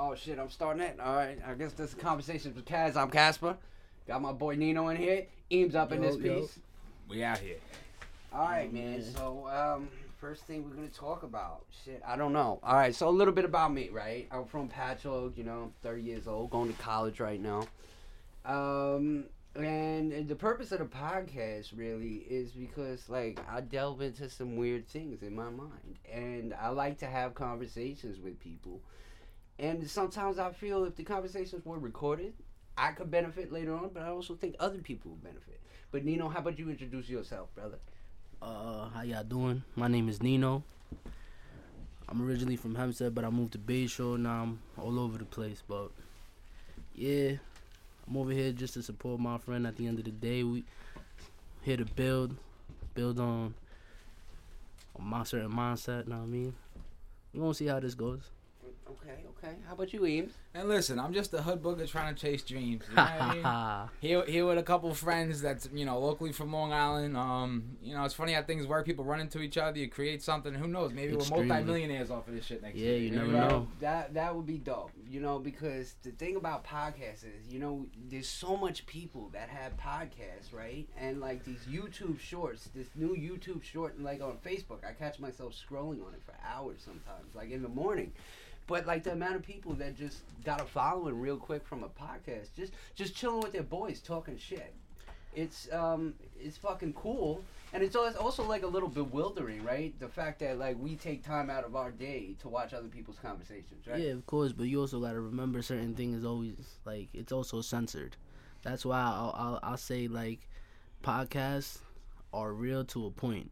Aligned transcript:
Oh 0.00 0.14
shit, 0.14 0.38
I'm 0.38 0.48
starting 0.48 0.82
it. 0.82 1.00
All 1.00 1.16
right, 1.16 1.38
I 1.44 1.54
guess 1.54 1.72
this 1.72 1.88
is 1.90 1.94
conversations 1.96 2.54
with 2.54 2.64
Kaz. 2.64 2.94
I'm 2.94 3.10
Casper. 3.10 3.56
Got 4.06 4.22
my 4.22 4.30
boy 4.30 4.54
Nino 4.54 4.88
in 4.90 4.96
here. 4.96 5.26
Eames 5.50 5.74
up 5.74 5.90
in 5.90 6.00
Yo, 6.00 6.08
this 6.08 6.24
yo. 6.24 6.40
piece. 6.40 6.58
We 7.08 7.24
out 7.24 7.38
here. 7.38 7.56
All 8.32 8.46
right, 8.46 8.72
man. 8.72 9.02
So, 9.02 9.48
um, 9.48 9.88
first 10.20 10.44
thing 10.44 10.62
we're 10.62 10.76
gonna 10.76 10.86
talk 10.86 11.24
about, 11.24 11.64
shit, 11.84 12.00
I 12.06 12.14
don't 12.14 12.32
know. 12.32 12.60
All 12.62 12.76
right, 12.76 12.94
so 12.94 13.08
a 13.08 13.10
little 13.10 13.34
bit 13.34 13.44
about 13.44 13.72
me, 13.72 13.88
right? 13.88 14.28
I'm 14.30 14.44
from 14.44 14.68
Patchogue. 14.68 15.36
You 15.36 15.42
know, 15.42 15.62
I'm 15.64 15.72
30 15.82 16.02
years 16.02 16.28
old, 16.28 16.50
going 16.50 16.72
to 16.72 16.80
college 16.80 17.18
right 17.18 17.40
now. 17.40 17.64
Um, 18.44 19.24
and 19.56 20.28
the 20.28 20.36
purpose 20.36 20.70
of 20.70 20.78
the 20.78 20.84
podcast 20.84 21.76
really 21.76 22.24
is 22.30 22.52
because, 22.52 23.08
like, 23.08 23.40
I 23.50 23.62
delve 23.62 24.00
into 24.00 24.30
some 24.30 24.56
weird 24.56 24.86
things 24.86 25.24
in 25.24 25.34
my 25.34 25.50
mind, 25.50 25.98
and 26.08 26.54
I 26.54 26.68
like 26.68 26.98
to 26.98 27.06
have 27.06 27.34
conversations 27.34 28.20
with 28.20 28.38
people. 28.38 28.80
And 29.58 29.88
sometimes 29.90 30.38
I 30.38 30.52
feel 30.52 30.84
if 30.84 30.96
the 30.96 31.02
conversations 31.02 31.64
were 31.64 31.78
recorded, 31.78 32.32
I 32.76 32.92
could 32.92 33.10
benefit 33.10 33.52
later 33.52 33.74
on, 33.74 33.90
but 33.92 34.02
I 34.02 34.08
also 34.08 34.34
think 34.34 34.54
other 34.60 34.78
people 34.78 35.10
would 35.12 35.24
benefit. 35.24 35.60
But 35.90 36.04
Nino, 36.04 36.28
how 36.28 36.38
about 36.38 36.58
you 36.58 36.70
introduce 36.70 37.08
yourself, 37.08 37.52
brother? 37.54 37.78
Uh, 38.40 38.88
how 38.90 39.02
y'all 39.02 39.24
doing? 39.24 39.64
My 39.74 39.88
name 39.88 40.08
is 40.08 40.22
Nino. 40.22 40.62
I'm 42.08 42.22
originally 42.22 42.56
from 42.56 42.76
Hempstead, 42.76 43.14
but 43.14 43.24
I 43.24 43.30
moved 43.30 43.52
to 43.52 43.58
Bayshore. 43.58 44.18
Now 44.18 44.42
I'm 44.42 44.60
all 44.78 44.98
over 45.00 45.18
the 45.18 45.24
place. 45.24 45.62
But 45.66 45.90
yeah, 46.94 47.32
I'm 48.06 48.16
over 48.16 48.30
here 48.30 48.52
just 48.52 48.74
to 48.74 48.82
support 48.82 49.18
my 49.18 49.38
friend. 49.38 49.66
At 49.66 49.76
the 49.76 49.88
end 49.88 49.98
of 49.98 50.04
the 50.04 50.12
day, 50.12 50.44
we 50.44 50.64
here 51.62 51.76
to 51.76 51.84
build, 51.84 52.36
build 52.94 53.18
on, 53.18 53.54
on 54.98 55.04
my 55.04 55.24
certain 55.24 55.52
mindset. 55.52 56.06
Know 56.06 56.16
what 56.16 56.22
I 56.22 56.26
mean? 56.26 56.54
We 57.34 57.40
gonna 57.40 57.54
see 57.54 57.66
how 57.66 57.80
this 57.80 57.94
goes. 57.94 58.30
Okay, 58.90 59.24
okay. 59.36 59.54
How 59.66 59.74
about 59.74 59.92
you, 59.92 60.06
Eames? 60.06 60.32
And 60.54 60.66
listen, 60.68 60.98
I'm 60.98 61.12
just 61.12 61.34
a 61.34 61.42
hood 61.42 61.62
booger 61.62 61.86
trying 61.88 62.14
to 62.14 62.20
chase 62.20 62.42
dreams. 62.42 62.82
You 62.88 62.96
know 62.96 63.02
what 63.02 63.22
I 63.22 63.34
mean? 63.34 63.90
Here, 64.00 64.24
here 64.24 64.46
with 64.46 64.56
a 64.58 64.62
couple 64.62 64.92
friends 64.94 65.42
that's 65.42 65.68
you 65.74 65.84
know 65.84 65.98
locally 65.98 66.32
from 66.32 66.52
Long 66.52 66.72
Island. 66.72 67.16
Um, 67.16 67.76
you 67.82 67.94
know 67.94 68.04
it's 68.04 68.14
funny 68.14 68.32
how 68.32 68.42
things 68.42 68.66
work. 68.66 68.86
People 68.86 69.04
run 69.04 69.20
into 69.20 69.40
each 69.40 69.58
other. 69.58 69.78
You 69.78 69.88
create 69.88 70.22
something. 70.22 70.54
Who 70.54 70.68
knows? 70.68 70.92
Maybe 70.92 71.14
Extremely. 71.14 71.48
we're 71.48 71.54
multi-millionaires 71.54 72.10
off 72.10 72.28
of 72.28 72.34
this 72.34 72.46
shit 72.46 72.62
next 72.62 72.76
Yeah, 72.76 72.92
year. 72.92 72.98
you 72.98 73.10
never 73.10 73.32
Well, 73.32 73.48
know. 73.50 73.68
That 73.80 74.14
that 74.14 74.34
would 74.34 74.46
be 74.46 74.58
dope, 74.58 74.92
you 75.06 75.20
know, 75.20 75.38
because 75.38 75.94
the 76.02 76.10
thing 76.12 76.36
about 76.36 76.64
podcasts 76.64 77.24
is, 77.24 77.46
you 77.52 77.58
know, 77.58 77.86
there's 78.08 78.28
so 78.28 78.56
much 78.56 78.86
people 78.86 79.28
that 79.34 79.50
have 79.50 79.76
podcasts, 79.76 80.52
right? 80.52 80.88
And 80.96 81.20
like 81.20 81.44
these 81.44 81.60
YouTube 81.70 82.18
shorts, 82.20 82.68
this 82.74 82.88
new 82.94 83.14
YouTube 83.14 83.62
short, 83.62 83.96
and 83.96 84.04
like 84.04 84.22
on 84.22 84.38
Facebook, 84.44 84.84
I 84.88 84.92
catch 84.92 85.18
myself 85.20 85.52
scrolling 85.54 86.04
on 86.06 86.14
it 86.14 86.22
for 86.24 86.34
hours 86.46 86.80
sometimes, 86.84 87.34
like 87.34 87.50
in 87.50 87.62
the 87.62 87.68
morning. 87.68 88.12
But 88.68 88.86
like 88.86 89.02
the 89.02 89.12
amount 89.12 89.34
of 89.34 89.42
people 89.42 89.72
that 89.74 89.96
just 89.96 90.18
got 90.44 90.60
a 90.60 90.64
following 90.64 91.18
real 91.20 91.38
quick 91.38 91.66
from 91.66 91.82
a 91.82 91.88
podcast, 91.88 92.54
just 92.54 92.74
just 92.94 93.16
chilling 93.16 93.40
with 93.40 93.52
their 93.52 93.64
boys, 93.64 94.00
talking 94.00 94.38
shit. 94.38 94.72
It's 95.34 95.72
um 95.72 96.14
it's 96.38 96.58
fucking 96.58 96.92
cool, 96.92 97.42
and 97.72 97.82
it's 97.82 97.96
al- 97.96 98.14
also 98.18 98.44
like 98.44 98.62
a 98.62 98.66
little 98.66 98.88
bewildering, 98.88 99.64
right? 99.64 99.98
The 99.98 100.08
fact 100.08 100.40
that 100.40 100.58
like 100.58 100.76
we 100.78 100.96
take 100.96 101.24
time 101.24 101.48
out 101.48 101.64
of 101.64 101.76
our 101.76 101.90
day 101.90 102.34
to 102.40 102.48
watch 102.48 102.74
other 102.74 102.88
people's 102.88 103.18
conversations, 103.18 103.86
right? 103.86 104.00
Yeah, 104.00 104.12
of 104.12 104.26
course, 104.26 104.52
but 104.52 104.64
you 104.64 104.80
also 104.80 105.00
gotta 105.00 105.20
remember 105.20 105.62
certain 105.62 105.94
things. 105.94 106.24
Always 106.24 106.56
like 106.84 107.08
it's 107.14 107.32
also 107.32 107.62
censored. 107.62 108.16
That's 108.62 108.84
why 108.84 109.00
I'll 109.00 109.34
I'll, 109.36 109.60
I'll 109.62 109.76
say 109.78 110.08
like 110.08 110.46
podcasts 111.02 111.78
are 112.34 112.52
real 112.52 112.84
to 112.84 113.06
a 113.06 113.10
point. 113.10 113.50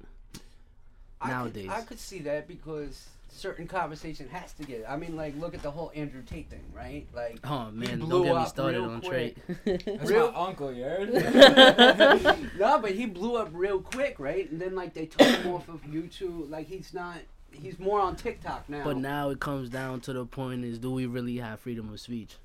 I 1.22 1.30
nowadays. 1.30 1.68
could, 1.68 1.72
I 1.72 1.80
could 1.82 1.98
see 2.00 2.18
that 2.20 2.46
because 2.46 3.08
certain 3.36 3.66
conversation 3.66 4.28
has 4.28 4.52
to 4.54 4.64
get. 4.64 4.84
I 4.88 4.96
mean, 4.96 5.16
like 5.16 5.36
look 5.36 5.54
at 5.54 5.62
the 5.62 5.70
whole 5.70 5.92
Andrew 5.94 6.22
Tate 6.22 6.50
thing, 6.50 6.64
right? 6.74 7.06
Like 7.14 7.38
Oh 7.44 7.70
man, 7.70 8.00
blew 8.00 8.08
don't 8.08 8.22
get 8.24 8.34
me 8.34 8.42
up 8.42 8.48
started 8.48 8.80
real 8.80 8.90
on 8.90 9.00
quick. 9.00 9.36
That's 9.64 10.10
Real- 10.10 10.32
my 10.32 10.38
uncle, 10.46 10.72
you 10.72 10.84
heard? 10.84 11.12
no, 12.58 12.78
but 12.78 12.92
he 12.92 13.06
blew 13.06 13.36
up 13.36 13.50
real 13.52 13.80
quick, 13.80 14.16
right? 14.18 14.50
And 14.50 14.60
then 14.60 14.74
like 14.74 14.94
they 14.94 15.06
took 15.06 15.26
him 15.26 15.52
off 15.52 15.68
of 15.68 15.82
YouTube. 15.82 16.50
Like 16.50 16.66
he's 16.66 16.92
not. 16.94 17.18
He's 17.52 17.78
more 17.78 18.00
on 18.00 18.16
TikTok 18.16 18.68
now. 18.68 18.84
but 18.84 18.98
now 18.98 19.30
it 19.30 19.40
comes 19.40 19.70
down 19.70 20.00
to 20.02 20.12
the 20.12 20.26
point: 20.26 20.64
is 20.64 20.78
do 20.78 20.90
we 20.90 21.06
really 21.06 21.36
have 21.38 21.60
freedom 21.60 21.92
of 21.92 22.00
speech? 22.00 22.36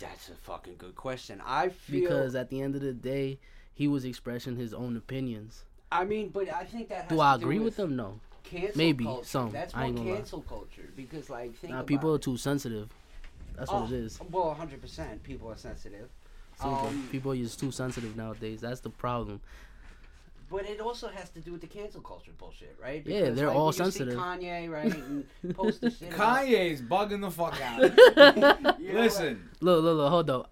that's 0.00 0.28
a 0.28 0.34
fucking 0.34 0.74
good 0.78 0.96
question. 0.96 1.40
I 1.46 1.68
feel. 1.68 2.00
Because 2.00 2.34
at 2.34 2.50
the 2.50 2.60
end 2.60 2.74
of 2.74 2.80
the 2.80 2.92
day, 2.92 3.38
he 3.72 3.86
was 3.88 4.04
expressing 4.04 4.56
his 4.56 4.74
own 4.74 4.96
opinions. 4.96 5.64
I 5.90 6.04
mean, 6.04 6.30
but 6.30 6.52
I 6.52 6.64
think 6.64 6.88
that. 6.88 7.02
Has 7.02 7.08
Do 7.08 7.16
to 7.16 7.20
I 7.20 7.36
do 7.36 7.42
agree 7.42 7.58
with 7.58 7.64
with 7.66 7.76
them? 7.76 7.96
No. 7.96 8.20
Cancel 8.44 8.76
Maybe, 8.76 9.04
culture. 9.04 9.24
some. 9.24 9.50
That's 9.52 9.74
I 9.74 9.78
more 9.78 9.86
ain't 9.88 9.96
gonna 9.96 10.10
lie. 10.10 10.16
cancel 10.16 10.40
culture 10.42 10.88
because 10.96 11.30
like 11.30 11.54
think 11.56 11.72
Now 11.72 11.78
about 11.80 11.86
people 11.86 12.12
are 12.12 12.16
it. 12.16 12.22
too 12.22 12.36
sensitive. 12.36 12.88
That's 13.56 13.70
Oh, 13.70 13.82
what 13.82 13.92
it 13.92 13.96
is. 13.96 14.18
Well, 14.30 14.54
hundred 14.54 14.80
percent, 14.80 15.22
people 15.22 15.48
are 15.50 15.56
sensitive. 15.56 16.08
Simple. 16.60 16.86
Um, 16.88 17.08
people 17.10 17.32
are 17.32 17.36
just 17.36 17.58
too 17.60 17.70
sensitive 17.70 18.16
nowadays. 18.16 18.60
That's 18.60 18.80
the 18.80 18.90
problem. 18.90 19.40
But 20.50 20.66
it 20.66 20.80
also 20.80 21.08
has 21.08 21.30
to 21.30 21.40
do 21.40 21.52
with 21.52 21.62
the 21.62 21.66
cancel 21.66 22.02
culture 22.02 22.30
bullshit, 22.36 22.76
right? 22.82 23.02
Yeah, 23.06 23.30
they're 23.30 23.46
like, 23.46 23.56
all 23.56 23.66
when 23.66 23.74
you 23.78 23.90
see 23.90 23.98
sensitive. 23.98 24.14
Kanye, 24.18 24.70
right, 24.70 24.94
and 24.94 25.24
post 25.56 25.80
the 25.80 25.90
shit. 25.90 26.08
about- 26.14 26.44
Kanye's 26.44 26.82
bugging 26.82 27.22
the 27.22 27.30
fuck 27.30 27.58
out. 27.62 28.78
You 28.78 28.92
know, 28.92 29.00
listen, 29.00 29.48
Look, 29.60 29.82
look, 29.82 29.96
look, 29.96 30.10
hold 30.10 30.28
up. 30.30 30.50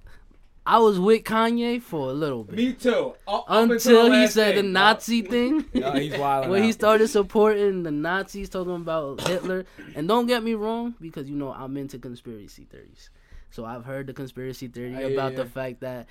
I 0.66 0.78
was 0.78 0.98
with 1.00 1.24
Kanye 1.24 1.80
for 1.82 2.10
a 2.10 2.12
little 2.12 2.44
bit. 2.44 2.56
me 2.56 2.72
too. 2.74 3.14
Up- 3.26 3.46
Until 3.48 4.10
the 4.10 4.20
he 4.20 4.26
said 4.26 4.56
the 4.56 4.62
thing. 4.62 4.72
Nazi 4.72 5.22
thing. 5.22 5.64
No, 5.74 5.92
he's 5.92 6.16
wilding 6.18 6.50
when 6.50 6.62
he 6.62 6.72
started 6.72 7.08
supporting 7.08 7.82
the 7.82 7.90
Nazis, 7.90 8.48
told 8.50 8.66
talking 8.68 8.82
about 8.82 9.20
Hitler. 9.26 9.64
And 9.94 10.06
don't 10.06 10.26
get 10.26 10.42
me 10.44 10.54
wrong, 10.54 10.94
because 11.00 11.28
you 11.28 11.36
know 11.36 11.52
I'm 11.52 11.76
into 11.76 11.98
conspiracy 11.98 12.64
theories. 12.70 13.10
So 13.50 13.64
I've 13.64 13.84
heard 13.84 14.06
the 14.06 14.12
conspiracy 14.12 14.68
theory 14.68 14.92
Yeah, 14.92 15.00
yeah, 15.00 15.06
about 15.08 15.34
the 15.34 15.46
fact 15.46 15.80
that 15.80 16.06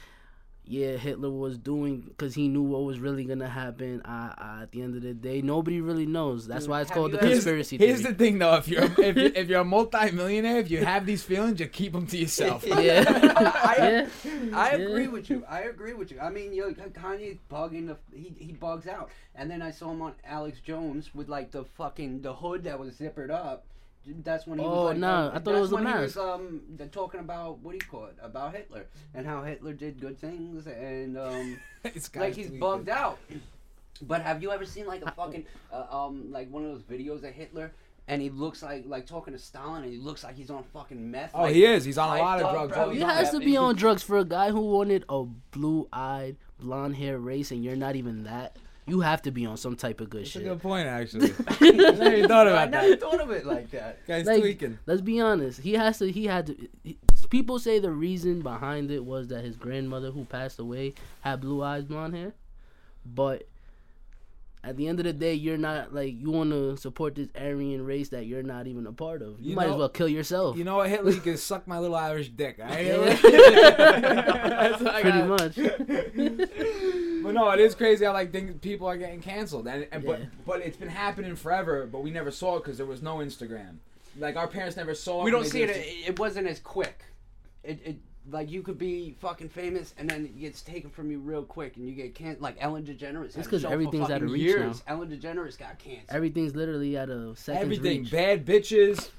yeah, 0.72 0.98
Hitler 0.98 1.32
was 1.32 1.58
doing 1.58 2.02
because 2.02 2.36
he 2.36 2.48
knew 2.48 2.62
what 2.62 2.84
was 2.84 3.00
really 3.00 3.24
gonna 3.26 3.50
happen. 3.50 4.04
I, 4.06 4.34
I, 4.38 4.62
at 4.62 4.72
the 4.72 4.84
end 4.84 4.96
of 4.96 5.02
the 5.02 5.16
day, 5.16 5.42
nobody 5.42 5.82
really 5.82 6.06
knows. 6.06 6.46
That's 6.46 6.66
Dude, 6.66 6.70
why 6.70 6.82
it's 6.82 6.92
have 6.92 6.96
called 6.96 7.12
the 7.14 7.18
ever- 7.24 7.32
conspiracy 7.32 7.78
here's 7.78 8.02
theory. 8.02 8.14
the 8.14 8.18
thing, 8.20 8.38
though. 8.38 8.54
If 8.54 8.68
you're 8.68 8.84
if 8.84 9.16
you're, 9.18 9.26
if 9.34 9.50
you're 9.50 9.62
a 9.62 9.66
multi-millionaire, 9.66 10.60
if 10.60 10.70
you 10.70 10.86
have 10.86 11.08
these 11.08 11.24
feelings, 11.24 11.60
you 11.60 11.66
keep 11.68 11.94
them 11.94 12.06
to 12.08 12.18
yourself. 12.18 12.64
Yeah. 12.68 13.04
I, 13.08 13.76
yeah. 13.80 14.08
I 14.54 14.76
Yeah. 14.76 14.84
agree 14.86 15.08
with 15.08 15.30
you. 15.32 15.44
I 15.50 15.62
agree 15.62 15.94
with 15.94 16.12
you. 16.12 16.20
I 16.20 16.30
mean, 16.30 16.54
you 16.54 16.68
know, 16.68 16.74
Kanye's 16.90 17.40
bugging 17.52 17.88
the 17.88 17.98
he 18.16 18.34
he 18.38 18.52
bugs 18.54 18.86
out, 18.88 19.10
and 19.34 19.50
then 19.50 19.64
I 19.64 19.72
saw 19.72 19.92
him 19.92 20.04
on 20.04 20.14
Alex 20.24 20.60
Jones 20.60 21.16
with 21.16 21.28
like 21.30 21.50
the 21.52 21.64
fucking 21.64 22.22
the 22.22 22.34
hood 22.36 22.64
that 22.66 22.80
was 22.80 22.94
zippered 22.94 23.32
up. 23.32 23.66
That's 24.24 24.48
when 24.48 24.60
he 24.60 24.66
Oh, 24.66 24.70
was 24.70 24.86
like, 24.92 24.98
nah, 24.98 25.28
uh, 25.28 25.32
I 25.36 25.40
thought 25.40 25.56
it 25.56 25.62
was 25.62 25.72
a 25.72 25.78
mask. 25.80 26.02
was 26.02 26.18
um 26.18 26.62
the, 26.78 26.86
talking 26.88 27.20
about 27.20 27.60
what 27.60 27.74
he 27.76 27.80
called 27.80 28.12
about 28.22 28.56
Hitler 28.56 28.86
and 29.14 29.26
how 29.26 29.44
Hitler 29.44 29.74
did 29.74 30.00
good 30.00 30.18
things 30.20 30.68
and 30.68 31.18
um 31.18 31.58
like 32.16 32.34
he's 32.36 32.50
bugged 32.50 32.90
out. 32.90 33.20
But 34.02 34.22
have 34.22 34.42
you 34.42 34.52
ever 34.52 34.66
seen 34.66 34.86
like 34.88 35.02
a 35.04 35.12
fucking 35.12 35.46
uh, 35.72 35.86
um 35.92 36.32
like 36.32 36.50
one 36.50 36.66
of 36.66 36.72
those 36.72 36.84
videos 36.84 37.24
of 37.28 37.34
Hitler 37.34 37.72
and 38.10 38.22
he 38.22 38.30
looks 38.32 38.64
like 38.64 38.84
like 38.88 39.06
talking 39.06 39.34
to 39.34 39.40
Stalin 39.40 39.84
and 39.84 39.92
he 39.94 40.00
looks 40.00 40.24
like 40.24 40.36
he's 40.36 40.50
on 40.50 40.64
fucking 40.74 41.12
meth. 41.12 41.32
Oh, 41.34 41.44
like, 41.44 41.54
he 41.54 41.64
is. 41.64 41.86
He's 41.86 41.98
on 41.98 42.18
a 42.18 42.22
lot 42.22 42.42
of 42.42 42.52
drugs. 42.52 42.74
bro. 42.74 42.90
He 42.90 43.02
has 43.02 43.30
to 43.32 43.40
be 43.40 43.56
on 43.56 43.76
drugs 43.76 44.02
for 44.02 44.18
a 44.18 44.26
guy 44.26 44.50
who 44.50 44.62
wanted 44.62 45.06
a 45.10 45.26
blue-eyed, 45.52 46.36
blonde-hair 46.60 47.20
race, 47.20 47.52
and 47.52 47.64
you're 47.64 47.76
not 47.76 47.96
even 47.96 48.24
that. 48.24 48.58
You 48.90 49.02
have 49.02 49.22
to 49.24 49.32
be 49.32 49.46
on 49.46 49.58
some 49.58 49.76
type 49.76 50.02
of 50.02 50.10
good 50.10 50.22
That's 50.22 50.30
a 50.36 50.40
shit. 50.40 50.44
good 50.44 50.62
point, 50.62 50.88
actually. 50.88 51.34
I 51.48 51.70
never 51.72 52.14
even 52.16 52.28
thought 52.28 52.48
I 52.48 52.52
about 52.52 52.70
never 52.72 52.90
that. 52.90 53.00
thought 53.02 53.22
of 53.22 53.32
it 53.32 53.46
like 53.46 53.72
that. 53.72 54.00
Guy's 54.08 54.26
Like, 54.26 54.42
tweaking. 54.42 54.80
Let's 54.86 55.02
be 55.02 55.20
honest. 55.22 55.60
He 55.62 55.74
has 55.74 56.00
to. 56.00 56.12
He 56.12 56.26
had 56.26 56.48
to. 56.48 56.56
he- 56.84 56.98
people 57.30 57.60
say 57.60 57.78
the 57.80 57.92
reason 57.92 58.42
behind 58.42 58.90
it 58.92 59.06
was 59.06 59.28
that 59.28 59.44
his 59.44 59.56
grandmother, 59.56 60.10
who 60.12 60.26
passed 60.26 60.58
away, 60.60 60.94
had 61.22 61.42
blue 61.42 61.62
eyes, 61.64 61.84
blonde 61.86 62.16
hair. 62.16 62.34
But 63.06 63.44
at 64.64 64.76
the 64.78 64.88
end 64.88 65.00
of 65.00 65.06
the 65.06 65.14
day, 65.14 65.34
you're 65.36 65.58
not 65.58 65.94
like 65.94 66.14
you 66.20 66.32
want 66.32 66.50
to 66.52 66.76
support 66.78 67.16
this 67.16 67.30
Aryan 67.40 67.86
race 67.86 68.10
that 68.10 68.26
you're 68.26 68.44
not 68.44 68.66
even 68.68 68.88
a 68.88 68.92
part 68.92 69.22
of. 69.22 69.40
You, 69.40 69.52
You 69.52 69.56
might 69.56 69.70
as 69.70 69.76
well 69.76 69.90
kill 69.90 70.10
yourself. 70.10 70.58
You 70.58 70.64
know 70.64 70.78
what, 70.78 70.90
Hitler? 70.90 71.12
You 71.12 71.22
can 71.22 71.38
suck 71.38 71.66
my 71.68 71.78
little 71.80 71.96
Irish 71.96 72.30
dick. 72.30 72.58
all 72.60 72.66
right? 72.68 72.88
That's 73.22 74.82
what 74.82 74.96
I 74.96 75.02
Pretty 75.02 75.20
got. 75.20 75.28
much. 75.30 75.56
But 77.24 77.34
no, 77.34 77.50
it 77.52 77.60
is 77.60 77.76
crazy 77.76 78.06
how 78.06 78.14
like 78.14 78.32
things, 78.32 78.56
people 78.62 78.88
are 78.88 78.98
getting 78.98 79.22
canceled, 79.22 79.68
and, 79.68 79.88
and 79.92 80.06
but 80.06 80.20
Yeah. 80.20 80.26
but 80.46 80.62
it's 80.62 80.78
been 80.78 80.90
happening 80.90 81.36
forever. 81.36 81.86
But 81.86 82.04
we 82.04 82.12
never 82.12 82.32
saw 82.32 82.58
it 82.58 82.64
because 82.64 82.78
there 82.78 82.86
was 82.86 83.02
no 83.02 83.18
Instagram. 83.18 83.78
Like 84.18 84.36
our 84.36 84.48
parents 84.48 84.76
never 84.78 84.96
saw. 84.96 85.22
It. 85.22 85.26
We 85.26 85.32
don't 85.32 85.46
see 85.46 85.64
it. 85.64 85.70
It 86.08 86.20
wasn't 86.20 86.48
as 86.48 86.60
quick. 86.60 87.04
It, 87.64 87.80
it 87.86 87.98
like 88.32 88.52
you 88.52 88.62
could 88.62 88.78
be 88.78 89.16
fucking 89.20 89.50
famous 89.50 89.94
and 89.98 90.10
then 90.10 90.26
it 90.26 90.40
gets 90.40 90.62
taken 90.62 90.90
from 90.90 91.10
you 91.12 91.20
real 91.20 91.44
quick 91.44 91.78
and 91.78 91.88
you 91.88 91.94
get 91.96 92.16
canceled. 92.16 92.42
Like 92.42 92.58
Ellen 92.60 92.84
DeGeneres. 92.84 93.36
had 93.36 93.44
because 93.44 93.66
everything's 93.66 94.06
out 94.10 94.22
of 94.22 94.30
fucking 94.30 94.34
reach 94.34 94.42
years. 94.44 94.84
Ellen 94.88 95.10
DeGeneres 95.10 95.58
got 95.58 95.80
canceled. 95.80 96.10
Everything's 96.10 96.56
literally 96.56 96.98
at 96.98 97.10
a 97.10 97.36
second's 97.36 97.64
everything, 97.64 98.02
reach. 98.02 98.12
bad 98.12 98.46
bitches, 98.46 99.10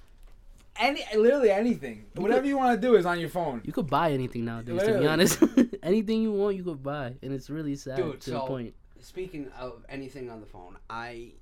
any 0.81 1.05
literally 1.15 1.51
anything. 1.51 2.07
Whatever 2.15 2.47
you 2.47 2.57
want 2.57 2.81
to 2.81 2.87
do 2.87 2.95
is 2.97 3.07
on 3.07 3.21
your 3.21 3.29
phone. 3.29 3.61
You 3.65 3.73
could 3.73 3.89
buy 3.89 4.13
anything 4.13 4.45
nowadays. 4.47 4.83
To 4.83 4.99
be 4.99 5.07
honest, 5.07 5.43
anything 5.83 6.23
you 6.23 6.33
want, 6.33 6.57
you 6.57 6.65
could 6.65 6.83
buy, 6.83 7.15
and 7.23 7.33
it's 7.33 7.51
really 7.51 7.77
sad 7.77 7.97
Dude, 7.97 8.21
to 8.23 8.31
the 8.31 8.37
so- 8.41 8.47
point. 8.47 8.75
Speaking 9.03 9.49
of 9.59 9.83
anything 9.89 10.29
on 10.31 10.41
the 10.41 10.47
phone, 10.47 10.77
I 10.91 11.33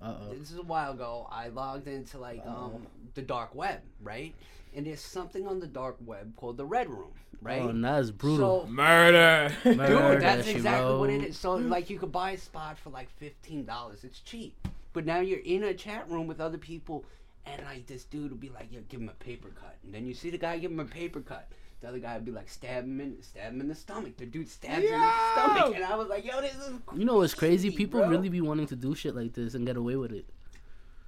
Uh-oh. 0.00 0.32
this 0.34 0.52
is 0.52 0.58
a 0.58 0.62
while 0.62 0.92
ago. 0.92 1.26
I 1.32 1.48
logged 1.48 1.88
into 1.88 2.18
like 2.18 2.46
um 2.46 2.86
the 3.14 3.22
dark 3.22 3.54
web, 3.56 3.80
right? 4.02 4.34
And 4.76 4.86
there's 4.86 5.00
something 5.00 5.46
on 5.48 5.58
the 5.58 5.66
dark 5.66 5.96
web 6.04 6.36
called 6.36 6.56
the 6.58 6.64
Red 6.64 6.88
Room, 6.88 7.10
right? 7.42 7.62
Oh, 7.62 7.68
and 7.70 7.82
that's 7.84 8.12
brutal. 8.12 8.66
So 8.66 8.68
Murder. 8.70 9.52
Murder. 9.64 10.12
Dude, 10.12 10.22
that's 10.22 10.46
she 10.46 10.52
exactly 10.54 10.96
what 10.96 11.10
it 11.10 11.24
is. 11.24 11.36
So 11.38 11.54
like 11.56 11.90
you 11.90 11.98
could 11.98 12.12
buy 12.12 12.32
a 12.32 12.38
spot 12.38 12.78
for 12.78 12.90
like 12.90 13.10
fifteen 13.16 13.64
dollars. 13.64 14.04
It's 14.04 14.20
cheap. 14.20 14.54
But 14.92 15.04
now 15.04 15.18
you're 15.18 15.40
in 15.40 15.64
a 15.64 15.74
chat 15.74 16.08
room 16.08 16.26
with 16.28 16.40
other 16.40 16.58
people 16.58 17.04
and 17.56 17.64
like 17.64 17.86
this 17.86 18.04
dude 18.04 18.30
will 18.30 18.38
be 18.38 18.48
like, 18.50 18.72
Yo, 18.72 18.80
give 18.88 19.00
him 19.00 19.08
a 19.08 19.24
paper 19.24 19.48
cut. 19.48 19.76
And 19.84 19.94
then 19.94 20.06
you 20.06 20.14
see 20.14 20.30
the 20.30 20.38
guy 20.38 20.58
give 20.58 20.70
him 20.70 20.80
a 20.80 20.84
paper 20.84 21.20
cut. 21.20 21.48
The 21.80 21.88
other 21.88 21.98
guy 22.00 22.14
would 22.14 22.24
be 22.24 22.32
like 22.32 22.48
stab 22.48 22.84
him 22.84 23.00
in 23.00 23.22
stab 23.22 23.52
him 23.52 23.60
in 23.60 23.68
the 23.68 23.74
stomach. 23.74 24.16
The 24.16 24.26
dude 24.26 24.48
stabs 24.48 24.84
him 24.84 24.92
in 24.94 25.00
the 25.00 25.32
stomach. 25.32 25.74
And 25.76 25.84
I 25.84 25.94
was 25.96 26.08
like, 26.08 26.24
Yo, 26.24 26.40
this 26.40 26.54
is 26.54 26.72
You 26.96 27.04
know 27.04 27.16
what's 27.16 27.34
crazy? 27.34 27.68
crazy, 27.68 27.76
People 27.76 28.00
bro. 28.00 28.08
really 28.10 28.28
be 28.28 28.40
wanting 28.40 28.66
to 28.68 28.76
do 28.76 28.94
shit 28.94 29.14
like 29.14 29.32
this 29.34 29.54
and 29.54 29.64
get 29.66 29.76
away 29.76 29.96
with 29.96 30.12
it. 30.12 30.26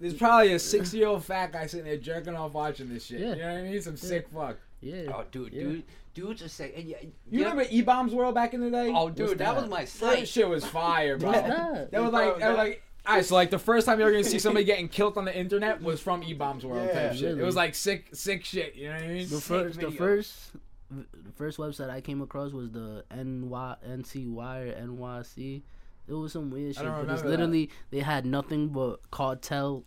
There's 0.01 0.15
probably 0.15 0.53
a 0.55 0.59
six 0.59 0.95
year 0.95 1.09
old 1.09 1.25
fat 1.25 1.53
guy 1.53 1.67
sitting 1.67 1.85
there 1.87 1.97
jerking 1.99 2.35
off 2.35 2.55
watching 2.55 2.89
this 2.89 3.05
shit. 3.05 3.21
Yeah. 3.21 3.35
You 3.35 3.43
know 3.43 3.53
what 3.53 3.59
I 3.59 3.63
mean? 3.63 3.83
Some 3.83 3.97
sick 3.97 4.29
fuck. 4.33 4.57
Yeah. 4.81 5.13
Oh 5.15 5.25
dude, 5.31 5.53
Yeah. 5.53 5.63
dude 5.65 5.83
dudes 6.15 6.43
are 6.43 6.49
saying 6.49 6.73
and 6.75 6.85
yeah, 6.89 6.97
You 7.03 7.13
yeah. 7.29 7.51
remember 7.51 7.67
E 7.71 7.83
Bombs 7.83 8.15
World 8.15 8.35
back 8.35 8.55
in 8.55 8.61
the 8.61 8.71
day? 8.71 8.93
Oh 8.95 9.11
dude, 9.11 9.31
that? 9.31 9.39
that? 9.39 9.57
was 9.57 9.69
my 9.69 9.81
that 9.83 9.89
site. 9.89 10.29
shit 10.29 10.49
was 10.49 10.65
fire, 10.65 11.19
bro. 11.19 11.33
That? 11.33 11.91
That 11.91 12.03
was 12.03 12.13
like, 12.13 12.39
that 12.39 12.49
was 12.49 12.57
like, 12.59 12.83
alright, 13.06 13.25
so 13.25 13.35
like 13.35 13.50
the 13.50 13.58
first 13.58 13.87
time 13.87 13.99
you 13.99 14.05
were 14.05 14.11
gonna 14.11 14.25
see 14.25 14.38
somebody 14.38 14.64
getting 14.73 14.88
killed 14.88 15.17
on 15.17 15.25
the 15.25 15.37
internet 15.37 15.82
was 15.82 16.00
from 16.00 16.23
E 16.23 16.32
Bombs 16.32 16.64
World 16.64 16.88
Yeah, 16.93 17.08
type 17.08 17.19
shit. 17.19 17.38
It 17.38 17.43
was 17.43 17.56
like 17.56 17.75
sick, 17.75 18.08
sick 18.12 18.44
shit. 18.44 18.75
You 18.75 18.88
know 18.88 18.94
what 18.94 19.02
I 19.02 19.08
mean? 19.08 19.29
The 19.29 19.37
Sick 19.37 19.43
first, 19.43 19.81
the 19.81 19.91
first, 19.91 20.50
the 20.91 21.32
first 21.37 21.58
website 21.58 21.91
I 21.91 22.00
came 22.00 22.20
across 22.23 22.52
was 22.52 22.70
the 22.70 23.05
NY, 23.14 23.76
NCY 23.88 24.37
or 24.37 24.87
NYC. 24.87 25.62
It 26.08 26.12
was 26.14 26.32
some 26.32 26.50
weird 26.50 26.76
I 26.76 26.81
shit. 26.81 26.85
don't 26.85 26.93
But 26.93 27.00
it's 27.00 27.23
remember 27.23 27.23
that. 27.23 27.29
literally 27.31 27.70
they 27.91 28.00
had 28.00 28.26
nothing 28.26 28.69
but 28.69 29.11
cartel, 29.11 29.85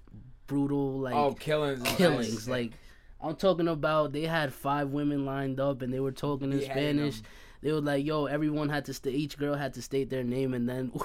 brutal 0.48 1.00
like 1.00 1.16
oh, 1.16 1.34
killings, 1.34 1.84
killings. 1.96 2.48
Like 2.48 2.72
I'm 3.22 3.36
talking 3.36 3.68
about, 3.68 4.12
they 4.14 4.24
had 4.24 4.54
five 4.54 4.90
women 4.90 5.26
lined 5.26 5.60
up 5.60 5.82
and 5.82 5.94
they 5.94 6.00
were 6.00 6.12
talking 6.12 6.52
in 6.52 6.60
Beheading 6.60 6.74
Spanish. 6.98 7.22
They 7.62 7.72
were 7.72 7.80
like, 7.82 8.06
"Yo, 8.06 8.26
everyone 8.26 8.68
had 8.70 8.86
to 8.86 8.94
stay. 8.94 9.12
Each 9.12 9.38
girl 9.38 9.56
had 9.56 9.74
to 9.76 9.82
state 9.82 10.10
their 10.10 10.24
name 10.24 10.54
and 10.54 10.68
then." 10.68 10.92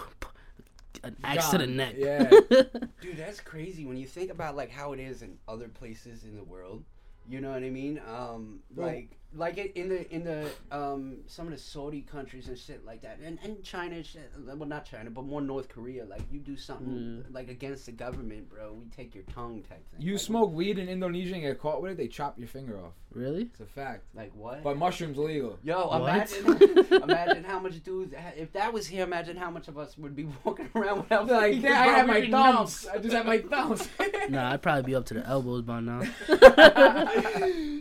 An 1.05 1.17
axe 1.25 1.49
to 1.51 1.59
the 1.59 1.67
neck. 1.67 1.95
Yeah. 1.97 2.29
Dude, 3.01 3.17
that's 3.17 3.41
crazy 3.41 3.85
when 3.85 3.97
you 3.97 4.07
think 4.07 4.31
about 4.31 4.57
like 4.57 4.71
how 4.71 4.93
it 4.93 5.01
is 5.01 5.23
in 5.23 5.39
other 5.47 5.69
places 5.69 6.25
in 6.25 6.37
the 6.37 6.45
world. 6.45 6.85
You 7.29 7.41
know 7.41 7.51
what 7.51 7.63
I 7.63 7.71
mean? 7.71 8.01
Um, 8.09 8.61
Well- 8.75 8.87
like 8.89 9.18
like 9.35 9.59
it, 9.59 9.73
in 9.77 9.89
the 9.91 10.11
in 10.15 10.25
the 10.25 10.49
um 10.73 11.19
some 11.27 11.47
of 11.47 11.53
the 11.53 11.59
Saudi 11.59 12.01
countries 12.03 12.49
and 12.49 12.59
shit 12.59 12.85
like 12.85 13.03
that, 13.03 13.19
and 13.25 13.39
and 13.45 13.63
China, 13.63 14.03
shit, 14.03 14.31
well 14.45 14.69
not 14.69 14.85
China, 14.87 15.11
but 15.11 15.25
more 15.25 15.41
North 15.41 15.69
Korea. 15.69 16.05
Like 16.05 16.23
you 16.31 16.41
do 16.41 16.57
something 16.57 17.25
like 17.31 17.49
against 17.49 17.87
the 17.87 17.93
government, 17.93 18.49
bro, 18.49 18.73
we 18.73 18.87
take 18.89 19.15
your 19.15 19.25
tongue 19.25 19.63
type 19.69 19.87
thing. 19.93 20.01
You 20.01 20.13
Like, 20.15 20.21
smoke 20.23 20.53
weed 20.53 20.79
in 20.79 20.89
Indonesia 20.89 21.35
and 21.35 21.43
get 21.43 21.59
caught 21.61 21.83
with 21.83 21.93
it, 21.93 21.97
they 21.99 22.09
chop 22.09 22.39
your 22.39 22.49
finger 22.49 22.79
off. 22.79 22.93
really? 23.13 23.43
It's 23.43 23.61
a 23.61 23.67
fact. 23.67 24.05
like 24.15 24.33
what? 24.35 24.63
But 24.63 24.77
mushrooms 24.79 25.19
legal. 25.19 25.59
Yo, 25.63 25.89
What? 25.89 26.01
imagine, 26.03 26.87
imagine 27.03 27.45
how 27.45 27.59
much 27.61 27.83
dudes. 27.83 28.15
If 28.37 28.53
that 28.53 28.73
was 28.73 28.87
here, 28.87 29.05
imagine 29.05 29.37
how 29.37 29.51
much 29.51 29.69
of 29.69 29.77
us 29.79 29.97
would 29.99 30.17
be 30.17 30.25
walking 30.45 30.71
around 30.75 30.99
without. 30.99 31.27
Like, 31.27 31.53
fingers, 31.53 31.71
yeah, 31.71 31.81
I 31.81 31.87
have 31.89 32.07
my 32.07 32.21
thumbs. 32.31 32.85
numb. 32.87 32.95
I 32.95 32.99
just 32.99 33.15
have 33.15 33.27
my 33.27 33.39
thumbs. 33.39 33.89
Nah, 34.31 34.53
I'd 34.53 34.61
probably 34.61 34.83
be 34.83 34.95
up 34.95 35.07
to 35.07 35.15
the 35.15 35.27
elbows 35.27 35.63
by 35.63 35.81
now. 35.81 36.01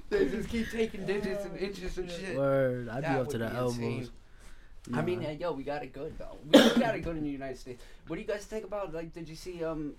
they 0.10 0.26
just 0.30 0.48
keep 0.50 0.72
taking 0.72 1.06
digits 1.06 1.37
and 1.45 1.57
inches 1.57 1.98
and 1.98 2.10
shit. 2.10 2.38
Word, 2.38 2.89
I'd 2.89 3.01
be 3.01 3.07
up 3.07 3.28
to 3.30 3.38
the 3.38 3.48
be 3.50 3.56
elbows. 3.56 3.78
insane. 3.78 4.10
I 4.94 5.01
mean, 5.01 5.25
uh, 5.25 5.30
yo, 5.31 5.51
we 5.51 5.63
got 5.63 5.84
it 5.84 5.92
good 5.94 6.18
though. 6.18 6.38
We 6.45 6.80
got 6.80 6.95
it 6.95 7.01
good 7.04 7.18
in 7.18 7.24
the 7.24 7.30
United 7.30 7.57
States. 7.57 7.81
What 8.07 8.16
do 8.16 8.22
you 8.22 8.28
guys 8.28 8.45
think 8.45 8.63
about? 8.63 8.94
Like, 8.94 9.13
did 9.13 9.28
you 9.28 9.36
see 9.36 9.62
um, 9.63 9.94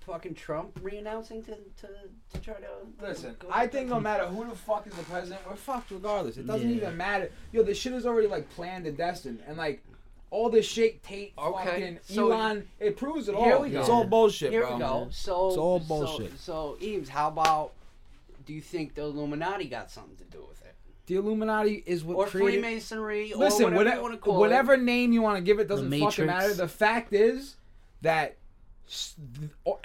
fucking 0.00 0.34
Trump 0.34 0.78
re-announcing 0.82 1.42
to 1.44 1.52
to 1.52 1.88
to 2.34 2.40
try 2.40 2.54
to 2.54 2.68
Listen, 3.06 3.34
go- 3.38 3.48
I 3.50 3.66
think 3.66 3.88
no 3.88 3.98
matter 3.98 4.26
who 4.26 4.44
the 4.48 4.54
fuck 4.54 4.86
is 4.86 4.92
the 4.94 5.02
president, 5.04 5.40
we're 5.48 5.56
fucked 5.56 5.90
regardless. 5.90 6.36
It 6.36 6.46
doesn't 6.46 6.68
Yeah. 6.68 6.76
even 6.76 6.96
matter. 6.98 7.30
Yo, 7.52 7.62
this 7.62 7.78
shit 7.78 7.92
is 7.94 8.04
already 8.04 8.28
like 8.28 8.48
planned 8.50 8.86
and 8.86 8.96
destined, 8.96 9.42
and 9.48 9.56
like 9.56 9.82
all 10.30 10.50
this 10.50 10.66
shit, 10.66 11.02
Tate, 11.02 11.32
Okay, 11.38 11.64
fucking 11.64 11.98
so- 12.02 12.30
Elon, 12.32 12.68
it 12.80 12.96
proves 12.98 13.28
it 13.28 13.34
all. 13.34 13.44
Here 13.44 13.58
we 13.58 13.74
It's 13.74 13.88
all 13.88 14.04
bullshit, 14.04 14.50
Here 14.50 14.62
bro. 14.66 14.74
we 14.74 14.80
go. 14.80 15.08
So 15.12 15.48
It's 15.48 15.56
all 15.56 15.80
so- 15.80 15.86
bullshit. 15.86 16.38
So, 16.38 16.76
Eames, 16.82 17.08
how 17.08 17.28
about? 17.28 17.72
Do 18.44 18.52
you 18.52 18.60
think 18.60 18.94
the 18.96 19.02
Illuminati 19.02 19.64
got 19.68 19.90
something 19.90 20.16
to 20.16 20.24
do 20.24 20.44
with 20.46 20.60
it, 20.62 20.65
The 21.06 21.14
Illuminati 21.16 21.82
is 21.86 22.02
what 22.04 22.16
or 22.16 22.26
created. 22.26 22.62
Freemasonry, 22.62 23.32
or 23.32 23.36
Listen, 23.38 23.64
whatever, 23.74 23.76
whatever, 23.76 23.96
you 23.96 24.02
want 24.02 24.14
to 24.14 24.18
call 24.20 24.38
whatever 24.40 24.76
name 24.76 25.12
you 25.12 25.22
want 25.22 25.36
to 25.36 25.42
give 25.42 25.58
it 25.60 25.68
doesn't 25.68 25.90
fucking 25.90 26.26
matter. 26.26 26.52
The 26.52 26.66
fact 26.68 27.12
is 27.12 27.56
that 28.02 28.36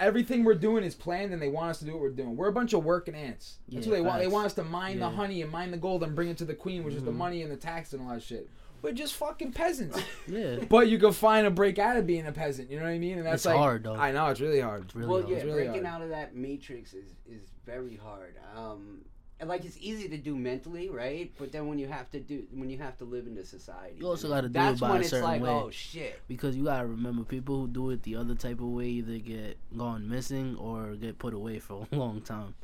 everything 0.00 0.44
we're 0.44 0.54
doing 0.54 0.84
is 0.84 0.94
planned, 0.94 1.32
and 1.32 1.40
they 1.40 1.48
want 1.48 1.70
us 1.70 1.78
to 1.80 1.84
do 1.84 1.92
what 1.92 2.00
we're 2.00 2.10
doing. 2.10 2.36
We're 2.36 2.48
a 2.48 2.52
bunch 2.52 2.72
of 2.72 2.84
working 2.84 3.14
ants. 3.14 3.58
That's 3.68 3.86
Yeah, 3.86 3.90
what 3.92 3.96
they 3.96 4.02
want. 4.02 4.20
They 4.20 4.28
want 4.28 4.46
us 4.46 4.54
to 4.54 4.64
mine 4.64 4.98
the 5.00 5.10
honey 5.10 5.42
and 5.42 5.50
mine 5.50 5.70
the 5.70 5.76
gold 5.76 6.02
and 6.02 6.14
bring 6.14 6.28
it 6.28 6.38
to 6.38 6.44
the 6.44 6.54
queen, 6.54 6.84
which 6.84 6.94
is 6.94 7.04
the 7.04 7.10
Mhm. 7.10 7.16
money 7.16 7.42
and 7.42 7.50
the 7.50 7.56
tax 7.56 7.92
and 7.92 8.02
all 8.02 8.10
that 8.14 8.22
shit. 8.22 8.48
We're 8.80 8.92
just 8.92 9.14
fucking 9.14 9.52
peasants. 9.52 9.98
Yeah, 10.26 10.56
but 10.68 10.88
you 10.88 10.98
can 10.98 11.12
find 11.12 11.46
a 11.46 11.50
break 11.50 11.78
out 11.78 11.96
of 11.96 12.06
being 12.06 12.26
a 12.26 12.32
peasant. 12.32 12.68
You 12.70 12.78
know 12.78 12.84
what 12.84 12.90
I 12.90 12.98
mean? 12.98 13.18
And 13.18 13.26
that's 13.26 13.36
it's 13.36 13.46
like 13.46 13.56
hard 13.56 13.84
though. 13.84 13.94
I 13.94 14.10
know 14.12 14.26
it's 14.28 14.40
really 14.40 14.60
hard. 14.60 14.84
It's 14.84 14.94
really 14.96 15.08
well, 15.08 15.20
hard. 15.20 15.30
yeah, 15.30 15.36
It's 15.36 15.44
really 15.44 15.64
breaking 15.66 15.84
hard. 15.84 15.94
out 15.94 16.02
of 16.02 16.08
that 16.10 16.34
matrix 16.34 16.92
is 16.94 17.14
is 17.28 17.42
very 17.64 17.96
hard. 17.96 18.34
Um, 18.56 19.04
and 19.42 19.48
like 19.48 19.64
it's 19.64 19.76
easy 19.80 20.08
to 20.08 20.16
do 20.16 20.36
mentally, 20.36 20.88
right? 20.88 21.32
But 21.36 21.50
then 21.50 21.66
when 21.66 21.76
you 21.80 21.88
have 21.88 22.08
to 22.12 22.20
do 22.20 22.44
when 22.54 22.70
you 22.70 22.78
have 22.78 22.96
to 22.98 23.04
live 23.04 23.26
in 23.26 23.34
the 23.34 23.44
society, 23.44 23.96
You 23.98 24.06
also 24.06 24.28
gotta 24.28 24.48
do 24.48 24.60
it 24.60 24.78
by 24.78 24.88
when 24.90 24.98
a 24.98 25.00
it's 25.00 25.10
certain 25.10 25.24
like, 25.26 25.42
way. 25.42 25.48
oh 25.50 25.68
shit. 25.70 26.20
Because 26.28 26.56
you 26.56 26.64
gotta 26.64 26.86
remember, 26.86 27.24
people 27.24 27.58
who 27.62 27.66
do 27.66 27.90
it 27.90 28.04
the 28.04 28.14
other 28.14 28.36
type 28.36 28.60
of 28.60 28.66
way 28.68 28.86
either 28.86 29.18
get 29.18 29.58
gone 29.76 30.08
missing 30.08 30.54
or 30.56 30.94
get 30.94 31.18
put 31.18 31.34
away 31.34 31.58
for 31.58 31.86
a 31.90 31.96
long 31.96 32.20
time. 32.20 32.54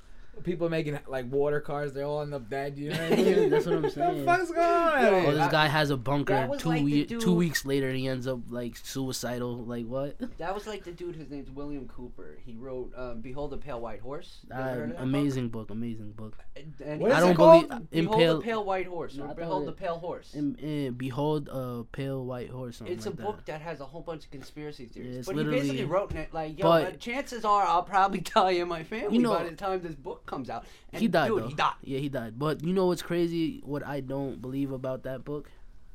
People 0.45 0.69
making 0.69 0.99
like 1.07 1.31
water 1.31 1.61
cars, 1.61 1.93
they 1.93 2.03
all 2.03 2.23
end 2.23 2.33
up 2.35 2.49
dead. 2.49 2.79
You 2.79 2.91
know 2.91 2.97
what 3.11 3.13
I 3.19 3.23
Yeah, 3.23 3.37
mean? 3.37 3.51
that's 3.51 3.67
what 3.67 3.75
I'm 3.77 3.83
the 3.83 3.91
saying. 3.91 4.25
fuck's 4.25 4.51
going 4.51 4.67
on? 4.67 5.03
Yo, 5.03 5.27
Oh, 5.27 5.35
this 5.35 5.49
guy 5.53 5.67
has 5.67 5.91
a 5.91 5.97
bunker. 5.97 6.49
Two 6.59 6.69
like 6.69 6.83
we- 6.85 7.05
dude- 7.05 7.21
two 7.21 7.35
weeks 7.35 7.65
later, 7.65 7.91
he 7.93 8.09
ends 8.09 8.27
up 8.27 8.41
like 8.51 8.77
suicidal. 8.77 9.57
Like 9.65 9.87
what? 9.87 10.17
That 10.39 10.55
was 10.55 10.67
like 10.67 10.85
the 10.85 10.93
dude. 10.93 11.17
whose 11.17 11.31
name's 11.31 11.51
William 11.51 11.87
Cooper. 11.89 12.39
He 12.45 12.55
wrote 12.57 12.93
um, 12.97 13.21
"Behold 13.21 13.51
the 13.51 13.57
Pale 13.59 13.81
White 13.81 14.01
Horse." 14.01 14.41
Uh, 14.51 14.55
heard 14.57 14.73
of 14.83 14.89
that 14.91 14.97
book? 14.97 15.03
amazing 15.05 15.49
book. 15.49 15.71
Amazing 15.71 16.13
book. 16.13 16.37
And- 16.57 16.75
and 16.85 17.01
What 17.01 17.13
I 17.13 17.21
don't 17.21 17.31
it 17.33 17.37
called? 17.37 17.69
believe 17.69 17.91
Behold 17.91 18.15
impale. 18.21 18.37
the 18.39 18.43
Pale 18.45 18.65
White 18.65 18.87
Horse, 18.87 19.15
No, 19.17 19.25
or 19.25 19.27
thought 19.29 19.37
Behold 19.37 19.67
the 19.67 19.73
Pale 19.73 19.99
Horse. 19.99 20.35
Im, 20.35 20.57
eh, 20.63 20.91
behold 20.91 21.49
a 21.53 21.85
pale 21.93 22.25
white 22.25 22.51
horse. 22.51 22.79
Something 22.79 22.97
It's 22.97 23.07
a 23.07 23.11
like 23.11 23.19
that. 23.19 23.27
book 23.27 23.45
that 23.47 23.61
has 23.61 23.81
a 23.81 23.85
whole 23.85 24.01
bunch 24.03 24.25
of 24.25 24.31
conspiracy 24.31 24.87
theories. 24.87 25.17
it's 25.19 25.27
but 25.29 25.37
he 25.37 25.45
basically 25.45 25.85
wrote 25.85 26.15
it 26.15 26.33
like, 26.35 26.59
yo, 26.59 26.65
But- 26.65 26.85
but 26.85 27.01
chances 27.01 27.45
are 27.45 27.63
I'll 27.65 27.83
probably 27.83 28.21
die 28.35 28.53
in 28.53 28.69
my 28.69 28.83
family 28.85 29.17
You 29.17 29.23
know- 29.23 29.35
by 29.35 29.45
the 29.45 29.53
time 29.57 29.81
this 29.83 29.95
book 29.95 30.27
comes 30.29 30.49
out. 30.51 30.65
And 30.93 31.03
he 31.03 31.09
died 31.09 31.29
dude, 31.29 31.43
though. 31.43 31.49
he 31.49 31.55
died. 31.55 31.75
Yeah, 31.83 31.99
he 31.99 32.09
died. 32.09 32.39
But 32.39 32.63
you 32.63 32.73
know 32.73 32.87
what's 32.87 33.03
crazy? 33.03 33.61
What 33.65 33.85
I 33.85 34.01
don't 34.01 34.41
believe 34.41 34.71
about 34.71 35.03
that 35.05 35.25
book. 35.25 35.51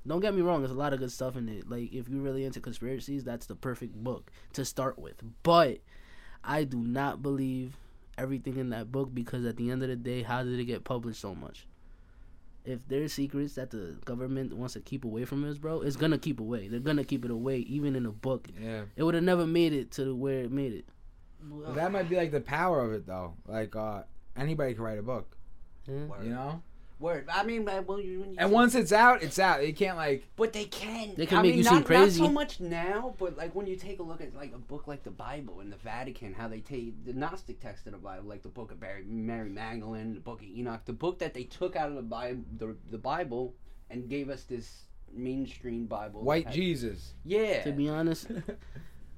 Don't 0.06 0.20
get 0.20 0.36
me 0.36 0.42
wrong. 0.42 0.62
There's 0.62 0.72
a 0.72 0.78
lot 0.78 0.92
of 0.92 1.00
good 1.00 1.12
stuff 1.12 1.38
in 1.38 1.48
it. 1.48 1.70
Like 1.70 1.94
if 1.94 2.10
you're 2.10 2.22
really 2.22 2.44
into 2.44 2.60
conspiracies, 2.60 3.24
that's 3.24 3.46
the 3.46 3.56
perfect 3.56 3.96
book 3.96 4.32
to 4.54 4.66
start 4.66 5.00
with. 5.00 5.16
But 5.44 5.80
I 6.44 6.66
do 6.66 6.78
not 6.78 7.22
believe 7.22 7.78
everything 8.18 8.58
in 8.58 8.70
that 8.72 8.92
book 8.92 9.14
because 9.14 9.46
at 9.46 9.56
the 9.56 9.72
end 9.72 9.82
of 9.82 9.90
the 9.90 9.96
day, 9.96 10.24
how 10.24 10.44
did 10.44 10.60
it 10.60 10.66
get 10.66 10.84
published 10.84 11.22
so 11.22 11.34
much? 11.34 11.68
If 12.66 12.80
there's 12.88 13.12
secrets 13.12 13.56
that 13.56 13.72
the 13.72 13.98
government 14.06 14.54
wants 14.54 14.74
to 14.74 14.80
keep 14.80 15.04
away 15.04 15.26
from 15.26 15.50
us, 15.50 15.58
bro, 15.58 15.82
it's 15.82 15.98
gonna 15.98 16.18
keep 16.18 16.40
away. 16.40 16.70
They're 16.70 16.80
gonna 16.80 17.04
keep 17.04 17.26
it 17.26 17.32
away, 17.32 17.58
even 17.60 17.96
in 17.96 18.06
a 18.06 18.12
book. 18.12 18.48
Yeah. 18.62 18.84
It 18.96 19.04
would 19.04 19.16
have 19.16 19.24
never 19.24 19.46
made 19.46 19.74
it 19.74 19.92
to 19.94 20.16
where 20.16 20.40
it 20.44 20.52
made 20.52 20.74
it. 20.74 20.86
But 21.42 21.76
that 21.76 21.92
might 21.92 22.10
be 22.10 22.16
like 22.16 22.32
the 22.32 22.40
power 22.40 22.80
of 22.86 22.94
it 22.94 23.06
though. 23.06 23.34
Like 23.48 23.76
uh 23.76 24.04
anybody 24.36 24.74
can 24.74 24.84
write 24.84 25.00
a 25.00 25.04
book, 25.04 25.36
Yeah. 25.88 26.06
Word. 26.06 26.24
you 26.24 26.30
know? 26.32 26.62
Word. 27.00 27.28
I 27.34 27.44
mean, 27.44 27.66
well, 27.66 28.00
you, 28.00 28.22
when 28.22 28.30
you 28.32 28.36
And 28.40 28.50
say- 28.50 28.54
once 28.54 28.76
it's 28.76 28.94
out, 28.94 29.24
it's 29.24 29.38
out. 29.38 29.66
You 29.68 29.74
can't 29.74 29.98
like 29.98 30.24
But 30.38 30.54
they 30.54 30.66
can. 30.66 31.16
They 31.18 31.26
can 31.26 31.40
I 31.40 31.42
make 31.42 31.50
mean, 31.56 31.58
you 31.58 31.64
not, 31.66 31.74
seem 31.74 31.84
crazy. 31.84 32.22
Not 32.22 32.28
so 32.28 32.32
much 32.34 32.60
now, 32.62 33.14
but 33.18 33.36
like 33.36 33.54
when 33.56 33.68
you 33.68 33.76
take 33.76 34.00
a 34.00 34.04
look 34.04 34.22
at 34.22 34.34
like 34.36 34.54
a 34.54 34.58
book 34.58 34.88
like 34.88 35.04
the 35.04 35.12
Bible 35.12 35.60
and 35.60 35.74
the 35.74 35.76
Vatican, 35.78 36.34
how 36.34 36.48
they 36.48 36.62
take 36.62 37.04
the 37.04 37.12
Gnostic 37.12 37.60
text 37.60 37.88
of 37.88 37.92
the 37.94 37.98
Bible, 38.00 38.30
like 38.30 38.42
the 38.44 38.48
book 38.50 38.72
of 38.72 38.80
Mary, 38.80 39.04
Mary 39.06 39.50
Magdalene, 39.50 40.14
the 40.14 40.22
book 40.22 40.42
of 40.42 40.48
Enoch, 40.48 40.86
the 40.86 40.94
book 40.94 41.20
that 41.20 41.34
they 41.34 41.44
took 41.44 41.76
out 41.76 41.90
of 41.90 41.96
the 41.96 42.02
Bible, 42.04 42.44
the, 42.58 42.78
the 42.90 42.98
Bible, 43.00 43.54
and 43.90 44.08
gave 44.08 44.30
us 44.30 44.44
this 44.44 44.84
mainstream 45.12 45.88
Bible. 45.88 46.22
white 46.24 46.46
had- 46.46 46.54
Jesus. 46.54 47.16
Yeah. 47.26 47.64
To 47.64 47.72
be 47.74 47.90
honest, 47.90 48.28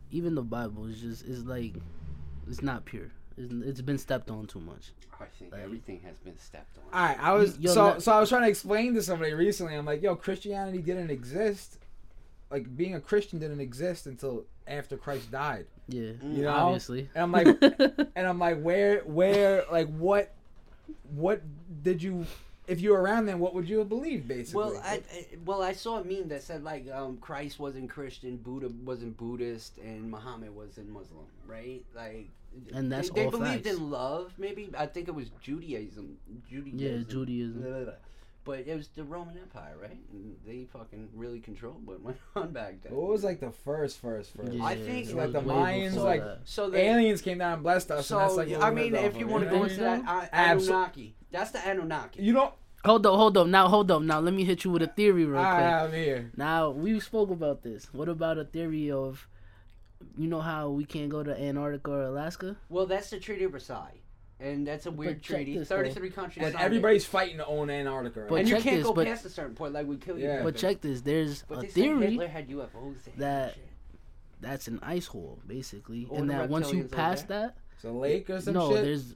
even 0.09 0.33
the 0.33 0.41
Bible 0.43 0.85
is 0.87 1.01
just 1.01 1.23
is 1.25 1.45
like 1.45 1.75
it's 2.47 2.63
not 2.63 2.85
pure. 2.85 3.11
It's, 3.37 3.53
it's 3.53 3.81
been 3.81 3.97
stepped 3.97 4.29
on 4.29 4.47
too 4.47 4.59
much. 4.59 4.91
I 5.19 5.25
think 5.39 5.51
Like- 5.51 5.61
everything 5.61 6.01
has 6.01 6.17
been 6.17 6.37
stepped 6.37 6.77
on. 6.77 6.83
All 6.93 7.05
right, 7.07 7.17
I 7.19 7.33
was 7.33 7.57
Yo, 7.59 7.73
so 7.73 7.85
that- 7.85 8.01
so 8.01 8.11
I 8.11 8.19
was 8.19 8.29
trying 8.29 8.43
to 8.43 8.49
explain 8.49 8.93
to 8.95 9.01
somebody 9.01 9.33
recently. 9.33 9.75
I'm 9.75 9.85
like, 9.85 10.01
yo, 10.01 10.15
Christianity 10.15 10.79
didn't 10.79 11.09
exist. 11.09 11.79
Like 12.51 12.75
being 12.75 12.95
a 12.95 13.01
Christian 13.01 13.39
didn't 13.39 13.59
exist 13.59 14.07
until 14.07 14.45
after 14.67 14.97
Christ 14.97 15.31
died. 15.31 15.65
Yeah, 15.87 16.11
mm. 16.11 16.37
You 16.37 16.43
know? 16.43 16.49
obviously. 16.49 17.09
And 17.15 17.23
I'm 17.23 17.31
like, 17.31 17.47
and 18.15 18.27
I'm 18.27 18.39
like, 18.39 18.61
where, 18.61 18.99
where, 19.01 19.63
like, 19.71 19.87
what, 19.95 20.33
what 21.13 21.41
did 21.83 22.01
you 22.01 22.25
if 22.67 22.81
you 22.81 22.91
were 22.91 23.01
around 23.01 23.25
then, 23.25 23.39
what 23.39 23.53
would 23.53 23.67
you 23.69 23.79
have 23.79 23.89
believed? 23.89 24.27
Basically, 24.27 24.63
Well, 24.63 24.81
I, 24.83 24.95
I 25.13 25.25
well 25.45 25.61
I 25.61 25.73
saw 25.73 25.99
a 25.99 26.03
meme 26.03 26.27
that 26.29 26.43
said 26.43 26.63
like 26.63 26.87
um, 26.91 27.17
Christ 27.17 27.59
wasn't 27.59 27.89
Christian, 27.89 28.37
Buddha 28.37 28.69
wasn't 28.83 29.17
Buddhist, 29.17 29.77
and 29.77 30.09
Muhammad 30.09 30.55
wasn't 30.55 30.89
Muslim, 30.89 31.25
right? 31.47 31.83
Like, 31.95 32.29
And 32.73 32.91
that's 32.91 33.09
they, 33.09 33.21
they 33.21 33.25
all 33.25 33.31
believed 33.31 33.65
facts. 33.65 33.77
in 33.77 33.89
love. 33.91 34.33
Maybe 34.37 34.69
I 34.77 34.85
think 34.87 35.07
it 35.07 35.15
was 35.15 35.29
Judaism. 35.41 36.17
Judaism. 36.49 36.79
Yeah, 36.79 37.03
Judaism. 37.07 37.61
Blah, 37.61 37.71
blah, 37.71 37.83
blah. 37.85 37.93
But 38.45 38.59
it 38.67 38.75
was 38.75 38.89
the 38.89 39.03
Roman 39.03 39.35
Empire, 39.39 39.73
right? 39.81 39.97
And 40.13 40.35
they 40.45 40.65
fucking 40.71 41.09
really 41.15 41.39
controlled 41.39 41.83
what 41.87 41.99
went 42.01 42.17
on 42.35 42.51
back 42.51 42.75
then. 42.83 42.93
what 42.95 43.07
was 43.09 43.23
like 43.23 43.39
the 43.39 43.49
first, 43.49 43.97
first, 43.99 44.33
first? 44.35 44.53
Yeah, 44.53 44.63
I 44.63 44.75
think 44.75 45.11
like 45.13 45.31
the 45.31 45.39
way 45.39 45.55
Mayans, 45.55 45.95
like, 45.95 46.21
that. 46.21 46.41
so 46.45 46.69
the 46.69 46.77
Aliens 46.77 47.23
came 47.23 47.39
down 47.39 47.53
and 47.53 47.63
blessed 47.63 47.89
us, 47.89 48.05
So 48.05 48.19
and 48.19 48.23
that's 48.29 48.37
like 48.37 48.49
what 48.49 48.61
I 48.61 48.69
mean, 48.69 48.93
if 48.93 49.17
you 49.17 49.25
want 49.25 49.45
to 49.45 49.49
go 49.49 49.61
what 49.61 49.71
into 49.71 49.89
I 49.89 49.97
that, 49.97 50.29
I, 50.31 50.53
Abso- 50.53 50.67
Anunnaki. 50.69 51.15
That's 51.35 51.51
the 51.51 51.59
Anunnaki. 51.59 52.21
you 52.23 52.33
don't. 52.33 52.53
Hold 52.85 53.05
up, 53.07 53.15
hold 53.15 53.35
up. 53.37 53.47
Now, 53.47 53.67
hold 53.67 53.89
up. 53.89 54.01
Now, 54.03 54.19
let 54.19 54.33
me 54.33 54.43
hit 54.45 54.63
you 54.63 54.69
with 54.71 54.83
a 54.83 54.87
theory 54.87 55.25
real 55.25 55.41
quick. 55.41 55.47
I'm 55.49 55.91
here. 55.91 56.31
Now 56.37 56.69
we 56.69 56.99
spoke 56.99 57.31
about 57.31 57.63
this. 57.63 57.89
What 57.91 58.07
about 58.09 58.37
a 58.37 58.45
theory 58.45 58.91
of, 58.91 59.27
you 60.17 60.27
know 60.27 60.39
how 60.39 60.69
we 60.69 60.85
can't 60.85 61.09
go 61.09 61.23
to 61.23 61.35
Antarctica 61.35 61.91
or 61.91 62.03
Alaska? 62.03 62.55
Well, 62.69 62.85
that's 62.85 63.09
the 63.09 63.19
Treaty 63.19 63.43
of 63.45 63.53
Versailles, 63.53 64.01
and 64.39 64.67
that's 64.67 64.85
a 64.85 64.91
weird 64.91 65.23
treaty. 65.23 65.57
this, 65.57 65.67
though. 65.67 65.77
Thirty-three 65.77 66.11
countries. 66.11 66.43
But 66.45 66.51
signed 66.53 66.61
it. 66.61 66.65
everybody's 66.65 67.05
fighting 67.05 67.37
to 67.37 67.45
own 67.47 67.69
Antarctica. 67.71 68.21
Right? 68.21 68.29
But 68.29 68.35
and 68.41 68.49
you 68.49 68.55
check 68.55 68.63
can't 68.63 68.75
this, 68.77 68.85
go 68.85 68.93
but- 68.93 69.07
past 69.07 69.25
a 69.25 69.29
certain 69.31 69.55
point, 69.55 69.73
like 69.73 69.87
we 69.87 69.97
kill 69.97 70.19
you. 70.19 70.25
Yeah. 70.27 70.43
But 70.43 70.55
check 70.55 70.79
this. 70.81 71.01
There's 71.01 71.41
But 71.49 71.57
a 71.57 71.61
they 71.61 71.67
say 71.69 71.73
theory 71.81 72.05
Hitler 72.11 72.27
had 72.27 72.47
UFOs 72.49 73.07
and 73.07 73.17
that- 73.17 73.55
shit. 73.55 73.63
that's 74.41 74.67
an 74.67 74.79
ice 74.83 75.07
hole, 75.07 75.39
basically, 75.47 76.05
All 76.07 76.17
and 76.19 76.29
the 76.29 76.33
that 76.35 76.49
once 76.49 76.71
you 76.71 76.83
reptilians 76.83 76.85
over 76.85 76.95
pass 76.95 77.23
there? 77.23 77.39
that, 77.41 77.55
it's 77.64 77.64
a 77.85 77.91
lake 77.91 78.29
or 78.29 78.41
some 78.41 78.53
no, 78.53 78.71
shit. 78.73 78.83
there's 78.83 79.15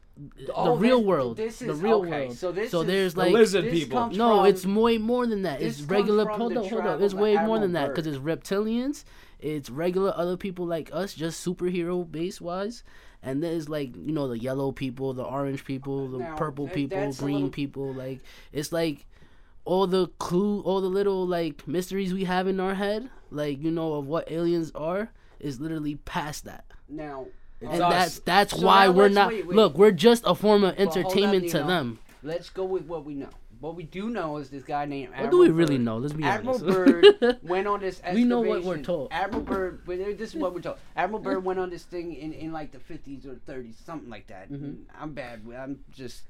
Oh, 0.53 0.73
the 0.75 0.81
real 0.81 1.01
world. 1.03 1.37
This 1.37 1.61
is 1.61 1.67
the 1.67 1.73
real 1.75 1.99
okay, 2.01 2.25
world. 2.25 2.37
So 2.37 2.51
this 2.51 2.71
So 2.71 2.81
is, 2.81 2.87
there's 2.87 3.13
The 3.13 3.19
like 3.21 3.31
lizard 3.33 3.71
people. 3.71 4.09
No, 4.09 4.37
from- 4.39 4.45
it's 4.47 4.65
way 4.65 4.97
more 4.97 5.25
than 5.25 5.43
that. 5.43 5.61
It's 5.61 5.81
regular. 5.81 6.25
from 6.25 6.39
Hold 6.39 6.53
the 6.55 6.59
up, 6.61 6.67
hold 6.69 6.85
up. 6.85 6.99
It's 7.01 7.13
way 7.13 7.35
more 7.37 7.57
than 7.59 7.71
that 7.73 7.87
because 7.89 8.05
it's 8.05 8.17
reptilians. 8.17 9.05
It's 9.39 9.69
regular 9.69 10.11
other 10.15 10.35
people 10.35 10.65
like 10.65 10.89
us, 10.91 11.13
just 11.13 11.45
superhero 11.45 12.09
base 12.11 12.41
wise. 12.41 12.83
And 13.23 13.41
there's 13.41 13.69
like 13.69 13.95
you 13.95 14.11
know 14.11 14.27
the 14.27 14.37
yellow 14.37 14.73
people, 14.73 15.13
the 15.13 15.23
orange 15.23 15.63
people, 15.63 16.09
the 16.09 16.17
Now, 16.19 16.35
purple 16.35 16.67
people, 16.67 17.11
green 17.13 17.35
little- 17.35 17.49
people. 17.49 17.93
Like 17.93 18.19
it's 18.51 18.73
like 18.73 19.05
all 19.63 19.87
the 19.87 20.07
clue, 20.19 20.59
all 20.61 20.81
the 20.81 20.87
little 20.89 21.25
like 21.25 21.65
mysteries 21.65 22.13
we 22.13 22.25
have 22.25 22.45
in 22.47 22.59
our 22.59 22.73
head, 22.75 23.09
like 23.31 23.63
you 23.63 23.71
know 23.71 23.93
of 23.93 24.05
what 24.07 24.29
aliens 24.29 24.71
are, 24.75 25.11
is 25.39 25.61
literally 25.61 25.95
past 25.95 26.43
that. 26.43 26.65
now. 26.89 27.27
It's 27.61 27.71
and 27.73 27.81
us. 27.81 27.91
that's 27.93 28.19
that's 28.19 28.57
So 28.59 28.65
why 28.65 28.87
we're 28.89 29.09
not. 29.09 29.29
wait, 29.29 29.45
wait. 29.47 29.55
Look, 29.55 29.77
we're 29.77 29.91
just 29.91 30.23
a 30.25 30.33
form 30.35 30.63
of 30.63 30.77
Well, 30.77 30.89
on, 30.89 30.97
entertainment 30.97 31.49
to 31.49 31.57
Nino. 31.57 31.67
them. 31.67 31.99
Let's 32.23 32.49
go 32.49 32.63
with 32.65 32.83
what 32.85 33.05
we 33.05 33.15
know. 33.15 33.29
What 33.59 33.75
we 33.75 33.83
do 33.83 34.09
know 34.09 34.37
is 34.37 34.49
this 34.49 34.63
guy 34.63 34.85
named. 34.85 35.11
What 35.17 35.31
do 35.31 35.39
we 35.39 35.47
Admiral 35.47 35.57
really 35.57 35.75
Byrd. 35.77 35.83
know? 35.85 35.97
Let's 35.97 36.13
be 36.13 36.23
Admiral 36.23 36.55
honest. 36.63 36.65
Byrd 37.21 37.37
went 37.43 37.67
on 37.67 37.81
this 37.81 38.01
We 38.13 38.23
know 38.23 38.39
what 38.39 38.63
we're 38.63 38.77
told. 38.81 39.09
Admiral 39.11 39.43
Byrd. 39.43 39.81
this 39.85 40.29
is 40.29 40.35
what 40.35 40.53
we're 40.53 40.61
told. 40.61 40.77
Admiral 40.95 41.21
Byrd 41.21 41.43
went 41.43 41.59
on 41.59 41.69
this 41.69 41.83
thing 41.83 42.13
in, 42.15 42.31
in 42.31 42.53
like 42.53 42.71
the 42.71 42.77
50s 42.77 43.25
or 43.27 43.35
30s, 43.51 43.75
something 43.85 44.09
like 44.09 44.27
that. 44.27 44.49
Mhm. 44.49 44.83
I'm 44.97 45.11
bad. 45.13 45.41
I'm 45.57 45.79
just. 45.91 46.21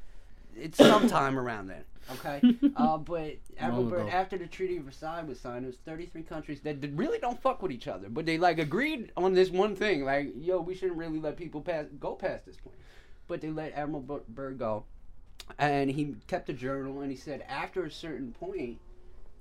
It's 0.61 0.77
sometime 0.77 1.37
around 1.39 1.67
then. 1.67 1.83
Okay? 2.11 2.41
Uh, 2.75 2.97
but 2.97 3.35
Admiral 3.57 3.81
Long 3.81 3.89
Byrd, 3.89 3.99
ago. 4.01 4.09
after 4.09 4.37
the 4.37 4.47
Treaty 4.47 4.77
of 4.77 4.83
Versailles 4.85 5.21
was 5.23 5.37
signed, 5.39 5.65
it 5.65 5.67
was 5.67 5.75
33 5.85 6.23
countries 6.23 6.61
that 6.61 6.79
did- 6.79 6.97
really 6.97 7.19
don't 7.19 7.41
fuck 7.41 7.61
with 7.61 7.71
each 7.73 7.87
other. 7.89 8.07
But 8.09 8.25
they 8.25 8.37
like 8.37 8.57
agreed 8.57 9.11
on 9.17 9.33
this 9.33 9.49
one 9.49 9.75
thing. 9.75 10.05
Like, 10.05 10.29
yo, 10.37 10.61
we 10.61 10.75
shouldn't 10.75 10.97
really 10.97 11.19
let 11.19 11.35
people 11.35 11.61
pass 11.61 11.85
go 11.99 12.15
past 12.15 12.45
this 12.45 12.55
point. 12.55 12.77
But 13.27 13.41
they 13.41 13.49
let 13.49 13.73
Admiral 13.73 14.01
Bir- 14.01 14.21
Byrd 14.29 14.57
go 14.59 14.85
and 15.57 15.89
he 15.89 16.15
kept 16.27 16.49
a 16.49 16.53
journal 16.53 17.01
and 17.01 17.09
he 17.11 17.17
said 17.17 17.43
after 17.49 17.83
a 17.83 17.91
certain 17.91 18.31
point 18.31 18.77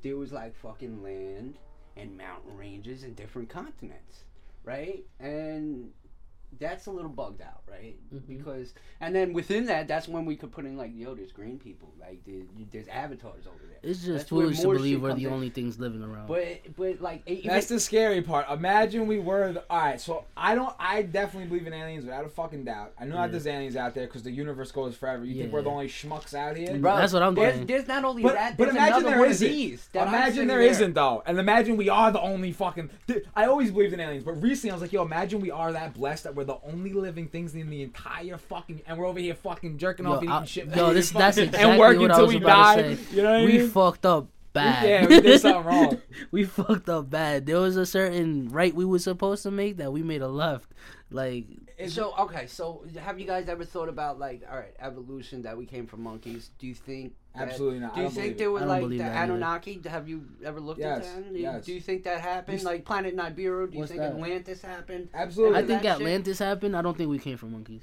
there 0.02 0.16
was 0.16 0.32
like 0.32 0.56
fucking 0.56 1.02
land 1.02 1.58
and 1.96 2.16
mountain 2.16 2.56
ranges 2.56 3.02
and 3.02 3.14
different 3.14 3.48
continents 3.50 4.25
right 4.64 5.04
and 5.20 5.90
that's 6.59 6.87
a 6.87 6.90
little 6.90 7.11
bugged 7.11 7.43
out 7.43 7.61
right 7.71 7.95
Mhm. 8.12 8.26
because 8.26 8.73
and 9.00 9.14
then 9.14 9.33
within 9.33 9.67
that 9.67 9.87
that's 9.87 10.09
when 10.09 10.25
we 10.25 10.35
could 10.35 10.50
put 10.50 10.64
in 10.64 10.76
like 10.76 10.90
yo 10.95 11.14
there's 11.14 11.31
green 11.31 11.59
people 11.59 11.93
like 12.00 12.25
there, 12.25 12.40
there's 12.73 12.88
avatars 12.88 13.47
over 13.47 13.59
there 13.69 13.78
It's 13.83 14.00
just 14.00 14.09
That's 14.19 14.33
where 14.33 14.47
foolish 14.47 14.61
to 14.61 14.67
believe 14.69 15.02
we're 15.02 15.14
the 15.14 15.26
in. 15.26 15.33
only 15.33 15.50
things 15.50 15.78
living 15.78 16.02
around. 16.02 16.26
but 16.26 16.62
but 16.76 17.00
like 17.00 17.23
even, 17.28 17.49
That's 17.49 17.67
the 17.69 17.78
scary 17.78 18.23
part. 18.23 18.50
Imagine 18.50 19.07
we 19.07 19.21
were. 19.21 19.52
The, 19.52 19.62
all 19.71 19.78
right, 19.78 20.00
so 20.00 20.25
I 20.37 20.57
don't. 20.57 20.75
I 20.81 21.02
definitely 21.02 21.49
believe 21.49 21.67
in 21.69 21.73
aliens 21.73 22.05
without 22.05 22.25
a 22.25 22.28
fucking 22.28 22.64
doubt. 22.64 22.93
I 22.99 23.05
know 23.05 23.14
Yeah. 23.14 23.23
that 23.26 23.31
there's 23.33 23.47
aliens 23.47 23.76
out 23.76 23.95
there 23.95 24.07
because 24.07 24.25
the 24.25 24.33
universe 24.33 24.73
goes 24.73 24.97
forever. 24.97 25.25
You 25.25 25.40
think 25.40 25.52
we're 25.52 25.62
the 25.62 25.71
only 25.71 25.87
schmucks 25.87 26.35
out 26.35 26.57
here? 26.57 26.76
Bro, 26.78 26.97
That's 26.97 27.12
what 27.12 27.23
I'm 27.23 27.35
there's, 27.37 27.52
thinking. 27.55 27.67
there's 27.69 27.87
not 27.87 28.05
only 28.05 28.23
But, 28.25 28.35
that 28.35 28.57
but 28.57 28.69
imagine 28.71 28.95
another 28.97 29.11
there 29.11 29.19
one 29.21 29.31
isn't. 29.31 29.49
these 29.49 29.88
that 29.93 30.09
Imagine 30.09 30.33
sitting 30.35 30.49
there 30.49 30.59
there. 30.59 30.88
not 30.88 30.95
though, 30.95 31.23
and 31.26 31.38
imagine 31.38 31.76
we 31.76 31.88
are 31.88 32.11
the 32.11 32.21
only 32.21 32.50
fucking. 32.50 32.90
Dude, 33.07 33.28
I 33.37 33.47
always 33.47 33.71
believed 33.71 33.93
in 33.93 34.00
aliens, 34.00 34.25
but 34.25 34.43
recently 34.43 34.73
I 34.73 34.75
was 34.75 34.83
like, 34.83 34.93
yo, 34.93 35.02
imagine 35.02 35.40
we 35.40 35.52
are 35.52 35.71
that 35.73 35.95
blessed 35.95 36.25
that 36.25 36.35
we're 36.38 36.45
the 36.45 36.59
only 36.62 36.92
living 36.92 37.26
things 37.26 37.57
in 37.57 37.68
the 37.68 37.83
entire 37.83 38.38
fucking, 38.38 38.80
and 38.87 38.97
we're 38.97 39.07
over 39.07 39.18
here 39.18 39.35
fucking 39.35 39.76
jerking 39.76 40.07
Yo, 40.07 40.12
off 40.12 40.23
and 40.23 40.30
I- 40.30 40.37
eating 40.37 40.47
shit. 40.47 40.76
yo, 40.76 40.95
this 40.95 41.11
that's 41.23 41.37
and 41.38 41.49
exactly 41.49 41.78
working 41.78 42.02
what 42.02 42.11
I 42.12 42.23
was 42.23 42.33
we 42.33 42.38
die. 42.40 42.97
You 43.11 43.23
know 43.23 43.33
what 43.33 43.40
I 43.40 43.45
we 43.45 43.59
mean? 43.59 43.68
fucked 43.71 44.07
up 44.07 44.28
bad. 44.52 44.88
Yeah, 44.88 45.07
we 45.07 45.21
did 45.21 45.40
something 45.40 45.64
wrong. 45.71 46.02
we 46.31 46.45
fucked 46.45 46.88
up 46.88 47.11
bad. 47.11 47.47
There 47.47 47.59
was 47.61 47.76
a 47.76 47.87
certain 47.87 48.49
right 48.49 48.75
we 48.75 48.85
were 48.85 48.99
supposed 48.99 49.43
to 49.45 49.50
make 49.50 49.76
that 49.78 49.93
we 49.93 50.02
made 50.02 50.23
a 50.23 50.28
left. 50.28 50.71
Like 51.11 51.47
Is 51.78 51.95
so 51.95 52.14
okay, 52.19 52.47
so 52.47 52.85
have 53.00 53.19
you 53.19 53.26
guys 53.26 53.49
ever 53.49 53.64
thought 53.64 53.88
about 53.88 54.19
like, 54.19 54.43
all 54.50 54.59
right, 54.59 54.75
evolution 54.78 55.43
that 55.43 55.57
we 55.57 55.64
came 55.64 55.87
from 55.87 56.02
monkeys? 56.02 56.50
Do 56.59 56.67
you 56.67 56.75
think? 56.75 57.14
that- 57.35 57.49
Absolutely 57.49 57.78
not. 57.81 57.95
Do 57.95 58.00
I 58.00 58.02
you 58.05 58.09
don't 58.09 58.14
think 58.14 58.25
believe 58.37 58.38
there 58.38 58.47
it. 58.49 58.50
was 58.50 58.62
I 58.62 58.67
don't 58.67 58.81
like 58.83 58.90
the 58.90 58.99
that 58.99 59.17
either. 59.17 59.33
Anunnaki? 59.33 59.81
Have 59.87 60.09
you 60.09 60.25
ever 60.45 60.61
looked 60.61 60.81
Yes, 60.81 61.07
at 61.07 61.14
that? 61.17 61.33
Do 61.33 61.38
you- 61.38 61.43
yes. 61.45 61.64
Do 61.64 61.73
you 61.73 61.81
think 61.81 62.05
that 62.05 62.21
happened? 62.21 62.62
Like 62.62 62.85
Planet 62.85 63.17
Nibiru? 63.17 63.69
Do 63.71 63.75
you 63.75 63.78
What's 63.81 63.90
think 63.93 64.02
that? 64.02 64.12
Atlantis 64.12 64.61
happened? 64.61 65.09
Absolutely. 65.14 65.57
I 65.57 65.61
think 65.61 65.83
that 65.83 65.93
shit? 65.99 66.00
Atlantis 66.07 66.38
happened. 66.40 66.76
I 66.76 66.83
don't 66.83 66.97
think 66.97 67.09
we 67.11 67.19
came 67.19 67.37
from 67.38 67.52
monkeys. 67.52 67.83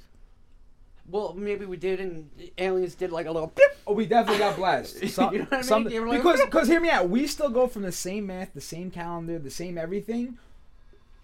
Well, 1.08 1.34
maybe 1.34 1.66
we 1.66 1.76
did, 1.76 2.00
and 2.00 2.28
aliens 2.58 2.94
did 2.94 3.12
like 3.12 3.26
a 3.26 3.30
little. 3.30 3.52
Oh, 3.86 3.92
we 3.94 4.06
definitely 4.06 4.38
got 4.38 4.56
blessed. 4.56 5.08
Some, 5.08 5.32
You 5.32 5.38
know 5.40 5.44
what 5.44 5.52
I 5.52 5.56
mean? 5.58 5.64
some- 5.64 5.84
They 5.84 6.00
were 6.00 6.08
like- 6.08 6.18
because, 6.22 6.40
because 6.44 6.68
hear 6.68 6.80
me 6.80 6.90
out. 6.90 7.08
We 7.08 7.26
still 7.26 7.50
go 7.50 7.68
from 7.68 7.82
the 7.82 7.92
same 7.92 8.26
math, 8.26 8.52
the 8.54 8.60
same 8.60 8.90
calendar, 8.90 9.38
the 9.38 9.50
same 9.50 9.78
everything. 9.78 10.38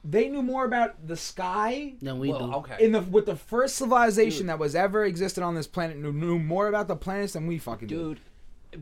They 0.04 0.28
knew 0.28 0.42
more 0.42 0.64
about 0.64 1.06
the 1.06 1.16
sky 1.16 1.94
Then 2.02 2.18
we 2.18 2.30
well, 2.30 2.48
do. 2.48 2.54
okay. 2.58 2.84
in 2.84 2.90
the 2.90 3.00
with 3.02 3.26
the 3.26 3.36
first 3.36 3.76
civilization 3.76 4.48
that 4.48 4.58
was 4.58 4.74
ever 4.74 5.04
existed 5.04 5.44
on 5.44 5.54
this 5.54 5.68
planet. 5.68 5.96
Knew, 5.96 6.12
knew 6.12 6.38
more 6.40 6.66
about 6.66 6.88
the 6.88 6.96
planets 6.96 7.34
than 7.34 7.46
we 7.46 7.58
fucking 7.58 7.86
did. 7.86 7.94
Dude, 7.96 8.20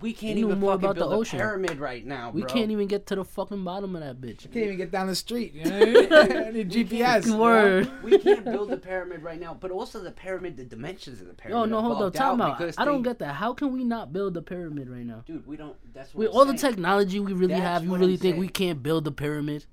we 0.01 0.13
can't 0.13 0.37
They 0.37 0.43
knew 0.43 0.47
even 0.49 0.61
more 0.61 0.73
fucking 0.75 0.85
about 0.85 0.95
the 0.97 1.09
build 1.09 1.27
a 1.27 1.31
pyramid 1.31 1.79
right 1.79 2.07
now, 2.07 2.31
Bro. 2.31 2.41
We 2.41 2.43
can't 2.45 2.71
even 2.71 2.87
get 2.87 3.07
to 3.07 3.17
the 3.17 3.25
fucking 3.25 3.65
bottom 3.65 3.97
of 3.97 4.03
that 4.03 4.21
bitch. 4.21 4.47
We 4.47 4.53
can't 4.53 4.57
even 4.67 4.77
get 4.77 4.91
down 4.91 5.09
the 5.09 5.17
street. 5.17 5.53
You 5.55 5.65
know 5.65 5.79
what 5.79 5.89
I 5.89 5.93
mean? 5.93 6.13
I 6.47 6.51
need 6.51 6.71
GPS. 6.71 7.27
you 7.27 7.37
know? 7.37 7.91
We 8.03 8.19
can't 8.19 8.45
build 8.45 8.71
the 8.71 8.77
pyramid 8.77 9.23
right 9.23 9.41
now, 9.41 9.55
but 9.59 9.71
also 9.71 10.01
the 10.01 10.13
pyramid, 10.13 10.57
the 10.57 10.65
dimensions 10.65 11.21
of 11.21 11.27
the 11.27 11.35
pyramid. 11.35 11.71
Yo, 11.71 11.77
no, 11.77 11.81
hold 11.83 11.95
on. 11.95 12.03
bugged 12.03 12.17
Time 12.17 12.41
out. 12.41 12.61
I 12.79 12.85
don't 12.85 13.03
they- 13.03 13.11
get 13.11 13.19
that. 13.19 13.35
How 13.35 13.53
can 13.53 13.73
we 13.73 13.85
not 13.85 14.13
build 14.13 14.35
the 14.35 14.43
pyramid 14.43 14.89
right 14.89 15.05
now? 15.05 15.25
Dude, 15.27 15.47
we 15.47 15.57
don't. 15.57 15.77
That's 15.93 16.15
what 16.15 16.21
With 16.21 16.29
I'm 16.31 16.37
all 16.37 16.45
the 16.45 16.55
technology 16.59 17.19
we 17.19 17.33
really 17.33 17.55
That's 17.55 17.63
have, 17.63 17.85
you 17.85 17.97
really 17.97 18.13
I'm 18.15 18.19
think 18.19 18.39
we 18.39 18.49
can't 18.49 18.83
build 18.83 19.05
the 19.05 19.13
pyramid? 19.13 19.67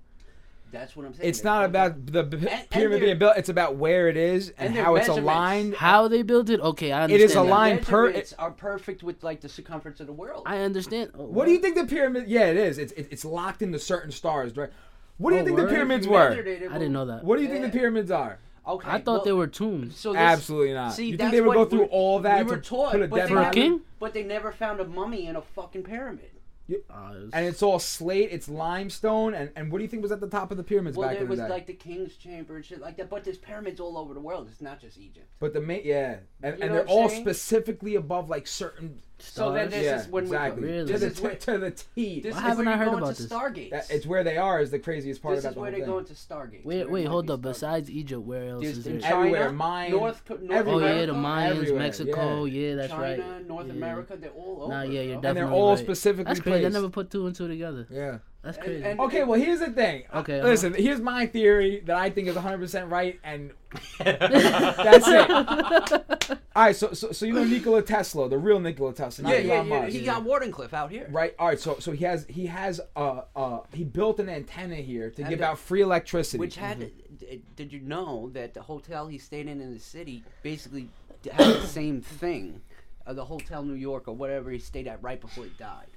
That's 0.80 0.96
what 0.96 1.06
I'm 1.06 1.14
saying. 1.14 1.30
It's 1.30 1.42
They 1.42 1.50
not 1.50 1.60
built 1.72 1.92
about 1.92 2.06
the 2.08 2.24
b- 2.24 2.48
and 2.48 2.70
pyramid 2.70 3.02
being 3.02 3.18
built. 3.18 3.38
It's 3.38 3.50
about 3.50 3.76
where 3.76 4.08
it 4.10 4.18
is 4.18 4.50
and, 4.58 4.68
and 4.68 4.76
their 4.76 4.84
how 4.84 4.96
it's 4.96 5.08
measurements. 5.08 5.32
aligned. 5.34 5.76
How 5.76 6.08
they 6.08 6.22
built 6.22 6.50
it? 6.50 6.60
Okay, 6.60 6.92
I 6.92 7.02
It 7.02 7.04
understand. 7.06 7.24
is 7.24 7.34
that. 7.34 7.42
aligned 7.42 7.80
The 7.82 7.86
per- 7.86 8.04
measurements 8.06 8.34
are 8.40 8.52
perfect 8.52 9.04
with 9.04 9.24
like 9.24 9.42
the 9.42 9.50
circumference 9.50 10.00
of 10.00 10.08
the 10.08 10.14
world. 10.14 10.44
I 10.46 10.60
understand. 10.60 11.12
Oh, 11.18 11.24
What 11.26 11.46
do 11.46 11.52
you 11.52 11.60
think 11.60 11.76
the 11.76 11.86
pyramid? 11.86 12.28
Yeah, 12.28 12.46
it 12.48 12.58
is. 12.58 12.78
It's 12.78 12.92
it, 12.94 13.08
it's 13.12 13.26
locked 13.26 13.62
into 13.62 13.80
certain 13.80 14.12
stars, 14.12 14.56
right? 14.56 14.70
What 15.18 15.32
do 15.32 15.36
you 15.38 15.42
Oh, 15.42 15.46
think 15.46 15.58
word? 15.58 15.70
the 15.70 15.74
pyramids 15.74 16.08
were? 16.08 16.30
measured 16.30 16.48
it, 16.48 16.62
it 16.62 16.70
I 16.72 16.74
didn't 16.76 16.94
know 16.94 17.06
that. 17.06 17.24
What 17.24 17.38
do 17.38 17.42
you 17.44 17.50
think 17.50 17.62
Yeah. 17.62 17.68
the 17.72 17.78
pyramids 17.80 18.12
are? 18.12 18.38
Okay, 18.68 18.88
I 18.90 19.00
thought 19.00 19.14
well, 19.14 19.24
they 19.24 19.32
were 19.32 19.48
tombs. 19.48 19.98
So 19.98 20.12
this, 20.12 20.20
Absolutely 20.22 20.74
not. 20.74 20.94
See, 20.94 21.06
you 21.06 21.12
think 21.12 21.20
that's 21.22 21.32
they 21.32 21.40
would 21.42 21.48
what 21.48 21.54
go 21.56 21.66
through 21.66 21.80
we- 21.84 21.86
all 21.88 22.20
that 22.20 22.44
we 22.46 22.50
to 22.52 22.56
were 22.58 22.62
taught, 22.62 22.92
put 22.92 23.02
a 23.02 23.08
but 23.08 23.16
dead 23.16 23.30
they 23.30 23.34
For 23.34 23.40
a 23.40 23.44
body? 23.46 23.60
never- 23.62 23.70
king? 23.78 23.82
But 24.00 24.14
they 24.14 24.24
never 24.24 24.52
found 24.52 24.80
a 24.82 24.86
mummy 24.86 25.26
in 25.28 25.36
a 25.38 25.42
fucking 25.42 25.84
pyramid. 25.84 26.30
Uh, 26.70 26.74
it's- 27.16 27.30
And 27.34 27.46
it's 27.46 27.64
all 27.64 27.80
slate. 27.80 28.30
It's 28.32 28.50
limestone. 28.50 29.34
And, 29.34 29.52
and 29.56 29.72
what 29.72 29.78
do 29.80 29.84
you 29.84 29.90
think 29.90 30.04
was 30.04 30.12
at 30.12 30.20
the 30.20 30.28
top 30.28 30.52
of 30.52 30.58
the 30.58 30.64
pyramids 30.64 30.98
Well, 30.98 31.08
back 31.08 31.18
there 31.18 31.24
in 31.24 31.30
the 31.36 31.42
was 31.44 31.50
like 31.50 31.66
the 31.66 31.74
king's 31.74 32.16
chamber 32.18 32.56
and 32.58 32.66
shit 32.66 32.82
like 32.82 32.98
that. 32.98 33.10
But 33.10 33.24
there's 33.24 33.38
pyramids 33.38 33.80
all 33.80 33.98
over 33.98 34.14
the 34.14 34.20
world. 34.20 34.48
It's 34.52 34.62
not 34.62 34.80
just 34.82 34.98
Egypt. 34.98 35.28
but 35.40 35.54
the 35.54 35.62
main, 35.62 35.82
yeah, 35.86 36.18
and, 36.44 36.58
You 36.58 36.64
and 36.64 36.74
they're 36.74 36.86
all 36.88 37.08
saying? 37.10 37.22
specifically 37.24 37.96
above 37.96 38.30
like 38.30 38.48
certain. 38.48 39.02
So 39.20 39.52
then 39.52 39.70
this 39.70 39.84
yeah, 39.84 40.00
is 40.02 40.08
when 40.08 40.26
exactly. 40.26 40.62
we. 40.62 40.68
Really? 40.70 40.86
To, 40.88 40.94
This 40.94 41.02
the, 41.02 41.08
is 41.08 41.22
where, 41.22 41.36
to, 41.36 41.52
to 41.54 41.58
the 41.58 41.72
T. 41.72 42.22
this 42.22 42.34
Why 42.34 42.40
is 42.40 42.44
haven't 42.46 42.66
where 42.66 42.76
I 42.76 42.78
heard 42.78 42.88
about 42.90 43.10
into 43.10 43.24
this? 43.24 43.32
Stargates. 43.32 43.70
That- 43.72 43.90
it's 43.90 44.06
where 44.06 44.24
they 44.24 44.38
are 44.38 44.62
is 44.62 44.70
the 44.72 44.80
craziest 44.80 45.22
part 45.24 45.36
this 45.36 45.44
about 45.46 45.52
is 45.54 45.58
where 45.58 45.72
they 45.72 45.78
thing. 45.78 45.86
go 45.88 45.98
into 45.98 46.14
Stargates. 46.14 46.66
Wait, 46.66 46.84
where 46.84 46.88
wait, 46.88 47.06
hold 47.08 47.32
up. 47.32 47.42
be 47.42 47.48
Stargates. 47.50 47.54
Besides 47.54 47.90
Egypt, 47.90 48.22
where 48.24 48.50
else 48.50 48.64
There's 48.64 48.78
is 48.78 48.88
in 48.88 49.00
there? 49.00 49.02
China, 49.10 49.16
Everywhere, 49.18 49.52
Mine, 49.52 49.92
North, 49.92 50.26
Co- 50.26 50.36
North 50.36 50.52
everywhere. 50.52 50.94
Oh 50.94 51.00
yeah, 51.00 51.06
the 51.08 51.14
Mayans, 51.14 51.50
Everywhere, 51.50 51.80
Mexico. 51.80 52.44
yeah. 52.46 52.62
Yeah, 52.70 52.76
that's 52.76 52.92
China, 52.94 53.04
right. 53.24 53.48
North 53.48 53.68
Yeah. 53.68 53.74
America, 53.74 54.18
they're 54.18 54.30
all 54.32 54.60
over. 54.64 54.74
Nah, 54.74 54.82
yeah, 54.84 54.92
you're 55.02 55.06
bro. 55.06 55.14
and 55.16 55.24
they're 55.24 55.34
definitely 55.34 55.60
all 55.60 55.70
right. 55.72 55.80
specifically 55.80 56.24
That's 56.34 56.40
crazy. 56.42 56.66
I 56.66 56.70
never 56.70 56.90
put 56.90 57.10
two 57.12 57.26
and 57.28 57.36
two 57.36 57.48
together. 57.48 57.88
Yeah. 57.90 58.18
That's 58.44 58.58
crazy. 58.58 58.84
and- 58.84 59.00
Okay, 59.02 59.24
well 59.24 59.40
here's 59.40 59.60
the 59.60 59.72
thing. 59.72 60.04
Okay, 60.14 60.40
uh-huh. 60.40 60.48
listen. 60.50 60.74
Here's 60.74 61.02
my 61.02 61.26
theory 61.26 61.82
that 61.86 61.98
I 61.98 62.10
think 62.10 62.28
is 62.28 62.36
100 62.36 62.58
percent 62.60 62.90
right, 62.90 63.20
and 63.24 63.52
that's 64.00 65.08
it. 65.08 66.38
All 66.56 66.64
right, 66.64 66.76
so 66.76 66.94
so 66.94 67.12
so 67.12 67.26
you 67.26 67.34
know 67.34 67.44
Nikola 67.44 67.82
Tesla, 67.82 68.30
the 68.30 68.38
real 68.38 68.60
Nikola 68.60 68.94
Tesla, 68.94 69.24
not 69.24 69.34
Yeah, 69.34 69.40
yeah, 69.40 69.54
Elon 69.56 69.68
yeah. 69.68 69.80
Musk. 69.82 69.92
He 69.94 70.02
got 70.06 70.24
Wardenclyffe 70.24 70.74
out 70.74 70.92
here. 70.92 71.08
Right. 71.12 71.36
All 71.38 71.48
right. 71.48 71.60
So 71.60 71.78
so 71.80 71.92
he 71.92 72.04
has 72.06 72.26
he 72.30 72.46
has 72.48 72.80
uh 72.96 73.22
uh 73.36 73.60
he 73.74 73.84
built 73.84 74.20
an 74.20 74.30
antenna 74.30 74.76
here 74.76 75.10
to 75.12 75.22
And 75.22 75.30
give 75.30 75.40
the- 75.40 75.46
out 75.46 75.60
free 75.60 75.82
electricity. 75.82 76.40
Which 76.40 76.56
had, 76.56 76.80
d- 77.20 77.42
did 77.56 77.74
you 77.74 77.80
know 77.82 78.30
that 78.34 78.54
the 78.54 78.62
hotel 78.62 79.08
he 79.08 79.18
stayed 79.18 79.48
in 79.48 79.60
in 79.62 79.74
the 79.74 79.80
city 79.80 80.24
basically 80.44 80.90
had 81.32 81.48
the 81.62 81.68
same 81.68 82.02
thing, 82.02 82.62
uh, 83.06 83.14
the 83.14 83.26
Hotel 83.26 83.62
New 83.64 83.74
York 83.74 84.08
or 84.08 84.14
whatever 84.16 84.50
he 84.52 84.60
stayed 84.60 84.88
at 84.88 85.02
right 85.04 85.20
before 85.20 85.44
he 85.44 85.50
died. 85.60 85.88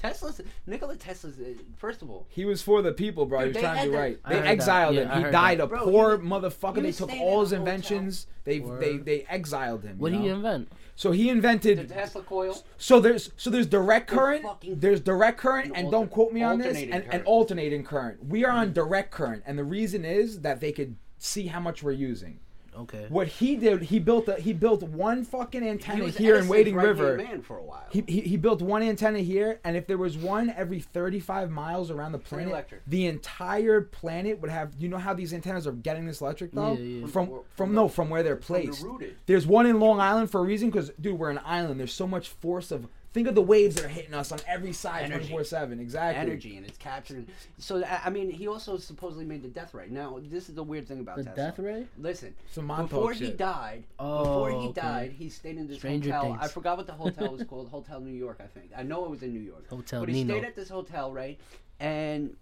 Tesla's 0.00 0.40
Nikola 0.66 0.96
Tesla's 0.96 1.38
uh, 1.38 1.44
first 1.76 2.00
of 2.02 2.10
all, 2.10 2.26
he 2.30 2.44
was 2.44 2.62
for 2.62 2.80
the 2.82 2.92
people, 2.92 3.26
bro. 3.26 3.40
Dude, 3.44 3.56
he 3.56 3.58
was 3.58 3.62
trying 3.62 3.74
to 3.74 3.80
had 3.80 3.90
do 3.90 3.96
right. 3.98 4.18
They 4.28 4.34
heard 4.36 4.44
that. 4.44 4.50
exiled 4.50 4.94
Yeah, 4.94 5.14
him. 5.14 5.24
He 5.26 5.30
died 5.30 5.58
that. 5.58 5.64
a 5.64 5.66
Bro, 5.66 5.84
poor 5.84 6.18
he- 6.18 6.26
motherfucker. 6.26 6.76
he 6.76 6.82
They 6.82 6.92
took 6.92 7.12
all 7.12 7.40
his 7.42 7.52
inventions. 7.52 8.26
They 8.44 8.58
they 8.58 8.96
they 8.96 9.22
exiled 9.28 9.82
him. 9.84 9.98
what 9.98 10.12
you 10.12 10.18
did 10.18 10.24
he 10.24 10.30
invent? 10.30 10.72
So 10.96 11.12
he 11.12 11.28
invented 11.28 11.78
the. 11.78 11.84
Tesla 11.94 12.22
coil. 12.22 12.56
So 12.78 13.00
there's 13.00 13.30
so 13.36 13.50
there's 13.50 13.66
direct 13.66 14.08
current. 14.08 14.42
fucking- 14.42 14.80
There's 14.80 15.00
direct 15.00 15.38
current, 15.38 15.66
and 15.68 15.76
and 15.76 15.84
alter- 15.86 15.96
don't 15.96 16.10
quote 16.10 16.32
me 16.32 16.42
on 16.42 16.58
this. 16.58 16.76
And, 16.78 17.04
and 17.10 17.22
alternating 17.24 17.84
current. 17.84 18.24
We 18.26 18.44
are 18.44 18.50
on 18.52 18.72
direct 18.72 19.10
current, 19.10 19.42
and 19.46 19.58
the 19.58 19.64
reason 19.64 20.04
is 20.04 20.40
that 20.40 20.60
they 20.60 20.72
could 20.72 20.96
see 21.18 21.46
how 21.48 21.60
much 21.60 21.82
we're 21.82 21.92
using. 21.92 22.40
Okay. 22.80 23.06
What 23.08 23.28
he 23.28 23.56
did, 23.56 23.82
he 23.82 23.98
built 23.98 24.28
a 24.28 24.34
he 24.36 24.52
built 24.52 24.82
one 24.82 25.24
fucking 25.24 25.62
antenna 25.62 26.04
was 26.04 26.16
here 26.16 26.30
in 26.34 26.40
Edison's 26.40 26.50
Wading 26.50 26.74
right-hand 26.74 26.98
River. 27.00 27.16
man 27.16 27.42
for 27.42 27.58
a 27.58 27.62
while. 27.62 27.84
He, 27.90 28.02
he, 28.06 28.20
he 28.22 28.36
built 28.36 28.62
one 28.62 28.82
antenna 28.82 29.20
here, 29.20 29.60
and 29.64 29.76
if 29.76 29.86
there 29.86 29.98
was 29.98 30.16
one 30.16 30.50
every 30.50 30.80
35 30.80 31.50
miles 31.50 31.90
around 31.90 32.12
the 32.12 32.18
planet, 32.18 32.48
electric. 32.48 32.82
the 32.86 33.06
entire 33.06 33.80
planet 33.80 34.40
would 34.40 34.50
have. 34.50 34.72
You 34.78 34.88
know 34.88 34.98
how 34.98 35.14
these 35.14 35.32
antennas 35.34 35.66
are 35.66 35.72
getting 35.72 36.06
this 36.06 36.20
electric 36.20 36.52
though? 36.52 36.72
Yeah, 36.72 36.78
yeah. 37.00 37.06
From 37.06 37.10
From- 37.10 37.26
from 37.28 37.44
from 37.54 37.74
no 37.74 37.88
from 37.88 38.10
where 38.10 38.22
they're 38.22 38.36
From 38.36 38.56
the 38.56 38.62
placed. 38.64 38.82
rooted. 38.82 39.16
There's 39.26 39.46
one 39.46 39.66
in 39.66 39.80
Long 39.80 40.00
Island 40.00 40.30
for 40.30 40.40
a 40.40 40.44
reason, 40.44 40.70
because 40.70 40.90
dude, 41.00 41.18
we're 41.18 41.30
an 41.30 41.40
island. 41.44 41.78
There's 41.80 41.92
so 41.94 42.06
much 42.06 42.28
force 42.28 42.70
of. 42.70 42.86
Think 43.12 43.26
of 43.26 43.34
the 43.34 43.42
waves 43.42 43.74
that 43.74 43.84
are 43.86 43.88
hitting 43.88 44.14
us 44.14 44.30
on 44.30 44.38
every 44.46 44.72
side, 44.72 45.02
Energy. 45.06 45.24
24 45.30 45.42
seven. 45.44 45.80
Exactly. 45.80 46.20
energy 46.22 46.56
and 46.56 46.64
it's 46.64 46.78
capturing. 46.78 47.26
So 47.58 47.82
I 47.84 48.02
I 48.04 48.10
mean, 48.10 48.30
he 48.30 48.46
also 48.46 48.76
supposedly 48.76 49.24
made 49.24 49.42
the 49.42 49.48
death 49.48 49.74
ray. 49.74 49.88
Now 49.90 50.20
this 50.22 50.48
is 50.48 50.54
the 50.54 50.62
weird 50.62 50.86
thing 50.86 51.00
about 51.00 51.16
The 51.16 51.24
Tesla. 51.24 51.44
death 51.44 51.58
ray? 51.58 51.86
Listen, 51.98 52.34
Some 52.52 52.68
before 52.68 53.12
he 53.12 53.26
shit. 53.26 53.36
died, 53.36 53.82
Oh, 53.98 54.18
before 54.22 54.50
he 54.62 54.68
okay. 54.68 54.80
died, 54.80 55.12
he 55.18 55.28
stayed 55.28 55.56
in 55.56 55.66
this 55.66 55.78
Stranger 55.78 56.12
hotel. 56.12 56.38
I 56.40 56.46
forgot 56.46 56.76
what 56.76 56.86
the 56.86 56.92
hotel 56.92 57.32
was 57.32 57.42
called. 57.48 57.68
Hotel 57.68 58.00
New 58.00 58.14
York, 58.14 58.38
I 58.40 58.46
think. 58.46 58.70
I 58.76 58.84
know 58.84 59.04
it 59.04 59.10
was 59.10 59.22
in 59.24 59.32
New 59.32 59.40
York. 59.40 59.68
Hotel 59.68 60.00
But 60.00 60.08
he 60.10 60.22
Nino. 60.22 60.34
stayed 60.34 60.46
at 60.46 60.54
this 60.54 60.68
hotel, 60.68 61.12
right? 61.12 61.40
And 61.80 62.36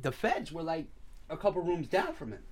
the 0.00 0.12
feds 0.12 0.50
were 0.50 0.62
like 0.62 0.86
a 1.28 1.36
couple 1.36 1.60
rooms 1.60 1.88
down 1.88 2.14
from 2.14 2.32
him, 2.32 2.42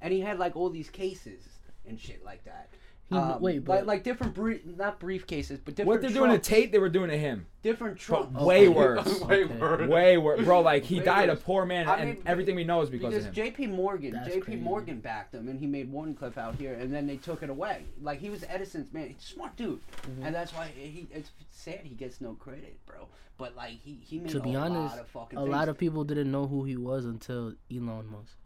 and 0.00 0.12
he 0.12 0.20
had 0.22 0.40
like 0.40 0.56
all 0.56 0.70
these 0.70 0.90
cases 0.90 1.40
and 1.86 2.00
shit 2.00 2.24
like 2.24 2.44
that. 2.46 2.68
Um, 3.08 3.40
wait, 3.40 3.54
like, 3.58 3.64
but- 3.64 3.86
like 3.86 4.02
different 4.02 4.34
brief, 4.34 4.62
not 4.66 4.98
briefcases, 4.98 5.60
but 5.64 5.76
different. 5.76 5.86
What 5.86 6.00
they're 6.00 6.10
doing 6.10 6.32
to. 6.32 6.38
Tate, 6.38 6.72
they 6.72 6.80
were 6.80 6.88
doing 6.88 7.08
to 7.10 7.16
him. 7.16 7.46
different 7.62 7.98
trunks. 7.98 8.34
Way 8.40 8.66
Okay. 8.66 8.76
worse. 8.76 9.20
Way 9.20 9.44
Okay. 9.44 9.54
worse. 9.60 9.88
Way 9.88 10.18
worse, 10.18 10.44
bro. 10.44 10.60
Like 10.60 10.82
he 10.84 10.98
Way 10.98 11.04
died 11.04 11.28
a 11.28 11.36
poor 11.36 11.64
man, 11.64 11.86
I 11.88 11.98
and 11.98 12.08
mean, 12.14 12.22
everything 12.26 12.56
we 12.56 12.64
know 12.64 12.80
is 12.80 12.90
because, 12.90 13.10
Because 13.14 13.26
of 13.26 13.30
him. 13.30 13.34
J.P. 13.44 13.66
Morgan, 13.68 14.10
That's 14.12 14.26
J.P. 14.28 14.40
crazy. 14.40 14.60
Morgan 14.60 14.98
backed 14.98 15.34
him, 15.34 15.48
and 15.48 15.60
he 15.60 15.66
made 15.68 15.92
Wardenclyffe 15.92 16.36
out 16.36 16.56
here, 16.56 16.74
and 16.74 16.92
then 16.92 17.06
they 17.06 17.16
took 17.16 17.44
it 17.44 17.50
away. 17.50 17.84
Like 18.02 18.18
he 18.18 18.28
was 18.28 18.42
Edison's 18.48 18.92
man, 18.92 19.08
He's 19.08 19.22
a 19.22 19.34
smart 19.34 19.54
dude, 19.56 19.78
Mm-hmm. 20.02 20.24
and 20.24 20.34
that's 20.34 20.52
why 20.52 20.68
he. 20.76 21.06
It's 21.12 21.30
sad 21.52 21.80
he 21.84 21.90
gets 21.94 22.20
no 22.20 22.32
credit, 22.34 22.76
bro. 22.86 23.06
But 23.38 23.54
like 23.54 23.78
he, 23.84 24.00
he 24.02 24.18
made 24.18 24.30
To 24.30 24.38
a 24.38 24.42
be 24.42 24.56
honest, 24.56 24.96
lot 24.96 24.98
of 24.98 25.06
fucking 25.08 25.38
a 25.38 25.42
things. 25.42 25.52
lot 25.52 25.68
of 25.68 25.78
people 25.78 26.02
didn't 26.04 26.32
know 26.32 26.46
who 26.48 26.64
he 26.64 26.76
was 26.76 27.04
until 27.04 27.52
Elon 27.70 28.06
Musk. 28.10 28.36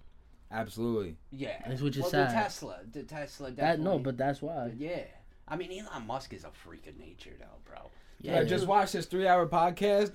Absolutely. 0.52 1.16
yeah, 1.30 1.62
That's 1.66 1.80
which 1.80 1.97
is 1.97 2.02
well, 2.02 2.11
sad. 2.11 2.30
The 2.30 2.35
Tesla, 2.35 2.78
the 2.92 3.02
Tesla. 3.04 3.50
That 3.52 3.80
no, 3.80 3.99
but 3.99 4.16
that's 4.16 4.42
why. 4.42 4.73
yeah. 4.76 5.02
I 5.47 5.57
mean, 5.57 5.71
Elon 5.85 6.07
Musk 6.07 6.33
is 6.33 6.45
a 6.45 6.50
freak 6.50 6.87
of 6.87 6.97
nature, 6.99 7.33
though, 7.38 7.47
bro. 7.69 7.90
Yeah, 8.21 8.40
I 8.40 8.45
just 8.45 8.66
watched 8.66 8.92
this 8.92 9.07
three-hour 9.07 9.47
podcast. 9.49 10.12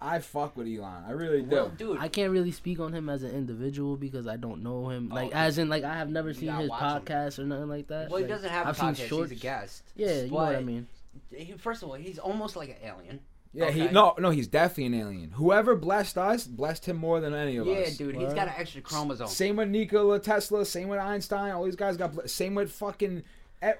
I 0.00 0.20
fuck 0.20 0.56
with 0.56 0.68
Elon. 0.68 1.02
I 1.06 1.10
really 1.10 1.42
do. 1.42 1.48
Well, 1.48 1.68
dude, 1.70 1.98
I 1.98 2.06
can't 2.08 2.30
really 2.30 2.52
speak 2.52 2.78
on 2.78 2.92
him 2.92 3.08
as 3.08 3.24
an 3.24 3.30
individual 3.32 3.96
because 3.96 4.28
I 4.28 4.36
don't 4.36 4.62
know 4.62 4.88
him. 4.90 5.08
Oh, 5.10 5.14
Like, 5.16 5.26
okay. 5.30 5.38
as 5.38 5.58
in, 5.58 5.68
like, 5.68 5.82
I 5.82 5.94
have 5.96 6.08
never 6.10 6.32
seen 6.32 6.52
his 6.52 6.68
watch 6.68 6.80
him. 6.80 7.02
podcast 7.02 7.38
or 7.40 7.44
nothing 7.44 7.68
like 7.68 7.88
that. 7.88 8.08
well, 8.10 8.20
he 8.20 8.26
doesn't 8.28 8.48
have 8.50 8.68
I've 8.68 8.76
seen 8.76 8.88
podcast. 8.90 9.08
shorts. 9.08 9.30
He's 9.32 9.40
a 9.40 9.42
guest. 9.42 9.82
Yeah, 9.96 10.20
you 10.22 10.28
know 10.30 10.34
what 10.36 10.54
I 10.54 10.62
mean. 10.62 10.86
he- 11.34 11.54
First 11.58 11.82
of 11.82 11.88
all, 11.88 11.94
he's 11.96 12.18
almost 12.20 12.54
like 12.54 12.68
an 12.68 12.76
alien. 12.84 13.20
Yeah, 13.52 13.70
he 13.70 13.88
no, 13.88 14.14
no, 14.18 14.30
he's 14.30 14.46
definitely 14.46 14.86
an 14.86 14.94
alien. 14.94 15.30
Whoever 15.32 15.74
blessed 15.76 16.18
us, 16.18 16.46
blessed 16.46 16.86
him 16.86 16.96
more 16.96 17.20
than 17.20 17.34
any 17.34 17.56
of 17.56 17.66
Yeah, 17.66 17.76
us. 17.76 17.90
Yeah, 17.92 18.06
dude, 18.06 18.16
he's 18.16 18.34
got 18.34 18.48
an 18.48 18.54
extra 18.56 18.80
chromosome. 18.80 19.26
Same 19.28 19.56
with 19.56 19.68
Nikola 19.68 20.20
Tesla. 20.20 20.64
Same 20.64 20.88
with 20.88 20.98
Einstein. 21.00 21.52
All 21.52 21.64
these 21.64 21.76
guys 21.76 21.96
got. 21.96 22.28
Same 22.28 22.54
with 22.54 22.70
fucking. 22.72 23.22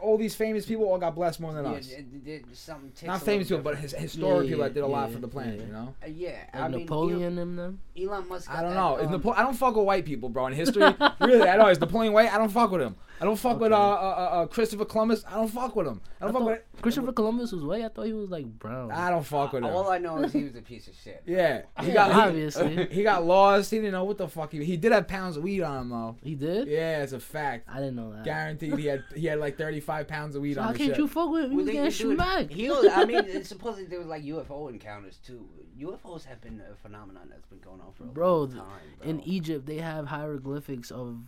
All 0.01 0.19
these 0.19 0.35
famous 0.35 0.67
people 0.67 0.85
all 0.87 0.99
got 0.99 1.14
blessed 1.14 1.38
more 1.41 1.53
than 1.53 1.64
Yeah, 1.64 1.71
us. 1.73 1.91
it- 1.93 2.07
it- 2.27 2.29
it- 2.29 2.45
something 2.57 2.91
Not 3.07 3.23
famous 3.23 3.49
people, 3.49 3.62
but 3.62 3.77
his 3.77 3.93
different. 3.93 4.11
historic 4.11 4.45
Yeah, 4.45 4.49
people 4.51 4.64
that 4.64 4.75
did 4.75 4.83
a 4.83 4.87
lot 4.87 5.11
for 5.12 5.19
the 5.21 5.29
planet. 5.29 5.61
yeah. 5.61 5.67
You 5.67 5.73
know. 5.73 5.95
Uh, 6.03 6.07
yeah, 6.09 6.31
Like 6.53 6.62
I 6.62 6.69
mean, 6.69 6.81
Napoleon 6.81 7.38
and 7.38 7.59
them. 7.59 7.81
Elon, 7.97 8.09
Elon 8.11 8.29
Musk. 8.29 8.51
I 8.51 8.62
don't 8.62 8.75
know. 8.75 8.97
Is 8.97 9.07
um, 9.07 9.12
Napo- 9.12 9.33
I 9.33 9.43
don't 9.43 9.55
fuck 9.55 9.77
with 9.77 9.85
white 9.87 10.05
people, 10.05 10.29
bro. 10.31 10.47
In 10.49 10.53
history, 10.55 10.83
really, 11.21 11.49
I 11.49 11.57
know. 11.57 11.69
Is 11.69 11.81
Napoleon 11.81 12.12
white? 12.12 12.33
I 12.33 12.38
don't 12.38 12.51
fuck 12.51 12.71
with 12.73 12.81
him. 12.81 12.97
I 13.21 13.25
don't 13.25 13.35
fuck 13.37 13.59
with 13.59 13.73
uh, 13.73 13.77
uh, 13.77 13.81
uh, 13.81 14.43
uh, 14.43 14.47
Christopher 14.47 14.85
Columbus. 14.85 15.25
I 15.27 15.35
don't 15.35 15.49
fuck 15.49 15.75
with 15.75 15.88
him. 15.88 16.01
I 16.21 16.25
I 16.25 16.27
don't 16.27 16.33
fuck 16.35 16.43
thought 16.43 16.51
with. 16.51 16.83
Christopher 16.83 17.11
Columbus 17.12 17.51
was 17.51 17.64
white. 17.64 17.83
I 17.85 17.88
thought 17.88 18.07
he 18.07 18.12
was 18.12 18.31
like 18.31 18.47
brown. 18.47 18.93
I 18.93 19.11
don't 19.11 19.27
fuck 19.27 19.53
with 19.53 19.64
him. 19.64 19.71
All 19.71 19.91
I 19.91 19.99
know 19.99 20.19
is 20.19 20.33
he 20.33 20.45
was 20.45 20.55
a 20.55 20.62
piece 20.62 20.87
of 20.87 20.95
shit. 20.95 21.25
Yeah, 21.27 21.62
he 21.81 21.88
Yeah, 21.88 21.95
got 21.95 22.12
he, 22.14 22.21
obviously. 22.21 22.87
he 22.93 23.03
got 23.03 23.25
lost. 23.25 23.73
He 23.73 23.79
didn't 23.79 23.91
know 23.93 24.05
what 24.05 24.19
the 24.19 24.29
fuck 24.29 24.53
he. 24.53 24.64
He 24.64 24.77
did 24.77 24.93
have 24.93 25.09
pounds 25.09 25.37
of 25.37 25.43
weed 25.43 25.62
on 25.62 25.81
him 25.83 25.88
though. 25.91 26.17
he 26.23 26.37
did. 26.37 26.69
Yeah, 26.69 27.03
it's 27.03 27.12
a 27.12 27.19
fact. 27.19 27.69
I 27.69 27.79
didn't 27.81 27.97
know 27.97 28.12
that. 28.12 28.25
Guaranteed, 28.25 28.79
he 28.79 28.87
had 28.87 29.03
he 29.17 29.27
had 29.27 29.41
like 29.41 29.59
thirty 29.59 29.68
five 29.81 30.09
pounds 30.09 30.35
of 30.35 30.43
weed 30.43 30.55
So 30.55 30.61
on 30.61 30.67
how 30.69 30.73
the 30.73 30.79
can't 30.79 30.91
ship. 30.91 30.99
you 30.99 31.07
fuck 31.09 31.31
with 31.31 31.45
him? 31.45 31.51
He 31.51 31.57
Well, 31.57 31.65
was 31.65 31.67
they- 31.67 31.73
getting 31.75 32.09
dude, 32.09 32.17
smacked. 32.19 32.53
He 32.53 32.69
was, 32.71 32.87
I 32.93 33.05
mean, 33.05 33.25
it's 33.27 33.49
supposedly 33.49 33.85
there 33.87 33.99
was 33.99 34.09
like 34.09 34.25
UFO 34.25 34.69
encounters 34.71 35.19
too. 35.25 35.47
UFOs 35.79 36.25
have 36.25 36.41
been 36.41 36.61
a 36.71 36.75
phenomenon 36.77 37.29
that's 37.31 37.47
been 37.47 37.61
going 37.61 37.81
on 37.81 37.93
for 37.95 38.05
a 38.05 38.07
Bro, 38.07 38.37
long 38.39 38.53
time. 38.53 38.63
Bro. 39.01 39.09
In 39.11 39.21
Egypt, 39.21 39.67
they 39.67 39.77
have 39.77 40.07
hieroglyphics 40.07 40.91
of 40.91 41.19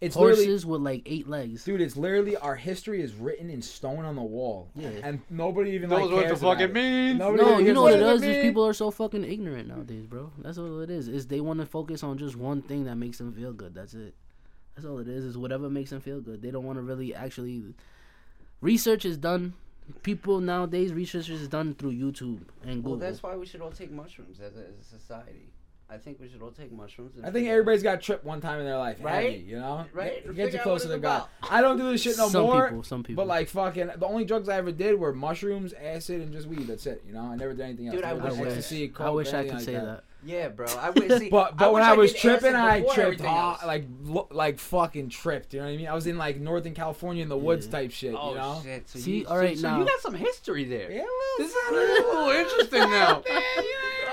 It's 0.00 0.16
literally, 0.16 0.44
horses 0.46 0.66
with 0.66 0.80
like 0.80 1.02
eight 1.06 1.28
legs. 1.28 1.64
dude. 1.64 1.80
It's 1.80 1.96
literally 1.96 2.36
our 2.36 2.56
history 2.56 3.00
is 3.02 3.14
written 3.14 3.48
in 3.50 3.60
stone 3.62 4.04
on 4.04 4.16
the 4.16 4.22
wall. 4.22 4.68
Yeah. 4.74 4.88
and 5.02 5.20
nobody 5.30 5.70
even 5.72 5.90
Knows 5.90 6.00
like, 6.02 6.10
what 6.10 6.16
the 6.16 6.22
cares 6.26 6.40
fuck 6.40 6.56
about 6.58 6.60
it 6.62 6.72
means. 6.74 7.18
Nobody 7.18 7.42
No, 7.42 7.48
even 7.48 7.58
you 7.60 7.64
gives 7.66 7.74
know 7.74 7.82
what 7.82 7.92
a 7.92 7.96
it 7.96 8.00
shit. 8.00 8.14
is? 8.14 8.20
These 8.22 8.42
people 8.42 8.66
are 8.66 8.72
so 8.74 8.90
fucking 8.90 9.24
ignorant 9.24 9.68
nowadays, 9.68 10.06
bro. 10.06 10.30
That's 10.38 10.58
all 10.58 10.80
it 10.80 10.90
is. 10.90 11.08
Is 11.08 11.26
they 11.26 11.40
want 11.40 11.60
to 11.60 11.66
focus 11.66 12.02
on 12.02 12.18
just 12.18 12.36
one 12.36 12.62
thing 12.62 12.84
that 12.84 12.96
makes 12.96 13.18
them 13.18 13.32
feel 13.32 13.52
good. 13.52 13.74
That's 13.74 13.94
it. 13.94 14.14
That's 14.74 14.86
all 14.86 14.98
it 14.98 15.08
is. 15.08 15.24
Is 15.24 15.38
whatever 15.38 15.70
makes 15.70 15.90
them 15.90 16.00
feel 16.00 16.20
good. 16.20 16.42
They 16.42 16.50
don't 16.50 16.64
want 16.64 16.78
to 16.78 16.82
really 16.82 17.14
actually. 17.14 17.62
Research 18.60 19.04
is 19.04 19.16
done. 19.16 19.54
People 20.02 20.40
nowadays, 20.40 20.92
research 20.94 21.28
is 21.28 21.46
done 21.48 21.74
through 21.74 21.92
YouTube 21.92 22.40
and 22.64 22.76
Google. 22.82 22.92
well, 22.92 23.00
that's 23.00 23.22
why 23.22 23.36
we 23.36 23.44
should 23.44 23.60
all 23.60 23.70
take 23.70 23.90
mushrooms 23.92 24.40
as 24.40 24.56
a, 24.56 24.60
as 24.60 24.80
a 24.80 24.84
society. 24.98 25.50
I 25.90 25.98
think 25.98 26.18
we 26.18 26.28
should 26.30 26.40
all 26.40 26.50
take 26.50 26.72
mushrooms. 26.72 27.16
and 27.16 27.26
I 27.26 27.28
think 27.28 27.42
figure- 27.42 27.52
everybody's 27.52 27.82
got 27.82 28.00
tripped 28.00 28.24
one 28.24 28.40
time 28.40 28.58
in 28.60 28.64
their 28.64 28.78
life, 28.78 28.96
Right? 29.02 29.32
heavy, 29.32 29.44
you 29.44 29.58
know, 29.58 29.84
Right? 29.92 30.24
Get, 30.24 30.34
get 30.34 30.44
Figure 30.46 30.58
you 30.58 30.62
closer 30.62 30.88
to 30.88 30.94
it's 30.94 31.02
God. 31.02 31.24
I 31.50 31.60
don't 31.60 31.76
do 31.76 31.90
this 31.92 32.00
shit 32.00 32.16
no 32.16 32.30
some 32.30 32.44
more. 32.46 32.68
people, 32.68 32.82
some 32.82 33.02
people. 33.02 33.22
But 33.22 33.28
like 33.28 33.48
fucking, 33.50 33.90
the 33.98 34.06
only 34.06 34.24
drugs 34.24 34.48
I 34.48 34.56
ever 34.56 34.72
did 34.72 34.98
were 34.98 35.12
mushrooms, 35.12 35.74
acid, 35.74 36.22
and 36.22 36.32
just 36.32 36.46
weed. 36.48 36.66
That's 36.66 36.86
it. 36.86 37.02
You 37.06 37.12
know, 37.12 37.20
I 37.20 37.36
never 37.36 37.52
did 37.52 37.60
anything 37.60 37.88
else. 37.88 37.96
Dude, 37.96 38.04
I 38.04 38.14
Never 38.14 38.24
wish 38.42 38.68
did 38.68 38.82
I 38.82 38.92
could- 38.94 39.06
I 39.06 39.10
wish 39.10 39.34
I 39.34 39.42
could 39.44 39.52
like 39.56 39.62
say 39.62 39.72
that. 39.74 39.84
that. 39.84 40.04
Yeah, 40.24 40.48
bro. 40.48 40.66
I 40.78 40.90
would 40.96 41.18
see. 41.18 41.28
But 41.28 41.56
but 41.56 41.72
when 41.72 41.82
wish 41.82 41.88
I 41.90 41.94
was 41.94 42.12
did 42.12 42.20
tripping, 42.20 42.54
I 42.54 42.80
tripped 42.80 42.98
everything 42.98 43.26
hard, 43.26 43.56
else. 43.58 43.66
like 43.66 43.84
lo- 44.02 44.28
like 44.30 44.58
fucking 44.58 45.10
tripped. 45.10 45.52
You 45.54 45.60
know 45.60 45.66
what 45.66 45.72
I 45.72 45.76
mean? 45.76 45.88
I 45.88 45.94
was 45.94 46.06
in 46.06 46.16
like 46.18 46.38
Northern 46.40 46.74
California 46.74 47.22
in 47.22 47.28
the 47.28 47.36
woods 47.36 47.66
Yeah. 47.66 47.72
type 47.72 47.90
shit. 47.92 48.14
Oh 48.18 48.30
you 48.30 48.36
know? 48.36 48.60
shit! 48.62 48.88
So 48.88 48.98
See, 48.98 49.18
you, 49.20 49.26
all 49.26 49.36
right, 49.38 49.56
so, 49.56 49.62
so 49.62 49.68
now- 49.70 49.78
you 49.80 49.84
got 49.84 50.00
some 50.00 50.14
history 50.14 50.64
there. 50.64 50.90
Yeah, 50.90 51.04
This 51.38 51.50
is 51.50 51.56
a 51.70 51.72
a 51.72 51.74
little 51.74 52.30
interesting 52.30 52.80
now. 52.90 53.22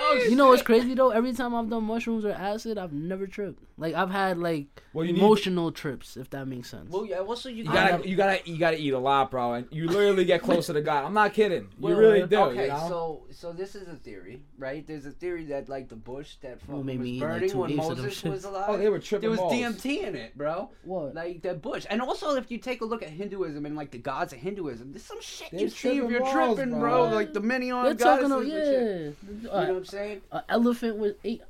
Oh, 0.03 0.25
You 0.29 0.35
know 0.35 0.47
what's 0.47 0.63
crazy 0.63 0.93
though? 0.93 1.11
Every 1.11 1.31
time 1.31 1.53
I've 1.55 1.69
done 1.69 1.83
mushrooms 1.83 2.25
or 2.25 2.31
acid, 2.31 2.77
I've 2.77 2.91
never 2.91 3.27
tripped. 3.27 3.63
Like 3.77 3.93
I've 3.93 4.09
had 4.09 4.37
like 4.39 4.65
Well, 4.93 5.05
you 5.05 5.13
need- 5.13 5.19
emotional 5.21 5.71
trips, 5.71 6.17
if 6.17 6.29
that 6.31 6.47
makes 6.47 6.69
sense. 6.69 6.91
Well, 6.91 7.05
yeah. 7.05 7.19
Also, 7.19 7.47
you, 7.49 7.57
You 7.57 7.63
got 7.65 7.91
gotta, 7.91 8.09
you 8.09 8.15
gotta, 8.17 8.39
you 8.49 8.57
gotta 8.57 8.77
eat 8.77 8.93
a 8.93 8.99
lot, 8.99 9.31
bro, 9.31 9.53
and 9.53 9.67
you 9.71 9.87
literally 9.87 10.25
get 10.25 10.41
closer 10.43 10.73
to 10.73 10.81
God. 10.81 11.05
I'm 11.05 11.13
not 11.13 11.33
kidding. 11.33 11.61
You 11.63 11.67
Well, 11.79 11.95
really 11.95 12.27
do. 12.27 12.37
Okay, 12.39 12.63
you 12.63 12.67
know? 12.69 12.85
so 12.89 13.23
so 13.31 13.53
this 13.53 13.75
is 13.75 13.87
a 13.87 13.95
theory, 13.95 14.41
right? 14.57 14.85
There's 14.85 15.05
a 15.05 15.11
theory 15.11 15.45
that 15.45 15.69
like 15.69 15.87
the 15.89 15.95
bush 15.95 16.35
that 16.41 16.59
Well, 16.67 16.79
fucking 16.81 16.99
was 16.99 17.05
me 17.05 17.09
eat, 17.11 17.21
like, 17.21 17.29
burning 17.29 17.57
when 17.57 17.71
apes 17.71 17.87
of 17.89 17.95
them 17.97 18.05
Moses 18.05 18.23
was 18.23 18.43
alive. 18.43 18.65
oh, 18.67 18.77
they 18.77 18.89
were 18.89 18.99
tripping 18.99 19.21
there 19.21 19.29
was 19.31 19.39
balls. 19.39 19.53
DMT 19.53 20.03
in 20.03 20.15
it, 20.15 20.37
bro. 20.37 20.69
what? 20.83 21.15
Like 21.15 21.41
that 21.43 21.61
bush, 21.61 21.85
and 21.89 22.01
also 22.01 22.35
if 22.35 22.51
you 22.51 22.57
take 22.57 22.81
a 22.81 22.85
look 22.85 23.01
at 23.01 23.09
Hinduism 23.09 23.65
and 23.65 23.75
like 23.75 23.91
the 23.91 23.97
gods 23.97 24.33
of 24.33 24.39
Hinduism, 24.39 24.91
there's 24.91 25.03
some 25.03 25.21
shit 25.21 25.51
They're 25.51 25.61
you 25.61 25.69
see 25.69 25.97
if 25.99 26.09
you're 26.11 26.19
balls, 26.19 26.55
tripping, 26.57 26.71
bro. 26.79 27.07
bro. 27.07 27.15
Like 27.15 27.33
the 27.33 27.39
many-armed 27.39 27.87
They're 27.87 27.93
goddesses 28.05 28.29
talking 28.29 28.51
and 28.51 28.61
of 28.61 28.67
shit. 28.67 29.15
yeah, 29.23 29.37
You 29.37 29.43
know 29.43 29.73
what 29.73 29.77
I'm 29.77 29.85
saying? 29.85 30.21
an 30.31 30.41
elephant 30.49 30.97
with 30.97 31.15
eight 31.23 31.41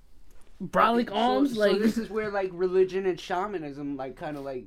brolic 0.61 1.09
So- 1.09 1.15
arms. 1.15 1.53
so 1.53 1.59
like 1.59 1.79
this 1.79 1.97
is 1.97 2.09
where 2.09 2.29
like 2.29 2.49
religion 2.53 3.05
and 3.05 3.19
shamanism 3.19 3.97
like 3.97 4.15
kind 4.15 4.37
of 4.37 4.43
like 4.43 4.65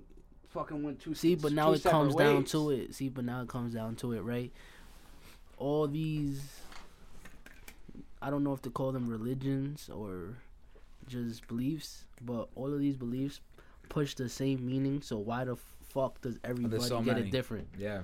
fucking 0.49 0.83
went 0.83 1.01
two. 1.01 1.15
see, 1.15 1.35
but 1.35 1.53
now 1.53 1.73
it 1.73 1.79
separate 1.83 1.93
comes 1.99 2.15
down 2.17 2.45
to 2.45 2.71
it. 2.71 2.95
See, 2.95 3.09
but 3.09 3.25
now 3.25 3.43
it 3.43 3.49
comes 3.49 3.75
down 3.75 3.97
to 3.97 4.13
it, 4.13 4.21
right? 4.21 4.53
All 5.59 5.87
these, 5.87 6.43
I 8.21 8.31
don't 8.31 8.43
know 8.45 8.53
if 8.53 8.63
to 8.63 8.71
call 8.71 8.93
them 8.93 9.09
religions 9.09 9.89
or 9.89 10.37
just 11.07 11.47
beliefs, 11.49 12.05
but 12.21 12.49
all 12.55 12.73
of 12.73 12.81
these 12.81 12.97
beliefs 12.97 13.41
push 13.89 14.15
the 14.15 14.29
same 14.29 14.65
meaning. 14.67 15.01
So 15.03 15.19
why 15.19 15.45
the 15.45 15.57
fuck 15.89 16.21
does 16.23 16.39
everybody 16.45 16.83
so 16.83 17.01
get 17.03 17.17
many. 17.17 17.29
it 17.29 17.31
different? 17.33 17.69
Yeah. 17.79 18.01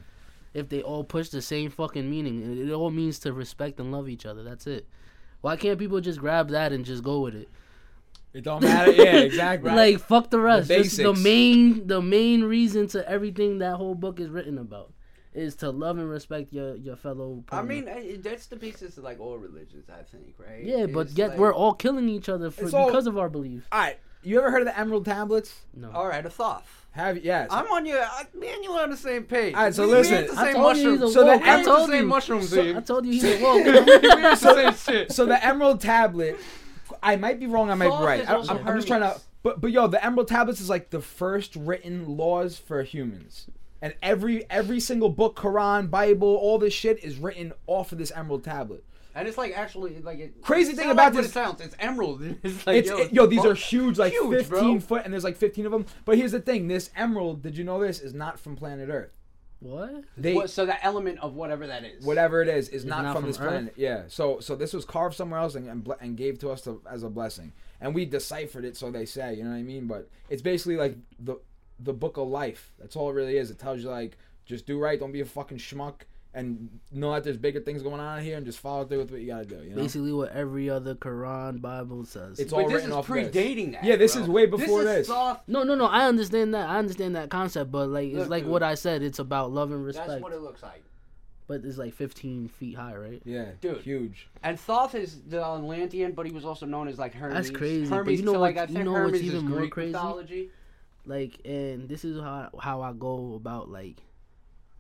If 0.52 0.68
they 0.68 0.82
all 0.82 1.04
push 1.04 1.28
the 1.28 1.42
same 1.42 1.70
fucking 1.70 2.08
meaning, 2.10 2.58
it, 2.58 2.68
it 2.68 2.72
all 2.72 2.90
means 2.90 3.18
to 3.20 3.32
respect 3.32 3.78
and 3.80 3.92
love 3.92 4.08
each 4.08 4.26
other. 4.26 4.42
That's 4.42 4.66
it. 4.66 4.86
Why 5.40 5.56
can't 5.56 5.78
people 5.78 6.00
just 6.00 6.18
grab 6.20 6.48
that 6.50 6.72
and 6.72 6.84
just 6.84 7.02
go 7.02 7.20
with 7.20 7.34
it? 7.34 7.48
It 8.32 8.42
don't 8.44 8.62
matter. 8.62 8.92
Yeah, 8.92 9.16
exactly. 9.18 9.70
Like 9.74 9.98
fuck 9.98 10.30
the 10.30 10.38
rest. 10.40 10.68
Just 10.68 10.96
the 10.96 11.04
basics. 11.04 11.24
main 11.24 11.86
the 11.86 12.00
main 12.00 12.42
reason 12.44 12.86
to 12.88 13.08
everything 13.08 13.58
that 13.58 13.74
whole 13.76 13.94
book 13.94 14.20
is 14.20 14.28
written 14.28 14.56
about 14.58 14.92
is 15.34 15.54
to 15.56 15.70
love 15.70 15.98
and 15.98 16.08
respect 16.08 16.52
your 16.52 16.76
your 16.76 16.96
fellow. 16.96 17.42
I 17.52 17.62
mean, 17.62 17.88
that's 18.22 18.46
the 18.46 18.56
basis 18.56 18.98
of 18.98 19.04
like 19.04 19.20
all 19.20 19.36
religions, 19.38 19.86
I 19.88 20.02
think, 20.02 20.34
right? 20.38 20.64
yeah, 20.64 20.86
but 20.86 21.10
yet 21.12 21.30
like- 21.30 21.38
we're 21.38 21.54
all 21.54 21.72
killing 21.74 22.08
each 22.08 22.28
other 22.28 22.50
for 22.50 22.64
all- 22.76 22.86
because 22.86 23.06
of 23.06 23.16
our 23.18 23.28
beliefs. 23.28 23.66
all 23.72 23.80
right. 23.80 23.98
You 24.22 24.36
ever 24.38 24.50
heard 24.50 24.60
of 24.60 24.66
the 24.66 24.78
Emerald 24.78 25.06
Tablets? 25.06 25.62
No. 25.74 25.90
all 25.92 26.06
right. 26.06 26.24
A 26.26 26.28
thought. 26.28 26.66
Have 26.90 27.16
you? 27.16 27.22
Yes. 27.24 27.48
I'm 27.50 27.64
on 27.72 27.86
your. 27.86 28.02
I, 28.02 28.24
me 28.34 28.52
and 28.52 28.62
you 28.62 28.70
are 28.72 28.82
on 28.82 28.90
the 28.90 28.96
same 28.98 29.22
page. 29.24 29.54
All 29.54 29.62
right, 29.62 29.74
so 29.74 29.86
we, 29.86 29.92
listen, 29.92 30.14
We 30.18 30.24
ate 30.24 30.30
the 30.30 30.36
I 30.38 30.44
same 30.44 30.54
told 30.56 30.76
you 30.76 30.90
he's 30.90 31.00
mushroom. 31.00 31.08
a 31.08 31.12
So 31.12 31.24
the. 31.24 31.50
I 31.50 31.62
told 31.62 31.88
the 31.88 31.92
same 31.92 32.02
you. 32.02 32.06
mushroom 32.08 32.42
So- 32.42 32.62
team. 32.62 32.76
I 32.76 32.80
told 32.80 33.06
you 33.06 33.12
he's 33.12 33.24
a 33.24 33.42
woke. 33.42 33.64
we 33.64 33.70
ate 33.78 34.02
the 34.02 34.34
same 34.36 34.74
shit. 34.74 35.12
so 35.12 35.24
the 35.24 35.42
Emerald 35.46 35.80
Tablet, 35.80 36.38
I 37.02 37.16
might 37.16 37.40
be 37.40 37.46
wrong. 37.46 37.70
I 37.70 37.74
might 37.74 37.86
be 37.86 38.04
right. 38.04 38.20
is 38.20 38.28
I, 38.28 38.34
also 38.34 38.58
am 38.58 38.76
just 38.76 38.88
trying 38.88 39.00
to. 39.02 39.20
But 39.42 39.60
but 39.60 39.70
yo, 39.70 39.86
the 39.86 40.04
Emerald 40.04 40.28
Tablets 40.28 40.60
is 40.60 40.68
like 40.68 40.90
the 40.90 41.00
first 41.00 41.56
written 41.56 42.16
laws 42.16 42.58
for 42.58 42.82
humans, 42.82 43.46
and 43.80 43.94
every 44.02 44.48
every 44.50 44.80
single 44.80 45.08
book, 45.08 45.36
Quran, 45.36 45.90
Bible, 45.90 46.28
all 46.36 46.58
this 46.58 46.74
shit 46.74 47.02
is 47.02 47.16
written 47.16 47.52
off 47.66 47.92
of 47.92 47.98
this 47.98 48.12
Emerald 48.14 48.44
Tablet. 48.44 48.84
And 49.14 49.26
it's 49.26 49.36
like 49.36 49.56
actually 49.56 49.98
like 50.00 50.18
it. 50.20 50.40
Crazy 50.42 50.72
it 50.72 50.76
thing 50.76 50.90
about 50.90 51.06
like 51.06 51.14
what 51.14 51.22
this- 51.22 51.30
It 51.30 51.34
sounds. 51.34 51.60
It's 51.60 51.74
emerald. 51.80 52.22
It's 52.44 52.66
like 52.66 52.76
It's 52.76 52.88
yo, 52.90 52.96
it- 52.98 53.12
yo, 53.12 53.26
these 53.26 53.44
are 53.44 53.54
huge, 53.54 53.98
like 53.98 54.12
Huge, 54.12 54.46
15 54.46 54.48
bro. 54.48 54.80
foot, 54.80 55.02
and 55.04 55.12
there's 55.12 55.24
like 55.24 55.36
15 55.36 55.66
of 55.66 55.72
them. 55.72 55.86
But 56.04 56.16
here's 56.16 56.32
the 56.32 56.40
thing: 56.40 56.68
this 56.68 56.90
emerald, 56.94 57.42
did 57.42 57.56
you 57.58 57.64
know 57.64 57.80
this, 57.80 58.00
is 58.00 58.14
not 58.14 58.38
from 58.38 58.54
planet 58.56 58.88
Earth. 58.88 59.16
What? 59.60 60.04
They 60.16 60.34
What- 60.34 60.50
so 60.50 60.64
the 60.66 60.82
element 60.84 61.18
of 61.20 61.34
whatever 61.34 61.66
that 61.66 61.84
is. 61.84 62.04
whatever 62.04 62.40
it 62.42 62.48
is 62.48 62.68
is 62.70 62.84
not, 62.84 63.02
not 63.02 63.12
from, 63.12 63.22
from 63.22 63.30
this 63.30 63.40
Earth? 63.40 63.48
planet. 63.48 63.74
Yeah. 63.76 64.04
So 64.08 64.40
so 64.40 64.56
this 64.56 64.72
was 64.72 64.84
carved 64.84 65.14
somewhere 65.16 65.40
else 65.40 65.54
and 65.54 65.68
and, 65.68 65.84
ble- 65.84 65.96
and 66.00 66.16
gave 66.16 66.38
to 66.40 66.50
us 66.50 66.62
to, 66.62 66.80
as 66.90 67.02
a 67.02 67.10
blessing, 67.10 67.52
and 67.80 67.94
we 67.94 68.06
deciphered 68.06 68.64
it. 68.64 68.76
So 68.76 68.90
they 68.90 69.04
say, 69.04 69.34
you 69.34 69.44
know 69.44 69.50
what 69.50 69.56
I 69.56 69.62
mean? 69.62 69.86
But 69.86 70.08
it's 70.30 70.42
basically 70.42 70.76
like 70.76 70.96
the 71.18 71.36
the 71.78 71.92
book 71.92 72.16
of 72.16 72.28
life. 72.28 72.72
That's 72.78 72.96
all 72.96 73.10
it 73.10 73.14
really 73.14 73.36
is. 73.36 73.50
It 73.50 73.58
tells 73.58 73.82
you 73.82 73.90
like 73.90 74.16
just 74.46 74.66
do 74.66 74.78
right, 74.78 74.98
don't 74.98 75.12
be 75.12 75.20
a 75.20 75.24
fucking 75.26 75.58
schmuck, 75.58 76.02
and 76.32 76.78
know 76.92 77.12
that 77.12 77.24
there's 77.24 77.36
bigger 77.36 77.60
things 77.60 77.82
going 77.82 78.00
on 78.00 78.22
here, 78.22 78.36
and 78.36 78.46
just 78.46 78.58
follow 78.60 78.84
through 78.84 78.98
with 78.98 79.10
what 79.10 79.20
you 79.20 79.26
gotta 79.28 79.44
do. 79.46 79.56
You 79.62 79.70
know. 79.70 79.76
Basically, 79.82 80.12
what 80.12 80.30
every 80.32 80.70
other 80.70 80.94
Quran 80.94 81.60
Bible 81.60 82.04
says. 82.04 82.38
It's 82.38 82.52
But 82.52 82.56
all 82.58 82.64
this 82.66 82.74
written 82.74 82.90
is 82.90 82.96
off 82.96 83.06
this. 83.08 83.28
predating 83.28 83.72
that. 83.72 83.82
Yeah, 83.84 83.96
this 83.96 84.14
bro. 84.14 84.22
is 84.22 84.28
way 84.28 84.46
before 84.46 84.84
this. 84.84 84.98
this. 84.98 85.06
Soft. 85.08 85.48
no, 85.48 85.62
no, 85.64 85.74
no. 85.74 85.86
I 85.86 86.06
understand 86.06 86.54
that. 86.54 86.68
I 86.68 86.78
understand 86.78 87.16
that 87.16 87.30
concept, 87.30 87.72
but 87.72 87.88
like 87.88 88.08
it's 88.10 88.16
Look, 88.18 88.28
like 88.30 88.42
dude. 88.44 88.52
what 88.52 88.62
I 88.62 88.74
said. 88.76 89.02
It's 89.02 89.18
about 89.18 89.50
love 89.50 89.72
and 89.72 89.84
respect. 89.84 90.08
That's 90.08 90.22
what 90.22 90.32
it 90.32 90.40
looks 90.40 90.62
like. 90.62 90.82
but 91.48 91.64
it's 91.64 91.78
like 91.78 91.94
15 91.94 92.46
feet 92.46 92.76
high, 92.76 92.94
right? 92.94 93.20
Yeah, 93.24 93.46
Dude. 93.60 93.78
huge. 93.78 94.28
And 94.44 94.56
Thoth 94.60 94.94
is 94.94 95.20
the 95.22 95.42
Atlantean, 95.44 96.12
but 96.12 96.24
he 96.26 96.30
was 96.32 96.44
also 96.44 96.64
known 96.64 96.86
as 96.86 96.96
like 96.96 97.12
Hermes. 97.12 97.34
That's 97.34 97.50
crazy, 97.50 97.90
but 97.90 98.06
you 98.06 98.22
know 98.22 98.34
so, 98.34 98.38
like, 98.38 98.54
what- 98.54 98.68
I 98.68 98.70
you 98.70 98.74
think 98.74 98.84
know 98.84 98.92
what's 98.92 99.04
Hermes 99.06 99.22
even 99.24 99.36
is 99.38 99.42
more 99.42 99.58
Greek 99.58 99.72
crazy? 99.72 99.90
mythology. 99.92 100.50
Like, 101.06 101.40
and 101.44 101.88
this 101.88 102.04
is 102.04 102.20
how 102.20 102.50
how 102.60 102.82
I 102.82 102.92
go 102.92 103.34
about 103.34 103.68
like, 103.68 103.96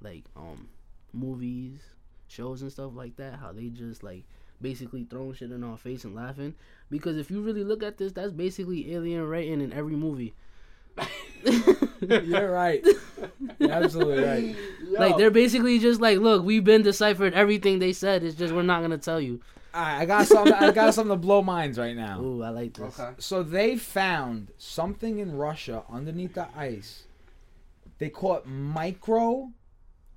like 0.00 0.22
um, 0.36 0.68
movies, 1.12 1.80
shows 2.28 2.62
and 2.62 2.70
stuff 2.70 2.92
like 2.94 3.16
that. 3.16 3.34
How 3.34 3.52
they 3.52 3.68
just 3.68 4.02
like 4.02 4.24
basically 4.60 5.04
throwing 5.04 5.34
shit 5.34 5.50
in 5.50 5.64
our 5.64 5.76
face 5.76 6.04
and 6.04 6.14
laughing. 6.14 6.54
Because 6.90 7.16
if 7.16 7.30
you 7.30 7.40
really 7.40 7.64
look 7.64 7.82
at 7.82 7.98
this, 7.98 8.12
that's 8.12 8.32
basically 8.32 8.92
alien 8.94 9.26
writing 9.26 9.60
in 9.60 9.72
every 9.72 9.96
movie. 9.96 10.34
You're 12.00 12.50
right. 12.50 12.84
You're 13.58 13.70
absolutely 13.70 14.24
right. 14.24 14.56
Like 14.90 15.16
they're 15.16 15.30
basically 15.30 15.78
just 15.78 16.00
like, 16.00 16.18
look, 16.18 16.44
we've 16.44 16.64
been 16.64 16.82
deciphered 16.82 17.32
everything 17.32 17.78
they 17.78 17.92
said. 17.92 18.24
It's 18.24 18.34
just 18.34 18.52
we're 18.52 18.62
not 18.62 18.82
gonna 18.82 18.98
tell 18.98 19.20
you. 19.20 19.40
All 19.72 19.80
right, 19.80 20.00
I 20.00 20.04
got 20.04 20.26
something. 20.26 20.52
I 20.52 20.72
got 20.72 20.94
something 20.94 21.12
to 21.12 21.16
blow 21.16 21.42
minds 21.42 21.78
right 21.78 21.94
now. 21.94 22.20
Ooh, 22.20 22.42
I 22.42 22.48
like 22.48 22.74
this. 22.74 22.98
Okay. 22.98 23.12
So 23.18 23.44
they 23.44 23.76
found 23.76 24.48
something 24.58 25.20
in 25.20 25.36
Russia 25.36 25.84
underneath 25.88 26.34
the 26.34 26.48
ice. 26.56 27.04
They 27.98 28.08
call 28.08 28.38
it 28.38 28.46
micro. 28.46 29.50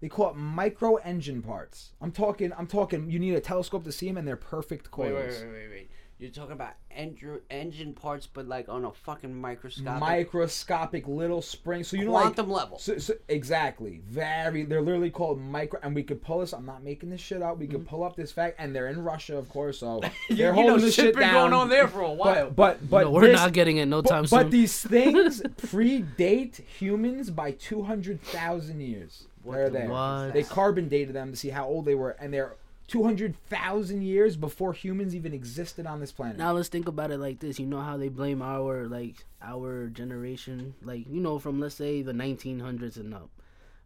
They 0.04 0.10
call 0.10 0.32
it 0.32 0.36
micro 0.36 0.96
engine 0.98 1.42
parts. 1.42 1.92
I'm 2.02 2.12
talking. 2.12 2.52
I'm 2.58 2.68
talking. 2.68 3.10
You 3.10 3.20
need 3.20 3.36
a 3.36 3.40
telescope 3.40 3.86
to 3.86 3.92
see 3.94 4.06
them, 4.06 4.18
and 4.18 4.28
they're 4.28 4.36
perfect 4.36 4.92
coils. 4.92 5.14
Wait, 5.14 5.24
wait, 5.24 5.44
wait, 5.46 5.54
wait, 5.54 5.70
wait. 5.70 5.90
You're 6.20 6.30
talking 6.30 6.52
about 6.52 6.74
engine 6.92 7.40
engine 7.50 7.94
parts, 7.94 8.28
but 8.28 8.46
like 8.46 8.68
on 8.68 8.84
a 8.84 8.92
fucking 8.92 9.34
microscopic, 9.34 10.02
Microscopic 10.02 11.08
little 11.08 11.42
springs. 11.42 11.88
So 11.88 11.96
you 11.96 12.04
know, 12.04 12.12
like 12.12 12.24
quantum 12.24 12.52
level. 12.52 12.80
So, 12.80 12.98
so 12.98 13.14
exactly, 13.30 14.02
very. 14.06 14.64
They're 14.64 14.82
literally 14.82 15.10
called 15.10 15.40
micro, 15.40 15.80
and 15.82 15.96
we 15.96 16.04
could 16.04 16.22
pull 16.22 16.40
this. 16.42 16.52
I'm 16.52 16.66
not 16.66 16.84
making 16.84 17.10
this 17.10 17.22
shit 17.22 17.42
up. 17.42 17.58
We 17.58 17.68
could 17.68 17.80
mm-hmm. 17.80 17.88
pull 17.88 18.04
up 18.04 18.18
this 18.18 18.34
fact, 18.34 18.58
and 18.60 18.76
they're 18.76 18.90
in 18.90 19.02
Russia, 19.02 19.38
of 19.38 19.48
course. 19.48 19.80
So 19.80 20.02
You- 20.30 20.36
they're 20.36 20.48
you 20.48 20.54
holding 20.54 20.76
know, 20.76 20.80
this 20.80 20.96
shit 20.96 21.06
shit 21.06 21.14
been 21.14 21.22
down. 21.22 21.52
going 21.52 21.54
on 21.54 21.70
there 21.70 21.88
for 21.88 22.02
a 22.02 22.12
while. 22.12 22.50
But 22.50 22.56
but 22.58 22.90
but 22.90 23.04
no, 23.06 23.12
we're 23.12 23.28
this- 23.28 23.40
not 23.40 23.54
getting 23.54 23.78
it 23.78 23.86
no 23.86 24.02
but, 24.02 24.10
time 24.10 24.24
but 24.24 24.30
soon. 24.30 24.44
But 24.44 24.52
these 24.52 24.82
things 24.82 25.42
predate 25.62 26.60
humans 26.66 27.30
by 27.30 27.52
two 27.52 27.84
hundred 27.84 28.22
thousand 28.22 28.82
years. 28.82 29.28
They're 29.46 29.70
the 29.70 29.80
there. 29.80 29.90
what? 29.90 30.34
They 30.34 30.44
carbon 30.44 30.88
dated 30.90 31.14
them 31.16 31.32
to 31.32 31.38
see 31.38 31.50
how 31.50 31.66
old 31.66 31.86
they 31.86 31.96
were, 31.96 32.12
and 32.12 32.34
they're 32.34 32.56
two 32.88 33.04
hundred 33.04 33.36
thousand 33.48 34.04
years 34.04 34.36
before 34.36 34.74
humans 34.74 35.16
even 35.16 35.34
existed 35.34 35.86
on 35.86 36.00
this 36.00 36.12
planet. 36.12 36.38
Now 36.38 36.54
let's 36.54 36.70
think 36.70 36.88
about 36.88 37.12
it 37.12 37.18
like 37.18 37.40
this. 37.40 37.60
You 37.60 37.66
know 37.66 37.82
how 37.82 37.98
they 37.98 38.10
blame 38.10 38.42
our 38.42 38.86
like 38.88 39.26
our 39.42 39.88
generation, 39.88 40.76
like 40.84 41.06
you 41.10 41.20
know 41.22 41.40
from 41.40 41.60
let's 41.60 41.76
say 41.76 42.02
the 42.02 42.14
1900s 42.14 42.98
and 42.98 43.14
up, 43.14 43.30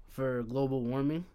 for 0.09 0.43
global 0.43 0.81
warming. 0.81 1.25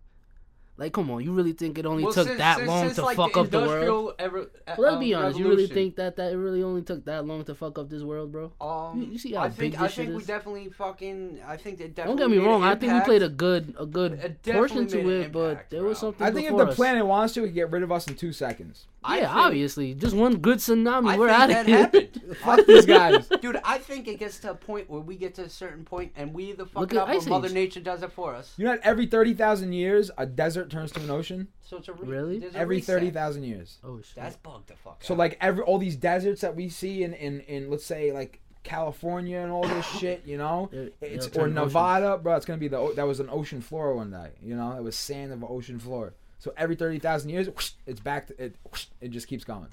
Like, 0.78 0.94
come 0.94 1.10
on, 1.10 1.22
you 1.22 1.32
really 1.32 1.52
think 1.52 1.78
it 1.78 1.84
only 1.84 2.02
Well, 2.02 2.14
took 2.14 2.26
since- 2.26 2.38
that 2.38 2.56
since- 2.56 2.68
long 2.68 2.84
since, 2.86 2.96
to 2.96 3.02
like, 3.02 3.16
fuck 3.16 3.36
up 3.36 3.50
the 3.50 3.60
world? 3.60 4.14
ever- 4.18 4.40
uh, 4.66 4.74
Well, 4.76 4.76
let's 4.78 4.94
um, 4.94 5.00
be 5.00 5.14
honest. 5.14 5.38
You 5.38 5.46
really 5.48 5.66
think 5.66 5.96
that 5.96 6.16
that 6.16 6.32
it 6.32 6.36
really 6.36 6.62
only 6.62 6.80
took 6.82 7.04
that 7.04 7.26
long 7.26 7.44
to 7.44 7.54
fuck 7.54 7.78
up 7.78 7.90
this 7.90 8.02
world, 8.02 8.32
bro? 8.32 8.52
Um, 8.60 9.00
You- 9.02 9.08
you 9.12 9.18
see 9.18 9.32
how 9.34 9.42
I 9.42 9.48
big 9.48 9.56
think 9.58 9.78
I 9.78 9.82
this 9.84 9.92
shit 9.92 10.06
think 10.06 10.16
we 10.18 10.24
definitely 10.24 10.70
fucking. 10.70 11.40
I 11.46 11.56
think 11.58 11.78
that 11.78 11.94
Don't 11.94 12.16
get 12.16 12.30
me 12.30 12.38
made 12.38 12.46
wrong. 12.46 12.62
I 12.64 12.74
think 12.74 12.94
we 12.94 13.00
played 13.02 13.22
a 13.22 13.28
good 13.28 13.74
a 13.78 13.84
good 13.86 14.38
portion 14.44 14.86
to 14.88 15.08
it, 15.10 15.26
an 15.26 15.32
but 15.32 15.68
there 15.70 15.80
bro. 15.80 15.90
was 15.90 15.98
something. 15.98 16.26
I 16.26 16.30
think 16.30 16.46
if 16.46 16.52
before 16.52 16.64
the 16.64 16.70
us. 16.70 16.76
planet 16.76 17.06
wants 17.06 17.34
to, 17.34 17.42
we 17.42 17.48
can 17.48 17.54
get 17.54 17.70
rid 17.70 17.82
of 17.82 17.92
us 17.92 18.06
in 18.08 18.14
two 18.16 18.32
seconds. 18.32 18.86
I 19.04 19.18
yeah, 19.18 19.26
think- 19.26 19.36
obviously, 19.46 19.94
just 19.94 20.14
one 20.16 20.36
good 20.38 20.58
tsunami, 20.58 21.08
I 21.10 21.18
we're 21.18 21.28
out 21.28 21.48
that 21.48 21.62
of 21.62 21.66
here. 21.66 21.78
happened. 21.78 22.22
Fuck 22.42 22.66
these 22.66 22.86
guys. 22.86 23.26
Dude, 23.42 23.60
I 23.64 23.78
think 23.78 24.06
it 24.06 24.18
gets 24.20 24.38
to 24.40 24.52
a 24.52 24.54
point 24.54 24.88
where 24.88 25.00
we 25.00 25.16
get 25.16 25.34
to 25.34 25.42
a 25.42 25.48
certain 25.48 25.84
point 25.84 26.12
and 26.14 26.32
we 26.32 26.44
either 26.50 26.64
fuck 26.64 26.82
Look 26.82 26.92
it 26.92 26.96
at 26.98 27.08
up 27.08 27.26
or 27.26 27.28
Mother 27.28 27.48
Nature 27.48 27.80
does 27.80 28.02
it 28.04 28.12
for 28.12 28.32
us. 28.34 28.54
You 28.56 28.64
know, 28.66 28.72
that 28.76 28.80
every 28.84 29.06
thirty 29.06 29.34
thousand 29.34 29.72
years, 29.72 30.10
a 30.16 30.24
desert 30.24 30.61
turns 30.70 30.92
to 30.92 31.00
an 31.00 31.10
ocean. 31.10 31.48
So 31.62 31.76
it's 31.78 31.88
a 31.88 31.92
re- 31.92 32.08
Really? 32.08 32.38
there's 32.38 32.54
a 32.54 32.58
Every 32.58 32.76
reset. 32.76 32.94
thirty 32.94 33.10
thousand 33.10 33.44
years. 33.44 33.78
Oh 33.84 34.00
shit! 34.02 34.16
That's 34.16 34.36
bugged 34.36 34.68
the 34.68 34.76
fuck 34.76 35.02
So 35.04 35.14
out. 35.14 35.18
like 35.18 35.38
every 35.40 35.62
all 35.64 35.78
these 35.78 35.96
deserts 35.96 36.40
that 36.42 36.54
we 36.56 36.68
see 36.68 37.02
in 37.02 37.14
in, 37.14 37.40
in 37.40 37.70
let's 37.70 37.84
say 37.84 38.12
like 38.12 38.40
California 38.62 39.38
and 39.38 39.50
all 39.50 39.66
this 39.66 39.86
shit, 39.98 40.22
you 40.24 40.38
know, 40.38 40.68
They're- 40.72 40.90
it's 41.00 41.26
they'll 41.26 41.44
or 41.44 41.48
turn 41.48 41.58
oceans. 41.58 41.74
Nevada, 41.74 42.18
bro. 42.18 42.36
It's 42.36 42.46
gonna 42.46 42.58
be 42.58 42.68
the 42.68 42.78
o- 42.78 42.92
that 42.94 43.06
was 43.06 43.20
an 43.20 43.28
ocean 43.30 43.60
floor 43.60 43.94
one 43.94 44.10
day, 44.10 44.30
you 44.42 44.54
know, 44.56 44.72
it 44.76 44.82
was 44.82 44.94
sand 44.96 45.32
of 45.32 45.42
an 45.42 45.48
ocean 45.50 45.78
floor. 45.78 46.14
So 46.38 46.52
every 46.56 46.74
thirty 46.76 46.98
thousand 46.98 47.30
years, 47.30 47.48
it's 47.86 48.00
back 48.00 48.26
to 48.28 48.42
it. 48.44 48.56
It 49.00 49.10
just 49.10 49.26
keeps 49.26 49.42
going. 49.44 49.66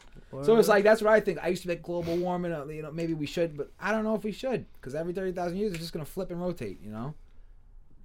So 0.44 0.58
it's 0.58 0.68
like 0.68 0.84
that's 0.84 1.02
what 1.04 1.12
I 1.14 1.20
think. 1.20 1.38
I 1.44 1.48
used 1.50 1.62
to 1.64 1.68
think 1.68 1.82
global 1.84 2.16
warming, 2.18 2.52
uh, 2.52 2.66
you 2.66 2.82
know, 2.84 2.92
maybe 2.92 3.14
we 3.14 3.26
should, 3.28 3.56
but 3.58 3.72
I 3.80 3.92
don't 3.92 4.04
know 4.04 4.16
if 4.16 4.24
we 4.24 4.32
should 4.32 4.66
because 4.74 4.94
every 4.96 5.14
thirty 5.14 5.32
thousand 5.32 5.58
years 5.58 5.72
it's 5.72 5.82
just 5.82 5.94
gonna 5.94 6.06
flip 6.06 6.30
and 6.32 6.42
rotate, 6.42 6.80
you 6.84 6.92
know. 6.92 7.14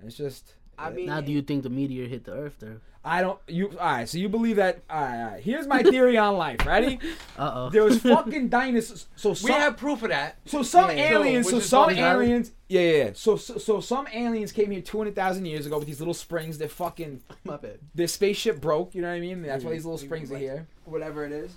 It's 0.03 0.17
just. 0.17 0.55
I 0.79 0.91
mean, 0.91 1.07
Now, 1.07 1.21
do 1.21 1.33
you 1.33 1.43
think 1.43 1.63
the 1.63 1.71
meteor 1.71 2.07
hit 2.07 2.25
the 2.25 2.33
Earth 2.33 2.57
though? 2.59 2.77
I 3.07 3.21
don't. 3.21 3.39
You 3.49 3.69
all 3.79 3.87
right? 3.93 4.09
So 4.09 4.17
you 4.17 4.31
believe 4.31 4.57
that? 4.57 4.83
All 4.89 4.99
right. 5.01 5.23
All 5.25 5.31
right. 5.33 5.43
Here's 5.43 5.67
my 5.67 5.83
theory 5.83 6.17
on 6.17 6.37
life. 6.39 6.65
Ready? 6.65 6.99
Uh 7.39 7.53
oh. 7.55 7.69
There 7.71 7.83
was 7.85 8.01
fucking 8.01 8.49
dinosaurs. 8.49 9.07
So 9.17 9.35
we 9.45 9.51
have 9.53 9.77
proof 9.77 10.03
of 10.05 10.09
that. 10.11 10.37
so 10.47 10.63
some 10.63 10.91
Yeah. 10.97 11.11
aliens. 11.13 11.47
So, 11.51 11.59
So, 11.59 11.89
some 11.89 11.91
aliens. 11.91 12.53
Yeah, 12.69 12.81
yeah. 12.81 13.05
yeah. 13.05 13.11
So, 13.15 13.37
so 13.37 13.59
so 13.59 13.81
some 13.81 14.07
aliens 14.13 14.53
came 14.53 14.71
here 14.71 14.81
two 14.81 14.97
hundred 14.97 15.15
thousand 15.17 15.45
years 15.47 15.67
ago 15.67 15.79
with 15.79 15.87
these 15.87 16.01
little 16.01 16.15
springs. 16.15 16.57
They're 16.59 16.69
fucking. 16.69 17.21
My 17.45 17.57
bad. 17.59 17.79
Their 17.95 18.07
spaceship 18.09 18.61
broke. 18.61 18.95
You 18.95 19.03
know 19.03 19.09
what 19.09 19.15
I 19.17 19.21
mean? 19.21 19.43
That's 19.43 19.65
why 19.65 19.71
Mhm. 19.73 19.75
these 19.75 19.85
little 19.85 19.99
springs 19.99 20.33
are 20.33 20.39
here. 20.39 20.67
Whatever 20.87 21.25
it 21.27 21.33
is. 21.33 21.53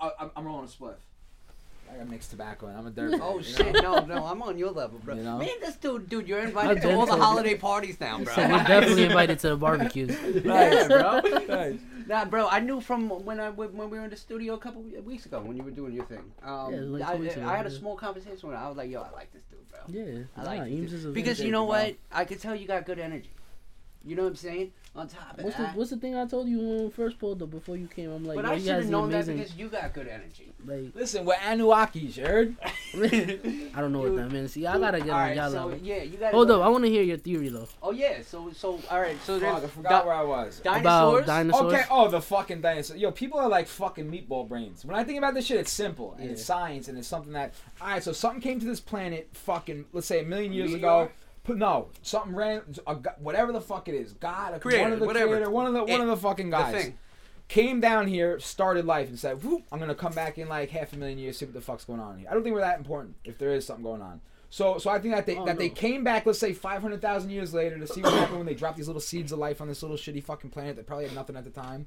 I, 0.00 0.10
I'm, 0.18 0.30
I'm 0.36 0.44
rolling 0.46 0.64
a 0.64 0.68
spliff. 0.68 0.94
I 1.92 1.98
got 1.98 2.08
mixed 2.08 2.30
tobacco 2.30 2.66
and 2.66 2.76
I'm 2.76 2.86
a 2.86 2.90
dirt. 2.90 3.18
Oh 3.22 3.40
shit! 3.40 3.72
know? 3.74 3.98
No, 4.00 4.04
no, 4.04 4.24
I'm 4.26 4.42
on 4.42 4.58
your 4.58 4.70
level, 4.70 4.98
bro. 4.98 5.14
You 5.14 5.22
know? 5.22 5.38
Man, 5.38 5.48
this 5.60 5.76
dude, 5.76 6.08
dude, 6.08 6.28
you're 6.28 6.40
invited 6.40 6.78
I've 6.78 6.82
to 6.82 6.94
all 6.94 7.06
the 7.06 7.12
told- 7.12 7.22
holiday 7.22 7.54
parties 7.56 7.98
now, 8.00 8.18
bro. 8.18 8.34
So 8.34 8.42
we're 8.42 8.64
definitely 8.64 9.04
invited 9.10 9.38
to 9.40 9.50
the 9.50 9.56
barbecues. 9.56 10.16
yeah, 10.44 10.88
bro. 10.88 11.20
Nice. 11.48 11.78
Nah, 12.06 12.24
bro, 12.24 12.48
I 12.48 12.60
knew 12.60 12.80
from 12.80 13.08
when 13.24 13.40
I 13.40 13.50
when 13.50 13.76
we 13.90 13.98
were 13.98 14.04
in 14.04 14.10
the 14.10 14.16
studio 14.16 14.54
a 14.54 14.58
couple 14.58 14.82
weeks 15.04 15.26
ago 15.26 15.40
when 15.40 15.56
you 15.56 15.62
were 15.62 15.70
doing 15.70 15.92
your 15.92 16.04
thing. 16.04 16.32
Um, 16.44 16.72
Yeah, 16.72 16.80
like 16.80 17.02
I, 17.02 17.16
two 17.16 17.22
ago, 17.24 17.48
I 17.48 17.56
had 17.56 17.66
a 17.66 17.70
small 17.70 17.96
conversation 17.96 18.48
with 18.48 18.56
him. 18.56 18.62
I 18.62 18.68
was 18.68 18.76
like, 18.76 18.90
yo, 18.90 19.02
I 19.02 19.10
like 19.10 19.32
this 19.32 19.42
dude, 19.50 19.68
bro. 19.68 19.80
Yeah, 19.88 20.24
I 20.36 20.42
like 20.44 20.58
nah, 20.60 20.64
this 20.66 20.90
dude. 20.90 20.92
is 20.92 21.04
a 21.06 21.08
because 21.08 21.40
you 21.40 21.50
know 21.50 21.62
good 21.64 21.68
what? 21.68 21.94
I 22.12 22.24
could 22.24 22.40
tell 22.40 22.54
you 22.54 22.66
got 22.66 22.86
good 22.86 22.98
energy. 22.98 23.30
You 24.06 24.14
know 24.16 24.22
what 24.22 24.28
I'm 24.30 24.36
saying? 24.36 24.72
On 24.94 25.06
top 25.08 25.36
of 25.38 25.44
What's 25.44 25.56
the 25.56 25.62
that. 25.64 25.76
What's 25.76 25.90
the 25.90 25.96
thing 25.98 26.16
I 26.16 26.24
told 26.26 26.48
you 26.48 26.58
when 26.58 26.84
we 26.84 26.90
first 26.90 27.18
pulled 27.18 27.42
up 27.42 27.50
before 27.50 27.76
you 27.76 27.86
came? 27.86 28.10
I'm 28.10 28.24
like, 28.24 28.36
but 28.36 28.44
yo, 28.46 28.50
I 28.50 28.54
you 28.54 28.60
should 28.60 28.66
guys 28.68 28.76
have 28.76 28.86
are 28.86 28.90
known 28.92 29.10
that 29.10 29.26
because 29.26 29.54
you 29.56 29.68
got 29.68 29.92
good 29.92 30.08
energy. 30.08 30.52
Like, 30.64 30.94
Listen, 30.94 31.24
we're 31.26 31.34
Anuakis, 31.34 32.16
you 32.16 32.24
heard? 32.24 32.56
I 32.94 33.80
don't 33.80 33.92
know 33.92 34.00
what 34.00 34.16
that 34.16 34.30
means. 34.32 34.52
See, 34.52 34.66
I 34.66 34.78
gotta 34.78 34.98
get 35.00 35.10
all 35.10 35.16
on 35.16 35.20
right, 35.28 35.36
y'all 35.36 35.50
so 35.50 35.66
level. 35.66 35.78
yeah, 35.82 36.02
you 36.02 36.16
gotta 36.16 36.34
Hold 36.34 36.50
up, 36.50 36.62
I 36.62 36.68
want 36.68 36.84
to 36.84 36.90
hear 36.90 37.02
your 37.02 37.18
theory 37.18 37.48
though 37.48 37.68
Oh 37.82 37.90
yeah, 37.90 38.22
so 38.22 38.50
so 38.52 38.80
all 38.90 39.00
right, 39.00 39.16
so 39.24 39.38
Fuck, 39.38 39.64
I 39.64 39.66
forgot 39.66 40.02
di- 40.02 40.06
where 40.06 40.14
I 40.16 40.22
was. 40.22 40.60
about 40.60 40.82
dinosaurs. 40.82 41.26
dinosaurs. 41.26 41.72
Okay, 41.74 41.82
oh, 41.90 42.08
the 42.08 42.20
fucking 42.22 42.60
dinosaur. 42.62 42.96
Yo, 42.96 43.10
people 43.10 43.38
are 43.38 43.48
like 43.48 43.66
fucking 43.66 44.10
meatball 44.10 44.48
brains. 44.48 44.84
When 44.84 44.96
I 44.96 45.04
think 45.04 45.18
about 45.18 45.34
this 45.34 45.46
shit, 45.46 45.58
it's 45.60 45.72
simple 45.72 46.12
and 46.14 46.24
Yeah. 46.26 46.30
it's 46.32 46.44
science 46.44 46.88
and 46.88 46.96
it's 46.96 47.08
something 47.08 47.32
that. 47.34 47.54
All 47.80 47.88
right, 47.88 48.02
so 48.02 48.12
something 48.12 48.40
came 48.40 48.58
to 48.60 48.66
this 48.66 48.80
planet, 48.80 49.28
fucking, 49.34 49.84
let's 49.92 50.06
say 50.06 50.20
a 50.20 50.24
million 50.24 50.52
years 50.52 50.70
Meteor? 50.72 50.78
ago. 50.78 51.10
No, 51.48 51.88
something 52.02 52.34
ran, 52.34 52.62
whatever 53.18 53.52
the 53.52 53.60
fuck 53.60 53.88
it 53.88 53.94
is, 53.94 54.12
God, 54.14 54.54
a, 54.54 54.58
Creator, 54.60 54.82
one 54.82 54.92
of 54.92 55.00
the 55.00 55.06
whatever. 55.06 55.28
creator, 55.28 55.50
one 55.50 55.66
of 55.66 55.72
the 55.74 55.80
one 55.80 55.90
It- 55.90 56.00
of 56.00 56.06
the 56.08 56.16
fucking 56.16 56.50
the 56.50 56.56
guys, 56.56 56.84
thing. 56.84 56.98
came 57.48 57.80
down 57.80 58.08
here, 58.08 58.40
started 58.40 58.84
life, 58.84 59.08
and 59.08 59.18
said, 59.18 59.42
"Whoop, 59.44 59.62
I'm 59.70 59.78
gonna 59.78 59.94
come 59.94 60.12
back 60.12 60.38
in 60.38 60.48
like 60.48 60.70
half 60.70 60.92
a 60.92 60.96
million 60.96 61.18
years, 61.18 61.38
see 61.38 61.44
what 61.44 61.54
the 61.54 61.60
fuck's 61.60 61.84
going 61.84 62.00
on 62.00 62.18
here." 62.18 62.28
I 62.30 62.34
don't 62.34 62.42
think 62.42 62.54
we're 62.54 62.60
that 62.62 62.78
important 62.78 63.16
if 63.24 63.38
there 63.38 63.52
is 63.52 63.64
something 63.66 63.84
going 63.84 64.02
on. 64.02 64.20
So, 64.50 64.78
so 64.78 64.90
I 64.90 64.98
think 65.00 65.14
that 65.14 65.26
they 65.26 65.36
Oh, 65.36 65.44
that 65.44 65.58
they 65.58 65.68
came 65.68 66.02
back, 66.04 66.24
let's 66.26 66.38
say 66.38 66.52
500,000 66.52 67.30
years 67.30 67.52
later, 67.52 67.78
to 67.78 67.86
see 67.86 68.00
what 68.00 68.12
happened 68.14 68.38
when 68.38 68.46
they 68.46 68.54
dropped 68.54 68.76
these 68.76 68.86
little 68.86 69.00
seeds 69.00 69.32
of 69.32 69.38
life 69.38 69.60
on 69.60 69.68
this 69.68 69.82
little 69.82 69.96
shitty 69.96 70.22
fucking 70.22 70.50
planet 70.50 70.76
that 70.76 70.86
probably 70.86 71.04
had 71.06 71.14
nothing 71.14 71.36
at 71.36 71.44
the 71.44 71.50
time. 71.50 71.86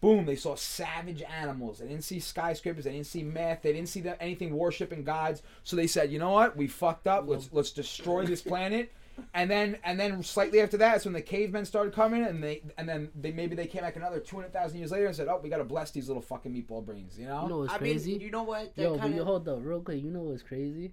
Boom! 0.00 0.24
They 0.24 0.34
saw 0.36 0.54
savage 0.54 1.22
animals. 1.22 1.78
They 1.78 1.86
didn't 1.88 2.04
see 2.04 2.20
skyscrapers. 2.20 2.84
They 2.84 2.92
didn't 2.92 3.06
see 3.06 3.22
meth. 3.22 3.62
They 3.62 3.72
didn't 3.74 3.90
see 3.90 4.02
anything 4.18 4.56
worshiping 4.56 5.04
gods. 5.04 5.42
So 5.62 5.76
they 5.76 5.86
said, 5.86 6.10
you 6.10 6.18
know 6.18 6.30
what? 6.30 6.56
We 6.56 6.68
fucked 6.68 7.06
up. 7.06 7.24
Let's 7.28 7.50
let's 7.52 7.70
destroy 7.70 8.24
this 8.24 8.40
planet. 8.42 8.90
And 9.34 9.50
then 9.50 9.76
and 9.84 9.98
then 10.00 10.22
slightly 10.22 10.60
after 10.60 10.76
that, 10.78 10.96
it's 10.96 11.04
when 11.04 11.14
the 11.14 11.20
cavemen 11.22 11.64
started 11.64 11.92
coming, 11.94 12.24
and 12.24 12.42
they 12.42 12.62
and 12.78 12.88
then 12.88 13.10
they 13.14 13.32
maybe 13.32 13.54
they 13.54 13.66
came 13.66 13.82
back 13.82 13.96
another 13.96 14.18
200,000 14.20 14.78
years 14.78 14.90
later 14.92 15.06
and 15.06 15.14
said, 15.14 15.28
oh, 15.28 15.38
we 15.42 15.48
gotta 15.50 15.64
bless 15.64 15.90
these 15.90 16.08
little 16.08 16.22
fucking 16.22 16.52
meatball 16.52 16.84
brains. 16.84 17.18
You 17.18 17.26
know? 17.26 17.42
You 17.42 17.48
know 17.48 17.58
what's 17.58 17.72
I 17.74 17.78
crazy? 17.78 18.12
mean, 18.12 18.20
you 18.22 18.30
know 18.30 18.42
what? 18.44 18.74
That 18.76 18.82
Yo, 18.82 18.98
kinda, 18.98 19.16
you 19.16 19.24
hold 19.24 19.46
up 19.48 19.58
real 19.62 19.80
quick. 19.82 20.02
You 20.02 20.10
know 20.10 20.22
what's 20.22 20.42
crazy? 20.42 20.92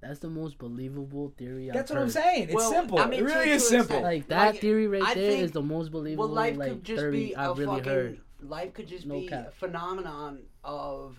That's 0.00 0.20
the 0.20 0.28
most 0.28 0.58
believable 0.58 1.32
theory. 1.38 1.70
That's 1.72 1.90
I've 1.90 1.96
what 1.96 2.02
I'm 2.04 2.10
saying. 2.10 2.44
It's 2.44 2.54
Well, 2.54 2.70
simple. 2.70 2.98
I 2.98 3.06
mean, 3.06 3.20
it 3.20 3.24
really 3.24 3.46
to- 3.46 3.50
is 3.52 3.66
simple. 3.68 4.00
Like 4.00 4.28
that 4.28 4.46
Like, 4.52 4.60
theory 4.60 4.86
right 4.86 5.02
I 5.02 5.14
there 5.14 5.30
is 5.30 5.36
think- 5.40 5.52
the 5.54 5.62
most 5.62 5.90
believable 5.90 6.26
well, 6.26 6.34
life 6.34 6.56
like 6.56 6.68
could 6.68 6.84
just 6.84 7.00
theory 7.00 7.26
be 7.28 7.32
a 7.32 7.38
I've 7.40 7.58
really 7.58 7.78
fucking. 7.78 7.92
heard. 7.92 8.20
Life 8.42 8.74
could 8.74 8.86
just 8.86 9.06
No 9.06 9.20
be 9.20 9.26
cap. 9.28 9.48
a 9.48 9.50
phenomenon 9.52 10.42
of 10.62 11.16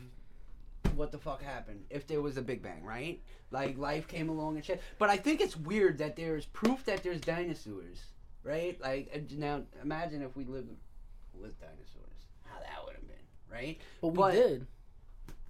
what 0.97 1.11
the 1.11 1.17
fuck 1.17 1.41
happened 1.41 1.85
if 1.89 2.07
there 2.07 2.21
was 2.21 2.37
a 2.37 2.41
Big 2.41 2.61
Bang, 2.61 2.83
right? 2.83 3.21
Like 3.51 3.77
life 3.77 4.07
came 4.07 4.29
along 4.29 4.55
and 4.55 4.65
shit. 4.65 4.81
But 4.99 5.09
I 5.09 5.17
think 5.17 5.39
it's 5.41 5.55
weird 5.55 5.97
that 5.99 6.15
there's 6.15 6.45
proof 6.47 6.83
that 6.85 7.03
there's 7.03 7.21
dinosaurs, 7.21 7.99
right? 8.43 8.79
Like 8.81 9.29
now, 9.31 9.61
imagine 9.81 10.21
if 10.21 10.35
we 10.35 10.43
lived 10.43 10.69
with 11.33 11.59
dinosaurs, 11.59 12.25
how 12.43 12.59
that 12.59 12.85
would 12.85 12.95
have 12.95 13.07
been, 13.07 13.15
right? 13.51 13.77
But 14.01 14.07
we 14.09 14.17
but- 14.17 14.31
did. 14.33 14.67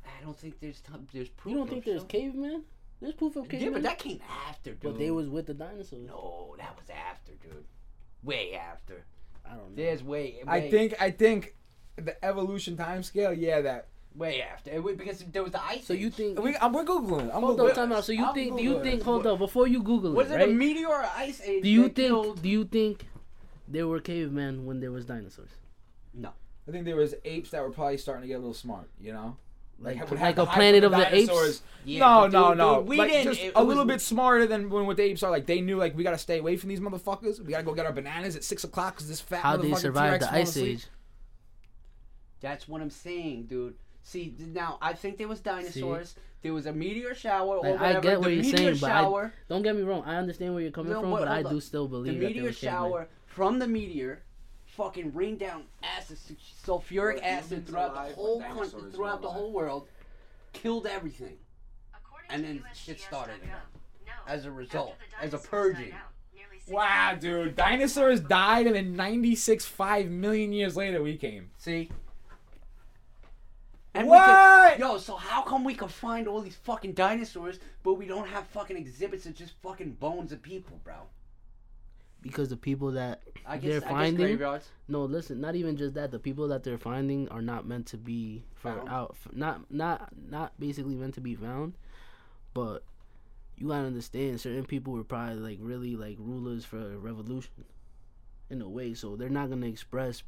I 0.06 0.24
don't 0.24 0.38
think 0.38 0.60
there's 0.60 0.80
t- 0.80 0.94
there's 1.14 1.30
proof. 1.30 1.52
You 1.52 1.58
don't 1.60 1.70
think 1.70 1.86
there's 1.86 2.00
some- 2.02 2.08
cavemen? 2.08 2.64
There's 3.02 3.14
proof 3.14 3.36
of 3.36 3.44
cavemen. 3.48 3.60
Yeah, 3.60 3.66
cavemen. 3.66 3.82
but 3.84 3.90
that 3.90 4.00
came 4.00 4.20
after, 4.48 4.72
dude. 4.72 4.82
But 4.82 4.98
they 4.98 5.12
was 5.12 5.28
with 5.28 5.46
the 5.46 5.54
dinosaurs. 5.54 6.02
no, 6.08 6.56
that 6.58 6.76
was 6.76 6.90
after, 6.90 7.34
dude. 7.34 7.66
Way 8.24 8.56
after. 8.56 9.06
I 9.46 9.50
don't 9.52 9.70
know. 9.70 9.76
There's 9.76 10.04
way. 10.04 10.42
I 10.48 10.70
think 10.70 10.96
I 11.00 11.12
think 11.12 11.56
the 11.96 12.24
evolution 12.26 12.76
time 12.78 13.04
scale, 13.04 13.34
yeah, 13.34 13.62
that 13.62 13.88
way 14.18 14.42
after 14.42 14.72
It 14.72 14.84
wa- 14.84 14.94
because 14.94 15.20
there 15.32 15.44
was 15.44 15.52
the 15.52 15.64
ice. 15.64 15.86
So 15.86 15.94
you 15.94 16.08
Age. 16.08 16.14
think? 16.16 16.40
we, 16.40 16.56
I'm, 16.58 16.74
we're 16.74 16.84
googling. 16.84 17.30
I'm 17.34 17.42
Hold 17.44 17.60
googling. 17.60 17.70
up, 17.70 17.76
time 17.76 17.92
out. 17.92 18.04
So 18.06 18.12
you 18.12 18.26
I'm 18.26 18.34
think? 18.34 18.58
Do 18.58 18.64
you 18.64 18.76
Googling. 18.76 18.84
think? 18.84 19.04
Hold 19.04 19.28
on, 19.28 19.38
before 19.38 19.68
you 19.68 19.84
Google 19.84 20.12
it, 20.12 20.16
was 20.16 20.32
it, 20.32 20.34
it 20.34 20.38
right? 20.38 20.50
a 20.50 20.54
meteor 20.54 20.88
or 20.88 21.06
ice 21.16 21.40
age? 21.42 21.64
do 21.64 21.70
you 21.70 21.84
that 21.84 21.96
think? 21.96 22.08
killed- 22.10 22.42
Do 22.42 22.50
you 22.50 22.66
think 22.66 23.06
there 23.68 23.88
were 23.88 24.00
cavemen 24.00 24.66
when 24.66 24.80
there 24.80 24.92
was 24.92 25.06
dinosaurs? 25.06 25.50
No. 26.14 26.32
I 26.68 26.72
think 26.72 26.86
there 26.86 26.96
was 26.96 27.14
apes 27.26 27.52
that 27.52 27.62
were 27.62 27.70
probably 27.72 27.98
starting 27.98 28.24
to 28.24 28.28
get 28.28 28.36
a 28.36 28.40
little 28.40 28.54
smart. 28.54 28.90
You 29.00 29.14
know, 29.14 29.38
Like 29.80 30.10
would 30.10 30.20
like, 30.20 30.36
the 30.36 30.42
a 30.42 30.46
hype 30.46 30.56
Planet 30.56 30.84
of 30.84 30.92
of 30.94 31.00
the 31.00 31.06
the 31.06 31.16
Apes? 31.16 31.28
dinosaurs. 31.28 31.62
Yeah, 31.86 32.00
no, 32.00 32.22
but 32.22 32.32
no, 32.32 32.48
dude, 32.50 32.58
no. 32.58 32.76
dude, 32.80 32.88
we 32.90 32.98
like, 32.98 33.12
didn't. 33.12 33.34
just 33.34 33.46
it 33.46 33.54
a 33.56 33.60
was- 33.60 33.68
little 33.68 33.86
bit 33.86 34.02
smarter 34.02 34.48
than 34.48 34.70
when 34.70 34.86
what 34.88 34.98
the 34.98 35.04
apes 35.04 35.22
are. 35.24 35.30
Like 35.32 35.46
they 35.46 35.62
knew, 35.62 35.78
like 35.78 35.96
we 35.96 36.04
gotta 36.04 36.18
stay 36.18 36.40
away 36.40 36.58
from 36.58 36.70
these 36.70 36.80
motherfuckers. 36.80 37.40
We 37.40 37.52
gotta 37.52 37.64
go 37.64 37.74
get 37.76 37.86
our 37.86 37.94
bananas 37.94 38.36
at 38.36 38.44
six 38.44 38.64
o'clock 38.64 38.96
because 38.96 39.08
this 39.08 39.22
fat 39.22 39.42
How 39.42 39.56
they 39.58 39.70
motherfucking 39.70 39.78
survived 39.78 40.08
T-Rex 40.22 40.26
the 40.26 40.28
falling 40.30 40.42
ice 40.42 40.50
asleep. 40.50 40.72
age? 40.80 40.88
That's 42.42 42.68
what 42.68 42.82
I'm 42.82 42.90
saying, 42.90 43.46
dude. 43.46 43.76
See 44.08 44.34
now, 44.40 44.78
I 44.82 44.94
think 44.94 45.18
there 45.18 45.28
was 45.28 45.42
dinosaurs. 45.42 46.16
There 46.42 46.54
was 46.54 46.66
a 46.66 46.72
meteor 46.72 47.14
shower 47.14 47.58
or 47.58 47.72
Like, 47.72 47.80
I 47.82 47.88
whatever. 47.88 48.02
get 48.02 48.14
the 48.14 48.20
what 48.22 48.30
you're 48.32 48.42
meteor 48.44 48.58
saying, 48.58 48.78
but 48.80 48.90
I- 48.92 49.02
shower, 49.02 49.34
Don't 49.50 49.64
get 49.64 49.76
me 49.76 49.82
wrong. 49.82 50.04
I 50.06 50.16
understand 50.16 50.54
where 50.54 50.64
you're 50.64 50.72
coming 50.72 50.94
No, 50.94 51.02
from, 51.02 51.12
but 51.12 51.20
but 51.20 51.28
I 51.28 51.42
hold 51.42 51.54
do 51.56 51.60
still 51.60 51.90
believe 51.90 52.14
the 52.14 52.26
meteor 52.26 52.44
were 52.44 52.50
cavemen. 52.54 52.54
shower 52.54 53.08
from 53.26 53.60
the 53.60 53.68
meteor, 53.68 54.24
fucking 54.66 55.14
rained 55.14 55.40
down 55.40 55.66
acid, 55.84 56.18
sulfuric 56.66 57.16
Were 57.16 57.24
acid 57.26 57.68
throughout 57.68 57.92
alive 57.92 58.10
the 58.12 58.16
whole 58.16 58.40
dinosaurs 58.40 58.72
country, 58.72 58.88
were 58.88 58.96
throughout 58.96 59.22
the 59.22 59.28
alive? 59.28 59.38
whole 59.38 59.52
world, 59.52 59.88
killed 60.54 60.88
everything 60.88 61.38
And 62.30 62.46
then 62.46 62.56
then 62.58 62.64
shit 62.74 62.78
shit 62.98 63.00
started 63.02 63.32
started 63.36 63.44
again. 63.44 63.56
again. 64.04 64.16
as 64.26 64.46
a 64.46 64.52
result, 64.52 64.96
as 65.22 65.34
a 65.34 65.38
purging. 65.38 65.92
purging. 65.92 65.96
Wow, 66.70 67.16
dude, 67.20 67.58
dinosaurs 67.58 68.22
died, 68.22 68.68
and 68.68 68.76
then 68.76 68.96
96 68.96 69.66
five 69.66 70.10
million 70.10 70.54
years 70.54 70.78
later 70.78 71.02
we 71.04 71.18
came. 71.18 71.52
See. 71.58 71.90
We 74.06 74.10
What? 74.12 74.74
could- 74.74 74.80
yo, 74.80 74.98
so 74.98 75.16
how 75.16 75.42
come 75.42 75.64
we 75.64 75.74
can 75.74 75.88
find 75.88 76.28
all 76.28 76.42
these 76.42 76.56
fucking 76.56 76.94
dinosaurs, 76.94 77.60
but 77.84 77.94
we 77.96 78.06
don't 78.06 78.28
have 78.28 78.46
fucking 78.48 78.78
exhibits 78.78 79.26
of 79.26 79.34
just 79.36 79.54
fucking 79.62 79.94
bones 79.94 80.32
of 80.32 80.42
people, 80.42 80.80
bro? 80.84 80.96
Because 82.22 82.50
the 82.50 82.58
people 82.58 82.92
that 82.92 83.22
I 83.46 83.58
they're 83.58 83.80
guess, 83.80 83.84
I 83.84 83.86
guess 83.86 83.90
finding. 83.90 84.26
graveyards. 84.26 84.70
No, 84.88 85.06
listen. 85.06 85.40
Not 85.40 85.56
even 85.56 85.78
just 85.78 85.94
that. 85.94 86.12
The 86.12 86.20
people 86.20 86.48
that 86.50 86.64
they're 86.64 86.78
finding 86.78 87.30
are 87.30 87.42
not 87.42 87.66
meant 87.68 87.86
to 87.88 87.98
be 87.98 88.44
Found? 88.56 88.90
out. 88.90 89.16
Not 89.34 89.72
not 89.72 90.10
not 90.30 90.60
basically 90.60 90.96
meant 90.96 91.14
to 91.14 91.22
be 91.22 91.36
found. 91.36 91.76
But 92.54 92.84
you 93.56 93.68
gotta 93.68 93.86
understand, 93.88 94.42
certain 94.42 94.66
people 94.66 94.94
were 94.94 95.04
probably 95.04 95.36
like 95.36 95.60
really 95.62 95.96
like 95.96 96.18
rulers 96.20 96.66
for 96.66 96.94
a 96.94 96.98
revolution, 96.98 97.66
in 98.50 98.62
a 98.62 98.68
way. 98.70 98.94
So 98.96 99.16
they're 99.16 99.30
not 99.30 99.50
gonna 99.50 99.68
express 99.68 100.24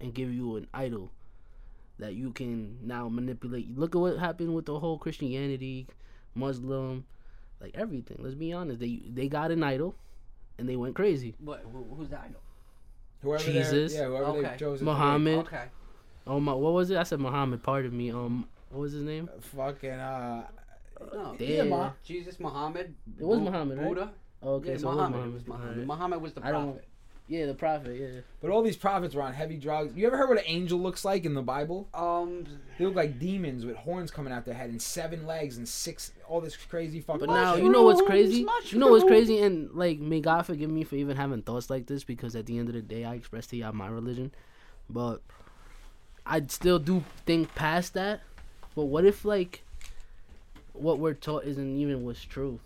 and 0.00 0.12
give 0.14 0.32
you 0.32 0.56
an 0.56 0.66
idol 0.74 1.10
that 1.98 2.14
you 2.14 2.32
can 2.32 2.78
now 2.82 3.08
manipulate. 3.08 3.76
Look 3.78 3.94
at 3.94 3.98
what 4.00 4.18
happened 4.18 4.54
with 4.54 4.66
the 4.66 4.78
whole 4.78 4.98
Christianity, 4.98 5.86
Muslim, 6.34 7.04
like 7.60 7.74
everything. 7.74 8.18
Let's 8.20 8.34
be 8.34 8.52
honest. 8.52 8.80
They 8.80 9.02
they 9.12 9.28
got 9.28 9.50
an 9.50 9.62
idol, 9.62 9.94
and 10.58 10.68
they 10.68 10.76
went 10.76 10.94
crazy. 10.94 11.34
What? 11.38 11.64
Who's 11.96 12.08
the 12.08 12.18
idol? 12.18 12.40
Whoever 13.22 13.42
Jesus. 13.44 13.94
yeah, 13.94 14.06
whoever 14.06 14.24
Okay. 14.26 14.42
they've 14.48 14.58
chosen. 14.58 14.84
Muhammad. 14.84 15.38
Okay. 15.46 15.64
Oh 16.26 16.40
my, 16.40 16.52
what 16.52 16.72
was 16.72 16.90
it? 16.90 16.96
I 16.96 17.02
said 17.04 17.20
Muhammad. 17.20 17.62
Pardon 17.62 17.96
me. 17.96 18.10
Um, 18.10 18.46
what 18.70 18.80
was 18.80 18.92
his 18.92 19.02
name? 19.04 19.28
To. 19.28 19.40
Fucking 19.56 19.90
uh, 19.90 20.46
No. 21.12 21.34
Damn. 21.38 21.48
yeah, 21.48 21.62
Ma- 21.64 21.92
Jesus, 22.02 22.38
Muhammad. 22.40 22.94
It 23.18 23.24
was 23.24 23.38
Muhammad, 23.40 23.78
right? 23.78 23.88
Buddha. 23.88 24.12
Oh, 24.42 24.54
okay, 24.54 24.72
yeah, 24.72 24.76
so 24.78 24.92
Muhammad. 24.92 25.20
it 25.20 25.22
It 25.22 25.26
was 25.26 25.34
was 25.34 25.46
Muhammad. 25.48 25.86
Muhammad. 25.86 26.22
Was 26.22 26.32
the 26.34 26.44
I 26.46 26.50
don't- 26.52 26.72
prophet. 26.72 26.88
Yeah, 27.26 27.46
the 27.46 27.54
prophet. 27.54 27.98
Yeah. 27.98 28.20
But 28.42 28.50
all 28.50 28.62
these 28.62 28.76
prophets 28.76 29.14
were 29.14 29.22
on 29.22 29.32
heavy 29.32 29.56
drugs. 29.56 29.96
You 29.96 30.06
ever 30.06 30.16
heard 30.16 30.28
what 30.28 30.38
an 30.38 30.44
angel 30.46 30.78
looks 30.78 31.06
like 31.06 31.24
in 31.24 31.32
the 31.32 31.42
Bible? 31.42 31.88
Um. 31.94 32.44
They 32.78 32.84
look 32.84 32.94
like 32.94 33.18
demons 33.18 33.64
with 33.64 33.76
horns 33.76 34.10
coming 34.10 34.32
out 34.32 34.44
their 34.44 34.54
head 34.54 34.68
and 34.68 34.82
seven 34.82 35.26
legs 35.26 35.56
and 35.56 35.66
six, 35.66 36.12
all 36.28 36.40
this 36.40 36.56
crazy 36.56 37.00
fucking. 37.00 37.26
But 37.26 37.32
now 37.32 37.54
you 37.54 37.70
know 37.70 37.82
what's 37.82 38.02
crazy. 38.02 38.46
You 38.66 38.78
know 38.78 38.88
what's 38.88 39.04
crazy, 39.04 39.40
and 39.40 39.70
like 39.72 40.00
may 40.00 40.20
God 40.20 40.44
forgive 40.44 40.68
me 40.68 40.84
for 40.84 40.96
even 40.96 41.16
having 41.16 41.40
thoughts 41.40 41.70
like 41.70 41.86
this 41.86 42.04
because 42.04 42.36
at 42.36 42.44
the 42.46 42.58
end 42.58 42.68
of 42.68 42.74
the 42.74 42.82
day, 42.82 43.04
I 43.04 43.14
express 43.14 43.46
to 43.48 43.56
y'all 43.56 43.72
my 43.72 43.88
religion, 43.88 44.32
but 44.90 45.22
I 46.26 46.42
still 46.48 46.78
do 46.78 47.04
think 47.24 47.54
past 47.54 47.94
that. 47.94 48.20
But 48.74 48.84
what 48.86 49.04
if 49.06 49.24
like 49.24 49.62
what 50.74 50.98
we're 50.98 51.14
taught 51.14 51.44
isn't 51.44 51.78
even 51.78 52.04
what's 52.04 52.22
true? 52.22 52.60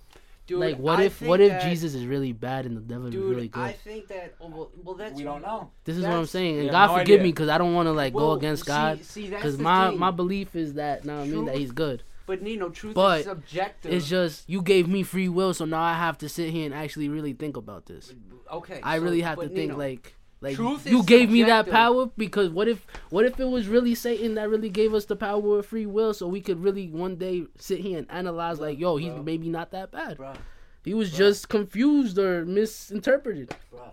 Dude, 0.49 0.59
like 0.61 0.77
what 0.79 0.99
I 0.99 1.05
if 1.05 1.23
what 1.23 1.41
if 1.41 1.51
that- 1.51 1.63
Jesus 1.63 1.95
is 1.95 2.05
really 2.07 2.33
bad 2.33 2.67
and 2.67 2.77
the 2.77 2.81
devil 2.81 3.11
Dude, 3.11 3.23
is 3.23 3.31
really 3.37 3.49
good? 3.49 3.61
I 3.63 3.73
think 3.73 4.09
that. 4.09 4.35
oh, 4.41 4.49
well, 4.49 4.71
well, 4.83 4.95
that's 4.97 5.15
we 5.15 5.23
don't 5.23 5.43
know. 5.43 5.71
this 5.85 5.97
is 5.97 6.03
what 6.03 6.13
I'm 6.15 6.27
saying, 6.27 6.59
and 6.59 6.71
God 6.71 6.87
no 6.89 6.95
forgive 6.99 7.15
idea. 7.21 7.23
me 7.25 7.29
because 7.33 7.49
I 7.51 7.59
don't 7.59 7.75
want 7.75 7.87
to 7.87 7.93
like 7.93 8.15
Well, 8.15 8.29
go 8.29 8.33
against 8.33 8.65
see- 8.65 8.69
God 8.69 9.05
See, 9.05 9.29
that's 9.29 9.43
because 9.43 9.59
my 9.59 9.91
thing. 9.91 9.99
my 10.01 10.11
belief 10.11 10.57
is 10.57 10.75
that 10.75 11.05
now 11.05 11.21
I 11.21 11.27
mean 11.27 11.45
that 11.45 11.57
He's 11.57 11.71
good. 11.71 12.03
But 12.27 12.43
Nino, 12.43 12.69
truth 12.69 12.95
But 12.95 13.21
is 13.21 13.25
subjective. 13.27 13.93
It's 13.93 14.07
just 14.09 14.49
you 14.51 14.61
gave 14.61 14.89
me 14.89 15.03
free 15.03 15.29
will, 15.29 15.55
so 15.55 15.65
now 15.65 15.81
I 15.83 15.95
have 15.95 16.19
to 16.19 16.29
sit 16.29 16.51
here 16.51 16.67
and 16.67 16.75
actually 16.75 17.09
really 17.09 17.33
think 17.35 17.57
about 17.57 17.87
this. 17.87 18.13
okay. 18.53 18.81
I 18.83 18.97
so- 18.99 19.05
really 19.05 19.21
have 19.23 19.39
to 19.39 19.49
think 19.49 19.71
Nino, 19.73 19.77
like 19.77 20.15
like 20.41 20.55
Truth 20.57 20.87
you 20.87 21.03
gave 21.03 21.31
me 21.31 21.43
that 21.45 21.69
power 21.69 22.07
because 22.17 22.51
what 22.51 22.69
if 22.69 22.87
what 23.11 23.25
if 23.25 23.41
it 23.41 23.45
was 23.47 23.67
really 23.67 23.95
Satan 23.95 24.35
that 24.37 24.49
really 24.49 24.69
gave 24.71 24.95
us 24.95 25.05
the 25.07 25.17
power 25.17 25.59
of 25.59 25.67
free 25.67 25.87
will 25.87 26.15
so 26.15 26.29
we 26.29 26.41
could 26.41 26.63
really 26.63 26.89
one 26.89 27.17
day 27.17 27.47
sit 27.59 27.81
here 27.81 27.99
and 27.99 28.07
analyze 28.11 28.61
like 28.61 28.79
yo 28.79 28.97
he's 28.97 29.13
bro. 29.13 29.23
maybe 29.23 29.49
not 29.49 29.73
that 29.73 29.91
bad. 29.91 30.17
Bruh, 30.19 30.37
He 30.85 30.95
was 30.95 31.11
Bruh. 31.13 31.17
just 31.17 31.49
confused 31.49 32.19
or 32.19 32.45
misinterpreted. 32.47 33.49
bruh, 33.75 33.91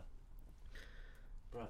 bruh. 1.56 1.68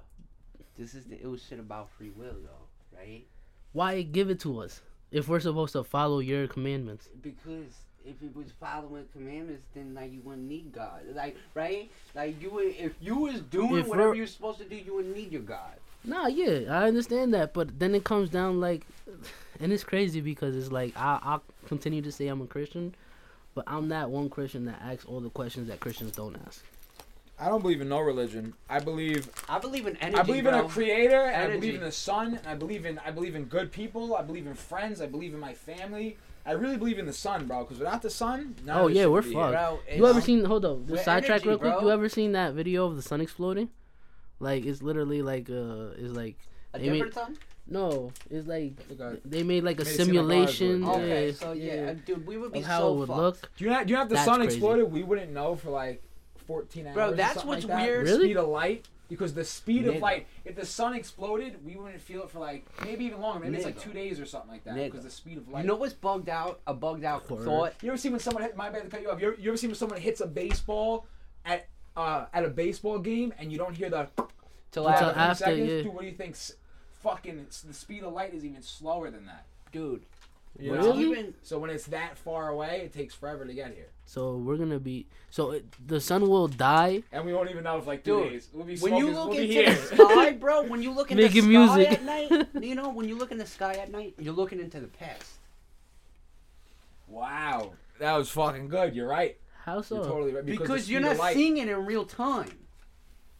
This 0.76 0.94
is 0.94 1.06
the 1.06 1.18
ill 1.22 1.36
shit 1.38 1.58
about 1.58 1.88
free 1.90 2.10
will, 2.10 2.36
though, 2.44 2.96
right? 2.98 3.24
Why 3.72 4.02
give 4.02 4.28
it 4.30 4.40
to 4.40 4.60
us 4.60 4.82
if 5.10 5.26
we're 5.28 5.40
supposed 5.40 5.72
to 5.72 5.84
follow 5.84 6.18
your 6.18 6.46
commandments? 6.48 7.08
Because 7.22 7.72
if 8.06 8.22
it 8.22 8.34
was 8.34 8.46
following 8.60 9.04
commandments, 9.12 9.64
then 9.74 9.94
like 9.94 10.12
you 10.12 10.20
wouldn't 10.22 10.48
need 10.48 10.72
God. 10.72 11.02
Like 11.14 11.36
right? 11.54 11.90
Like 12.14 12.40
you 12.40 12.50
would 12.50 12.74
if 12.78 12.94
you 13.00 13.16
was 13.16 13.40
doing 13.40 13.80
If 13.80 13.88
whatever 13.88 14.14
you're 14.14 14.26
supposed 14.26 14.58
to 14.58 14.64
do, 14.64 14.76
you 14.76 14.94
wouldn't 14.94 15.16
need 15.16 15.32
your 15.32 15.42
God. 15.42 15.74
Nah, 16.04 16.28
yeah, 16.28 16.60
I 16.70 16.86
understand 16.86 17.34
that, 17.34 17.52
but 17.52 17.80
then 17.80 17.94
it 17.94 18.04
comes 18.04 18.30
down 18.30 18.60
like, 18.60 18.86
and 19.60 19.72
it's 19.72 19.82
crazy 19.84 20.20
because 20.20 20.56
it's 20.56 20.70
like 20.70 20.96
I 20.96 21.18
I 21.22 21.38
continue 21.66 22.02
to 22.02 22.12
say 22.12 22.28
I'm 22.28 22.40
a 22.40 22.46
Christian, 22.46 22.94
but 23.54 23.64
I'm 23.66 23.88
that 23.88 24.10
one 24.10 24.30
Christian 24.30 24.66
that 24.66 24.80
asks 24.82 25.04
all 25.04 25.20
the 25.20 25.30
questions 25.30 25.68
that 25.68 25.80
Christians 25.80 26.12
don't 26.12 26.36
ask. 26.46 26.64
I 27.38 27.48
don't 27.48 27.60
believe 27.60 27.82
in 27.82 27.88
no 27.90 28.00
religion. 28.00 28.54
I 28.70 28.78
believe 28.78 29.28
I 29.48 29.58
believe 29.58 29.86
in 29.86 29.96
energy. 29.96 30.18
I 30.18 30.22
believe 30.22 30.46
in 30.46 30.54
a 30.54 30.64
creator, 30.64 31.22
and 31.22 31.52
I 31.52 31.56
believe 31.56 31.74
in 31.74 31.80
the 31.82 31.92
sun, 31.92 32.34
and 32.34 32.46
I 32.46 32.54
believe 32.54 32.86
in 32.86 32.98
I 33.00 33.10
believe 33.10 33.34
in 33.34 33.44
good 33.44 33.72
people. 33.72 34.16
I 34.16 34.22
believe 34.22 34.46
in 34.46 34.54
friends. 34.54 35.00
I 35.00 35.06
believe 35.06 35.34
in 35.34 35.40
my 35.40 35.52
family. 35.52 36.16
I 36.46 36.52
really 36.52 36.76
believe 36.76 36.98
in 36.98 37.06
the 37.06 37.12
sun, 37.12 37.46
bro. 37.46 37.64
Because 37.64 37.78
without 37.78 38.02
the 38.02 38.10
sun, 38.10 38.54
none 38.64 38.78
Oh, 38.78 38.82
of 38.84 38.88
this 38.90 38.96
yeah, 38.96 39.02
shit 39.02 39.10
we're 39.10 39.14
would 39.16 39.24
be 39.24 39.30
here. 39.34 39.40
fucked. 39.52 39.86
Bro, 39.88 39.96
You 39.96 40.06
ever 40.06 40.20
seen? 40.20 40.44
Hold 40.44 40.64
up, 40.64 40.78
We're 40.78 40.94
just 40.96 41.04
sidetrack 41.04 41.30
energy, 41.42 41.48
real 41.48 41.58
quick. 41.58 41.72
bro. 41.74 41.82
You 41.82 41.90
ever 41.90 42.08
seen 42.08 42.32
that 42.32 42.54
video 42.54 42.86
of 42.86 42.94
the 42.96 43.02
sun 43.02 43.20
exploding? 43.20 43.68
Like 44.38 44.64
it's 44.64 44.82
literally 44.82 45.22
like 45.22 45.48
uh, 45.50 45.94
it's 45.98 46.12
like 46.14 46.36
a 46.74 46.78
they 46.78 46.88
made- 46.90 46.92
different 46.98 47.14
sun? 47.14 47.36
no, 47.68 48.12
it's 48.30 48.46
like 48.46 48.74
Okay. 48.92 49.18
they 49.24 49.42
made 49.42 49.64
like 49.64 49.80
a 49.80 49.84
Made 49.84 49.90
it 49.90 49.96
seem 50.04 50.14
like 50.14 50.38
ours 50.46 50.56
simulation. 50.58 50.84
Okay, 50.84 51.26
yeah, 51.28 51.32
so 51.32 51.52
yeah, 51.52 51.74
yeah, 51.74 51.90
uh, 51.90 51.94
dude, 52.04 52.26
we 52.26 52.36
would 52.36 52.52
be 52.52 52.58
of 52.60 52.64
how 52.66 52.80
so 52.80 52.92
it 52.92 52.96
would 52.98 53.08
fucked. 53.08 53.18
look. 53.20 53.50
Do 53.56 53.64
you 53.64 53.70
know? 53.70 53.82
Do 53.84 53.90
you 53.90 53.96
know 53.96 54.02
if 54.02 54.08
the 54.10 54.14
That's 54.14 54.24
sun 54.26 54.40
crazy. 54.40 54.54
exploded? 54.56 54.92
We 54.92 55.02
wouldn't 55.02 55.32
know 55.32 55.56
for 55.56 55.70
like 55.70 56.02
14 56.46 56.86
hours. 56.86 56.94
Bro, 56.94 57.08
or 57.08 57.14
that's 57.14 57.32
something 57.34 57.48
what's 57.48 57.64
like 57.64 57.76
that. 57.78 57.86
weird. 57.86 58.04
Really? 58.06 58.24
speed 58.26 58.36
of 58.36 58.48
light. 58.48 58.84
Because 59.08 59.34
the 59.34 59.44
speed 59.44 59.86
of 59.86 59.96
light, 59.96 60.26
if 60.44 60.56
the 60.56 60.66
sun 60.66 60.94
exploded, 60.94 61.64
we 61.64 61.76
wouldn't 61.76 62.00
feel 62.00 62.22
it 62.24 62.30
for 62.30 62.40
like 62.40 62.66
maybe 62.84 63.04
even 63.04 63.20
longer. 63.20 63.44
Maybe 63.44 63.56
it's 63.56 63.64
like 63.64 63.80
two 63.80 63.92
days 63.92 64.18
or 64.18 64.26
something 64.26 64.50
like 64.50 64.64
that. 64.64 64.74
Nigga. 64.74 64.86
Because 64.90 65.04
the 65.04 65.10
speed 65.10 65.38
of 65.38 65.48
light. 65.48 65.62
You 65.62 65.68
know 65.68 65.76
what's 65.76 65.92
bugged 65.94 66.28
out? 66.28 66.60
A 66.66 66.74
bugged 66.74 67.04
out 67.04 67.30
Word. 67.30 67.44
thought. 67.44 67.74
You 67.82 67.90
ever 67.90 67.98
see 67.98 68.08
when 68.08 68.18
someone 68.18 68.42
hit 68.42 68.56
my 68.56 68.68
bad 68.68 68.82
to 68.82 68.88
cut 68.88 69.02
you 69.02 69.10
off? 69.10 69.20
You 69.20 69.28
ever, 69.28 69.36
you 69.40 69.50
ever 69.50 69.56
see 69.56 69.68
when 69.68 69.76
someone 69.76 70.00
hits 70.00 70.20
a 70.20 70.26
baseball 70.26 71.06
at 71.44 71.68
uh, 71.96 72.26
at 72.34 72.44
a 72.44 72.48
baseball 72.48 72.98
game 72.98 73.32
and 73.38 73.52
you 73.52 73.58
don't 73.58 73.76
hear 73.76 73.88
the 73.90 74.08
Till 74.72 74.86
Until 74.88 74.88
after, 74.88 75.04
after, 75.06 75.18
after, 75.20 75.44
seconds? 75.44 75.70
yeah. 75.70 75.82
Dude, 75.82 75.94
what 75.94 76.00
do 76.02 76.06
you 76.08 76.14
think? 76.14 76.32
S- 76.32 76.52
Fucking 77.02 77.38
it's, 77.38 77.62
the 77.62 77.72
speed 77.72 78.02
of 78.02 78.12
light 78.12 78.34
is 78.34 78.44
even 78.44 78.62
slower 78.62 79.10
than 79.12 79.26
that. 79.26 79.44
dude. 79.70 80.02
You 80.58 80.72
when 80.72 80.80
know? 80.80 80.88
Really? 80.96 81.34
So 81.42 81.58
when 81.58 81.70
it's 81.70 81.84
that 81.86 82.18
far 82.18 82.48
away, 82.48 82.80
it 82.84 82.92
takes 82.92 83.14
forever 83.14 83.44
to 83.44 83.54
get 83.54 83.74
here, 83.74 83.88
So 84.08 84.36
we're 84.36 84.56
gonna 84.56 84.78
be. 84.78 85.06
So 85.30 85.50
it, 85.50 85.64
the 85.86 86.00
sun 86.00 86.28
will 86.28 86.46
die. 86.48 87.02
and 87.12 87.26
we 87.26 87.34
won't 87.34 87.50
even 87.50 87.64
know 87.64 87.76
if 87.76 87.86
like 87.88 88.04
two 88.04 88.22
Dude, 88.22 88.32
days. 88.32 88.48
We'll 88.52 88.64
be 88.64 88.78
when 88.78 88.96
you 88.96 89.10
look 89.10 89.30
we'll 89.30 89.38
into 89.38 89.52
here. 89.52 89.74
the 89.74 89.96
sky, 89.96 90.32
bro, 90.32 90.62
when 90.68 90.80
you 90.80 90.92
look 90.92 91.10
in 91.10 91.16
the 91.18 91.28
sky 91.28 91.40
music. 91.40 91.92
at 91.92 92.02
night, 92.04 92.48
you 92.62 92.74
know, 92.76 92.88
when 92.88 93.08
you 93.08 93.18
look 93.18 93.32
in 93.32 93.38
the 93.38 93.46
sky 93.46 93.74
at 93.74 93.90
night, 93.90 94.14
you're 94.18 94.32
looking 94.32 94.60
into 94.60 94.80
the 94.80 94.86
past. 94.86 95.32
Wow, 97.08 97.72
that 97.98 98.16
was 98.16 98.28
fucking 98.30 98.68
good. 98.68 98.94
You're 98.94 99.08
right. 99.08 99.36
How 99.64 99.80
so? 99.82 99.96
You're 99.96 100.04
totally 100.04 100.32
right. 100.34 100.46
Because, 100.46 100.86
the 100.86 100.92
you're 100.92 101.00
not 101.00 101.32
seeing 101.32 101.56
it 101.58 101.68
in 101.68 101.86
real 101.86 102.04
time. 102.04 102.50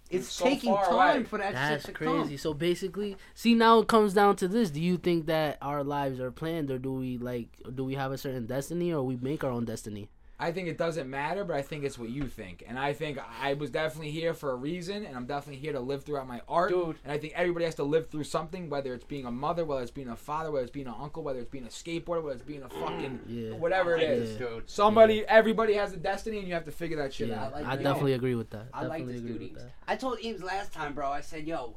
It's, 0.09 0.27
It's 0.27 0.33
so 0.35 0.45
taking 0.45 0.75
time 0.75 1.17
away. 1.17 1.25
for 1.25 1.39
that 1.39 1.53
That's 1.53 1.85
shit 1.85 1.95
to 1.95 2.05
crazy. 2.05 2.29
come. 2.31 2.39
So 2.39 2.55
basically, 2.55 3.17
see 3.35 3.55
now 3.55 3.81
it 3.81 3.89
comes 3.89 4.15
down 4.15 4.37
to 4.37 4.49
this: 4.49 4.71
Do 4.71 4.81
you 4.81 4.97
think 4.99 5.27
that 5.27 5.59
our 5.63 5.83
lives 5.85 6.21
are 6.21 6.31
planned, 6.31 6.71
or 6.71 6.79
do 6.79 6.93
we 6.93 7.19
like, 7.19 7.49
do 7.75 7.85
we 7.85 7.95
have 7.95 8.13
a 8.13 8.19
certain 8.19 8.47
destiny, 8.47 8.93
or 8.93 9.03
we 9.03 9.17
make 9.17 9.43
our 9.45 9.51
own 9.51 9.65
destiny? 9.65 10.09
I 10.39 10.53
think 10.53 10.69
it 10.69 10.77
doesn't 10.77 11.09
matter, 11.09 11.45
but 11.45 11.57
I 11.57 11.63
think 11.63 11.83
it's 11.85 11.99
what 11.99 12.11
you 12.11 12.25
think. 12.29 12.63
And 12.69 12.79
I 12.79 12.93
think 12.93 13.19
I 13.43 13.55
was 13.55 13.71
definitely 13.71 14.11
here 14.11 14.35
for 14.35 14.51
a 14.51 14.55
reason, 14.55 15.07
and 15.07 15.17
I'm 15.17 15.25
definitely 15.25 15.61
here 15.61 15.73
to 15.73 15.81
live 15.81 16.05
throughout 16.05 16.27
my 16.29 16.43
art. 16.47 16.71
Dude. 16.71 16.97
And 17.05 17.13
I 17.13 17.17
think 17.17 17.33
everybody 17.35 17.65
has 17.65 17.75
to 17.77 17.85
live 17.85 18.11
through 18.11 18.25
something, 18.25 18.69
whether 18.69 18.93
it's 18.93 19.05
being 19.05 19.25
a 19.25 19.31
mother, 19.31 19.65
whether 19.65 19.81
it's 19.81 19.91
being 19.91 20.09
a 20.09 20.17
father, 20.17 20.51
whether 20.51 20.65
it's 20.65 20.73
being 20.73 20.89
an 20.89 20.95
uncle, 21.01 21.23
whether 21.23 21.39
it's 21.41 21.49
being 21.51 21.65
a 21.65 21.69
skateboarder, 21.69 22.23
whether 22.23 22.35
it's 22.37 22.43
being 22.45 22.63
a 22.63 22.69
fucking 22.69 23.21
Yeah. 23.29 23.53
whatever 23.53 23.97
it 23.97 24.03
is. 24.03 24.09
I 24.09 24.13
like 24.13 24.23
is. 24.23 24.39
this, 24.39 24.49
dude. 24.51 24.71
Somebody, 24.71 25.25
everybody 25.27 25.73
has 25.75 25.95
a 25.95 25.97
destiny, 25.97 26.39
and 26.41 26.47
you 26.49 26.53
have 26.53 26.67
to 26.67 26.71
figure 26.73 26.99
that 26.99 27.15
shit 27.15 27.29
Yeah, 27.29 27.45
out. 27.47 27.53
like 27.53 27.65
I 27.65 27.77
that. 27.77 27.83
definitely 27.83 28.13
agree 28.13 28.35
with 28.35 28.51
that. 28.51 28.67
I 28.75 28.83
like 28.83 29.07
definitely 29.07 29.13
this 29.15 29.23
agree 29.23 29.49
dude. 29.49 29.59
Eames. 29.59 29.63
I 29.89 29.97
told 29.97 30.21
Eames 30.23 30.43
last 30.43 30.71
time, 30.73 30.93
bro. 30.93 31.09
I 31.11 31.23
said, 31.23 31.47
"Yo, 31.47 31.77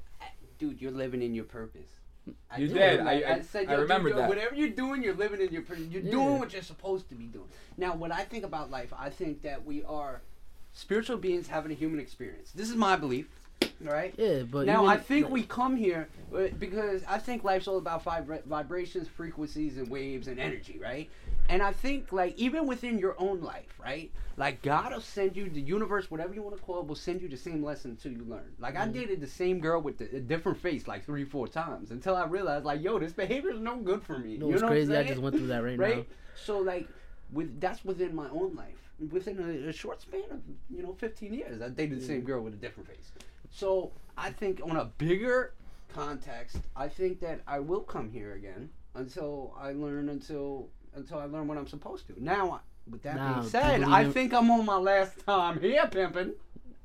dude, 0.58 0.82
you're 0.82 0.92
living 0.92 1.22
in 1.22 1.34
your 1.34 1.46
purpose." 1.46 1.99
I 2.52 2.58
You 2.60 2.68
did. 2.70 3.04
Like, 3.04 3.24
I- 3.26 3.34
I- 3.36 3.42
said, 3.42 3.68
I 3.68 3.72
"Yo, 3.72 3.78
dude, 3.78 3.82
remembered 3.84 4.16
that. 4.18 4.30
Whatever 4.30 4.56
you're 4.56 4.70
doing, 4.70 5.04
you're 5.04 5.14
living 5.16 5.42
in 5.42 5.52
your 5.54 5.62
prison. 5.62 5.90
You're 5.92 6.02
Yeah. 6.02 6.12
doing 6.12 6.40
what 6.40 6.54
you're 6.54 6.62
supposed 6.62 7.10
to 7.10 7.16
be 7.16 7.26
doing. 7.26 7.48
Now, 7.78 7.96
when 7.96 8.12
I 8.12 8.24
think 8.24 8.44
about 8.44 8.70
life, 8.72 8.94
I 8.98 9.10
think 9.10 9.42
that 9.44 9.66
we 9.66 9.84
are 9.84 10.22
spiritual 10.74 11.18
beings 11.18 11.48
having 11.48 11.72
a 11.72 11.76
human 11.76 12.00
experience. 12.00 12.52
This 12.52 12.70
is 12.70 12.76
my 12.76 12.96
belief. 12.96 13.39
Right. 13.82 14.14
Yeah, 14.18 14.44
but 14.44 14.66
now 14.66 14.86
I 14.86 14.98
think 14.98 15.30
we 15.30 15.44
come 15.44 15.78
here 15.78 16.10
uh, 16.36 16.48
because 16.58 17.02
I 17.08 17.18
think 17.18 17.44
life's 17.44 17.68
all 17.68 17.78
about 17.78 18.04
vibra- 18.04 18.44
vibrations, 18.44 19.08
frequencies, 19.08 19.78
and 19.78 19.90
waves 19.90 20.28
and 20.28 20.40
energy, 20.40 20.78
right? 20.82 21.10
And 21.48 21.62
I 21.62 21.72
think 21.72 22.12
like 22.12 22.38
even 22.38 22.68
within 22.68 23.00
your 23.00 23.16
own 23.18 23.42
life, 23.42 23.80
right? 23.82 24.12
Like 24.36 24.62
God 24.62 24.94
will 24.94 25.02
send 25.02 25.36
you 25.36 25.50
the 25.50 25.62
universe, 25.62 26.12
whatever 26.12 26.34
you 26.34 26.42
want 26.42 26.58
to 26.58 26.62
call 26.62 26.82
it, 26.82 26.88
will 26.88 26.96
send 26.96 27.22
you 27.22 27.30
the 27.30 27.38
same 27.38 27.64
lesson 27.64 27.92
until 27.92 28.12
you 28.12 28.26
learn. 28.26 28.52
Like 28.60 28.78
I 28.78 28.86
dated 28.86 29.22
the 29.22 29.28
same 29.28 29.60
girl 29.60 29.82
with 29.82 29.98
the, 29.98 30.16
a 30.16 30.20
different 30.20 30.58
face 30.58 30.88
like 30.88 31.06
three, 31.06 31.24
four 31.24 31.48
times 31.48 31.92
until 31.92 32.16
I 32.16 32.26
realized 32.26 32.66
like, 32.66 32.84
yo, 32.84 33.00
this 33.00 33.14
behavior 33.14 33.52
is 33.52 33.62
no 33.62 33.78
good 33.78 34.04
for 34.04 34.20
me. 34.20 34.34
You 34.34 34.40
know 34.40 34.50
you 34.50 34.60
know 34.60 34.68
crazy? 34.68 34.92
What 34.92 35.00
I 35.00 35.04
just 35.04 35.22
went 35.22 35.38
through 35.38 35.48
that 35.48 35.64
right, 35.64 35.80
now. 35.80 35.86
right? 35.86 36.10
So 36.36 36.60
like, 36.60 36.88
with 37.32 37.62
that's 37.62 37.86
within 37.86 38.14
my 38.14 38.28
own 38.30 38.56
life, 38.56 39.10
within 39.12 39.40
a, 39.40 39.70
a 39.70 39.74
short 39.74 40.02
span 40.02 40.24
of 40.32 40.42
you 40.70 40.84
know 40.84 40.94
15 41.00 41.34
years, 41.34 41.62
I 41.62 41.70
dated 41.70 42.02
the 42.02 42.06
same 42.06 42.22
girl 42.22 42.44
with 42.44 42.54
a 42.54 42.58
different 42.58 42.90
face. 42.90 43.12
So 43.52 43.92
I 44.18 44.32
think 44.32 44.62
on 44.64 44.76
a 44.78 44.86
bigger 44.86 45.54
context, 45.94 46.58
I 46.76 46.88
think 46.88 47.20
that 47.22 47.42
I 47.48 47.60
will 47.60 47.82
come 47.82 48.10
here 48.10 48.34
again 48.34 48.70
until 48.96 49.56
I 49.60 49.72
learn 49.72 50.10
until 50.10 50.70
until 50.96 51.20
I 51.20 51.26
learn 51.26 51.48
what 51.48 51.58
I'm 51.58 51.68
supposed 51.68 52.08
to. 52.08 52.24
Now, 52.24 52.62
with 52.90 53.04
that 53.04 53.16
being 53.16 53.50
said, 53.50 53.84
I 53.84 54.10
think 54.10 54.34
I'm 54.34 54.50
on 54.52 54.66
my 54.66 54.78
last 54.78 55.26
time 55.26 55.60
here, 55.60 55.88
pimping. 55.88 56.34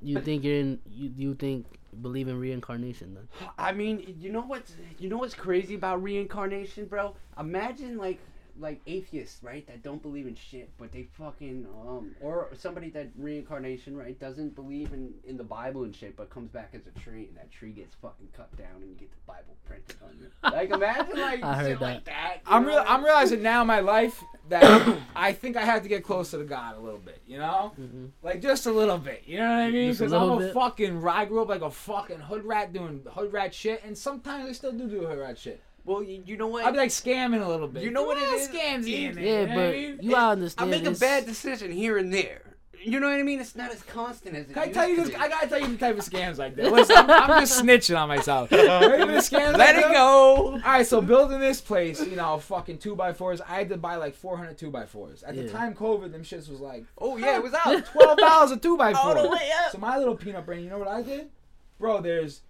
You 0.03 0.20
think 0.20 0.44
you're 0.44 0.57
in? 0.57 0.79
You 0.90 1.12
you 1.16 1.35
think 1.35 1.66
believe 2.03 2.29
in 2.29 2.38
reincarnation 2.38 3.14
then? 3.14 3.29
I 3.59 3.72
mean, 3.72 4.16
you 4.18 4.31
know 4.31 4.42
what's 4.42 4.74
you 4.98 5.09
know 5.09 5.16
what's 5.16 5.35
crazy 5.35 5.74
about 5.74 6.03
reincarnation, 6.03 6.87
bro? 6.87 7.14
Imagine 7.38 7.96
like 7.96 8.20
like 8.59 8.81
atheists, 8.87 9.43
right, 9.43 9.67
that 9.67 9.83
don't 9.83 10.01
believe 10.03 10.27
in 10.27 10.35
shit, 10.37 10.71
but 10.79 10.93
they 10.93 11.03
fucking 11.19 11.67
um 11.87 12.14
or 12.21 12.49
somebody 12.57 12.88
that 12.90 13.09
reincarnation, 13.19 13.97
right, 13.97 14.19
doesn't 14.21 14.55
believe 14.55 14.93
in 14.93 15.12
in 15.25 15.37
the 15.37 15.45
Bible 15.45 15.85
and 15.85 15.95
shit, 15.95 16.17
but 16.17 16.31
comes 16.31 16.51
back 16.51 16.71
as 16.75 16.83
a 16.87 16.99
tree 17.01 17.27
and 17.29 17.37
that 17.37 17.51
tree 17.51 17.73
gets 17.73 17.95
fucking 17.97 18.29
cut 18.37 18.55
down 18.57 18.77
and 18.81 18.90
you 18.90 18.97
get 18.97 19.11
the 19.11 19.17
Bible 19.27 19.57
printed 19.67 19.97
on 20.05 20.17
you. 20.21 20.31
Like 20.53 20.71
imagine 20.71 21.19
like 21.19 21.43
I 21.43 21.55
heard 21.57 21.67
shit 21.73 21.81
like 21.81 22.05
that. 22.05 22.37
you 22.47 22.53
I'm 22.53 22.64
real. 22.64 22.85
I'm 22.87 23.03
realizing 23.05 23.43
now 23.43 23.62
in 23.62 23.67
my 23.67 23.81
life 23.81 24.23
that 24.51 24.99
I 25.17 25.33
think 25.33 25.57
I 25.57 25.62
have 25.64 25.83
to 25.83 25.88
get 25.88 26.05
closer 26.05 26.38
to 26.38 26.45
God 26.45 26.77
a 26.77 26.81
little 26.81 26.99
bit. 27.01 27.23
You 27.27 27.38
know, 27.38 27.73
Mhm. 27.81 28.11
like 28.23 28.40
just 28.43 28.67
a 28.67 28.73
little 28.73 28.99
bit. 28.99 29.23
You 29.27 29.38
know 29.38 29.49
what 29.49 29.59
I 29.62 29.71
mean? 29.71 29.90
Because 29.93 30.12
I'm 30.12 30.31
a 30.31 30.38
bit? 30.38 30.55
fucking. 30.55 31.07
I 31.07 31.25
grew 31.25 31.43
up 31.43 31.49
like 31.49 31.62
a 31.62 31.71
fucking 31.71 32.21
hood 32.21 32.45
rat 32.45 32.73
doing 32.73 33.03
hood 33.11 33.33
rat 33.33 33.53
shit, 33.55 33.83
and 33.85 33.97
sometimes 33.97 34.49
I 34.49 34.53
still 34.53 34.73
do 34.73 34.87
do 34.88 35.07
hood 35.07 35.19
rat 35.19 35.38
shit. 35.38 35.61
Well, 35.85 36.03
you, 36.03 36.23
you 36.25 36.37
know 36.37 36.47
what? 36.47 36.64
I'd 36.64 36.73
be 36.73 36.79
like 36.79 36.90
scamming 36.90 37.44
a 37.44 37.49
little 37.49 37.68
bit. 37.68 37.83
You 37.83 37.90
know 37.90 38.05
what 38.05 38.16
it 38.16 38.23
Yeah, 38.23 38.35
is? 38.37 38.49
Scams 38.49 38.87
in 38.90 39.14
there. 39.16 39.25
Yeah, 39.25 39.40
you 39.40 39.47
know 39.47 39.55
what 39.55 39.55
but 39.55 39.64
I 39.68 39.73
mean? 39.73 39.99
you 40.01 40.11
gotta 40.11 40.27
I 40.27 40.33
understand. 40.33 40.70
make 40.70 40.85
a 40.87 40.90
bad 40.92 41.27
decision 41.27 41.70
here 41.73 41.99
and 41.99 42.12
there. 42.12 42.40
You 42.87 43.01
know 43.01 43.09
what 43.09 43.18
I 43.18 43.23
mean? 43.23 43.40
It's 43.40 43.57
not 43.57 43.70
as 43.73 43.83
constant 43.83 44.37
as 44.37 44.51
it 44.51 44.53
Can 44.53 44.62
I 44.62 44.68
tell 44.70 44.87
you 44.87 45.03
this? 45.05 45.14
I 45.14 45.27
gotta 45.29 45.47
tell 45.49 45.59
you 45.59 45.68
the 45.68 45.79
type 45.79 45.99
of 45.99 46.05
scams 46.05 46.37
like 46.37 46.55
that. 46.57 46.70
Listen, 46.70 46.97
I'm, 46.99 47.11
I'm 47.11 47.40
just 47.40 47.62
snitching 47.62 47.99
on 47.99 48.09
myself. 48.09 48.53
Ready 48.53 48.66
for 49.07 49.12
the 49.12 49.18
scams 49.20 49.57
Let 49.57 49.77
I 49.77 49.79
it 49.81 49.87
do? 49.88 49.92
go. 49.94 50.37
All 50.53 50.59
right, 50.59 50.87
so 50.87 51.01
building 51.01 51.40
this 51.40 51.62
place, 51.62 52.05
you 52.07 52.16
know, 52.16 52.38
fucking 52.38 52.79
two 52.79 52.94
by 52.94 53.14
fours. 53.14 53.40
I 53.40 53.55
had 53.55 53.70
to 53.70 53.79
buy 53.79 53.97
like 53.97 54.14
400 54.14 54.59
two 54.59 54.70
by 54.70 54.85
fours. 54.85 55.23
At 55.23 55.35
the 55.35 55.49
time, 55.49 55.75
COVID, 55.75 56.12
them 56.12 56.23
shits 56.25 56.51
was 56.51 56.61
like 56.61 56.85
Oh 56.99 57.16
yeah, 57.16 57.37
it 57.37 57.42
was 57.42 57.55
out. 57.55 57.87
twelve 57.92 58.18
dollars 58.18 58.51
a 58.51 58.59
two 58.59 58.77
by 58.77 58.92
four. 58.92 59.16
All 59.16 59.23
the 59.23 59.31
way 59.31 59.49
up. 59.64 59.73
So 59.73 59.79
my 59.79 59.97
little 59.97 60.14
peanut 60.16 60.44
brain, 60.44 60.62
you 60.64 60.68
know 60.68 60.79
what 60.79 60.88
I 60.88 61.01
did, 61.01 61.31
bro? 61.79 62.03
There's 62.03 62.42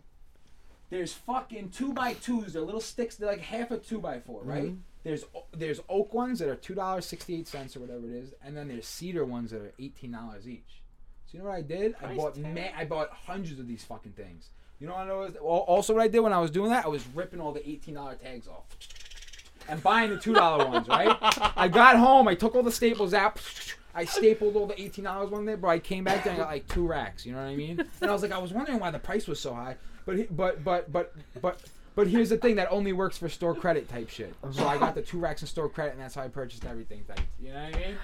there's 0.94 1.12
fucking 1.12 1.70
two 1.70 1.92
by 1.92 2.14
twos. 2.14 2.52
They're 2.52 2.62
little 2.62 2.80
sticks. 2.80 3.16
They're 3.16 3.28
like 3.28 3.40
half 3.40 3.70
a 3.72 3.78
two 3.78 3.98
by 4.00 4.20
four, 4.20 4.42
right? 4.44 4.72
Mhm. 4.72 4.78
There's 5.02 5.24
there's 5.52 5.80
oak 5.88 6.14
ones 6.14 6.38
that 6.38 6.48
are 6.48 6.54
two 6.56 6.74
dollars 6.74 7.04
sixty 7.04 7.34
eight 7.34 7.48
cents 7.48 7.76
or 7.76 7.80
whatever 7.80 8.06
it 8.06 8.12
is, 8.14 8.32
and 8.44 8.56
then 8.56 8.68
there's 8.68 8.86
cedar 8.86 9.24
ones 9.24 9.50
that 9.50 9.60
are 9.60 9.72
eighteen 9.78 10.12
dollars 10.12 10.48
each. 10.48 10.82
So 11.26 11.36
you 11.36 11.38
know 11.42 11.50
what 11.50 11.56
I 11.56 11.62
did? 11.62 11.94
I 12.02 12.14
bought 12.14 12.36
ma- 12.38 12.72
I 12.76 12.84
bought 12.84 13.10
hundreds 13.10 13.58
of 13.60 13.66
these 13.66 13.84
fucking 13.84 14.12
things. 14.12 14.50
You 14.80 14.86
know 14.86 14.94
what 14.94 15.02
I 15.02 15.06
know? 15.08 15.34
Also, 15.66 15.94
what 15.94 16.02
I 16.02 16.08
did 16.08 16.20
when 16.20 16.32
I 16.32 16.38
was 16.38 16.50
doing 16.50 16.70
that, 16.70 16.84
I 16.84 16.88
was 16.88 17.04
ripping 17.14 17.40
all 17.40 17.52
the 17.52 17.68
eighteen 17.68 17.94
dollar 17.96 18.14
tags 18.14 18.46
off 18.48 18.64
and 19.68 19.82
buying 19.82 20.10
the 20.10 20.18
two 20.18 20.32
dollar 20.34 20.66
ones. 20.70 20.88
Right? 20.88 21.16
I 21.56 21.68
got 21.68 21.96
home. 21.96 22.28
I 22.28 22.34
took 22.34 22.54
all 22.54 22.62
the 22.62 22.72
staples 22.72 23.12
out. 23.14 23.40
I 23.94 24.04
stapled 24.04 24.56
all 24.56 24.66
the 24.66 24.80
eighteen 24.80 25.04
dollars 25.04 25.30
one 25.30 25.44
day, 25.44 25.54
bro. 25.54 25.70
I 25.70 25.78
came 25.80 26.04
back 26.04 26.24
there 26.24 26.32
and 26.32 26.40
got 26.42 26.48
like 26.48 26.66
two 26.68 26.86
racks. 26.86 27.26
You 27.26 27.32
know 27.32 27.38
what 27.38 27.48
I 27.48 27.56
mean? 27.56 27.84
And 28.00 28.10
I 28.10 28.12
was 28.12 28.22
like, 28.22 28.32
I 28.32 28.38
was 28.38 28.52
wondering 28.52 28.78
why 28.78 28.90
the 28.90 28.98
price 28.98 29.26
was 29.26 29.38
so 29.40 29.52
high. 29.54 29.76
But 30.06 30.16
he- 30.18 30.24
but 30.24 30.62
but 30.64 30.92
but 30.92 31.14
but 31.40 31.60
but 31.94 32.06
here's 32.08 32.28
the 32.30 32.36
thing 32.36 32.56
that 32.56 32.68
only 32.70 32.92
works 32.92 33.16
for 33.18 33.28
store 33.28 33.54
credit 33.54 33.88
type 33.88 34.08
shit. 34.10 34.34
So 34.50 34.66
I 34.66 34.78
got 34.78 34.94
the 34.94 35.02
two 35.02 35.18
racks 35.18 35.42
in 35.42 35.48
store 35.48 35.68
credit, 35.68 35.92
and 35.92 36.00
that's 36.00 36.14
how 36.16 36.22
I 36.22 36.28
purchased 36.28 36.64
everything. 36.64 37.04
You 37.40 37.52
know 37.52 37.62
what 37.62 37.74
I 37.76 37.78
mean? 37.78 37.96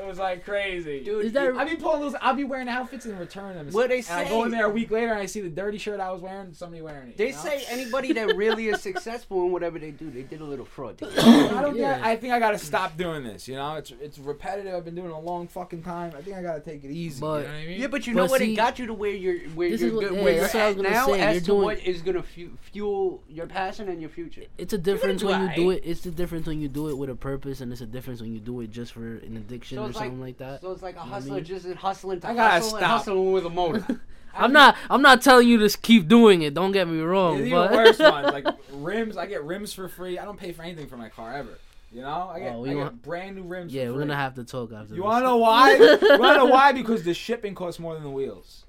It 0.00 0.06
was 0.06 0.18
like 0.18 0.44
crazy. 0.44 1.02
Dude, 1.04 1.26
Is 1.26 1.32
that- 1.32 1.56
I 1.56 1.64
be 1.64 1.76
pulling 1.76 2.00
those. 2.00 2.14
I'll 2.20 2.34
be 2.34 2.44
wearing 2.44 2.68
outfits 2.68 3.04
and 3.06 3.18
return 3.18 3.54
them. 3.54 3.68
What 3.72 3.88
they 3.88 3.98
And 3.98 4.10
I 4.10 4.28
go 4.28 4.44
in 4.44 4.50
there 4.50 4.66
a 4.66 4.70
week 4.70 4.90
later 4.90 5.12
and 5.12 5.20
I 5.20 5.26
see 5.26 5.40
the 5.40 5.48
dirty 5.48 5.78
shirt 5.78 6.00
I 6.00 6.10
was 6.12 6.20
wearing. 6.20 6.52
Somebody 6.54 6.82
wearing 6.82 7.08
it. 7.10 7.16
They 7.16 7.28
you 7.28 7.32
know? 7.32 7.38
say 7.38 7.64
anybody 7.68 8.12
that 8.12 8.36
really 8.36 8.68
is 8.68 8.80
successful 8.80 9.44
in 9.44 9.52
whatever 9.52 9.78
they 9.78 9.90
do, 9.90 10.10
they 10.10 10.22
did 10.22 10.40
a 10.40 10.44
little 10.44 10.64
fraud. 10.64 11.02
I 11.02 11.60
don't. 11.62 11.76
Yeah. 11.76 11.96
Get, 11.98 12.04
I 12.06 12.16
think 12.16 12.32
I 12.32 12.38
gotta 12.38 12.58
stop 12.58 12.96
doing 12.96 13.24
this. 13.24 13.48
You 13.48 13.56
know, 13.56 13.74
it's 13.76 13.92
it's 14.00 14.18
repetitive. 14.18 14.74
I've 14.74 14.84
been 14.84 14.94
doing 14.94 15.08
it 15.10 15.12
a 15.14 15.18
long 15.18 15.48
fucking 15.48 15.82
time. 15.82 16.12
I 16.16 16.22
think 16.22 16.36
I 16.36 16.42
gotta 16.42 16.60
take 16.60 16.84
it 16.84 16.90
easy. 16.90 17.20
But- 17.20 17.38
you 17.38 17.42
know 17.42 17.48
what 17.52 17.56
I 17.62 17.66
mean? 17.66 17.80
Yeah, 17.80 17.86
but 17.88 18.06
you 18.06 18.14
But 18.14 18.20
know 18.24 18.30
what? 18.30 18.40
see, 18.40 18.52
it 18.52 18.56
got 18.56 18.78
you 18.78 18.86
to 18.86 18.94
where 18.94 19.10
you're 19.12 19.38
where 19.50 19.70
this 19.70 19.80
you're 19.80 19.88
is 19.90 19.94
what- 19.96 20.08
good, 20.08 20.14
yeah, 20.16 20.22
where 20.24 20.32
you're 20.34 20.42
that's 20.42 20.54
what 20.54 20.62
I 20.62 20.68
was 20.68 20.76
at 20.78 20.82
now 20.92 21.06
say, 21.06 21.20
as 21.20 21.32
you're 21.34 21.40
to 21.40 21.46
doing- 21.46 21.62
what 21.62 21.78
is 21.80 22.02
gonna 22.02 22.22
fu- 22.22 22.56
fuel 22.72 23.22
your 23.28 23.46
passion 23.46 23.88
and 23.88 24.00
your 24.00 24.10
future. 24.10 24.42
It's 24.58 24.72
a 24.72 24.78
difference 24.78 25.22
when 25.24 25.40
you 25.48 25.54
do 25.54 25.70
it. 25.70 25.82
It's 25.84 26.02
the 26.02 26.10
difference 26.10 26.46
when 26.46 26.60
you 26.60 26.68
do 26.68 26.88
it 26.88 26.96
with 26.96 27.10
a 27.10 27.14
purpose, 27.16 27.60
and 27.60 27.72
it's 27.72 27.80
a 27.80 27.86
difference 27.86 28.20
when 28.20 28.32
you 28.32 28.40
do 28.40 28.60
it 28.60 28.70
just 28.70 28.92
for 28.92 29.00
an 29.16 29.36
addiction 29.36 29.78
So 29.78 29.87
or 29.88 29.92
like- 29.92 30.04
something 30.04 30.20
like 30.20 30.38
that. 30.38 30.60
So 30.60 30.72
it's 30.72 30.82
like 30.82 30.96
a 30.96 31.00
what 31.00 31.06
I 31.06 31.10
hustler 31.10 31.34
mean? 31.36 31.44
just 31.44 31.66
hustling 31.74 32.20
to 32.20 32.28
I 32.28 32.34
gotta 32.34 32.50
hustle 32.54 32.78
stop. 32.78 32.90
hustling 32.90 33.32
with 33.32 33.46
a 33.46 33.50
motor. 33.50 33.84
I'm 34.34 34.52
not. 34.52 34.76
I'm 34.88 35.02
not 35.02 35.20
telling 35.22 35.48
you 35.48 35.66
to 35.66 35.78
keep 35.78 36.06
doing 36.06 36.42
it. 36.42 36.54
Don't 36.54 36.70
get 36.70 36.86
me 36.86 37.00
wrong. 37.00 37.38
It's 37.38 37.46
even 37.46 37.58
but 37.58 37.72
worse 37.72 37.98
ones 37.98 38.26
like 38.32 38.46
rims. 38.72 39.16
I 39.16 39.26
get 39.26 39.42
rims 39.42 39.72
for 39.72 39.88
free. 39.88 40.18
I 40.18 40.24
don't 40.24 40.38
pay 40.38 40.52
for 40.52 40.62
anything 40.62 40.86
for 40.86 40.96
my 40.96 41.08
car 41.08 41.34
ever. 41.34 41.58
You 41.90 42.02
know, 42.02 42.08
I 42.08 42.36
oh, 42.36 42.38
get, 42.38 42.52
Oh, 42.54 42.60
we 42.60 42.70
I 42.70 42.74
get 42.74 43.02
brand 43.02 43.36
new 43.36 43.42
rims. 43.44 43.72
yeah, 43.72 43.86
for 43.86 43.94
we're 43.94 43.98
gonna 44.00 44.14
have 44.16 44.34
to 44.34 44.44
talk 44.44 44.72
after. 44.72 44.94
You 44.94 45.00
this. 45.00 45.04
wanna 45.04 45.24
know 45.24 45.38
why? 45.38 45.74
you 45.76 45.98
wanna 46.18 46.36
know 46.38 46.44
why? 46.46 46.72
Because 46.72 47.02
the 47.02 47.14
shipping 47.14 47.54
costs 47.54 47.80
more 47.80 47.94
than 47.94 48.02
the 48.04 48.10
wheels. 48.10 48.64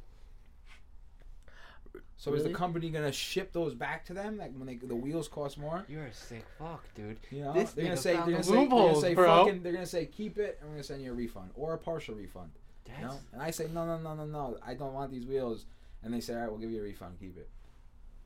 So 2.19 2.33
is 2.33 2.43
the 2.43 2.49
company 2.49 2.89
gonna 2.89 3.13
ship 3.13 3.53
those 3.53 3.73
back 3.73 4.03
to 4.07 4.13
them? 4.13 4.37
Like 4.37 4.51
when 4.53 4.67
they, 4.67 4.75
the 4.75 4.93
wheels 4.93 5.29
cost 5.29 5.57
more? 5.57 5.85
You're 5.87 6.03
a 6.03 6.13
sick 6.13 6.43
fuck, 6.57 6.83
dude. 6.93 7.17
You 7.31 7.45
know, 7.45 7.53
This 7.53 7.71
they're 7.71 7.85
gonna 7.85 7.95
say 7.95 8.13
they're 8.13 8.25
gonna 8.25 8.37
the 8.39 8.43
say, 8.43 8.51
they're 8.51 8.65
gonna 8.65 8.75
loopholes, 8.83 9.01
say 9.01 9.13
bro. 9.15 9.45
fucking 9.45 9.63
they're 9.63 9.71
gonna 9.71 9.85
say 9.85 10.05
keep 10.05 10.37
it 10.37 10.57
and 10.59 10.69
we're 10.69 10.75
gonna 10.75 10.83
send 10.83 11.01
you 11.01 11.11
a 11.11 11.15
refund 11.15 11.51
or 11.55 11.73
a 11.73 11.77
partial 11.77 12.15
refund. 12.15 12.51
You 12.85 13.05
know? 13.05 13.19
And 13.31 13.41
I 13.41 13.51
say 13.51 13.69
no 13.73 13.85
no 13.85 13.97
no 13.99 14.15
no 14.15 14.25
no 14.25 14.57
I 14.65 14.73
don't 14.73 14.93
want 14.93 15.11
these 15.11 15.25
wheels 15.25 15.63
and 16.03 16.13
they 16.13 16.19
say 16.19 16.33
all 16.33 16.41
right 16.41 16.49
we'll 16.49 16.59
give 16.59 16.71
you 16.71 16.79
a 16.81 16.83
refund 16.83 17.15
keep 17.21 17.37
it. 17.37 17.47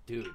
dude. 0.07 0.33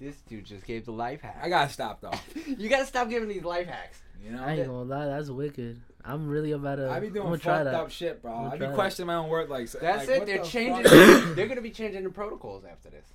This 0.00 0.16
dude 0.28 0.44
just 0.44 0.64
gave 0.66 0.84
the 0.84 0.92
life 0.92 1.20
hack. 1.20 1.38
I 1.40 1.48
gotta 1.48 1.72
stop 1.72 2.00
though. 2.00 2.10
you 2.58 2.68
gotta 2.68 2.86
stop 2.86 3.08
giving 3.08 3.28
these 3.28 3.44
life 3.44 3.68
hacks. 3.68 4.00
You 4.24 4.32
know. 4.32 4.42
I 4.42 4.54
ain't 4.54 4.66
gonna 4.66 4.82
lie. 4.82 5.06
That's 5.06 5.30
wicked. 5.30 5.80
I'm 6.08 6.26
really 6.28 6.52
about 6.52 6.76
to. 6.76 6.88
I 6.90 7.00
be 7.00 7.08
I'm 7.08 7.12
doing 7.12 7.26
gonna 7.26 7.38
try 7.38 7.52
fucked 7.58 7.64
that. 7.66 7.74
up 7.74 7.90
shit, 7.90 8.22
bro. 8.22 8.32
I'm 8.34 8.50
be 8.52 8.58
try 8.58 8.66
that. 8.68 8.74
questioning 8.74 9.06
my 9.08 9.14
own 9.16 9.28
word 9.28 9.48
like 9.50 9.70
That's 9.70 10.08
like, 10.08 10.22
it. 10.22 10.26
They're 10.26 10.38
the 10.38 10.44
changing. 10.44 10.82
they're 11.34 11.46
gonna 11.46 11.60
be 11.60 11.70
changing 11.70 12.02
the 12.04 12.10
protocols 12.10 12.64
after 12.64 12.88
this. 12.90 13.06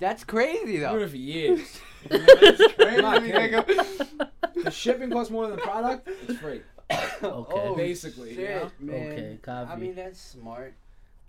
That's 0.00 0.24
crazy 0.24 0.78
though. 0.78 0.92
doing 0.92 1.04
it 1.04 1.10
for 1.10 1.16
years. 1.16 1.80
That's 2.08 2.60
I'm 2.80 3.00
not 3.02 3.18
crazy, 3.20 3.32
kidding. 3.32 3.60
nigga. 3.60 4.28
the 4.64 4.70
shipping 4.70 5.10
costs 5.10 5.30
more 5.30 5.46
than 5.46 5.56
the 5.56 5.62
product. 5.62 6.08
It's 6.28 6.38
free. 6.40 6.62
Okay. 7.22 7.52
Oh, 7.54 7.76
Basically, 7.76 8.32
you 8.36 8.48
Oh, 8.48 8.70
know? 8.80 8.92
man. 8.92 9.12
Okay, 9.12 9.38
copy. 9.42 9.70
I 9.70 9.76
mean, 9.76 9.94
that's 9.94 10.18
smart. 10.20 10.74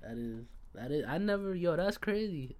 That 0.02 0.18
is. 0.18 0.46
That 0.74 0.90
is. 0.92 1.06
I 1.08 1.18
never. 1.20 1.54
Yo, 1.54 1.76
that's 1.76 1.98
crazy. 2.00 2.56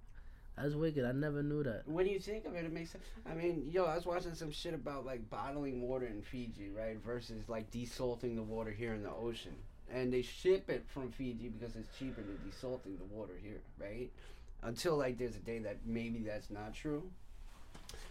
That's 0.56 0.74
wicked. 0.74 1.04
I 1.04 1.12
never 1.12 1.42
knew 1.42 1.62
that. 1.62 1.88
When 1.88 2.06
you 2.06 2.18
think 2.18 2.44
of 2.44 2.54
it, 2.54 2.64
it 2.64 2.72
makes 2.72 2.90
sense. 2.90 3.04
I 3.28 3.34
mean, 3.34 3.68
yo, 3.72 3.84
I 3.84 3.94
was 3.96 4.04
watching 4.04 4.34
some 4.34 4.52
shit 4.52 4.74
about 4.74 5.06
like 5.06 5.28
bottling 5.30 5.82
water 5.82 6.06
in 6.06 6.22
Fiji, 6.22 6.70
right? 6.76 6.96
Versus 7.02 7.48
like 7.48 7.70
desalting 7.70 8.36
the 8.36 8.42
water 8.42 8.70
here 8.70 8.92
in 8.94 9.02
the 9.02 9.10
ocean. 9.10 9.54
And 9.90 10.12
they 10.12 10.22
ship 10.22 10.68
it 10.70 10.84
from 10.88 11.10
Fiji 11.10 11.48
because 11.48 11.74
it's 11.76 11.88
cheaper 11.98 12.22
than 12.22 12.38
desalting 12.48 12.98
the 12.98 13.04
water 13.10 13.34
here, 13.42 13.60
right? 13.78 14.10
Until 14.62 14.96
like 14.96 15.18
there's 15.18 15.36
a 15.36 15.40
day 15.40 15.58
that 15.60 15.78
maybe 15.86 16.20
that's 16.20 16.50
not 16.50 16.74
true. 16.74 17.02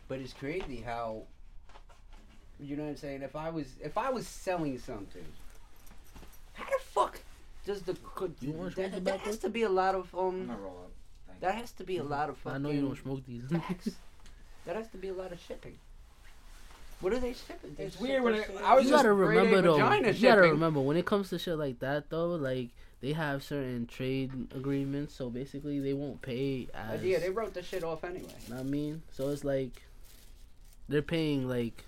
But 0.07 0.19
it's 0.19 0.33
crazy 0.33 0.77
how 0.77 1.23
you 2.59 2.75
know 2.75 2.83
what 2.83 2.89
I'm 2.89 2.97
saying? 2.97 3.21
If 3.23 3.35
I 3.35 3.49
was 3.49 3.67
if 3.81 3.97
I 3.97 4.09
was 4.09 4.27
selling 4.27 4.77
something, 4.77 5.25
how 6.53 6.65
the 6.65 6.83
fuck 6.83 7.19
does 7.65 7.81
the 7.83 7.95
could 8.15 8.35
You 8.39 8.51
want 8.51 8.75
that, 8.75 8.91
smoke 8.91 9.03
that 9.05 9.19
has 9.21 9.37
to 9.39 9.49
be 9.49 9.63
a 9.63 9.69
lot 9.69 9.95
of 9.95 10.13
I'm 10.13 10.49
um 10.49 10.57
gonna 11.41 11.53
roll 11.53 11.57
up. 11.57 11.57
Thank 11.57 11.57
that 11.57 11.61
has 11.61 11.71
to 11.73 11.83
be 11.83 11.97
a 11.97 12.03
lot 12.03 12.29
of 12.29 12.37
fucking 12.37 12.55
I 12.55 12.59
know 12.59 12.69
you 12.69 12.81
don't 12.81 12.97
smoke 12.97 13.25
these. 13.25 13.43
tax. 13.49 13.89
that 14.65 14.75
has 14.75 14.87
to 14.89 14.97
be 14.97 15.07
a 15.09 15.13
lot 15.13 15.31
of 15.31 15.39
shipping. 15.39 15.77
What 17.01 17.13
are 17.13 17.19
they 17.19 17.33
shipping? 17.33 17.73
They 17.77 17.85
It's 17.85 17.95
ship 17.95 18.01
weird 18.03 18.23
when 18.23 18.35
it- 18.35 18.47
I 18.63 18.75
was 18.75 18.85
you 18.85 18.89
out. 18.89 18.91
just 18.91 18.91
gotta 18.91 19.13
remember 19.13 19.61
though. 19.61 19.73
vagina 19.73 20.07
You 20.11 20.21
gotta 20.21 20.41
shipping. 20.41 20.51
remember 20.51 20.79
when 20.81 20.97
it 20.97 21.05
comes 21.05 21.29
to 21.31 21.39
shit 21.39 21.57
like 21.57 21.79
that 21.79 22.09
though. 22.11 22.35
Like 22.35 22.69
they 23.01 23.13
have 23.13 23.41
certain 23.43 23.87
trade 23.87 24.31
agreements, 24.55 25.15
so 25.15 25.29
basically 25.31 25.79
they 25.79 25.93
won't 25.93 26.21
pay 26.21 26.67
Uh, 26.75 26.93
as. 26.93 27.03
yeah, 27.03 27.17
they 27.17 27.31
wrote 27.31 27.55
the 27.55 27.63
shit 27.63 27.83
off 27.83 28.03
anyway. 28.03 28.27
know 28.49 28.55
what 28.57 28.59
I 28.59 28.63
mean, 28.63 29.01
so 29.11 29.29
it's 29.29 29.43
like 29.43 29.81
they're 30.87 31.01
paying 31.01 31.49
like 31.49 31.83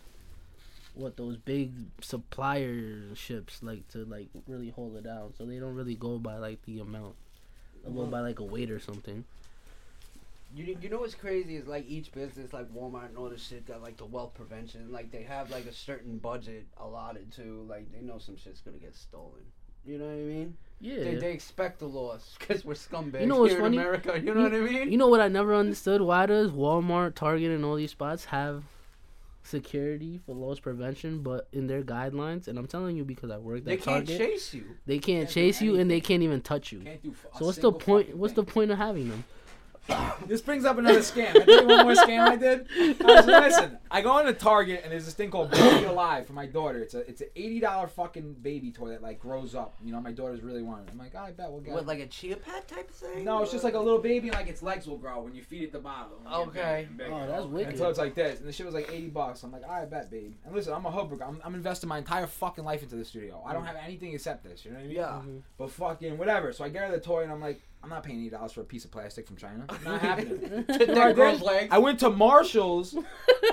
what 0.95 1.15
those 1.17 1.37
big 1.37 1.71
supplierships 2.01 3.61
like 3.61 3.87
to 3.89 4.05
like 4.05 4.29
really 4.47 4.69
hold 4.71 4.95
it 4.95 5.03
down. 5.03 5.33
So 5.37 5.45
they 5.45 5.59
don't 5.59 5.75
really 5.75 5.95
go 5.95 6.17
by 6.17 6.37
like 6.37 6.63
the 6.65 6.79
amount. 6.79 7.15
They'll 7.83 7.93
go 7.93 8.05
by 8.07 8.21
like 8.21 8.39
a 8.39 8.43
weight 8.43 8.71
or 8.71 8.79
something. 8.79 9.25
You 10.55 10.77
you 10.81 10.89
know 10.89 10.99
what's 10.99 11.15
crazy 11.15 11.55
is 11.55 11.67
like 11.67 11.85
each 11.87 12.11
business 12.11 12.53
like 12.53 12.71
Walmart 12.73 13.07
and 13.09 13.17
all 13.17 13.29
this 13.29 13.43
shit 13.45 13.65
got 13.65 13.81
like 13.81 13.97
the 13.97 14.05
wealth 14.05 14.33
prevention. 14.35 14.91
Like 14.91 15.11
they 15.11 15.23
have 15.23 15.49
like 15.49 15.65
a 15.65 15.73
certain 15.73 16.17
budget 16.19 16.67
allotted 16.77 17.31
to. 17.33 17.65
Like 17.67 17.91
they 17.91 18.01
know 18.01 18.19
some 18.19 18.35
shit's 18.37 18.61
gonna 18.61 18.77
get 18.77 18.95
stolen. 18.95 19.41
You 19.85 19.97
know 19.97 20.05
what 20.05 20.13
I 20.13 20.17
mean? 20.17 20.57
Yeah. 20.79 21.03
They, 21.03 21.15
they 21.15 21.31
expect 21.33 21.79
the 21.79 21.87
loss 21.87 22.35
because 22.39 22.63
we're 22.63 22.73
scumbags 22.73 23.21
You 23.21 23.27
know 23.27 23.39
what's 23.39 23.53
here 23.53 23.61
funny? 23.61 23.77
in 23.77 23.81
America. 23.83 24.19
You 24.23 24.33
know 24.33 24.43
what 24.43 24.53
I 24.53 24.59
mean? 24.59 24.91
You 24.91 24.97
know 24.97 25.07
what 25.07 25.19
I 25.21 25.27
never 25.27 25.53
understood? 25.55 26.01
Why 26.01 26.25
does 26.25 26.51
Walmart, 26.51 27.15
Target, 27.15 27.51
and 27.51 27.65
all 27.65 27.75
these 27.75 27.91
spots 27.91 28.25
have 28.25 28.63
security 29.43 30.19
for 30.25 30.35
loss 30.35 30.59
prevention, 30.59 31.21
but 31.21 31.47
in 31.51 31.67
their 31.67 31.81
guidelines, 31.81 32.47
and 32.47 32.57
I'm 32.57 32.67
telling 32.67 32.95
you 32.95 33.03
because 33.03 33.29
I 33.29 33.37
worked 33.37 33.65
they 33.65 33.73
at 33.73 33.81
can't 33.81 34.07
chase 34.07 34.53
you. 34.53 34.63
they 34.85 34.99
can't 34.99 35.23
Can't 35.23 35.29
chase 35.29 35.61
you 35.61 35.77
and 35.79 35.89
they 35.91 35.99
can't 35.99 36.23
even 36.23 36.41
touch 36.41 36.71
you. 36.71 36.79
Can't 36.79 37.03
do 37.03 37.11
f- 37.11 37.25
a 37.33 37.37
So 37.39 37.45
what's 37.45 37.57
the 37.57 37.71
point? 37.71 38.15
What's 38.15 38.33
thing. 38.33 38.45
the 38.45 38.51
point 38.51 38.71
of 38.71 38.77
having 38.77 39.09
them? 39.09 39.23
This 40.27 40.39
brings 40.41 40.63
up 40.63 40.77
another 40.77 40.99
scam. 40.99 41.29
I 41.35 41.43
tell 41.43 41.61
you 41.61 41.67
one 41.67 41.85
more 41.85 41.95
scam 41.95 42.19
I 42.27 42.35
did. 42.37 42.67
I 42.79 43.03
was, 43.03 43.25
listen, 43.25 43.77
I 43.91 44.01
go 44.01 44.17
into 44.19 44.31
Target 44.33 44.81
and 44.83 44.91
there's 44.93 45.03
this 45.03 45.13
thing 45.13 45.29
called 45.29 45.51
Baby 45.51 45.85
Alive 45.85 46.25
for 46.25 46.31
my 46.33 46.45
daughter. 46.45 46.79
It's 46.79 46.93
a 46.93 46.99
it's 47.09 47.19
an 47.21 47.27
eighty 47.35 47.59
dollar 47.59 47.87
fucking 47.87 48.35
baby 48.41 48.71
toy 48.71 48.89
that 48.89 49.01
like 49.03 49.19
grows 49.19 49.53
up. 49.55 49.73
You 49.83 49.91
know, 49.91 49.99
my 49.99 50.13
daughter's 50.13 50.41
really 50.41 50.61
wanting. 50.61 50.87
it. 50.87 50.91
I'm 50.93 50.97
like, 50.97 51.11
oh, 51.15 51.19
I 51.19 51.31
bet 51.31 51.51
we'll 51.51 51.59
get. 51.59 51.73
What 51.73 51.83
it. 51.83 51.87
like 51.87 51.99
a 51.99 52.07
chia 52.07 52.37
pet 52.37 52.67
type 52.67 52.89
of 52.89 52.95
thing? 52.95 53.25
no, 53.25 53.41
it's 53.43 53.51
just 53.51 53.65
like 53.65 53.73
a 53.73 53.79
little 53.79 53.99
baby 53.99 54.31
like 54.31 54.47
its 54.47 54.63
legs 54.63 54.87
will 54.87 54.97
grow 54.97 55.21
when 55.21 55.35
you 55.35 55.43
feed 55.43 55.63
it 55.63 55.73
the 55.73 55.79
bottle. 55.79 56.17
Okay. 56.33 56.87
bigger 56.95 57.11
and. 57.11 57.13
Oh, 57.13 57.27
that's 57.27 57.43
And 57.43 57.53
wicked. 57.53 57.77
so 57.77 57.89
it's 57.89 57.99
like 57.99 58.15
this, 58.15 58.39
and 58.39 58.47
the 58.47 58.53
shit 58.53 58.65
was 58.65 58.75
like 58.75 58.89
eighty 58.91 59.07
bucks. 59.09 59.43
I'm 59.43 59.51
like, 59.51 59.67
I 59.69 59.83
bet, 59.85 60.09
babe. 60.09 60.33
And 60.45 60.55
listen, 60.55 60.73
I'm 60.73 60.85
a 60.85 60.91
hood 60.91 61.21
I'm, 61.21 61.41
I'm 61.43 61.55
investing 61.55 61.89
my 61.89 61.97
entire 61.97 62.27
fucking 62.27 62.63
life 62.63 62.81
into 62.83 62.95
the 62.95 63.03
studio. 63.05 63.43
I 63.45 63.51
don't 63.51 63.65
have 63.65 63.75
anything 63.83 64.13
except 64.13 64.45
this. 64.45 64.63
You 64.63 64.71
know 64.71 64.77
what 64.77 64.83
I 64.83 64.87
mean? 64.87 64.95
Yeah. 64.95 65.21
Mhm. 65.25 65.41
But 65.57 65.71
fucking 65.71 66.17
whatever. 66.17 66.53
So 66.53 66.63
I 66.63 66.69
get 66.69 66.83
her 66.83 66.91
the 66.91 67.01
toy, 67.01 67.23
and 67.23 67.31
I'm 67.31 67.41
like, 67.41 67.61
I'm 67.83 67.89
not 67.89 68.01
paying 68.03 68.19
eighty 68.21 68.29
dollars 68.29 68.53
for 68.53 68.61
a 68.61 68.63
piece 68.63 68.85
of 68.85 68.91
plastic 68.91 69.27
from 69.27 69.35
China. 69.35 69.65
Not 69.83 69.99
happening. 70.01 70.65
that 70.67 70.87
You 71.15 71.21
I 71.23 71.33
legs. 71.33 71.67
I 71.69 71.77
went 71.79 71.99
to 71.99 72.09
Marshalls. 72.09 72.95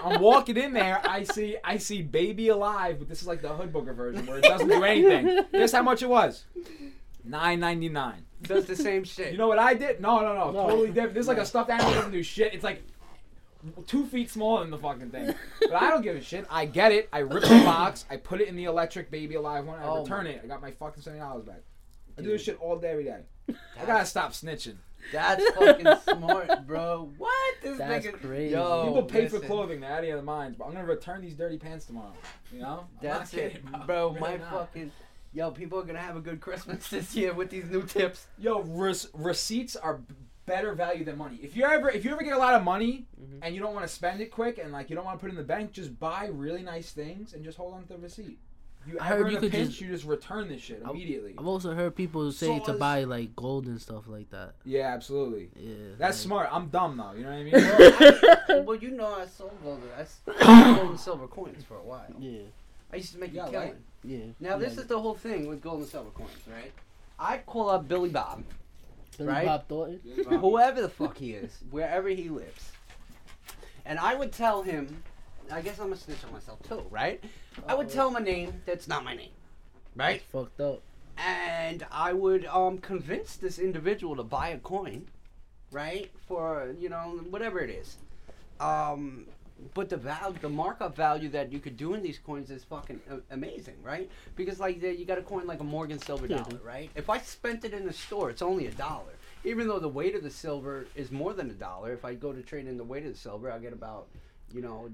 I'm 0.04 0.20
walking 0.22 0.56
in 0.56 0.72
there. 0.72 1.00
I 1.04 1.24
see 1.24 1.56
I 1.64 1.78
see 1.78 2.00
Baby 2.02 2.48
Alive, 2.48 3.00
but 3.00 3.08
this 3.08 3.20
is 3.22 3.26
like 3.26 3.42
the 3.42 3.48
hood 3.48 3.72
booger 3.72 3.92
version 3.94 4.24
where 4.26 4.38
it 4.38 4.44
doesn't 4.44 4.68
do 4.68 4.84
anything. 4.84 5.44
Guess 5.52 5.72
how 5.72 5.82
much 5.82 6.02
it 6.02 6.08
was? 6.08 6.44
Nine 7.24 7.58
ninety 7.58 7.88
nine. 7.88 8.24
Does 8.42 8.66
the 8.66 8.76
same 8.76 9.02
shit. 9.04 9.32
You 9.32 9.38
know 9.38 9.48
what 9.48 9.58
I 9.58 9.74
did? 9.74 10.00
No, 10.00 10.20
no, 10.20 10.34
no, 10.34 10.50
No. 10.52 10.68
totally 10.68 10.88
different. 10.90 11.14
This 11.14 11.22
is 11.22 11.28
like 11.28 11.38
a 11.38 11.44
stuffed 11.44 11.68
animal 11.68 11.92
doesn't 11.92 12.12
do 12.12 12.22
shit. 12.22 12.54
It's 12.54 12.64
like 12.64 12.82
two 13.86 14.06
feet 14.06 14.30
smaller 14.30 14.60
than 14.62 14.70
the 14.70 14.78
fucking 14.78 15.10
thing. 15.10 15.34
But 15.60 15.74
I 15.74 15.90
don't 15.90 16.00
give 16.02 16.14
a 16.16 16.22
shit. 16.22 16.46
I 16.48 16.64
get 16.66 16.92
it. 16.92 17.08
I 17.12 17.18
rip 17.18 17.42
the 17.42 17.48
box. 17.64 18.04
I 18.08 18.16
put 18.16 18.40
it 18.40 18.46
in 18.48 18.54
the 18.56 18.64
electric 18.64 19.10
Baby 19.10 19.34
Alive 19.34 19.66
one. 19.66 19.78
I 19.80 19.84
Oh 19.86 20.02
return 20.02 20.24
my- 20.24 20.30
it. 20.30 20.40
I 20.44 20.46
got 20.46 20.62
my 20.62 20.70
fucking 20.70 21.02
seventy 21.02 21.20
dollars 21.20 21.44
back. 21.44 21.60
I 22.20 22.24
do 22.24 22.30
this 22.32 22.42
shit 22.42 22.60
all 22.60 22.78
day, 22.78 22.90
every 22.90 23.04
day. 23.04 23.20
I 23.48 23.84
gotta 23.86 24.06
stop 24.06 24.32
snitching. 24.32 24.76
That's 25.12 25.44
fucking 25.52 25.86
smart, 26.04 26.66
bro. 26.66 27.10
What? 27.16 27.54
This 27.62 27.78
That's 27.78 28.06
nigga. 28.06 28.20
crazy. 28.20 28.52
Yo, 28.54 28.84
People 28.86 29.02
pay 29.04 29.26
for 29.28 29.36
listen. 29.36 29.48
clothing. 29.48 29.80
They're 29.80 29.90
out 29.92 30.00
of 30.00 30.06
their 30.06 30.22
minds. 30.22 30.56
But 30.58 30.66
I'm 30.66 30.72
gonna 30.72 30.84
return 30.84 31.20
these 31.22 31.34
dirty 31.34 31.56
pants 31.58 31.86
tomorrow. 31.86 32.12
You 32.52 32.60
know? 32.60 32.66
I'm 33.00 33.08
not 33.08 33.18
That's 33.18 33.34
it, 33.34 33.52
kidding, 33.54 33.70
bro. 33.86 34.08
Really 34.14 34.20
my 34.20 34.36
not. 34.36 34.50
fucking. 34.50 34.92
Yo, 35.32 35.50
people 35.50 35.78
are 35.78 35.84
gonna 35.84 35.98
have 35.98 36.16
a 36.16 36.20
good 36.20 36.40
Christmas 36.40 36.88
this 36.90 37.14
year 37.16 37.32
with 37.32 37.50
these 37.50 37.64
new 37.70 37.82
tips. 37.82 38.26
Yo, 38.38 38.60
res- 38.62 39.08
receipts 39.14 39.74
are 39.74 40.00
better 40.46 40.74
value 40.74 41.04
than 41.04 41.16
money. 41.16 41.38
If 41.42 41.56
you 41.56 41.64
ever 41.64 41.88
if 41.90 42.04
you 42.04 42.10
ever 42.12 42.22
get 42.22 42.34
a 42.34 42.38
lot 42.38 42.54
of 42.54 42.62
money 42.62 43.06
Mhm. 43.20 43.38
and 43.42 43.54
you 43.54 43.60
don't 43.60 43.72
want 43.74 43.86
to 43.86 43.92
spend 43.92 44.20
it 44.20 44.30
quick 44.30 44.58
and 44.58 44.70
like 44.72 44.90
you 44.90 44.96
don't 44.96 45.04
want 45.04 45.18
to 45.18 45.20
put 45.20 45.28
it 45.28 45.30
in 45.32 45.36
the 45.38 45.44
bank, 45.44 45.72
just 45.72 45.98
buy 45.98 46.26
really 46.32 46.62
nice 46.62 46.90
things 46.92 47.32
and 47.32 47.42
just 47.44 47.56
hold 47.56 47.74
on 47.74 47.82
to 47.84 47.88
the 47.94 47.98
receipt. 47.98 48.38
You 48.92 48.98
I 49.00 49.06
heard 49.08 49.26
in 49.26 49.32
you 49.32 49.38
a 49.38 49.40
could 49.40 49.52
pinch, 49.52 49.68
just- 49.70 49.80
you 49.80 49.88
just 49.88 50.04
return 50.04 50.48
this 50.48 50.60
shit 50.62 50.82
immediately. 50.82 51.34
I've 51.38 51.46
also 51.46 51.74
heard 51.74 51.94
people 51.94 52.30
say 52.32 52.58
to 52.60 52.64
Sauce. 52.64 52.78
buy 52.78 53.04
like 53.04 53.36
gold 53.36 53.66
and 53.66 53.80
stuff 53.80 54.04
like 54.08 54.30
that. 54.30 54.54
yeah, 54.64 54.88
absolutely. 54.94 55.50
Yeah. 55.56 55.74
That's 55.98 56.16
like- 56.18 56.24
smart. 56.26 56.48
I'm 56.50 56.68
dumb 56.68 56.96
though. 56.96 57.12
You 57.12 57.24
know 57.24 57.30
what 57.30 57.36
I 57.38 57.42
mean? 57.44 57.52
Well, 57.52 58.38
I- 58.48 58.60
well, 58.66 58.76
you 58.76 58.90
know, 58.90 59.14
I 59.14 59.26
sold 59.26 59.52
gold. 59.62 59.82
I 59.98 60.04
sold 60.04 60.76
gold 60.76 60.90
and 60.90 61.00
silver 61.00 61.26
coins 61.28 61.62
for 61.64 61.76
a 61.76 61.82
while. 61.82 62.06
Yeah. 62.18 62.40
I 62.92 62.96
used 62.96 63.12
to 63.12 63.18
make 63.20 63.32
Yeah, 63.32 63.46
a 63.46 63.50
killing. 63.50 63.68
right. 63.68 63.76
Yeah. 64.02 64.18
Now, 64.40 64.58
this 64.58 64.76
is 64.78 64.86
the 64.86 64.98
whole 64.98 65.14
thing 65.14 65.46
with 65.46 65.60
gold 65.62 65.80
and 65.80 65.88
silver 65.88 66.10
coins, 66.10 66.30
right? 66.52 66.72
I'd 67.18 67.44
call 67.46 67.68
up 67.70 67.86
Billy 67.86 68.08
Bob, 68.08 68.42
Billy 69.18 69.28
right? 69.28 69.46
Bob 69.46 69.68
Thornton. 69.68 70.00
whoever 70.40 70.80
the 70.82 70.88
fuck 70.88 71.16
he 71.18 71.32
is, 71.32 71.58
wherever 71.70 72.08
he 72.08 72.28
lives, 72.30 72.72
and 73.84 73.98
I 73.98 74.14
would 74.14 74.32
tell 74.32 74.62
him. 74.62 75.02
I 75.52 75.62
guess 75.62 75.80
I'm 75.80 75.92
a 75.92 75.96
snitch 75.96 76.24
on 76.24 76.32
myself 76.32 76.62
too, 76.62 76.82
right? 76.90 77.22
I 77.68 77.74
would 77.74 77.88
tell 77.88 78.08
him 78.08 78.16
a 78.16 78.20
name 78.20 78.62
that's 78.66 78.88
not 78.88 79.04
my 79.04 79.14
name. 79.14 79.30
right? 79.96 80.22
Fucked 80.32 80.60
up. 80.60 80.82
and 81.18 81.86
I 81.92 82.12
would 82.12 82.46
um 82.46 82.78
convince 82.78 83.36
this 83.36 83.58
individual 83.58 84.16
to 84.16 84.22
buy 84.22 84.48
a 84.50 84.58
coin, 84.58 85.06
right? 85.70 86.10
For 86.28 86.74
you 86.78 86.88
know 86.88 87.20
whatever 87.30 87.60
it 87.60 87.70
is, 87.70 87.96
um, 88.60 89.26
but 89.74 89.88
the 89.90 89.96
value, 89.96 90.38
the 90.40 90.48
markup 90.48 90.96
value 90.96 91.28
that 91.30 91.52
you 91.52 91.60
could 91.60 91.76
do 91.76 91.92
in 91.94 92.02
these 92.02 92.18
coins 92.18 92.50
is 92.50 92.64
fucking 92.64 93.00
a- 93.10 93.34
amazing, 93.34 93.76
right? 93.82 94.10
Because 94.36 94.58
like 94.60 94.80
the, 94.80 94.94
you 94.96 95.04
got 95.04 95.18
a 95.18 95.22
coin 95.22 95.46
like 95.46 95.60
a 95.60 95.64
Morgan 95.64 95.98
silver 95.98 96.26
dollar, 96.26 96.58
right? 96.64 96.90
If 96.94 97.10
I 97.10 97.18
spent 97.18 97.64
it 97.64 97.72
in 97.74 97.84
the 97.86 97.92
store, 97.92 98.30
it's 98.30 98.42
only 98.42 98.66
a 98.66 98.72
dollar. 98.72 99.12
Even 99.44 99.68
though 99.68 99.78
the 99.78 99.88
weight 99.88 100.14
of 100.14 100.22
the 100.22 100.30
silver 100.30 100.86
is 100.94 101.10
more 101.10 101.32
than 101.34 101.50
a 101.50 101.54
dollar, 101.54 101.92
if 101.92 102.04
I 102.04 102.14
go 102.14 102.32
to 102.32 102.42
trade 102.42 102.66
in 102.66 102.76
the 102.76 102.84
weight 102.84 103.04
of 103.06 103.12
the 103.12 103.18
silver, 103.18 103.50
I'll 103.50 103.60
get 103.60 103.72
about, 103.72 104.06
you 104.52 104.60
know, 104.60 104.90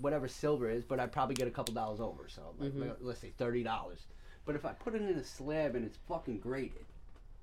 whatever 0.00 0.28
silver 0.28 0.68
is, 0.70 0.84
but 0.84 1.00
I 1.00 1.06
probably 1.06 1.34
get 1.34 1.48
a 1.48 1.50
couple 1.50 1.74
dollars 1.74 2.00
over. 2.00 2.28
So 2.28 2.54
like, 2.58 2.72
Mhm. 2.72 2.96
let's 3.00 3.20
say 3.20 3.30
thirty 3.36 3.62
dollars. 3.62 4.06
But 4.44 4.54
if 4.56 4.64
I 4.64 4.72
put 4.72 4.94
it 4.94 5.02
in 5.02 5.16
a 5.16 5.24
slab 5.24 5.74
and 5.74 5.84
it's 5.84 5.96
fucking 6.08 6.38
graded, 6.40 6.86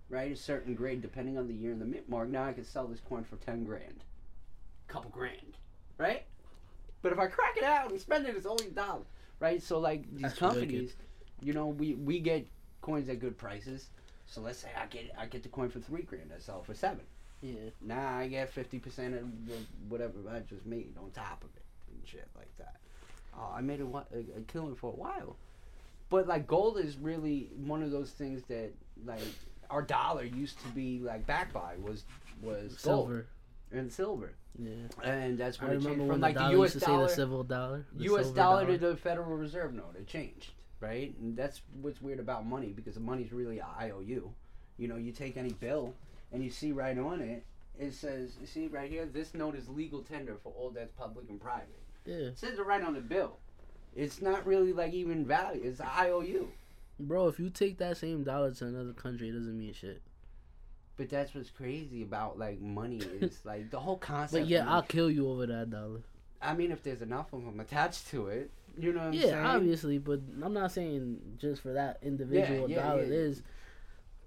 right, 0.09 0.31
a 0.31 0.35
certain 0.35 0.75
grade 0.75 1.01
depending 1.01 1.37
on 1.37 1.47
the 1.47 1.53
year 1.53 1.71
and 1.71 1.79
the 1.81 1.85
mint 1.85 2.09
mark, 2.09 2.29
now 2.29 2.45
I 2.45 2.53
can 2.53 2.63
sell 2.63 2.87
this 2.87 2.99
coin 2.99 3.23
for 3.23 3.37
ten 3.37 3.63
grand, 3.63 4.03
couple 4.87 5.09
grand, 5.11 5.57
right? 5.97 6.25
But 7.01 7.11
if 7.11 7.19
I 7.19 7.27
crack 7.27 7.55
it 7.57 7.63
out 7.63 7.91
and 7.91 7.99
spend 8.01 8.25
it, 8.27 8.35
it's 8.35 8.45
only 8.45 8.67
a 8.67 8.71
dollar, 8.71 9.03
right? 9.39 9.61
So 9.61 9.79
like 9.79 10.09
these 10.13 10.23
That's 10.23 10.39
companies, 10.39 10.95
you 11.41 11.53
know, 11.53 11.67
we 11.67 11.93
we 11.93 12.19
get 12.19 12.47
coins 12.81 13.07
at 13.09 13.19
good 13.19 13.37
prices. 13.37 13.89
So 14.25 14.41
let's 14.41 14.59
say 14.59 14.69
I 14.75 14.87
get 14.87 15.11
I 15.17 15.25
get 15.27 15.43
the 15.43 15.49
coin 15.49 15.69
for 15.69 15.79
three 15.79 16.01
grand, 16.03 16.31
I 16.35 16.39
sell 16.39 16.59
it 16.59 16.65
for 16.65 16.73
seven. 16.73 17.05
Yeah. 17.41 17.69
Now 17.81 18.17
I 18.17 18.27
get 18.27 18.49
fifty 18.49 18.79
percent 18.79 19.13
of 19.15 19.29
whatever 19.87 20.15
I 20.29 20.39
just 20.39 20.65
made 20.65 20.97
on 20.97 21.11
top 21.11 21.43
of 21.43 21.55
it 21.55 21.61
shit 22.07 22.27
like 22.35 22.55
that. 22.57 22.75
Uh, 23.37 23.53
I 23.55 23.61
made 23.61 23.81
a, 23.81 23.85
a, 23.85 24.37
a 24.37 24.41
killing 24.47 24.75
for 24.75 24.91
a 24.91 24.95
while, 24.95 25.35
but 26.09 26.27
like 26.27 26.47
gold 26.47 26.79
is 26.79 26.97
really 26.97 27.49
one 27.65 27.83
of 27.83 27.91
those 27.91 28.11
things 28.11 28.43
that 28.47 28.71
like 29.05 29.19
our 29.69 29.81
dollar 29.81 30.23
used 30.23 30.59
to 30.61 30.67
be 30.69 30.99
like 30.99 31.25
backed 31.27 31.53
by 31.53 31.75
was 31.81 32.03
was 32.41 32.73
gold 32.83 33.07
Silver. 33.09 33.25
and 33.71 33.91
silver, 33.91 34.33
Yeah. 34.57 34.71
and 35.03 35.37
that's 35.37 35.59
I 35.59 35.65
when 35.65 35.73
it 35.73 35.75
remember 35.77 35.89
changed 35.89 35.99
when 35.99 36.09
from 36.09 36.19
the 36.21 36.27
like 36.27 36.35
dollar 36.35 36.47
the 36.49 36.57
U.S. 36.57 36.73
used 36.73 36.73
to 36.73 36.79
say 36.79 36.85
dollar. 36.93 37.07
the 37.07 37.13
civil 37.13 37.43
dollar. 37.43 37.85
the 37.93 38.03
U.S. 38.05 38.23
silver 38.25 38.35
dollar 38.35 38.65
to 38.65 38.77
the 38.77 38.95
Federal 38.97 39.35
Reserve 39.37 39.73
note. 39.73 39.95
It 39.99 40.07
changed, 40.07 40.51
right? 40.79 41.13
And 41.19 41.35
that's 41.37 41.61
what's 41.81 42.01
weird 42.01 42.19
about 42.19 42.45
money 42.45 42.73
because 42.75 42.93
the 42.95 42.99
money's 43.01 43.31
really 43.33 43.59
a 43.59 43.67
IOU. 43.81 44.31
You 44.77 44.87
know, 44.87 44.95
you 44.95 45.11
take 45.11 45.37
any 45.37 45.51
bill 45.51 45.93
and 46.31 46.43
you 46.43 46.49
see 46.49 46.71
right 46.71 46.97
on 46.97 47.21
it, 47.21 47.43
it 47.79 47.93
says, 47.93 48.31
you 48.41 48.47
see 48.47 48.67
right 48.67 48.89
here, 48.89 49.05
this 49.05 49.33
note 49.33 49.55
is 49.55 49.67
legal 49.69 50.01
tender 50.01 50.37
for 50.41 50.51
all 50.57 50.69
debts, 50.71 50.91
public 50.97 51.29
and 51.29 51.39
private. 51.41 51.79
Yeah. 52.07 52.15
It 52.15 52.39
says 52.39 52.57
it 52.57 52.65
right 52.65 52.81
on 52.81 52.93
the 52.93 53.01
bill. 53.01 53.37
It's 53.95 54.21
not 54.21 54.45
really 54.45 54.73
like 54.73 54.93
even 54.93 55.25
value. 55.25 55.61
It's 55.63 55.81
IOU. 55.81 56.47
Bro, 56.99 57.27
if 57.27 57.39
you 57.39 57.49
take 57.49 57.77
that 57.79 57.97
same 57.97 58.23
dollar 58.23 58.53
to 58.53 58.65
another 58.65 58.93
country, 58.93 59.29
it 59.29 59.33
doesn't 59.33 59.57
mean 59.57 59.73
shit. 59.73 60.01
But 60.95 61.09
that's 61.09 61.35
what's 61.35 61.51
crazy 61.51 62.01
about 62.01 62.39
like 62.39 62.59
money 62.59 62.97
is 62.97 63.39
like 63.45 63.69
the 63.69 63.79
whole 63.79 63.97
concept. 63.97 64.43
But 64.43 64.49
yeah, 64.49 64.71
I'll 64.71 64.81
kill 64.81 65.11
you 65.11 65.29
over 65.29 65.45
that 65.45 65.69
dollar. 65.69 66.01
I 66.41 66.53
mean, 66.53 66.71
if 66.71 66.81
there's 66.81 67.01
enough 67.01 67.33
of 67.33 67.43
them 67.43 67.59
attached 67.59 68.07
to 68.09 68.27
it, 68.27 68.51
you 68.79 68.93
know 68.93 68.99
what 68.99 69.07
I'm 69.07 69.13
yeah, 69.13 69.21
saying? 69.21 69.37
obviously, 69.37 69.97
but 69.97 70.21
I'm 70.41 70.53
not 70.53 70.71
saying 70.71 71.19
just 71.39 71.61
for 71.61 71.73
that 71.73 71.99
individual 72.01 72.69
yeah, 72.69 72.83
dollar. 72.83 73.03
yeah. 73.03 73.09
There's 73.09 73.41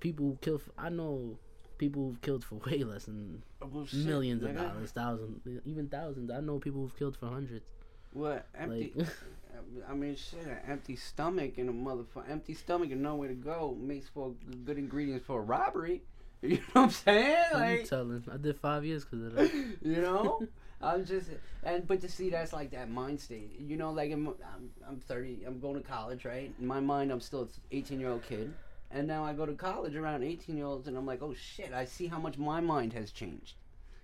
people 0.00 0.26
who 0.26 0.38
kill. 0.40 0.58
For, 0.58 0.70
I 0.76 0.90
know 0.90 1.38
people 1.80 2.02
who've 2.10 2.20
killed 2.20 2.44
for 2.44 2.56
way 2.56 2.84
less 2.84 3.06
than 3.06 3.42
Well, 3.60 3.86
shit, 3.86 4.06
millions 4.06 4.42
of 4.44 4.50
nigga. 4.50 4.68
dollars, 4.72 4.90
thousands, 4.92 5.40
even 5.64 5.88
thousands. 5.88 6.30
I 6.30 6.40
know 6.40 6.58
people 6.60 6.82
who've 6.82 6.96
killed 6.96 7.16
for 7.16 7.26
hundreds. 7.26 7.64
What 8.12 8.46
empty? 8.54 8.92
Like, 8.94 9.08
I 9.90 9.94
mean, 9.94 10.14
shit, 10.16 10.44
an 10.46 10.58
empty 10.68 10.94
stomach 10.96 11.58
and 11.58 11.68
a 11.68 11.72
motherfucker, 11.72 12.30
empty 12.30 12.54
stomach 12.54 12.90
and 12.92 13.02
nowhere 13.02 13.28
to 13.28 13.34
go 13.34 13.76
makes 13.80 14.08
for 14.08 14.34
good 14.64 14.78
ingredients 14.78 15.24
for 15.26 15.40
a 15.40 15.42
robbery. 15.42 16.02
You 16.42 16.56
know 16.56 16.62
what 16.72 16.82
I'm 16.84 16.90
saying? 16.90 17.36
I'm 17.52 17.60
Like, 17.60 17.84
telling. 17.88 18.24
I 18.32 18.38
did 18.38 18.56
five 18.58 18.82
years 18.82 19.04
because 19.04 19.26
of 19.26 19.34
that. 19.34 19.52
you 19.82 20.00
know, 20.00 20.40
I'm 20.80 21.04
just 21.04 21.28
and 21.62 21.86
but 21.86 22.00
to 22.00 22.08
see 22.08 22.30
that's 22.30 22.54
like 22.54 22.70
that 22.70 22.88
mind 22.88 23.20
state. 23.20 23.56
You 23.60 23.76
know, 23.76 23.90
like 23.90 24.10
I'm, 24.10 24.26
I'm, 24.28 24.70
I'm 24.88 25.00
30, 25.00 25.40
I'm 25.46 25.60
going 25.60 25.74
to 25.74 25.82
college, 25.86 26.24
right? 26.24 26.50
In 26.58 26.66
my 26.66 26.80
mind, 26.80 27.12
I'm 27.12 27.20
still 27.20 27.42
an 27.42 27.48
18 27.72 28.00
year 28.00 28.08
old 28.08 28.22
kid, 28.22 28.54
and 28.90 29.06
now 29.06 29.24
I 29.24 29.32
go 29.32 29.46
to 29.46 29.52
college 29.54 29.94
around 29.94 30.22
18 30.22 30.56
year 30.56 30.66
olds, 30.66 30.88
and 30.88 30.96
I'm 30.96 31.06
like, 31.06 31.22
oh 31.22 31.34
shit, 31.34 31.72
I 31.72 31.84
see 31.84 32.06
how 32.08 32.18
much 32.18 32.38
my 32.38 32.60
mind 32.60 32.92
has 32.94 33.10
changed. 33.10 33.54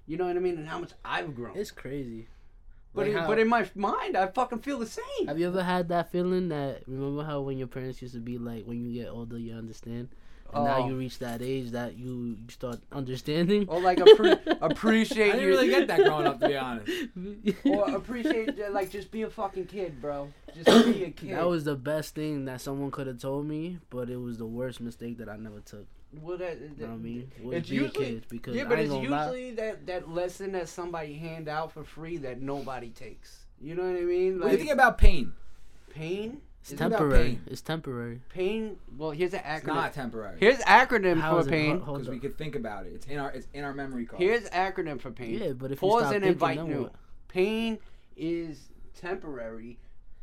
You 0.06 0.16
know 0.16 0.26
what 0.26 0.36
I 0.36 0.40
mean? 0.40 0.56
And 0.58 0.68
how 0.68 0.78
much 0.78 0.92
I've 1.04 1.34
grown. 1.34 1.56
It's 1.56 1.70
crazy. 1.72 2.28
but 2.94 3.02
Like 3.06 3.10
in, 3.10 3.18
how- 3.18 3.26
but 3.26 3.38
in 3.40 3.48
my 3.48 3.68
mind, 3.74 4.16
I 4.16 4.26
fucking 4.28 4.60
feel 4.60 4.78
the 4.78 4.86
same. 4.86 5.26
Have 5.26 5.38
you 5.38 5.48
ever 5.48 5.62
had 5.64 5.88
that 5.88 6.12
feeling 6.12 6.48
that 6.50 6.82
remember 6.86 7.24
how 7.24 7.40
when 7.40 7.58
your 7.58 7.66
parents 7.66 8.00
used 8.02 8.14
to 8.14 8.20
be 8.20 8.38
like, 8.38 8.64
when 8.64 8.80
you 8.84 9.02
get 9.02 9.10
older, 9.10 9.38
you 9.38 9.54
understand, 9.54 10.08
and 10.54 10.64
now 10.64 10.76
Oh. 10.84 10.88
you 10.88 10.96
reach 10.96 11.18
that 11.20 11.42
age 11.42 11.70
that 11.72 11.96
you 11.96 12.36
you 12.40 12.48
start 12.48 12.80
understanding. 12.92 13.66
Or 13.68 13.80
like 13.80 13.98
appre- 14.06 14.58
appreciate 14.60 15.28
I 15.30 15.32
didn't 15.32 15.40
you. 15.42 15.48
really 15.48 15.68
get 15.68 15.88
that 15.88 15.98
growing 16.04 16.26
up, 16.26 16.40
to 16.40 16.48
be 16.48 16.56
honest. 16.68 16.90
or 17.64 17.94
appreciate 17.96 18.50
uh, 18.60 18.70
like 18.70 18.90
just 18.90 19.10
be 19.10 19.22
a 19.22 19.30
fucking 19.30 19.66
kid, 19.66 20.00
bro. 20.00 20.28
Just 20.54 20.86
be 20.86 21.04
a 21.04 21.10
kid. 21.20 21.30
That 21.36 21.46
was 21.48 21.64
the 21.64 21.76
best 21.76 22.14
thing 22.14 22.44
that 22.46 22.60
someone 22.60 22.90
could 22.90 23.06
have 23.06 23.18
told 23.18 23.46
me, 23.46 23.78
but 23.90 24.08
it 24.10 24.16
was 24.16 24.38
the 24.38 24.46
worst 24.46 24.80
mistake 24.80 25.18
that 25.18 25.28
I 25.28 25.36
never 25.36 25.60
took. 25.60 25.86
well, 26.22 26.38
that, 26.38 26.60
You 26.60 26.68
know 26.78 26.86
what 26.86 26.92
I 26.92 26.96
mean? 26.96 27.30
Was 27.42 27.56
It's 27.58 27.68
be 27.70 27.78
a 27.78 27.80
usually 27.82 28.04
kid 28.06 28.26
because 28.28 28.54
yeah, 28.56 28.64
but 28.64 28.78
ain't 28.78 28.82
it's 28.86 28.90
gonna 28.94 29.08
lie. 29.08 29.24
usually 29.24 29.50
that 29.52 29.86
that 29.86 30.08
lesson 30.08 30.52
that 30.52 30.68
somebody 30.68 31.14
hand 31.14 31.48
out 31.48 31.72
for 31.72 31.84
free 31.84 32.16
that 32.18 32.40
nobody 32.40 32.90
takes. 32.90 33.46
You 33.60 33.74
know 33.74 33.82
what 33.90 33.96
I 34.00 34.04
mean? 34.04 34.38
What 34.38 34.46
do 34.46 34.52
you 34.52 34.58
think 34.58 34.70
about 34.72 34.98
pain? 34.98 35.32
pain. 35.90 36.40
It's 36.66 36.72
It's 36.72 36.80
about 36.80 36.98
temporary. 36.98 37.38
It's 37.46 37.60
temporary. 37.60 38.20
Pain. 38.28 38.76
Well, 38.98 39.12
here's 39.12 39.34
an 39.34 39.40
acronym. 39.40 39.56
It's 39.58 39.64
acronym. 39.66 39.74
not 39.76 39.92
temporary. 39.92 40.36
Here's 40.40 40.58
acronym 40.58 41.20
How 41.20 41.40
for 41.40 41.46
it- 41.46 41.50
pain. 41.50 41.78
hold 41.80 41.98
Because 41.98 42.08
up. 42.08 42.14
we 42.14 42.18
could 42.18 42.36
think 42.36 42.56
about 42.56 42.86
it. 42.86 42.92
It's 42.94 43.06
in 43.06 43.18
our 43.20 43.30
it's 43.30 43.46
in 43.54 43.62
our 43.62 43.72
memory 43.72 44.04
card. 44.04 44.20
Here's 44.20 44.48
acronym 44.50 45.00
for 45.00 45.12
pain. 45.12 45.38
Yeah, 45.38 45.52
but 45.52 45.66
if 45.70 45.80
you 45.80 45.88
Pause 45.88 46.00
stop 46.02 46.14
and 46.14 46.24
thinking, 46.24 46.32
invite 46.32 46.56
then 46.56 46.68
new. 46.68 46.82
what? 46.82 46.92
Pain 47.28 47.78
is 48.16 48.68
temporary, 49.00 49.78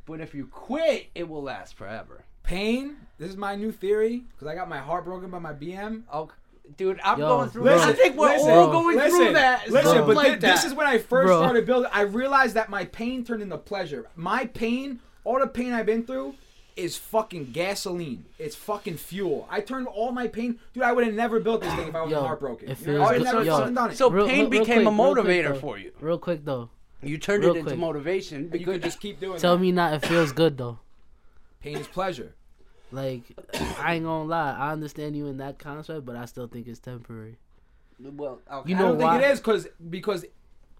but 0.05 0.19
if 0.19 0.35
you 0.35 0.47
quit, 0.47 1.07
it 1.15 1.29
will 1.29 1.43
last 1.43 1.75
forever. 1.75 2.25
pain. 2.43 2.97
This 3.17 3.29
is 3.29 3.37
my 3.37 3.55
new 3.55 3.71
theory 3.71 4.25
because 4.33 4.49
I 4.49 4.53
got 4.55 4.67
my 4.67 4.79
heart 4.79 5.05
broken 5.05 5.29
by 5.29 5.39
my 5.39 5.53
BM. 5.53 6.03
Oh, 6.11 6.29
dude, 6.75 6.99
I'm 7.05 7.17
Yo, 7.17 7.25
going 7.29 7.49
through. 7.49 7.63
bro. 7.63 7.79
I 7.79 7.93
think 7.93 8.17
we're 8.17 8.27
Listen, 8.33 8.51
all 8.51 8.69
going 8.69 8.97
listen, 8.97 9.17
through 9.17 9.33
that. 9.35 9.69
Listen, 9.69 9.85
something 9.91 10.07
but 10.07 10.15
like 10.17 10.27
thi- 10.33 10.47
this 10.47 10.61
that. 10.63 10.65
is 10.67 10.73
when 10.73 10.85
I 10.85 10.97
first 10.97 11.27
Bro. 11.27 11.39
started 11.41 11.65
building. 11.65 11.89
I 11.93 12.01
realized 12.01 12.55
that 12.55 12.69
my 12.69 12.83
pain 12.83 13.23
turned 13.23 13.41
into 13.41 13.57
pleasure. 13.57 14.07
My 14.17 14.47
pain, 14.47 14.99
all 15.23 15.39
the 15.39 15.47
pain 15.47 15.73
I've 15.73 15.85
been 15.85 16.03
through, 16.05 16.35
is 16.75 16.97
fucking 16.97 17.51
gasoline. 17.51 18.25
It's 18.39 18.55
fucking 18.55 18.97
fuel. 18.97 19.47
I 19.49 19.61
turned 19.61 19.85
all 19.87 20.11
my 20.11 20.27
pain, 20.27 20.59
dude. 20.73 20.83
I 20.83 20.91
would 20.91 21.05
have 21.05 21.13
never 21.13 21.39
built 21.39 21.61
this 21.61 21.73
thing 21.75 21.87
if 21.89 21.95
I 21.95 22.01
wasn't 22.01 22.19
Yo, 22.19 22.25
heartbroken. 22.25 22.69
it 22.69 22.79
You 22.79 22.85
know, 22.87 22.93
feels 22.93 23.07
I 23.07 23.11
would 23.11 23.17
good- 23.19 23.23
never 23.25 23.43
yo, 23.43 23.71
done 23.71 23.91
it. 23.91 23.95
So 23.97 24.09
Real- 24.09 24.27
pain 24.27 24.39
real- 24.41 24.49
real 24.49 24.59
became 24.61 24.87
a 24.87 24.91
quick, 24.91 24.97
real 24.97 25.13
quick, 25.13 25.25
motivator 25.25 25.53
though. 25.53 25.59
for 25.59 25.77
you. 25.77 25.91
Real 25.99 26.17
quick 26.17 26.45
though, 26.45 26.69
You 27.03 27.17
turned 27.17 27.43
Real 27.43 27.53
it 27.55 27.59
into 27.59 27.69
quick. 27.71 27.79
motivation 27.79 28.37
And 28.37 28.45
you 28.45 28.51
because 28.59 28.73
could 28.75 28.83
just 28.83 28.99
keep 29.01 29.19
doing 29.19 29.35
it. 29.35 29.39
tell 29.39 29.55
that. 29.57 29.61
me 29.61 29.71
not. 29.71 29.93
It 29.93 30.05
feels 30.07 30.31
good 30.31 30.57
though. 30.57 30.79
Pain 31.61 31.77
is 31.77 31.87
pleasure. 31.87 32.33
Like 32.91 33.23
I 33.79 33.95
ain't 33.95 34.05
gonna 34.05 34.23
lie. 34.25 34.53
I 34.57 34.71
understand 34.71 35.15
you 35.15 35.27
in 35.27 35.37
that 35.37 35.59
concept, 35.59 36.05
but 36.05 36.15
I 36.15 36.25
still 36.25 36.47
think 36.47 36.67
it's 36.67 36.79
temporary. 36.79 37.37
well, 37.99 38.39
okay. 38.51 38.69
You 38.71 38.75
I 38.75 38.79
know 38.79 38.87
don't 38.89 38.97
why? 38.99 39.17
think 39.19 39.29
it 39.29 39.33
is 39.33 39.39
because 39.39 39.67
because 39.89 40.25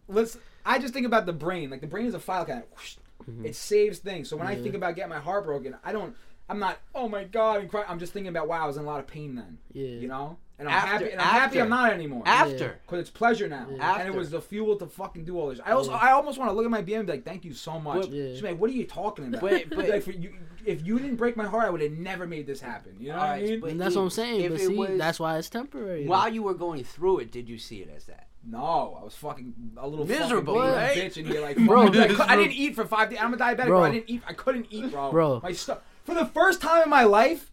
let's. 0.08 0.38
I 0.66 0.80
just 0.80 0.94
think 0.94 1.06
about 1.06 1.26
the 1.26 1.34
brain. 1.34 1.70
Like 1.70 1.82
the 1.82 1.88
brain 1.88 2.06
is 2.06 2.14
a 2.14 2.20
file 2.20 2.46
cabinet. 2.46 2.70
Whoosh, 2.76 2.96
Mm-hmm. 3.30 3.46
It 3.46 3.56
saves 3.56 4.00
things. 4.00 4.30
So 4.30 4.38
when 4.38 4.48
I 4.48 4.56
think 4.56 4.76
about 4.76 4.96
getting 4.96 5.10
my 5.10 5.20
heart 5.20 5.46
broken, 5.46 5.76
I 5.84 5.92
don't. 5.92 6.16
I'm 6.50 6.60
not. 6.60 6.78
Oh 6.94 7.08
my 7.08 7.24
god! 7.24 7.62
And 7.62 7.70
cry. 7.70 7.86
I'm 7.88 8.00
just 8.00 8.12
thinking 8.14 8.28
about 8.30 8.48
wow. 8.48 8.64
I 8.64 8.68
was 8.68 8.78
in 8.78 8.84
a 8.84 8.86
lot 8.86 9.00
of 9.00 9.08
pain 9.08 9.36
then. 9.36 9.58
Yeah. 9.72 9.88
You 9.88 10.08
know. 10.08 10.38
And 10.60 10.68
I'm 10.68 10.76
After- 10.76 10.88
happy. 10.92 11.10
And 11.12 11.20
I'm 11.22 11.28
happy. 11.28 11.62
I'm 11.62 11.70
not 11.70 11.92
anymore. 11.94 12.22
after. 12.28 12.80
Because 12.86 13.00
it's 13.00 13.10
pleasure 13.10 13.48
now, 13.48 13.66
Yeah. 13.72 13.96
and 13.98 14.08
it 14.08 14.14
was 14.14 14.30
the 14.30 14.40
fuel 14.40 14.76
to 14.78 14.86
fucking 14.86 15.26
do 15.26 15.40
all 15.40 15.50
this. 15.50 15.60
I 15.66 15.72
also, 15.72 15.92
Yeah. 15.92 15.98
I 15.98 16.12
almost 16.12 16.38
want 16.38 16.52
to 16.52 16.54
look 16.56 16.64
at 16.64 16.70
my 16.70 16.84
BM 16.84 17.00
and 17.00 17.08
be 17.08 17.14
like, 17.14 17.26
"Thank 17.26 17.44
you 17.44 17.54
so 17.54 17.80
much." 17.80 18.02
But- 18.02 18.12
Yeah. 18.12 18.28
She's 18.34 18.44
like, 18.44 18.60
"What 18.60 18.70
are 18.70 18.74
you 18.74 18.86
talking 18.86 19.28
about?" 19.30 19.42
But- 19.42 19.70
but- 19.76 19.90
like, 19.90 20.04
for 20.04 20.12
you, 20.12 20.36
if 20.64 20.86
you 20.86 21.00
didn't 21.00 21.16
break 21.16 21.36
my 21.36 21.46
heart, 21.48 21.66
I 21.66 21.70
would 21.72 21.82
have 21.82 21.94
never 21.94 22.28
made 22.28 22.46
this 22.46 22.62
happen. 22.62 22.98
You 23.00 23.10
know 23.10 23.18
what 23.18 23.26
I 23.30 23.42
mean? 23.42 23.64
And 23.68 23.82
that's 23.82 23.96
what 23.96 24.04
I'm 24.04 24.10
saying. 24.12 24.50
But 24.52 24.60
see, 24.60 24.76
was- 24.78 24.98
that's 24.98 25.20
why 25.20 25.38
it's 25.40 25.50
temporary. 25.50 26.06
While 26.06 26.30
you 26.32 26.44
were 26.44 26.54
going 26.54 26.84
through 26.84 27.20
it, 27.20 27.32
did 27.32 27.50
you 27.50 27.58
see 27.58 27.78
it 27.78 27.90
as 27.94 28.06
that? 28.06 28.28
No, 28.46 28.98
I 29.00 29.04
was 29.04 29.16
fucking 29.16 29.54
a 29.78 29.88
little 29.88 30.06
Miserable, 30.06 30.56
fucking 30.56 30.72
right? 30.72 30.98
bitch 30.98 31.18
in 31.18 31.26
here, 31.26 31.42
like, 31.42 31.56
Bro, 31.58 31.92
bro. 31.92 32.02
I, 32.02 32.34
I 32.34 32.36
didn't 32.36 32.52
eat 32.52 32.76
for 32.76 32.86
five 32.86 33.10
days. 33.10 33.20
I'm 33.22 33.34
a 33.34 33.38
diabetic, 33.38 33.68
bro. 33.68 33.80
Bro. 33.80 33.84
I 33.84 33.92
didn't 33.92 34.10
eat. 34.10 34.22
I 34.28 34.34
couldn't 34.34 34.68
eat, 34.70 34.92
bro. 34.92 35.12
Bro. 35.12 35.40
my 35.42 35.54
stuff 35.54 35.80
for 36.04 36.14
the 36.14 36.26
first 36.26 36.62
time 36.62 36.84
in 36.84 36.90
my 36.90 37.04
life. 37.04 37.50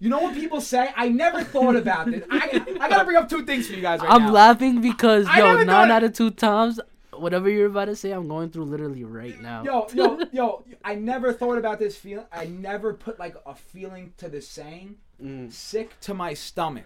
You 0.00 0.10
know 0.10 0.20
what 0.20 0.34
people 0.34 0.60
say? 0.60 0.90
I 0.96 1.08
never 1.08 1.42
thought 1.44 1.76
about 1.76 2.10
this. 2.10 2.24
I, 2.30 2.62
I 2.80 2.88
gotta 2.88 3.04
bring 3.04 3.16
up 3.16 3.28
two 3.28 3.46
things 3.46 3.68
for 3.68 3.74
you 3.74 3.80
guys 3.80 4.00
right 4.00 4.08
now. 4.08 4.14
I'm 4.16 4.22
now. 4.24 4.32
laughing 4.32 4.80
because 4.80 5.26
I 5.28 5.38
yo, 5.38 5.62
nine 5.62 5.90
out 5.90 6.02
of 6.02 6.12
two 6.12 6.30
times, 6.30 6.80
whatever 7.12 7.48
you're 7.48 7.68
about 7.68 7.86
to 7.86 7.96
say, 7.96 8.10
I'm 8.10 8.28
going 8.28 8.50
through 8.50 8.64
literally 8.64 9.04
right 9.04 9.40
now. 9.40 9.62
Yo, 9.62 9.86
yo, 9.94 10.20
yo! 10.32 10.64
I 10.82 10.96
never 10.96 11.32
thought 11.32 11.58
about 11.58 11.78
this 11.78 11.96
feeling. 11.96 12.26
I 12.32 12.46
never 12.46 12.92
put 12.92 13.18
like 13.18 13.36
a 13.46 13.54
feeling 13.54 14.12
to 14.18 14.28
the 14.28 14.42
saying. 14.42 14.96
Mm. 15.22 15.52
Sick 15.52 15.98
to 16.00 16.12
my 16.12 16.34
stomach. 16.34 16.84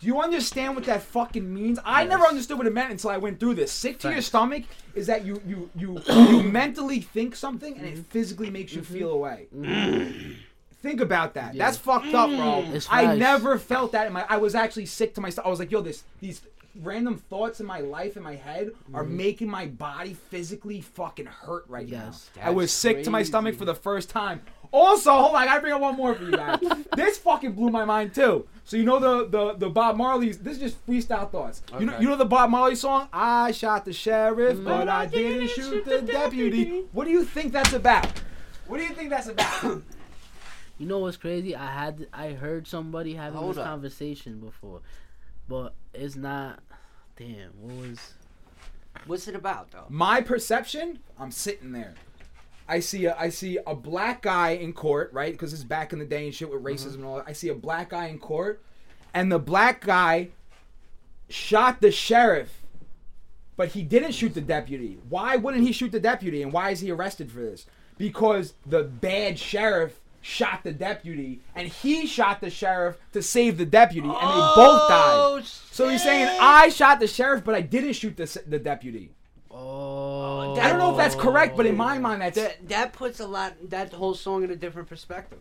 Do 0.00 0.06
you 0.06 0.20
understand 0.20 0.76
what 0.76 0.84
that 0.84 1.02
fucking 1.02 1.52
means? 1.52 1.78
I 1.84 2.04
never 2.04 2.24
understood 2.24 2.56
what 2.56 2.66
it 2.68 2.72
meant 2.72 2.92
until 2.92 3.10
I 3.10 3.16
went 3.16 3.40
through 3.40 3.54
this. 3.54 3.72
Sick 3.72 3.98
to 4.00 4.12
your 4.12 4.22
stomach 4.22 4.62
is 4.94 5.06
that 5.08 5.24
you 5.24 5.42
you 5.46 5.70
you 5.76 6.00
you 6.08 6.42
mentally 6.44 7.00
think 7.00 7.34
something 7.34 7.76
and 7.76 7.86
Mm-hmm. 7.86 7.98
it 8.00 8.06
physically 8.06 8.50
makes 8.50 8.72
you 8.72 8.82
feel 8.82 9.10
away. 9.10 9.48
Think 10.80 11.00
about 11.00 11.34
that. 11.34 11.54
Yeah. 11.54 11.64
That's 11.66 11.76
fucked 11.76 12.14
up, 12.14 12.30
bro. 12.30 12.64
It's 12.72 12.86
I 12.88 13.06
facts. 13.06 13.18
never 13.18 13.58
felt 13.58 13.90
that 13.92 14.06
in 14.06 14.12
my. 14.12 14.24
I 14.28 14.36
was 14.36 14.54
actually 14.54 14.86
sick 14.86 15.14
to 15.16 15.20
my 15.20 15.30
stomach. 15.30 15.46
I 15.46 15.50
was 15.50 15.58
like, 15.58 15.72
yo, 15.72 15.80
this 15.80 16.04
these 16.20 16.40
random 16.82 17.16
thoughts 17.16 17.58
in 17.58 17.66
my 17.66 17.80
life 17.80 18.16
in 18.16 18.22
my 18.22 18.36
head 18.36 18.70
are 18.94 19.02
making 19.02 19.48
my 19.50 19.66
body 19.66 20.14
physically 20.14 20.80
fucking 20.80 21.26
hurt 21.26 21.64
right 21.68 21.88
Yes. 21.88 22.30
now. 22.36 22.42
I 22.44 22.50
was 22.50 22.70
sick 22.72 23.02
to 23.02 23.10
my 23.10 23.24
stomach 23.24 23.56
for 23.56 23.64
the 23.64 23.74
first 23.74 24.08
time. 24.10 24.42
Also, 24.70 25.12
hold 25.12 25.34
on, 25.34 25.42
I 25.42 25.46
gotta 25.46 25.60
bring 25.60 25.72
up 25.72 25.80
one 25.80 25.96
more 25.96 26.14
for 26.14 26.24
you 26.24 26.32
guys. 26.32 26.58
this 26.96 27.18
fucking 27.18 27.52
blew 27.52 27.70
my 27.70 27.84
mind 27.84 28.14
too. 28.14 28.46
So 28.64 28.76
you 28.76 28.84
know 28.84 28.98
the 28.98 29.28
the 29.28 29.54
the 29.54 29.70
Bob 29.70 29.96
Marley's. 29.96 30.38
This 30.38 30.54
is 30.54 30.72
just 30.72 30.86
freestyle 30.86 31.30
thoughts. 31.30 31.62
You 31.78 31.86
know 31.86 31.98
you 31.98 32.08
know 32.08 32.16
the 32.16 32.26
Bob 32.26 32.50
Marley 32.50 32.74
song. 32.74 33.08
I 33.12 33.52
shot 33.52 33.84
the 33.84 33.92
sheriff, 33.92 34.56
mm-hmm. 34.56 34.64
but 34.64 34.88
I 34.88 35.06
didn't 35.06 35.48
shoot 35.48 35.84
the 35.84 36.02
deputy. 36.02 36.84
What 36.92 37.04
do 37.04 37.10
you 37.10 37.24
think 37.24 37.52
that's 37.52 37.72
about? 37.72 38.06
What 38.66 38.78
do 38.78 38.84
you 38.84 38.94
think 38.94 39.10
that's 39.10 39.28
about? 39.28 39.82
You 40.78 40.86
know 40.86 41.00
what's 41.00 41.16
crazy? 41.16 41.56
I 41.56 41.72
had 41.72 42.06
I 42.12 42.30
heard 42.30 42.68
somebody 42.68 43.14
having 43.14 43.40
Hold 43.40 43.56
this 43.56 43.58
up. 43.58 43.66
conversation 43.66 44.38
before, 44.38 44.80
but 45.48 45.74
it's 45.92 46.14
not. 46.14 46.60
Damn, 47.16 47.50
what 47.60 47.88
was? 47.88 48.14
What's 49.06 49.26
it 49.26 49.34
about 49.34 49.72
though? 49.72 49.86
my 49.88 50.20
perception, 50.20 51.00
I'm 51.18 51.32
sitting 51.32 51.72
there. 51.72 51.94
I 52.68 52.80
see 52.80 53.06
a 53.06 53.16
I 53.16 53.30
see 53.30 53.58
a 53.66 53.74
black 53.74 54.22
guy 54.22 54.50
in 54.50 54.72
court, 54.72 55.12
right? 55.12 55.32
Because 55.32 55.52
it's 55.52 55.64
back 55.64 55.92
in 55.92 55.98
the 55.98 56.04
day 56.04 56.26
and 56.26 56.34
shit 56.34 56.50
with 56.50 56.62
racism 56.62 56.86
mm-hmm. 56.86 56.94
and 56.96 57.04
all 57.04 57.16
that. 57.16 57.24
I 57.26 57.32
see 57.32 57.48
a 57.48 57.54
black 57.54 57.90
guy 57.90 58.06
in 58.06 58.18
court, 58.18 58.62
and 59.14 59.32
the 59.32 59.38
black 59.38 59.80
guy 59.80 60.28
shot 61.28 61.80
the 61.80 61.90
sheriff, 61.90 62.62
but 63.56 63.68
he 63.68 63.82
didn't 63.82 64.12
shoot 64.12 64.34
the 64.34 64.40
deputy. 64.40 64.98
Why 65.08 65.36
wouldn't 65.36 65.66
he 65.66 65.72
shoot 65.72 65.92
the 65.92 66.00
deputy? 66.00 66.42
And 66.42 66.52
why 66.52 66.70
is 66.70 66.80
he 66.80 66.90
arrested 66.90 67.32
for 67.32 67.40
this? 67.40 67.66
Because 67.96 68.54
the 68.66 68.84
bad 68.84 69.38
sheriff 69.38 69.98
shot 70.20 70.62
the 70.62 70.72
deputy, 70.72 71.40
and 71.54 71.68
he 71.68 72.06
shot 72.06 72.40
the 72.40 72.50
sheriff 72.50 72.98
to 73.12 73.22
save 73.22 73.56
the 73.56 73.64
deputy, 73.64 74.08
and 74.08 74.16
they 74.16 74.52
both 74.54 74.88
died. 74.88 75.14
Oh, 75.14 75.40
so 75.42 75.88
he's 75.88 76.02
saying 76.02 76.28
I 76.40 76.68
shot 76.68 77.00
the 77.00 77.06
sheriff, 77.06 77.44
but 77.44 77.54
I 77.54 77.62
didn't 77.62 77.94
shoot 77.94 78.16
the 78.16 78.42
the 78.46 78.58
deputy. 78.58 79.10
Oh, 80.28 80.54
I 80.60 80.68
don't 80.68 80.78
know 80.78 80.90
if 80.90 80.96
that's 80.96 81.14
correct, 81.14 81.56
but 81.56 81.66
in 81.66 81.76
my 81.76 81.98
mind, 81.98 82.22
that's 82.22 82.36
That 82.36 82.68
that 82.68 82.92
puts 82.92 83.20
a 83.20 83.26
lot 83.26 83.54
that 83.70 83.92
whole 83.92 84.14
song 84.14 84.44
in 84.44 84.50
a 84.50 84.56
different 84.56 84.88
perspective. 84.88 85.38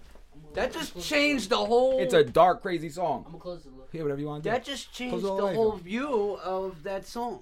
That 0.53 0.71
just 0.73 0.99
changed 0.99 1.49
the 1.49 1.57
whole. 1.57 1.99
it's 1.99 2.13
a 2.13 2.23
dark, 2.23 2.61
crazy 2.61 2.89
song. 2.89 3.23
I'm 3.25 3.33
gonna 3.33 3.43
close 3.43 3.63
the 3.63 3.69
look. 3.69 3.89
Yeah, 3.91 4.01
whatever 4.03 4.19
you 4.21 4.27
want 4.27 4.43
to 4.43 4.49
do. 4.49 4.53
that 4.53 4.63
just 4.63 4.91
changed 4.93 5.13
Close 5.19 5.25
all 5.25 5.35
the 5.37 5.41
the 5.41 5.47
way, 5.47 5.55
whole 5.55 5.71
though. 5.71 5.77
view 5.77 6.37
of 6.43 6.83
that 6.83 7.05
song, 7.05 7.41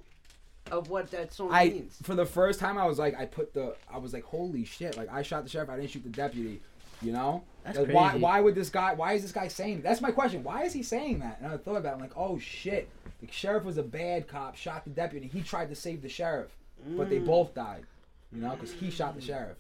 of 0.71 0.89
what 0.89 1.11
that 1.11 1.33
song 1.33 1.49
I 1.51 1.69
means. 1.69 1.97
for 2.03 2.13
the 2.15 2.25
first 2.25 2.59
time, 2.59 2.77
I 2.77 2.85
was 2.85 2.99
like, 2.99 3.17
I 3.17 3.25
put 3.25 3.53
the, 3.53 3.75
I 3.93 3.97
was 3.99 4.11
like, 4.13 4.23
holy 4.23 4.65
shit! 4.65 4.97
Like 4.97 5.11
I 5.11 5.21
shot 5.21 5.43
the 5.43 5.49
sheriff, 5.49 5.69
I 5.69 5.77
didn't 5.77 5.91
shoot 5.91 6.03
the 6.03 6.09
deputy. 6.09 6.61
You 7.01 7.11
know, 7.11 7.43
That's 7.63 7.77
like, 7.77 7.89
why? 7.91 8.09
crazy. 8.11 8.23
Why 8.23 8.39
would 8.41 8.55
this 8.55 8.69
guy? 8.69 8.93
Why 8.93 9.13
is 9.13 9.21
this 9.21 9.31
guy 9.33 9.47
saying? 9.49 9.81
That's 9.81 10.01
my 10.01 10.11
question. 10.11 10.43
Why 10.43 10.63
is 10.63 10.73
he 10.73 10.81
saying 10.81 11.19
that? 11.19 11.39
And 11.41 11.51
I 11.51 11.57
thought 11.57 11.75
about, 11.75 11.91
it, 11.91 11.95
I'm 11.95 11.99
like, 12.01 12.17
oh 12.17 12.39
shit! 12.39 12.89
The 13.21 13.27
sheriff 13.31 13.63
was 13.65 13.77
a 13.77 13.83
bad 13.83 14.27
cop, 14.27 14.55
shot 14.55 14.83
the 14.85 14.89
deputy. 14.89 15.27
He 15.27 15.41
tried 15.41 15.69
to 15.69 15.75
save 15.75 16.01
the 16.01 16.09
sheriff, 16.09 16.55
but 16.86 17.09
they 17.09 17.19
both 17.19 17.53
died. 17.53 17.86
You 18.31 18.41
know, 18.41 18.51
because 18.51 18.73
he 18.73 18.89
shot 18.89 19.15
the 19.15 19.21
mm. 19.21 19.27
sheriff. 19.27 19.57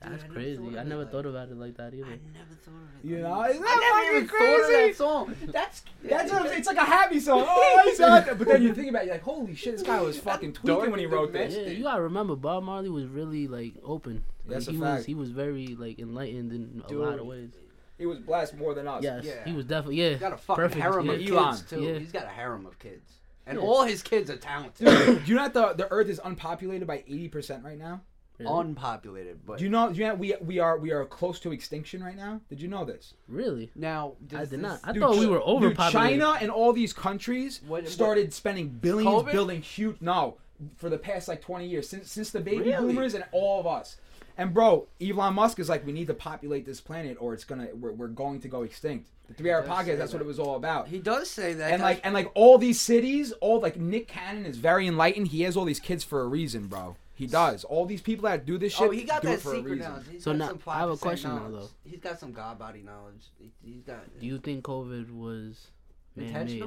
That's 0.00 0.24
I 0.24 0.26
crazy. 0.26 0.56
of 0.58 0.76
I 0.76 0.82
never 0.82 1.02
like- 1.02 1.10
thought 1.10 1.24
about 1.24 1.48
it 1.48 1.56
like 1.56 1.76
that 1.78 1.94
either. 1.94 2.04
I 2.04 2.18
never 2.34 2.54
thought 2.62 2.74
of 2.74 3.02
it. 3.02 3.08
You 3.08 3.16
like 3.16 3.22
know, 3.24 3.42
that. 3.42 3.50
isn't 3.50 3.62
I 3.62 3.66
that 3.66 4.04
never 4.04 4.16
even 4.16 4.28
fucking 4.28 4.46
thought 4.46 4.60
of 4.60 4.66
crazy? 4.66 4.86
that 4.88 4.96
song. 4.96 5.36
That's 5.52 5.82
That's 6.04 6.32
what 6.32 6.42
I'm 6.42 6.48
saying. 6.48 6.58
It's 6.58 6.68
like 6.68 6.76
a 6.76 6.84
happy 6.84 7.20
song. 7.20 7.44
Oh, 7.48 7.82
I 7.82 7.94
shot 7.94 8.26
that. 8.26 8.38
But 8.38 8.48
then 8.48 8.62
you 8.62 8.74
think 8.74 8.90
about 8.90 9.02
it, 9.02 9.06
you're 9.06 9.14
like, 9.14 9.22
holy 9.22 9.54
shit, 9.54 9.78
this 9.78 9.82
guy 9.86 10.00
was 10.02 10.18
fucking 10.18 10.52
tweaking 10.52 10.90
when 10.90 11.00
he 11.00 11.06
wrote 11.06 11.32
this. 11.32 11.54
Yeah, 11.54 11.68
you 11.72 11.82
gotta 11.84 12.02
remember 12.02 12.36
Bob 12.36 12.64
Marley 12.64 12.90
was 12.90 13.06
really 13.06 13.48
like 13.48 13.74
open. 13.82 14.22
Like, 14.44 14.54
That's 14.54 14.68
a 14.68 14.72
he 14.72 14.78
fact. 14.78 14.96
was 14.98 15.06
he 15.06 15.14
was 15.14 15.30
very 15.30 15.68
like 15.68 15.98
enlightened 15.98 16.52
in 16.52 16.82
a 16.88 16.92
lot 16.92 17.18
of 17.18 17.26
ways. 17.26 17.50
He 17.98 18.04
was 18.04 18.18
blessed 18.18 18.56
more 18.58 18.74
than 18.74 18.86
us. 18.86 19.02
Yes, 19.02 19.24
Yeah. 19.24 19.44
he 19.46 19.52
was 19.52 19.64
definitely 19.64 19.96
yeah. 19.96 20.10
He's 20.10 20.20
got 20.20 20.34
a 20.34 20.36
fucking 20.36 20.62
perfect. 20.62 20.82
harem 20.82 21.06
yeah. 21.06 21.12
of 21.12 21.30
Elon. 21.30 21.54
kids 21.54 21.70
too. 21.70 21.82
Yeah. 21.82 21.98
He's 21.98 22.12
got 22.12 22.26
a 22.26 22.28
harem 22.28 22.66
of 22.66 22.78
kids, 22.78 23.10
and 23.46 23.58
Yeah. 23.58 23.64
all 23.64 23.84
his 23.84 24.02
kids 24.02 24.30
are 24.30 24.36
talented. 24.36 24.86
Do 24.86 25.20
you 25.26 25.34
know 25.36 25.44
that 25.48 25.54
the, 25.54 25.72
the 25.84 25.90
Earth 25.90 26.08
is 26.08 26.20
unpopulated 26.24 26.86
by 26.86 27.04
eighty 27.06 27.28
percent 27.28 27.64
right 27.64 27.78
now? 27.78 28.00
Really? 28.38 28.52
Unpopulated, 28.60 29.46
but 29.46 29.56
Do 29.58 29.64
you 29.64 29.70
know? 29.70 29.90
Do 29.90 29.98
you 29.98 30.06
know 30.08 30.14
we 30.14 30.34
we 30.42 30.58
are 30.58 30.76
we 30.78 30.90
are 30.92 31.06
close 31.06 31.40
to 31.40 31.52
extinction 31.52 32.02
right 32.04 32.16
now? 32.16 32.40
Did 32.50 32.60
you 32.60 32.68
know 32.68 32.84
this? 32.84 33.14
Really? 33.28 33.70
now 33.74 34.12
I 34.34 34.40
did 34.40 34.50
this- 34.50 34.60
not. 34.60 34.80
I 34.84 34.92
Dude, 34.92 35.00
thought 35.02 35.16
we 35.16 35.26
were 35.26 35.38
dude, 35.38 35.46
overpopulated. 35.46 36.20
China 36.20 36.38
and 36.42 36.50
all 36.50 36.72
these 36.74 36.92
countries 36.92 37.60
What- 37.66 37.84
what- 37.84 37.90
started 37.90 38.34
spending 38.34 38.68
billions 38.68 39.22
COVID? 39.24 39.32
building 39.32 39.62
huge. 39.62 39.96
No, 40.02 40.36
for 40.76 40.90
the 40.90 40.98
past 40.98 41.28
like 41.28 41.40
twenty 41.40 41.66
years 41.66 41.88
since 41.88 42.10
since 42.12 42.30
the 42.30 42.40
baby 42.40 42.64
Really? 42.70 42.88
boomers 42.92 43.14
and 43.14 43.24
all 43.32 43.58
of 43.60 43.66
us. 43.66 43.96
And 44.38 44.52
bro, 44.52 44.86
Elon 45.00 45.34
Musk 45.34 45.58
is 45.58 45.68
like, 45.68 45.86
we 45.86 45.92
need 45.92 46.08
to 46.08 46.14
populate 46.14 46.66
this 46.66 46.80
planet, 46.80 47.16
or 47.20 47.32
it's 47.34 47.44
gonna 47.44 47.68
we're, 47.74 47.92
we're 47.92 48.08
going 48.08 48.40
to 48.40 48.48
go 48.48 48.62
extinct. 48.62 49.08
The 49.28 49.34
three 49.34 49.50
hour 49.50 49.62
podcast. 49.62 49.98
That's 49.98 50.12
what 50.12 50.22
it 50.22 50.26
was 50.26 50.38
all 50.38 50.54
about. 50.56 50.88
He 50.88 50.98
does 50.98 51.28
say 51.28 51.54
that, 51.54 51.72
and 51.72 51.82
like 51.82 52.00
and 52.04 52.14
like 52.14 52.30
all 52.34 52.58
these 52.58 52.80
cities, 52.80 53.32
all 53.40 53.60
like 53.60 53.76
Nick 53.76 54.08
Cannon 54.08 54.46
is 54.46 54.56
very 54.56 54.86
enlightened. 54.86 55.28
He 55.28 55.42
has 55.42 55.56
all 55.56 55.64
these 55.64 55.80
kids 55.80 56.04
for 56.04 56.20
a 56.22 56.26
reason, 56.26 56.66
bro. 56.68 56.96
He 57.16 57.26
does. 57.26 57.64
All 57.64 57.86
these 57.86 58.02
people 58.02 58.28
that 58.28 58.44
do 58.44 58.58
this 58.58 58.74
oh, 58.74 58.84
shit. 58.84 58.88
oh, 58.88 58.90
he 58.92 59.02
got 59.04 59.22
do 59.22 59.28
that 59.28 59.34
it 59.34 59.40
for 59.40 59.54
a 59.54 59.56
secret 59.56 59.70
reason. 59.72 59.90
knowledge. 59.90 60.06
He's 60.12 60.22
So 60.22 60.32
got 60.32 60.38
now- 60.38 60.48
some 60.48 60.60
I 60.66 60.78
have 60.80 60.90
a 60.90 60.96
5% 60.96 61.00
question 61.00 61.34
now, 61.34 61.48
though. 61.50 61.68
He's 61.82 61.98
got 62.00 62.20
some 62.20 62.32
god 62.32 62.58
body 62.58 62.82
knowledge. 62.82 63.24
He- 63.38 63.52
He's 63.64 63.82
got 63.82 64.20
Do 64.20 64.26
you 64.26 64.38
think 64.38 64.64
COVID 64.64 65.10
was 65.10 65.68
man-made? 66.14 66.62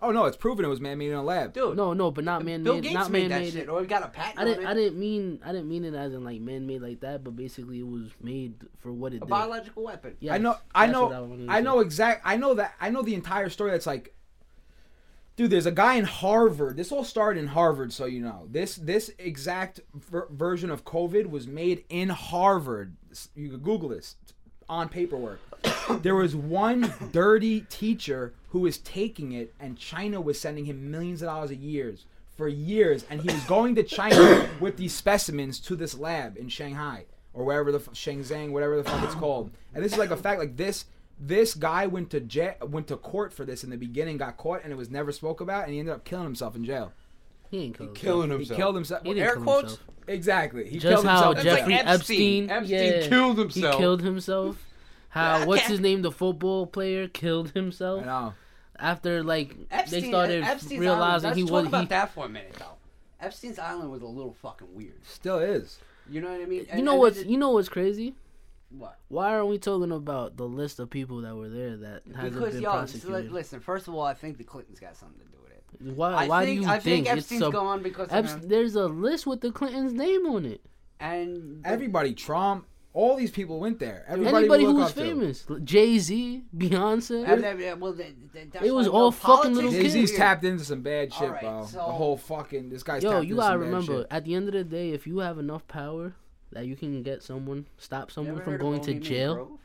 Intentional, 0.00 0.08
Oh 0.08 0.22
no, 0.22 0.26
it's 0.26 0.36
proven 0.36 0.64
it 0.64 0.68
was 0.68 0.80
man 0.80 0.98
made 0.98 1.08
in 1.10 1.14
a 1.14 1.22
lab. 1.22 1.52
dude. 1.52 1.76
No, 1.76 1.92
no, 1.92 2.10
but 2.10 2.24
not 2.24 2.44
man 2.44 2.62
Bill 2.62 2.74
made. 2.74 2.82
Gates 2.84 2.94
Not 2.94 3.10
made 3.10 3.28
man 3.28 3.42
that 3.42 3.46
shit, 3.46 3.54
made. 3.54 3.68
or 3.68 3.80
he 3.80 3.86
got 3.86 4.02
a 4.02 4.08
patent 4.08 4.38
I 4.38 4.44
didn't. 4.44 4.64
on 4.64 4.66
I 4.66 4.72
it. 4.72 4.74
didn't 4.76 4.98
mean. 4.98 5.40
I 5.44 5.52
didn't 5.52 5.68
mean 5.68 5.84
it 5.84 5.94
as 5.94 6.12
in 6.14 6.24
like 6.24 6.40
man 6.40 6.66
made 6.66 6.82
like 6.82 7.00
that. 7.00 7.22
But 7.24 7.36
basically, 7.36 7.80
it 7.80 7.86
was 7.86 8.10
made 8.22 8.54
for 8.78 8.92
what 8.92 9.12
it 9.12 9.16
a 9.16 9.20
did. 9.20 9.28
biological 9.28 9.84
weapon. 9.84 10.16
Yes, 10.20 10.34
I 10.34 10.38
know. 10.38 10.56
I 10.74 10.86
that's 10.86 10.92
know. 10.98 11.06
what 11.06 11.22
wanted 11.28 11.46
to 11.46 11.52
I 11.52 11.58
say. 11.58 11.62
know 11.64 11.80
exact. 11.80 12.22
I 12.24 12.36
know 12.36 12.54
that. 12.54 12.74
I 12.80 12.90
know 12.90 13.02
the 13.02 13.14
entire 13.14 13.48
story. 13.50 13.70
That's 13.72 13.86
like, 13.86 14.14
dude. 15.36 15.50
There's 15.50 15.66
a 15.66 15.72
guy 15.72 15.94
in 15.94 16.04
Harvard. 16.04 16.76
This 16.76 16.92
all 16.92 17.04
started 17.04 17.40
in 17.40 17.48
Harvard, 17.48 17.92
so 17.92 18.06
you 18.06 18.20
know. 18.20 18.46
This 18.50 18.76
this 18.76 19.10
exact 19.18 19.80
ver- 19.94 20.28
version 20.30 20.70
of 20.70 20.84
COVID 20.84 21.28
was 21.30 21.46
made 21.46 21.84
in 21.88 22.08
Harvard. 22.08 22.96
You 23.34 23.50
could 23.50 23.62
Google 23.62 23.88
this 23.90 24.16
on 24.70 24.88
paperwork. 24.88 25.40
there 26.02 26.14
was 26.14 26.34
one 26.34 26.92
dirty 27.12 27.62
teacher 27.62 28.32
who 28.50 28.60
was 28.60 28.78
taking 28.78 29.32
it, 29.32 29.52
and 29.60 29.76
China 29.76 30.20
was 30.20 30.40
sending 30.40 30.64
him 30.64 30.90
millions 30.90 31.20
of 31.22 31.26
dollars 31.26 31.50
a 31.50 31.56
year 31.56 31.94
for 32.36 32.48
years, 32.48 33.04
and 33.10 33.20
he 33.20 33.26
was 33.32 33.42
going 33.44 33.74
to 33.74 33.82
China 33.82 34.48
with 34.60 34.76
these 34.78 34.94
specimens 34.94 35.58
to 35.60 35.76
this 35.76 35.94
lab 35.98 36.36
in 36.38 36.48
Shanghai 36.48 37.04
or 37.34 37.44
wherever 37.44 37.70
the 37.70 37.78
f- 37.78 37.90
Shenzhen, 37.92 38.50
whatever 38.50 38.76
the 38.76 38.84
fuck 38.84 39.04
it's 39.04 39.14
called. 39.14 39.50
And 39.74 39.84
this 39.84 39.92
is 39.92 39.98
like 39.98 40.10
a 40.10 40.16
fact. 40.16 40.38
Like 40.40 40.56
this, 40.56 40.86
this 41.18 41.54
guy 41.54 41.86
went 41.86 42.10
to 42.10 42.20
jail, 42.20 42.54
went 42.62 42.86
to 42.88 42.96
court 42.96 43.32
for 43.32 43.44
this 43.44 43.62
in 43.62 43.70
the 43.70 43.76
beginning, 43.76 44.16
got 44.16 44.36
caught, 44.36 44.62
and 44.64 44.72
it 44.72 44.76
was 44.76 44.90
never 44.90 45.12
spoke 45.12 45.40
about, 45.40 45.64
and 45.64 45.72
he 45.74 45.78
ended 45.78 45.94
up 45.94 46.04
killing 46.04 46.24
himself 46.24 46.56
in 46.56 46.64
jail. 46.64 46.92
He 47.50 47.64
ain't 47.64 47.76
killed. 47.76 47.94
Killing 47.94 48.30
He 48.30 48.36
himself. 48.36 48.56
killed 48.58 48.74
himself. 48.76 49.02
He 49.02 49.08
didn't 49.14 49.22
Air 49.28 49.36
quotes? 49.36 49.72
himself. 49.72 49.88
Exactly. 50.10 50.68
He 50.68 50.78
Just 50.78 50.92
killed 51.02 51.06
how 51.06 51.32
himself. 51.32 51.38
in 51.38 51.44
That's 51.44 51.46
like 51.46 51.58
Jeffrey. 51.60 51.74
Epstein. 51.74 52.50
Epstein. 52.50 52.50
Epstein 52.50 53.00
yeah, 53.02 53.08
killed 53.08 53.38
himself. 53.38 53.74
He 53.74 53.80
killed 53.80 54.02
himself. 54.02 54.66
How? 55.10 55.44
What's 55.46 55.62
his 55.66 55.80
name? 55.80 56.02
The 56.02 56.10
football 56.12 56.66
player 56.66 57.08
killed 57.08 57.52
I 57.54 57.58
himself 57.58 58.04
know. 58.04 58.34
after 58.78 59.22
like 59.22 59.56
Epstein, 59.70 60.02
they 60.02 60.08
started 60.08 60.44
Epstein's 60.44 60.80
realizing 60.80 61.26
Island, 61.30 61.36
he 61.36 61.42
let's 61.44 61.52
was. 61.52 61.62
talk 61.64 61.68
about 61.68 61.80
He, 61.82 61.86
that 61.88 62.10
for 62.12 62.26
a 62.26 62.28
minute, 62.28 62.54
though. 62.58 62.76
Epstein's 63.20 63.58
Island 63.58 63.90
was 63.90 64.02
a 64.02 64.06
little 64.06 64.32
fucking 64.42 64.68
weird. 64.74 65.04
Still 65.06 65.38
is. 65.38 65.78
You 66.08 66.20
know 66.20 66.30
what 66.32 66.40
I 66.40 66.46
mean? 66.46 66.66
you 66.74 66.82
know 66.82 66.94
what's 66.96 67.18
it- 67.18 67.26
you 67.28 67.38
know 67.38 67.50
what's 67.50 67.68
crazy? 67.68 68.14
what? 68.76 68.98
Why 69.08 69.30
aren't 69.34 69.48
we 69.48 69.58
talking 69.58 69.90
about 69.92 70.36
the 70.36 70.46
list 70.46 70.78
of 70.78 70.90
people 70.90 71.22
that 71.22 71.34
were 71.34 71.48
there 71.48 71.76
that 71.76 72.02
hasn't 72.14 72.34
Because 72.34 72.54
been 72.54 72.62
yo, 72.62 72.70
prosecuted? 72.72 73.24
li- 73.24 73.28
listen. 73.30 73.58
First 73.60 73.88
of 73.88 73.94
all, 73.94 74.02
I 74.04 74.14
think 74.14 74.38
the 74.38 74.44
Clintons 74.44 74.78
got 74.78 74.96
something 74.96 75.18
to 75.18 75.24
do 75.24 75.30
with 75.32 75.39
it. 75.39 75.39
Why 75.80 76.12
I 76.12 76.28
why 76.28 76.44
think, 76.44 76.60
do 76.60 76.66
you 76.66 76.72
I 76.72 76.78
think, 76.78 77.06
it's 77.06 77.16
Epstein's 77.18 77.40
so? 77.42 77.50
gone 77.52 77.82
because 77.82 78.08
of 78.08 78.26
him. 78.26 78.48
there's 78.48 78.74
a 78.74 78.86
list 78.86 79.26
with 79.26 79.40
the 79.40 79.50
Clintons' 79.52 79.92
name 79.92 80.26
on 80.26 80.44
it. 80.44 80.60
And 80.98 81.64
Everybody, 81.64 82.12
Trump, 82.12 82.66
all 82.92 83.16
these 83.16 83.30
people 83.30 83.60
went 83.60 83.78
there. 83.78 84.04
Everybody 84.08 84.36
Anybody 84.36 84.64
who 84.64 84.74
was 84.74 84.92
famous, 84.92 85.46
Jay 85.64 85.98
Z, 85.98 86.42
Beyonce. 86.56 87.26
And 87.26 87.42
then, 87.42 87.80
well, 87.80 87.92
they, 87.92 88.12
they, 88.32 88.66
It 88.66 88.72
was 88.74 88.88
why, 88.88 88.98
all 88.98 89.06
yo, 89.06 89.10
fucking 89.12 89.54
little 89.54 89.70
politics 89.70 89.86
is 89.88 89.92
Jay 89.94 90.06
Z's 90.06 90.16
tapped 90.18 90.44
into 90.44 90.64
some 90.64 90.82
bad 90.82 91.12
shit, 91.12 91.22
Alright, 91.22 91.40
bro. 91.40 91.64
so- 91.66 91.76
the 91.78 91.82
whole 91.84 92.16
fucking 92.16 92.68
this 92.68 92.82
guy's 92.82 93.02
Yo, 93.02 93.12
tapped 93.12 93.24
you 93.26 93.34
into 93.34 93.40
gotta 93.42 93.52
some 93.54 93.60
remember, 93.60 94.06
at 94.10 94.24
the 94.24 94.34
end 94.34 94.48
of 94.48 94.54
the 94.54 94.64
day, 94.64 94.90
if 94.90 95.06
you 95.06 95.18
have 95.20 95.38
enough 95.38 95.66
power 95.68 96.14
that 96.52 96.66
you 96.66 96.76
can 96.76 97.02
get 97.02 97.22
someone, 97.22 97.66
stop 97.78 98.10
someone 98.10 98.34
ever 98.34 98.44
from 98.44 98.58
going 98.58 98.80
to 98.82 98.94
jail. 98.94 99.58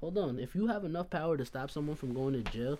Hold 0.00 0.18
on, 0.18 0.38
if 0.40 0.54
you 0.56 0.66
have 0.66 0.84
enough 0.84 1.08
power 1.08 1.36
to 1.36 1.44
stop 1.44 1.70
someone 1.70 1.94
from 1.96 2.12
going 2.12 2.32
to 2.34 2.50
jail, 2.50 2.78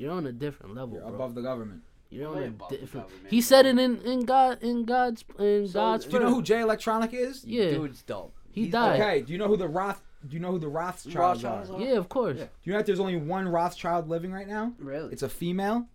you're 0.00 0.12
on 0.12 0.26
a 0.26 0.32
different 0.32 0.74
level, 0.74 0.94
You're 0.94 1.04
bro. 1.06 1.14
above 1.14 1.34
the 1.34 1.42
government. 1.42 1.82
You're 2.10 2.28
on 2.28 2.42
a 2.42 2.46
above 2.46 2.70
the 2.70 2.78
different. 2.78 3.06
He 3.28 3.40
said 3.40 3.66
it 3.66 3.78
in 3.78 4.00
in 4.02 4.24
God 4.24 4.62
in 4.62 4.84
God's 4.84 5.24
in 5.38 5.68
So, 5.68 5.74
God's. 5.74 6.06
Do 6.06 6.16
you 6.16 6.22
know 6.22 6.34
who 6.34 6.42
Jay 6.42 6.60
Electronic 6.60 7.12
is? 7.12 7.44
Yeah, 7.44 7.70
Dude's 7.70 8.02
dope. 8.02 8.34
He 8.50 8.64
He's 8.64 8.72
died. 8.72 9.00
Okay. 9.00 9.20
Do 9.22 9.32
you 9.32 9.38
know 9.38 9.46
who 9.48 9.56
the 9.56 9.68
Roth? 9.68 10.02
Do 10.26 10.34
you 10.34 10.40
know 10.40 10.50
who 10.52 10.58
the 10.58 10.68
Rothschilds 10.68 11.16
Rothschilds 11.16 11.70
are? 11.70 11.76
are? 11.76 11.80
Yeah, 11.80 11.96
of 11.96 12.08
course. 12.08 12.38
Yeah. 12.38 12.46
you 12.64 12.72
know 12.72 12.78
that 12.78 12.86
there's 12.86 13.00
only 13.00 13.16
one 13.16 13.48
Rothschild 13.48 14.08
living 14.08 14.32
right 14.32 14.48
now? 14.48 14.72
Really? 14.78 15.12
It's 15.12 15.22
a 15.22 15.28
female. 15.28 15.86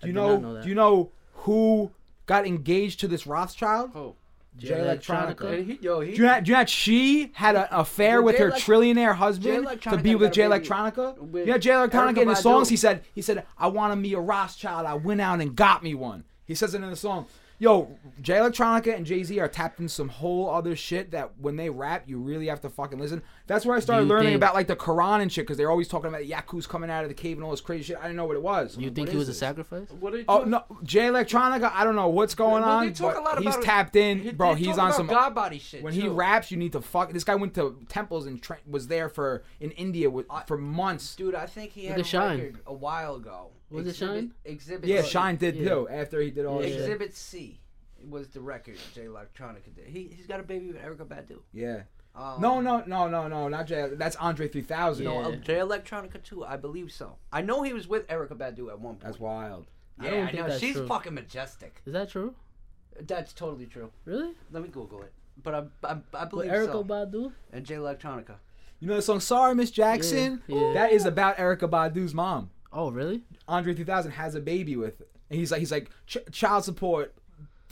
Do 0.00 0.08
you 0.08 0.12
did 0.12 0.14
know? 0.14 0.36
know 0.38 0.54
that. 0.54 0.62
do 0.64 0.68
you 0.68 0.74
know 0.74 1.10
who 1.34 1.90
got 2.26 2.46
engaged 2.46 3.00
to 3.00 3.08
this 3.08 3.26
Rothschild? 3.26 3.90
Who? 3.92 4.14
Jay 4.58 4.68
Jay 4.68 4.74
Electronica. 4.74 5.36
Electronica. 5.36 5.66
He, 5.66 5.78
yo, 5.80 6.00
he, 6.00 6.10
Do 6.12 6.16
you, 6.18 6.22
know, 6.24 6.40
do 6.40 6.48
you 6.48 6.52
know 6.54 6.60
that 6.60 6.68
she 6.68 7.30
had 7.34 7.56
an 7.56 7.66
affair 7.70 8.20
with 8.22 8.36
Jay 8.36 8.42
her 8.44 8.50
Elec- 8.50 8.56
trillionaire 8.56 9.14
husband 9.14 9.68
to 9.82 9.96
be 9.98 10.14
with 10.14 10.28
got 10.28 10.34
Jay 10.34 10.42
Electronica? 10.42 11.18
with 11.18 11.46
Yeah, 11.46 11.58
Jay 11.58 11.70
Electronica 11.70 12.18
in 12.22 12.28
the 12.28 12.34
songs 12.34 12.68
he 12.68 12.76
said 12.76 13.02
he 13.14 13.22
said 13.22 13.44
I 13.56 13.68
wanted 13.68 13.96
me 13.96 14.12
a 14.14 14.20
Rothschild. 14.20 14.84
I 14.86 14.94
went 14.94 15.20
out 15.20 15.40
and 15.40 15.54
got 15.54 15.82
me 15.82 15.94
one. 15.94 16.24
He 16.44 16.54
says 16.54 16.74
it 16.74 16.82
in 16.82 16.90
the 16.90 16.96
song. 16.96 17.26
Yo, 17.60 17.98
Jay 18.22 18.34
Electronica 18.36 18.94
and 18.94 19.04
Jay 19.04 19.24
Z 19.24 19.36
are 19.40 19.48
tapped 19.48 19.80
in 19.80 19.88
some 19.88 20.08
whole 20.08 20.48
other 20.48 20.76
shit 20.76 21.10
that 21.10 21.32
when 21.40 21.56
they 21.56 21.68
rap, 21.68 22.04
you 22.06 22.16
really 22.20 22.46
have 22.46 22.60
to 22.60 22.68
fucking 22.70 23.00
listen. 23.00 23.20
That's 23.48 23.66
where 23.66 23.76
I 23.76 23.80
started 23.80 24.04
you 24.04 24.10
learning 24.10 24.26
think- 24.28 24.36
about 24.36 24.54
like 24.54 24.68
the 24.68 24.76
Quran 24.76 25.22
and 25.22 25.32
shit 25.32 25.44
because 25.44 25.56
they're 25.56 25.70
always 25.70 25.88
talking 25.88 26.06
about 26.08 26.22
Yaku's 26.22 26.68
coming 26.68 26.88
out 26.88 27.02
of 27.02 27.08
the 27.08 27.14
cave 27.14 27.36
and 27.36 27.42
all 27.44 27.50
this 27.50 27.60
crazy 27.60 27.82
shit. 27.82 27.96
I 27.98 28.02
didn't 28.02 28.14
know 28.16 28.26
what 28.26 28.36
it 28.36 28.42
was. 28.42 28.76
I'm 28.76 28.82
You 28.82 28.88
like, 28.90 28.94
think 28.94 29.08
what 29.08 29.12
he 29.14 29.16
is 29.16 29.26
was 29.26 29.28
a 29.28 29.30
this? 29.32 29.38
sacrifice? 29.40 29.90
what 29.98 30.12
are 30.14 30.16
oh, 30.16 30.18
you 30.18 30.24
Oh 30.28 30.36
talking- 30.38 30.50
no, 30.52 30.64
Jay 30.84 31.00
Electronica. 31.08 31.72
I 31.74 31.82
don't 31.82 31.96
know 31.96 32.06
what's 32.08 32.36
going 32.36 32.62
Well, 32.62 32.80
they 32.80 32.86
on, 32.88 32.92
talk 32.92 33.16
a 33.16 33.20
lot 33.20 33.34
but 33.34 33.42
he's 33.44 33.54
about- 33.54 33.64
tapped 33.64 33.96
in, 33.96 34.20
he- 34.20 34.30
bro. 34.30 34.54
they 34.54 34.60
He's 34.60 34.68
talk 34.68 34.78
on 34.78 34.84
about 34.86 34.96
some 34.96 35.06
God 35.08 35.34
body 35.34 35.58
shit. 35.58 35.82
when 35.82 35.92
he 35.94 36.02
too. 36.02 36.12
raps, 36.12 36.52
you 36.52 36.58
need 36.58 36.70
to 36.72 36.80
fuck. 36.80 37.12
This 37.12 37.24
guy 37.24 37.34
went 37.34 37.54
to 37.54 37.76
temples 37.88 38.26
and 38.26 38.40
tra- 38.40 38.58
was 38.70 38.86
there 38.86 39.08
for 39.08 39.42
in 39.58 39.72
India 39.72 40.08
with, 40.08 40.26
I- 40.30 40.44
for 40.46 40.56
months. 40.58 41.16
dude, 41.16 41.34
I 41.34 41.46
think 41.46 41.72
he 41.72 41.82
Look 41.88 41.90
had 41.90 41.98
at 42.00 42.06
a 42.06 42.08
Shine. 42.08 42.38
record 42.38 42.60
a 42.68 42.72
while 42.74 43.16
ago. 43.16 43.50
Was 43.70 43.86
it 43.86 43.96
Shine? 43.96 44.32
Exhibit. 44.44 44.88
Yeah, 44.88 45.02
C. 45.02 45.08
Shine 45.10 45.36
did 45.36 45.56
Yeah. 45.56 45.68
too 45.68 45.88
after 45.88 46.20
he 46.20 46.30
did 46.30 46.46
all 46.46 46.62
Yeah. 46.62 46.68
Exhibit 46.68 47.14
C 47.14 47.60
was 48.08 48.28
the 48.28 48.40
record 48.40 48.76
Jay 48.94 49.04
Electronica 49.06 49.74
did. 49.74 49.86
He 49.86 50.08
he's 50.08 50.26
got 50.26 50.40
a 50.40 50.42
baby 50.42 50.68
with 50.68 50.76
Erykah 50.76 51.06
Badu. 51.06 51.40
Yeah. 51.52 51.82
Um, 52.14 52.40
No, 52.40 52.60
no, 52.60 52.82
no, 52.86 53.08
no, 53.08 53.28
no, 53.28 53.48
not 53.48 53.66
Jay. 53.66 53.88
That's 53.92 54.16
Andre 54.16 54.48
3000. 54.48 55.04
No, 55.04 55.20
Yeah. 55.20 55.26
uh, 55.28 55.36
Jay 55.36 55.56
Electronica 55.56 56.22
too. 56.22 56.44
I 56.44 56.56
believe 56.56 56.90
so. 56.90 57.16
I 57.32 57.42
know 57.42 57.62
he 57.62 57.72
was 57.72 57.86
with 57.86 58.06
Erykah 58.08 58.36
Badu 58.38 58.68
at 58.70 58.80
one 58.80 58.94
point. 58.94 59.00
That's 59.00 59.18
wild. 59.20 59.66
I 60.00 60.04
Yeah, 60.04 60.10
don't 60.12 60.20
I, 60.20 60.26
think 60.30 60.38
know. 60.42 60.48
that's 60.48 60.60
She's 60.60 60.74
true. 60.76 60.86
fucking 60.86 61.14
majestic. 61.14 61.82
Is 61.84 61.92
that 61.92 62.08
true? 62.08 62.34
That's 63.00 63.32
totally 63.32 63.66
true. 63.66 63.90
Really? 64.04 64.32
Let 64.50 64.62
me 64.62 64.68
Google 64.68 65.02
it. 65.02 65.12
But 65.42 65.54
I, 65.54 65.58
I, 65.88 65.96
I 66.14 66.22
With 66.22 66.30
believe 66.30 66.50
Erica 66.50 66.72
so. 66.72 66.84
Badu? 66.84 67.32
and 67.52 67.64
Jay 67.64 67.74
Electronica. 67.76 68.36
You 68.80 68.88
know 68.88 68.96
the 68.96 69.02
song 69.02 69.18
"Sorry, 69.20 69.54
Miss 69.56 69.70
Jackson"? 69.72 70.42
Yeah, 70.46 70.60
yeah. 70.60 70.72
That 70.72 70.92
is 70.92 71.04
about 71.04 71.36
Erykah 71.36 71.68
Badu's 71.70 72.14
mom. 72.14 72.50
Oh, 72.72 72.90
really? 72.90 73.22
Andre 73.46 73.74
3000 73.74 74.12
has 74.12 74.34
a 74.34 74.40
baby 74.40 74.76
with 74.76 75.00
it, 75.00 75.10
and 75.30 75.38
he's 75.38 75.50
like, 75.50 75.60
he's 75.60 75.72
like, 75.72 75.90
Ch- 76.06 76.18
child 76.32 76.64
support, 76.64 77.14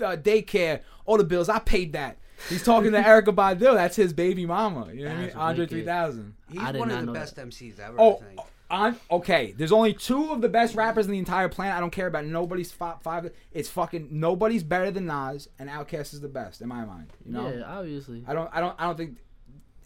uh, 0.00 0.16
daycare, 0.16 0.80
all 1.04 1.18
the 1.18 1.24
bills. 1.24 1.48
I 1.48 1.58
paid 1.58 1.92
that. 1.92 2.16
He's 2.48 2.62
talking 2.62 2.92
to 2.92 2.98
Erykah 3.02 3.34
Badu. 3.34 3.74
That's 3.74 3.96
his 3.96 4.12
baby 4.12 4.44
mama. 4.46 4.90
You 4.92 5.04
know 5.04 5.10
what 5.10 5.18
I 5.18 5.22
mean? 5.26 5.30
Andre 5.36 5.66
3000. 5.66 6.34
He's 6.50 6.60
I 6.60 6.72
did 6.72 6.78
one 6.78 6.88
not 6.88 7.00
of 7.00 7.06
the 7.06 7.12
best 7.12 7.36
that. 7.36 7.46
MCs 7.48 7.78
ever. 7.78 7.96
Oh, 7.98 8.16
I 8.16 8.24
think. 8.26 8.40
on 8.70 9.00
okay. 9.10 9.54
There's 9.56 9.72
only 9.72 9.94
two 9.94 10.32
of 10.32 10.40
the 10.42 10.48
best 10.48 10.74
rappers 10.74 11.06
in 11.06 11.12
the 11.12 11.18
entire 11.18 11.48
planet. 11.48 11.76
I 11.76 11.80
don't 11.80 11.90
care 11.92 12.06
about 12.08 12.24
nobody's 12.26 12.72
five. 12.72 13.00
five. 13.02 13.30
It's 13.52 13.68
fucking 13.70 14.08
nobody's 14.10 14.62
better 14.64 14.90
than 14.90 15.06
Nas, 15.06 15.48
and 15.58 15.68
Outkast 15.70 16.12
is 16.14 16.20
the 16.20 16.28
best 16.28 16.60
in 16.60 16.68
my 16.68 16.84
mind. 16.84 17.08
You 17.24 17.32
know, 17.32 17.48
Yeah, 17.50 17.64
obviously. 17.64 18.22
I 18.26 18.34
don't, 18.34 18.50
I 18.52 18.60
don't, 18.60 18.74
I 18.78 18.84
don't 18.84 18.96
think 18.96 19.16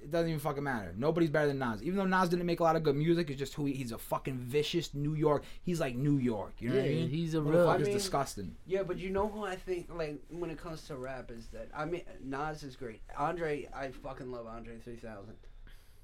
it 0.02 0.10
doesn't 0.10 0.28
even 0.28 0.40
fucking 0.40 0.62
matter. 0.62 0.94
Nobody's 0.96 1.30
better 1.30 1.46
than 1.48 1.58
Nas. 1.58 1.82
Even 1.82 1.96
though 1.96 2.06
Nas 2.06 2.28
didn't 2.28 2.46
make 2.46 2.60
a 2.60 2.62
lot 2.62 2.76
of 2.76 2.82
good 2.82 2.96
music, 2.96 3.30
it's 3.30 3.38
just 3.38 3.54
who 3.54 3.64
he, 3.66 3.74
he's 3.74 3.92
a 3.92 3.98
fucking 3.98 4.38
vicious 4.38 4.94
New 4.94 5.14
York. 5.14 5.44
He's 5.62 5.80
like 5.80 5.94
New 5.96 6.18
York. 6.18 6.54
You 6.58 6.70
know 6.70 6.76
what 6.76 6.84
I 6.84 6.88
mean? 6.88 7.08
he's 7.08 7.34
a 7.34 7.38
Motherfucker's 7.38 7.52
real- 7.54 7.68
I 7.70 7.78
mean- 7.78 7.92
disgusting. 7.92 8.56
Yeah, 8.66 8.82
but 8.82 8.98
you 8.98 9.10
know 9.10 9.28
who 9.28 9.44
I 9.44 9.56
think 9.56 9.88
like 9.94 10.20
when 10.30 10.50
it 10.50 10.58
comes 10.58 10.82
to 10.88 10.96
rap 10.96 11.30
is 11.30 11.46
that 11.48 11.68
I 11.76 11.84
mean 11.84 12.02
Nas 12.24 12.62
is 12.62 12.76
great. 12.76 13.00
Andre, 13.18 13.68
I 13.74 13.88
fucking 13.90 14.30
love 14.30 14.46
Andre 14.46 14.78
3000. 14.78 15.34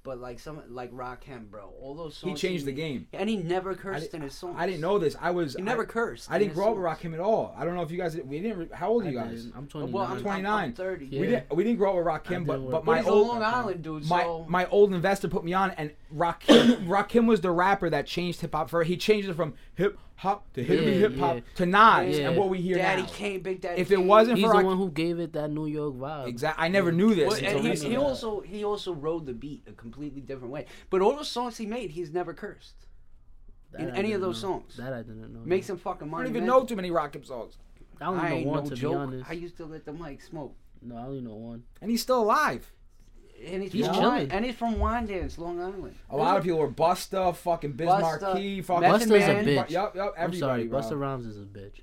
But 0.06 0.20
like 0.20 0.38
some 0.38 0.62
like 0.68 0.92
Rakim, 0.92 1.50
bro, 1.50 1.72
all 1.82 1.94
those 1.94 2.16
songs. 2.16 2.22
He 2.22 2.28
songs. 2.30 2.40
changed 2.40 2.64
the 2.64 2.72
game. 2.72 3.08
and 3.12 3.28
he 3.28 3.36
never 3.36 3.74
cursed 3.74 4.14
in 4.14 4.22
his 4.22 4.34
songs. 4.34 4.54
I 4.56 4.64
didn't 4.66 4.80
know 4.80 4.98
this. 4.98 5.16
I 5.20 5.32
was. 5.32 5.54
He 5.54 5.62
never 5.62 5.82
I, 5.82 5.86
cursed. 5.86 6.30
I 6.30 6.36
in 6.36 6.40
didn't 6.40 6.50
his 6.52 6.56
grow 6.56 6.70
up 6.70 6.76
with 6.76 6.86
songs. 6.86 6.98
Rakim 7.00 7.14
at 7.14 7.20
all. 7.20 7.54
I 7.58 7.64
don't 7.64 7.74
know 7.74 7.82
if 7.82 7.90
you 7.90 7.98
guys. 7.98 8.16
We 8.16 8.40
didn't. 8.40 8.72
How 8.72 8.90
old 8.90 9.04
are 9.04 9.10
you 9.10 9.18
guys? 9.18 9.50
I'm 9.56 9.66
29. 9.66 9.92
Well, 9.92 10.04
I'm, 10.04 10.12
I'm, 10.12 10.22
29. 10.22 10.64
I'm 10.64 10.72
30. 10.72 11.06
Yeah. 11.06 11.20
We 11.20 11.26
didn't. 11.26 11.56
We 11.56 11.64
didn't 11.64 11.78
grow 11.78 11.90
up 11.90 11.96
with 11.96 12.06
I 12.06 12.18
Rakim, 12.18 12.46
but 12.46 12.58
but 12.58 12.70
But 12.70 12.84
my 12.84 12.98
he's 12.98 13.06
a 13.06 13.10
old 13.10 13.28
Long 13.28 13.42
Island 13.42 13.82
dude, 13.82 14.06
my 14.06 14.22
so 14.22 14.46
my 14.48 14.66
old 14.66 14.94
investor 14.94 15.28
put 15.28 15.44
me 15.44 15.52
on, 15.52 15.72
and 15.72 15.90
Rakim 16.14 16.86
Rakim 16.86 17.26
was 17.26 17.40
the 17.40 17.50
rapper 17.50 17.90
that 17.90 18.06
changed 18.06 18.40
hip 18.40 18.54
hop 18.54 18.70
for. 18.70 18.84
He 18.84 18.96
changed 18.96 19.28
it 19.28 19.34
from 19.34 19.54
hip 19.74 19.98
hop 20.16 20.52
to 20.54 20.62
hip 20.64 20.80
Yeah, 20.82 20.90
hip 20.92 21.16
hop 21.18 21.34
yeah. 21.36 21.40
to 21.56 21.66
Nas 21.66 22.18
Yeah. 22.18 22.28
and 22.28 22.36
what 22.36 22.48
we 22.48 22.60
hear 22.60 22.76
Daddy 22.76 23.02
now. 23.02 23.08
Kane, 23.08 23.40
Big 23.42 23.60
Daddy. 23.60 23.80
If 23.80 23.90
it 23.90 23.96
Kane. 23.96 24.06
wasn't 24.06 24.38
He's 24.38 24.46
for 24.46 24.52
the 24.52 24.56
Rak- 24.58 24.66
one 24.66 24.76
who 24.78 24.90
gave 24.90 25.18
it 25.18 25.32
that 25.34 25.50
New 25.50 25.66
York 25.66 25.94
vibe. 25.94 26.26
Exactly. 26.28 26.64
I 26.64 26.68
never 26.68 26.90
knew 26.92 27.14
this 27.14 27.40
Well, 27.40 27.56
and 27.56 27.66
he, 27.66 27.88
he 27.90 27.96
also 27.96 28.40
he 28.40 28.64
also 28.64 28.92
rode 28.94 29.26
the 29.26 29.34
beat 29.34 29.62
a 29.66 29.72
completely 29.72 30.20
different 30.20 30.52
way. 30.52 30.66
But 30.90 31.02
all 31.02 31.16
the 31.16 31.24
songs 31.24 31.56
he 31.58 31.66
made, 31.66 31.90
he's 31.90 32.10
never 32.12 32.32
cursed. 32.34 32.86
That 33.72 33.80
in 33.82 33.90
I 33.90 33.96
any 33.98 34.12
of 34.12 34.20
those 34.20 34.42
know. 34.42 34.48
songs. 34.50 34.76
That 34.76 34.92
I 34.92 35.02
didn't 35.02 35.32
know. 35.34 35.40
Makes 35.44 35.68
him 35.68 35.76
fucking 35.76 36.12
I 36.14 36.18
don't 36.18 36.28
even 36.28 36.46
know 36.46 36.64
too 36.64 36.76
many 36.76 36.90
Rakim 36.90 37.26
songs, 37.26 37.58
I 38.00 38.06
only 38.06 38.20
I 38.20 38.42
know 38.42 38.50
one 38.50 38.64
no 38.64 38.70
to 38.70 38.76
joke. 38.76 38.92
be 38.92 38.96
honest. 38.96 39.30
I 39.30 39.32
used 39.34 39.56
to 39.58 39.66
let 39.66 39.84
the 39.84 39.92
mic 39.92 40.22
smoke. 40.22 40.54
No, 40.82 40.96
I 40.96 41.02
only 41.06 41.20
know 41.20 41.34
one. 41.34 41.64
and 41.82 41.90
he's 41.90 42.00
still 42.02 42.22
alive. 42.22 42.72
And 43.44 43.62
he's, 43.62 43.72
He's 43.72 43.86
from 43.86 43.94
chilling. 43.96 44.30
And 44.32 44.44
he's 44.44 44.54
from 44.54 44.76
Wyandanch, 44.76 45.38
Long 45.38 45.60
Island. 45.60 45.94
A 46.10 46.16
lot 46.16 46.36
of 46.36 46.42
people 46.44 46.58
were 46.58 46.70
Busta, 46.70 47.34
fucking 47.36 47.72
Biz 47.72 47.88
Busta, 47.88 48.00
Marquee, 48.22 48.62
fucking 48.62 48.80
Method 48.90 49.08
Busta's 49.08 49.24
a 49.28 49.32
Man. 49.34 49.44
bitch. 49.44 49.70
Yup, 49.70 49.94
yup, 49.94 50.14
I'm 50.16 50.24
everybody, 50.24 50.38
sorry, 50.38 50.64
bro. 50.66 50.80
Busta 50.80 50.98
Rhymes 50.98 51.26
is 51.26 51.36
a 51.38 51.44
bitch. 51.44 51.80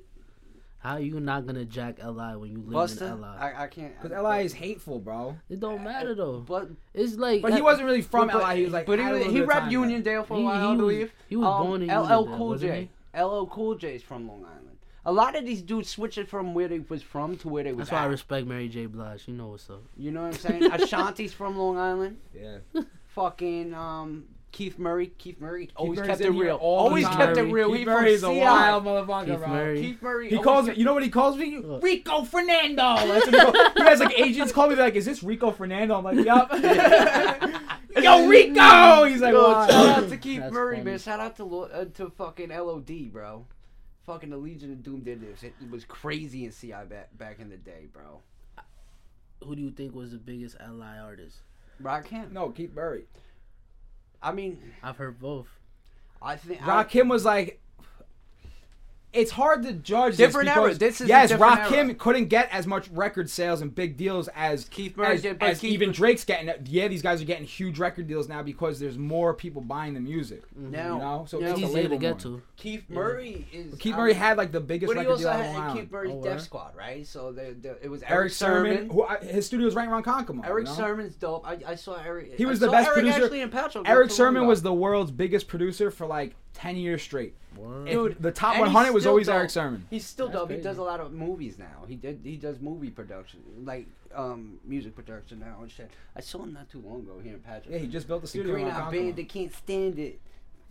How 0.80 0.96
are 0.96 1.00
you 1.00 1.22
not 1.22 1.46
gonna 1.46 1.64
jack 1.64 2.00
Li 2.04 2.36
when 2.36 2.52
you 2.52 2.62
live 2.66 3.02
in 3.02 3.22
Li? 3.22 3.28
I, 3.40 3.64
I 3.64 3.68
can't. 3.68 3.94
Because 4.02 4.22
Li 4.22 4.44
is 4.44 4.52
hateful, 4.52 5.00
bro. 5.00 5.38
It 5.50 5.62
don't 5.62 5.82
matter 5.82 6.14
though. 6.14 6.40
But 6.46 6.72
It's 6.94 7.16
like, 7.16 7.42
But 7.42 7.54
he 7.54 7.62
wasn't 7.62 7.86
really 7.86 8.02
from 8.02 8.28
but, 8.28 8.44
LI. 8.46 8.58
He 8.58 8.64
was 8.66 8.74
like, 8.74 8.86
but 8.86 9.00
he, 9.00 9.06
had 9.06 9.14
was- 9.14 9.26
he 9.28 9.32
bit 9.32 9.44
of 9.44 9.50
repped 9.50 9.60
time 9.60 9.72
Union 9.72 10.04
there. 10.04 10.24
For 10.24 10.38
a 10.38 10.42
while, 10.42 10.60
he 10.60 10.66
I 10.66 10.70
was- 10.72 10.78
believe. 10.80 11.14
he 11.30 11.36
was 11.38 11.46
um, 11.48 11.68
born 11.68 11.82
in 11.84 11.88
LL 11.88 11.92
Uniondale, 12.26 12.38
Cool 12.38 12.50
wasn't 12.50 12.72
J. 13.14 13.22
LL 13.24 13.46
Cool 13.46 13.76
J 13.76 13.96
is 13.96 14.04
from 14.04 14.28
Long 14.28 14.44
Island. 14.44 14.63
A 15.06 15.12
lot 15.12 15.36
of 15.36 15.46
these 15.46 15.62
dudes 15.62 15.90
switch 15.90 16.18
it 16.18 16.30
from 16.30 16.54
where 16.54 16.68
they 16.70 16.80
was 16.80 17.04
from 17.04 17.36
to 17.40 17.50
where 17.50 17.64
they 17.64 17.74
was 17.74 17.90
That's 17.90 17.92
why 17.92 18.04
I 18.04 18.06
respect 18.06 18.48
Mary 18.48 18.70
J. 18.70 18.86
Blige. 18.86 19.24
You 19.28 19.34
know 19.34 19.48
what's 19.48 19.70
up. 19.70 19.82
You 19.98 20.12
know 20.12 20.22
what 20.24 20.34
I'm 20.34 20.40
saying? 20.40 20.64
Ashanti's 20.72 21.34
from 21.40 21.58
Long 21.58 21.78
Island. 21.78 22.18
Yeah. 22.34 22.60
Fucking 23.10 23.74
um, 23.74 24.24
Keith 24.54 24.80
Murray. 24.80 25.08
Keith 25.18 25.42
Murray 25.42 25.70
always 25.76 25.98
Murray's 26.00 26.10
kept 26.10 26.22
it 26.22 26.30
real. 26.32 26.56
all 26.56 26.80
Always 26.88 27.06
time. 27.06 27.18
kept 27.18 27.38
it 27.38 27.44
real. 27.44 27.70
Keith 27.70 27.80
He 27.80 27.86
Murray's 27.86 28.22
from 28.22 28.30
a 28.32 28.34
CI. 28.36 28.40
wild 28.40 28.86
motherfucker, 28.86 29.26
Keith 29.26 29.40
bro. 29.40 29.48
Murray. 29.50 29.82
Keith 29.82 30.02
Murray. 30.02 30.30
He 30.30 30.38
calls 30.40 30.68
me. 30.70 30.76
You 30.76 30.86
know 30.86 30.94
what 30.94 31.04
he 31.04 31.10
calls 31.10 31.38
me? 31.38 31.60
What? 31.60 31.84
Rico 31.84 32.24
Fernando. 32.24 32.96
That's 32.96 33.26
what 33.28 33.34
he, 33.36 33.40
calls, 33.42 33.76
he 33.76 33.84
has 33.84 34.00
like 34.00 34.20
agents 34.20 34.52
call 34.54 34.70
me. 34.70 34.76
Like, 34.76 34.96
"Is 34.96 35.06
this 35.06 35.22
Rico 35.22 35.52
Fernando?" 35.52 35.96
I'm 35.98 36.04
like, 36.06 36.26
"Yup." 36.26 36.50
Yo, 38.02 38.28
Rico. 38.28 39.04
He's 39.06 39.22
like, 39.22 39.34
Yo, 39.34 39.44
"Wow." 39.52 39.68
shout 39.68 40.04
out 40.04 40.10
to 40.10 40.18
Keith 40.18 40.40
That's 40.42 40.54
Murray, 40.54 40.78
funny. 40.78 40.90
man. 40.92 41.00
Shout 41.00 41.20
out 41.20 41.36
to 41.38 41.60
uh, 41.60 41.86
to 41.96 42.10
fucking 42.12 42.50
LOD, 42.50 43.12
bro. 43.12 43.46
Fucking 44.06 44.30
the 44.30 44.38
Legion 44.38 44.72
of 44.72 44.84
Doom 44.84 45.02
did 45.02 45.22
this. 45.22 45.44
It, 45.44 45.54
was 45.70 45.86
crazy 45.86 46.46
in 46.46 46.52
CI 46.52 46.86
back 46.90 47.18
back 47.18 47.40
in 47.40 47.50
the 47.50 47.58
day, 47.58 47.88
bro. 47.92 48.20
Who 49.44 49.56
do 49.56 49.62
you 49.62 49.72
think 49.72 49.96
was 49.96 50.12
the 50.12 50.18
biggest 50.18 50.58
ally 50.60 50.98
artist? 51.00 51.38
Rakim. 51.82 52.32
No, 52.32 52.50
Keith 52.50 52.74
Murray. 52.74 53.06
I 54.22 54.32
mean, 54.32 54.60
I've 54.82 54.98
heard 54.98 55.20
both. 55.20 55.48
I 56.22 56.36
think 56.36 56.66
I- 56.66 56.84
Rakim 56.84 57.10
was 57.10 57.26
like. 57.26 57.60
It's 59.14 59.32
hard 59.32 59.62
to 59.64 59.74
judge 59.74 60.18
Different 60.18 60.48
this 60.48 60.56
era. 60.58 60.64
because 60.66 60.80
This 60.80 61.02
is 61.02 61.06
a 61.06 61.10
yes, 61.10 61.30
different 61.30 61.60
Rakim 61.60 61.72
era. 61.86 61.94
couldn't 61.94 62.26
get 62.30 62.50
as 62.52 62.66
much 62.66 62.90
record 62.90 63.30
sales 63.30 63.62
and 63.62 63.74
big 63.74 63.96
deals 63.96 64.28
as 64.30 64.66
Keith 64.70 64.98
Murray 64.98 65.14
as, 65.16 65.22
did, 65.22 65.38
but 65.40 65.50
as 65.50 65.60
Keith 65.60 65.72
even 65.74 65.92
Drake's 65.92 66.24
getting. 66.26 66.52
Yeah, 66.66 66.88
these 66.88 67.02
guys 67.04 67.22
are 67.22 67.26
getting 67.26 67.46
huge 67.46 67.78
record 67.78 68.08
deals 68.08 68.28
now 68.28 68.42
because 68.42 68.80
there's 68.80 68.98
more 68.98 69.34
people 69.36 69.62
buying 69.62 69.94
the 69.94 70.00
music. 70.00 70.42
Now, 70.56 70.94
You 70.96 71.00
know, 71.00 71.26
so 71.28 71.38
now, 71.40 71.52
it's 71.52 71.60
It's 71.62 71.68
a 71.68 71.70
easier 71.78 71.90
to 71.90 71.98
get 71.98 72.26
more. 72.26 72.40
to. 72.40 72.42
Keith 72.58 72.84
Murray 72.90 73.46
is. 73.54 73.76
Keith 73.78 73.94
I 73.94 73.98
Murray 73.98 74.12
mean, 74.14 74.20
had 74.20 74.38
like 74.38 74.52
the 74.52 74.60
biggest 74.60 74.90
But 74.94 75.00
he 75.02 75.08
record 75.08 75.12
also 75.12 75.24
deal 75.24 75.30
out 75.32 75.40
of 75.40 75.46
had 75.46 75.54
Long 75.56 75.64
Island. 75.64 75.80
Keith 75.82 75.92
Murray's 75.92 76.12
Oh, 76.12 76.24
Def 76.24 76.32
word? 76.34 76.42
Squad, 76.42 76.76
right? 76.76 77.06
So 77.06 77.32
the, 77.32 77.56
the, 77.62 77.78
it 77.84 77.90
was 77.90 78.02
Erick 78.04 78.32
Sermon, 78.34 78.90
who 78.90 79.04
I, 79.04 79.18
his 79.18 79.46
studios 79.46 79.76
right 79.76 79.88
around 79.88 80.04
Kokomo. 80.04 80.42
Eric 80.44 80.66
you 80.66 80.72
know? 80.72 80.76
Sermon's 80.78 81.16
dope. 81.16 81.48
I, 81.48 81.60
I 81.68 81.76
saw 81.76 82.02
Eric. 82.04 82.34
He 82.36 82.46
was 82.48 82.58
I 82.64 82.66
the 82.66 82.72
saw 82.72 82.72
best 82.72 82.88
Eric 82.88 82.96
producer. 83.00 83.24
Actually 83.24 83.42
in 83.42 83.50
Pacho, 83.52 83.84
Eric 83.86 84.08
not 84.08 84.16
Sermon 84.16 84.48
was 84.48 84.64
the 84.64 84.74
world's 84.74 85.12
biggest 85.12 85.48
producer 85.48 85.92
for 85.92 86.08
like 86.08 86.36
ten 86.54 86.78
years 86.78 87.02
straight. 87.02 87.36
Word. 87.56 87.88
Dude, 87.88 88.22
the 88.22 88.32
top 88.32 88.56
and 88.56 88.66
he's 88.66 88.74
100 88.74 88.94
was 88.94 89.06
always 89.06 89.28
dope. 89.28 89.36
Erick 89.36 89.50
Sermon. 89.50 89.86
He's 89.90 90.06
still 90.06 90.28
That's 90.28 90.40
dope. 90.40 90.52
He 90.52 90.58
does 90.58 90.78
a 90.78 90.84
lot 90.84 91.00
of 91.00 91.12
movies 91.12 91.58
now. 91.60 91.86
He 91.88 91.96
did. 91.96 92.22
He 92.24 92.36
does 92.36 92.60
movie 92.60 92.90
production, 92.90 93.42
like 93.64 93.88
um 94.16 94.60
music 94.66 94.96
production 94.96 95.40
now 95.40 95.58
and 95.62 95.72
shit. 95.72 95.92
I 96.16 96.22
saw 96.22 96.44
him 96.44 96.54
not 96.54 96.70
too 96.70 96.82
long 96.86 97.02
ago 97.02 97.20
here 97.24 97.34
in 97.34 97.40
Patrick. 97.40 97.74
Yeah, 97.74 97.80
he 97.80 97.88
just 97.88 98.08
built 98.08 98.22
the 98.22 98.26
the 98.26 98.30
studio. 98.30 98.54
Green 98.54 98.68
around 98.68 98.82
Eye 98.82 98.92
Band. 98.92 99.16
They 99.16 99.24
can't 99.24 99.54
stand 99.54 100.00
it. 100.00 100.20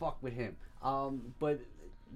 Fuck 0.00 0.22
with 0.22 0.34
him. 0.34 0.56
Um, 0.82 1.34
but. 1.38 1.60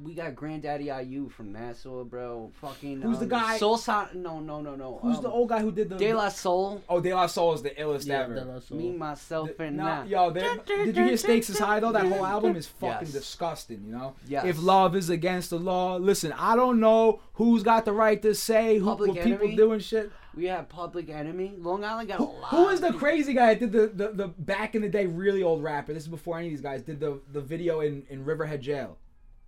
We 0.03 0.15
got 0.15 0.35
Granddaddy 0.35 0.85
IU 0.85 1.29
from 1.31 1.53
Nassau, 1.53 2.05
bro. 2.05 2.51
Fucking. 2.61 3.01
Who's 3.01 3.19
the 3.19 3.25
um, 3.25 3.29
guy- 3.31 3.57
Soul 3.59 3.79
Son- 3.79 4.09
No, 4.15 4.41
no, 4.41 4.61
no, 4.61 4.75
no. 4.75 4.99
Who's 5.01 5.17
um, 5.17 5.23
the 5.23 5.31
old 5.31 5.49
guy 5.49 5.61
who 5.61 5.73
did 5.73 5.89
the? 5.89 5.97
De 5.97 6.13
La 6.13 6.29
Soul. 6.29 6.83
oh, 6.89 7.01
De 7.01 7.15
La 7.15 7.27
Soul 7.27 7.55
is 7.55 7.63
the 7.63 7.71
illest 7.71 8.07
Yeah, 8.07 8.23
ever. 8.25 8.35
De 8.35 8.45
La 8.45 8.59
Soul. 8.61 8.77
Me, 8.79 8.93
myself, 8.93 9.49
The- 9.57 9.63
and 9.65 9.77
no, 9.79 9.85
now. 9.85 10.03
yo, 10.05 10.31
did 10.33 10.97
you 10.97 11.05
hear 11.05 11.17
Stakes 11.17 11.49
is 11.49 11.59
High 11.59 11.81
though? 11.81 11.93
That 11.93 12.07
whole 12.07 12.27
album 12.27 12.57
is 12.57 12.67
fucking 12.67 13.07
Yes. 13.09 13.13
disgusting. 13.13 13.85
You 13.87 13.93
know, 13.93 14.15
Yes. 14.29 14.45
if 14.45 14.63
love 14.63 14.95
is 14.95 15.09
against 15.09 15.51
the 15.51 15.59
law, 15.59 15.97
listen, 15.97 16.33
I 16.33 16.57
don't 16.57 16.79
know 16.79 17.21
who's 17.35 17.63
got 17.63 17.85
the 17.87 17.93
right 17.93 18.21
to 18.23 18.35
say 18.35 18.79
who, 18.79 18.85
Public 18.87 19.13
what 19.15 19.23
people 19.25 19.57
doing 19.57 19.81
shit. 19.81 20.11
We 20.35 20.45
have 20.47 20.69
Public 20.69 21.09
Enemy. 21.09 21.55
Long 21.57 21.83
Island 21.83 22.09
got 22.09 22.21
a 22.21 22.25
Who, 22.25 22.33
lot. 22.41 22.51
who 22.51 22.69
is 22.69 22.83
the 22.83 22.93
crazy 22.93 23.33
guy 23.33 23.55
that 23.55 23.61
did 23.61 23.73
the, 23.73 23.87
the, 23.87 24.13
the 24.13 24.29
back 24.29 24.75
in 24.75 24.83
the 24.83 24.89
day 24.91 25.07
really 25.07 25.43
old 25.43 25.63
rapper? 25.63 25.95
This 25.95 26.03
is 26.03 26.09
before 26.11 26.37
any 26.37 26.49
of 26.49 26.53
these 26.53 26.61
guys 26.61 26.83
did 26.83 27.01
the, 27.01 27.19
the 27.33 27.41
video 27.41 27.81
in, 27.81 28.03
in 28.11 28.23
Riverhead 28.23 28.61
Jail. 28.61 28.99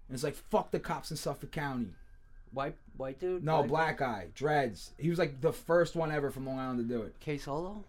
And 0.08 0.14
it's 0.14 0.24
like 0.24 0.34
fuck 0.34 0.70
the 0.70 0.80
cops 0.80 1.10
in 1.10 1.16
Suffolk 1.16 1.52
County. 1.52 1.88
White 2.52 2.76
white 2.96 3.20
dude. 3.20 3.44
No, 3.44 3.62
black 3.62 3.98
guy, 3.98 4.28
dreads. 4.34 4.92
He 4.98 5.10
was 5.10 5.18
like 5.18 5.40
the 5.40 5.52
first 5.52 5.94
one 5.94 6.10
ever 6.10 6.30
from 6.30 6.46
Long 6.46 6.58
Island 6.58 6.78
to 6.78 6.84
do 6.94 7.02
it. 7.02 7.14
K 7.20 7.36
Solo. 7.36 7.84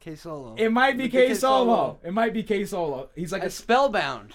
K 0.00 0.14
Solo. 0.14 0.54
It 0.56 0.70
might 0.70 0.96
be 0.98 1.08
K 1.08 1.34
Solo. 1.34 1.98
It 2.04 2.12
might 2.12 2.32
be 2.32 2.42
K 2.42 2.64
Solo. 2.64 3.08
He's 3.14 3.32
like 3.32 3.42
a 3.42 3.46
a 3.46 3.50
spellbound. 3.50 4.34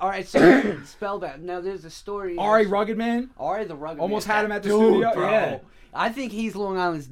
All 0.00 0.08
right, 0.08 0.26
so 0.26 0.76
spellbound. 0.84 1.44
Now 1.44 1.60
there's 1.60 1.84
a 1.84 1.90
story. 1.90 2.36
R.A. 2.38 2.66
Rugged 2.66 2.96
Man. 2.96 3.30
R.A. 3.38 3.64
the 3.64 3.76
rugged. 3.76 4.00
Almost 4.00 4.26
man. 4.26 4.36
had 4.36 4.44
him 4.44 4.52
at 4.52 4.62
the 4.62 4.68
Dude, 4.70 4.80
studio, 4.80 5.14
Bro. 5.14 5.30
yeah. 5.30 5.58
I 5.92 6.10
think 6.10 6.32
he's 6.32 6.56
Long 6.56 6.78
Island's 6.78 7.08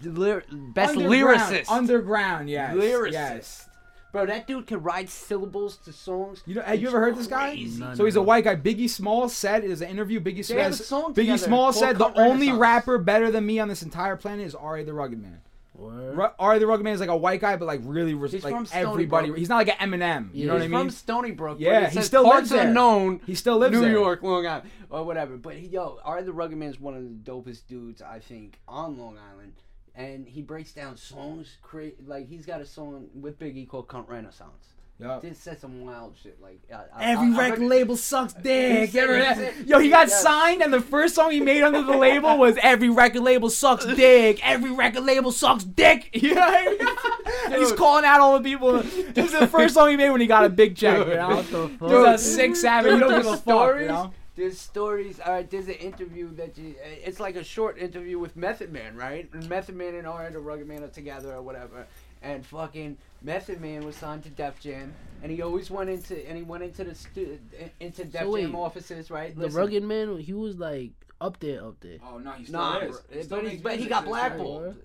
best 0.00 0.96
Underground, 0.96 1.40
lyricist. 1.40 1.70
Underground, 1.70 2.50
yes. 2.50 2.74
Lyricist. 2.74 3.12
Yes. 3.12 3.68
Bro, 4.16 4.26
that 4.26 4.46
dude 4.46 4.66
can 4.66 4.82
write 4.82 5.08
syllables 5.10 5.76
to 5.78 5.92
songs. 5.92 6.42
You 6.46 6.54
know, 6.56 6.62
have 6.62 6.80
you 6.80 6.88
ever 6.88 7.00
heard 7.00 7.16
this 7.16 7.26
guy? 7.26 7.50
Crazy. 7.50 7.80
No, 7.80 7.94
So 7.94 8.04
he's 8.06 8.16
a 8.16 8.22
white 8.22 8.44
guy. 8.44 8.56
Biggie 8.56 8.88
Small 8.88 9.28
said 9.28 9.62
it 9.64 9.70
is 9.70 9.82
an 9.82 9.88
interview. 9.90 10.20
Biggie 10.20 10.46
They 10.46 10.62
have 10.62 10.72
a 10.72 10.76
song 10.76 11.12
Biggie 11.12 11.16
together 11.16 11.38
Small 11.38 11.72
said 11.72 11.98
the 11.98 12.12
only 12.18 12.50
rapper 12.52 12.98
better 12.98 13.30
than 13.30 13.44
me 13.44 13.58
on 13.58 13.68
this 13.68 13.82
entire 13.82 14.16
planet 14.16 14.46
is 14.46 14.54
R.A. 14.54 14.84
the 14.84 14.92
Rugged 14.94 15.20
Man. 15.20 15.40
Word. 15.74 16.16
Ru- 16.16 16.28
R.A. 16.38 16.58
the 16.58 16.66
Rugged 16.66 16.84
Man 16.84 16.94
is 16.94 17.00
like 17.00 17.10
a 17.10 17.16
white 17.16 17.38
guy, 17.42 17.56
but 17.56 17.66
like 17.66 17.80
really 17.84 18.14
res- 18.14 18.32
He's 18.32 18.42
like 18.42 18.54
from 18.54 18.64
Stony 18.64 18.90
everybody. 18.92 19.26
Brook. 19.28 19.38
He's 19.38 19.50
not 19.50 19.56
like 19.66 19.68
an 19.78 19.90
Eminem. 19.90 20.30
You 20.32 20.40
Yeah. 20.40 20.46
know 20.46 20.52
what 20.54 20.58
I 20.60 20.64
He's 20.64 20.70
mean? 20.72 20.80
from 20.80 20.90
Stony 20.90 21.30
Brook. 21.32 21.58
Yeah, 21.60 21.90
he 21.90 22.00
still 22.00 22.26
lives 22.26 22.48
there. 22.48 22.66
unknown. 22.66 23.20
He 23.26 23.34
still 23.34 23.58
lives 23.58 23.74
in 23.76 23.82
New 23.82 23.86
there. 23.88 23.94
York, 23.94 24.22
Long 24.22 24.46
Island, 24.46 24.70
or 24.88 25.04
whatever. 25.04 25.36
But 25.36 25.56
he, 25.56 25.66
yo, 25.66 25.98
R.A. 26.02 26.22
the 26.22 26.32
Rugged 26.32 26.56
Man 26.56 26.70
is 26.70 26.80
one 26.80 26.94
of 26.94 27.02
the 27.02 27.30
dopest 27.30 27.66
dudes 27.68 28.00
I 28.00 28.20
think 28.20 28.58
on 28.66 28.96
Long 28.96 29.18
Island, 29.32 29.52
and 29.96 30.26
he 30.28 30.42
breaks 30.42 30.72
down 30.72 30.96
songs. 30.96 31.56
Create 31.62 32.06
like 32.08 32.28
he's 32.28 32.46
got 32.46 32.60
a 32.60 32.66
song 32.66 33.08
with 33.14 33.38
Biggie 33.38 33.68
called 33.68 33.88
"Cunt 33.88 34.08
Renaissance." 34.08 34.72
Yup. 34.98 35.20
This 35.20 35.38
says 35.38 35.60
some 35.60 35.82
wild 35.84 36.16
shit. 36.22 36.40
Like 36.40 36.58
I, 36.72 36.84
I- 36.94 37.04
Every 37.12 37.26
I- 37.28 37.36
I 37.36 37.44
record 37.50 37.58
rec- 37.60 37.68
label 37.68 37.96
sucks 37.98 38.32
dick. 38.32 38.90
said- 38.92 39.10
Ever- 39.10 39.52
Yo, 39.66 39.78
he 39.78 39.90
got 39.90 40.08
Yes. 40.08 40.22
signed, 40.22 40.62
and 40.62 40.72
the 40.72 40.80
first 40.80 41.14
song 41.14 41.32
he 41.32 41.40
made 41.40 41.62
under 41.62 41.82
the 41.82 41.94
label 41.98 42.38
was 42.38 42.56
"Every 42.62 42.88
record 42.88 43.20
label 43.20 43.50
sucks 43.50 43.84
dick." 43.94 44.40
Every 44.46 44.70
record 44.70 45.04
label 45.04 45.32
sucks 45.32 45.64
dick. 45.64 46.08
You 46.22 46.34
know 46.34 46.40
what 46.40 46.54
I 46.54 46.64
mean? 46.70 47.52
And 47.52 47.54
he's 47.56 47.72
calling 47.72 48.06
out 48.06 48.20
all 48.20 48.38
the 48.38 48.44
people. 48.44 48.82
This 49.16 49.32
is 49.34 49.38
the 49.38 49.46
first 49.46 49.74
song 49.74 49.90
he 49.90 49.96
made 49.98 50.08
when 50.10 50.20
he 50.22 50.26
got 50.26 50.44
a 50.46 50.48
big 50.48 50.76
check. 50.76 51.06
You 51.06 51.14
know? 51.14 51.28
What 51.28 51.50
the 51.50 51.68
fuck? 51.78 51.88
Dude, 51.90 52.08
a 52.08 52.16
six 52.18 52.60
seven. 52.62 52.94
You 52.94 53.00
don't 53.00 53.22
give 53.22 53.26
a 53.32 53.36
fuck. 53.36 53.78
You 53.80 53.86
know? 53.88 54.12
There's 54.36 54.58
stories. 54.60 55.18
All 55.18 55.32
right, 55.32 55.50
there's 55.50 55.68
an 55.68 55.74
interview 55.74 56.34
that 56.36 56.58
you. 56.58 56.74
It's 57.04 57.18
like 57.18 57.36
a 57.36 57.44
short 57.44 57.78
interview 57.78 58.18
with 58.18 58.36
Method 58.36 58.70
Man, 58.70 58.94
right? 58.94 59.32
Method 59.48 59.74
Man 59.76 59.94
and 59.94 60.06
R 60.06 60.30
the 60.30 60.38
Rugged 60.38 60.68
Man 60.68 60.82
are 60.82 60.88
together 60.88 61.34
or 61.34 61.42
whatever. 61.42 61.86
And 62.22 62.44
fucking 62.44 62.98
Method 63.22 63.60
Man 63.60 63.84
was 63.86 63.96
signed 63.96 64.24
to 64.24 64.30
Def 64.30 64.60
Jam, 64.60 64.92
and 65.22 65.32
he 65.32 65.40
always 65.42 65.70
went 65.70 65.88
into 65.90 66.26
and 66.28 66.36
he 66.36 66.42
went 66.42 66.64
into 66.64 66.84
the 66.84 66.94
stu- 66.94 67.38
into 67.80 68.04
Def 68.04 68.26
wait, 68.26 68.42
Jam 68.42 68.54
offices, 68.54 69.10
right? 69.10 69.34
The 69.34 69.42
Listen. 69.42 69.58
rugged 69.58 69.82
man, 69.84 70.18
he 70.18 70.32
was 70.34 70.56
like 70.56 70.92
up 71.20 71.40
there, 71.40 71.64
up 71.64 71.80
there. 71.80 71.98
Oh 72.06 72.18
no, 72.18 72.32
he 72.32 72.50
Nah, 72.52 72.80
bro, 72.80 72.92
but 73.28 73.44
he 73.46 73.56
but 73.56 73.76
he 73.78 73.86
got 73.86 74.04
blackballed 74.04 74.76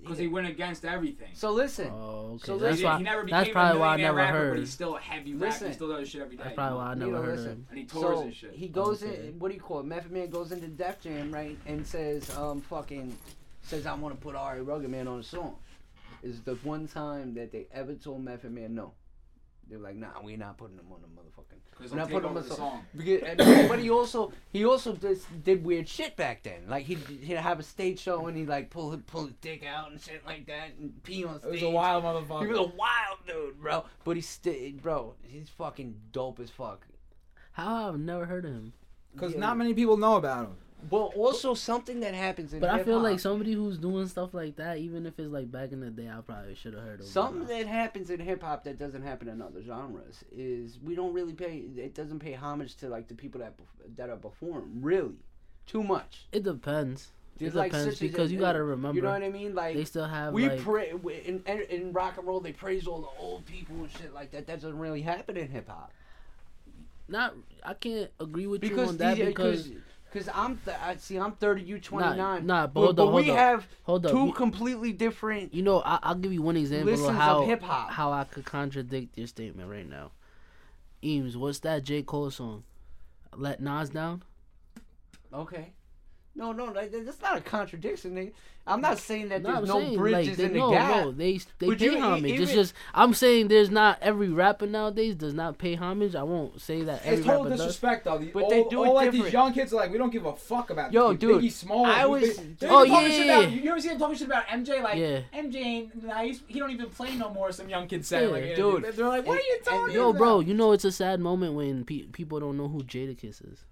because 0.00 0.18
he 0.18 0.28
went 0.28 0.46
against 0.46 0.84
everything. 0.84 1.28
So 1.34 1.50
listen, 1.50 1.88
Oh, 1.92 2.34
okay. 2.34 2.46
So 2.46 2.58
that's 2.58 2.72
listen, 2.76 2.84
why. 2.84 2.98
he 2.98 3.02
never 3.04 3.26
that's 3.28 3.48
probably 3.50 3.76
a 3.76 3.80
why 3.80 3.86
I 3.86 3.96
millionaire 3.96 4.14
never 4.14 4.16
rapper, 4.16 4.38
heard. 4.38 4.50
but 4.52 4.60
he's 4.60 4.70
still 4.70 4.96
a 4.96 5.00
heavy 5.00 5.34
rapper. 5.34 5.46
Listen. 5.46 5.68
He 5.68 5.74
still 5.74 5.88
does 5.88 6.08
shit 6.08 6.20
every 6.22 6.36
day. 6.36 6.42
That's 6.44 6.54
probably 6.54 6.78
why 6.78 6.86
I 6.86 6.92
You 6.94 6.98
never 7.00 7.12
know, 7.12 7.22
heard 7.22 7.36
listen. 7.38 7.50
him. 7.52 7.66
And 7.70 7.78
he 7.78 7.84
tours 7.84 8.02
so 8.18 8.22
and 8.22 8.34
shit. 8.34 8.52
he 8.54 8.68
goes 8.68 9.02
Okay. 9.02 9.28
in. 9.28 9.38
What 9.38 9.48
do 9.48 9.54
you 9.54 9.60
call 9.60 9.80
it? 9.80 9.86
Method 9.86 10.12
Man 10.12 10.30
goes 10.30 10.52
into 10.52 10.68
Def 10.68 11.00
Jam, 11.00 11.32
right, 11.32 11.58
and 11.66 11.86
says, 11.86 12.34
um, 12.36 12.60
fucking, 12.60 13.16
says 13.62 13.84
I 13.86 13.94
want 13.94 14.14
to 14.14 14.20
put 14.20 14.34
R.A. 14.36 14.62
Rugged 14.62 14.90
Man 14.90 15.08
on 15.08 15.18
a 15.20 15.22
song. 15.24 15.56
Is 16.22 16.40
the 16.42 16.54
one 16.56 16.86
time 16.86 17.34
that 17.34 17.50
they 17.50 17.66
ever 17.72 17.94
told 17.94 18.22
Method 18.24 18.52
Man 18.52 18.74
no. 18.74 18.92
They 19.70 19.76
were 19.76 19.84
like, 19.84 19.94
nah, 19.96 20.08
we're 20.22 20.36
not 20.36 20.58
putting 20.58 20.76
him 20.76 20.86
on 20.92 21.00
the 21.00 21.06
motherfucking. 21.06 21.58
Because 21.70 21.92
We're 21.92 21.98
not 21.98 22.10
putting 22.10 22.28
him 22.30 22.36
on 22.36 22.42
the 22.42 22.54
song. 22.54 22.84
Because, 22.96 23.22
and, 23.22 23.68
but 23.68 23.78
he 23.78 23.88
also 23.88 24.32
he 24.52 24.64
also 24.64 24.94
just 24.96 25.26
did 25.44 25.64
weird 25.64 25.88
shit 25.88 26.16
back 26.16 26.42
then. 26.42 26.62
Like 26.68 26.84
he'd, 26.86 26.98
he'd 26.98 27.36
have 27.36 27.60
a 27.60 27.62
stage 27.62 28.00
show 28.00 28.26
and 28.26 28.36
he'd 28.36 28.48
like 28.48 28.68
pull 28.70 28.90
his- 28.90 29.02
pull 29.06 29.26
his 29.26 29.34
dick 29.40 29.64
out 29.64 29.90
and 29.92 30.00
shit 30.00 30.26
like 30.26 30.46
that 30.46 30.70
and 30.78 31.00
pee 31.04 31.24
on 31.24 31.36
It 31.36 31.40
stage. 31.42 31.52
was 31.52 31.62
a 31.62 31.70
wild 31.70 32.04
motherfucker. 32.04 32.42
He 32.42 32.48
was 32.48 32.58
a 32.58 32.62
wild 32.76 33.18
dude, 33.26 33.60
bro. 33.60 33.84
But 34.04 34.16
he's 34.16 34.28
still, 34.28 34.72
bro. 34.82 35.14
He's 35.22 35.48
fucking 35.50 35.94
dope 36.12 36.40
as 36.40 36.50
fuck. 36.50 36.86
How 37.52 37.88
I've 37.88 37.98
never 38.00 38.26
heard 38.26 38.44
of 38.44 38.50
him. 38.52 38.72
Because 39.14 39.32
Yeah. 39.34 39.40
not 39.40 39.56
many 39.56 39.72
people 39.72 39.96
know 39.96 40.16
about 40.16 40.46
him. 40.46 40.56
Well, 40.88 41.12
also 41.16 41.54
something 41.54 42.00
that 42.00 42.14
happens 42.14 42.52
in 42.52 42.60
hip 42.60 42.70
But 42.70 42.80
I 42.80 42.82
feel 42.82 43.00
like 43.00 43.20
somebody 43.20 43.52
who's 43.52 43.78
doing 43.78 44.06
stuff 44.08 44.32
like 44.32 44.56
that, 44.56 44.78
even 44.78 45.06
if 45.06 45.18
it's 45.18 45.30
like 45.30 45.50
back 45.50 45.72
in 45.72 45.80
the 45.80 45.90
day, 45.90 46.08
I 46.08 46.20
probably 46.20 46.54
should 46.54 46.74
have 46.74 46.82
heard 46.82 47.00
of. 47.00 47.06
something 47.06 47.46
that 47.46 47.66
happens 47.66 48.10
in 48.10 48.20
hip 48.20 48.42
hop 48.42 48.64
that 48.64 48.78
doesn't 48.78 49.02
happen 49.02 49.28
in 49.28 49.42
other 49.42 49.62
genres 49.62 50.24
is 50.32 50.78
we 50.82 50.94
don't 50.94 51.12
really 51.12 51.34
pay. 51.34 51.64
It 51.76 51.94
doesn't 51.94 52.20
pay 52.20 52.32
homage 52.32 52.76
to 52.76 52.88
like 52.88 53.08
the 53.08 53.14
people 53.14 53.40
that 53.40 53.54
that 53.96 54.10
are 54.10 54.16
perform 54.16 54.78
really 54.80 55.18
too 55.66 55.82
much. 55.82 56.26
It 56.32 56.44
depends. 56.44 57.08
It 57.38 57.54
like, 57.54 57.72
depends 57.72 57.98
because 57.98 58.30
you 58.30 58.38
gotta 58.38 58.62
remember. 58.62 58.96
You 58.96 59.02
know 59.02 59.12
what 59.12 59.22
I 59.22 59.30
mean? 59.30 59.54
Like 59.54 59.74
They 59.74 59.84
still 59.84 60.06
have 60.06 60.32
we 60.32 60.48
like 60.48 60.60
pray 60.60 60.92
in, 61.24 61.42
in 61.46 61.92
rock 61.92 62.18
and 62.18 62.26
roll. 62.26 62.40
They 62.40 62.52
praise 62.52 62.86
all 62.86 63.00
the 63.00 63.22
old 63.22 63.46
people 63.46 63.76
and 63.76 63.90
shit 63.90 64.12
like 64.12 64.30
that. 64.32 64.46
That 64.46 64.60
doesn't 64.60 64.78
really 64.78 65.02
happen 65.02 65.36
in 65.36 65.48
hip 65.48 65.68
hop 65.68 65.92
not. 67.10 67.34
I 67.62 67.74
can't 67.74 68.10
agree 68.18 68.46
with 68.46 68.64
you 68.64 68.80
on 68.80 68.96
that 68.98 69.18
because 69.18 69.70
Because 70.10 70.28
I'm, 70.34 70.56
th- 70.64 70.76
I 70.82 70.96
see, 70.96 71.18
I'm 71.18 71.32
30, 71.32 71.62
you 71.62 71.78
29. 71.78 72.46
nah, 72.46 72.66
but 72.66 72.74
but, 72.74 72.80
hold 72.80 72.96
but 72.96 73.06
up, 73.08 73.14
we 73.14 73.24
hold 73.26 73.30
up. 73.30 73.36
have 73.38 73.68
hold 73.84 74.06
up. 74.06 74.12
two 74.12 74.26
you- 74.26 74.32
completely 74.32 74.92
different. 74.92 75.54
You 75.54 75.62
know, 75.62 75.82
I, 75.84 75.98
I'll 76.02 76.14
give 76.16 76.32
you 76.32 76.42
one 76.42 76.56
example 76.56 77.08
of 77.08 77.14
how 77.14 77.44
hip-hop. 77.46 77.90
how 77.90 78.12
I 78.12 78.24
could 78.24 78.44
contradict 78.44 79.16
your 79.16 79.26
statement 79.28 79.70
right 79.70 79.88
now. 79.88 80.10
Eames, 81.04 81.36
what's 81.36 81.60
that 81.60 81.84
J 81.84 82.02
Cole 82.02 82.30
song? 82.30 82.64
Let 83.36 83.60
Nas 83.60 83.90
down. 83.90 84.22
Okay. 85.32 85.72
No, 86.36 86.52
no, 86.52 86.72
that, 86.72 86.92
that's 87.04 87.20
not 87.20 87.36
a 87.38 87.40
contradiction. 87.40 88.14
Nigga. 88.14 88.32
I'm 88.66 88.80
not 88.80 88.98
saying 88.98 89.30
that 89.30 89.42
No, 89.42 89.48
there's 89.56 89.58
I'm 89.70 89.76
no 89.76 89.80
saying 89.84 89.98
bridges 89.98 90.28
like 90.28 90.36
they, 90.36 90.44
in 90.44 90.52
the 90.52 90.58
no, 90.58 90.70
gap. 90.70 91.04
no, 91.04 91.10
they 91.12 91.40
they 91.58 91.74
pay 91.74 91.84
you- 91.86 92.00
homage. 92.00 92.40
it's 92.40 92.52
just 92.52 92.74
I'm 92.94 93.14
saying 93.14 93.48
there's 93.48 93.70
not 93.70 93.98
every 94.00 94.28
rapper 94.28 94.66
nowadays 94.66 95.16
does 95.16 95.34
not 95.34 95.58
pay 95.58 95.74
homage. 95.74 96.14
I 96.14 96.22
won't 96.22 96.60
say 96.60 96.82
that 96.82 97.00
every 97.04 97.18
It's 97.18 97.26
total 97.26 97.44
rapper 97.44 97.56
does. 97.56 97.58
disrespect, 97.60 98.04
though. 98.04 98.18
The, 98.18 98.26
But 98.26 98.44
all, 98.44 98.50
they 98.50 98.62
do 98.64 98.84
it 98.84 98.86
all 98.88 98.94
like 98.94 99.10
these 99.10 99.32
young 99.32 99.52
kids 99.52 99.72
are 99.72 99.76
like, 99.76 99.90
we 99.90 99.98
don't 99.98 100.10
give 100.12 100.24
a 100.26 100.36
fuck 100.36 100.70
about 100.70 100.92
Yo, 100.92 101.10
these 101.10 101.18
dude, 101.18 101.42
Biggie 101.42 101.50
Small. 101.52 101.86
I 101.86 102.04
was- 102.06 102.36
they're 102.60 102.70
Oh, 102.70 102.84
yeah, 102.84 103.06
yeah, 103.08 103.38
about- 103.40 103.52
You 103.52 103.70
ever 103.70 103.80
see 103.80 103.88
them 103.88 103.98
talking 103.98 104.16
shit 104.16 104.26
about 104.28 104.46
MJ? 104.46 104.82
Like 104.82 104.98
Yeah. 104.98 105.20
MJ 105.34 105.56
ain't 105.56 106.04
nice. 106.04 106.40
He 106.46 106.60
don't 106.60 106.70
even 106.70 106.90
play 106.90 107.16
no 107.16 107.30
more. 107.30 107.50
Some 107.50 107.68
young 107.68 107.88
kids 107.88 108.06
say, 108.06 108.24
Yeah, 108.26 108.30
like, 108.30 108.54
dude. 108.56 108.84
They're 108.94 109.06
like, 109.08 109.26
what 109.26 109.32
And- 109.32 109.40
are 109.40 109.42
you 109.48 109.54
and- 109.56 109.64
talking 109.64 109.94
Yo, 109.94 110.10
about? 110.10 110.18
bro, 110.18 110.40
you 110.40 110.54
know 110.54 110.72
it's 110.72 110.84
a 110.84 110.92
sad 110.92 111.18
moment 111.18 111.54
when 111.54 111.84
pe- 111.84 112.06
people 112.12 112.38
don't 112.38 112.56
know 112.56 112.68
who 112.68 112.84
Jadakiss 112.84 113.42
is. 113.52 113.64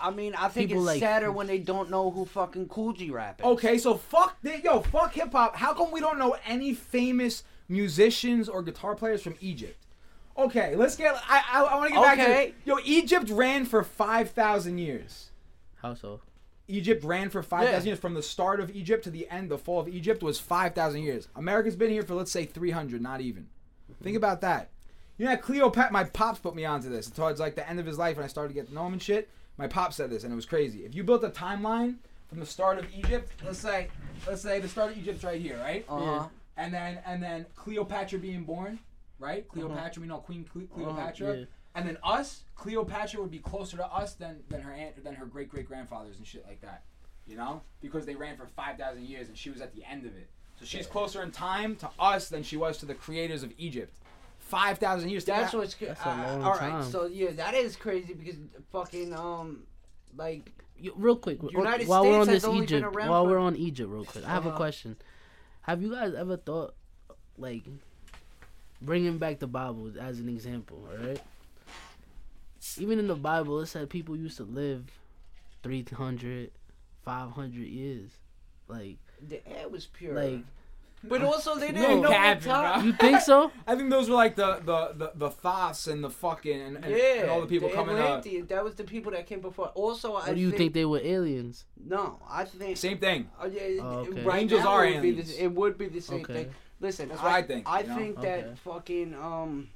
I 0.00 0.10
mean, 0.10 0.34
I 0.34 0.48
think 0.48 0.68
People 0.70 0.82
it's 0.82 0.94
like- 0.94 1.00
sadder 1.00 1.32
when 1.32 1.46
they 1.46 1.58
don't 1.58 1.90
know 1.90 2.10
who 2.10 2.24
fucking 2.24 2.68
Kool 2.68 2.92
G 2.92 3.10
Rap 3.10 3.40
is. 3.40 3.46
Okay, 3.46 3.78
so 3.78 3.94
fuck, 3.94 4.40
thi- 4.42 4.60
yo, 4.62 4.80
fuck 4.80 5.14
hip 5.14 5.32
hop. 5.32 5.56
How 5.56 5.74
come 5.74 5.90
we 5.90 6.00
don't 6.00 6.18
know 6.18 6.36
any 6.46 6.74
famous 6.74 7.44
musicians 7.68 8.48
or 8.48 8.62
guitar 8.62 8.94
players 8.94 9.22
from 9.22 9.36
Egypt? 9.40 9.84
Okay, 10.36 10.76
let's 10.76 10.96
get. 10.96 11.14
I 11.28 11.42
I, 11.52 11.62
I 11.64 11.74
want 11.76 11.88
to 11.88 11.94
get 11.94 12.02
back 12.02 12.18
to 12.18 12.24
Okay. 12.24 12.54
Yo, 12.64 12.76
Egypt 12.84 13.28
ran 13.30 13.64
for 13.64 13.82
five 13.82 14.30
thousand 14.30 14.78
years. 14.78 15.30
How 15.82 15.94
so? 15.94 16.20
Egypt 16.68 17.02
ran 17.02 17.30
for 17.30 17.42
5,000 17.42 17.80
Yeah. 17.80 17.86
years. 17.86 17.98
From 17.98 18.14
the 18.14 18.22
start 18.22 18.60
of 18.60 18.70
Egypt 18.70 19.02
to 19.04 19.10
the 19.10 19.28
end, 19.30 19.50
the 19.50 19.58
fall 19.58 19.80
of 19.80 19.88
Egypt 19.88 20.22
was 20.22 20.38
5,000 20.38 21.02
years. 21.02 21.28
America's 21.34 21.76
been 21.76 21.90
here 21.90 22.02
for, 22.02 22.14
let's 22.14 22.30
say, 22.30 22.44
300, 22.44 23.00
not 23.00 23.22
even. 23.22 23.48
Think 24.02 24.14
mm-hmm. 24.14 24.16
about 24.18 24.42
that. 24.42 24.68
You 25.16 25.26
know, 25.26 25.36
Cleopatra, 25.36 25.92
my 25.92 26.04
pops 26.04 26.38
put 26.38 26.54
me 26.54 26.64
onto 26.64 26.88
this. 26.88 27.10
Towards 27.10 27.40
like 27.40 27.56
the 27.56 27.68
end 27.68 27.80
of 27.80 27.86
his 27.86 27.98
life 27.98 28.16
when 28.16 28.24
I 28.24 28.28
started 28.28 28.48
to 28.48 28.54
get 28.54 28.68
to 28.68 28.74
know 28.74 28.86
him 28.86 28.92
and 28.92 29.02
shit, 29.02 29.28
my 29.58 29.66
pop 29.66 29.92
said 29.92 30.10
this, 30.10 30.24
and 30.24 30.32
it 30.32 30.36
was 30.36 30.46
crazy. 30.46 30.84
If 30.84 30.94
you 30.94 31.04
built 31.04 31.24
a 31.24 31.28
timeline 31.30 31.96
from 32.28 32.40
the 32.40 32.46
start 32.46 32.78
of 32.78 32.86
Egypt, 32.96 33.30
let's 33.44 33.58
say, 33.58 33.88
let's 34.26 34.42
say 34.42 34.60
the 34.60 34.68
start 34.68 34.92
of 34.92 34.98
Egypt's 34.98 35.24
right 35.24 35.40
here, 35.40 35.58
right? 35.58 35.84
Uh 35.88 35.98
huh. 36.00 36.26
And 36.56 36.72
then, 36.72 36.98
and 37.06 37.22
then 37.22 37.46
Cleopatra 37.56 38.18
being 38.18 38.44
born, 38.44 38.78
right? 39.18 39.46
Cleopatra, 39.48 40.00
we 40.00 40.08
know 40.08 40.18
Queen 40.18 40.44
Cle- 40.52 40.66
Cleopatra. 40.74 41.38
yeah. 41.38 41.44
And 41.74 41.86
then 41.86 41.98
us, 42.02 42.42
Cleopatra 42.56 43.20
would 43.20 43.30
be 43.30 43.38
closer 43.38 43.76
to 43.76 43.86
us 43.86 44.14
than, 44.14 44.40
than 44.48 44.62
her 44.62 44.72
aunt, 44.72 45.02
than 45.04 45.14
her 45.14 45.26
great 45.26 45.48
great 45.48 45.68
grandfathers 45.68 46.16
and 46.16 46.26
shit 46.26 46.44
like 46.46 46.60
that. 46.62 46.82
You 47.26 47.36
know, 47.36 47.60
because 47.82 48.06
they 48.06 48.14
ran 48.14 48.36
for 48.36 48.46
five 48.46 48.78
thousand 48.78 49.06
years 49.06 49.28
and 49.28 49.36
she 49.36 49.50
was 49.50 49.60
at 49.60 49.74
the 49.74 49.84
end 49.84 50.06
of 50.06 50.16
it. 50.16 50.28
So 50.58 50.64
she's 50.64 50.86
closer 50.86 51.22
in 51.22 51.30
time 51.30 51.76
to 51.76 51.90
us 52.00 52.28
than 52.28 52.42
she 52.42 52.56
was 52.56 52.78
to 52.78 52.86
the 52.86 52.94
creators 52.94 53.42
of 53.44 53.52
Egypt. 53.58 53.94
Five 54.48 54.78
thousand 54.78 55.10
years. 55.10 55.24
That's 55.24 55.52
what's 55.52 55.74
good. 55.74 55.90
That's 55.90 56.04
a 56.04 56.08
long 56.08 56.42
all 56.42 56.52
right, 56.52 56.58
time. 56.70 56.90
so 56.90 57.06
yeah, 57.06 57.30
that 57.32 57.54
is 57.54 57.76
crazy 57.76 58.14
because 58.14 58.36
fucking 58.72 59.12
um, 59.14 59.64
like 60.16 60.50
Yo, 60.80 60.92
real 60.96 61.16
quick, 61.16 61.38
United 61.50 61.86
while 61.88 62.04
we're 62.04 62.12
States 62.24 62.28
on 62.28 62.34
has 62.34 62.42
this 62.42 62.44
only 62.44 62.66
been 62.66 62.76
Egypt, 62.78 62.96
around 62.96 63.10
while 63.10 63.24
for- 63.24 63.30
we're 63.30 63.38
on 63.38 63.56
Egypt, 63.56 63.90
real 63.90 64.04
quick, 64.04 64.24
I 64.24 64.28
have 64.30 64.46
a 64.46 64.48
Uh-huh. 64.50 64.56
question. 64.56 64.96
Have 65.62 65.82
you 65.82 65.90
guys 65.92 66.14
ever 66.14 66.36
thought, 66.36 66.74
like, 67.36 67.64
bringing 68.80 69.18
back 69.18 69.38
the 69.40 69.46
Bible 69.48 69.92
as 70.00 70.18
an 70.20 70.28
example, 70.28 70.88
all 70.90 70.96
right? 71.06 71.20
Even 72.78 72.98
in 72.98 73.06
the 73.08 73.16
Bible, 73.16 73.60
it 73.60 73.66
said 73.66 73.90
people 73.90 74.16
used 74.16 74.36
to 74.38 74.44
live 74.44 74.84
300, 75.62 76.52
500 77.04 77.54
years. 77.66 78.10
Like, 78.68 78.98
the 79.26 79.46
air 79.48 79.68
was 79.68 79.86
pure. 79.86 80.14
like 80.14 80.44
But 81.04 81.22
also 81.22 81.54
they 81.56 81.68
didn't 81.72 82.02
know 82.02 82.10
Captain, 82.10 82.50
what 82.50 82.62
time. 82.62 82.86
You 82.86 82.92
think 82.92 83.20
so? 83.20 83.52
I 83.66 83.76
think 83.76 83.90
those 83.90 84.08
were 84.10 84.16
like 84.16 84.34
the 84.34 84.60
the 84.64 84.92
the, 84.96 85.12
the 85.14 85.30
Thoths 85.30 85.86
and 85.86 86.02
the 86.02 86.10
fucking 86.10 86.60
and, 86.60 86.76
and, 86.76 86.86
Yeah, 86.96 87.22
and 87.22 87.30
all 87.30 87.40
the 87.40 87.46
people 87.46 87.68
coming 87.68 87.98
up. 87.98 88.24
That 88.48 88.64
was 88.64 88.74
the 88.74 88.84
people 88.84 89.12
that 89.12 89.26
came 89.26 89.40
before. 89.40 89.68
Also, 89.68 90.16
I 90.16 90.34
do 90.34 90.40
you 90.40 90.50
think 90.50 90.74
they 90.74 90.84
were 90.84 91.00
aliens? 91.02 91.64
No, 91.76 92.18
I 92.28 92.44
think. 92.44 92.76
Same 92.76 92.98
thing. 92.98 93.30
Uh, 93.40 93.48
yeah, 93.52 93.80
Oh, 93.80 94.06
okay. 94.08 94.22
right 94.24 94.42
Angels 94.42 94.64
are 94.64 94.84
it 94.84 94.94
would, 94.94 95.02
be 95.02 95.08
aliens. 95.10 95.36
the, 95.36 95.44
it 95.44 95.52
would 95.52 95.78
be 95.78 95.86
the 95.88 96.00
same 96.00 96.20
Okay. 96.22 96.32
thing. 96.34 96.54
Listen, 96.80 97.08
That's 97.08 97.22
what 97.22 97.32
I 97.32 97.42
think, 97.42 97.68
I 97.68 97.80
you 97.80 97.86
know? 97.88 97.96
think 97.96 98.18
Okay. 98.18 98.40
that 98.42 98.58
fucking 98.58 99.14
um, 99.14 99.68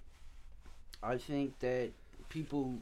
I 1.03 1.19
think 1.19 1.59
that 1.61 1.91
people, 2.29 2.75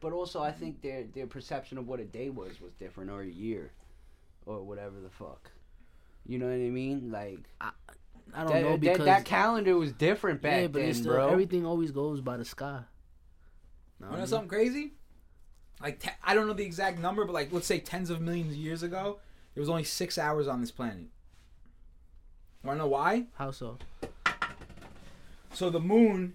but 0.00 0.12
also 0.12 0.42
I 0.42 0.52
think 0.52 0.80
their 0.82 1.04
their 1.14 1.26
perception 1.26 1.78
of 1.78 1.86
what 1.86 2.00
a 2.00 2.04
day 2.04 2.30
was 2.30 2.60
was 2.60 2.72
different, 2.74 3.10
or 3.10 3.22
a 3.22 3.26
year, 3.26 3.72
or 4.46 4.62
whatever 4.62 5.00
the 5.02 5.10
fuck. 5.10 5.50
You 6.26 6.38
know 6.38 6.46
what 6.46 6.54
I 6.54 6.70
mean? 6.70 7.10
Like 7.10 7.38
I 7.60 7.70
don't 8.42 8.46
that, 8.52 8.62
know 8.62 8.70
that- 8.72 8.80
because 8.80 9.04
that 9.04 9.24
calendar 9.24 9.76
was 9.76 9.92
different 9.92 10.40
back 10.42 10.62
yeah, 10.62 10.66
but 10.68 10.82
then, 10.82 10.94
still, 10.94 11.12
bro. 11.12 11.28
everything 11.28 11.64
always 11.66 11.90
goes 11.90 12.20
by 12.20 12.36
the 12.36 12.44
sky. 12.44 12.80
Know 14.00 14.06
You 14.06 14.06
what 14.06 14.08
I 14.08 14.12
know 14.12 14.18
mean? 14.18 14.26
something 14.26 14.48
crazy? 14.48 14.92
Like 15.80 16.00
te- 16.00 16.10
I 16.22 16.34
don't 16.34 16.46
know 16.46 16.52
the 16.54 16.64
exact 16.64 16.98
number, 16.98 17.24
but 17.24 17.32
like 17.32 17.52
let's 17.52 17.66
say 17.66 17.78
tens 17.78 18.10
of 18.10 18.20
millions 18.20 18.52
of 18.52 18.58
years 18.58 18.82
ago, 18.82 19.18
there 19.54 19.60
was 19.60 19.68
only 19.68 19.84
six 19.84 20.18
hours 20.18 20.48
on 20.48 20.60
this 20.60 20.70
planet. 20.70 21.06
Want 22.62 22.76
to 22.78 22.84
know 22.84 22.88
why? 22.88 23.26
How 23.34 23.50
so? 23.50 23.78
So 25.52 25.70
the 25.70 25.80
moon. 25.80 26.34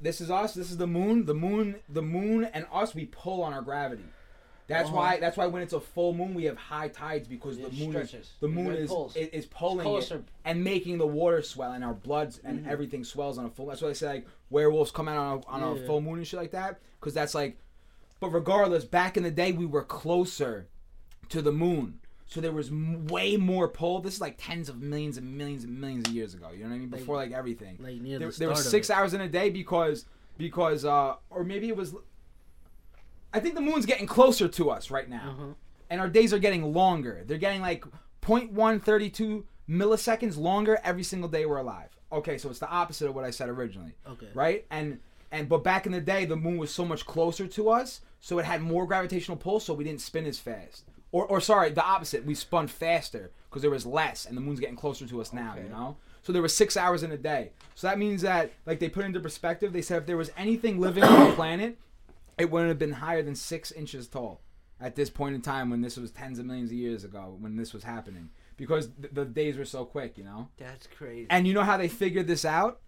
This 0.00 0.20
is 0.20 0.30
us. 0.30 0.54
This 0.54 0.70
is 0.70 0.76
the 0.76 0.86
moon. 0.86 1.24
The 1.26 1.34
moon. 1.34 1.76
The 1.88 2.02
moon 2.02 2.44
and 2.44 2.66
us. 2.72 2.94
We 2.94 3.06
pull 3.06 3.42
on 3.42 3.52
our 3.52 3.62
gravity. 3.62 4.04
That's 4.68 4.88
Uh-huh. 4.88 4.96
why. 4.96 5.18
That's 5.18 5.36
why 5.36 5.46
when 5.46 5.62
it's 5.62 5.72
a 5.72 5.80
full 5.80 6.12
moon, 6.14 6.34
we 6.34 6.44
have 6.44 6.56
high 6.58 6.88
tides 6.88 7.26
because 7.26 7.56
It 7.58 7.62
the 7.70 7.84
moon 7.84 7.96
is 7.96 8.14
the 8.40 8.48
moon 8.48 8.74
is 8.74 8.92
is, 9.16 9.28
is 9.28 9.46
pulling 9.46 9.86
it 9.96 10.24
and 10.44 10.62
making 10.62 10.98
the 10.98 11.06
water 11.06 11.40
swell 11.42 11.72
and 11.72 11.82
our 11.82 11.94
bloods 11.94 12.38
and 12.44 12.64
Mhm. 12.64 12.68
everything 12.68 13.02
swells 13.02 13.38
on 13.38 13.46
a 13.46 13.50
full. 13.50 13.66
That's 13.66 13.80
why 13.80 13.88
they 13.88 13.94
say 13.94 14.06
like 14.08 14.26
werewolves 14.50 14.90
come 14.90 15.08
out 15.08 15.16
on 15.48 15.62
a, 15.62 15.66
on 15.66 15.76
a 15.78 15.86
full 15.86 16.00
moon 16.02 16.18
and 16.18 16.26
shit 16.26 16.38
like 16.38 16.50
that 16.52 16.78
because 17.00 17.14
that's 17.14 17.34
like. 17.34 17.56
But 18.20 18.30
regardless, 18.30 18.84
back 18.84 19.16
in 19.16 19.22
the 19.22 19.30
day, 19.30 19.52
we 19.52 19.64
were 19.64 19.84
closer 19.84 20.66
to 21.28 21.40
the 21.40 21.52
moon, 21.52 22.00
so 22.26 22.40
there 22.40 22.50
was 22.52 22.68
m- 22.68 23.06
way 23.06 23.36
more 23.36 23.68
pull. 23.68 24.00
This 24.00 24.14
is 24.14 24.20
like 24.20 24.34
tens 24.38 24.68
of 24.68 24.82
millions 24.82 25.16
and 25.16 25.38
millions 25.38 25.62
and 25.64 25.80
millions 25.80 26.08
of 26.08 26.14
years 26.14 26.34
ago. 26.34 26.50
You 26.50 26.64
know 26.64 26.70
what 26.70 26.74
I 26.74 26.78
mean? 26.78 26.88
Before 26.88 27.14
like 27.16 27.30
everything, 27.32 27.76
Like 27.80 28.00
near 28.00 28.18
there, 28.18 28.30
the 28.30 28.38
there 28.38 28.48
start 28.48 28.56
was 28.58 28.66
of 28.66 28.70
six 28.72 28.90
hours 28.90 29.14
in 29.14 29.20
a 29.20 29.28
day 29.28 29.50
because 29.50 30.04
because 30.36 30.84
uh 30.84 31.14
or 31.30 31.42
maybe 31.44 31.68
it 31.68 31.76
was. 31.76 31.94
I 33.32 33.40
think 33.40 33.54
the 33.54 33.60
moon's 33.60 33.86
getting 33.86 34.06
closer 34.06 34.48
to 34.48 34.70
us 34.70 34.90
right 34.90 35.08
now 35.08 35.30
Uh-huh. 35.36 35.46
and 35.90 36.00
our 36.00 36.08
days 36.08 36.32
are 36.32 36.38
getting 36.38 36.72
longer. 36.72 37.24
They're 37.26 37.38
getting 37.38 37.60
like 37.60 37.84
0.132 38.22 39.44
milliseconds 39.68 40.36
longer 40.38 40.78
every 40.84 41.02
single 41.02 41.28
day 41.28 41.44
we're 41.46 41.58
alive. 41.58 41.90
Okay, 42.10 42.38
so 42.38 42.48
it's 42.48 42.58
the 42.58 42.68
opposite 42.70 43.08
of 43.08 43.14
what 43.14 43.24
I 43.24 43.30
said 43.30 43.48
originally, 43.48 43.94
Okay. 44.08 44.28
right? 44.34 44.64
And 44.70 45.00
and 45.30 45.46
but 45.46 45.62
back 45.62 45.84
in 45.84 45.92
the 45.92 46.00
day, 46.00 46.24
the 46.24 46.36
moon 46.36 46.56
was 46.56 46.70
so 46.70 46.86
much 46.86 47.04
closer 47.04 47.46
to 47.46 47.68
us, 47.68 48.00
so 48.18 48.38
it 48.38 48.46
had 48.46 48.62
more 48.62 48.86
gravitational 48.86 49.36
pull, 49.36 49.60
so 49.60 49.74
we 49.74 49.84
didn't 49.84 50.00
spin 50.00 50.24
as 50.24 50.38
fast. 50.38 50.84
Or, 51.12 51.26
or 51.26 51.38
sorry, 51.42 51.68
the 51.70 51.84
opposite. 51.84 52.24
We 52.24 52.34
spun 52.34 52.66
faster 52.66 53.30
because 53.50 53.60
there 53.60 53.70
was 53.70 53.84
less, 53.84 54.24
and 54.24 54.34
the 54.34 54.40
moon's 54.40 54.58
getting 54.58 54.76
closer 54.76 55.06
to 55.06 55.20
us 55.20 55.34
now. 55.34 55.54
You 55.62 55.68
know, 55.68 55.96
so 56.22 56.32
there 56.32 56.40
was 56.40 56.54
six 56.56 56.78
hours 56.78 57.02
in 57.02 57.12
a 57.12 57.18
day. 57.18 57.50
So 57.74 57.86
that 57.88 57.98
means 57.98 58.22
that, 58.22 58.52
like, 58.64 58.78
they 58.78 58.88
put 58.88 59.04
into 59.04 59.20
perspective. 59.20 59.74
They 59.74 59.82
said 59.82 59.98
if 59.98 60.06
there 60.06 60.16
was 60.16 60.30
anything 60.38 60.80
living 60.80 61.04
on 61.04 61.28
the 61.28 61.34
planet, 61.36 61.76
it 62.38 62.50
wouldn't 62.50 62.68
have 62.68 62.78
been 62.78 62.92
higher 62.92 63.22
than 63.22 63.34
six 63.34 63.72
inches 63.72 64.08
tall 64.08 64.40
at 64.80 64.94
this 64.96 65.10
point 65.10 65.34
in 65.34 65.42
time 65.42 65.70
when 65.70 65.80
this 65.80 65.96
was 65.96 66.10
tens 66.10 66.38
of 66.38 66.46
millions 66.46 66.70
of 66.70 66.76
years 66.76 67.04
ago 67.04 67.36
when 67.40 67.56
this 67.56 67.72
was 67.74 67.82
happening 67.82 68.30
because 68.56 68.88
th- 69.00 69.12
the 69.12 69.24
days 69.24 69.56
were 69.56 69.64
so 69.64 69.84
quick, 69.84 70.16
you 70.16 70.24
know. 70.24 70.48
That's 70.56 70.86
crazy. 70.86 71.26
And 71.30 71.46
you 71.46 71.54
know 71.54 71.64
how 71.64 71.76
they 71.76 71.88
figured 71.88 72.26
this 72.26 72.44
out? 72.44 72.80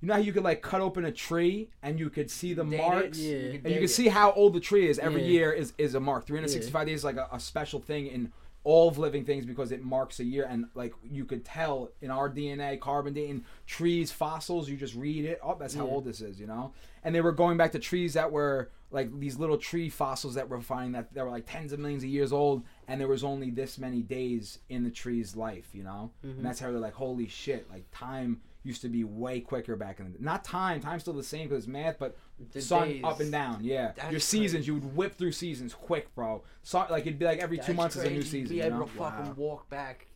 You 0.00 0.08
know 0.08 0.14
how 0.14 0.20
you 0.20 0.32
could 0.32 0.42
like 0.42 0.62
cut 0.62 0.80
open 0.80 1.04
a 1.04 1.12
tree 1.12 1.70
and 1.82 1.98
you 1.98 2.10
could 2.10 2.30
see 2.30 2.54
the 2.54 2.64
Date 2.64 2.74
it, 2.74 2.78
marks, 2.78 3.18
Yeah. 3.18 3.36
and 3.64 3.70
you 3.70 3.78
could 3.80 3.90
see 3.90 4.08
how 4.08 4.32
old 4.32 4.52
the 4.52 4.60
tree 4.60 4.88
is. 4.88 4.98
Every 4.98 5.22
Yeah. 5.22 5.28
year 5.28 5.52
is 5.52 5.72
is 5.78 5.94
a 5.94 6.00
mark. 6.00 6.26
365 6.26 6.86
days 6.86 6.98
is 7.00 7.04
like 7.04 7.16
a, 7.16 7.28
a 7.32 7.38
special 7.38 7.78
thing 7.80 8.06
in 8.08 8.32
all 8.64 8.88
of 8.88 8.96
living 8.98 9.24
things 9.24 9.44
because 9.44 9.72
it 9.72 9.82
marks 9.82 10.20
a 10.20 10.24
year 10.24 10.46
and 10.48 10.66
like 10.74 10.94
you 11.02 11.24
could 11.24 11.44
tell 11.44 11.90
in 12.00 12.10
our 12.10 12.30
DNA, 12.30 12.78
carbon 12.78 13.12
dating, 13.12 13.44
trees, 13.66 14.10
fossils. 14.12 14.68
You 14.68 14.76
just 14.76 14.94
read 14.94 15.24
it. 15.24 15.40
Oh, 15.42 15.56
that's 15.58 15.74
how 15.74 15.84
Yeah. 15.86 15.90
old 15.92 16.04
this 16.04 16.20
is, 16.20 16.38
you 16.38 16.46
know. 16.46 16.72
And 17.02 17.14
they 17.14 17.20
were 17.20 17.32
going 17.32 17.56
back 17.56 17.72
to 17.72 17.78
trees 17.80 18.14
that 18.14 18.30
were 18.30 18.70
like 18.92 19.18
these 19.18 19.38
little 19.38 19.56
tree 19.56 19.88
fossils 19.88 20.34
that 20.34 20.48
were 20.48 20.60
finding 20.60 20.92
that 20.92 21.12
that 21.14 21.24
were 21.24 21.30
like 21.30 21.46
tens 21.46 21.72
of 21.72 21.80
millions 21.80 22.04
of 22.04 22.10
years 22.10 22.32
old, 22.32 22.62
and 22.86 23.00
there 23.00 23.08
was 23.08 23.24
only 23.24 23.50
this 23.50 23.78
many 23.78 24.02
days 24.02 24.58
in 24.68 24.84
the 24.84 24.90
tree's 24.90 25.34
life, 25.34 25.70
you 25.72 25.82
know. 25.82 26.12
Mhm. 26.24 26.36
And 26.36 26.44
that's 26.44 26.60
how 26.60 26.70
they're 26.70 26.78
like, 26.78 26.92
holy 26.94 27.26
shit, 27.26 27.68
like 27.70 27.84
time 27.90 28.42
used 28.64 28.80
to 28.82 28.88
be 28.88 29.02
way 29.04 29.40
quicker 29.40 29.74
back 29.76 29.98
in 30.00 30.12
the 30.12 30.18
not 30.20 30.44
time 30.44 30.80
time's 30.80 31.02
still 31.02 31.12
the 31.14 31.22
same 31.22 31.48
because 31.48 31.64
it's 31.64 31.72
math 31.72 31.98
but 31.98 32.16
The 32.52 32.60
sun 32.60 32.88
days. 32.88 33.04
up 33.04 33.18
and 33.20 33.32
down 33.32 33.58
yeah 33.62 33.92
That's 33.96 34.10
your 34.10 34.20
seasons 34.20 34.60
crazy. 34.60 34.66
you 34.66 34.74
would 34.74 34.96
whip 34.96 35.14
through 35.16 35.32
seasons 35.32 35.74
quick 35.74 36.14
bro 36.14 36.42
so, 36.62 36.86
like 36.90 37.02
it'd 37.06 37.18
be 37.18 37.24
like 37.24 37.40
every 37.40 37.56
two 37.58 37.64
That's 37.66 37.76
months 37.76 37.96
is 37.96 38.04
a 38.04 38.08
new 38.10 38.14
crazy. 38.16 38.28
season 38.30 38.48
Be 38.48 38.56
you 38.56 38.64
able 38.64 38.78
know? 38.78 38.84
to 38.84 38.90
fucking 38.92 39.26
Wow. 39.26 39.34
walk 39.36 39.68
back. 39.68 40.06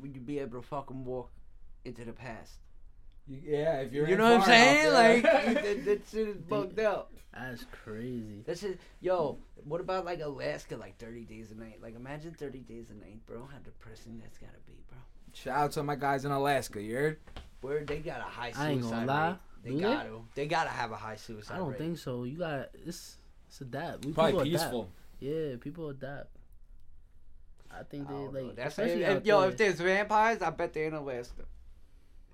Would 0.00 0.14
you 0.14 0.20
be 0.20 0.38
able 0.40 0.60
to 0.60 0.66
fucking 0.66 1.04
walk 1.04 1.30
into 1.84 2.04
the 2.04 2.12
past? 2.12 2.54
Yeah 3.28 3.80
if 3.80 3.92
you're 3.92 4.06
you 4.08 4.14
in 4.14 4.18
know 4.18 4.30
what 4.36 4.40
I'm 4.40 4.46
saying? 4.46 4.92
Like 4.92 5.22
yeah. 5.24 5.52
that, 5.54 5.84
that 5.84 6.00
shit 6.10 6.28
is 6.28 6.36
bugged 6.38 6.80
out. 6.80 7.10
That's 7.32 7.64
crazy. 7.84 8.42
That's 8.46 8.62
it. 8.62 8.78
Yo, 9.00 9.38
what 9.64 9.80
about 9.80 10.04
like 10.04 10.20
Alaska, 10.20 10.76
like 10.76 10.98
30 10.98 11.24
days 11.24 11.50
a 11.50 11.54
night? 11.54 11.78
Like 11.80 11.94
imagine 11.96 12.34
30 12.38 12.58
days 12.60 12.90
a 12.90 12.94
night, 12.94 13.24
bro. 13.26 13.48
How 13.50 13.58
depressing 13.58 14.18
that's 14.20 14.38
gotta 14.38 14.58
be, 14.66 14.74
bro. 14.88 14.98
shout 15.32 15.56
out 15.56 15.72
to 15.72 15.82
my 15.82 15.94
guys 15.94 16.24
in 16.24 16.32
Alaska 16.32 16.82
you 16.82 16.94
heard 16.96 17.18
Where 17.62 17.84
they 17.84 17.98
got 17.98 18.20
a 18.20 18.24
high 18.24 18.50
suicide 18.52 18.66
I 18.66 18.70
ain't 18.72 18.82
gonna 18.82 18.96
rate. 19.00 19.06
lie. 19.06 19.36
They 19.64 19.70
Do 19.70 19.76
they? 19.76 19.82
gotta. 19.82 20.08
They 20.34 20.46
gotta 20.46 20.70
have 20.70 20.92
a 20.92 20.96
high 20.96 21.16
suicide 21.16 21.54
I 21.54 21.58
don't 21.58 21.68
rate. 21.70 21.78
think 21.78 21.98
so. 21.98 22.24
You 22.24 22.36
got 22.38 22.68
it's 22.86 23.16
it's 23.48 23.60
adapt. 23.62 24.04
We 24.04 24.12
probably 24.12 24.32
people 24.32 24.44
peaceful 24.44 24.80
Adapt. 24.80 24.92
Yeah, 25.50 25.56
people 25.60 25.88
adapt. 25.88 26.28
I 27.70 27.82
think 27.84 28.06
they 28.08 28.14
don't 28.14 28.32
know. 28.34 28.40
like 28.40 28.56
That's 28.56 28.76
especially 28.78 29.02
if- 29.04 29.16
out 29.16 29.26
yo. 29.26 29.40
there. 29.40 29.50
If 29.50 29.56
there's 29.56 29.80
vampires, 29.80 30.42
I 30.42 30.50
bet 30.50 30.72
they're 30.74 30.88
in 30.88 30.94
Alaska. 30.94 31.42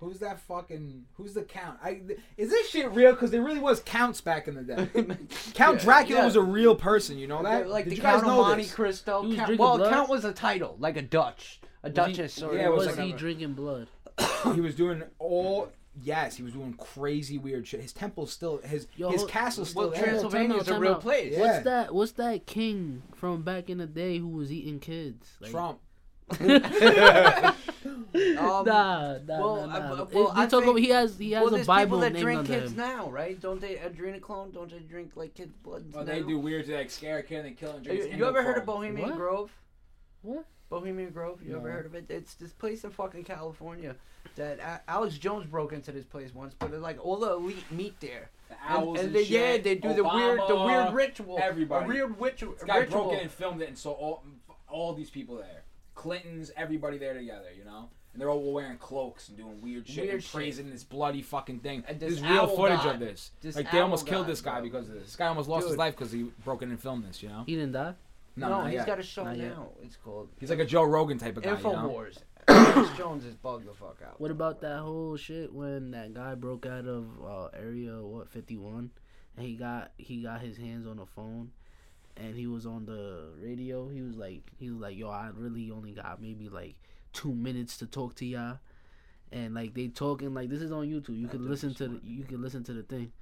who's 0.01 0.19
that 0.21 0.39
fucking 0.41 1.05
who's 1.15 1.35
the 1.35 1.43
count 1.43 1.77
I 1.83 2.01
is 2.37 2.51
this 2.51 2.71
shit 2.71 2.91
real 2.93 3.13
because 3.13 3.31
there 3.33 3.43
really 3.43 3.59
was 3.61 3.81
counts 3.81 4.21
back 4.21 4.47
in 4.49 4.55
the 4.55 4.63
day 4.63 4.87
Count 5.55 5.79
Yeah, 5.79 5.85
Dracula 5.85 6.21
yeah. 6.21 6.25
was 6.25 6.37
a 6.37 6.41
real 6.43 6.77
person 6.77 7.19
you 7.19 7.27
know 7.27 7.43
that 7.43 7.69
like 7.69 7.85
did 7.85 7.93
the 7.93 7.97
you 7.97 8.03
guys 8.03 8.21
Count 8.23 8.27
know 8.29 8.41
of 8.43 8.47
Monte 8.49 8.63
this? 8.63 8.75
Cristo. 8.75 9.35
Count, 9.35 9.59
well, 9.59 9.77
blood? 9.77 9.91
Count 9.93 10.09
was 10.09 10.25
a 10.25 10.33
title, 10.33 10.77
like 10.79 10.97
a 10.97 11.03
Dutch, 11.03 11.61
a 11.83 11.89
Was 11.91 12.07
he- 12.07 12.13
duchess, 12.15 12.43
or 12.43 12.55
yeah, 12.55 12.67
it 12.67 12.71
was 12.73 12.87
was 12.87 12.97
like 12.97 13.07
he 13.07 13.13
a- 13.13 13.17
drinking 13.17 13.55
blood? 13.55 13.89
he 14.55 14.61
was 14.61 14.75
doing 14.75 15.03
all 15.19 15.71
yes 16.01 16.37
he 16.37 16.43
was 16.45 16.53
doing 16.53 16.73
crazy 16.75 17.39
weird 17.39 17.67
shit 17.67 17.81
his 17.81 17.93
temple's 17.93 18.31
still 18.33 18.59
his 18.59 18.87
Yo, 18.97 19.11
his 19.11 19.23
hold- 19.23 19.31
castle's 19.31 19.75
well, 19.75 19.91
still 19.91 20.01
there 20.03 20.11
Transylvania 20.11 20.57
is 20.59 20.69
a 20.69 20.79
real 20.79 20.93
out. 20.95 21.01
place. 21.01 21.33
Yeah. 21.33 21.41
What's 21.41 21.65
that? 21.65 21.95
What's 21.95 22.13
that 22.13 22.47
king 22.47 23.03
from 23.17 23.43
back 23.43 23.69
in 23.69 23.79
the 23.79 23.87
day 23.87 24.19
who 24.19 24.29
was 24.29 24.53
eating 24.53 24.79
kids? 24.81 25.27
Like, 25.41 25.51
Trump 25.51 25.81
Um, 28.15 28.35
nah, 28.37 28.65
nah, 28.65 29.19
well, 29.29 29.67
nah, 29.67 29.75
I- 29.75 29.79
nah. 29.79 30.05
well, 30.13 30.29
It- 30.29 30.37
I 30.37 30.45
you 30.45 30.49
talk 30.51 30.51
think- 30.51 30.65
about 30.65 30.77
he 30.81 30.89
has 30.91 31.19
he 31.19 31.33
has 31.33 31.43
well, 31.43 31.49
a 31.53 31.57
there's 31.57 31.67
Bible 31.67 31.99
people 31.99 32.01
that 32.01 32.21
drink 32.21 32.47
kids 32.47 32.73
him. 32.73 32.77
now, 32.79 33.11
right? 33.11 33.41
Don't 33.41 33.61
they 33.61 33.77
adrenochrome? 33.77 34.53
Don't 34.53 34.71
they 34.71 34.79
drink 34.81 35.13
like 35.17 35.35
kids' 35.35 35.55
blood? 35.63 35.85
Well, 35.93 36.05
now? 36.05 36.13
they 36.13 36.23
do 36.23 36.39
weird 36.39 36.67
to 36.67 36.77
like 36.77 36.91
scare 36.91 37.19
a 37.19 37.23
kid 37.23 37.37
and 37.39 37.47
then 37.47 37.55
kill 37.55 37.73
and 37.73 37.85
drink. 37.85 37.99
You, 37.99 38.05
drink. 38.07 38.19
you 38.19 38.27
ever 38.27 38.43
heard 38.43 38.59
of 38.59 38.67
Bohemian 38.67 39.09
What? 39.09 39.17
Grove? 39.17 39.51
What? 40.23 40.45
Bohemian 40.71 41.11
Grove? 41.11 41.41
You 41.43 41.57
ever 41.57 41.71
heard 41.71 41.87
of 41.87 41.95
it? 41.95 42.07
It's 42.09 42.35
this 42.35 42.53
place 42.53 42.85
in 42.85 42.91
fucking 42.91 43.25
California 43.25 43.97
that 44.37 44.59
A- 44.61 44.91
Alex 44.91 45.17
Jones 45.19 45.47
broke 45.47 45.73
into 45.73 45.93
this 45.93 46.05
place 46.05 46.35
once, 46.35 46.55
but 46.59 46.73
it's 46.73 46.83
like 46.83 47.05
all 47.05 47.17
the 47.17 47.33
elite 47.33 47.71
meet 47.73 47.99
there. 48.01 48.31
The 48.49 48.55
And, 48.69 48.79
owls 48.85 48.99
and 48.99 49.07
and 49.09 49.17
they, 49.17 49.25
shit, 49.25 49.31
yeah, 49.59 49.63
they 49.63 49.75
do 49.77 49.95
the 49.95 50.05
weird, 50.05 50.41
the 50.49 50.57
weird 50.57 50.93
ritual. 50.95 51.39
everybody. 51.43 51.85
A 51.85 51.89
weird 51.89 52.21
ritual. 52.21 52.53
This 52.55 52.65
guy 52.65 52.79
ritual. 52.79 53.05
broke 53.05 53.13
in 53.15 53.21
and 53.21 53.31
filmed 53.31 53.63
it, 53.63 53.69
and 53.69 53.79
so 53.79 53.93
all 53.93 54.23
all 54.69 54.93
these 54.95 55.11
people 55.11 55.37
there, 55.37 55.63
Clintons, 55.95 56.51
everybody 56.57 56.99
there 56.99 57.15
together, 57.15 57.49
you 57.57 57.65
know. 57.65 57.89
And 58.13 58.21
they're 58.23 58.31
all 58.31 58.53
wearing 58.53 58.79
cloaks 58.79 59.29
and 59.29 59.37
doing 59.37 59.61
weird 59.63 59.87
shit 59.87 60.05
Weird 60.05 60.15
and 60.15 60.23
shit. 60.25 60.33
praising 60.33 60.71
this 60.71 60.83
bloody 60.83 61.23
fucking 61.23 61.61
thing. 61.61 61.85
And 61.87 62.01
There's 62.01 62.21
this 62.21 62.23
real 62.31 62.47
footage 62.49 62.79
god. 62.79 62.95
of 62.95 63.01
this. 63.01 63.31
This 63.41 63.55
like 63.55 63.71
they 63.71 63.79
owl 63.79 63.85
almost 63.85 64.07
killed 64.07 64.27
god, 64.27 64.33
this 64.33 64.41
guy 64.41 64.55
bro. 64.61 64.63
because 64.63 64.89
of 64.89 64.95
this. 64.95 65.05
This 65.05 65.17
guy 65.17 65.27
almost 65.29 65.49
lost 65.49 65.69
his 65.69 65.77
life 65.77 65.95
because 65.97 66.11
he 66.11 66.25
broke 66.45 66.63
in 66.63 66.71
and 66.71 66.81
filmed 66.81 67.05
this. 67.05 67.23
You 67.23 67.29
know. 67.29 67.45
He 67.47 67.55
didn't 67.55 67.73
die. 67.73 67.95
No, 68.39 68.49
not 68.49 68.67
he's 68.67 68.75
yet. 68.75 68.87
got 68.87 68.99
a 68.99 69.03
show 69.03 69.25
Not 69.25 69.37
yet. 69.37 69.49
now. 69.51 69.69
It's 69.83 69.97
called 69.97 70.29
He's 70.39 70.51
like 70.51 70.59
a 70.59 70.65
Joe 70.65 70.85
Rogan 70.85 71.19
type 71.19 71.37
of 71.37 71.43
guy. 71.43 71.57
You 71.57 71.63
know? 71.63 71.71
Infowars. 71.71 72.19
Alex 72.49 72.97
Jones 72.97 73.25
is 73.25 73.35
bugged 73.35 73.67
the 73.67 73.75
fuck 73.75 73.99
out. 74.07 74.21
What 74.21 74.31
about 74.31 74.61
that 74.63 74.79
whole 74.79 75.17
shit 75.17 75.53
when 75.53 75.91
that 75.91 76.15
guy 76.15 76.35
broke 76.35 76.65
out 76.65 76.87
of 76.87 77.07
uh, 77.23 77.49
area 77.59 78.01
what 78.01 78.29
fifty 78.31 78.57
one, 78.57 78.91
and 79.37 79.47
he 79.47 79.55
got 79.55 79.93
he 79.99 80.23
got 80.23 80.41
his 80.41 80.57
hands 80.57 80.87
on 80.87 80.99
a 80.99 81.05
phone, 81.05 81.51
and 82.17 82.35
he 82.35 82.47
was 82.47 82.65
on 82.65 82.87
the 82.87 83.31
radio. 83.43 83.89
He 83.89 84.01
was 84.01 84.17
like 84.17 84.43
he 84.59 84.71
was 84.71 84.81
like, 84.81 84.97
yo, 84.97 85.11
I 85.11 85.31
really 85.35 85.71
only 85.71 85.93
got 85.93 86.23
maybe 86.23 86.49
like 86.49 86.77
two 87.13 87.35
minutes 87.35 87.77
to 87.79 87.87
talk 87.87 88.15
to 88.17 88.25
y'all, 88.25 88.59
and 89.31 89.55
like 89.55 89.75
they 89.75 89.89
talking 89.89 90.33
like 90.33 90.49
this 90.49 90.63
is 90.63 90.73
on 90.73 90.87
YouTube. 90.87 91.19
You 91.19 91.27
I 91.27 91.31
can 91.33 91.49
listen 91.49 91.75
to 91.75 91.89
the, 91.89 92.01
you 92.03 92.25
can 92.25 92.41
listen 92.41 92.65
to 92.65 92.73
the 92.73 92.83
thing. 92.83 93.13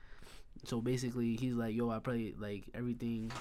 So 0.64 0.80
basically, 0.80 1.36
he's 1.36 1.54
like, 1.54 1.74
yo, 1.74 1.90
I 1.90 1.98
probably 1.98 2.34
like 2.38 2.64
everything. 2.74 3.32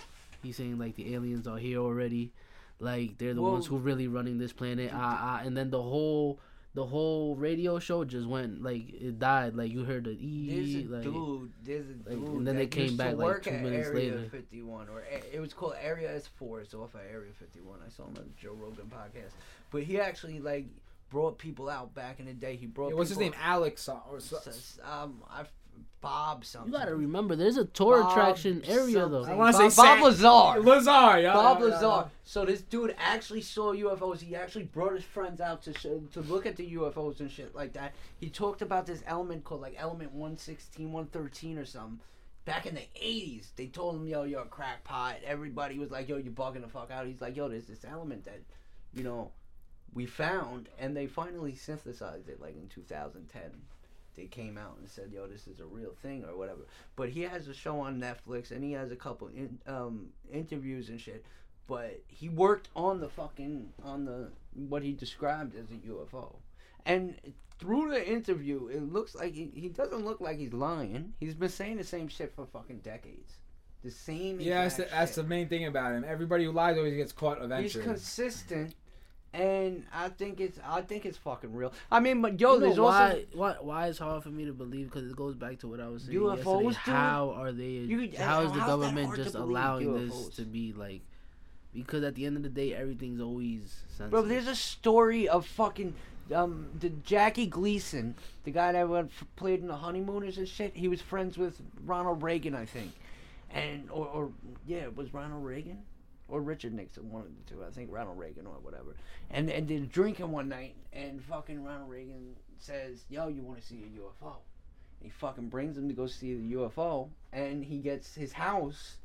He's 0.46 0.58
saying 0.58 0.78
like 0.78 0.96
the 0.96 1.14
aliens 1.16 1.48
are 1.48 1.58
here 1.58 1.80
already, 1.80 2.32
like 2.80 3.18
they're 3.18 3.34
the 3.34 3.42
Well- 3.42 3.54
ones 3.54 3.66
who 3.68 3.78
really 3.78 4.08
running 4.08 4.38
this 4.38 4.54
planet. 4.54 4.92
Ah, 4.94 5.40
ah, 5.42 5.46
and 5.46 5.56
then 5.58 5.70
the 5.72 5.82
whole 5.82 6.40
the 6.74 6.86
whole 6.86 7.38
radio 7.38 7.80
show 7.80 8.04
just 8.04 8.28
went 8.28 8.62
like 8.62 8.90
it 8.94 9.18
died. 9.18 9.56
Like 9.56 9.72
you 9.72 9.86
heard 9.86 10.04
the 10.04 10.10
There's 10.12 10.20
e 10.76 10.86
a 10.86 10.94
like 10.94 11.04
dude. 11.04 11.52
There's 11.64 11.90
a 11.90 11.94
dude. 11.94 12.06
like, 12.06 12.18
and 12.18 12.46
then 12.48 12.56
they 12.58 12.68
came 12.68 12.98
back, 12.98 13.12
to 13.12 13.16
like, 13.16 13.26
work 13.26 13.44
two 13.44 13.52
at 13.52 13.62
minutes 13.64 13.88
Area 13.88 14.12
later. 14.16 14.30
51, 14.30 14.90
or 14.90 15.02
it 15.34 15.40
was 15.40 15.54
called 15.54 15.76
Area 15.82 16.10
S4. 16.20 16.62
It's 16.64 16.74
off 16.74 16.94
of 16.94 17.00
Area 17.10 17.32
51. 17.40 17.80
I 17.86 17.90
saw 17.90 18.04
him 18.04 18.10
on 18.18 18.26
the 18.26 18.42
Joe 18.42 18.54
Rogan 18.60 18.92
podcast. 18.92 19.32
But 19.72 19.84
he 19.84 20.00
actually 20.02 20.40
like 20.42 20.66
brought 21.10 21.38
people 21.38 21.70
out 21.70 21.94
back 21.96 22.20
in 22.20 22.26
the 22.26 22.34
day. 22.34 22.58
He 22.58 22.66
brought. 22.66 22.90
Yeah, 22.90 22.96
what's 22.96 23.10
his 23.10 23.20
name? 23.20 23.34
Alex 23.42 23.88
uh, 23.88 24.00
or 24.12 24.20
so, 24.20 24.40
Um, 24.84 25.24
I, 25.30 25.46
Bob 26.06 26.46
something. 26.46 26.72
you 26.72 26.78
gotta 26.78 26.96
remember, 26.96 27.36
there's 27.36 27.58
a 27.58 27.66
tour 27.66 28.00
Bob 28.02 28.12
attraction 28.12 28.62
area 28.68 29.08
though. 29.08 29.26
I 29.26 29.34
wanna 29.34 29.54
Bob, 29.54 29.72
say 29.72 29.82
Bob 29.82 29.98
Sam- 29.98 30.02
Lazar. 30.04 30.62
Lazar. 30.62 31.20
Yeah, 31.20 31.34
Bob 31.34 31.60
yeah, 31.60 31.66
yeah, 31.66 31.74
Lazar. 31.74 32.10
So 32.24 32.46
this 32.46 32.62
dude 32.62 32.96
actually 33.00 33.42
saw 33.42 33.74
UFOs. 33.74 34.22
He 34.22 34.36
actually 34.36 34.66
brought 34.66 34.94
his 34.94 35.04
friends 35.04 35.42
out 35.42 35.64
to 35.64 35.74
show, 35.74 36.02
to 36.14 36.22
look 36.22 36.46
at 36.46 36.58
the 36.58 36.76
UFOs 36.76 37.22
and 37.22 37.32
shit 37.32 37.56
like 37.56 37.74
that. 37.74 37.94
He 38.20 38.30
talked 38.30 38.62
about 38.62 38.86
this 38.86 39.02
element 39.08 39.44
called 39.44 39.62
like 39.62 39.76
element 39.80 40.12
116, 40.12 40.92
113 40.92 41.58
or 41.58 41.66
something. 41.66 42.00
Back 42.46 42.68
in 42.68 42.76
the 42.76 42.88
80s, 43.04 43.48
they 43.56 43.66
told 43.66 43.96
him, 43.96 44.06
yo, 44.06 44.22
you're 44.22 44.42
a 44.42 44.46
crackpot. 44.46 45.16
Everybody 45.26 45.80
was 45.80 45.90
like, 45.90 46.08
yo, 46.08 46.18
you're 46.18 46.32
bugging 46.32 46.62
the 46.62 46.68
fuck 46.68 46.92
out. 46.92 47.08
He's 47.08 47.20
like, 47.20 47.36
yo, 47.36 47.50
there's 47.50 47.66
this 47.66 47.84
element 47.84 48.26
that, 48.26 48.42
you 48.94 49.04
know, 49.04 49.32
we 49.92 50.06
found. 50.06 50.70
And 50.78 50.96
they 50.96 51.08
finally 51.08 51.56
synthesized 51.56 52.30
it 52.30 52.40
like 52.40 52.56
in 52.56 52.68
2010. 52.68 53.42
They 54.16 54.26
came 54.26 54.58
out 54.58 54.78
and 54.80 54.90
said, 54.90 55.12
yo, 55.14 55.28
this 55.28 55.48
is 55.48 55.60
a 55.60 55.66
real 55.66 55.94
thing 56.02 56.24
or 56.26 56.38
whatever. 56.38 56.62
But 56.96 57.10
he 57.10 57.22
has 57.22 57.48
a 57.48 57.54
show 57.54 57.80
on 57.80 58.00
Netflix 58.00 58.52
and 58.52 58.64
he 58.64 58.72
has 58.74 58.92
a 58.92 58.96
couple 58.96 59.28
in, 59.28 59.60
um, 59.68 60.08
interviews 60.32 60.90
and 60.90 61.00
shit 61.00 61.26
but 61.68 62.02
he 62.08 62.30
worked 62.30 62.70
on 62.76 63.00
the 63.00 63.10
fucking 63.10 63.74
on 63.84 64.06
the 64.06 64.30
what 64.54 64.84
he 64.84 64.92
described 64.92 65.56
as 65.56 65.72
a 65.72 65.88
UFO, 65.90 66.36
and 66.86 67.16
through 67.60 67.90
the 67.90 68.08
interview, 68.08 68.68
it 68.68 68.82
looks 68.82 69.16
like 69.16 69.34
he, 69.34 69.52
he 69.54 69.70
doesn't 69.70 70.06
look 70.06 70.22
like 70.22 70.38
he's 70.38 70.54
lying. 70.54 71.14
He's 71.20 71.34
been 71.34 71.50
saying 71.50 71.78
the 71.78 71.84
same 71.84 72.08
shit 72.08 72.34
for 72.36 72.46
fucking 72.46 72.80
decades, 72.80 73.34
the 73.84 73.92
same. 73.92 74.40
Yeah, 74.40 74.64
that's 74.64 74.76
the, 74.76 74.88
that's 74.92 75.16
the 75.16 75.24
main 75.24 75.48
thing 75.48 75.66
about 75.66 75.94
him. 75.94 76.06
Everybody 76.08 76.46
who 76.46 76.52
lies 76.52 76.78
always 76.78 76.96
gets 76.96 77.12
caught 77.12 77.42
eventually. 77.42 77.84
He's 77.84 77.92
consistent, 77.92 78.76
and 79.36 79.84
I 79.94 80.10
think 80.10 80.40
it's 80.40 80.60
I 80.66 80.82
think 80.82 81.06
it's 81.06 81.18
fucking 81.18 81.54
real. 81.54 81.74
I 81.92 82.00
mean, 82.00 82.22
but 82.22 82.40
yo, 82.40 82.54
you 82.54 82.60
know 82.60 82.66
there's 82.66 82.80
why, 82.80 83.10
also 83.10 83.24
why 83.34 83.56
why 83.60 83.88
it's 83.88 84.00
hard 84.00 84.24
for 84.24 84.30
me 84.30 84.46
to 84.46 84.54
believe 84.54 84.92
because 84.92 85.10
it 85.10 85.16
goes 85.16 85.36
back 85.36 85.60
to 85.60 85.68
what 85.68 85.80
I 85.80 85.90
was 85.90 86.04
saying 86.04 86.18
UFOs, 86.20 86.64
yesterday. 86.64 86.92
How 86.92 87.32
are 87.32 87.52
they? 87.52 87.64
You- 87.64 88.12
how 88.18 88.42
is 88.44 88.52
the 88.54 88.60
that 88.60 88.68
government 88.68 89.16
just 89.16 89.36
allowing 89.36 89.94
this 89.94 90.30
to 90.36 90.44
be 90.44 90.74
like? 90.74 91.02
Because 91.74 92.04
at 92.04 92.16
the 92.16 92.26
end 92.26 92.38
of 92.38 92.44
the 92.44 92.50
day, 92.50 92.74
everything's 92.74 93.20
always 93.20 93.82
sensitive. 93.90 94.12
Bro, 94.12 94.22
there's 94.24 94.48
a 94.48 94.56
story 94.56 95.28
of 95.28 95.46
fucking 95.46 95.94
um 96.34 96.68
the 96.80 96.90
Jackie 96.90 97.48
Gleason, 97.48 98.16
the 98.46 98.52
guy 98.52 98.72
that 98.72 98.88
went, 98.88 99.12
played 99.36 99.60
in 99.60 99.68
the 99.68 99.76
Honeymooners 99.76 100.38
and 100.38 100.48
shit. 100.48 100.76
He 100.76 100.88
was 100.88 101.02
friends 101.02 101.38
with 101.38 101.60
Ronald 101.86 102.24
Reagan, 102.24 102.56
I 102.56 102.66
think, 102.66 102.94
and 103.52 103.90
or, 103.92 104.08
or 104.08 104.30
yeah, 104.66 104.84
it 104.84 104.96
was 104.96 105.14
Ronald 105.14 105.44
Reagan 105.44 105.84
or 106.28 106.42
Richard 106.42 106.74
Nixon, 106.74 107.12
one 107.12 107.22
of 107.22 107.28
the 107.28 107.54
two. 107.54 107.64
I 107.64 107.70
think 107.72 107.92
Ronald 107.92 108.18
Reagan 108.18 108.48
or 108.48 108.56
whatever. 108.62 108.96
And 109.30 109.50
and 109.50 109.68
they're 109.68 109.80
drinking 109.80 110.32
one 110.32 110.50
night, 110.50 110.76
and 110.94 111.24
fucking 111.24 111.64
Ronald 111.64 111.90
Reagan 111.90 112.36
says, 112.58 113.06
"Yo, 113.10 113.28
you 113.28 113.42
want 113.42 113.60
to 113.60 113.66
see 113.66 113.84
a 113.84 114.00
UFO?" 114.00 114.38
He 115.02 115.10
fucking 115.10 115.50
brings 115.50 115.78
him 115.78 115.88
to 115.88 115.94
go 115.94 116.08
see 116.08 116.36
the 116.36 116.54
UFO, 116.56 117.10
and 117.32 117.64
he 117.64 117.78
gets 117.80 118.16
his 118.16 118.34
house 118.34 118.98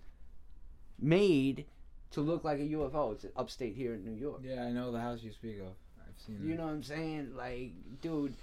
made 0.99 1.66
to 2.12 2.21
look 2.21 2.45
like 2.45 2.59
a 2.59 2.62
UFO. 2.62 3.12
It's 3.12 3.27
upstate 3.37 3.75
here 3.75 3.95
in 3.95 4.05
New 4.05 4.18
York. 4.18 4.41
yeah, 4.43 4.64
I 4.64 4.71
know 4.71 4.91
the 4.91 5.01
house 5.01 5.23
you 5.23 5.33
speak 5.33 5.61
of. 5.61 5.75
I've 6.01 6.18
seen 6.18 6.37
it. 6.37 6.49
You 6.49 6.57
know 6.57 6.64
what 6.64 6.73
I'm 6.73 6.83
saying? 6.83 7.37
Like, 7.37 7.73
dude, 8.01 8.37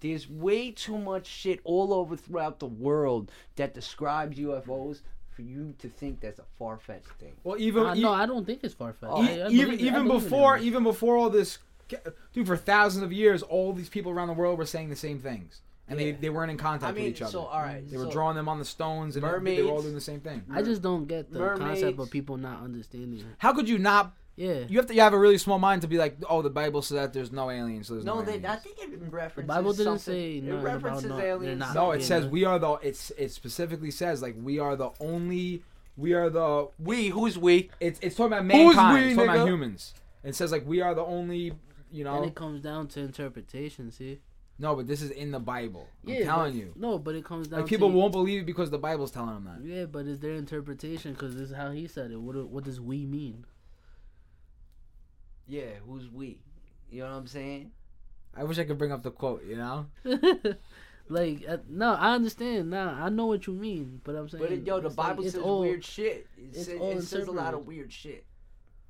there's 0.00 0.28
way 0.28 0.70
too 0.70 0.98
much 0.98 1.26
shit 1.26 1.60
all 1.64 1.92
over 1.92 2.16
throughout 2.16 2.58
the 2.58 2.66
world 2.66 3.30
that 3.56 3.74
describes 3.74 4.38
UFOs 4.38 5.02
for 5.32 5.42
you 5.42 5.74
to 5.78 5.88
think 5.88 6.20
that's 6.20 6.38
a 6.38 6.44
far 6.58 6.78
fetched 6.78 7.10
thing. 7.18 7.32
Well, 7.44 7.56
even 7.58 7.84
Uh, 7.86 7.94
e- 7.94 8.02
no, 8.02 8.12
I 8.12 8.26
don't 8.26 8.44
think 8.44 8.60
it's 8.62 8.74
far 8.74 8.92
fetched. 8.92 9.12
Oh, 9.14 9.24
e- 9.24 9.46
even 9.54 9.80
even 9.80 10.08
before 10.08 10.58
even 10.58 10.82
before 10.82 11.16
all 11.16 11.30
this, 11.30 11.58
dude, 12.32 12.46
for 12.46 12.56
thousands 12.56 13.02
of 13.04 13.12
years, 13.12 13.42
all 13.42 13.72
these 13.72 13.88
people 13.88 14.12
around 14.12 14.28
the 14.28 14.34
world 14.34 14.58
were 14.58 14.66
saying 14.66 14.90
the 14.90 14.96
same 14.96 15.18
things, 15.18 15.60
and 15.88 15.98
Yeah. 15.98 16.06
they, 16.06 16.12
they 16.12 16.30
weren't 16.30 16.50
in 16.50 16.56
contact 16.58 16.90
I 16.92 16.94
mean, 16.94 17.04
with 17.04 17.14
each 17.14 17.22
other. 17.22 17.32
so 17.32 17.40
all 17.46 17.60
right, 17.60 17.88
they 17.90 17.96
were 17.96 18.06
drawing 18.10 18.36
them 18.36 18.48
on 18.48 18.58
the 18.58 18.64
stones, 18.64 19.16
and 19.16 19.24
they- 19.24 19.56
they 19.56 19.62
were 19.62 19.70
all 19.70 19.82
doing 19.82 19.94
the 19.94 20.00
same 20.00 20.20
thing. 20.20 20.42
I 20.50 20.62
just 20.62 20.82
don't 20.82 21.06
get 21.06 21.32
the 21.32 21.38
concept 21.56 21.98
of 21.98 22.10
people 22.10 22.36
not 22.36 22.62
understanding 22.62 23.20
it. 23.20 23.26
How 23.38 23.52
could 23.52 23.68
you 23.68 23.78
not? 23.78 24.14
Yeah, 24.34 24.64
You 24.66 24.78
have 24.78 24.86
to 24.86 24.94
you 24.94 25.00
have 25.02 25.12
a 25.12 25.18
really 25.18 25.36
small 25.36 25.58
mind 25.58 25.82
to 25.82 25.88
be 25.88 25.98
like, 25.98 26.16
oh, 26.28 26.40
the 26.40 26.48
Bible 26.48 26.80
says 26.80 26.96
that 26.96 27.12
there's 27.12 27.30
no 27.32 27.50
aliens, 27.50 27.86
so 27.88 27.94
there's 27.94 28.04
no, 28.06 28.14
No, 28.16 28.22
they, 28.22 28.32
aliens. 28.32 28.46
I 28.46 28.56
think 28.56 28.78
it 28.78 28.88
references 29.10 29.36
the 29.36 29.42
Bible 29.54 29.72
didn't 29.72 29.98
something- 29.98 30.14
say 30.14 30.36
it 30.38 30.44
nothing 30.44 30.62
references 30.64 31.04
no- 31.10 31.20
aliens. 31.20 31.58
not- 31.58 31.74
No, 31.74 31.90
it 31.92 32.00
Yeah, 32.00 32.06
says 32.06 32.26
we 32.26 32.44
are 32.44 32.58
the. 32.58 32.72
It's 32.82 33.10
it 33.18 33.30
specifically 33.30 33.90
says 33.90 34.22
like 34.22 34.34
we 34.42 34.58
are 34.58 34.74
the 34.74 34.90
only. 35.00 35.62
We 35.98 36.14
are 36.14 36.30
the. 36.30 36.68
we. 36.78 37.08
Who's 37.08 37.36
we? 37.36 37.68
It's 37.78 38.00
it's 38.00 38.16
talking 38.16 38.32
about 38.32 38.44
Who's 38.50 38.74
mankind. 38.74 38.94
we, 38.94 39.04
it's 39.10 39.16
talking 39.16 39.30
about 39.34 39.46
humans. 39.48 39.92
It 40.24 40.34
says 40.34 40.50
like 40.50 40.66
we 40.66 40.80
are 40.80 40.94
the 40.94 41.04
only. 41.04 41.52
You 41.90 42.04
know. 42.04 42.12
and 42.14 42.22
know. 42.22 42.28
it 42.28 42.34
comes 42.34 42.62
down 42.62 42.88
to 42.88 43.00
interpretation. 43.00 43.90
See, 43.90 44.20
No, 44.58 44.74
but 44.74 44.86
this 44.88 45.02
is 45.02 45.10
in 45.10 45.30
the 45.30 45.40
Bible. 45.40 45.86
I'm 46.06 46.14
yeah, 46.14 46.24
telling 46.24 46.52
but- 46.54 46.58
you. 46.58 46.72
No, 46.74 46.98
but 46.98 47.14
it 47.16 47.24
comes 47.26 47.48
down. 47.48 47.60
Like 47.60 47.68
people 47.68 47.90
to, 47.90 47.94
won't 47.94 48.12
believe 48.12 48.40
it 48.40 48.46
because 48.46 48.70
the 48.70 48.78
Bible's 48.78 49.10
telling 49.10 49.34
them 49.34 49.44
that. 49.44 49.62
Yeah, 49.62 49.84
but 49.84 50.06
it's 50.06 50.20
their 50.20 50.32
interpretation 50.36 51.12
because 51.12 51.34
this 51.36 51.50
is 51.50 51.54
how 51.56 51.70
he 51.70 51.86
said 51.86 52.10
it. 52.10 52.18
What 52.18 52.36
what 52.48 52.64
does 52.64 52.80
we 52.80 53.04
mean? 53.04 53.44
Yeah, 55.46 55.70
who's 55.86 56.08
we? 56.08 56.40
You 56.90 57.00
know 57.02 57.10
what 57.10 57.16
I'm 57.16 57.26
saying? 57.26 57.72
I 58.34 58.44
wish 58.44 58.58
I 58.58 58.64
could 58.64 58.78
bring 58.78 58.92
up 58.92 59.02
the 59.02 59.10
quote. 59.10 59.44
You 59.44 59.56
know. 59.56 59.86
like 61.08 61.44
uh, 61.48 61.58
no, 61.68 61.94
I 61.94 62.14
understand 62.14 62.70
now. 62.70 62.96
I 62.98 63.08
know 63.08 63.26
what 63.26 63.46
you 63.46 63.52
mean, 63.52 64.00
but 64.04 64.14
I'm 64.14 64.28
saying. 64.28 64.42
But 64.42 64.52
it, 64.52 64.66
yo, 64.66 64.80
the 64.80 64.88
it's 64.88 64.96
like, 64.98 65.08
Bible 65.08 65.24
it's 65.24 65.32
says 65.34 65.42
all- 65.42 65.60
weird 65.60 65.84
shit. 65.84 66.26
It, 66.36 66.44
it's 66.52 66.64
says, 66.66 66.80
all 66.80 66.90
it 66.90 67.02
says 67.02 67.28
a 67.28 67.32
lot 67.32 67.54
of 67.54 67.66
weird 67.66 67.92
shit. 67.92 68.24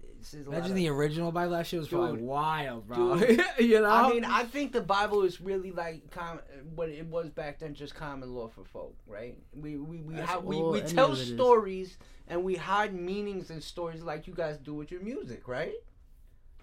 It 0.02 0.26
says 0.26 0.46
Imagine 0.46 0.70
of- 0.70 0.76
the 0.76 0.88
original 0.88 1.32
Bible. 1.32 1.52
That 1.52 1.66
shit 1.66 1.80
was 1.80 1.88
probably 1.88 2.22
wild, 2.22 2.86
bro. 2.86 3.18
Dude. 3.18 3.42
you 3.58 3.80
know. 3.80 3.90
I 3.90 4.10
mean, 4.10 4.24
I 4.24 4.44
think 4.44 4.72
the 4.72 4.80
Bible 4.80 5.22
is 5.22 5.40
really 5.40 5.72
like 5.72 6.10
com- 6.10 6.40
what 6.76 6.88
it 6.90 7.06
was 7.06 7.30
back 7.30 7.58
then, 7.58 7.74
just 7.74 7.94
common 7.94 8.32
law 8.32 8.48
for 8.48 8.64
folk, 8.64 8.94
right? 9.06 9.36
We 9.54 9.76
we 9.78 10.02
we, 10.02 10.14
ha- 10.20 10.38
we, 10.38 10.62
we 10.62 10.80
tell 10.82 11.12
of 11.12 11.18
it 11.18 11.22
is. 11.22 11.34
stories 11.34 11.96
and 12.28 12.44
we 12.44 12.54
hide 12.54 12.94
meanings 12.94 13.50
in 13.50 13.60
stories 13.60 14.02
like 14.02 14.28
you 14.28 14.34
guys 14.34 14.58
do 14.58 14.74
with 14.74 14.92
your 14.92 15.00
music, 15.00 15.48
right? 15.48 15.74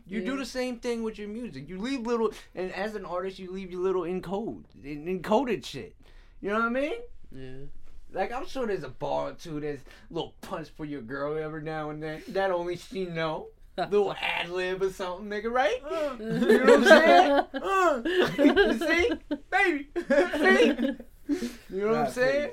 You 0.10 0.26
do 0.26 0.38
the 0.38 0.46
same 0.46 0.80
thing 0.80 1.04
with 1.04 1.18
your 1.18 1.28
music. 1.28 1.70
You 1.70 1.80
leave 1.80 2.06
little, 2.06 2.32
and 2.56 2.72
as 2.74 2.96
an 2.96 3.06
artist, 3.06 3.40
you 3.40 3.52
leave 3.52 3.72
your 3.72 3.82
little 3.82 4.02
encode, 4.04 4.64
en- 4.84 5.22
encoded 5.22 5.66
shit. 5.66 5.96
You 6.42 6.50
know 6.50 6.60
what 6.60 6.66
I 6.66 6.70
mean? 6.70 6.94
Yeah. 7.32 7.66
Like 8.12 8.32
I'm 8.32 8.48
sure 8.48 8.66
there's 8.66 8.84
a 8.84 8.90
bar 8.90 9.30
or 9.30 9.34
two 9.34 9.60
that's 9.60 9.82
a 9.82 10.14
little 10.14 10.34
punch 10.42 10.70
for 10.70 10.84
your 10.86 11.02
girl 11.02 11.38
every 11.38 11.62
now 11.62 11.92
and 11.92 12.02
then. 12.02 12.24
That 12.30 12.50
only 12.52 12.78
she 12.78 13.06
know. 13.06 13.48
Little 13.78 14.14
ad 14.14 14.50
lib 14.50 14.82
or 14.82 14.90
something, 14.92 15.30
nigga, 15.30 15.50
right? 15.50 15.82
You 16.20 16.58
know 16.58 16.66
what 16.66 16.70
I'm 16.70 16.84
saying? 16.84 17.46
Uh, 17.62 18.02
see, 18.78 19.12
baby, 19.50 19.88
see. 19.96 21.40
You 21.70 21.82
know 21.82 21.88
what 21.90 21.96
I'm 21.96 22.12
saying? 22.12 22.52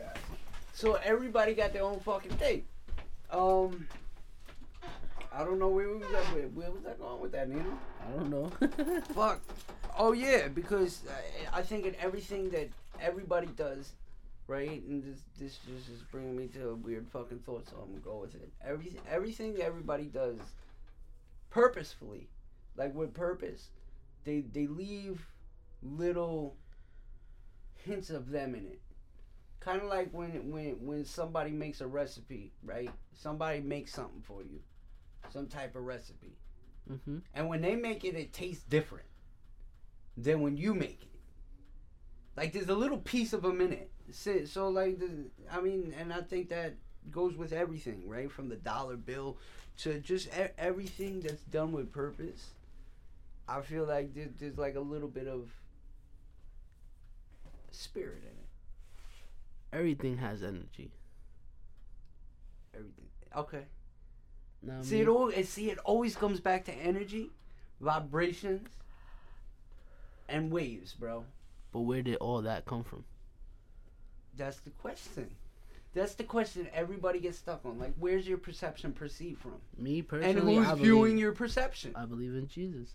So 0.72 0.94
everybody 1.02 1.54
got 1.54 1.72
their 1.72 1.82
own 1.82 1.98
fucking 2.00 2.32
thing. 2.32 2.64
Um, 3.30 3.88
I 5.37 5.45
don't 5.45 5.59
know 5.59 5.68
where 5.68 5.91
we 5.91 5.97
was 5.97 6.07
at. 6.14 6.24
Where, 6.34 6.49
where 6.49 6.70
was 6.70 6.87
I 6.87 6.95
going 6.95 7.20
with 7.20 7.32
that, 7.32 7.51
Nino? 7.51 7.78
I 8.01 8.16
don't 8.16 8.30
know. 8.30 8.51
Fuck. 9.14 9.43
Oh 9.99 10.12
yeah, 10.12 10.49
because 10.49 11.03
I, 11.53 11.59
I 11.59 11.62
think 11.62 11.84
in 11.84 11.95
everything 12.01 12.49
that 12.51 12.70
everybody 13.03 13.49
does, 13.49 13.93
right? 14.47 14.82
And 14.82 15.03
this 15.05 15.20
this 15.39 15.59
just 15.59 15.91
is 15.91 16.01
bringing 16.11 16.37
me 16.37 16.47
to 16.49 16.70
a 16.70 16.74
weird 16.74 17.07
fucking 17.09 17.41
thought, 17.41 17.68
so 17.68 17.76
I'm 17.82 17.89
gonna 17.91 18.01
go 18.01 18.18
with 18.22 18.34
it. 18.34 18.51
Everything 18.64 19.01
everything 19.11 19.57
everybody 19.61 20.05
does, 20.05 20.39
purposefully, 21.51 22.28
like 22.74 22.95
with 22.95 23.12
purpose, 23.12 23.68
they 24.24 24.41
they 24.41 24.66
leave 24.66 25.26
little 25.82 26.57
hints 27.74 28.09
of 28.09 28.30
them 28.30 28.55
in 28.55 28.64
it. 28.66 28.80
Kind 29.61 29.82
of 29.82 29.89
like 29.89 30.09
when 30.12 30.51
when 30.51 30.76
when 30.80 31.05
somebody 31.05 31.51
makes 31.51 31.82
a 31.82 31.87
recipe, 31.87 32.53
right? 32.64 32.91
Somebody 33.12 33.61
makes 33.61 33.93
something 33.93 34.22
for 34.22 34.43
you, 34.43 34.61
some 35.33 35.47
type 35.47 35.77
of 35.77 35.85
recipe. 35.85 36.37
hmm 36.89 37.18
And 37.35 37.49
when 37.49 37.61
they 37.62 37.77
make 37.77 38.05
it, 38.05 38.16
it 38.16 38.33
tastes 38.33 38.64
different 38.64 39.07
than 40.17 40.41
when 40.41 40.57
you 40.57 40.75
make 40.75 41.03
it. 41.03 41.09
Like 42.37 42.53
there's 42.53 42.68
a 42.68 42.75
little 42.75 42.99
piece 42.99 43.33
of 43.33 43.42
them 43.42 43.61
in 43.61 43.72
it. 43.72 43.91
So, 44.13 44.45
so 44.45 44.68
like, 44.68 44.99
the, 44.99 45.26
I 45.50 45.61
mean, 45.61 45.95
and 45.99 46.13
I 46.13 46.21
think 46.22 46.49
that 46.50 46.75
goes 47.11 47.37
with 47.37 47.53
everything, 47.53 48.09
right? 48.09 48.30
From 48.30 48.49
the 48.49 48.57
dollar 48.57 48.96
bill 48.96 49.38
to 49.79 49.99
just 50.00 50.29
everything 50.59 51.21
that's 51.21 51.42
done 51.45 51.72
with 51.72 51.92
purpose. 51.92 52.50
I 53.49 53.61
feel 53.63 53.84
like 53.87 54.14
there, 54.14 54.29
there's 54.38 54.59
like 54.59 54.76
a 54.76 54.80
little 54.80 55.09
bit 55.09 55.29
of 55.29 55.50
spirit 57.71 58.22
in 58.22 58.29
it. 58.29 58.46
Everything 59.72 60.17
has 60.18 60.42
energy. 60.42 60.91
Everything. 62.75 63.09
Okay. 63.37 63.64
Know 64.67 64.75
what 64.75 64.80
I 64.80 64.84
See 64.84 65.01
it 65.01 65.09
all. 65.09 65.30
See 65.45 65.71
it 65.71 65.79
always 65.84 66.17
comes 66.17 66.41
back 66.41 66.64
to 66.64 66.72
energy, 66.72 67.30
vibrations. 67.80 68.68
and 70.29 70.51
waves, 70.51 70.93
bro. 70.93 71.25
But 71.72 71.80
where 71.83 72.03
did 72.03 72.17
all 72.17 72.43
that 72.43 72.64
come 72.64 72.83
from? 72.83 73.05
That's 74.37 74.57
the 74.59 74.71
question. 74.71 75.30
That's 75.95 76.14
the 76.14 76.25
question 76.25 76.68
everybody 76.75 77.21
gets 77.21 77.38
stuck 77.38 77.64
on. 77.64 77.79
Like, 77.79 77.95
where's 77.99 78.26
your 78.29 78.38
perception 78.38 78.93
perceived 78.93 79.41
from? 79.41 79.55
Me 79.79 80.03
personally, 80.03 80.57
And 80.57 80.64
who's 80.64 80.68
I 80.68 80.75
viewing 80.75 81.13
believe, 81.13 81.18
your 81.21 81.33
perception? 81.33 81.93
I 81.95 82.05
believe 82.05 82.34
in 82.34 82.49
Jesus. 82.49 82.95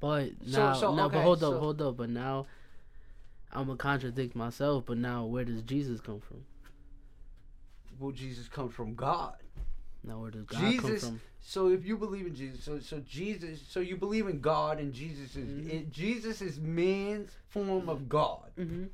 But 0.00 0.46
now, 0.46 0.74
so, 0.74 0.94
now, 0.94 1.06
okay, 1.06 1.16
but 1.16 1.22
hold 1.22 1.44
up, 1.44 1.60
hold 1.60 1.80
up. 1.82 1.96
But 1.98 2.10
now, 2.10 2.46
I'm 3.52 3.66
gonna 3.66 3.76
contradict 3.76 4.34
myself. 4.34 4.84
But 4.86 4.98
now, 4.98 5.24
where 5.24 5.44
does 5.44 5.62
Jesus 5.62 6.00
come 6.00 6.20
from? 6.20 6.44
Well, 8.00 8.10
Jesus 8.12 8.48
comes 8.48 8.74
from 8.74 8.94
God. 8.96 9.36
Now, 10.02 10.18
where 10.20 10.30
does 10.30 10.44
God 10.46 10.58
Jesus- 10.60 11.02
come 11.04 11.10
from? 11.12 11.20
So 11.42 11.68
if 11.68 11.86
you 11.86 11.96
believe 11.96 12.26
in 12.26 12.34
Jesus, 12.34 12.62
so 12.64 12.80
so 12.80 13.00
Jesus, 13.00 13.60
so 13.66 13.80
you 13.80 13.96
believe 13.96 14.26
in 14.26 14.40
God, 14.40 14.78
and 14.78 14.92
Jesus 14.92 15.36
is 15.36 15.48
Mhm. 15.48 15.70
it, 15.72 15.90
Jesus 15.90 16.42
is 16.42 16.58
man's 16.58 17.30
form 17.48 17.88
of 17.88 18.08
God 18.10 18.50
Mm-hmm. 18.58 18.86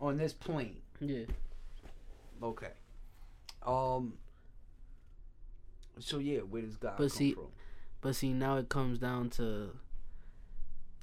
on 0.00 0.16
this 0.16 0.32
plane. 0.32 0.80
Yeah. 1.00 1.26
Okay. 2.42 2.72
Um. 3.64 4.14
So 6.00 6.18
yeah, 6.18 6.40
where 6.40 6.62
does 6.62 6.76
God 6.76 6.94
But 6.96 7.04
come 7.04 7.08
see, 7.10 7.32
from? 7.34 7.46
But 8.00 8.16
see, 8.16 8.32
now 8.32 8.56
it 8.56 8.68
comes 8.68 8.98
down 8.98 9.30
to. 9.30 9.70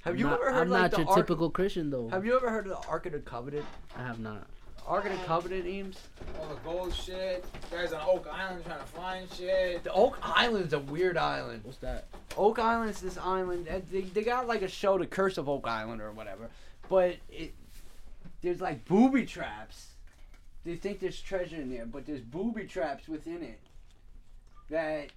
Have 0.02 0.14
I'm 0.14 0.18
you 0.18 0.24
not, 0.26 0.34
ever 0.40 0.52
heard 0.52 0.60
I'm 0.62 0.68
like 0.70 0.92
not 0.92 0.98
your 0.98 1.08
Ark? 1.08 1.16
typical 1.16 1.50
Christian 1.50 1.90
though. 1.90 2.08
Have 2.08 2.24
you 2.26 2.34
ever 2.36 2.50
heard 2.50 2.66
of 2.66 2.82
the 2.82 2.88
Ark 2.88 3.06
of 3.06 3.12
the 3.12 3.20
Covenant? 3.20 3.66
I 3.96 4.02
have 4.02 4.18
not. 4.18 4.46
Ark 4.86 5.06
of 5.06 5.12
the 5.12 5.24
Covenant, 5.24 5.66
Eames? 5.66 5.98
All 6.38 6.48
the 6.48 6.54
gold 6.56 6.94
shit. 6.94 7.44
Guys 7.70 7.92
on 7.92 8.00
Oak 8.08 8.26
Island 8.30 8.64
trying 8.64 8.80
to 8.80 8.86
find 8.86 9.32
shit. 9.32 9.84
The 9.84 9.92
Oak 9.92 10.18
Island's 10.22 10.72
a 10.72 10.78
weird 10.78 11.16
island. 11.16 11.62
What's 11.64 11.78
that? 11.78 12.06
Oak 12.36 12.58
Island's 12.58 13.00
this 13.00 13.18
island. 13.18 13.68
They, 13.90 14.02
they 14.02 14.22
got 14.22 14.48
like 14.48 14.62
a 14.62 14.68
show, 14.68 14.98
The 14.98 15.06
Curse 15.06 15.38
of 15.38 15.48
Oak 15.48 15.66
Island 15.66 16.00
or 16.00 16.10
whatever. 16.12 16.48
But 16.88 17.16
it 17.28 17.54
there's 18.42 18.60
like 18.60 18.84
booby 18.86 19.26
traps. 19.26 19.88
They 20.64 20.76
think 20.76 21.00
there's 21.00 21.20
treasure 21.20 21.56
in 21.56 21.70
there, 21.70 21.86
but 21.86 22.06
there's 22.06 22.20
booby 22.20 22.64
traps 22.64 23.08
within 23.08 23.42
it 23.42 23.60
that 24.70 25.08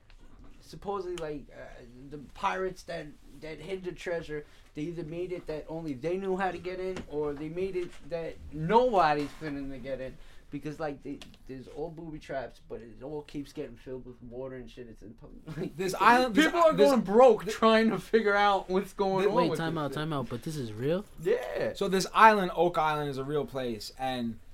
supposedly 0.61 1.15
like 1.17 1.45
uh, 1.53 1.83
the 2.09 2.17
pirates 2.33 2.83
that 2.83 3.07
that 3.41 3.59
hid 3.59 3.83
the 3.83 3.91
treasure. 3.91 4.45
They 4.75 4.83
either 4.83 5.03
made 5.03 5.31
it 5.31 5.45
that 5.47 5.65
only 5.69 5.93
they 5.93 6.17
knew 6.17 6.35
how 6.37 6.49
to 6.51 6.57
get 6.57 6.79
in, 6.79 6.97
or 7.09 7.33
they 7.33 7.49
made 7.49 7.75
it 7.75 7.91
that 8.09 8.35
nobody's 8.51 9.29
fitting 9.39 9.69
to 9.71 9.77
get 9.77 10.01
in. 10.01 10.15
Because 10.49 10.79
like 10.79 11.01
they, 11.03 11.17
there's 11.47 11.67
all 11.75 11.89
booby 11.89 12.19
traps, 12.19 12.59
but 12.69 12.75
it 12.75 13.03
all 13.03 13.23
keeps 13.23 13.51
getting 13.51 13.75
filled 13.75 14.05
with 14.05 14.15
water 14.29 14.55
and 14.55 14.69
shit. 14.69 14.87
It's 14.87 15.01
in, 15.01 15.15
like, 15.61 15.75
This 15.75 15.95
island- 15.99 16.35
this- 16.35 16.45
People 16.45 16.61
are 16.61 16.73
this- 16.73 16.89
going 16.91 17.01
broke 17.01 17.47
trying 17.47 17.89
to 17.89 17.97
figure 17.97 18.35
out 18.35 18.69
what's 18.69 18.93
going 18.93 19.23
This- 19.23 19.29
on. 19.29 19.35
Wait, 19.35 19.49
with 19.49 19.57
time 19.59 19.75
this 19.75 19.81
out, 19.81 19.89
shit. 19.91 19.95
time 19.95 20.13
out. 20.13 20.29
But 20.29 20.43
this 20.43 20.55
is 20.55 20.71
real. 20.71 21.05
Yeah. 21.23 21.73
So 21.73 21.87
this 21.87 22.05
island, 22.13 22.51
Oak 22.55 22.77
Island, 22.77 23.09
is 23.09 23.17
a 23.17 23.23
real 23.23 23.45
place, 23.45 23.93
and 23.97 24.29
it's 24.31 24.52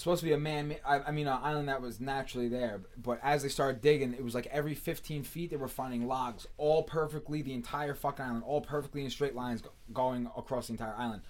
supposed 0.00 0.20
to 0.20 0.26
be 0.26 0.32
a 0.32 0.38
man. 0.38 0.76
I, 0.86 1.00
I 1.00 1.10
mean, 1.10 1.26
an 1.26 1.38
island 1.42 1.68
that 1.68 1.80
was 1.82 2.00
naturally 2.00 2.48
there. 2.48 2.80
But 3.02 3.20
as 3.22 3.42
they 3.42 3.48
started 3.48 3.80
digging, 3.80 4.12
it 4.14 4.22
was 4.24 4.34
like 4.34 4.46
every 4.48 4.74
15 4.74 5.22
feet 5.22 5.50
they 5.50 5.56
were 5.56 5.68
finding 5.68 6.06
logs, 6.06 6.46
all 6.56 6.82
perfectly, 6.82 7.42
the 7.42 7.54
entire 7.54 7.94
fucking 7.94 8.24
island, 8.24 8.44
all 8.46 8.60
perfectly 8.60 9.04
in 9.04 9.10
straight 9.10 9.34
lines 9.34 9.62
go- 9.62 9.70
going 9.92 10.30
across 10.36 10.66
the 10.68 10.72
entire 10.74 10.94
island. 10.96 11.22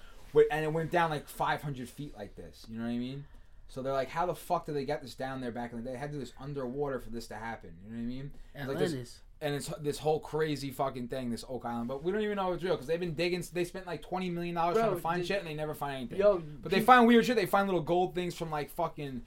And 0.50 0.64
it 0.64 0.72
went 0.72 0.90
down 0.90 1.10
like 1.10 1.28
500 1.28 1.88
feet 1.88 2.16
like 2.16 2.36
this. 2.36 2.66
You 2.68 2.78
know 2.78 2.84
what 2.84 2.90
I 2.92 2.98
mean? 2.98 3.24
So 3.68 3.82
they're 3.82 3.92
like, 3.92 4.08
how 4.08 4.26
the 4.26 4.34
fuck 4.34 4.66
did 4.66 4.74
they 4.76 4.84
get 4.84 5.02
this 5.02 5.14
down 5.14 5.40
there 5.40 5.50
back 5.52 5.72
in 5.72 5.78
the 5.78 5.84
day? 5.84 5.92
They 5.92 5.98
had 5.98 6.10
to 6.10 6.14
do 6.14 6.20
this 6.20 6.32
underwater 6.40 6.98
for 7.00 7.10
this 7.10 7.26
to 7.28 7.34
happen. 7.34 7.70
You 7.84 7.90
know 7.92 7.96
what 7.98 8.02
I 8.02 8.06
mean? 8.06 8.30
It's 8.54 8.68
like 8.68 8.78
this- 8.78 8.90
Atlantis. 8.92 9.20
And 9.40 9.54
it's 9.54 9.68
this 9.80 9.98
whole 9.98 10.18
crazy 10.20 10.70
fucking 10.70 11.08
thing, 11.08 11.30
this 11.30 11.44
Oak 11.48 11.64
Island. 11.64 11.88
But 11.88 12.02
we 12.02 12.10
don't 12.12 12.20
even 12.22 12.36
know 12.36 12.52
it's 12.52 12.62
real 12.62 12.74
because 12.74 12.86
they've 12.86 12.98
been 12.98 13.14
digging. 13.14 13.44
They 13.52 13.64
spent 13.64 13.86
like 13.86 14.02
twenty 14.02 14.30
million 14.30 14.54
dollars 14.56 14.76
trying 14.78 14.94
to 14.94 15.00
find 15.00 15.20
did- 15.22 15.28
shit, 15.28 15.38
and 15.38 15.46
they 15.48 15.54
never 15.54 15.74
find 15.74 15.96
anything. 15.96 16.18
Yo, 16.18 16.42
but 16.62 16.70
they 16.72 16.80
find 16.80 17.06
weird 17.06 17.24
shit. 17.24 17.36
They 17.36 17.46
find 17.46 17.66
little 17.68 17.82
gold 17.82 18.14
things 18.14 18.34
from 18.34 18.50
like 18.50 18.70
fucking. 18.70 19.22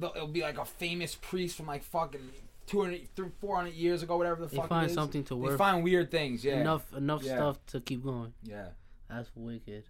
It'll 0.00 0.28
be 0.28 0.42
like 0.42 0.58
a 0.58 0.64
famous 0.64 1.14
priest 1.16 1.56
from 1.56 1.66
like 1.66 1.82
fucking 1.82 2.20
200, 2.66 3.08
400 3.40 3.72
years 3.74 4.02
ago, 4.02 4.16
whatever 4.16 4.42
the 4.42 4.46
They 4.46 4.56
fuck. 4.56 4.66
it 4.66 4.68
find 4.68 4.86
is. 4.88 4.94
something 4.94 5.24
to 5.24 5.34
work. 5.36 5.52
They 5.52 5.56
find 5.56 5.82
weird 5.82 6.10
things. 6.10 6.44
Yeah. 6.44 6.60
Enough, 6.60 6.92
enough 6.94 7.22
Yeah. 7.24 7.36
stuff 7.36 7.66
to 7.68 7.80
keep 7.80 8.04
going. 8.04 8.32
Yeah. 8.44 8.68
That's 9.08 9.30
wicked. 9.34 9.84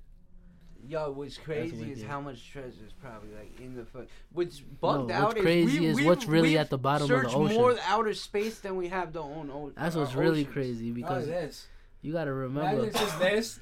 Yo, 0.86 1.10
what's 1.10 1.36
crazy 1.36 1.92
is 1.92 2.02
how 2.02 2.20
much 2.20 2.50
treasure 2.50 2.84
is 2.86 2.92
probably 3.02 3.28
like 3.36 3.60
in 3.60 3.74
the 3.74 3.84
foot. 3.84 4.08
What's 4.32 4.60
bugged 4.60 5.08
No, 5.08 5.14
out 5.14 5.24
what's 5.24 5.36
is 5.38 5.42
crazy 5.42 5.80
we, 5.80 5.86
is 5.86 5.96
we, 5.96 6.04
what's 6.06 6.26
really 6.26 6.56
at 6.56 6.70
the 6.70 6.78
bottom 6.78 7.10
of 7.10 7.22
the 7.22 7.28
ocean. 7.36 7.56
more 7.56 7.76
outer 7.84 8.14
space 8.14 8.60
than 8.60 8.76
we 8.76 8.88
have 8.88 9.12
the 9.12 9.22
own 9.22 9.50
ocean. 9.52 9.74
That's 9.76 9.96
what's 9.96 10.14
really 10.14 10.44
crazy 10.44 10.90
Oh, 10.90 10.94
because 10.94 11.26
this. 11.26 11.66
you 12.00 12.12
gotta 12.12 12.32
remember, 12.32 12.86
it's 12.86 12.98
just 12.98 13.18
this. 13.18 13.60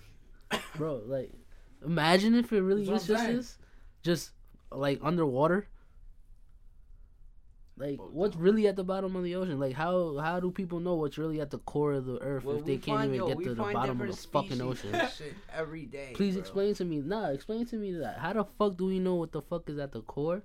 bro. 0.77 1.01
Like, 1.07 1.33
imagine 1.85 2.35
if 2.35 2.53
it 2.53 2.61
really 2.61 2.83
is 2.83 2.89
just 2.89 3.07
this, 3.09 3.59
just 4.03 4.31
like 4.71 5.01
underwater. 5.03 5.69
Like, 7.79 7.99
what's 7.99 8.37
really 8.37 8.67
at 8.69 8.77
the 8.77 8.85
bottom 8.85 9.17
of 9.17 9.23
the 9.23 9.35
ocean? 9.35 9.61
Like, 9.61 9.75
how 9.75 10.17
how 10.17 10.41
do 10.41 10.51
people 10.51 10.81
know 10.81 10.95
what's 10.95 11.19
really 11.19 11.41
at 11.41 11.51
the 11.51 11.59
core 11.59 11.93
of 11.93 12.07
the 12.07 12.19
earth 12.23 12.45
Well, 12.45 12.57
if 12.57 12.65
they 12.65 12.79
can't 12.79 13.01
find, 13.01 13.15
even 13.15 13.29
yo, 13.29 13.35
get 13.35 13.45
to 13.45 13.55
the 13.55 13.63
bottom 13.63 14.01
of 14.01 14.09
the 14.09 14.17
fucking 14.17 14.63
ocean? 14.63 14.99
every 15.55 15.85
day. 15.85 16.13
Please 16.15 16.35
bro. 16.35 16.41
explain 16.41 16.75
to 16.75 16.85
me. 16.85 17.01
Nah, 17.01 17.29
explain 17.29 17.67
to 17.67 17.77
me 17.77 17.93
that. 17.93 18.19
How 18.19 18.33
the 18.33 18.45
fuck 18.45 18.79
do 18.79 18.87
we 18.87 18.99
know 18.99 19.17
what 19.17 19.33
the 19.33 19.43
fuck 19.43 19.69
is 19.69 19.79
at 19.79 19.93
the 19.93 20.01
core 20.01 20.43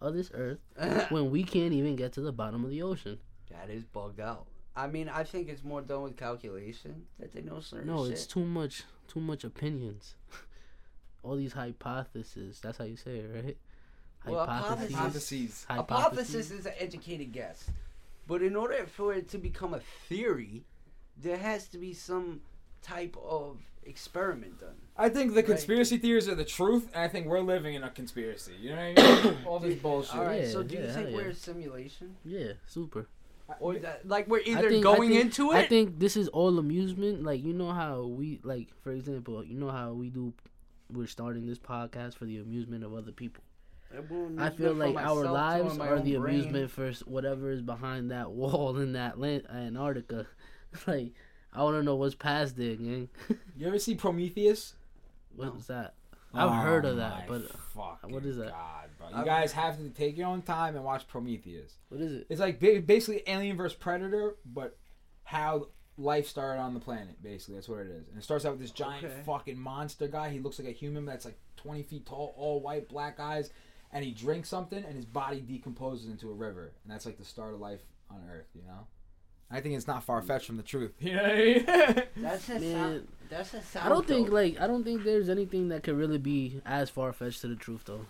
of 0.00 0.14
this 0.14 0.30
earth 0.32 0.60
when 1.10 1.30
we 1.30 1.44
can't 1.44 1.74
even 1.74 1.96
get 1.96 2.12
to 2.14 2.22
the 2.22 2.32
bottom 2.32 2.64
of 2.64 2.70
the 2.70 2.82
ocean? 2.82 3.18
that 3.50 3.68
is 3.68 3.84
bugged 3.84 4.20
out. 4.20 4.46
I 4.76 4.86
mean, 4.86 5.08
I 5.08 5.24
think 5.24 5.48
it's 5.48 5.64
more 5.64 5.82
done 5.82 6.02
with 6.02 6.16
calculation 6.16 7.06
that 7.18 7.32
they 7.32 7.42
know 7.42 7.60
certain 7.60 7.88
No, 7.88 8.04
shit. 8.04 8.12
it's 8.12 8.26
too 8.26 8.44
much. 8.44 8.84
Too 9.08 9.20
much 9.20 9.44
opinions. 9.44 10.14
All 11.22 11.36
these 11.36 11.52
hypotheses. 11.52 12.60
That's 12.60 12.78
how 12.78 12.84
you 12.84 12.96
say 12.96 13.16
it, 13.18 13.30
right? 13.34 13.56
Well, 14.26 14.46
Hypotheses. 14.46 14.94
Hypotheses. 14.96 15.64
Hypothesis 15.68 16.50
is 16.50 16.66
an 16.66 16.72
educated 16.78 17.32
guess. 17.32 17.64
But 18.26 18.42
in 18.42 18.54
order 18.54 18.86
for 18.86 19.12
it 19.14 19.28
to 19.30 19.38
become 19.38 19.74
a 19.74 19.80
theory, 20.08 20.62
there 21.16 21.36
has 21.38 21.66
to 21.68 21.78
be 21.78 21.92
some 21.94 22.40
type 22.82 23.16
of 23.22 23.58
experiment 23.84 24.60
done. 24.60 24.76
I 24.96 25.08
think 25.08 25.30
the 25.30 25.36
Right. 25.36 25.46
conspiracy 25.46 25.96
theories 25.98 26.28
are 26.28 26.34
the 26.34 26.44
truth, 26.44 26.88
and 26.94 27.02
I 27.02 27.08
think 27.08 27.26
we're 27.26 27.40
living 27.40 27.74
in 27.74 27.82
a 27.82 27.90
conspiracy. 27.90 28.52
You 28.60 28.70
know 28.70 28.92
what 28.94 28.98
I 28.98 29.22
mean? 29.24 29.36
All 29.46 29.58
this 29.58 29.78
bullshit. 29.80 30.14
All 30.16 30.24
right, 30.26 30.42
Yeah, 30.42 30.48
so 30.50 30.62
do 30.62 30.74
you 30.76 30.82
yeah, 30.82 30.92
think 30.92 31.06
hell 31.08 31.16
we're 31.16 31.24
yeah. 31.24 31.30
a 31.30 31.34
simulation? 31.34 32.16
Yeah, 32.24 32.52
super. 32.66 33.08
Or 33.58 33.74
that, 33.78 34.06
like 34.06 34.28
we're 34.28 34.42
either 34.46 34.68
think- 34.68 34.84
going 34.84 35.08
think- 35.10 35.22
into 35.24 35.50
it. 35.50 35.56
I 35.56 35.66
think 35.66 35.98
this 35.98 36.16
is 36.16 36.28
all 36.28 36.58
amusement. 36.58 37.24
Like 37.24 37.42
you 37.42 37.52
know 37.52 37.72
how 37.72 38.04
we 38.04 38.38
like, 38.44 38.68
for 38.82 38.92
example, 38.92 39.44
you 39.44 39.58
know 39.58 39.70
how 39.70 39.92
we 39.92 40.08
do. 40.10 40.32
We're 40.92 41.06
starting 41.08 41.46
this 41.46 41.58
podcast 41.58 42.14
for 42.14 42.26
the 42.26 42.38
amusement 42.38 42.84
of 42.84 42.94
other 42.94 43.10
people. 43.12 43.42
I 44.38 44.50
feel 44.50 44.74
like 44.74 44.96
our 44.96 45.24
lives 45.24 45.78
are 45.78 45.98
the 46.00 46.14
amusement 46.16 46.70
for 46.70 46.92
whatever 47.06 47.50
is 47.50 47.62
behind 47.62 48.10
that 48.10 48.30
wall 48.30 48.76
in 48.78 48.92
that 48.92 49.18
land, 49.18 49.44
Antarctica. 49.52 50.26
like 50.86 51.12
I 51.52 51.62
want 51.64 51.76
to 51.76 51.82
know 51.82 51.96
what's 51.96 52.14
past 52.14 52.56
there, 52.56 52.76
gang. 52.76 53.08
You 53.56 53.66
ever 53.66 53.78
see 53.78 53.94
Prometheus? 53.94 54.74
What 55.36 55.52
What's 55.54 55.66
that? 55.66 55.94
I've 56.32 56.48
oh 56.48 56.52
heard 56.52 56.84
of 56.84 56.96
that, 56.98 57.26
but 57.26 57.50
fucking 57.74 58.12
what 58.12 58.24
is 58.24 58.36
that? 58.36 58.50
God, 58.50 58.88
bro. 58.98 59.08
You 59.08 59.14
I've- 59.16 59.24
guys 59.26 59.52
have 59.52 59.78
to 59.78 59.88
take 59.90 60.16
your 60.16 60.28
own 60.28 60.42
time 60.42 60.76
and 60.76 60.84
watch 60.84 61.08
Prometheus. 61.08 61.74
what 61.88 62.00
is 62.00 62.12
it? 62.12 62.26
It's 62.30 62.40
like 62.40 62.60
basically 62.60 63.22
Alien 63.26 63.56
vs 63.56 63.76
Predator, 63.76 64.36
but 64.46 64.78
how 65.24 65.66
life 65.98 66.28
started 66.28 66.60
on 66.60 66.72
the 66.74 66.80
planet. 66.80 67.20
Basically, 67.22 67.56
that's 67.56 67.68
what 67.68 67.80
it 67.80 67.88
is. 67.88 68.06
And 68.08 68.16
it 68.18 68.22
starts 68.22 68.44
out 68.44 68.52
with 68.52 68.60
this 68.60 68.70
giant 68.70 69.04
Okay. 69.04 69.14
fucking 69.26 69.58
monster 69.58 70.06
guy. 70.06 70.30
He 70.30 70.38
looks 70.38 70.58
like 70.60 70.68
a 70.68 70.72
human 70.72 71.04
that's 71.04 71.24
like 71.24 71.36
20 71.56 71.82
feet 71.82 72.06
tall, 72.06 72.32
all 72.36 72.60
white, 72.60 72.88
black 72.88 73.18
eyes, 73.20 73.50
and 73.92 74.04
he 74.04 74.12
drinks 74.12 74.48
something, 74.48 74.82
and 74.84 74.94
his 74.94 75.04
body 75.04 75.40
decomposes 75.40 76.08
into 76.08 76.30
a 76.30 76.34
river, 76.34 76.72
and 76.84 76.92
that's 76.92 77.06
like 77.06 77.18
the 77.18 77.24
start 77.24 77.54
of 77.54 77.60
life 77.60 77.80
on 78.10 78.22
Earth. 78.30 78.48
You 78.54 78.62
know. 78.62 78.86
I 79.52 79.60
think 79.60 79.74
it's 79.74 79.88
not 79.88 80.04
far 80.04 80.22
fetched 80.22 80.46
from 80.46 80.58
the 80.58 80.62
truth. 80.62 80.92
You 81.00 81.16
know 81.16 81.24
I 81.24 81.34
mean? 81.34 82.02
That's 82.16 82.48
a 82.48 82.60
sound. 82.60 83.08
That's 83.28 83.54
a 83.54 83.62
sound. 83.62 83.86
I 83.86 83.88
don't 83.88 84.06
think 84.06 84.28
though. 84.28 84.34
like 84.34 84.60
I 84.60 84.66
don't 84.66 84.84
think 84.84 85.02
there's 85.02 85.28
anything 85.28 85.68
that 85.68 85.82
could 85.82 85.96
really 85.96 86.18
be 86.18 86.60
as 86.64 86.88
far 86.88 87.12
fetched 87.12 87.40
to 87.40 87.48
the 87.48 87.56
truth 87.56 87.82
though, 87.86 88.06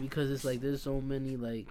because 0.00 0.30
it's 0.30 0.44
like 0.44 0.60
there's 0.60 0.82
so 0.82 1.00
many 1.00 1.36
like 1.36 1.68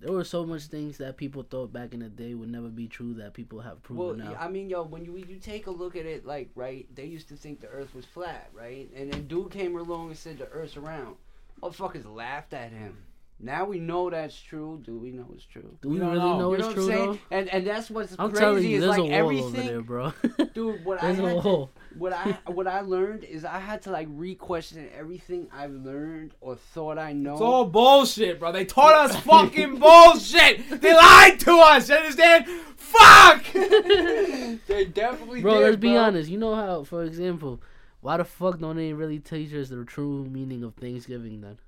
there 0.00 0.12
were 0.12 0.24
so 0.24 0.44
much 0.46 0.64
things 0.64 0.98
that 0.98 1.16
people 1.16 1.42
thought 1.42 1.72
back 1.72 1.92
in 1.92 2.00
the 2.00 2.08
day 2.08 2.34
would 2.34 2.50
never 2.50 2.68
be 2.68 2.86
true 2.86 3.14
that 3.14 3.34
people 3.34 3.60
have 3.60 3.78
Well, 3.90 4.10
proven 4.10 4.24
now. 4.24 4.36
I 4.38 4.48
mean, 4.48 4.70
yo, 4.70 4.84
when 4.84 5.04
you 5.04 5.12
when 5.12 5.28
you 5.28 5.38
take 5.38 5.66
a 5.66 5.72
look 5.72 5.96
at 5.96 6.06
it, 6.06 6.24
like, 6.24 6.50
right, 6.54 6.86
they 6.94 7.04
used 7.04 7.28
to 7.28 7.36
think 7.36 7.60
the 7.60 7.68
Earth 7.68 7.94
was 7.94 8.04
flat, 8.04 8.48
right? 8.52 8.88
And 8.94 9.12
then 9.12 9.26
dude 9.26 9.50
came 9.50 9.76
along 9.76 10.08
and 10.08 10.16
said 10.16 10.38
the 10.38 10.48
Earth's 10.48 10.76
around. 10.76 11.16
Motherfuckers 11.62 12.12
laughed 12.12 12.54
at 12.54 12.72
him. 12.72 12.96
Now 13.40 13.66
we 13.66 13.78
know 13.78 14.10
that's 14.10 14.38
true. 14.40 14.82
Do 14.84 14.98
we 14.98 15.12
know 15.12 15.28
it's 15.32 15.44
true? 15.44 15.76
Do 15.80 15.88
we 15.88 16.00
we 16.00 16.00
really 16.00 16.18
know. 16.18 16.38
know 16.38 16.48
you 16.50 16.54
it's 16.56 16.66
know 16.66 16.72
true 16.74 16.86
though? 16.86 17.18
And 17.30 17.48
and 17.48 17.64
that's 17.64 17.88
what's 17.88 18.16
I'm 18.18 18.32
crazy 18.32 18.70
you, 18.70 18.78
is 18.78 18.84
like 18.84 19.10
everything, 19.10 19.66
there, 19.66 19.80
bro. 19.80 20.12
dude. 20.54 20.84
What 20.84 21.00
I 21.00 21.12
had 21.12 21.42
to, 21.42 21.68
what 21.96 22.12
I 22.12 22.36
what 22.46 22.66
I 22.66 22.80
learned 22.80 23.22
is 23.22 23.44
I 23.44 23.60
had 23.60 23.82
to 23.82 23.90
like 23.92 24.08
re-question 24.10 24.88
everything 24.92 25.46
I've 25.52 25.70
learned 25.70 26.34
or 26.40 26.56
thought 26.56 26.98
I 26.98 27.12
know. 27.12 27.34
It's 27.34 27.40
all 27.40 27.64
bullshit, 27.64 28.40
bro. 28.40 28.50
They 28.50 28.64
taught 28.64 28.94
us 28.94 29.14
fucking 29.20 29.78
bullshit. 29.78 30.80
They 30.80 30.94
lied 30.94 31.38
to 31.40 31.52
us. 31.58 31.88
You 31.88 31.94
understand? 31.94 32.46
Fuck. 32.76 33.44
they 33.52 34.84
definitely 34.92 35.42
Bro, 35.42 35.54
did, 35.54 35.62
let's 35.62 35.76
be 35.76 35.96
honest. 35.96 36.28
You 36.28 36.38
know 36.38 36.54
how, 36.54 36.82
for 36.82 37.04
example, 37.04 37.60
why 38.00 38.16
the 38.16 38.24
fuck 38.24 38.58
don't 38.60 38.76
they 38.76 38.92
really 38.92 39.18
teach 39.18 39.52
us 39.54 39.68
the 39.68 39.84
true 39.84 40.24
meaning 40.26 40.62
of 40.64 40.74
Thanksgiving 40.74 41.40
then? 41.40 41.58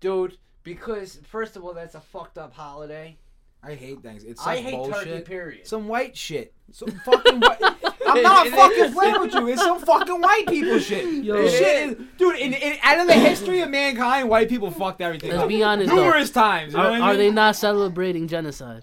dude. 0.00 0.36
Because 0.64 1.18
first 1.28 1.56
of 1.56 1.64
all, 1.64 1.74
that's 1.74 1.96
a 1.96 2.00
fucked 2.00 2.38
up 2.38 2.54
holiday. 2.54 3.16
I 3.64 3.74
hate 3.74 4.00
things. 4.00 4.22
It's 4.22 4.40
I 4.46 4.56
such 4.56 4.64
hate 4.64 4.74
bullshit. 4.74 5.04
turkey. 5.08 5.20
Period. 5.22 5.66
Some 5.66 5.88
white 5.88 6.16
shit. 6.16 6.54
Some 6.70 6.90
fucking 7.04 7.40
white. 7.40 7.58
I'm 8.06 8.22
not 8.22 8.46
It 8.46 8.52
fucking 8.52 8.84
is. 8.84 8.92
playing 8.94 9.20
with 9.20 9.34
you. 9.34 9.48
It's 9.48 9.60
some 9.62 9.80
fucking 9.80 10.20
white 10.20 10.46
people 10.46 10.78
shit. 10.78 11.24
Yo. 11.24 11.34
This 11.34 11.58
shit 11.58 11.90
is, 11.98 12.06
dude. 12.16 12.36
In, 12.38 12.52
in 12.52 12.76
out 12.82 13.00
of 13.00 13.06
the 13.08 13.14
history 13.14 13.60
of 13.60 13.70
mankind, 13.70 14.28
white 14.28 14.48
people 14.48 14.70
fucked 14.70 15.00
everything. 15.00 15.30
Let's 15.30 15.42
up. 15.42 15.48
be 15.48 15.64
honest, 15.64 15.90
though. 15.90 15.96
Numerous 15.96 16.30
times. 16.30 16.72
You 16.74 16.78
know 16.78 16.84
Are, 16.84 16.90
what 16.90 17.00
I 17.02 17.04
are 17.06 17.10
mean? 17.14 17.18
they 17.18 17.30
not 17.32 17.56
celebrating 17.56 18.28
genocide? 18.28 18.82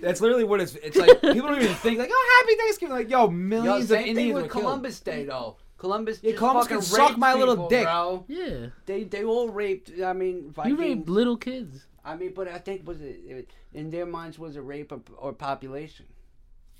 That's 0.00 0.20
literally 0.20 0.44
what 0.44 0.60
it's. 0.60 0.74
It's 0.76 0.96
like 0.96 1.10
people 1.20 1.42
don't 1.48 1.62
even 1.62 1.74
think 1.76 1.98
like, 1.98 2.10
oh, 2.12 2.40
happy 2.42 2.56
Thanksgiving. 2.56 2.94
Like, 2.96 3.10
yo, 3.10 3.26
Yo, 3.26 3.30
millions 3.30 3.84
of 3.84 3.98
same 3.98 4.02
thing 4.02 4.08
Indians 4.16 4.34
with 4.34 4.42
were 4.44 4.48
killed. 4.48 4.64
Columbus 4.64 4.98
Day 5.00 5.24
though. 5.26 5.56
Columbus. 5.80 6.20
Yeah, 6.22 6.32
just 6.32 6.38
Columbus 6.38 6.64
fucking 6.64 6.76
can 6.76 6.82
suck 6.86 7.08
raped 7.08 7.18
my 7.18 7.32
little 7.34 7.66
dick. 7.68 7.84
bro. 7.84 8.24
Yeah. 8.28 8.66
They 8.84 9.04
they 9.04 9.24
all 9.24 9.48
raped. 9.48 9.90
I 10.04 10.12
mean, 10.12 10.54
You 10.64 10.76
raped 10.76 11.08
little 11.08 11.38
kids. 11.38 11.86
I 12.04 12.16
mean, 12.16 12.32
but 12.34 12.48
I 12.48 12.58
think 12.58 12.86
was 12.86 13.00
it, 13.00 13.20
it 13.26 13.50
in 13.72 13.90
their 13.90 14.06
minds 14.06 14.38
was 14.38 14.56
it 14.56 14.60
rape 14.60 14.92
or, 14.92 15.00
or 15.16 15.32
population? 15.32 16.06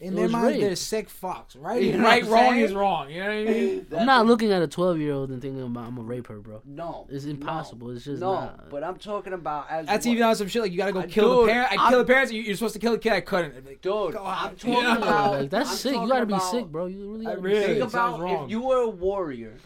In 0.01 0.15
It 0.15 0.17
their 0.17 0.23
was 0.25 0.33
minds, 0.33 0.53
rape. 0.55 0.61
they're 0.63 0.77
sick 0.77 1.09
fucks. 1.11 1.57
Right, 1.59 1.83
You 1.85 1.99
know 1.99 2.05
right, 2.05 2.25
wrong 2.27 2.53
saying? 2.53 2.65
is 2.65 2.73
wrong. 2.73 3.11
You 3.11 3.21
know 3.21 3.27
what 3.27 3.35
I 3.35 3.45
mean? 3.45 3.87
I'm 3.99 4.07
not 4.07 4.25
looking 4.27 4.51
at 4.51 4.63
a 4.63 4.67
12 4.67 4.99
year 4.99 5.13
old 5.13 5.31
and 5.31 5.43
thinking 5.43 5.63
about 5.63 5.87
I'm 5.87 5.95
gonna 5.97 6.09
rape 6.09 6.27
her, 6.29 6.39
bro. 6.41 6.63
No, 6.65 7.07
It's 7.11 7.27
no, 7.27 7.33
impossible. 7.33 7.91
It's 7.91 8.07
just 8.07 8.21
no. 8.23 8.33
not. 8.33 8.71
But 8.71 8.83
I'm 8.83 8.97
talking 8.97 9.35
about 9.35 9.67
as 9.71 9.87
That's 9.87 10.07
what- 10.07 10.13
even 10.13 10.25
on 10.25 10.37
some 10.37 10.49
shit 10.49 10.63
like 10.63 10.73
you 10.73 10.79
gotta 10.79 10.93
go 10.93 11.01
Uh, 11.01 11.07
kill 11.07 11.41
dude, 11.41 11.49
the 11.49 11.53
parent. 11.53 11.73
I 11.73 11.77
I'm- 11.83 11.91
kill 11.91 11.99
the 11.99 12.05
parents. 12.07 12.33
You- 12.33 12.41
You're 12.43 12.57
supposed 12.57 12.73
to 12.75 12.81
kill 12.81 12.93
the 12.93 12.99
kid. 12.99 13.13
I 13.13 13.21
couldn't. 13.21 13.55
I'd 13.57 13.67
like, 13.67 13.83
dude. 13.83 14.13
Go 14.15 14.25
I'm 14.25 14.57
talking 14.57 14.73
Yeah. 14.73 14.97
about 14.97 15.33
like 15.33 15.51
that's 15.51 15.71
I'm 15.71 15.77
sick. 15.77 15.93
You 15.95 16.09
gotta 16.09 16.25
be 16.27 16.33
about- 16.33 16.51
sick, 16.51 16.67
bro. 16.67 16.87
You 16.87 17.13
really 17.13 17.27
gotta 17.27 17.37
be 17.43 17.43
really- 17.49 17.61
sick. 17.67 17.79
Think 17.81 17.91
about 17.91 18.21
wrong. 18.21 18.45
if 18.47 18.51
you 18.51 18.63
were 18.63 18.79
a 18.79 18.89
warrior. 18.89 19.59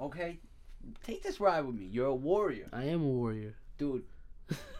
Okay, 0.00 0.38
take 1.02 1.24
this 1.24 1.40
ride 1.40 1.62
with 1.66 1.74
me. 1.74 1.86
You're 1.86 2.06
a 2.06 2.14
warrior, 2.14 2.68
I 2.72 2.84
am 2.84 3.02
a 3.02 3.08
warrior. 3.08 3.56
dude. 3.78 4.04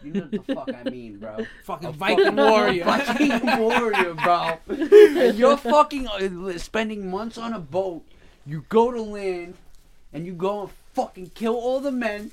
You 0.03 0.13
know 0.13 0.21
what 0.21 0.31
the 0.31 0.55
fuck 0.55 0.69
I 0.73 0.89
mean, 0.89 1.17
bro. 1.17 1.45
fucking 1.65 1.89
A 1.89 1.91
Viking 1.91 2.17
fucking 2.17 2.35
warrior. 2.35 2.85
fucking 2.85 3.57
warrior, 3.59 4.13
bro. 4.13 4.57
And 4.67 5.37
you're 5.37 5.57
fucking 5.75 6.07
uh, 6.07 6.57
spending 6.57 7.09
months 7.11 7.37
on 7.37 7.53
a 7.53 7.59
boat. 7.59 8.03
You 8.45 8.65
go 8.69 8.91
to 8.91 9.01
land, 9.01 9.55
and 10.13 10.25
you 10.25 10.33
go 10.33 10.61
and 10.61 10.69
fucking 10.93 11.31
kill 11.35 11.55
all 11.55 11.79
the 11.81 11.91
men. 11.91 12.31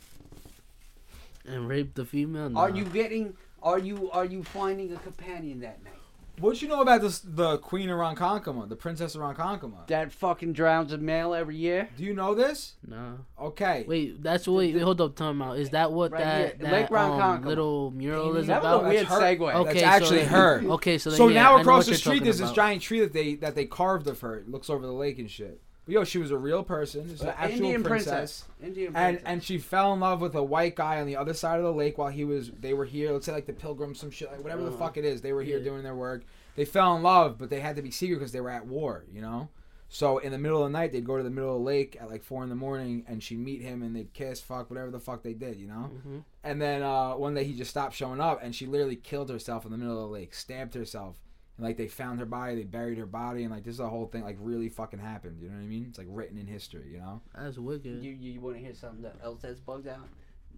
And 1.45 1.69
rape 1.69 1.95
the 1.95 2.05
female? 2.05 2.51
Nah. 2.51 2.61
Are 2.61 2.71
you 2.71 2.85
getting? 2.85 3.37
Are 3.63 3.79
you 3.79 4.11
are 4.13 4.25
you 4.25 4.43
finding 4.45 4.93
a 4.93 4.97
companion 4.97 5.61
that 5.61 5.83
night? 5.85 5.93
What 6.39 6.61
you 6.61 6.69
know 6.69 6.83
about 6.83 7.01
this, 7.01 7.19
the 7.21 7.59
Queen 7.59 7.89
of 7.89 7.99
Ronkonkoma, 7.99 8.69
the 8.69 8.77
Princess 8.77 9.15
of 9.15 9.23
Ronkonkoma? 9.23 9.87
That 9.87 10.13
fucking 10.13 10.53
drowns 10.53 10.93
a 10.93 10.99
male 10.99 11.33
every 11.35 11.57
year. 11.57 11.89
Do 11.97 12.05
you 12.05 12.13
know 12.15 12.35
this? 12.35 12.75
No. 12.87 13.19
Okay. 13.41 13.85
Wait, 13.89 14.23
that's 14.23 14.47
wait. 14.47 14.75
wait 14.75 14.83
hold 14.83 15.01
up, 15.01 15.17
time 15.17 15.41
out. 15.41 15.59
Is 15.59 15.71
that 15.71 15.93
what 15.93 16.13
Right 16.13 16.21
that 16.23 16.57
here, 16.61 16.71
Lake 16.71 16.89
that 16.91 16.93
um, 16.93 17.43
little 17.45 17.91
mural 17.91 18.37
is 18.37 18.49
That 18.49 18.63
was 18.63 18.73
about? 18.73 18.85
a 18.85 18.89
weird 18.89 19.07
That's 19.07 19.15
her- 19.15 19.21
segue. 19.21 19.55
Okay, 19.55 19.73
That's 19.73 19.81
so 19.81 19.87
actually 19.87 20.19
then- 20.19 20.29
her. 20.29 20.63
Okay, 20.73 20.99
so 20.99 21.11
then, 21.11 21.17
So 21.17 21.29
yeah, 21.29 21.43
now 21.43 21.59
across 21.61 21.87
the 21.87 21.95
street, 21.95 22.11
talking 22.15 22.25
there's 22.25 22.39
this 22.39 22.53
giant 22.53 22.83
tree 22.83 23.01
that 23.01 23.13
they 23.13 23.35
that 23.37 23.55
they 23.55 23.65
carved 23.65 24.07
of 24.07 24.21
her. 24.21 24.37
It 24.39 24.49
looks 24.49 24.69
over 24.69 24.85
the 24.87 24.93
lake 24.93 25.19
and 25.19 25.31
shit. 25.31 25.63
But 25.87 25.93
yo, 25.93 26.05
she 26.05 26.19
was 26.19 26.31
a 26.33 26.37
real 26.39 26.63
person. 26.65 27.09
She's 27.09 27.23
an 27.23 27.29
actual 27.29 27.53
Indian 27.65 27.83
princess. 27.85 28.11
princess. 28.11 28.45
Indian 28.63 28.87
And 28.97 29.17
princess. 29.17 29.23
and 29.25 29.43
she 29.43 29.59
fell 29.59 29.93
in 29.95 30.01
love 30.01 30.21
with 30.21 30.35
a 30.35 30.43
white 30.43 30.75
guy 30.77 31.01
on 31.01 31.07
the 31.07 31.17
other 31.17 31.33
side 31.33 31.59
of 31.59 31.65
the 31.65 31.73
lake 31.73 31.97
while 31.97 32.11
he 32.11 32.25
was 32.25 32.51
they 32.51 32.75
were 32.75 32.85
here. 32.85 33.13
Let's 33.13 33.27
say 33.27 33.33
like 33.33 33.47
the 33.47 33.53
pilgrims, 33.53 33.99
some 34.01 34.11
shit 34.11 34.31
like 34.31 34.43
whatever 34.43 34.63
the 34.63 34.69
Uh-huh. 34.69 34.77
fuck 34.79 34.97
it 34.97 35.05
is. 35.05 35.23
They 35.23 35.33
were 35.33 35.43
here 35.43 35.59
Yeah. 35.59 35.65
doing 35.65 35.83
their 35.85 35.95
work. 35.95 36.25
They 36.57 36.65
fell 36.65 36.97
in 36.97 37.03
love, 37.03 37.39
but 37.39 37.51
they 37.51 37.61
had 37.61 37.77
to 37.77 37.83
be 37.83 37.91
secret 37.91 38.17
because 38.19 38.33
they 38.33 38.41
were 38.41 38.51
at 38.51 38.67
war. 38.67 39.05
You 39.13 39.23
know. 39.23 39.49
So 39.89 40.19
in 40.19 40.33
the 40.33 40.39
middle 40.39 40.65
of 40.65 40.73
the 40.73 40.77
night, 40.77 40.91
they'd 40.93 41.05
go 41.05 41.17
to 41.17 41.23
the 41.23 41.31
middle 41.31 41.53
of 41.55 41.61
the 41.61 41.65
lake 41.65 41.97
at 42.01 42.11
like 42.11 42.25
four 42.25 42.43
in 42.43 42.49
the 42.49 42.57
morning, 42.57 43.05
and 43.07 43.23
she'd 43.23 43.39
meet 43.39 43.63
him, 43.63 43.83
and 43.85 43.95
they'd 43.95 44.13
kiss, 44.13 44.41
fuck, 44.41 44.69
whatever 44.69 44.91
the 44.91 44.99
fuck 44.99 45.23
they 45.23 45.33
did, 45.33 45.61
you 45.61 45.69
know. 45.69 45.91
Mhm. 46.05 46.25
And 46.43 46.61
then 46.61 46.83
uh, 46.83 47.13
one 47.15 47.35
day 47.35 47.45
he 47.45 47.55
just 47.55 47.71
stopped 47.71 47.95
showing 47.95 48.21
up, 48.21 48.41
and 48.43 48.53
she 48.53 48.67
literally 48.67 48.97
killed 48.97 49.31
herself 49.31 49.65
in 49.65 49.71
the 49.71 49.79
middle 49.79 49.95
of 50.03 50.09
the 50.09 50.13
lake, 50.13 50.35
stabbed 50.35 50.75
herself, 50.75 51.21
and 51.57 51.67
like 51.67 51.77
they 51.77 51.89
found 51.89 52.21
her 52.21 52.27
body, 52.27 52.57
they 52.57 52.65
buried 52.65 52.99
her 52.99 53.07
body, 53.07 53.43
and 53.45 53.53
like 53.53 53.65
this 53.65 53.75
is 53.75 53.81
a 53.81 53.89
whole 53.89 54.07
thing 54.07 54.23
like 54.23 54.37
really 54.41 54.69
fucking 54.69 54.99
happened. 54.99 55.39
You 55.41 55.49
know 55.49 55.57
what 55.57 55.63
I 55.63 55.67
mean? 55.67 55.87
It's 55.89 55.99
like 55.99 56.09
written 56.11 56.39
in 56.39 56.47
history, 56.47 56.91
you 56.93 56.99
know. 56.99 57.21
That's 57.35 57.59
wicked. 57.59 58.03
you 58.03 58.13
you 58.13 58.41
want 58.41 58.57
to 58.57 58.63
hear 58.63 58.75
something 58.75 59.03
that 59.03 59.17
else 59.23 59.41
that's 59.43 59.61
bugged 59.61 59.89
out? 59.89 60.09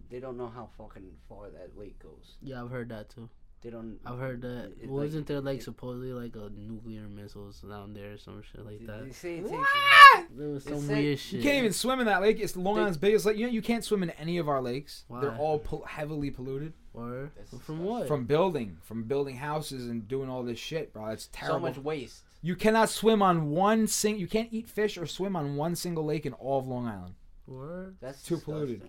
They 0.09 0.19
don't 0.19 0.37
know 0.37 0.47
how 0.47 0.69
fucking 0.77 1.11
far 1.27 1.49
that 1.51 1.77
lake 1.77 1.99
goes. 2.01 2.37
yeah, 2.41 2.61
I've 2.63 2.71
heard 2.71 2.89
that 2.89 3.09
too. 3.09 3.29
They 3.61 3.69
don't. 3.71 3.99
I've 4.05 4.17
heard 4.19 4.41
that. 4.43 4.71
It- 4.81 4.89
Wasn't 4.89 5.27
there 5.27 5.41
like 5.41 5.59
it- 5.59 5.63
supposedly 5.63 6.13
like 6.13 6.33
a 6.37 6.49
nuclear 6.49 7.09
missiles 7.09 7.59
down 7.59 7.93
there 7.93 8.13
or 8.13 8.17
some 8.17 8.41
shit 8.41 8.65
like 8.65 8.85
that? 8.87 9.03
they 9.05 9.11
say 9.11 9.35
it 9.39 9.41
takes. 9.49 9.51
What? 9.51 10.25
There 10.37 10.47
was 10.49 10.63
some 10.63 10.79
say- 10.79 10.93
weird 10.93 11.05
You 11.09 11.17
shit. 11.17 11.41
can't 11.43 11.57
even 11.57 11.73
swim 11.73 11.99
in 11.99 12.05
that 12.05 12.21
lake. 12.21 12.39
It's 12.39 12.55
Long 12.55 12.79
Island's 12.79 12.97
biggest 12.97 13.25
lake. 13.25 13.35
You 13.37 13.47
know, 13.47 13.51
you 13.51 13.61
can't 13.61 13.83
swim 13.83 14.01
in 14.01 14.11
any 14.11 14.37
of 14.37 14.47
our 14.47 14.61
lakes. 14.61 15.03
Why? 15.09 15.19
They're 15.19 15.35
all 15.35 15.59
pol- 15.59 15.83
heavily 15.83 16.31
polluted 16.31 16.71
Or 16.99 17.31
from 17.65 17.83
what? 17.83 18.07
from 18.07 18.25
building, 18.25 18.77
from 18.81 19.03
building 19.03 19.35
houses 19.37 19.87
and 19.87 20.07
doing 20.07 20.29
all 20.29 20.43
this 20.43 20.59
shit, 20.59 20.93
bro. 20.93 21.07
It's 21.07 21.29
terrible. 21.31 21.59
So 21.59 21.61
much 21.61 21.77
waste. 21.77 22.23
You 22.41 22.55
cannot 22.55 22.89
swim 22.89 23.21
on 23.21 23.49
one 23.51 23.87
sing. 23.87 24.17
You 24.17 24.27
can't 24.27 24.49
eat 24.51 24.67
fish 24.69 24.97
or 24.97 25.05
swim 25.05 25.35
on 25.35 25.55
one 25.55 25.75
single 25.75 26.05
lake 26.05 26.25
in 26.25 26.33
all 26.33 26.59
of 26.59 26.67
Long 26.67 26.87
Island. 26.87 27.15
Or 27.47 27.93
That's 28.01 28.21
Too 28.23 28.35
disgusting. 28.35 28.53
polluted. 28.53 28.81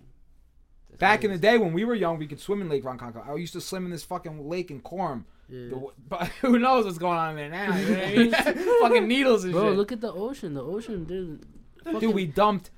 That's 0.90 1.00
Back 1.00 1.24
in 1.24 1.30
the 1.30 1.38
day 1.38 1.56
when 1.58 1.72
we 1.72 1.84
were 1.84 1.94
young, 1.94 2.18
we 2.18 2.26
could 2.26 2.40
swim 2.40 2.60
in 2.62 2.68
Lake 2.68 2.82
Ronkonkoma. 2.84 3.28
I 3.28 3.34
used 3.36 3.52
to 3.54 3.60
swim 3.60 3.84
in 3.84 3.90
this 3.90 4.02
fucking 4.04 4.48
lake 4.48 4.70
in 4.70 4.80
Coram. 4.80 5.24
yeah. 5.48 5.68
The, 5.70 5.86
but 6.08 6.26
who 6.42 6.58
knows 6.58 6.84
what's 6.84 6.98
going 6.98 7.16
on 7.18 7.36
there 7.36 7.48
now? 7.48 7.76
You 7.76 7.86
know 7.86 8.30
what 8.30 8.46
I 8.46 8.54
mean? 8.54 8.78
fucking 8.80 9.08
needles 9.08 9.44
and 9.44 9.52
Bro, 9.52 9.62
shit. 9.62 9.68
Bro, 9.70 9.76
look 9.76 9.92
at 9.92 10.00
the 10.00 10.12
ocean. 10.12 10.54
The 10.54 10.62
ocean 10.62 11.04
didn't. 11.04 11.44
fucking- 11.84 12.00
Dude, 12.00 12.14
we 12.14 12.26
dumped 12.26 12.70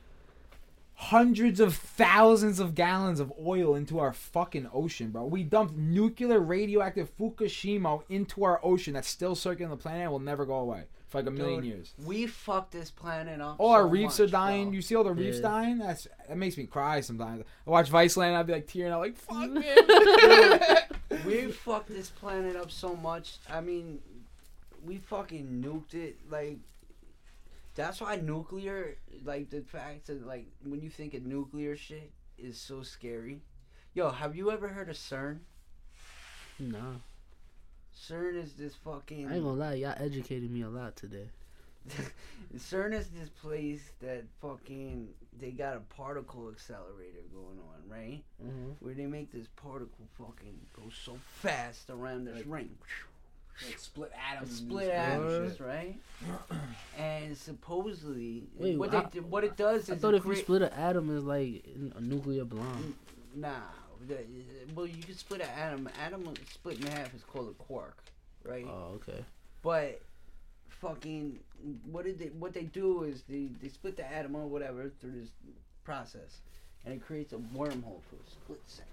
hundreds 1.06 1.58
of 1.60 1.74
thousands 1.74 2.60
of 2.60 2.74
gallons 2.74 3.18
of 3.18 3.32
oil 3.44 3.74
into 3.74 3.98
our 3.98 4.12
fucking 4.12 4.68
ocean, 4.72 5.10
bro. 5.10 5.24
We 5.24 5.42
dumped 5.42 5.74
nuclear 5.76 6.38
radioactive 6.38 7.10
Fukushima 7.18 8.02
into 8.08 8.44
our 8.44 8.60
ocean 8.62 8.94
that's 8.94 9.08
still 9.08 9.34
circling 9.34 9.70
the 9.70 9.76
planet 9.76 10.02
and 10.02 10.12
will 10.12 10.18
never 10.20 10.46
go 10.46 10.54
away 10.56 10.84
for 11.08 11.18
like 11.18 11.26
a 11.26 11.30
million 11.30 11.64
years. 11.64 11.92
We 12.06 12.26
fucked 12.26 12.70
this 12.72 12.90
planet 12.90 13.40
up. 13.40 13.56
All 13.58 13.70
our 13.72 13.86
reefs 13.86 14.18
much, 14.18 14.28
are 14.28 14.30
dying. 14.30 14.66
bro. 14.66 14.74
You 14.74 14.82
see 14.82 14.94
all 14.94 15.04
the 15.04 15.12
reefs 15.12 15.38
Yeah. 15.38 15.42
dying? 15.42 15.78
That's 15.78 16.06
that 16.28 16.36
makes 16.36 16.56
me 16.56 16.66
cry 16.66 17.00
sometimes. 17.00 17.44
I 17.66 17.70
watch 17.70 17.90
Viceland, 17.90 18.28
and 18.28 18.36
I'd 18.36 18.46
be 18.46 18.52
like 18.52 18.66
tearing 18.68 18.92
out, 18.92 19.00
like 19.00 19.16
fuck 19.16 19.50
man. 19.50 21.22
we 21.26 21.50
fucked 21.50 21.88
this 21.88 22.10
planet 22.10 22.56
up 22.56 22.70
so 22.70 22.94
much. 22.96 23.38
I 23.50 23.60
mean, 23.60 23.98
we 24.84 24.98
fucking 24.98 25.62
nuked 25.64 25.94
it. 25.94 26.16
Like, 26.30 26.58
that's 27.74 28.00
why 28.00 28.16
nuclear, 28.16 28.96
like 29.24 29.50
the 29.50 29.62
fact 29.62 30.06
that 30.06 30.26
like 30.26 30.46
when 30.64 30.80
you 30.80 30.90
think 30.90 31.14
of 31.14 31.24
nuclear 31.24 31.76
shit, 31.76 32.12
is 32.38 32.58
so 32.58 32.82
scary. 32.82 33.40
Yo, 33.94 34.10
have 34.10 34.36
you 34.36 34.50
ever 34.50 34.68
heard 34.68 34.88
of 34.88 34.96
CERN? 34.96 35.38
Nah, 36.58 36.96
CERN 37.96 38.42
is 38.42 38.54
this 38.54 38.74
fucking. 38.74 39.28
I 39.28 39.34
ain't 39.34 39.44
gonna 39.44 39.58
lie. 39.58 39.74
Y'all 39.74 39.94
educated 39.98 40.50
me 40.50 40.62
a 40.62 40.68
lot 40.68 40.96
today. 40.96 41.28
CERN 42.56 42.94
is 42.94 43.08
this 43.08 43.28
place 43.28 43.90
that 44.00 44.24
fucking 44.40 45.08
they 45.40 45.50
got 45.50 45.76
a 45.76 45.80
particle 45.80 46.50
accelerator 46.50 47.22
going 47.32 47.58
on, 47.58 47.88
right? 47.88 48.22
Mm-hmm. 48.42 48.72
Where 48.80 48.94
they 48.94 49.06
make 49.06 49.32
this 49.32 49.48
particle 49.56 50.06
fucking 50.18 50.58
go 50.76 50.84
so 51.04 51.18
fast 51.40 51.90
around 51.90 52.26
this 52.26 52.46
ring. 52.46 52.70
Like 53.66 53.78
split 53.78 54.12
It's 54.42 54.56
split 54.56 54.88
atoms, 54.90 55.60
right? 55.60 55.96
and 56.98 57.36
supposedly, 57.36 58.44
Wait, 58.56 58.78
what, 58.78 58.94
I- 58.94 59.08
they, 59.12 59.20
what 59.20 59.44
it 59.44 59.56
does 59.56 59.84
is 59.84 59.90
I 59.90 59.96
thought 59.96 60.14
it 60.14 60.18
if 60.18 60.26
you 60.26 60.34
split 60.36 60.62
an 60.62 60.72
atom, 60.72 61.16
is 61.16 61.24
like 61.24 61.64
a 61.96 62.00
nuclear 62.00 62.44
bomb. 62.44 62.96
nah, 63.34 63.48
uh, 63.48 64.14
well, 64.74 64.86
you 64.86 65.02
can 65.02 65.14
split 65.14 65.40
an 65.42 65.48
atom. 65.56 65.88
Atom 66.04 66.28
uh, 66.28 66.32
split 66.50 66.80
in 66.80 66.86
half 66.86 67.14
is 67.14 67.22
called 67.22 67.48
a 67.50 67.62
quark, 67.62 67.96
right? 68.44 68.66
Oh, 68.68 68.94
okay. 68.96 69.24
But 69.62 70.00
fucking, 70.68 71.38
what 71.90 72.04
did 72.04 72.18
they? 72.18 72.26
What 72.26 72.52
they 72.54 72.64
do 72.64 73.04
is 73.04 73.22
they 73.28 73.48
they 73.62 73.68
split 73.68 73.96
the 73.96 74.10
atom 74.10 74.34
or 74.34 74.46
whatever 74.46 74.90
through 75.00 75.12
this 75.12 75.30
process, 75.84 76.40
and 76.84 76.94
it 76.94 77.04
creates 77.04 77.32
a 77.32 77.36
wormhole 77.36 78.00
for 78.08 78.16
a 78.16 78.30
split 78.30 78.60
second. 78.66 78.91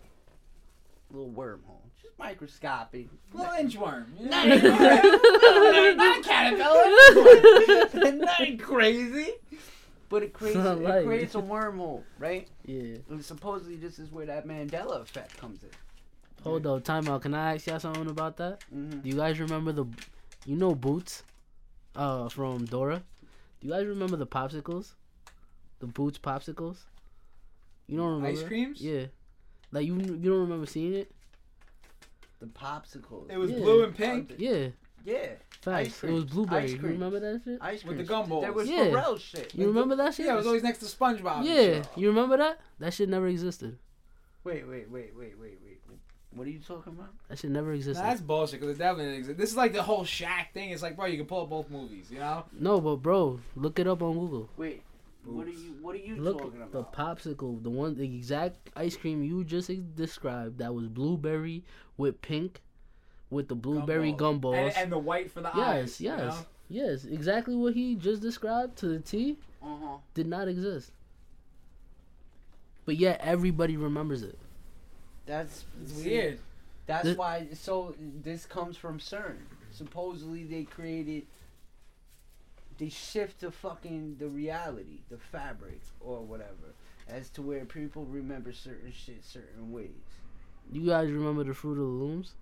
Little 1.12 1.30
wormhole, 1.32 1.82
just 2.02 2.18
microscopic. 2.20 3.08
Little 3.34 3.52
inchworm. 3.54 4.06
You 4.20 4.30
know? 4.30 4.46
Not, 4.46 5.98
not 5.98 6.20
a 6.20 6.24
caterpillar. 6.24 8.14
Nothing 8.16 8.58
crazy. 8.60 9.32
But 10.10 10.24
it 10.24 10.34
creates 10.34 10.58
it 10.58 10.82
like 10.82 11.06
creates 11.06 11.36
a 11.36 11.42
wormhole, 11.42 12.04
right? 12.18 12.48
Yeah. 12.66 12.98
And 13.10 13.24
supposedly 13.24 13.76
this 13.76 14.00
is 14.00 14.12
where 14.12 14.26
that 14.28 14.48
Mandela 14.48 15.02
effect 15.02 15.38
comes 15.38 15.64
in. 15.64 15.70
Hold 16.44 16.66
up, 16.68 16.84
time 16.84 17.08
out. 17.08 17.22
Can 17.24 17.34
I 17.34 17.56
ask 17.56 17.68
y'all 17.68 17.80
something 17.80 18.10
about 18.10 18.38
that? 18.38 18.64
hmm 18.72 18.90
Do 18.90 19.10
you 19.10 19.16
guys 19.16 19.40
remember 19.40 19.72
the, 19.72 19.86
you 20.46 20.56
know, 20.56 20.74
Boots, 20.74 21.24
uh, 21.96 22.30
from 22.30 22.66
Dora? 22.66 23.04
Do 23.62 23.68
you 23.68 23.74
guys 23.74 23.86
remember 23.86 24.16
the 24.16 24.28
popsicles, 24.28 24.94
the 25.80 25.88
Boots 25.88 26.18
popsicles? 26.18 26.78
You 27.88 27.98
don't 27.98 28.22
remember? 28.22 28.40
Ice 28.40 28.48
creams? 28.48 28.80
Yeah. 28.82 29.06
Like 29.72 29.86
you, 29.86 29.96
you 29.96 30.18
don't 30.30 30.40
remember 30.42 30.66
seeing 30.66 30.94
it? 30.94 31.12
The 32.40 32.48
popsicles. 32.48 33.30
It 33.32 33.38
was 33.38 33.52
Yeah. 33.52 33.58
blue 33.60 33.84
and 33.84 33.96
pink. 33.96 34.34
Yeah. 34.38 34.68
Yeah. 35.06 35.28
Facts. 35.62 36.00
cream. 36.00 36.12
It 36.12 36.16
was 36.16 36.26
blueberry. 36.26 36.64
Ice 36.64 36.72
You 36.72 36.78
cream. 36.80 36.92
remember 36.94 37.20
that 37.20 37.42
shit? 37.44 37.58
Ice 37.62 37.84
With 37.84 37.98
the 37.98 38.04
cream. 38.06 38.20
gumballs. 38.24 38.42
That 38.42 38.54
was 38.56 38.70
Yeah. 38.70 38.86
Pharrell 38.86 39.20
shit. 39.20 39.54
You 39.54 39.68
remember 39.68 39.96
that 39.98 40.14
shit? 40.14 40.26
Yeah, 40.26 40.34
it 40.34 40.38
was 40.38 40.48
always 40.48 40.64
next 40.64 40.80
to 40.80 40.86
SpongeBob. 40.86 41.38
and 41.38 41.46
Yeah, 41.46 41.56
shit. 41.56 41.88
you 41.98 42.08
remember 42.10 42.38
that? 42.38 42.60
That 42.80 42.94
shit 42.94 43.10
never 43.10 43.28
existed. 43.28 43.78
Wait, 44.44 44.66
wait, 44.68 44.90
wait, 44.90 45.14
wait, 45.16 45.38
wait, 45.40 45.60
wait. 45.64 45.82
What 46.32 46.46
are 46.48 46.52
you 46.52 46.60
talking 46.60 46.94
about? 46.94 47.10
That 47.28 47.40
shit 47.40 47.50
never 47.50 47.70
Nah, 47.70 47.76
existed. 47.76 48.04
that's 48.04 48.22
bullshit 48.22 48.60
because 48.62 48.76
it 48.76 48.80
definitely 48.80 49.06
didn't 49.06 49.20
exist. 49.20 49.38
This 49.40 49.50
is 49.50 49.58
like 49.58 49.74
the 49.74 49.82
whole 49.82 50.04
Shaq 50.06 50.52
thing. 50.54 50.70
It's 50.70 50.84
like, 50.84 50.96
bro, 50.96 51.08
you 51.08 51.18
can 51.18 51.26
pull 51.26 51.42
up 51.42 51.50
both 51.50 51.70
movies, 51.72 52.10
you 52.12 52.20
know? 52.20 52.46
no, 52.54 52.80
but 52.80 52.98
bro, 52.98 53.40
look 53.56 53.80
it 53.80 53.88
up 53.88 54.04
on 54.04 54.14
Google. 54.14 54.50
Wait. 54.56 54.84
What 55.24 55.48
are 55.48 55.52
you 55.52 55.76
what 55.82 55.96
are 55.96 56.00
you 56.00 56.16
Look 56.16 56.40
talking 56.40 56.62
at 56.62 56.72
the 56.72 56.84
popsicle, 56.84 57.62
the 57.62 57.70
one, 57.70 57.96
the 57.96 58.06
exact 58.06 58.70
ice 58.76 58.96
cream 58.96 59.24
you 59.24 59.44
just 59.44 59.70
described. 59.96 60.60
That 60.60 60.74
was 60.74 60.88
blueberry 60.88 61.64
with 61.98 62.22
pink, 62.22 62.62
with 63.30 63.48
the 63.48 63.56
blueberry 63.56 64.14
gumballs. 64.14 64.70
And, 64.70 64.78
and 64.78 64.92
the 64.92 64.98
white 64.98 65.32
for 65.32 65.42
the 65.42 65.52
yes, 65.56 65.68
eyes. 65.68 66.02
yes, 66.02 66.20
You 66.20 66.26
know? 66.26 66.46
yes. 66.70 67.06
Exactly 67.06 67.56
what 67.56 67.74
he 67.74 67.96
just 67.96 68.22
described 68.22 68.78
to 68.78 68.88
the 68.88 69.00
T 69.00 69.38
uh-huh. 69.62 69.98
did 70.14 70.28
not 70.28 70.48
exist. 70.48 70.92
But 72.86 72.98
yet 72.98 73.20
everybody 73.22 73.78
remembers 73.78 74.24
it. 74.24 74.40
That's 75.26 75.66
see, 75.86 76.10
weird. 76.10 76.40
That's 76.88 77.04
This- 77.04 77.18
why. 77.18 77.48
So 77.54 77.94
this 78.00 78.46
comes 78.46 78.78
from 78.78 79.00
CERN. 79.00 79.38
Supposedly 79.72 80.44
they 80.46 80.64
created. 80.64 81.28
They 82.80 82.90
shift 82.90 83.42
the 83.42 83.52
fucking 83.52 84.16
the 84.20 84.28
reality, 84.28 85.02
the 85.10 85.18
fabric 85.18 85.82
or 86.00 86.22
whatever, 86.22 86.74
as 87.10 87.30
to 87.32 87.42
where 87.42 87.66
people 87.66 88.06
remember 88.06 88.54
certain 88.54 88.92
shit 88.94 89.24
certain 89.26 89.72
ways. 89.72 89.90
You 90.72 90.86
guys 90.86 91.12
remember 91.12 91.44
the 91.44 91.54
Fruit 91.54 91.74
of 91.74 91.78
the 91.80 91.84
Looms? 91.84 92.34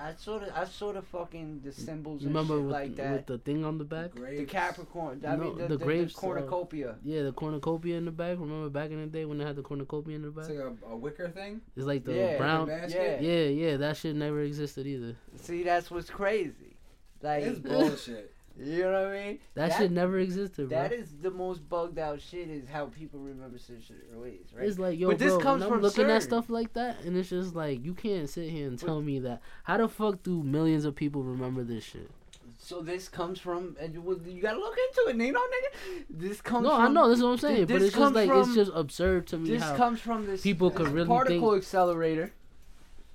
I 0.00 0.14
sort 0.16 0.42
of, 0.42 0.50
I 0.54 0.64
sort 0.64 0.96
of 0.96 1.06
fucking 1.08 1.60
the 1.62 1.70
symbols 1.70 2.22
You 2.22 2.28
and 2.28 2.36
remember 2.36 2.54
shit 2.56 2.62
with, 2.64 2.72
like 2.72 2.96
the, 2.96 3.02
that. 3.02 3.12
with 3.12 3.26
the 3.26 3.38
thing 3.38 3.64
on 3.64 3.76
the 3.78 3.84
back? 3.84 4.14
The 4.14 4.44
Capricorn. 4.46 5.20
I 5.26 5.36
No, 5.36 5.42
mean, 5.42 5.56
the, 5.58 5.62
the 5.64 5.68
the, 5.68 5.76
the, 5.78 5.84
grapes, 5.84 6.16
uh, 6.16 6.20
cornucopia. 6.20 6.94
Yeah, 7.04 7.22
the 7.24 7.32
cornucopia 7.32 7.96
in 7.98 8.06
the 8.06 8.10
back. 8.10 8.38
Remember 8.38 8.70
back 8.70 8.90
in 8.90 9.00
the 9.00 9.06
day 9.06 9.24
when 9.26 9.36
they 9.38 9.44
had 9.44 9.54
the 9.56 9.62
cornucopia 9.62 10.16
in 10.16 10.22
the 10.22 10.30
back? 10.30 10.48
It's 10.48 10.58
like 10.58 10.74
a, 10.90 10.92
a 10.92 10.96
wicker 10.96 11.28
thing. 11.28 11.60
It's 11.76 11.84
like 11.84 12.04
the 12.04 12.14
Yeah, 12.14 12.38
brown. 12.38 12.68
basket? 12.68 13.20
Yeah. 13.20 13.28
Yeah, 13.28 13.48
yeah, 13.70 13.76
that 13.76 13.96
shit 13.98 14.16
never 14.16 14.40
existed 14.40 14.86
either. 14.86 15.14
See, 15.42 15.62
that's 15.62 15.90
what's 15.90 16.08
crazy. 16.10 16.76
Like, 17.22 17.44
It's 17.44 17.58
bullshit. 17.58 18.32
You 18.58 18.82
know 18.82 18.92
what 18.92 19.12
I 19.12 19.26
mean? 19.26 19.38
That, 19.54 19.76
shit 19.76 19.90
never 19.90 20.18
existed, 20.18 20.68
bro. 20.68 20.78
That 20.78 20.92
is 20.92 21.08
the 21.20 21.30
most 21.30 21.68
bugged 21.68 21.98
out 21.98 22.20
shit. 22.20 22.48
Is 22.48 22.68
how 22.68 22.86
people 22.86 23.20
remember 23.20 23.58
certain 23.58 23.96
ways, 24.20 24.46
right? 24.54 24.66
It's 24.66 24.78
like, 24.78 24.98
yo, 24.98 25.08
But 25.08 25.18
this 25.18 25.36
comes 25.36 25.62
when 25.62 25.62
I'm 25.64 25.68
from 25.68 25.82
looking 25.82 26.10
at 26.10 26.22
stuff 26.22 26.48
like 26.48 26.72
that, 26.74 27.00
and 27.04 27.16
it's 27.16 27.30
just 27.30 27.54
like, 27.54 27.84
you 27.84 27.94
can't 27.94 28.28
sit 28.28 28.50
here 28.50 28.68
and 28.68 28.78
tell 28.78 29.00
me 29.02 29.18
that. 29.20 29.40
How 29.64 29.76
the 29.76 29.88
fuck 29.88 30.22
do 30.22 30.42
millions 30.42 30.84
of 30.84 30.94
people 30.94 31.22
remember 31.22 31.64
this 31.64 31.84
shit? 31.84 32.10
So 32.58 32.80
this 32.80 33.08
comes 33.08 33.38
from, 33.38 33.76
and 33.78 33.92
you, 33.92 34.20
you 34.26 34.40
gotta 34.40 34.58
look 34.58 34.76
into 34.88 35.10
it, 35.10 35.16
Nino, 35.16 35.38
nigga. 35.38 36.04
This 36.08 36.40
comes. 36.40 36.64
No, 36.64 36.70
from, 36.70 36.80
I 36.80 36.88
know, 36.88 37.08
that's 37.08 37.20
what 37.22 37.28
I'm 37.28 37.38
saying, 37.38 37.66
but 37.66 37.78
this 37.78 37.88
it's 37.88 37.96
just 37.96 38.14
like, 38.14 38.28
from- 38.28 38.40
it's 38.40 38.54
just 38.54 38.70
absurd 38.74 39.26
to 39.28 39.38
me 39.38 39.50
This 39.50 39.62
comes 39.72 40.00
from 40.00 40.26
this 40.26 40.42
people 40.42 40.70
could 40.70 40.88
really 40.88 41.06
particle 41.06 41.50
think- 41.52 41.62
accelerator. 41.62 42.32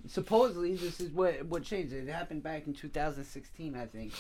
Supposedly, 0.08 0.76
this 0.76 1.00
is 1.00 1.12
what 1.12 1.46
what 1.46 1.64
changed 1.64 1.94
it. 1.94 2.08
It 2.08 2.12
happened 2.12 2.42
back 2.44 2.66
in 2.66 2.74
2016, 2.74 3.76
I 3.76 3.86
think, 3.86 4.14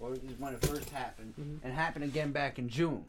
or 0.00 0.12
is 0.14 0.20
when 0.38 0.54
it 0.54 0.64
first 0.66 0.90
happened, 0.90 1.34
Mhm. 1.38 1.60
and 1.64 1.72
happened 1.72 2.04
again 2.04 2.32
back 2.32 2.58
in 2.58 2.68
June, 2.68 3.04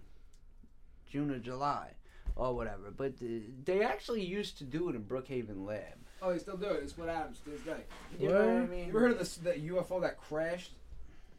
June 1.09 1.31
or 1.31 1.39
July, 1.39 1.91
or 2.35 2.55
whatever. 2.55 2.91
But 2.95 3.13
uh, 3.21 3.25
they 3.65 3.83
actually 3.83 4.23
used 4.23 4.57
to 4.59 4.63
do 4.63 4.89
it 4.89 4.95
in 4.95 5.03
Brookhaven 5.03 5.65
Lab. 5.65 5.93
Oh, 6.21 6.31
they 6.31 6.39
still 6.39 6.57
do 6.57 6.67
it. 6.67 6.83
It's 6.83 6.97
what 6.97 7.09
happens 7.09 7.39
to 7.41 7.49
this 7.51 7.61
guy. 7.61 7.83
You 8.19 8.29
know 8.29 8.39
what 8.39 8.63
I 8.63 8.65
mean? 8.67 8.79
You 8.85 8.89
ever 8.89 8.99
heard 9.01 9.11
of 9.11 9.19
this 9.19 9.37
the 9.37 9.53
UFO 9.53 9.99
that 10.01 10.17
crashed? 10.17 10.71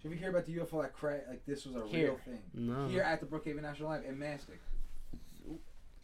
Did 0.02 0.04
you 0.04 0.10
ever 0.12 0.20
hear 0.20 0.30
about 0.30 0.46
the 0.46 0.52
UFO 0.58 0.82
that 0.82 0.92
crashed? 0.94 1.28
Like 1.28 1.44
this 1.46 1.66
was 1.66 1.74
a 1.76 1.86
Here. 1.88 2.08
real 2.08 2.18
thing. 2.18 2.42
no. 2.54 2.86
Here 2.88 3.02
at 3.02 3.20
the 3.20 3.26
Brookhaven 3.26 3.62
National 3.62 3.90
Lab 3.90 4.04
in 4.04 4.16
Mastic. 4.18 4.60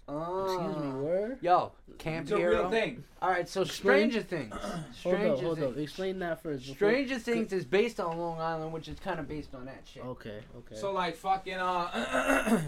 Excuse 0.06 0.76
me, 0.76 0.88
Uh, 0.90 0.96
where? 0.98 1.38
Yo, 1.40 1.72
Camp 1.98 2.24
It's 2.24 2.32
a 2.32 2.36
Hero. 2.36 2.60
real 2.62 2.70
thing. 2.70 3.04
All 3.22 3.30
right, 3.30 3.48
so 3.48 3.62
Explain. 3.62 4.10
Stranger 4.10 4.22
Things. 4.22 4.54
Hold 4.62 4.94
Stranger 4.94 5.32
up, 5.32 5.40
hold 5.40 5.58
Things. 5.58 5.72
up. 5.72 5.78
Explain 5.78 6.18
that 6.18 6.42
first. 6.42 6.62
before- 6.66 6.74
Stranger 6.76 7.18
Things 7.18 7.52
is 7.52 7.64
based 7.64 7.98
on 8.00 8.18
Long 8.18 8.38
Island, 8.38 8.72
which 8.72 8.88
is 8.88 8.98
kind 9.00 9.18
of 9.18 9.26
based 9.28 9.54
on 9.54 9.64
that 9.64 9.82
shit. 9.90 10.04
Okay, 10.04 10.40
okay. 10.58 10.74
So 10.76 10.92
like 10.92 11.16
fucking 11.16 11.54
uh, 11.54 12.62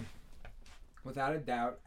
without 1.04 1.34
a 1.34 1.38
doubt, 1.38 1.80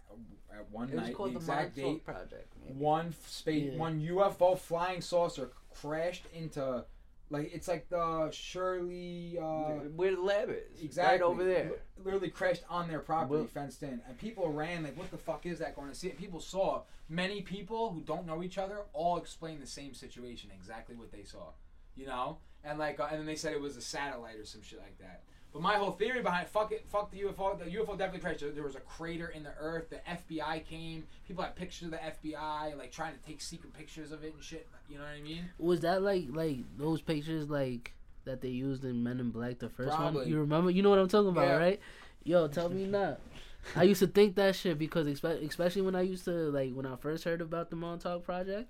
at 0.54 0.70
one 0.72 0.90
it 0.90 0.96
was 0.96 1.04
night, 1.06 1.16
called 1.16 1.30
the 1.30 1.34
the 1.34 1.40
exact 1.40 1.78
Montauk 1.78 1.94
date, 1.96 2.06
Project. 2.06 2.54
maybe. 2.66 2.78
one 2.80 3.08
f- 3.08 3.28
space, 3.30 3.72
Yeah. 3.74 3.80
one 3.80 4.02
UFO 4.02 4.58
flying 4.58 5.02
saucer 5.02 5.50
crashed 5.82 6.26
into, 6.34 6.84
like 7.30 7.52
it's 7.54 7.68
like 7.68 7.90
the 7.90 8.30
Shirley. 8.32 9.38
Uh, 9.42 9.86
Where 9.96 10.16
the 10.16 10.22
lab 10.22 10.50
is. 10.50 10.82
Exactly. 10.82 11.12
Right 11.14 11.22
over 11.22 11.44
there. 11.44 11.66
Li- 11.72 12.04
Literally 12.06 12.30
crashed 12.30 12.64
on 12.70 12.88
their 12.88 13.00
property, 13.00 13.36
Well- 13.42 13.48
fenced 13.48 13.84
in, 13.84 14.02
and 14.08 14.18
people 14.18 14.52
ran 14.52 14.84
like, 14.84 14.98
"What 14.98 15.12
the 15.12 15.18
fuck 15.18 15.46
is 15.46 15.60
that?" 15.60 15.76
Going 15.76 15.90
to 15.90 15.96
see 15.96 16.08
it. 16.08 16.18
People 16.18 16.40
saw 16.40 16.84
many 17.10 17.42
people 17.42 17.92
who 17.92 18.02
don't 18.02 18.26
know 18.26 18.42
each 18.44 18.58
other 18.58 18.84
all 18.94 19.18
explain 19.18 19.60
the 19.60 19.68
same 19.68 19.94
situation, 19.94 20.50
exactly 20.56 20.96
what 20.96 21.12
they 21.12 21.24
saw, 21.24 21.52
you 21.96 22.06
know. 22.08 22.38
And 22.64 22.78
like, 22.80 23.00
uh, 23.00 23.08
and 23.12 23.20
then 23.20 23.26
they 23.26 23.36
said 23.36 23.54
it 23.54 23.62
was 23.62 23.78
a 23.78 23.82
satellite 23.82 24.38
or 24.38 24.46
some 24.46 24.62
shit 24.62 24.80
like 24.80 24.98
that. 25.00 25.24
But 25.52 25.62
my 25.64 25.76
whole 25.76 25.92
theory 25.92 26.22
behind 26.22 26.46
it, 26.46 26.50
fuck 26.50 26.72
it, 26.72 26.86
fuck 26.90 27.10
the 27.12 27.22
UFO. 27.22 27.58
The 27.58 27.66
UFO 27.66 27.98
definitely 27.98 28.20
crashed. 28.20 28.42
There- 28.42 28.64
was 28.64 28.76
a 28.76 28.82
crater 28.82 29.28
in 29.30 29.42
the 29.44 29.54
earth. 29.60 29.90
The 29.90 29.98
FBI 30.08 30.64
came. 30.68 31.06
People 31.28 31.44
had 31.44 31.56
pictures 31.56 31.86
of 31.86 31.92
the 31.92 31.98
FBI, 31.98 32.78
like 32.78 32.92
trying 32.92 33.14
to 33.16 33.20
take 33.26 33.42
secret 33.42 33.74
pictures 33.74 34.12
of 34.12 34.24
it 34.24 34.34
and 34.36 34.44
shit. 34.44 34.68
You 34.90 34.98
know 34.98 35.04
what 35.06 35.14
I 35.18 35.22
mean? 35.22 35.46
Was 35.58 35.80
that 35.82 36.04
like 36.04 36.28
like 36.30 36.60
those 36.78 37.02
pictures 37.02 37.50
like 37.50 37.94
that 38.26 38.42
they 38.42 38.50
used 38.50 38.86
in 38.86 39.02
Men 39.02 39.20
in 39.20 39.32
Black, 39.32 39.58
the 39.60 39.70
first 39.70 39.98
one? 39.98 40.28
You 40.28 40.40
remember? 40.40 40.70
You 40.70 40.84
know 40.84 40.92
what 40.92 41.00
I'm 41.00 41.08
talking 41.08 41.30
about, 41.30 41.48
Yeah. 41.48 41.58
right? 41.58 41.80
Yo, 42.24 42.48
tell 42.48 42.70
me 42.70 42.86
not. 42.86 43.20
I 43.76 43.84
used 43.84 44.00
to 44.02 44.08
think 44.08 44.36
that 44.36 44.56
shit 44.56 44.78
because 44.78 45.08
especially 45.08 45.82
when 45.82 45.96
I 45.96 46.02
used 46.02 46.26
to 46.26 46.32
like 46.32 46.74
when 46.74 46.86
I 46.86 46.96
first 46.96 47.24
heard 47.24 47.42
about 47.42 47.70
the 47.72 47.76
Montauk 47.76 48.24
Project, 48.24 48.70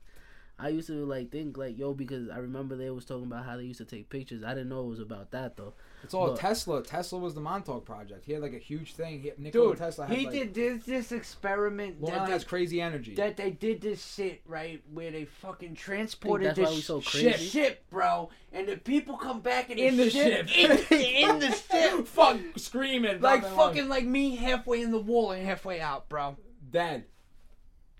I 0.61 0.67
used 0.69 0.87
to 0.87 1.05
like 1.05 1.31
think 1.31 1.57
like 1.57 1.77
yo 1.77 1.93
because 1.93 2.29
I 2.29 2.37
remember 2.39 2.75
they 2.75 2.89
was 2.89 3.05
talking 3.05 3.25
about 3.25 3.45
how 3.45 3.55
they 3.57 3.63
used 3.63 3.79
to 3.79 3.85
take 3.85 4.09
pictures. 4.09 4.43
I 4.43 4.49
didn't 4.53 4.69
know 4.69 4.81
it 4.81 4.87
was 4.89 4.99
about 4.99 5.31
that 5.31 5.55
though. 5.55 5.73
It's 6.03 6.13
all 6.13 6.27
But- 6.27 6.39
Tesla. 6.39 6.83
Tesla 6.83 7.19
was 7.19 7.33
the 7.33 7.41
Montauk 7.41 7.85
project. 7.85 8.25
He 8.25 8.33
had 8.33 8.41
like 8.41 8.53
a 8.53 8.57
huge 8.59 8.93
thing. 8.93 9.21
He, 9.21 9.31
Nikola 9.37 9.69
Dude, 9.69 9.77
Tesla 9.77 10.05
had 10.07 10.17
he 10.17 10.25
like, 10.25 10.33
did 10.33 10.53
this 10.53 10.83
this 10.85 11.11
experiment 11.11 12.01
Long 12.01 12.11
that 12.11 12.17
Island 12.19 12.33
has 12.33 12.43
crazy 12.43 12.81
energy. 12.81 13.15
that 13.15 13.37
they 13.37 13.51
did 13.51 13.81
this 13.81 14.05
shit 14.15 14.41
right 14.45 14.81
where 14.93 15.11
they 15.11 15.25
fucking 15.25 15.75
transported 15.75 16.55
that's 16.55 16.75
this 16.75 16.85
so 16.85 16.99
ship, 17.01 17.37
ship, 17.37 17.85
bro, 17.89 18.29
and 18.51 18.67
the 18.67 18.77
people 18.77 19.17
come 19.17 19.39
back 19.41 19.69
in 19.69 19.77
the, 19.77 19.85
In 19.87 19.97
the 19.97 20.09
ship, 20.09 20.47
ship. 20.47 20.91
in, 20.91 21.01
in 21.31 21.39
the 21.39 21.51
ship, 21.51 22.05
Fuck 22.07 22.37
screaming. 22.57 23.21
like 23.21 23.43
fucking 23.43 23.87
lungs. 23.87 23.89
like 23.89 24.05
me 24.05 24.35
halfway 24.35 24.81
in 24.81 24.91
the 24.91 24.99
wall 24.99 25.31
and 25.31 25.45
halfway 25.45 25.79
out, 25.81 26.09
bro, 26.09 26.35
dead. 26.71 27.05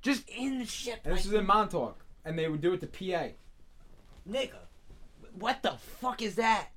just 0.02 0.28
in 0.30 0.60
the 0.60 0.66
ship, 0.66 1.00
And 1.06 1.16
this 1.16 1.26
like, 1.26 1.32
was 1.34 1.40
in 1.42 1.46
Montauk, 1.48 2.06
and 2.30 2.38
they 2.38 2.48
would 2.48 2.62
do 2.62 2.74
it 2.74 2.80
to 2.82 2.88
PA. 2.88 3.30
nigga, 4.30 4.52
what 5.34 5.64
the 5.64 5.72
fuck 6.00 6.22
is 6.22 6.36
that? 6.36 6.68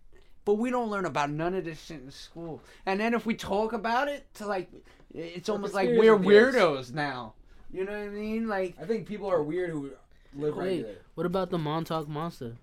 But 0.47 0.55
we 0.55 0.71
don't 0.71 0.89
learn 0.91 1.05
about 1.05 1.31
none 1.31 1.55
of 1.55 1.65
this 1.65 1.81
shit 1.85 2.01
in 2.01 2.11
school. 2.11 2.63
And 2.87 2.99
then 2.99 3.13
if 3.15 3.27
we 3.27 3.35
talk 3.35 3.75
about 3.75 4.09
it, 4.09 4.27
to 4.37 4.47
like, 4.47 4.71
it's 5.15 5.49
almost 5.51 5.75
like 5.75 5.91
we're 5.91 6.17
conspiracy 6.17 6.59
weirdos 6.59 6.93
now. 6.95 7.35
You 7.71 7.85
know 7.85 7.93
what 7.93 8.01
I 8.01 8.09
mean? 8.09 8.49
Like 8.49 8.75
I 8.81 8.87
think 8.87 9.07
people 9.07 9.31
are 9.31 9.43
weird 9.43 9.71
who 9.71 9.91
live 10.35 10.57
right 10.57 10.67
Wait, 10.67 10.83
there. 10.83 10.97
what 11.15 11.27
about 11.27 11.51
the 11.51 11.59
Montauk 11.59 12.09
Monster? 12.09 12.57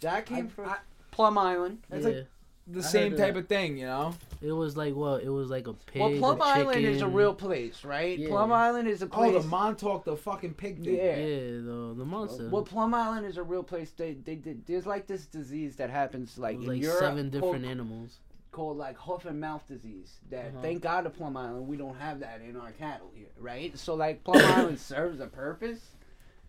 that 0.00 0.26
came 0.26 0.46
I- 0.46 0.48
from 0.50 0.68
I- 0.68 0.76
Plum 1.10 1.38
Island. 1.38 1.78
It's 1.90 2.06
yeah, 2.06 2.12
like 2.12 2.26
The 2.70 2.80
I 2.80 2.82
same 2.82 3.16
type 3.16 3.34
that. 3.34 3.40
of 3.40 3.48
thing, 3.48 3.78
you 3.78 3.86
know. 3.86 4.14
it 4.42 4.52
was 4.52 4.76
like 4.76 4.94
what? 4.94 5.22
It 5.22 5.30
was 5.30 5.48
like 5.48 5.66
a 5.68 5.72
pig. 5.72 6.02
Well, 6.02 6.18
Plum 6.18 6.40
a 6.40 6.44
Island 6.44 6.84
is 6.84 7.00
a 7.00 7.08
real 7.08 7.32
place, 7.32 7.82
right? 7.82 8.18
Yeah. 8.18 8.28
Plum 8.28 8.52
Island 8.52 8.88
is 8.88 9.00
a 9.00 9.06
place. 9.06 9.32
Oh, 9.34 9.38
the 9.40 9.46
Montauk, 9.48 10.04
the 10.04 10.16
fucking 10.16 10.52
pig 10.54 10.84
thing. 10.84 10.94
yeah. 10.96 11.16
Yeah, 11.16 11.50
the 11.62 11.94
the 11.96 12.04
monster. 12.04 12.48
Well, 12.50 12.62
Plum 12.64 12.92
Island 12.92 13.24
is 13.26 13.38
a 13.38 13.42
real 13.42 13.62
place. 13.62 13.90
They 13.92 14.12
they 14.14 14.34
did. 14.34 14.66
There's 14.66 14.84
like 14.86 15.06
this 15.06 15.24
disease 15.26 15.76
that 15.76 15.88
happens 15.88 16.36
like 16.36 16.56
It 16.56 16.58
was 16.58 16.66
in 16.66 16.72
like 16.74 16.82
Europe 16.82 16.98
seven 17.00 17.30
different 17.30 17.54
called, 17.62 17.64
animals. 17.64 18.18
called 18.50 18.76
like 18.76 18.98
hoof 18.98 19.24
and 19.24 19.40
mouth 19.40 19.66
disease. 19.66 20.18
That 20.30 20.48
Uh-huh. 20.48 20.58
thank 20.60 20.82
God 20.82 21.02
to 21.02 21.10
Plum 21.10 21.36
Island 21.38 21.66
we 21.68 21.78
don't 21.78 21.96
have 21.96 22.20
that 22.20 22.42
in 22.46 22.54
our 22.56 22.72
cattle 22.72 23.10
here, 23.14 23.28
right? 23.40 23.78
So 23.78 23.94
like 23.94 24.24
Plum 24.24 24.42
Island 24.44 24.78
serves 24.78 25.20
a 25.20 25.26
purpose, 25.26 25.80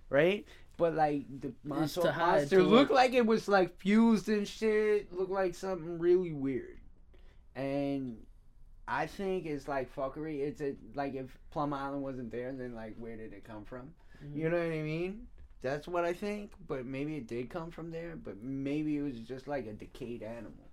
right? 0.09 0.45
But 0.79 0.95
like 0.95 1.41
the 1.41 1.51
monster, 1.65 2.09
hide 2.09 2.37
monster 2.37 2.63
looked 2.63 2.89
like 2.91 3.13
it 3.13 3.25
was 3.25 3.49
like 3.49 3.77
fused 3.79 4.29
and 4.29 4.47
shit. 4.47 5.13
Looked 5.13 5.29
like 5.29 5.53
something 5.53 5.99
really 5.99 6.31
weird, 6.31 6.79
and 7.53 8.17
I 8.87 9.05
think 9.05 9.45
it's 9.45 9.67
like 9.67 9.93
fuckery. 9.93 10.39
It's 10.39 10.61
a 10.61 10.75
like 10.95 11.15
if 11.15 11.37
Plum 11.51 11.73
Island 11.73 12.01
wasn't 12.01 12.31
there, 12.31 12.53
then 12.53 12.73
like 12.73 12.95
where 12.97 13.17
did 13.17 13.33
it 13.33 13.43
come 13.43 13.65
from? 13.65 13.91
Mm-hmm. 14.23 14.39
You 14.39 14.49
know 14.49 14.57
what 14.57 14.73
I 14.73 14.81
mean? 14.81 15.27
That's 15.61 15.85
what 15.85 16.05
I 16.05 16.13
think. 16.13 16.53
But 16.65 16.85
maybe 16.85 17.17
it 17.17 17.27
did 17.27 17.49
come 17.49 17.71
from 17.71 17.91
there. 17.91 18.15
But 18.15 18.41
maybe 18.41 18.95
it 18.95 19.01
was 19.01 19.19
just 19.19 19.49
like 19.49 19.67
a 19.67 19.73
decayed 19.73 20.23
animal. 20.23 20.68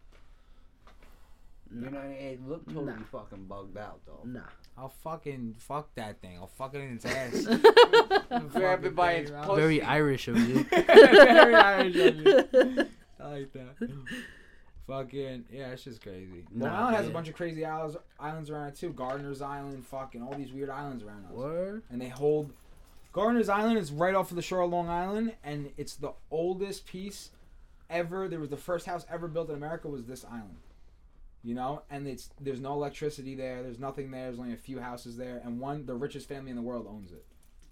You 1.75 1.81
know, 1.81 1.91
what 1.91 2.01
i 2.01 2.07
it 2.07 2.47
looked 2.49 2.69
totally 2.69 2.93
Nah. 2.93 3.03
fucking 3.11 3.45
bugged 3.47 3.77
out 3.77 4.01
though. 4.07 4.21
Nah. 4.25 4.41
I'll 4.79 4.89
fucking 5.03 5.57
fuck 5.59 5.95
that 5.97 6.21
thing. 6.21 6.37
I'll 6.39 6.47
fuck 6.47 6.75
it 6.75 6.79
in 6.81 6.95
its 6.95 7.05
ass. 7.05 7.45
Grab 8.53 8.85
it 8.85 8.95
by 8.95 9.13
its 9.15 9.31
Fucking 9.31 9.47
pussy. 9.47 9.61
Very 9.61 9.83
Irish 9.83 10.29
of 10.29 10.37
you. 10.39 10.65
Very 10.71 11.55
Irish 11.55 11.97
of 11.97 12.17
you. 12.17 12.87
I 13.19 13.29
like 13.29 13.53
that. 13.53 13.89
Fucking 14.87 15.45
yeah, 15.51 15.71
it's 15.71 15.83
just 15.83 16.01
crazy. 16.01 16.45
Nah, 16.53 16.67
Long 16.67 16.75
Island 16.75 16.97
has 16.97 17.07
a 17.09 17.11
bunch 17.11 17.29
of 17.29 17.35
crazy 17.35 17.65
islands, 17.65 17.97
islands 18.21 18.51
around 18.51 18.69
it 18.69 18.77
too. 18.77 18.91
Gardiner's 18.91 19.43
Island, 19.43 19.85
fucking 19.85 20.23
all 20.23 20.35
these 20.35 20.53
weird 20.53 20.71
islands 20.71 21.03
around 21.03 21.25
us. 21.27 21.33
Word. 21.33 21.83
And 21.91 22.01
they 22.01 22.09
hold 22.09 22.53
Gardiner's 23.13 23.49
Island 23.49 23.79
is 23.79 23.91
right 23.91 24.15
off 24.15 24.31
of 24.31 24.37
the 24.37 24.43
shore 24.43 24.61
of 24.61 24.71
Long 24.71 24.89
Island, 24.89 25.33
and 25.43 25.71
it's 25.77 25.97
the 25.97 26.13
oldest 26.31 26.87
piece 26.87 27.31
ever. 27.91 28.29
There 28.29 28.39
was 28.39 28.51
the 28.51 28.57
first 28.57 28.87
house 28.87 29.05
ever 29.11 29.27
built 29.27 29.49
in 29.49 29.57
America 29.57 29.89
was 29.89 30.05
this 30.05 30.25
island. 30.25 30.59
You 31.47 31.55
know, 31.55 31.83
and 31.91 32.09
it's 32.09 32.31
there's 32.41 32.61
no 32.61 32.73
electricity 32.73 33.37
there. 33.37 33.63
There's 33.63 33.79
nothing 33.79 34.11
there. 34.11 34.25
There's 34.25 34.41
only 34.41 34.53
a 34.53 34.57
few 34.57 34.81
houses 34.81 35.17
there, 35.17 35.41
and 35.45 35.61
one 35.61 35.87
the 35.87 35.95
richest 35.95 36.29
family 36.29 36.51
in 36.51 36.57
the 36.57 36.63
world 36.63 36.87
owns 36.91 37.13
it. 37.13 37.25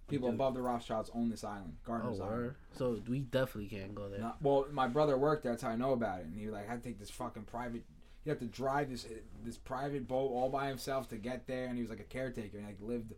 People 0.07 0.29
Dude. 0.29 0.37
above 0.37 0.55
the 0.55 0.63
Rothschilds 0.63 1.11
own 1.13 1.29
this 1.29 1.43
island, 1.43 1.77
Oh, 1.89 1.93
Island. 1.95 2.55
So 2.79 3.01
we 3.09 3.21
definitely 3.21 3.71
can't 3.77 3.95
go 3.95 4.09
there. 4.09 4.21
No, 4.21 4.33
well, 4.43 4.67
my 4.71 4.87
brother 4.87 5.17
worked 5.19 5.43
there. 5.43 5.53
That's 5.53 5.63
how 5.65 5.71
I 5.71 5.77
know 5.77 5.93
about 5.93 6.21
it. 6.21 6.27
And 6.27 6.39
he 6.39 6.45
was 6.47 6.53
like, 6.55 6.69
I 6.69 6.71
had 6.71 6.83
to 6.85 6.89
take 6.89 7.01
this 7.01 7.11
fucking 7.11 7.45
private. 7.45 7.83
he 8.23 8.31
had 8.31 8.39
to 8.39 8.45
drive 8.47 8.91
this 8.91 9.07
this 9.45 9.57
private 9.57 10.07
boat 10.07 10.31
all 10.31 10.51
by 10.51 10.69
himself 10.69 11.09
to 11.09 11.17
get 11.17 11.47
there. 11.49 11.67
And 11.67 11.75
he 11.77 11.83
was 11.83 11.91
like 11.91 12.01
a 12.01 12.05
caretaker 12.05 12.59
and 12.59 12.67
like 12.67 12.77
lived 12.81 13.15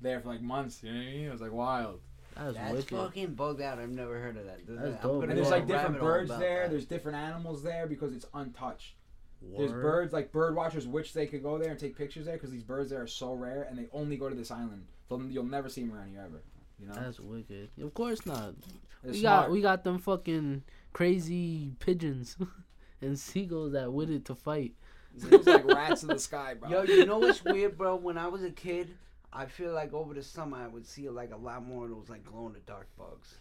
there 0.00 0.18
for 0.20 0.28
like 0.28 0.42
months. 0.42 0.82
You 0.82 0.92
know 0.92 0.98
what 0.98 1.06
I 1.06 1.10
mean? 1.12 1.26
It 1.26 1.32
was 1.32 1.40
like 1.40 1.52
wild. 1.52 2.00
That's, 2.36 2.54
That's 2.56 2.72
wicked. 2.72 2.96
fucking 2.96 3.34
bugged 3.34 3.60
out. 3.60 3.78
I've 3.78 3.90
never 3.90 4.18
heard 4.18 4.36
of 4.38 4.46
that. 4.46 4.60
That's 4.66 4.96
I'm 5.04 5.08
dope. 5.08 5.22
And 5.24 5.32
there's 5.36 5.50
like 5.50 5.66
different 5.68 6.00
birds 6.00 6.30
there. 6.30 6.62
that. 6.62 6.70
There's 6.70 6.86
different 6.86 7.18
animals 7.18 7.62
there 7.62 7.86
because 7.86 8.12
it's 8.14 8.26
untouched. 8.34 8.94
There's 9.42 9.72
Word. 9.72 9.82
birds 9.82 10.12
like 10.12 10.32
bird 10.32 10.54
watchers 10.54 10.86
wish 10.86 11.12
they 11.12 11.26
could 11.26 11.42
go 11.42 11.58
there 11.58 11.70
and 11.70 11.78
take 11.78 11.96
pictures 11.96 12.26
there 12.26 12.34
because 12.34 12.50
these 12.50 12.62
birds 12.62 12.90
there 12.90 13.02
are 13.02 13.06
so 13.06 13.32
rare 13.32 13.66
and 13.68 13.78
they 13.78 13.86
only 13.92 14.16
go 14.16 14.28
to 14.28 14.34
this 14.34 14.50
island. 14.50 14.86
So 15.08 15.20
you'll 15.28 15.44
never 15.44 15.68
see 15.68 15.82
them 15.82 15.94
around 15.94 16.10
here 16.10 16.22
ever. 16.24 16.42
You 16.78 16.88
know? 16.88 16.94
That's 16.94 17.20
wicked. 17.20 17.70
Of 17.82 17.94
course 17.94 18.26
not. 18.26 18.54
They're 19.02 19.12
we 19.12 19.20
smart. 19.20 19.46
got 19.46 19.50
we 19.50 19.60
got 19.60 19.84
them 19.84 19.98
fucking 19.98 20.62
crazy 20.92 21.72
pigeons 21.80 22.36
and 23.00 23.18
seagulls 23.18 23.72
that 23.72 23.92
waited 23.92 24.24
to 24.26 24.34
fight. 24.34 24.74
It 25.16 25.38
was 25.38 25.46
like 25.46 25.64
rats 25.74 26.02
in 26.02 26.08
the 26.08 26.18
sky, 26.18 26.54
bro. 26.54 26.68
Yo, 26.68 26.82
you 26.82 27.06
know 27.06 27.18
what's 27.18 27.44
weird, 27.44 27.76
bro? 27.76 27.96
When 27.96 28.18
I 28.18 28.28
was 28.28 28.44
a 28.44 28.50
kid, 28.50 28.96
I 29.32 29.46
feel 29.46 29.72
like 29.72 29.92
over 29.92 30.14
the 30.14 30.22
summer 30.22 30.56
I 30.58 30.68
would 30.68 30.86
see 30.86 31.08
like 31.08 31.32
a 31.32 31.36
lot 31.36 31.64
more 31.64 31.84
of 31.84 31.90
those 31.90 32.08
like 32.08 32.24
glow 32.24 32.46
in 32.46 32.52
the 32.52 32.60
dark 32.60 32.88
bugs, 32.96 33.36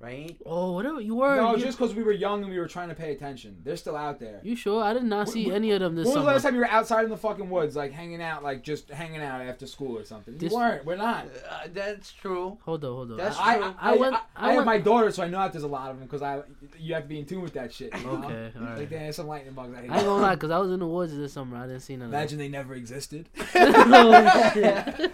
right? 0.00 0.36
Oh, 0.44 0.72
whatever 0.72 1.00
you 1.00 1.14
were. 1.16 1.36
no, 1.36 1.56
you, 1.56 1.64
just 1.64 1.78
because 1.78 1.94
we 1.94 2.02
were 2.02 2.12
young 2.12 2.42
and 2.42 2.50
we 2.52 2.58
were 2.58 2.68
trying 2.68 2.88
to 2.90 2.94
pay 2.94 3.12
attention. 3.12 3.56
They're 3.64 3.76
still 3.76 3.96
out 3.96 4.18
there. 4.20 4.40
you 4.42 4.54
sure? 4.56 4.82
I 4.82 4.92
did 4.92 5.04
not 5.04 5.28
see 5.28 5.46
When- 5.46 5.56
any 5.56 5.70
of 5.72 5.80
them 5.80 5.94
this 5.96 6.06
When 6.06 6.16
was 6.16 6.24
the 6.24 6.30
last 6.30 6.42
time 6.42 6.54
you 6.54 6.60
were 6.60 6.66
outside 6.68 7.04
in 7.04 7.10
the 7.10 7.16
fucking 7.16 7.48
woods, 7.48 7.76
like 7.76 7.92
hanging 7.92 8.20
out, 8.22 8.42
like 8.42 8.62
just 8.62 8.90
hanging 8.90 9.22
out 9.22 9.40
after 9.40 9.66
school 9.66 9.96
or 9.98 10.04
something? 10.04 10.36
This- 10.36 10.50
we 10.52 10.56
weren't. 10.58 10.84
We're 10.84 10.96
not. 10.96 11.26
Uh, 11.50 11.68
that's 11.72 12.12
true. 12.12 12.58
Hold 12.64 12.84
on, 12.84 12.92
hold 12.92 13.10
on. 13.12 13.16
That's 13.16 13.38
I- 13.38 13.54
I, 13.54 13.56
true. 13.56 13.64
I, 13.64 13.68
I 13.68 13.74
I, 13.92 13.96
went- 13.96 14.14
I, 14.14 14.20
I 14.36 14.46
have 14.48 14.56
went- 14.56 14.66
my 14.66 14.78
daughter, 14.78 15.10
so 15.10 15.22
I 15.22 15.28
know 15.28 15.38
that 15.38 15.52
there's 15.52 15.64
a 15.64 15.68
lot 15.68 15.90
of 15.90 15.98
them 15.98 16.06
because 16.06 16.22
I 16.22 16.42
you 16.78 16.94
have 16.94 17.04
to 17.04 17.08
be 17.08 17.18
in 17.18 17.24
tune 17.26 17.40
with 17.42 17.54
that 17.54 17.72
shit. 17.72 17.94
You 17.96 18.04
know? 18.04 18.10
Okay, 18.24 18.52
all 18.58 18.62
right. 18.64 18.78
Like 18.78 18.88
there's 18.90 19.16
some 19.16 19.26
lightning 19.26 19.54
bugs. 19.54 19.74
I, 19.76 19.80
hate. 19.82 19.90
I 19.90 19.96
ain't 19.96 20.04
gonna 20.06 20.22
lie, 20.22 20.36
cause 20.36 20.50
I 20.50 20.58
was 20.58 20.70
in 20.70 20.80
the 20.80 20.86
woods 20.86 21.16
this 21.16 21.32
summer. 21.32 21.56
I 21.56 21.66
didn't 21.66 21.80
see 21.80 21.96
none 21.96 22.08
of 22.08 22.12
Imagine 22.14 22.38
they 22.38 22.48
never 22.48 22.74
existed. 22.74 23.28
that. 23.54 25.10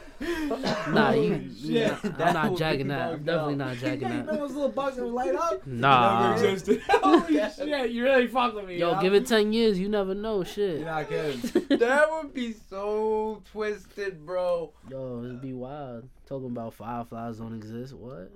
nah, 0.88 1.10
you. 1.12 1.34
Holy 1.34 1.38
you 1.54 1.80
not- 1.84 2.04
I'm 2.04 2.12
That 2.18 2.34
not 2.34 2.50
would 2.50 2.58
jagging 2.58 2.88
that. 2.88 3.12
I'm 3.12 3.22
definitely 3.24 3.54
not 3.56 3.76
jagging 3.76 4.08
you 4.08 4.14
know 4.22 4.48
that. 4.48 4.71
Those 4.74 4.96
little 4.96 5.14
bugs 5.14 5.26
that 5.26 5.34
would 5.34 5.36
light 5.38 5.52
up? 5.52 5.66
Nah. 5.66 6.30
Never 6.30 6.44
existed. 6.46 6.82
Holy 6.88 7.38
shit! 7.50 7.90
You 7.90 8.04
really 8.04 8.26
fuck 8.26 8.54
with 8.54 8.66
me. 8.66 8.78
Yo, 8.78 8.94
know? 8.94 9.00
give 9.00 9.14
it 9.14 9.26
ten 9.26 9.52
years. 9.52 9.78
You 9.78 9.88
never 9.88 10.14
know. 10.14 10.44
Shit. 10.44 10.78
You're 10.78 10.86
not 10.86 11.08
kidding. 11.08 11.78
that 11.78 12.08
would 12.10 12.34
be 12.34 12.54
so 12.70 13.42
twisted, 13.50 14.24
bro. 14.24 14.72
Yo, 14.90 15.22
it'd 15.24 15.40
be 15.40 15.52
wild. 15.52 16.08
Talking 16.26 16.48
about 16.48 16.74
fireflies 16.74 17.38
don't 17.38 17.54
exist. 17.54 17.94
What? 17.94 18.30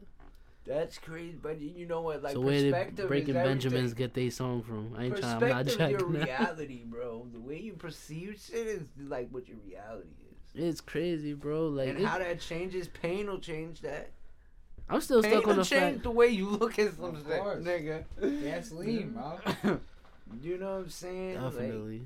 That's 0.66 0.98
crazy, 0.98 1.38
but 1.40 1.60
you 1.60 1.86
know 1.86 2.00
what? 2.00 2.22
Like 2.22 2.32
so 2.32 2.40
where 2.40 2.60
did 2.60 3.06
Breaking 3.06 3.34
Benjamins 3.34 3.94
get 3.94 4.14
their 4.14 4.30
song 4.30 4.62
from? 4.62 4.94
I 4.98 5.04
ain't 5.04 5.16
trying. 5.16 5.42
I'm 5.42 5.48
not 5.48 5.64
Perspective, 5.64 6.00
your 6.00 6.10
jagging 6.10 6.26
reality, 6.26 6.82
bro. 6.84 7.26
The 7.32 7.38
way 7.38 7.60
you 7.60 7.74
perceive 7.74 8.40
shit 8.44 8.66
is 8.66 8.82
like 8.98 9.28
what 9.30 9.48
your 9.48 9.58
reality 9.64 10.08
is. 10.28 10.64
It's 10.64 10.80
crazy, 10.80 11.34
bro. 11.34 11.68
Like 11.68 11.90
and 11.90 11.98
it- 12.00 12.04
how 12.04 12.18
that 12.18 12.40
changes, 12.40 12.88
pain 12.88 13.28
will 13.28 13.38
change 13.38 13.80
that. 13.82 14.10
I'm 14.88 15.00
still 15.00 15.22
Pain 15.22 15.32
stuck 15.32 15.48
on 15.48 15.56
will 15.56 15.64
the 15.64 15.68
change 15.68 15.92
fact. 15.94 16.02
the 16.04 16.10
way 16.10 16.28
you 16.28 16.48
look 16.48 16.78
at 16.78 16.94
some 16.96 17.16
Of 17.16 17.26
shit, 17.26 17.38
course. 17.40 17.64
nigga. 17.64 18.04
Gasoline, 18.42 19.10
bro. 19.10 19.38
you 20.42 20.58
know 20.58 20.74
what 20.74 20.84
I'm 20.84 20.90
saying? 20.90 21.34
Like, 21.42 21.52
Definitely. 21.54 22.02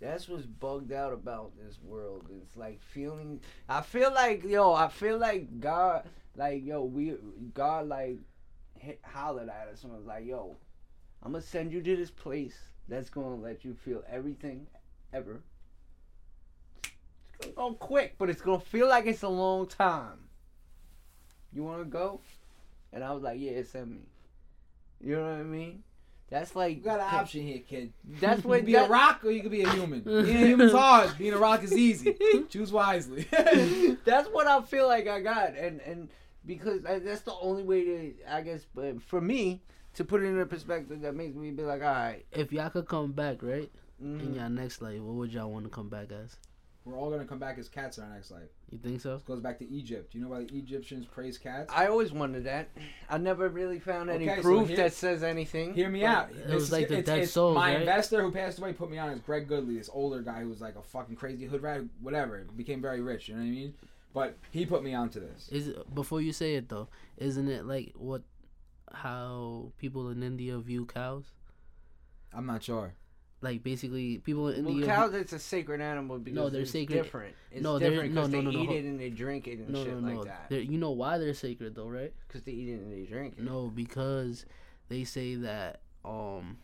that's 0.00 0.28
what's 0.28 0.44
bugged 0.46 0.92
out 0.92 1.12
about 1.12 1.52
this 1.64 1.78
world. 1.84 2.26
It's 2.42 2.56
like 2.56 2.80
feeling. 2.82 3.40
I 3.68 3.82
feel 3.82 4.12
like 4.12 4.42
yo. 4.44 4.72
I 4.72 4.88
feel 4.88 5.16
like 5.18 5.60
God, 5.60 6.04
like 6.36 6.64
yo, 6.64 6.82
we 6.82 7.14
God 7.54 7.86
like 7.88 8.18
hit, 8.78 9.00
hollered 9.04 9.48
at 9.48 9.68
us 9.72 9.84
and 9.84 9.92
was 9.92 10.04
like, 10.04 10.26
yo, 10.26 10.56
I'm 11.22 11.32
gonna 11.32 11.42
send 11.42 11.72
you 11.72 11.80
to 11.82 11.96
this 11.96 12.10
place 12.10 12.58
that's 12.88 13.10
gonna 13.10 13.36
let 13.36 13.64
you 13.64 13.74
feel 13.74 14.02
everything 14.10 14.66
ever. 15.12 15.40
It's 17.38 17.54
gonna 17.54 17.70
go 17.70 17.76
quick, 17.76 18.16
but 18.18 18.28
it's 18.28 18.42
gonna 18.42 18.58
feel 18.60 18.88
like 18.88 19.06
it's 19.06 19.22
a 19.22 19.28
long 19.28 19.68
time. 19.68 20.21
You 21.52 21.62
wanna 21.64 21.84
go? 21.84 22.20
And 22.92 23.02
I 23.02 23.12
was 23.12 23.22
like, 23.22 23.40
yeah, 23.40 23.62
send 23.62 23.90
me. 23.90 24.00
You 25.00 25.16
know 25.16 25.22
what 25.22 25.40
I 25.40 25.42
mean? 25.42 25.82
That's 26.30 26.56
like 26.56 26.76
You 26.78 26.82
got 26.82 27.00
an 27.00 27.14
option 27.14 27.42
here, 27.42 27.58
kid. 27.58 27.92
That's 28.20 28.42
You 28.42 28.48
what 28.48 28.56
can 28.58 28.66
be 28.66 28.72
that, 28.72 28.88
a 28.88 28.90
rock 28.90 29.22
or 29.24 29.30
you 29.30 29.40
can 29.40 29.50
be 29.50 29.62
a 29.62 29.70
human. 29.70 30.00
Being 30.04 30.24
a 30.24 30.46
human's 30.46 30.72
hard. 30.72 31.16
Being 31.18 31.34
a 31.34 31.38
rock 31.38 31.62
is 31.62 31.76
easy. 31.76 32.16
Choose 32.48 32.72
wisely. 32.72 33.26
that's 34.04 34.28
what 34.28 34.46
I 34.46 34.62
feel 34.62 34.86
like 34.88 35.06
I 35.08 35.20
got, 35.20 35.54
and 35.56 35.80
and 35.82 36.08
because 36.46 36.84
I, 36.86 36.98
that's 37.00 37.20
the 37.22 37.34
only 37.40 37.62
way 37.62 37.84
to, 37.84 38.14
I 38.28 38.40
guess, 38.40 38.66
but 38.74 39.02
for 39.02 39.20
me 39.20 39.60
to 39.94 40.04
put 40.04 40.22
it 40.22 40.26
in 40.26 40.40
a 40.40 40.46
perspective 40.46 41.02
that 41.02 41.14
makes 41.14 41.34
me 41.34 41.50
be 41.50 41.62
like, 41.62 41.82
all 41.82 41.88
right, 41.88 42.24
If 42.32 42.50
y'all 42.52 42.70
could 42.70 42.88
come 42.88 43.12
back, 43.12 43.42
right, 43.42 43.70
in 44.00 44.20
mm, 44.20 44.36
y'all 44.36 44.48
next 44.48 44.80
life, 44.80 45.00
what 45.00 45.14
would 45.14 45.32
y'all 45.32 45.50
want 45.50 45.64
to 45.64 45.70
come 45.70 45.88
back 45.90 46.10
as? 46.12 46.36
We're 46.84 46.96
all 46.98 47.10
gonna 47.10 47.24
come 47.24 47.38
back 47.38 47.58
as 47.58 47.68
cats 47.68 47.98
in 47.98 48.04
our 48.04 48.10
next 48.10 48.32
life. 48.32 48.48
You 48.70 48.78
think 48.78 49.00
so? 49.00 49.14
This 49.14 49.22
goes 49.22 49.38
back 49.40 49.58
to 49.60 49.68
Egypt. 49.70 50.10
Do 50.12 50.18
you 50.18 50.24
know 50.24 50.30
why 50.30 50.40
the 50.44 50.58
Egyptians 50.58 51.06
praise 51.06 51.38
cats? 51.38 51.72
I 51.72 51.86
always 51.86 52.10
wondered 52.12 52.44
that. 52.44 52.70
I 53.08 53.18
never 53.18 53.48
really 53.48 53.78
found 53.78 54.10
any 54.10 54.28
Okay, 54.28 54.36
so 54.36 54.42
proof 54.42 54.66
here- 54.68 54.76
that 54.78 54.92
says 54.92 55.22
anything. 55.22 55.74
Hear 55.74 55.88
me 55.88 56.04
out. 56.04 56.30
It 56.32 56.52
was 56.52 56.72
like 56.72 56.88
the 56.88 56.94
it's- 56.98 57.06
dead 57.06 57.22
it's 57.22 57.32
souls, 57.32 57.54
My 57.54 57.72
right? 57.74 57.80
investor 57.82 58.20
who 58.22 58.32
passed 58.32 58.58
away 58.58 58.72
put 58.72 58.90
me 58.90 58.98
on 58.98 59.10
is 59.10 59.20
Greg 59.20 59.46
Goodley, 59.48 59.78
this 59.78 59.88
older 59.92 60.22
guy 60.22 60.40
who 60.40 60.48
was 60.48 60.60
like 60.60 60.74
a 60.74 60.82
fucking 60.82 61.14
crazy 61.14 61.46
hood 61.46 61.62
rat, 61.62 61.82
whatever. 62.00 62.44
Became 62.56 62.82
very 62.82 63.00
rich. 63.00 63.28
You 63.28 63.34
know 63.36 63.42
what 63.42 63.46
I 63.46 63.50
mean? 63.50 63.74
But 64.12 64.36
he 64.50 64.66
put 64.66 64.82
me 64.82 64.92
onto 64.92 65.20
this. 65.20 65.48
Is 65.50 65.68
it, 65.68 65.94
before 65.94 66.20
you 66.20 66.32
say 66.32 66.56
it 66.56 66.68
though, 66.68 66.88
isn't 67.16 67.48
it 67.48 67.64
like 67.64 67.92
what 67.94 68.22
how 68.92 69.72
people 69.78 70.10
in 70.10 70.22
India 70.22 70.58
view 70.58 70.84
cows? 70.84 71.24
I'm 72.34 72.46
not 72.46 72.62
sure. 72.62 72.94
Like 73.42 73.64
basically, 73.64 74.18
people 74.18 74.48
in 74.48 74.64
Well, 74.64 74.74
India. 74.74 74.86
cows, 74.86 75.14
it's 75.14 75.32
a 75.32 75.38
sacred 75.38 75.80
animal 75.80 76.18
because 76.20 76.36
No, 76.36 76.48
they're 76.48 76.62
it's 76.62 76.70
sacred. 76.70 77.02
different. 77.02 77.34
It's 77.50 77.60
No, 77.60 77.78
they're- 77.78 77.90
different 77.90 78.14
no, 78.14 78.22
no, 78.22 78.26
they 78.28 78.40
no, 78.40 78.50
no, 78.52 78.60
eat 78.62 78.66
hold- 78.66 78.78
it 78.78 78.84
and 78.84 79.00
they 79.00 79.10
drink 79.10 79.48
it 79.48 79.58
and 79.58 79.68
no, 79.70 79.84
shit 79.84 79.94
no, 79.94 80.00
no. 80.00 80.16
like 80.20 80.26
that. 80.28 80.46
They're- 80.48 80.60
You 80.60 80.78
know 80.78 80.92
why 80.92 81.18
they're 81.18 81.34
sacred 81.34 81.74
though, 81.74 81.88
right? 81.88 82.12
Because 82.28 82.44
they 82.44 82.52
eat 82.52 82.68
it 82.68 82.74
and 82.80 82.92
they 82.92 83.04
drink 83.04 83.34
it. 83.38 83.42
No, 83.44 83.66
because 83.74 84.46
they 84.88 85.02
say 85.04 85.34
that 85.34 85.80
um 86.04 86.58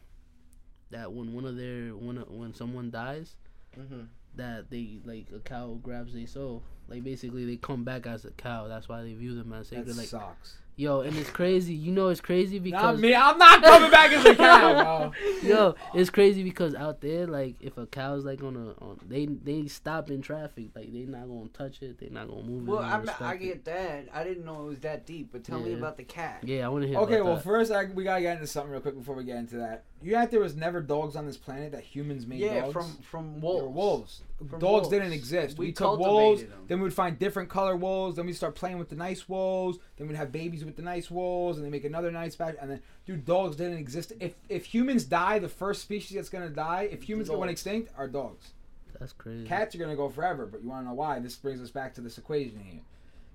that 0.91 1.13
when 1.13 1.33
one 1.33 1.45
of 1.45 1.57
their 1.57 1.97
when 1.97 2.17
when 2.29 2.55
someone 2.55 2.91
dies, 2.91 3.35
hmm 3.75 4.03
that 4.37 4.71
they 4.71 5.01
like 5.05 5.27
a 5.35 5.41
cow 5.41 5.81
grabs 5.83 6.15
their 6.15 6.27
soul. 6.29 6.63
Like 6.87 7.03
basically, 7.03 7.45
they 7.45 7.57
come 7.57 7.83
back 7.83 8.07
as 8.07 8.25
a 8.25 8.31
cow. 8.31 8.69
That's 8.69 8.89
why 8.89 9.03
they 9.03 9.15
view 9.15 9.35
them 9.35 9.53
as 9.53 9.69
That 9.71 9.79
sacred. 9.79 9.97
Like 9.97 10.07
sucks. 10.07 10.59
Yo, 10.79 11.01
and 11.01 11.15
it's 11.17 11.29
crazy. 11.29 11.75
You 11.75 11.93
know, 11.93 12.09
it's 12.09 12.21
crazy 12.23 12.59
Not 12.59 12.65
because 12.65 13.01
me. 13.01 13.15
I'm 13.15 13.37
not 13.37 13.63
coming 13.63 13.91
back 13.91 14.11
as 14.13 14.25
a 14.25 14.35
cow, 14.35 15.11
bro. 15.43 15.49
yo, 15.49 15.75
it's 15.95 16.09
crazy 16.09 16.43
because 16.43 16.75
out 16.75 17.01
there, 17.03 17.27
like 17.27 17.57
if 17.61 17.77
a 17.77 17.87
cow's 17.87 18.25
like 18.25 18.43
on 18.43 18.57
a 18.57 18.83
on, 18.85 18.99
they 19.07 19.27
they 19.27 19.67
stop 19.67 20.11
in 20.11 20.23
traffic. 20.23 20.69
Like 20.75 20.91
they 20.93 21.01
not 21.01 21.29
gonna 21.29 21.49
touch 21.49 21.83
it. 21.83 21.99
they're 21.99 22.09
not 22.11 22.29
gonna 22.29 22.43
move 22.45 22.67
it. 22.67 22.71
Well, 22.71 22.79
I, 22.79 22.99
gonna 22.99 23.15
I 23.21 23.35
it. 23.35 23.39
get 23.41 23.65
that. 23.67 24.07
I 24.15 24.25
didn't 24.25 24.45
know 24.47 24.63
it 24.63 24.67
was 24.69 24.79
that 24.81 25.05
deep, 25.05 25.31
but 25.33 25.45
tell 25.45 25.61
me 25.61 25.75
about 25.75 25.97
the 25.99 26.05
cat. 26.05 26.43
Yeah, 26.45 26.65
I 26.65 26.69
want 26.69 26.83
to 26.83 26.89
hear. 26.89 26.97
That. 26.97 27.03
Okay, 27.03 27.15
about 27.17 27.27
well, 27.27 27.35
that. 27.37 27.45
first 27.45 27.73
I, 27.73 27.85
we 27.87 28.05
gotta 28.05 28.23
get 28.23 28.35
into 28.37 28.47
something 28.47 28.71
real 28.73 28.81
quick 28.81 28.97
before 28.97 29.15
we 29.17 29.25
get 29.25 29.37
into 29.37 29.57
that. 29.57 29.85
You 30.01 30.13
know, 30.13 30.25
there 30.27 30.39
was 30.39 30.55
never 30.55 30.81
dogs 30.81 31.17
on 31.17 31.27
this 31.27 31.37
planet 31.37 31.73
that 31.73 31.83
humans 31.83 32.25
made 32.25 32.39
yeah, 32.39 32.61
dogs. 32.61 32.73
from 32.73 32.93
from 33.11 33.35
They 33.35 33.41
wolves. 33.41 33.63
were 33.65 33.69
wolves. 33.69 34.23
From 34.39 34.49
Dogs 34.61 34.63
wolves. 34.63 34.89
didn't 34.91 35.13
exist. 35.13 35.59
We 35.59 35.67
We, 35.67 35.73
took 35.73 35.79
cultivated 35.99 36.13
wolves, 36.13 36.43
them. 36.43 36.53
then 36.69 36.81
we'd 36.81 36.95
find 36.95 37.19
different 37.19 37.49
color 37.49 37.75
wolves, 37.75 38.15
then 38.15 38.25
we'd 38.27 38.37
start 38.37 38.55
playing 38.55 38.79
with 38.79 38.89
the 38.89 38.95
nice 38.95 39.29
wolves, 39.29 39.81
then 39.97 40.07
we'd 40.07 40.15
have 40.17 40.31
babies 40.31 40.65
with 40.69 40.77
the 40.77 40.83
nice 40.83 41.11
wolves, 41.11 41.59
and 41.59 41.67
they 41.67 41.71
make 41.71 41.85
another 41.85 42.11
nice 42.11 42.37
batch, 42.37 42.57
and 42.61 42.71
then 42.71 42.81
dude, 43.07 43.25
dogs 43.25 43.57
didn't 43.57 43.79
exist. 43.79 44.13
If 44.21 44.35
if 44.49 44.67
humans 44.67 45.05
die, 45.05 45.39
the 45.39 45.49
first 45.49 45.83
species 45.83 46.17
that's 46.17 46.29
gonna 46.29 46.49
die, 46.49 46.89
if 46.91 47.03
humans 47.03 47.29
go 47.29 47.37
dogs. 47.37 47.51
extinct, 47.51 47.91
are 47.97 48.09
dogs. 48.09 48.53
that's 48.99 49.13
crazy. 49.13 49.47
Cats 49.47 49.75
are 49.75 49.79
gonna 49.79 49.97
go 49.97 50.09
forever, 50.09 50.47
but 50.47 50.63
you 50.63 50.69
wanna 50.69 50.89
know 50.89 50.95
why? 50.95 51.19
This 51.19 51.37
brings 51.37 51.61
us 51.61 51.71
back 51.71 51.95
to 51.95 52.01
this 52.01 52.19
equation 52.19 52.61
here. 52.61 52.81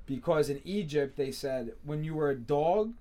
Because 0.05 0.49
in 0.49 0.61
Egypt 0.63 1.17
they 1.17 1.31
said 1.31 1.73
when 1.83 2.03
you 2.03 2.15
were 2.15 2.29
a 2.29 2.35
dog, 2.35 2.93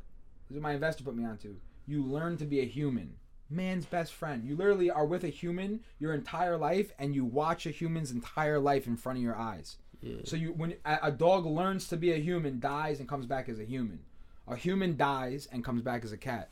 this 0.48 0.56
is 0.56 0.56
what 0.56 0.62
my 0.62 0.72
investor 0.72 1.04
put 1.04 1.16
me 1.16 1.24
onto, 1.24 1.56
you 1.86 2.02
learn 2.02 2.36
to 2.38 2.44
be 2.44 2.60
a 2.60 2.64
human. 2.64 3.14
Man's 3.50 3.84
best 3.84 4.14
friend. 4.14 4.44
You 4.44 4.56
literally 4.56 4.90
are 4.90 5.04
with 5.04 5.24
a 5.24 5.28
human 5.28 5.80
your 5.98 6.14
entire 6.14 6.56
life 6.56 6.92
and 6.98 7.14
you 7.14 7.24
watch 7.24 7.66
a 7.66 7.70
human's 7.70 8.10
entire 8.10 8.58
life 8.58 8.86
in 8.86 8.96
front 8.96 9.18
of 9.18 9.22
your 9.22 9.36
eyes. 9.36 9.76
Yeah. 10.00 10.16
So 10.24 10.36
you 10.36 10.52
when 10.52 10.74
a, 10.84 10.98
a 11.04 11.10
dog 11.10 11.46
learns 11.46 11.88
to 11.88 11.96
be 11.96 12.12
a 12.12 12.16
human, 12.16 12.60
dies 12.60 12.98
and 12.98 13.08
comes 13.08 13.26
back 13.26 13.48
as 13.48 13.58
a 13.58 13.64
human. 13.64 14.00
A 14.48 14.56
human 14.56 14.96
dies 14.96 15.48
and 15.52 15.64
comes 15.64 15.82
back 15.82 16.04
as 16.04 16.12
a 16.12 16.16
cat. 16.16 16.50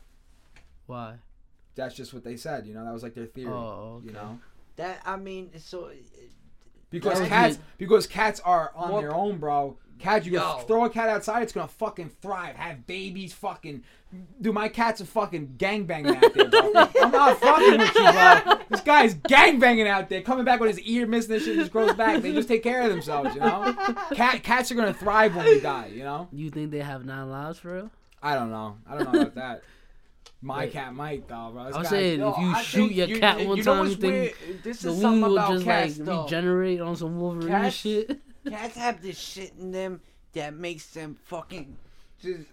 Why? 0.87 1.15
that's 1.73 1.95
just 1.95 2.13
what 2.13 2.23
they 2.23 2.35
said. 2.35 2.67
You 2.67 2.73
know, 2.73 2.83
that 2.83 2.93
was 2.93 3.01
like 3.01 3.13
their 3.13 3.25
theory. 3.25 3.49
Oh, 3.51 3.95
okay. 3.99 4.07
You 4.07 4.13
know, 4.13 4.39
That 4.75 5.01
I 5.05 5.15
mean, 5.15 5.51
so 5.57 5.85
uh, 5.85 5.91
because 6.89 7.19
That 7.19 7.29
cats 7.29 7.55
be- 7.57 7.63
because 7.77 8.07
cats 8.07 8.39
are 8.41 8.71
on 8.75 8.89
More- 8.89 9.01
their 9.01 9.13
own, 9.15 9.37
bro. 9.37 9.77
Cat, 9.97 10.25
you 10.25 10.33
Yo. 10.33 10.57
throw 10.67 10.83
a 10.85 10.89
cat 10.89 11.09
outside, 11.09 11.43
it's 11.43 11.53
gonna 11.53 11.67
fucking 11.67 12.09
thrive, 12.21 12.55
have 12.55 12.85
babies, 12.87 13.33
fucking. 13.33 13.83
Dude, 14.41 14.53
my 14.53 14.67
cats 14.69 14.99
a 15.01 15.05
fucking 15.05 15.55
gangbanging 15.57 16.15
out 16.23 16.33
there, 16.33 16.49
bro. 16.49 16.71
I'm 17.01 17.11
not 17.11 17.39
fucking 17.39 17.77
with 17.77 17.95
you, 17.95 18.11
bro. 18.11 18.57
This 18.69 18.81
guy's 18.81 19.15
gangbanging 19.15 19.87
out 19.87 20.09
there, 20.09 20.21
coming 20.21 20.43
back 20.45 20.59
with 20.59 20.69
his 20.77 20.79
ear 20.81 21.05
missing 21.07 21.35
and 21.35 21.41
shit, 21.43 21.55
just 21.57 21.71
grows 21.71 21.93
back. 21.93 22.21
They 22.21 22.33
just 22.33 22.47
take 22.47 22.63
care 22.63 22.81
of 22.81 22.89
themselves, 22.89 23.33
you 23.35 23.41
know. 23.41 23.73
Cat 24.13 24.43
cats 24.43 24.71
are 24.71 24.75
gonna 24.75 24.93
thrive 24.93 25.35
when 25.35 25.45
we 25.45 25.59
die, 25.59 25.91
you 25.93 26.03
know. 26.03 26.27
You 26.31 26.49
think 26.49 26.71
they 26.71 26.79
have 26.79 27.05
nine 27.05 27.29
lives 27.29 27.59
for 27.59 27.73
real? 27.73 27.91
I 28.21 28.35
don't 28.35 28.51
know. 28.51 28.77
I 28.89 28.97
don't 28.97 29.13
know 29.13 29.21
about 29.21 29.35
that. 29.35 29.61
My 30.41 30.59
Wait. 30.61 30.73
cat 30.73 30.93
might 30.95 31.27
though, 31.27 31.51
bro. 31.53 31.65
This 31.67 31.75
I'm 31.75 31.83
guy- 31.83 31.89
saying 31.89 32.19
Yo, 32.19 32.31
if 32.31 32.37
you 32.39 32.47
I 32.51 32.61
shoot 32.63 32.91
your 32.91 33.07
you- 33.07 33.19
cat 33.19 33.39
you 33.41 33.47
one 33.47 33.57
know 33.59 33.63
time, 33.63 33.87
you 33.87 33.95
think? 33.95 34.35
This 34.63 34.81
the 34.81 34.89
is 34.89 35.03
wound 35.03 35.21
will 35.21 35.35
just 35.35 35.63
cats, 35.65 35.97
like 35.99 36.05
though. 36.07 36.23
regenerate 36.23 36.81
on 36.81 36.95
some 36.95 37.19
Wolverine 37.19 37.47
Cats- 37.49 37.75
shit? 37.75 38.19
Cats 38.49 38.75
have 38.75 39.01
this 39.03 39.19
shit 39.19 39.53
in 39.59 39.71
them 39.71 40.01
that 40.33 40.55
makes 40.55 40.87
them 40.87 41.15
fucking 41.25 41.77
just 42.19 42.45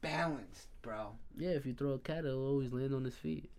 balanced, 0.00 0.68
bro. 0.86 1.12
Yeah, 1.36 1.50
if 1.50 1.66
you 1.66 1.74
throw 1.74 1.90
a 1.92 1.98
cat, 1.98 2.24
it'll 2.24 2.46
always 2.46 2.72
land 2.72 2.94
on 2.94 3.04
his 3.04 3.14
feet. 3.16 3.50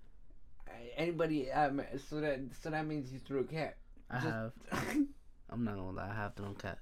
Anybody, 0.95 1.51
um, 1.51 1.81
so 2.09 2.19
that 2.21 2.39
so 2.61 2.69
that 2.71 2.85
means 2.87 3.11
you 3.11 3.19
threw 3.19 3.41
a 3.41 3.43
cat. 3.43 3.77
I 4.09 4.13
Just- 4.19 4.25
have. 4.25 4.51
I'm 5.49 5.63
not 5.63 5.75
gonna 5.75 5.91
lie, 5.91 6.09
I 6.09 6.13
have 6.15 6.35
thrown 6.35 6.55
cat. 6.55 6.79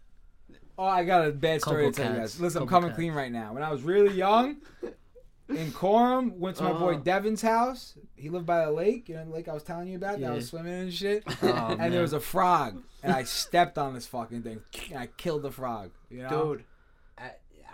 Oh, 0.77 0.85
I 0.85 1.03
got 1.03 1.27
a 1.27 1.31
bad 1.31 1.61
story 1.61 1.85
Couple 1.85 1.91
to 1.93 2.01
tell 2.03 2.13
you 2.13 2.19
guys. 2.19 2.39
Listen, 2.39 2.61
I'm 2.63 2.67
coming 2.67 2.89
cats. 2.89 2.97
clean 2.97 3.13
right 3.13 3.31
now. 3.31 3.53
When 3.53 3.61
I 3.63 3.71
was 3.71 3.81
really 3.83 4.13
young, 4.15 4.57
in 5.49 5.71
Coram, 5.71 6.39
went 6.39 6.57
to 6.57 6.63
my 6.63 6.73
boy 6.73 6.93
Uh-huh. 6.93 7.01
Devin's 7.03 7.41
house. 7.41 7.95
He 8.15 8.29
lived 8.29 8.45
by 8.45 8.65
the 8.65 8.71
lake, 8.71 9.07
you 9.09 9.15
know, 9.15 9.25
the 9.25 9.31
lake 9.31 9.47
I 9.47 9.53
was 9.53 9.63
telling 9.63 9.87
you 9.87 9.97
about. 9.97 10.19
That 10.19 10.31
I 10.31 10.35
was 10.35 10.47
swimming 10.49 10.73
and 10.73 10.93
shit. 10.93 11.23
Oh, 11.43 11.47
and 11.69 11.77
man. 11.77 11.91
there 11.91 12.01
was 12.01 12.13
a 12.13 12.19
frog, 12.19 12.81
and 13.03 13.13
I 13.13 13.23
stepped 13.23 13.77
on 13.77 13.93
this 13.93 14.07
fucking 14.07 14.41
thing, 14.43 14.61
and 14.89 14.97
I 14.99 15.07
killed 15.07 15.43
the 15.43 15.51
frog. 15.51 15.91
You 16.09 16.23
know, 16.23 16.55
Dude, 16.55 16.65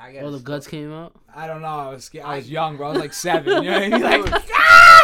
I, 0.01 0.07
I 0.07 0.13
got 0.13 0.23
All 0.23 0.31
the 0.31 0.39
guts 0.39 0.67
came 0.67 0.91
out. 0.91 1.13
I 1.33 1.47
don't 1.47 1.61
know. 1.61 1.67
I 1.67 1.89
was 1.89 2.05
scared. 2.05 2.25
I 2.25 2.37
was 2.37 2.49
young, 2.49 2.77
bro. 2.77 2.87
I 2.87 2.91
was 2.91 2.99
like 2.99 3.13
seven. 3.13 3.63
You 3.63 3.69
know 3.71 3.79
what 3.79 3.83
I 3.83 3.89
mean? 3.89 4.01
Like, 4.01 4.43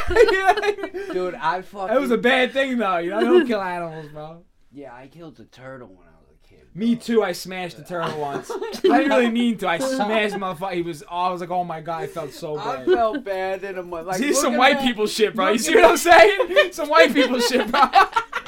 Dude, 0.07 0.93
dude, 1.13 1.35
I 1.35 1.61
fucking. 1.61 1.95
It 1.95 1.99
was 1.99 2.11
a 2.11 2.17
bad 2.17 2.53
thing 2.53 2.77
though. 2.77 2.97
You 2.97 3.09
know, 3.11 3.17
I 3.17 3.23
don't 3.23 3.45
kill 3.47 3.61
animals, 3.61 4.07
bro. 4.09 4.43
Yeah, 4.71 4.93
I 4.93 5.07
killed 5.07 5.39
a 5.39 5.43
turtle 5.43 5.89
when 5.89 6.07
I 6.07 6.11
was 6.21 6.29
a 6.43 6.47
kid. 6.47 6.65
Me 6.73 6.95
too. 6.95 7.23
I 7.23 7.33
smashed 7.33 7.77
the 7.77 7.83
turtle 7.83 8.19
once. 8.19 8.49
I 8.51 8.79
didn't 8.81 9.09
really 9.09 9.29
mean 9.29 9.57
to. 9.57 9.67
I 9.67 9.79
smashed 9.79 10.33
the 10.33 10.39
motherfucker. 10.39 10.73
He 10.73 10.81
was. 10.81 11.03
Oh, 11.03 11.17
I 11.17 11.31
was 11.31 11.41
like, 11.41 11.51
oh 11.51 11.63
my 11.63 11.81
god, 11.81 12.03
I 12.03 12.07
felt 12.07 12.31
so 12.31 12.55
bad. 12.55 12.79
I 12.81 12.85
felt 12.85 13.23
bad 13.23 13.63
in 13.63 13.77
a 13.77 13.83
month. 13.83 14.07
Like, 14.07 14.17
See 14.17 14.33
some 14.33 14.55
white 14.55 14.77
that. 14.77 14.85
people 14.85 15.07
shit, 15.07 15.35
bro. 15.35 15.49
You 15.49 15.57
see 15.57 15.75
what 15.75 15.85
I'm 15.85 15.97
saying? 15.97 16.71
Some 16.71 16.89
white 16.89 17.13
people 17.13 17.39
shit, 17.39 17.69
bro. 17.69 17.81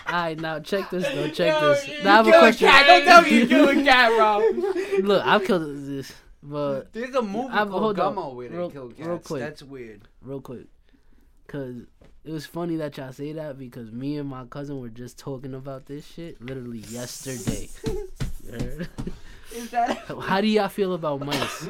Alright, 0.07 0.39
now 0.39 0.59
check 0.59 0.89
this 0.89 1.03
though. 1.03 1.29
Check 1.29 1.61
Yo, 1.61 1.69
this. 1.69 2.03
Now 2.03 2.13
I 2.13 2.15
have 2.17 2.27
a 2.27 2.31
kill 2.31 2.39
a 2.39 2.41
question. 2.41 2.67
cat. 2.67 2.87
Don't 2.87 3.03
tell 3.05 3.21
me 3.21 3.37
you 3.37 3.47
kill 3.47 3.69
a 3.69 3.75
cat, 3.75 4.11
bro. 4.17 4.99
Look, 5.01 5.25
I've 5.25 5.43
killed 5.45 5.61
this, 5.63 5.88
but 6.41 6.93
There's 6.93 7.13
a 7.15 7.21
movie 7.21 7.49
I've- 7.53 7.69
called. 7.71 7.97
Gummo 7.97 8.33
where 8.33 8.49
they 8.49 8.57
Real- 8.57 8.69
kill 8.71 8.89
cats. 8.89 9.07
real 9.07 9.19
quick. 9.19 9.39
That's 9.41 9.63
weird. 9.63 10.07
real 10.21 10.41
quick, 10.41 10.67
cause 11.47 11.75
it 12.23 12.31
was 12.31 12.45
funny 12.45 12.75
that 12.77 12.97
y'all 12.97 13.11
say 13.13 13.31
that 13.33 13.57
because 13.57 13.91
me 13.91 14.17
and 14.17 14.27
my 14.29 14.45
cousin 14.45 14.79
were 14.79 14.89
just 14.89 15.17
talking 15.17 15.53
about 15.53 15.85
this 15.85 16.05
shit 16.05 16.41
literally 16.41 16.79
yesterday. 16.79 17.69
Is 19.53 19.71
that? 19.71 19.97
How 20.21 20.41
do 20.41 20.47
y'all 20.47 20.67
feel 20.69 20.93
about 20.93 21.21
mice? 21.25 21.69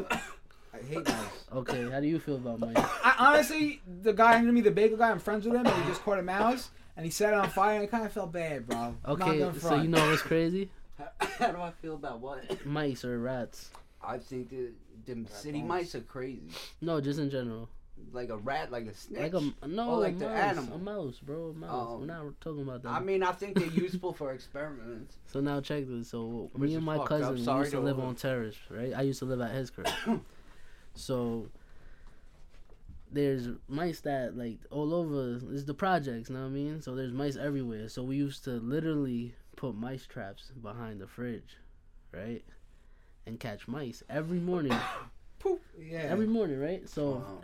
I 0.73 0.77
hate 0.87 1.05
mice. 1.07 1.15
Okay, 1.53 1.89
how 1.89 1.99
do 1.99 2.07
you 2.07 2.19
feel 2.19 2.35
about 2.35 2.59
mice? 2.59 2.75
I, 2.77 3.15
honestly, 3.17 3.81
the 4.01 4.13
guy 4.13 4.37
under 4.37 4.51
me, 4.51 4.61
the 4.61 4.71
bagel 4.71 4.97
guy, 4.97 5.09
I'm 5.09 5.19
friends 5.19 5.45
with 5.45 5.55
him, 5.55 5.65
and 5.65 5.83
he 5.83 5.89
just 5.89 6.01
caught 6.03 6.19
a 6.19 6.21
mouse 6.21 6.69
and 6.95 7.05
he 7.05 7.11
set 7.11 7.33
it 7.33 7.37
on 7.39 7.49
fire. 7.49 7.75
and 7.75 7.83
I 7.83 7.87
kind 7.87 8.05
of 8.05 8.11
felt 8.13 8.31
bad, 8.31 8.67
bro. 8.67 8.95
Okay, 9.07 9.49
so 9.59 9.75
you 9.75 9.87
know 9.87 10.09
what's 10.09 10.21
crazy? 10.21 10.69
How 11.19 11.51
do 11.51 11.59
I 11.61 11.71
feel 11.71 11.95
about 11.95 12.19
what? 12.19 12.65
Mice 12.65 13.03
or 13.05 13.17
rats? 13.19 13.71
I 14.01 14.17
think 14.17 14.49
the 14.49 14.71
them 15.05 15.27
city 15.27 15.61
mice 15.61 15.95
are 15.95 16.01
crazy. 16.01 16.43
No, 16.81 16.99
just 17.01 17.19
in 17.19 17.29
general. 17.29 17.69
Like 18.13 18.29
a 18.29 18.37
rat, 18.37 18.71
like 18.71 18.85
a 18.87 18.93
snitch. 18.93 19.19
Like 19.21 19.33
a 19.33 19.67
no, 19.67 19.89
Or 19.91 19.99
like 19.99 20.15
a 20.15 20.19
the 20.19 20.25
mouse, 20.29 20.39
animal. 20.57 20.75
a 20.75 20.79
mouse, 20.79 21.19
bro, 21.19 21.49
a 21.49 21.53
mouse. 21.53 21.69
Oh. 21.89 21.97
We're 21.99 22.05
not 22.05 22.39
talking 22.39 22.61
about 22.61 22.81
that. 22.83 22.89
I 22.89 22.99
mean, 23.01 23.23
I 23.23 23.33
think 23.33 23.57
they're 23.59 23.67
useful 23.67 24.13
for 24.13 24.31
experiments. 24.31 25.17
So 25.27 25.41
now 25.41 25.59
check 25.59 25.83
this. 25.87 26.09
So 26.09 26.49
Which 26.53 26.69
me 26.69 26.75
and 26.75 26.85
my 26.85 27.05
cousin 27.05 27.37
Sorry 27.43 27.59
used 27.61 27.71
to 27.71 27.77
to 27.77 27.83
live 27.83 27.99
all- 27.99 28.05
on 28.07 28.15
terrace, 28.15 28.55
right? 28.69 28.93
I 28.95 29.01
used 29.01 29.19
to 29.19 29.25
live 29.25 29.41
at 29.41 29.51
his 29.51 29.69
crib. 29.69 29.87
so 30.95 31.49
there's 33.11 33.47
mice 33.67 33.99
that 34.01 34.37
like 34.37 34.59
all 34.71 34.93
over. 34.93 35.39
It's 35.51 35.63
the 35.63 35.73
projects, 35.73 36.29
you 36.29 36.35
know 36.35 36.41
what 36.43 36.47
I 36.47 36.51
mean? 36.51 36.81
So 36.81 36.95
there's 36.95 37.11
mice 37.11 37.35
everywhere. 37.35 37.89
So 37.89 38.03
we 38.03 38.15
used 38.15 38.43
to 38.45 38.51
literally 38.51 39.33
put 39.55 39.75
mice 39.75 40.05
traps 40.05 40.51
behind 40.61 41.01
the 41.01 41.07
fridge, 41.07 41.57
right? 42.13 42.43
And 43.29 43.39
catch 43.39 43.67
mice 43.67 44.01
every 44.09 44.39
morning. 44.39 44.75
Poop. 45.39 45.61
Yeah. 45.79 45.99
every 45.99 46.25
morning, 46.25 46.59
right? 46.59 46.89
So 46.89 47.11
Wow. 47.11 47.41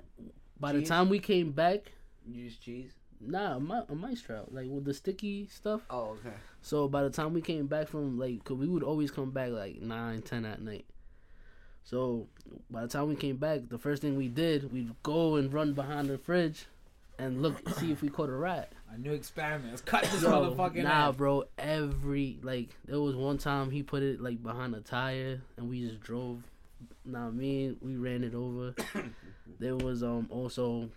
by 0.60 0.74
the 0.74 0.82
time 0.82 1.10
we 1.10 1.20
came 1.20 1.52
back, 1.52 1.91
Use 2.28 2.57
cheese. 2.57 2.91
nah, 3.22 3.57
a, 3.57 3.60
mi- 3.60 3.84
a 3.88 3.94
mice 3.94 4.20
trap, 4.24 4.45
like 4.49 4.66
with 4.68 4.84
the 4.84 4.95
sticky 4.95 5.48
stuff. 5.48 5.82
Oh, 5.91 6.18
okay. 6.20 6.36
So 6.64 6.88
by 6.88 7.03
the 7.03 7.12
time 7.12 7.34
we 7.34 7.41
came 7.41 7.68
back 7.68 7.88
from 7.88 8.18
like, 8.18 8.44
cause 8.44 8.57
we 8.57 8.68
would 8.68 8.82
always 8.82 9.12
come 9.12 9.30
back 9.30 9.52
like 9.52 9.80
nine, 9.80 10.24
ten 10.24 10.44
at 10.44 10.60
night. 10.60 10.86
So 11.84 12.28
by 12.72 12.82
the 12.82 12.88
time 12.88 13.07
we 13.07 13.16
came 13.16 13.38
back, 13.38 13.70
the 13.70 13.78
first 13.78 14.02
thing 14.02 14.18
we 14.18 14.28
did, 14.28 14.74
we'd 14.74 14.91
go 15.03 15.36
and 15.36 15.53
run 15.53 15.74
behind 15.74 16.07
the 16.10 16.18
fridge, 16.18 16.66
and 17.19 17.41
look 17.41 17.67
see 17.77 17.91
if 17.91 18.01
we 18.01 18.09
caught 18.09 18.29
a 18.29 18.33
rat. 18.33 18.71
A 18.93 18.97
new 18.97 19.11
experiment. 19.11 19.71
Let's 19.71 19.81
cut 19.81 20.03
this 20.03 20.21
Yo, 20.21 20.29
motherfucking 20.29 20.83
nah, 20.83 21.11
bro. 21.11 21.43
Every 21.57 22.37
like, 22.43 22.69
there 22.85 22.99
was 22.99 23.13
one 23.15 23.37
time 23.37 23.69
he 23.69 23.83
put 23.83 24.03
it 24.03 24.21
like 24.21 24.41
behind 24.41 24.73
a 24.73 24.79
tire, 24.79 25.41
and 25.57 25.69
we 25.69 25.85
just 25.85 25.99
drove. 25.99 26.41
Nah, 27.03 27.29
me 27.29 27.65
and 27.65 27.77
we 27.81 27.97
ran 27.97 28.23
it 28.23 28.33
over. 28.33 28.73
there 29.59 29.75
was 29.75 30.01
um 30.01 30.27
also. 30.29 30.89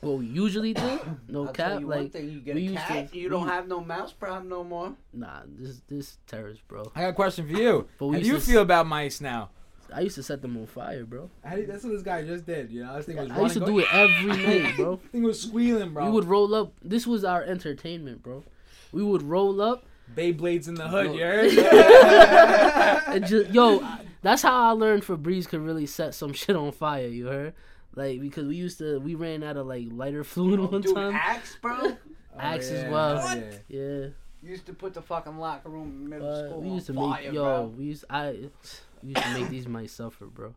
What 0.00 0.18
we 0.18 0.26
usually 0.26 0.74
do, 0.74 0.98
no 1.28 1.46
I'll 1.46 1.52
cap, 1.52 1.80
like 1.84 2.10
thing, 2.12 2.28
you 2.28 2.40
get 2.40 2.56
we 2.56 2.74
a 2.74 2.80
cat, 2.80 3.12
to- 3.12 3.18
you 3.18 3.28
don't 3.28 3.44
we- 3.44 3.48
have 3.50 3.68
no 3.68 3.80
mouse 3.80 4.12
problem 4.12 4.48
no 4.48 4.64
more. 4.64 4.94
nah, 5.12 5.42
this 5.46 5.80
this 5.88 6.18
terrorist, 6.26 6.66
bro. 6.68 6.90
I 6.96 7.02
got 7.02 7.08
a 7.10 7.12
question 7.12 7.46
for 7.48 7.52
you. 7.56 7.88
How 8.00 8.10
do 8.10 8.18
you 8.18 8.36
s- 8.36 8.44
feel 8.46 8.62
about 8.62 8.86
mice 8.88 9.20
now? 9.20 9.50
I 9.94 10.00
used 10.00 10.14
to 10.16 10.22
set 10.22 10.42
them 10.42 10.56
on 10.56 10.66
fire, 10.66 11.04
bro. 11.04 11.30
How 11.44 11.54
do 11.54 11.60
you- 11.62 11.66
that's 11.66 11.84
what 11.84 11.92
this 11.92 12.02
guy 12.02 12.24
just 12.24 12.46
did. 12.46 12.70
You 12.70 12.84
know, 12.84 12.96
this 12.96 13.06
thing 13.06 13.16
was 13.16 13.30
I 13.30 13.40
used 13.40 13.54
to 13.54 13.60
running, 13.60 13.76
do 13.76 13.80
it 13.80 13.88
every 13.94 14.62
night, 14.62 14.76
bro. 14.76 14.96
This 14.96 15.10
thing 15.12 15.22
was 15.22 15.40
squealing, 15.40 15.92
bro. 15.92 16.04
We 16.06 16.10
would 16.10 16.24
roll 16.24 16.54
up. 16.54 16.72
This 16.82 17.06
was 17.06 17.24
our 17.24 17.42
entertainment, 17.42 18.22
bro. 18.22 18.44
We 18.92 19.02
would 19.02 19.22
roll 19.22 19.60
up 19.60 19.84
Beyblades 20.14 20.68
in 20.68 20.74
the 20.74 20.88
hood. 20.88 21.06
Yo. 21.06 21.12
You 21.14 21.24
heard? 21.24 21.50
just 23.26 23.50
yo. 23.52 23.86
That's 24.22 24.42
how 24.42 24.68
I 24.68 24.70
learned 24.72 25.02
Febreze 25.02 25.48
could 25.48 25.60
really 25.60 25.86
set 25.86 26.14
some 26.14 26.32
shit 26.32 26.54
on 26.54 26.70
fire. 26.72 27.08
You 27.08 27.26
heard? 27.26 27.54
Like 27.94 28.20
because 28.20 28.46
we 28.46 28.56
used 28.56 28.78
to, 28.78 28.98
we 29.00 29.14
ran 29.14 29.42
out 29.42 29.56
of 29.56 29.66
like 29.66 29.86
lighter 29.90 30.22
fluid 30.24 30.60
oh, 30.60 30.64
one 30.66 30.74
Oh, 30.74 30.78
Dude, 30.80 30.94
time. 30.94 31.14
axe, 31.14 31.56
bro. 31.60 31.96
Axe 32.38 32.70
as 32.70 32.84
oh, 32.84 32.86
yeah, 32.86 32.90
well. 32.90 33.18
oh, 33.18 33.24
What? 33.24 33.38
yeah. 33.68 33.80
Yeah, 33.80 34.06
used 34.50 34.66
to 34.66 34.72
put 34.74 34.94
the 34.94 35.02
fucking 35.02 35.38
locker 35.38 35.68
room 35.68 35.88
in 36.02 36.08
middle 36.08 36.28
but 36.28 36.48
school 36.48 36.60
we 36.62 36.68
used 36.70 36.86
to 36.86 36.96
on 36.96 37.10
make 37.10 37.18
fire, 37.20 37.32
yo. 37.32 37.42
bro. 37.42 37.64
We 37.78 37.84
used 37.84 38.04
I 38.08 38.30
we 38.30 38.50
used 39.10 39.22
to 39.22 39.34
make 39.34 39.48
these 39.48 39.66
mice 39.68 39.92
suffer, 39.92 40.26
bro. 40.26 40.54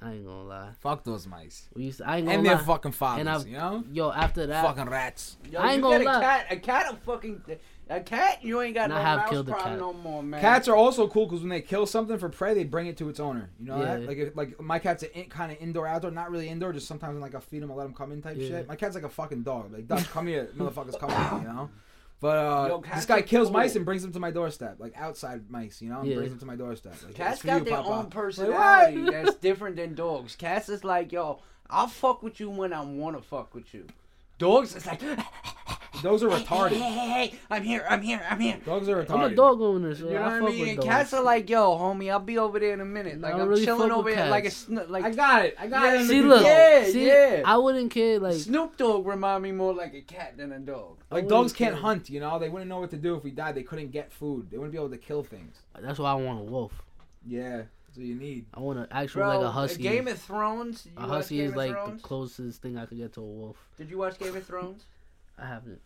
I 0.00 0.12
ain't 0.12 0.24
gonna 0.26 0.44
lie. 0.44 0.70
Fuck 0.78 1.02
those 1.02 1.26
mice. 1.26 1.68
We 1.74 1.84
used 1.84 1.98
to, 1.98 2.08
I 2.08 2.18
ain't 2.18 2.26
gonna 2.26 2.38
And 2.38 2.46
lie. 2.46 2.54
their 2.54 2.62
fucking 2.64 2.92
fathers, 2.92 3.20
And 3.20 3.28
I've- 3.28 3.50
you 3.50 3.56
know? 3.56 3.82
yo, 3.90 4.12
after 4.12 4.46
that, 4.46 4.64
Fucking 4.64 4.88
rats. 4.88 5.36
Yo, 5.50 5.58
I 5.60 5.68
ain't 5.72 5.76
you 5.76 5.82
gonna 5.82 6.04
get 6.04 6.16
a 6.16 6.20
cat, 6.20 6.46
a 6.50 6.56
cat, 6.56 6.92
a 6.92 6.96
fucking 6.98 7.42
a 7.90 8.00
cat. 8.00 8.44
You 8.44 8.60
ain't 8.60 8.76
got 8.76 8.84
And 8.84 8.92
no 8.92 8.98
I 8.98 9.02
have 9.02 9.18
mouse 9.20 9.30
killed 9.30 9.48
a 9.48 9.52
problem 9.52 9.72
cat. 9.72 9.80
no 9.80 9.92
more, 9.92 10.22
man. 10.22 10.40
Cats 10.40 10.68
are 10.68 10.76
also 10.76 11.08
cool 11.08 11.26
because 11.26 11.40
when 11.40 11.48
they 11.48 11.60
kill 11.62 11.84
something 11.84 12.16
for 12.16 12.28
prey, 12.28 12.54
they 12.54 12.62
bring 12.62 12.86
it 12.86 12.96
to 12.98 13.08
its 13.08 13.18
owner. 13.18 13.50
You 13.58 13.66
know 13.66 13.82
that? 13.82 14.06
Like, 14.06 14.18
if, 14.18 14.36
like 14.36 14.60
my 14.60 14.78
cat's 14.78 15.02
a 15.02 15.18
in, 15.18 15.24
kind 15.30 15.50
of 15.50 15.58
indoor, 15.60 15.88
outdoor. 15.88 16.12
Not 16.12 16.30
really 16.30 16.48
indoor. 16.48 16.72
Just 16.72 16.86
sometimes 16.86 17.14
when 17.14 17.20
like 17.20 17.34
I 17.34 17.40
feed 17.40 17.64
him, 17.64 17.72
I 17.72 17.74
let 17.74 17.86
him 17.86 17.94
come 17.94 18.12
in 18.12 18.22
type 18.22 18.36
Yeah. 18.38 18.46
shit. 18.48 18.68
My 18.68 18.76
cat's 18.76 18.94
like 18.94 19.02
a 19.04 19.08
fucking 19.08 19.42
dog. 19.42 19.72
Like, 19.72 19.88
dog, 19.88 20.04
come 20.04 20.28
here, 20.28 20.48
motherfuckers, 20.56 20.96
come 21.00 21.10
here. 21.10 21.40
You 21.48 21.48
know. 21.54 21.70
But 22.20 22.36
uh, 22.36 22.66
Yo, 22.68 22.82
this 22.94 23.06
guy 23.06 23.22
kills 23.22 23.48
cool. 23.48 23.58
mice 23.58 23.76
and 23.76 23.84
brings 23.84 24.02
them 24.02 24.12
to 24.12 24.18
my 24.20 24.30
doorstep, 24.32 24.76
like 24.80 24.92
outside 24.96 25.48
mice. 25.50 25.80
You 25.80 25.90
know, 25.90 26.00
and 26.00 26.08
Yeah. 26.08 26.16
brings 26.16 26.30
them 26.30 26.40
to 26.40 26.46
my 26.46 26.56
doorstep. 26.56 26.94
Like, 27.04 27.14
Cats 27.14 27.32
"It's 27.34 27.40
for 27.42 27.46
got 27.46 27.58
you, 27.58 27.64
their 27.66 27.76
Papa." 27.76 27.88
own 27.90 28.06
personality 28.10 29.02
what? 29.04 29.12
that's 29.12 29.36
different 29.36 29.76
than 29.76 29.94
dogs. 29.94 30.34
Cats 30.34 30.68
is 30.68 30.82
like, 30.82 31.12
yo, 31.12 31.40
I'll 31.70 31.86
fuck 31.86 32.22
with 32.22 32.40
you 32.40 32.50
when 32.50 32.72
I 32.72 32.80
want 32.80 33.16
to 33.16 33.22
fuck 33.22 33.54
with 33.54 33.72
you. 33.72 33.86
Dogs 34.38 34.74
is 34.76 34.86
like, 34.86 35.00
Dogs 36.02 36.22
are 36.22 36.28
retarded. 36.28 36.74
hey, 36.74 36.78
hey, 36.92 37.08
hey, 37.28 37.38
I'm 37.50 37.62
here, 37.64 37.84
I'm 37.90 38.00
here, 38.02 38.24
I'm 38.30 38.38
here. 38.38 38.58
Dogs 38.64 38.88
are 38.88 39.04
retarded. 39.04 39.10
I'm 39.24 39.32
a 39.32 39.34
dog 39.34 39.60
owner, 39.60 39.92
so 39.96 40.04
You 40.06 40.14
know 40.14 40.20
I 40.20 40.22
what 40.26 40.32
I 40.32 40.38
fuck 40.40 40.48
mean? 40.50 40.60
with 40.60 40.68
And 40.68 40.76
dogs. 40.76 40.86
cats 40.88 41.12
are 41.14 41.22
like, 41.24 41.50
yo, 41.50 41.76
homie, 41.76 42.08
I'll 42.12 42.20
be 42.20 42.38
over 42.38 42.60
there 42.60 42.72
in 42.72 42.80
a 42.80 42.84
minute. 42.84 43.20
Like 43.20 43.34
I 43.34 43.40
I'm 43.40 43.48
really 43.48 43.64
chilling 43.64 43.88
fuck 43.88 43.98
over 43.98 44.04
with 44.04 44.14
here, 44.14 44.26
like 44.26 44.44
a 44.44 44.46
cats. 44.46 44.56
sn- 44.56 44.78
like 44.88 45.04
I 45.04 45.10
got 45.10 45.44
it. 45.46 45.56
I 45.58 45.66
got 45.66 45.82
Yeah, 45.82 46.00
it. 46.00 46.06
See, 46.06 46.22
look, 46.22 46.44
Yeah, 46.44 46.84
see, 46.84 47.06
yeah. 47.08 47.42
I 47.44 47.56
wouldn't 47.56 47.90
care. 47.90 48.20
Like, 48.20 48.34
Snoop 48.34 48.76
Dogg 48.76 49.06
remind 49.08 49.42
me 49.42 49.50
more 49.50 49.74
like 49.74 49.92
a 49.94 50.02
cat 50.02 50.36
than 50.36 50.52
a 50.52 50.60
dog. 50.60 50.98
I 51.10 51.16
Like 51.16 51.24
wouldn't 51.24 51.28
dogs 51.30 51.52
can't 51.52 51.74
care. 51.74 51.82
hunt, 51.82 52.08
you 52.08 52.20
know. 52.20 52.38
They 52.38 52.48
wouldn't 52.48 52.68
know 52.68 52.78
what 52.78 52.90
to 52.90 52.96
do 52.96 53.16
if 53.16 53.24
we 53.24 53.32
died. 53.32 53.56
They 53.56 53.64
couldn't 53.64 53.90
get 53.90 54.12
food. 54.12 54.50
They 54.52 54.56
wouldn't 54.58 54.72
be 54.72 54.78
able 54.78 54.90
to 54.90 54.98
kill 54.98 55.24
things. 55.24 55.56
That's 55.80 55.98
why 55.98 56.12
I 56.12 56.14
want 56.14 56.38
a 56.38 56.44
wolf. 56.44 56.80
Yeah, 57.26 57.62
What 57.98 58.06
you 58.06 58.14
need. 58.14 58.46
I 58.54 58.60
want 58.60 58.78
an 58.78 58.86
actual 58.92 59.22
Bro, 59.22 59.38
like 59.40 59.46
a 59.48 59.50
husky. 59.50 59.82
Game 59.82 60.06
of 60.06 60.18
Thrones. 60.20 60.86
You 60.86 60.92
a 61.04 61.08
husky 61.08 61.40
is 61.40 61.56
like 61.56 61.72
Thrones? 61.72 62.00
the 62.00 62.06
closest 62.06 62.62
thing 62.62 62.78
I 62.78 62.86
could 62.86 62.96
get 62.98 63.12
to 63.14 63.20
a 63.20 63.24
wolf. 63.24 63.56
Did 63.76 63.90
you 63.90 63.98
watch 63.98 64.18
Game 64.20 64.36
of 64.36 64.44
Thrones? 64.46 64.84
I 65.38 65.46
haven't. 65.46 65.80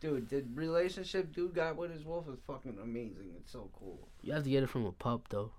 Dude, 0.00 0.30
the 0.30 0.42
relationship 0.54 1.32
dude 1.34 1.54
got 1.54 1.76
with 1.76 1.92
his 1.92 2.04
wolf 2.04 2.26
is 2.28 2.38
fucking 2.46 2.78
amazing. 2.82 3.34
It's 3.38 3.52
so 3.52 3.68
cool. 3.78 3.98
You 4.22 4.32
have 4.32 4.44
to 4.44 4.50
get 4.50 4.62
it 4.62 4.70
from 4.70 4.86
a 4.86 4.92
pup 4.92 5.28
though. 5.28 5.50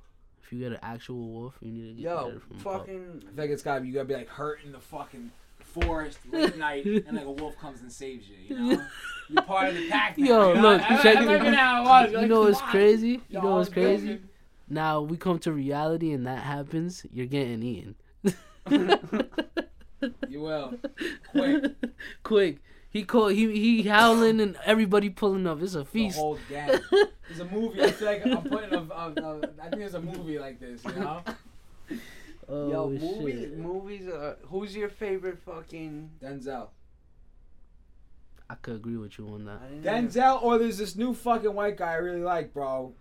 If 0.44 0.52
you 0.52 0.60
get 0.60 0.72
an 0.74 0.80
actual 0.82 1.30
wolf, 1.30 1.53
you 1.61 1.72
need 1.72 1.95
to 1.95 2.02
get, 2.02 2.10
Yo, 2.10 2.26
get 2.26 2.36
it 2.38 2.41
from 2.41 2.57
a 2.60 2.64
pup. 2.64 2.80
fucking. 2.80 3.24
I 3.32 3.36
think 3.36 3.52
it's 3.52 3.61
gotta 3.61 3.86
you 3.86 3.94
gotta 3.94 4.06
be 4.06 4.15
like 4.15 4.28
hurt 4.30 4.60
in 4.65 4.72
the 4.72 4.80
fucking 4.80 5.30
forest 5.60 6.18
late 6.32 6.57
night, 6.57 6.86
and 7.07 7.14
like 7.15 7.26
a 7.26 7.32
wolf 7.32 7.56
comes 7.60 7.82
and 7.82 7.91
saves 7.91 8.28
you. 8.28 8.36
You 8.49 8.56
know, 8.76 8.86
you're 9.30 9.44
part 9.44 9.70
of 9.70 9.76
the 9.76 9.88
pack. 9.90 10.18
Now, 10.18 10.26
Yo, 10.26 10.48
you 10.49 10.56
know? 10.56 10.61
look, 10.74 10.82
I, 10.82 10.95
I, 10.95 10.99
it- 11.11 11.18
I 11.18 11.20
remember 11.22 11.52
how 11.56 11.82
it 11.82 11.86
was. 11.88 12.11
You're 12.11 12.22
You 12.24 12.28
know 12.28 12.41
what's 12.41 12.61
crazy? 12.64 13.22
You 13.30 13.41
know 13.41 13.53
I 13.53 13.56
what's 13.60 13.70
crazy? 13.70 14.20
Joking. 14.73 14.83
Now 14.83 15.01
we 15.01 15.17
come 15.17 15.39
to 15.39 15.51
reality 15.51 16.11
and 16.11 16.25
that 16.27 16.43
happens, 16.43 17.05
you're 17.11 17.25
getting 17.27 17.61
eaten. 17.63 17.95
You 20.27 20.41
will. 20.41 20.73
Quick. 21.31 21.63
Quick. 22.23 22.57
He 22.89 23.03
called 23.05 23.31
he 23.31 23.49
he 23.53 23.83
howling 23.83 24.41
and 24.41 24.57
everybody 24.65 25.09
pulling 25.09 25.47
up. 25.47 25.61
It's 25.61 25.75
a 25.75 25.79
The 25.79 25.85
feast. 25.85 26.17
whole 26.17 26.37
gang. 26.49 26.77
It's 27.29 27.39
a 27.39 27.45
movie. 27.45 27.81
I 27.81 27.89
feel 27.91 28.07
like 28.09 28.25
I'm 28.25 28.43
putting 28.43 28.73
a, 28.73 28.79
a, 28.79 29.13
a. 29.15 29.49
I 29.61 29.69
think 29.69 29.77
there's 29.77 29.93
a 29.93 30.01
movie 30.01 30.37
like 30.39 30.59
this. 30.59 30.83
You 30.83 30.91
know. 30.99 31.21
Oh 32.49 32.69
Yo, 32.69 32.89
movie, 32.89 33.31
shit. 33.43 33.57
movies. 33.57 34.07
Uh, 34.09 34.35
who's 34.47 34.75
your 34.75 34.89
favorite 34.89 35.39
fucking? 35.39 36.09
Denzel. 36.21 36.67
I 38.49 38.55
could 38.55 38.75
agree 38.75 38.97
with 38.97 39.17
you 39.17 39.29
on 39.29 39.45
that. 39.45 39.61
I 39.65 39.69
didn't 39.69 39.85
even- 39.87 40.07
Denzel, 40.09 40.43
or 40.43 40.57
there's 40.57 40.77
this 40.77 40.97
new 40.97 41.13
fucking 41.13 41.53
white 41.53 41.77
guy 41.77 41.93
I 41.93 41.95
really 41.95 42.21
like, 42.21 42.53
bro. 42.53 42.93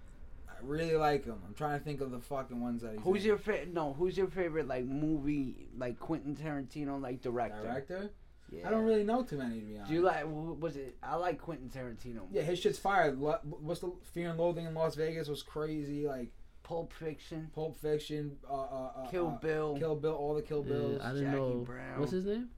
I 0.63 0.67
really 0.67 0.97
like 0.97 1.25
him. 1.25 1.37
I'm 1.47 1.55
trying 1.55 1.79
to 1.79 1.85
think 1.85 2.01
of 2.01 2.11
the 2.11 2.21
fucking 2.21 2.61
ones 2.61 2.83
that 2.83 2.93
he's 2.93 3.01
Who's 3.03 3.23
in. 3.23 3.29
your 3.29 3.39
favorite? 3.39 3.73
No, 3.75 3.93
who's 3.95 4.17
your 4.17 4.29
favorite 4.29 4.67
like 4.69 4.85
movie 4.85 5.69
like 5.77 5.99
Quentin 5.99 6.37
Tarantino 6.37 7.01
like 7.01 7.21
director? 7.21 7.63
director? 7.63 8.11
Yeah. 8.51 8.69
I 8.69 8.71
don't 8.71 8.85
really 8.85 9.05
know 9.05 9.23
too 9.23 9.39
many 9.39 9.61
to 9.61 9.67
be 9.67 9.77
honest. 9.77 9.89
Do 9.89 9.95
you 9.95 10.03
like? 10.03 10.25
Was 10.27 10.77
it? 10.77 10.97
I 11.03 11.17
like 11.17 11.41
Quentin 11.41 11.71
Tarantino. 11.71 12.23
Yeah, 12.31 12.43
his 12.43 12.59
shit's 12.59 12.79
fire. 12.79 13.13
What's 13.13 13.81
the 13.81 13.93
Fear 14.13 14.31
and 14.31 14.39
Loathing 14.39 14.67
in 14.67 14.75
Las 14.75 14.95
Vegas 14.95 15.29
was 15.29 15.43
crazy. 15.43 16.07
Like 16.07 16.33
Pulp 16.63 16.93
Fiction, 16.93 17.51
Pulp 17.55 17.77
Fiction, 17.79 18.37
uh, 18.49 18.53
uh, 18.55 18.93
uh, 18.97 19.07
Kill 19.11 19.29
uh, 19.29 19.39
Bill. 19.39 19.77
Kill 19.79 19.97
Bill, 19.97 20.13
all 20.13 20.35
the 20.35 20.43
Kill 20.43 20.63
Yeah, 20.67 20.73
Bills. 20.75 21.01
I 21.03 21.09
didn't 21.13 21.25
Jackie 21.25 21.37
know. 21.39 21.55
Brown. 21.65 21.99
What's 21.99 22.13
his 22.13 22.27
name? 22.27 22.49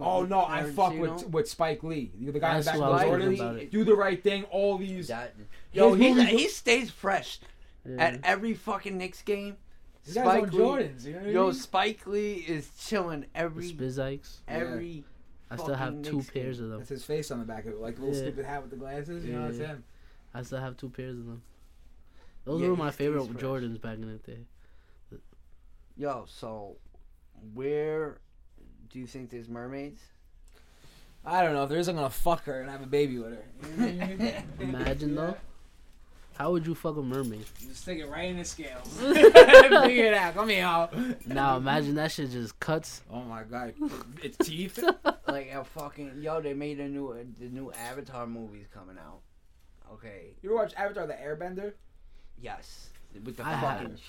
Oh 0.00 0.24
no, 0.24 0.44
I 0.44 0.64
fuck 0.64 0.96
with 0.98 1.28
with 1.28 1.48
Spike 1.48 1.82
Lee, 1.82 2.10
the 2.20 2.32
guy 2.38 2.58
in 2.58 2.62
That's 2.64 2.66
the 2.66 2.72
back 2.72 2.76
who 2.78 2.84
of 2.84 2.90
was 2.92 3.00
the 3.02 3.26
thinking 3.28 3.44
Jordans. 3.46 3.62
it. 3.62 3.70
Do 3.70 3.84
the 3.84 3.94
right 3.96 4.22
thing. 4.22 4.44
All 4.44 4.78
these. 4.78 5.08
That, 5.08 5.34
yo, 5.72 5.94
His 5.94 6.00
he 6.06 6.14
movies- 6.14 6.28
he 6.30 6.48
stays 6.48 6.90
fresh 6.90 7.40
Yeah. 7.84 7.96
at 8.02 8.20
every 8.24 8.54
fucking 8.54 8.96
Knicks 8.98 9.22
game. 9.22 9.56
These 10.04 10.14
guys 10.16 10.26
own 10.26 10.32
Spike 10.48 10.52
Lee- 10.52 10.58
Jordans. 10.60 11.04
You 11.04 11.12
know 11.12 11.18
what 11.20 11.26
I 11.28 11.30
Yo, 11.30 11.44
mean? 11.44 11.54
Spike 11.54 12.06
Lee 12.06 12.32
is 12.34 12.70
chilling 12.78 13.26
every 13.34 13.70
Spizikes. 13.72 14.38
every. 14.48 15.04
I 15.50 15.56
still 15.56 15.74
have 15.74 15.88
fucking 15.90 16.02
two 16.02 16.16
Knicks 16.16 16.30
game. 16.30 16.42
pairs 16.42 16.60
of 16.60 16.68
them. 16.70 16.78
That's 16.78 16.88
his 16.90 17.04
face 17.04 17.30
on 17.30 17.38
the 17.38 17.44
back 17.44 17.66
of 17.66 17.72
it, 17.74 17.78
like 17.80 17.98
a 17.98 18.00
little 18.00 18.14
Yeah. 18.16 18.22
stupid 18.22 18.44
hat 18.46 18.62
with 18.62 18.70
the 18.70 18.76
glasses. 18.78 19.24
You 19.24 19.34
know, 19.34 19.46
it's 19.48 19.58
Yeah. 19.58 19.66
him. 19.66 19.84
I 20.34 20.42
still 20.42 20.58
have 20.60 20.76
two 20.76 20.88
pairs 20.88 21.18
of 21.18 21.26
them. 21.26 21.42
Those 22.44 22.60
Yeah, 22.62 22.68
were 22.68 22.74
he 22.74 22.78
my 22.82 22.88
stays 22.90 22.96
favorite 22.98 23.26
fresh. 23.26 23.42
Jordans 23.42 23.80
back 23.80 23.98
in 23.98 24.08
the 24.10 24.14
day. 24.18 24.46
Yo, 25.96 26.24
so 26.26 26.76
where 27.54 28.18
do 28.92 28.98
you 28.98 29.06
think 29.06 29.30
there's 29.30 29.48
mermaids? 29.48 30.00
I 31.24 31.42
don't 31.42 31.54
know. 31.54 31.62
If 31.64 31.68
there 31.70 31.78
is, 31.78 31.88
I'm 31.88 31.96
gonna 31.96 32.10
fuck 32.10 32.44
her 32.44 32.60
and 32.60 32.70
have 32.70 32.82
a 32.82 32.86
baby 32.86 33.18
with 33.18 33.32
her. 33.32 33.44
You 33.62 33.92
know 33.92 34.06
what 34.06 34.10
I 34.12 34.16
mean? 34.16 34.34
Imagine 34.60 35.14
though. 35.14 35.36
How 36.34 36.50
would 36.50 36.66
you 36.66 36.74
fuck 36.74 36.96
a 36.96 37.02
mermaid? 37.02 37.44
Just 37.60 37.82
stick 37.82 37.98
it 37.98 38.06
right 38.08 38.24
in 38.30 38.38
the 38.38 38.44
scales. 38.44 38.88
Figure 38.98 40.06
it 40.06 40.14
out. 40.14 40.34
Come 40.34 40.48
here, 40.48 40.64
ho. 40.66 40.88
Now 41.26 41.58
imagine 41.58 41.94
that 41.96 42.10
shit 42.10 42.30
just 42.30 42.58
cuts. 42.58 43.02
Oh 43.10 43.20
my 43.22 43.42
god, 43.44 43.74
it's 44.22 44.36
teeth. 44.48 44.82
like 45.28 45.52
a 45.52 45.62
fucking 45.64 46.20
yo, 46.20 46.40
they 46.40 46.54
made 46.54 46.80
a 46.80 46.88
new 46.88 47.14
the 47.38 47.46
new 47.48 47.70
Avatar 47.72 48.26
movie's 48.26 48.66
coming 48.74 48.96
out. 48.98 49.20
Okay, 49.92 50.34
You 50.42 50.48
ever 50.50 50.56
watch 50.58 50.74
Avatar: 50.74 51.06
The 51.06 51.12
Airbender? 51.14 51.74
yes, 52.40 52.88
with 53.24 53.36
the 53.36 53.46
I 53.46 53.60
fucking 53.60 53.90
have. 53.90 54.00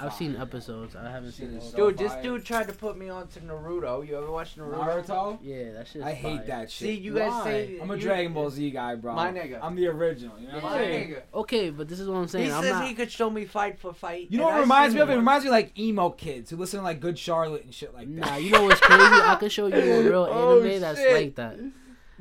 I've 0.00 0.12
seen 0.14 0.36
episodes. 0.36 0.94
I 0.94 1.10
haven't 1.10 1.30
Shit 1.30 1.48
seen 1.50 1.54
is 1.58 1.70
so 1.70 1.76
dude. 1.90 1.98
This 1.98 2.12
fire. 2.12 2.22
dude 2.22 2.44
tried 2.44 2.68
to 2.68 2.72
put 2.72 2.96
me 2.96 3.08
on 3.08 3.26
to 3.28 3.40
Naruto. 3.40 4.06
You 4.06 4.16
ever 4.18 4.30
watch 4.30 4.56
Naruto? 4.56 5.04
Naruto. 5.06 5.38
Yeah, 5.42 5.72
that 5.72 5.88
shit. 5.88 6.02
I 6.02 6.12
hate 6.14 6.46
that 6.46 6.70
shit. 6.70 6.86
See, 6.88 6.94
you 6.94 7.14
guys 7.14 7.42
say 7.42 7.78
I'm 7.82 7.90
a 7.90 7.94
you- 7.96 8.00
Dragon 8.02 8.32
Ball 8.32 8.50
Z 8.50 8.70
guy, 8.70 8.94
bro. 8.94 9.14
My 9.14 9.32
nigga. 9.32 9.58
I'm 9.62 9.74
the 9.74 9.88
original. 9.88 10.38
You 10.38 10.48
know 10.48 10.54
what 10.54 10.62
My 10.62 10.68
I'm 10.78 10.84
saying? 10.84 11.08
nigga. 11.10 11.22
Okay, 11.34 11.70
but 11.70 11.88
this 11.88 11.98
is 12.00 12.08
what 12.08 12.16
I'm 12.16 12.28
saying. 12.28 12.46
He 12.46 12.52
I'm 12.52 12.62
says 12.62 12.72
not. 12.74 12.86
he 12.86 12.94
could 12.94 13.10
show 13.10 13.28
me 13.28 13.44
fight 13.44 13.78
for 13.78 13.92
fight. 13.92 14.28
You 14.30 14.38
know 14.38 14.44
what 14.44 14.56
it 14.58 14.60
reminds 14.60 14.94
me 14.94 15.00
of? 15.00 15.10
It 15.10 15.16
reminds 15.16 15.44
me 15.44 15.48
of 15.48 15.52
like 15.52 15.78
emo 15.78 16.10
kids 16.10 16.50
who 16.50 16.56
listen 16.56 16.78
to 16.80 16.84
like 16.84 17.00
Good 17.00 17.18
Charlotte 17.18 17.64
and 17.64 17.74
shit 17.74 17.92
like 17.94 18.06
that. 18.14 18.30
Nah, 18.30 18.36
you 18.36 18.50
know 18.52 18.62
what's 18.64 18.80
crazy? 18.80 19.02
I 19.02 19.36
could 19.36 19.50
show 19.52 19.66
you 19.66 19.74
a 19.74 20.02
real 20.02 20.28
Oh, 20.30 20.60
anime 20.64 20.80
that's 20.80 21.00
oh, 21.00 21.12
like 21.12 21.34
that. 21.36 21.58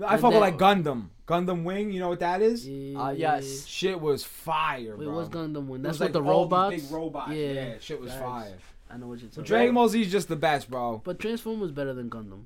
I 0.05 0.17
fuck 0.17 0.31
with 0.31 0.41
like 0.41 0.57
Gundam. 0.57 1.09
Gundam 1.27 1.63
Wing. 1.63 1.91
You 1.91 1.99
know 1.99 2.09
what 2.09 2.19
that 2.21 2.41
is? 2.41 2.65
Uh, 2.65 3.13
yes. 3.15 3.65
Shit 3.65 3.99
was 3.99 4.23
fire, 4.23 4.95
Wait, 4.97 5.05
bro. 5.05 5.15
what's 5.15 5.29
Gundam 5.29 5.67
Wing? 5.67 5.81
It 5.81 5.83
That's 5.83 5.99
was, 5.99 6.07
with 6.07 6.13
the 6.13 6.23
all 6.23 6.45
these 6.45 6.51
robots. 6.51 6.75
Big 6.83 6.91
robots. 6.91 7.31
Yeah. 7.31 7.51
Yeah, 7.51 7.73
shit 7.79 7.99
was 8.01 8.11
Facts. 8.11 8.23
fire. 8.23 8.53
I 8.89 8.97
know 8.97 9.07
what 9.07 9.19
you're 9.19 9.29
talking. 9.29 9.29
But 9.29 9.37
about. 9.41 9.47
Dragon 9.47 9.75
Ball 9.75 9.89
Z 9.89 10.01
is 10.01 10.11
just 10.11 10.29
the 10.29 10.35
best, 10.37 10.69
bro. 10.69 11.01
But 11.03 11.19
Transformers 11.19 11.71
better 11.71 11.93
than 11.93 12.09
Gundam. 12.09 12.43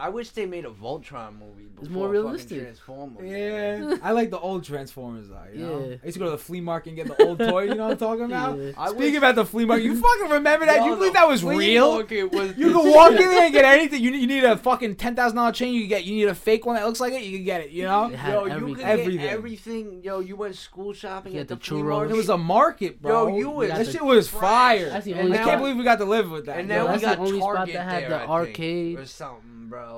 I 0.00 0.08
wish 0.08 0.30
they 0.30 0.46
made 0.46 0.64
a 0.64 0.70
Voltron 0.70 1.38
movie. 1.38 1.66
It's 1.80 1.88
more 1.88 2.08
before 2.08 2.08
fucking 2.08 2.22
realistic. 2.24 2.60
Transformers. 2.62 3.30
Yeah, 3.30 3.96
I 4.02 4.12
like 4.12 4.30
the 4.30 4.38
old 4.38 4.64
Transformers 4.64 5.28
though. 5.28 5.42
You 5.54 5.58
know? 5.66 5.78
Yeah. 5.88 5.96
I 6.02 6.06
used 6.06 6.14
to 6.14 6.18
go 6.18 6.24
to 6.26 6.30
the 6.32 6.38
flea 6.38 6.60
market 6.60 6.90
and 6.90 6.96
get 6.96 7.06
the 7.06 7.24
old 7.26 7.38
toy. 7.38 7.62
You 7.62 7.74
know 7.74 7.84
what 7.84 7.92
I'm 7.92 7.96
talking 7.98 8.24
about? 8.26 8.58
Yeah. 8.58 8.72
Speaking 8.86 8.98
wish- 8.98 9.16
about 9.16 9.34
the 9.36 9.44
flea 9.46 9.64
market, 9.64 9.84
you 9.84 9.96
fucking 10.00 10.28
remember 10.30 10.66
that? 10.66 10.76
Yo, 10.80 10.86
you 10.86 10.96
believe 10.96 11.12
that 11.14 11.26
was 11.28 11.42
real? 11.44 11.96
was 11.98 12.10
You 12.10 12.28
the 12.28 12.80
can 12.80 12.90
walk 12.92 13.12
in 13.12 13.16
there 13.18 13.44
and 13.44 13.52
get 13.52 13.64
anything. 13.64 14.02
You 14.02 14.10
need, 14.10 14.20
you 14.20 14.26
need 14.26 14.44
a 14.44 14.56
fucking 14.56 14.96
ten 14.96 15.14
thousand 15.16 15.36
dollar 15.36 15.52
chain. 15.52 15.72
You 15.74 15.86
get. 15.86 16.04
You 16.04 16.14
need 16.16 16.28
a 16.28 16.34
fake 16.34 16.66
one 16.66 16.76
that 16.76 16.84
looks 16.86 17.00
like 17.00 17.12
it. 17.14 17.22
You 17.22 17.38
can 17.38 17.44
get 17.44 17.60
it. 17.62 17.70
You 17.70 17.84
know. 17.84 18.06
It 18.06 18.18
Yo, 18.26 18.44
you 18.46 18.50
everything. 18.52 18.74
could 18.76 18.84
Everything. 18.84 19.16
get 19.20 19.32
everything. 19.32 20.02
Yo, 20.02 20.20
you 20.20 20.36
went 20.36 20.54
school 20.56 20.92
shopping 20.92 21.36
at 21.38 21.48
the 21.48 21.54
the 21.56 21.60
flea 21.60 21.78
churros. 21.80 21.88
market. 21.88 22.12
It 22.12 22.16
was 22.16 22.28
a 22.28 22.38
market, 22.38 23.00
bro. 23.02 23.28
Yo, 23.28 23.36
you 23.38 23.50
was 23.50 23.68
got 23.68 23.78
that 23.78 23.86
shit 23.86 24.04
was 24.04 24.28
fire. 24.28 24.90
That's 24.90 25.04
the 25.06 25.12
And 25.12 25.20
only 25.22 25.38
I 25.38 25.44
can't 25.44 25.60
believe 25.60 25.76
we 25.76 25.84
got 25.84 25.98
to 25.98 26.04
live 26.04 26.30
with 26.30 26.46
that. 26.46 26.58
And 26.58 26.68
yo. 26.68 26.74
now 26.74 26.82
we 26.82 26.88
that's 26.98 27.02
the 27.02 27.08
got 27.08 27.18
only 27.18 27.40
spot 27.40 27.56
Target 27.56 27.74
that 27.74 27.88
had 28.02 28.10
the 28.10 28.28
arcade. 28.28 28.98
or 28.98 29.06
something, 29.06 29.68
bro. 29.68 29.89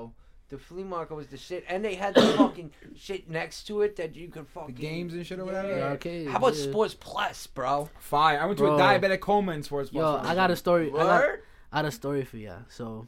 The 0.48 0.59
flea 0.59 0.85
market 0.85 1.14
was 1.14 1.28
the 1.28 1.39
shit, 1.39 1.64
and 1.66 1.82
they 1.82 1.94
had 1.94 2.14
the 2.14 2.20
fucking 2.36 2.73
shit 2.94 3.31
next 3.31 3.62
to 3.69 3.81
it 3.81 3.97
that 3.97 4.14
you 4.14 4.28
could 4.28 4.47
fucking 4.48 4.74
games 4.74 5.14
and 5.14 5.27
shit 5.27 5.39
or 5.39 5.47
whatever? 5.47 5.69
The 5.69 5.82
arcade. 5.82 6.28
How 6.28 6.36
about 6.36 6.55
yeah. 6.55 6.64
Sports 6.64 6.94
Plus, 6.94 7.47
bro? 7.47 7.89
Fire. 7.98 8.39
I 8.39 8.44
went 8.44 8.59
to 8.59 8.64
Bro. 8.64 8.77
a 8.77 8.78
diabetic 8.78 9.20
coma 9.20 9.52
in 9.52 9.62
sports. 9.62 9.90
Yo, 9.90 10.01
Plus 10.02 10.27
I 10.27 10.35
got 10.35 10.51
a 10.51 10.56
story. 10.56 10.90
I 10.90 10.97
got, 10.97 11.24
I 11.73 11.77
got 11.78 11.85
a 11.86 11.90
story 11.90 12.24
for 12.27 12.36
ya. 12.36 12.56
So, 12.69 13.06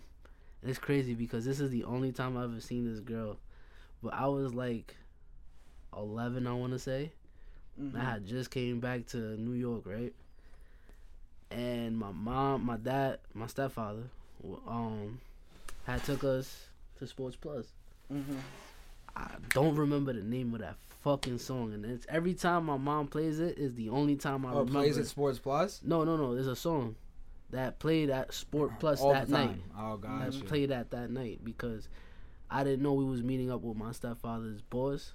it's 0.62 0.78
crazy 0.78 1.12
because 1.12 1.44
this 1.44 1.60
is 1.60 1.70
the 1.70 1.84
only 1.84 2.12
time 2.12 2.38
I've 2.38 2.44
ever 2.44 2.60
seen 2.60 2.90
this 2.90 3.00
girl. 3.00 3.36
But 4.02 4.14
I 4.14 4.26
was 4.28 4.54
like, 4.54 4.96
eleven, 5.94 6.46
I 6.46 6.54
want 6.54 6.72
to 6.72 6.78
say. 6.78 7.12
Mhm. 7.78 7.94
I 7.94 8.04
had 8.04 8.26
just 8.26 8.50
came 8.50 8.80
back 8.80 9.06
to 9.08 9.18
New 9.18 9.52
York, 9.52 9.82
right? 9.84 10.14
And 11.50 11.98
my 11.98 12.10
mom, 12.10 12.64
my 12.64 12.78
dad, 12.78 13.18
my 13.34 13.48
stepfather, 13.48 14.04
um, 14.66 15.20
had 15.84 16.02
took 16.04 16.24
us 16.24 16.68
to 16.98 17.06
Sports 17.06 17.36
Plus. 17.36 17.66
Mhm. 18.12 18.38
I 19.16 19.30
don't 19.50 19.76
remember 19.76 20.12
the 20.12 20.22
name 20.22 20.52
of 20.54 20.60
that 20.60 20.76
fucking 21.02 21.38
song, 21.38 21.72
and 21.72 21.84
it's 21.84 22.06
every 22.08 22.34
time 22.34 22.64
my 22.66 22.76
mom 22.76 23.06
plays 23.08 23.38
it 23.40 23.58
is 23.58 23.74
the 23.74 23.88
only 23.90 24.16
time 24.16 24.44
I 24.44 24.50
Oh, 24.50 24.58
remember. 24.60 24.72
plays 24.80 24.98
at 24.98 25.06
Sports 25.06 25.38
Plus 25.38 25.80
No, 25.84 26.04
no, 26.04 26.16
no. 26.16 26.34
There's 26.34 26.46
a 26.46 26.56
song 26.56 26.96
that 27.50 27.78
played 27.78 28.10
at 28.10 28.32
Sport 28.34 28.72
Plus 28.80 29.00
all 29.00 29.12
that 29.12 29.28
night. 29.28 29.60
Oh 29.78 29.94
I 29.94 30.26
gosh. 30.28 30.40
played 30.42 30.70
at 30.72 30.90
that 30.90 31.10
night 31.10 31.44
because 31.44 31.88
I 32.50 32.64
didn't 32.64 32.82
know 32.82 32.92
we 32.94 33.04
was 33.04 33.22
meeting 33.22 33.50
up 33.50 33.62
with 33.62 33.76
my 33.76 33.92
stepfather's 33.92 34.62
boss. 34.62 35.12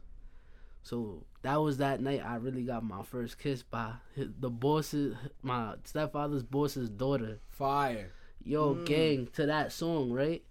So 0.84 1.24
that 1.42 1.58
was 1.58 1.78
that 1.78 2.02
night 2.02 2.24
I 2.26 2.36
really 2.36 2.64
got 2.64 2.84
my 2.84 3.04
first 3.04 3.38
kiss 3.38 3.64
by 3.64 3.94
his, 4.16 4.30
the 4.40 4.50
boss's 4.50 5.16
my 5.44 5.76
stepfather's 5.84 6.44
boss's 6.44 6.90
daughter. 6.90 7.40
Fire. 7.50 8.12
Yo, 8.46 8.76
Mm. 8.76 8.86
gang 8.86 9.28
to 9.34 9.46
that 9.48 9.72
song, 9.74 10.12
right? 10.14 10.44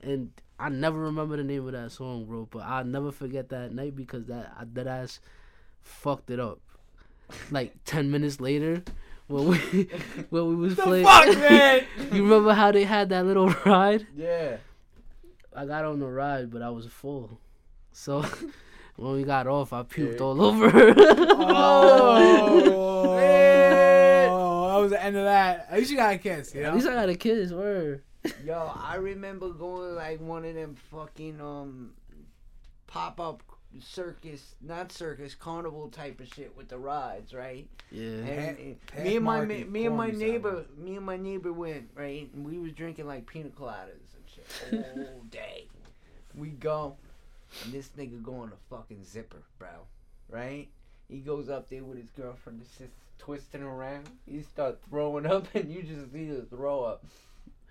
And 0.00 0.32
I 0.58 0.68
never 0.70 0.98
remember 0.98 1.36
the 1.36 1.44
name 1.44 1.66
of 1.66 1.72
that 1.72 1.92
song, 1.92 2.24
bro. 2.24 2.48
But 2.50 2.60
I'll 2.60 2.84
never 2.84 3.12
forget 3.12 3.48
that 3.50 3.72
night 3.72 3.94
because 3.94 4.24
that 4.26 4.52
I, 4.58 4.64
that 4.74 4.86
ass 4.86 5.20
fucked 5.82 6.30
it 6.30 6.40
up. 6.40 6.60
Like 7.50 7.74
ten 7.84 8.10
minutes 8.10 8.40
later, 8.40 8.82
when 9.26 9.48
we 9.48 9.56
when 10.30 10.48
we 10.48 10.54
was 10.56 10.76
The 10.76 10.82
playing. 10.82 11.04
fuck, 11.04 11.26
man. 11.38 11.84
you 12.12 12.22
remember 12.22 12.52
how 12.54 12.72
they 12.72 12.84
had 12.84 13.08
that 13.10 13.26
little 13.26 13.50
ride? 13.66 14.06
Yeah. 14.16 14.56
I 15.54 15.64
got 15.66 15.84
on 15.84 16.00
the 16.00 16.06
ride, 16.06 16.50
but 16.50 16.62
I 16.62 16.70
was 16.70 16.86
full. 16.86 17.38
So 17.92 18.22
when 18.96 19.12
we 19.14 19.24
got 19.24 19.46
off, 19.46 19.72
I 19.72 19.82
puked 19.82 20.18
Yeah. 20.18 20.24
all 20.24 20.40
over. 20.42 20.70
Oh, 21.88 23.16
man. 23.16 24.28
oh, 24.30 24.68
that 24.68 24.76
was 24.82 24.90
the 24.90 25.02
end 25.02 25.16
of 25.16 25.24
that. 25.24 25.66
At 25.70 25.78
least 25.78 25.90
you 25.90 25.96
got 25.96 26.14
a 26.14 26.18
kiss, 26.18 26.54
you 26.54 26.60
know. 26.62 26.68
At 26.68 26.74
least 26.74 26.86
I 26.88 26.94
got 26.94 27.08
a 27.08 27.14
kiss. 27.14 27.52
Word. 27.52 28.02
Yo, 28.44 28.72
I 28.76 28.96
remember 28.96 29.50
going 29.50 29.94
like 29.94 30.20
one 30.20 30.44
of 30.44 30.54
them 30.54 30.76
fucking 30.90 31.40
um 31.40 31.92
pop 32.86 33.20
up 33.20 33.42
circus, 33.80 34.54
not 34.62 34.90
circus, 34.92 35.34
carnival 35.34 35.88
type 35.88 36.20
of 36.20 36.28
shit 36.28 36.56
with 36.56 36.68
the 36.68 36.78
rides, 36.78 37.34
right? 37.34 37.68
Yeah. 37.90 38.06
And, 38.08 38.26
Pat- 38.26 38.58
and 38.58 38.86
Pat 38.86 39.04
me 39.04 39.16
and 39.16 39.24
my 39.24 39.36
Market, 39.38 39.70
me 39.70 39.86
and 39.86 39.96
my 39.96 40.10
neighbor, 40.10 40.50
salad. 40.50 40.78
me 40.78 40.96
and 40.96 41.04
my 41.06 41.16
neighbor 41.16 41.52
went 41.52 41.90
right, 41.94 42.28
and 42.32 42.46
we 42.46 42.58
was 42.58 42.72
drinking 42.72 43.06
like 43.06 43.26
pina 43.26 43.48
coladas 43.50 43.90
and 44.14 44.24
shit 44.34 44.86
all 44.96 45.22
day. 45.30 45.66
We 46.34 46.48
go, 46.50 46.96
and 47.64 47.72
this 47.72 47.90
nigga 47.98 48.22
go 48.22 48.36
on 48.36 48.52
a 48.52 48.74
fucking 48.74 49.04
zipper, 49.04 49.42
bro. 49.58 49.68
Right? 50.30 50.68
He 51.08 51.18
goes 51.18 51.48
up 51.48 51.68
there 51.68 51.84
with 51.84 51.98
his 51.98 52.10
girlfriend, 52.10 52.60
it's 52.62 52.78
just 52.78 52.90
twisting 53.18 53.62
around. 53.62 54.08
He 54.26 54.42
start 54.42 54.78
throwing 54.88 55.26
up, 55.26 55.46
and 55.54 55.70
you 55.70 55.82
just 55.82 56.12
see 56.12 56.26
the 56.26 56.42
throw 56.42 56.82
up. 56.84 57.04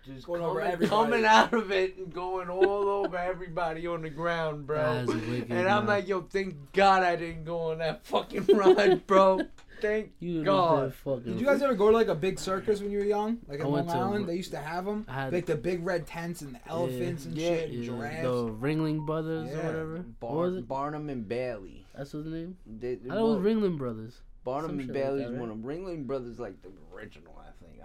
Just 0.06 0.28
Going 0.28 0.42
over 0.42 0.60
coming, 0.60 0.74
everybody. 0.74 0.90
coming 0.90 1.26
out 1.26 1.54
of 1.54 1.72
it 1.72 1.98
and 1.98 2.14
going 2.14 2.50
all 2.50 2.64
over 2.90 3.18
everybody 3.18 3.88
on 3.88 4.04
the 4.04 4.10
ground, 4.10 4.68
bro. 4.68 4.78
That's 5.06 5.08
wicked, 5.14 5.52
And 5.52 5.68
I'm 5.68 5.86
nah. 5.86 5.94
like, 5.94 6.08
yo, 6.08 6.22
thank 6.22 6.56
God 6.74 7.02
I 7.04 7.16
didn't 7.16 7.44
go 7.46 7.72
on 7.72 7.80
that 7.80 8.06
fucking 8.06 8.46
ride, 8.54 9.06
bro. 9.08 9.42
Thank 9.82 10.14
You 10.20 10.42
God. 10.44 10.94
Did 11.26 11.38
you 11.40 11.46
guys 11.46 11.62
ever 11.62 11.76
go 11.76 11.92
to 11.92 11.98
like 11.98 12.08
a 12.08 12.16
big 12.16 12.40
circus 12.40 12.80
when 12.82 12.92
you 12.92 13.00
were 13.00 13.04
young? 13.04 13.40
Like 13.46 13.60
in 13.60 13.66
Long 13.66 13.74
went 13.74 13.90
to- 13.90 13.96
Island, 13.96 14.28
they 14.28 14.36
used 14.36 14.52
to 14.52 14.58
have 14.58 14.86
them. 14.86 15.06
I 15.10 15.14
had- 15.24 15.34
like 15.34 15.46
the 15.46 15.56
big 15.58 15.86
red 15.86 16.08
tents 16.08 16.42
and 16.42 16.56
the 16.56 16.60
elephants 16.70 17.26
and 17.26 17.38
Yeah, 17.38 17.50
shit, 17.50 17.70
and 17.72 17.80
yeah, 17.84 17.86
giraffes. 17.92 18.22
the 18.24 18.48
Ringling 18.54 19.06
Brothers 19.06 19.50
Yeah. 19.52 19.60
or 19.60 19.64
whatever? 19.68 19.98
Bar- 20.22 20.30
what 20.32 20.38
was 20.46 20.56
it? 20.58 20.68
Barnum 20.68 21.10
and 21.10 21.28
Bailey. 21.28 21.86
That's 21.96 22.14
his 22.14 22.26
name. 22.26 22.56
They, 22.66 22.94
I 22.94 22.96
thought 23.10 23.18
it 23.18 23.22
was 23.22 23.38
Ringling 23.40 23.78
Brothers. 23.78 24.22
Barnum 24.46 24.70
some 24.72 24.80
and 24.80 24.88
shit 24.88 24.96
like 24.96 25.18
that, 25.18 25.30
right? 25.32 25.40
one 25.40 25.50
of 25.52 25.58
Ringling 25.58 26.08
Brothers 26.08 26.40
like 26.40 26.62
the 26.62 26.70
original. 26.96 27.34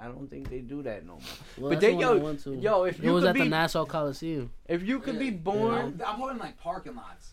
I 0.00 0.06
don't 0.06 0.28
think 0.30 0.48
they 0.48 0.60
do 0.60 0.82
that 0.82 1.04
no 1.06 1.12
more. 1.14 1.20
Well, 1.58 1.70
But 1.72 1.80
they 1.80 1.92
the 1.94 2.00
yo 2.00 2.12
I 2.14 2.18
went 2.18 2.42
to. 2.44 2.54
yo 2.54 2.84
if 2.84 3.02
it 3.02 3.10
was 3.10 3.22
could 3.22 3.28
at 3.30 3.34
be 3.34 3.40
the 3.40 3.46
Nassau 3.50 3.84
Coliseum, 3.84 4.50
if 4.66 4.82
you 4.82 4.98
could 5.00 5.18
be 5.18 5.26
Yeah. 5.26 5.30
born 5.32 5.74
I'm, 5.74 6.02
I'm 6.06 6.18
talking 6.18 6.38
like 6.38 6.58
parking 6.58 6.96
lots. 6.96 7.32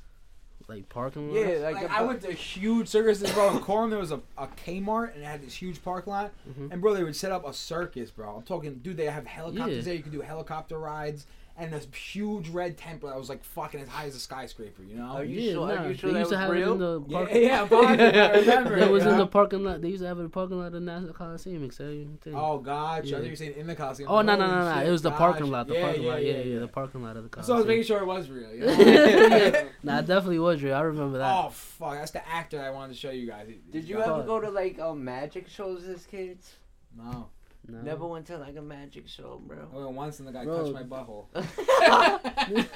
like 0.68 0.90
parking 0.90 1.32
lot. 1.34 1.40
yeah 1.40 1.58
like, 1.60 1.76
Like, 1.76 1.84
if 1.86 1.92
I 1.92 2.02
went 2.04 2.22
to 2.24 2.32
huge 2.34 2.90
circuses, 2.90 3.32
bro. 3.32 3.52
In 3.56 3.60
Coram, 3.62 3.90
there 3.90 4.00
was 4.00 4.12
a, 4.12 4.20
a 4.38 4.48
Kmart 4.48 5.14
and 5.16 5.24
it 5.24 5.26
had 5.26 5.42
this 5.42 5.54
huge 5.54 5.82
parking 5.82 6.12
lot. 6.12 6.32
Mhm. 6.50 6.72
And 6.74 6.82
bro, 6.82 6.94
they 6.94 7.04
would 7.06 7.16
set 7.16 7.32
up 7.32 7.48
a 7.48 7.54
circus, 7.54 8.12
bro. 8.12 8.36
I'm 8.36 8.44
talking, 8.44 8.76
dude. 8.80 8.98
They 8.98 9.06
have 9.06 9.26
helicopters 9.26 9.78
Yeah. 9.78 9.82
there. 9.84 9.94
You 9.94 10.04
could 10.04 10.12
do 10.12 10.20
helicopter 10.22 10.78
rides. 10.78 11.26
And 11.60 11.74
this 11.74 11.88
huge 11.92 12.50
red 12.50 12.78
tent, 12.78 13.02
that 13.02 13.18
was 13.18 13.30
like 13.30 13.44
fucking 13.44 13.80
as 13.80 13.88
high 13.88 14.06
as 14.06 14.16
a 14.16 14.20
skyscraper. 14.20 14.84
You 14.84 14.98
know? 14.98 15.06
Are 15.06 15.24
you 15.24 15.40
yeah, 15.42 15.52
sure? 15.54 15.72
Are 15.76 15.90
you 15.90 15.96
sure 15.96 16.10
they 16.12 16.14
that 16.14 16.20
used 16.20 16.30
to 16.30 16.36
was 16.36 16.42
have 16.44 16.50
real? 16.52 16.70
it 16.70 16.74
in 16.74 16.78
the 16.80 17.04
yeah, 17.08 17.18
park. 17.18 17.30
yeah, 17.34 17.62
I'm 17.64 17.68
positive, 17.68 18.16
I 18.16 18.30
remember. 18.40 18.78
It 18.78 18.92
was 18.92 19.04
you 19.06 19.10
in 19.10 19.18
the 19.18 19.26
parking 19.26 19.64
lot. 19.64 19.82
They 19.82 19.88
used 19.88 20.04
to 20.04 20.08
have 20.08 20.18
it 20.18 20.20
in 20.22 20.26
the 20.28 20.30
parking 20.30 20.60
lot 20.60 20.68
of 20.68 20.74
the 20.74 20.80
Nassau 20.82 21.14
Coliseum. 21.14 21.64
Exciting 21.64 22.20
thing. 22.22 22.36
Oh 22.36 22.60
God! 22.60 23.02
I 23.02 23.06
Yeah. 23.08 23.16
thought 23.16 23.24
you 23.24 23.30
were 23.32 23.36
saying 23.36 23.54
in 23.58 23.66
the 23.66 23.76
Coliseum. 23.76 24.08
Oh 24.12 24.22
no 24.22 24.36
no 24.36 24.46
no 24.48 24.76
no! 24.76 24.82
It 24.86 24.92
was 24.92 25.02
the 25.02 25.10
gosh. 25.10 25.18
parking 25.18 25.48
lot. 25.50 25.68
The 25.68 25.74
Yeah, 25.74 25.82
parking 25.82 26.04
yeah, 26.04 26.10
lot. 26.12 26.24
Yeah, 26.24 26.34
yeah, 26.38 26.44
yeah, 26.44 26.60
the 26.60 26.68
parking 26.68 27.02
lot 27.02 27.18
of 27.18 27.24
the 27.24 27.30
Coliseum. 27.30 27.48
So 27.48 27.54
I 27.56 27.58
was 27.58 27.66
making 27.66 27.84
sure 27.86 28.00
it 28.02 28.06
was 28.06 28.30
real. 28.30 28.54
You 28.54 28.66
know? 28.68 29.70
nah, 29.84 29.98
it 30.00 30.06
definitely 30.06 30.38
was 30.38 30.62
real. 30.62 30.76
I 30.76 30.82
remember 30.82 31.18
that. 31.18 31.34
Oh 31.44 31.50
fuck! 31.50 31.94
That's 31.94 32.12
the 32.12 32.28
actor 32.30 32.62
I 32.62 32.70
wanted 32.70 32.94
to 32.94 33.00
show 33.00 33.10
you 33.10 33.26
guys. 33.26 33.48
Did 33.72 33.86
you 33.86 33.96
Got- 33.96 34.10
ever 34.10 34.24
go 34.28 34.40
to 34.40 34.52
like 34.52 34.78
um 34.78 35.04
magic 35.04 35.48
shows 35.50 35.86
as 35.86 36.06
kids? 36.06 36.54
No. 36.96 37.30
No. 37.70 37.82
Never 37.82 38.06
went 38.08 38.26
to 38.28 38.38
like 38.38 38.56
a 38.56 38.62
magic 38.62 39.08
show, 39.10 39.42
I 39.44 39.48
bro. 39.48 39.68
went 39.74 39.92
once 39.96 40.20
and 40.20 40.28
the 40.28 40.32
guy 40.32 40.46
Bro. 40.46 40.72
touched 40.72 40.74
my 40.74 40.84
butthole. 40.84 41.26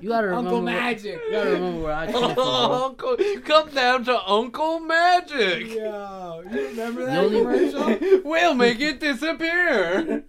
You 0.00 0.08
gotta 0.08 0.28
remember. 0.28 0.34
Uncle 0.50 0.62
where- 0.62 0.74
Magic. 0.74 1.20
You 1.26 1.32
gotta 1.32 1.50
remember 1.50 1.82
where 1.82 1.92
I 1.92 2.06
came 2.06 2.14
from. 2.22 2.34
bro. 2.34 2.44
Uncle, 2.84 3.16
come 3.44 3.70
down 3.70 4.04
to 4.04 4.30
Uncle 4.30 4.78
Magic. 4.80 5.74
Yo, 5.74 6.42
you 6.50 6.66
remember 6.68 7.04
that 7.06 7.18
only- 7.18 7.38
commercial? 7.40 8.20
we'll 8.24 8.54
make 8.54 8.78
it 8.80 9.00
disappear. 9.00 10.22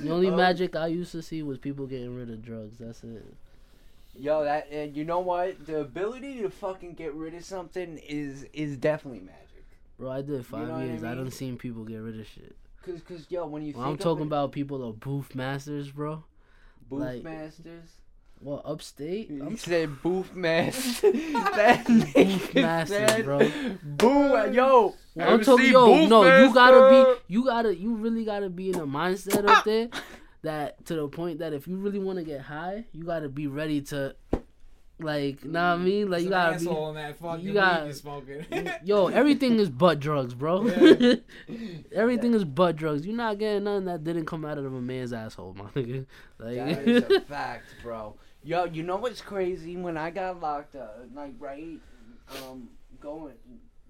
The 0.00 0.10
only 0.10 0.28
Um, 0.28 0.36
magic 0.36 0.76
I 0.76 0.88
used 0.88 1.12
to 1.12 1.22
see 1.22 1.42
was 1.42 1.56
people 1.58 1.86
getting 1.86 2.14
rid 2.14 2.28
of 2.30 2.42
drugs. 2.44 2.76
That's 2.78 3.02
it. 3.02 3.24
Yo, 4.14 4.44
that 4.44 4.68
and 4.70 4.94
you 4.94 5.04
know 5.04 5.20
what? 5.20 5.66
The 5.66 5.80
ability 5.80 6.42
to 6.42 6.50
fucking 6.50 6.94
get 6.94 7.14
rid 7.14 7.34
of 7.34 7.44
something 7.44 7.96
is 8.06 8.44
is 8.52 8.76
definitely 8.76 9.20
magic. 9.20 9.39
Bro, 10.00 10.10
I 10.12 10.22
did 10.22 10.46
five 10.46 10.66
know 10.66 10.74
what 10.74 10.82
I 10.82 10.86
years. 10.86 11.04
I, 11.04 11.14
don't 11.14 11.30
seen 11.30 11.58
people 11.58 11.84
get 11.84 11.98
rid 11.98 12.18
of 12.18 12.26
shit. 12.26 12.56
Cause, 12.86 13.02
cause 13.06 13.26
yo, 13.28 13.46
when 13.46 13.62
you 13.62 13.74
When 13.74 13.86
I'm 13.86 13.98
talking 13.98 14.22
of 14.22 14.28
about 14.28 14.50
people 14.50 14.82
of 14.82 14.98
booth 14.98 15.34
masters, 15.34 15.90
bro. 15.90 16.24
booth 16.88 17.00
like- 17.00 17.22
masters, 17.22 17.90
Well, 18.40 18.62
upstate. 18.64 19.28
you 19.28 19.44
I'm 19.44 19.58
said 19.58 20.00
booth 20.02 20.34
master. 20.34 21.12
that 21.12 21.84
nigga 21.86 22.62
masters, 22.62 23.24
bro. 23.26 23.40
Boo, 23.82 24.52
yo. 24.54 24.94
I'm 25.20 25.44
talking, 25.44 25.70
yo, 25.70 25.84
Booth 25.84 26.08
no, 26.08 26.46
you 26.46 26.54
gotta 26.54 27.14
be, 27.28 27.34
you 27.34 27.44
gotta, 27.44 27.76
you 27.76 27.94
really 27.96 28.24
gotta 28.24 28.48
be 28.48 28.70
in 28.70 28.76
a 28.76 28.86
mindset 28.86 29.44
up 29.44 29.58
ah! 29.58 29.62
there 29.66 29.88
that 30.40 30.82
to 30.86 30.94
the 30.94 31.08
point 31.08 31.40
that 31.40 31.52
if 31.52 31.68
you 31.68 31.76
really 31.76 31.98
want 31.98 32.18
to 32.18 32.24
get 32.24 32.40
high, 32.40 32.86
you 32.92 33.04
gotta 33.04 33.28
be 33.28 33.48
ready 33.48 33.82
to, 33.82 34.16
like, 35.02 35.44
know 35.44 35.58
what 35.70 35.80
I 35.80 35.82
mean? 35.82 36.10
Like, 36.10 36.22
you 36.22 36.30
gotta 36.30 36.54
asshole 36.56 36.90
in 36.90 36.94
that 36.96 37.18
fucking 37.18 37.44
you 37.44 37.52
you're 37.52 37.92
smoking. 37.92 38.44
yo, 38.84 39.08
everything 39.08 39.58
is 39.58 39.68
butt 39.70 40.00
drugs, 40.00 40.34
bro. 40.34 40.66
Yeah. 40.66 41.14
everything 41.92 42.34
is 42.34 42.44
butt 42.44 42.76
drugs. 42.76 43.06
You're 43.06 43.16
not 43.16 43.38
getting 43.38 43.64
nothing 43.64 43.86
that 43.86 44.04
didn't 44.04 44.26
come 44.26 44.44
out 44.44 44.58
of 44.58 44.64
a 44.64 44.70
man's 44.70 45.12
asshole, 45.12 45.54
my 45.54 45.64
nigga. 45.70 46.06
Like, 46.38 46.56
That 46.56 46.88
is 46.88 47.04
a 47.10 47.20
fact, 47.20 47.64
bro. 47.82 48.16
Yo, 48.42 48.64
you 48.64 48.82
know 48.82 48.96
what's 48.96 49.20
crazy? 49.20 49.76
When 49.76 49.96
I 49.98 50.10
got 50.10 50.40
locked 50.40 50.74
up, 50.74 50.98
like 51.14 51.34
right, 51.38 51.78
um, 52.48 52.70
going, 52.98 53.34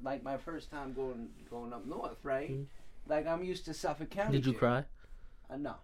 like 0.03 0.25
my 0.25 0.37
first 0.37 0.71
time 0.71 0.93
going 0.93 1.29
going 1.49 1.73
up 1.73 1.87
north, 1.87 2.19
right? 2.25 2.51
Mhm. 2.51 2.67
Like 3.07 3.27
I'm 3.29 3.45
used 3.45 3.65
to 3.67 3.75
Suffolk 3.75 4.11
County. 4.11 4.33
did 4.39 4.47
you 4.47 4.53
cry? 4.53 4.85
Uh, 5.49 5.57
no, 5.57 5.75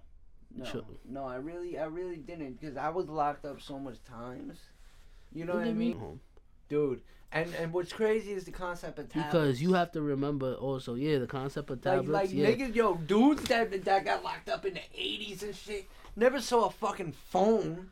no, 0.56 0.64
Sure. 0.64 0.82
no. 1.08 1.24
I 1.24 1.36
really, 1.36 1.78
I 1.78 1.84
really 1.86 2.16
didn't, 2.16 2.60
because 2.60 2.76
I 2.76 2.88
was 2.88 3.06
locked 3.08 3.44
up 3.44 3.60
so 3.60 3.78
much 3.78 4.02
times. 4.04 4.58
You 5.36 5.44
know 5.44 5.52
What 5.54 5.60
what 5.60 5.68
I 5.68 5.72
mean, 5.72 5.78
mean? 5.78 5.96
Uh-huh. 5.96 6.06
dude? 6.68 7.00
And 7.32 7.52
and 7.60 7.72
what's 7.72 7.92
crazy 7.92 8.32
is 8.32 8.44
the 8.44 8.52
concept 8.52 8.98
of 8.98 9.08
tablets. 9.08 9.32
Because 9.32 9.60
you 9.62 9.74
have 9.74 9.90
to 9.92 10.00
remember 10.00 10.54
also, 10.54 10.94
yeah, 10.94 11.18
the 11.18 11.26
concept 11.26 11.70
of 11.70 11.84
like 11.84 11.94
tablets. 11.94 12.08
like 12.10 12.32
yeah. 12.32 12.46
niggas, 12.50 12.74
yo, 12.74 12.94
dudes 12.94 13.42
that 13.44 13.84
that 13.84 14.04
got 14.04 14.22
locked 14.24 14.48
up 14.48 14.64
in 14.64 14.74
the 14.74 14.80
'80s 14.98 15.42
and 15.42 15.54
shit 15.54 15.86
never 16.14 16.40
saw 16.40 16.66
a 16.66 16.70
fucking 16.70 17.12
phone. 17.12 17.90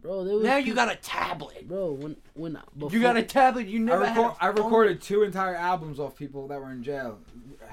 bro, 0.00 0.24
there 0.24 0.34
was 0.34 0.44
Now 0.44 0.56
you 0.56 0.74
got 0.74 0.92
a 0.92 0.96
tablet. 0.96 1.66
bro 1.68 1.92
when 1.92 2.16
when 2.34 2.58
before, 2.76 2.92
You 2.92 3.00
got 3.00 3.16
a 3.16 3.22
tablet. 3.22 3.68
You 3.68 3.78
I, 3.78 3.82
never 3.84 4.02
record, 4.02 4.32
had. 4.32 4.36
I 4.40 4.50
a 4.50 4.54
phone? 4.54 4.64
recorded 4.64 5.00
two 5.00 5.22
entire 5.22 5.54
albums 5.54 5.98
off 6.00 6.16
people 6.16 6.48
that 6.48 6.60
were 6.60 6.72
in 6.72 6.82
jail. 6.82 7.20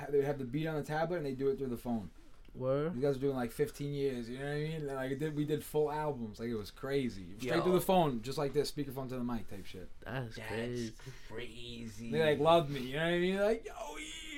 They 0.09 0.17
would 0.19 0.25
have 0.27 0.37
the 0.37 0.45
beat 0.45 0.67
on 0.67 0.75
the 0.75 0.83
tablet 0.83 1.17
and 1.17 1.25
they 1.25 1.33
do 1.33 1.49
it 1.49 1.57
through 1.57 1.67
the 1.67 1.77
phone. 1.77 2.09
Word. 2.55 2.95
You 2.95 3.01
guys 3.01 3.15
are 3.17 3.19
doing 3.19 3.35
like 3.35 3.51
15 3.51 3.93
years. 3.93 4.29
You 4.29 4.39
know 4.39 4.45
what 4.45 4.51
I 4.51 4.55
mean? 4.59 4.87
Like 4.87 5.19
did, 5.19 5.35
we 5.35 5.45
did 5.45 5.63
full 5.63 5.91
albums. 5.91 6.39
Like 6.39 6.49
it 6.49 6.55
was 6.55 6.71
crazy. 6.71 7.25
Straight 7.37 7.55
Yo. 7.57 7.61
through 7.61 7.73
the 7.73 7.81
phone, 7.81 8.21
just 8.21 8.37
like 8.37 8.53
this, 8.53 8.71
speakerphone 8.71 9.09
to 9.09 9.15
the 9.15 9.23
mic 9.23 9.47
type 9.49 9.65
shit. 9.65 9.89
That's 10.05 10.35
That's 10.35 10.47
crazy. 10.49 10.93
crazy. 11.29 12.11
They 12.11 12.23
like 12.23 12.39
loved 12.39 12.69
me. 12.69 12.79
You 12.81 12.95
know 12.97 13.03
what 13.03 13.13
I 13.13 13.19
mean? 13.19 13.39
Like 13.39 13.65
yo, 13.65 13.73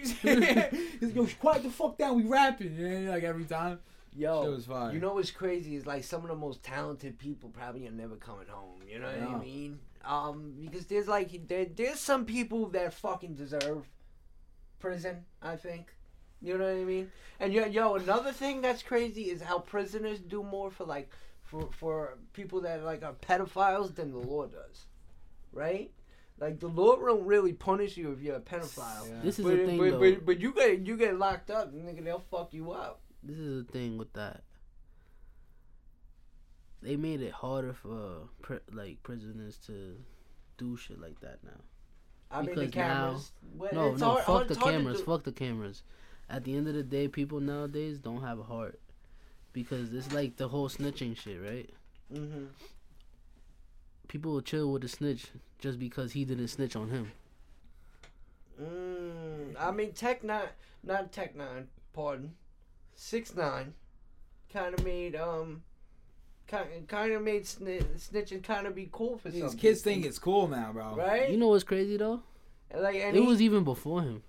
easy. 0.02 0.78
He's 1.00 1.12
go 1.14 1.28
quiet 1.40 1.64
the 1.64 1.70
fuck 1.70 1.98
down. 1.98 2.16
We 2.18 2.24
rapping. 2.30 2.76
You 2.76 2.84
know 2.84 2.90
what 2.90 2.96
I 2.96 3.00
mean? 3.02 3.10
Like 3.10 3.24
every 3.24 3.46
time. 3.46 3.80
Yo, 4.14 4.44
Shit 4.44 4.52
was 4.52 4.66
fire. 4.66 4.92
you 4.92 5.00
know 5.00 5.14
what's 5.14 5.32
crazy 5.32 5.74
is 5.78 5.86
like 5.86 6.04
some 6.04 6.22
of 6.24 6.28
the 6.28 6.36
most 6.36 6.62
talented 6.64 7.18
people 7.18 7.48
probably 7.50 7.88
are 7.88 7.92
never 7.92 8.18
coming 8.18 8.46
home. 8.50 8.82
You 8.86 9.00
know 9.00 9.08
what 9.08 9.18
Yeah. 9.18 9.36
I 9.38 9.40
mean? 9.40 9.80
Um, 10.04 10.54
because 10.60 10.86
there's 10.88 11.08
like 11.08 11.48
there, 11.48 11.64
there's 11.66 12.00
some 12.02 12.26
people 12.26 12.68
that 12.72 12.94
fucking 12.94 13.36
deserve 13.36 13.88
prison. 14.80 15.24
I 15.42 15.56
think. 15.56 15.94
You 16.42 16.58
know 16.58 16.66
what 16.66 16.74
I 16.82 16.84
mean? 16.84 17.12
And 17.40 17.54
yo, 17.54 17.66
yo, 17.66 17.96
another 17.96 18.32
thing 18.32 18.62
that's 18.62 18.82
crazy 18.84 19.24
is 19.30 19.42
how 19.42 19.60
prisoners 19.60 20.20
do 20.20 20.42
more 20.44 20.72
for 20.72 20.86
like 20.86 21.12
for 21.44 21.70
for 21.72 22.18
people 22.34 22.62
that 22.62 22.84
like 22.84 23.04
are 23.04 23.14
pedophiles 23.14 23.96
than 23.96 24.12
the 24.12 24.18
law 24.18 24.46
does, 24.48 24.86
right? 25.54 25.92
Like 26.40 26.60
the 26.60 26.68
law 26.68 26.96
don't 26.96 27.26
really 27.26 27.54
punish 27.54 27.98
you 27.98 28.12
if 28.12 28.22
you're 28.22 28.38
a 28.38 28.40
pedophile. 28.42 29.08
Yeah. 29.08 29.20
This 29.24 29.38
is 29.38 29.46
But, 29.46 29.58
the 29.58 29.66
thing 29.66 29.78
but, 29.78 29.92
though. 29.92 30.00
but, 30.00 30.26
but 30.26 30.40
you 30.40 30.54
get 30.54 30.80
you 30.88 30.98
get 30.98 31.18
locked 31.20 31.52
up, 31.52 31.74
nigga. 31.74 32.04
They'll 32.04 32.24
fuck 32.32 32.54
you 32.54 32.72
up. 32.72 33.02
this 33.24 33.38
is 33.38 33.66
the 33.66 33.72
thing 33.72 33.98
with 34.00 34.12
that. 34.14 34.42
They 36.82 36.96
made 36.96 37.22
it 37.22 37.32
harder 37.32 37.74
for 37.74 38.30
pri- 38.42 38.60
like 38.72 39.04
prisoners 39.04 39.58
to 39.68 39.96
do 40.58 40.76
shit 40.76 41.00
like 41.00 41.20
that 41.22 41.44
now. 41.44 41.62
I 42.32 42.42
mean 42.42 42.56
the 42.56 42.66
Because 42.66 42.76
now- 42.76 43.58
Well, 43.58 43.70
No, 43.74 43.92
it's 43.92 44.00
no, 44.02 44.08
hard- 44.14 44.24
fuck 44.24 44.42
it's 44.46 44.54
the 44.56 44.60
hard 44.60 44.74
to 44.74 44.80
cameras. 44.80 45.02
Fuck 45.02 45.24
the 45.24 45.32
cameras. 45.32 45.84
At 46.30 46.44
the 46.46 46.56
end 46.56 46.68
of 46.68 46.74
the 46.76 46.84
day, 46.84 47.08
people 47.08 47.40
nowadays 47.42 48.00
don't 48.00 48.22
have 48.22 48.40
a 48.40 48.44
heart 48.44 48.80
because 49.54 49.94
it's 49.94 50.14
like 50.14 50.38
the 50.38 50.48
whole 50.48 50.70
snitching 50.70 51.16
shit, 51.18 51.42
right? 51.42 51.70
Mhm. 52.14 52.48
People 54.08 54.34
will 54.34 54.42
chill 54.42 54.72
with 54.72 54.84
a 54.84 54.88
snitch 54.88 55.28
just 55.60 55.78
because 55.80 56.14
he 56.14 56.24
didn't 56.26 56.48
snitch 56.50 56.76
on 56.76 56.90
him. 56.90 57.12
Mm, 58.62 59.56
I 59.60 59.72
mean 59.72 59.94
Tech 59.94 60.24
Nine, 60.24 60.50
not 60.84 61.12
Tech 61.12 61.36
Nine. 61.36 61.68
Pardon, 61.94 62.34
Six 62.96 63.36
Nine, 63.36 63.74
kind 64.54 64.74
of 64.74 64.84
made 64.86 65.16
um, 65.16 65.64
kind 66.48 66.88
kind 66.88 67.12
of 67.14 67.22
made 67.22 67.44
sni- 67.44 67.84
snitching 67.98 68.44
kind 68.44 68.68
of 68.68 68.76
be 68.76 68.88
cool 68.92 69.18
for 69.18 69.30
These 69.30 69.42
some 69.42 69.58
kids 69.58 69.82
people, 69.82 69.94
think 69.94 70.06
it's 70.06 70.20
cool 70.20 70.48
now, 70.48 70.72
bro. 70.72 70.96
right. 70.96 71.30
You 71.30 71.38
know 71.38 71.48
what's 71.50 71.64
crazy 71.64 71.98
though? 71.98 72.22
like 72.74 72.96
and 72.96 73.18
It 73.18 73.22
he- 73.22 73.28
was 73.28 73.42
even 73.42 73.64
before 73.66 74.02
him. 74.02 74.24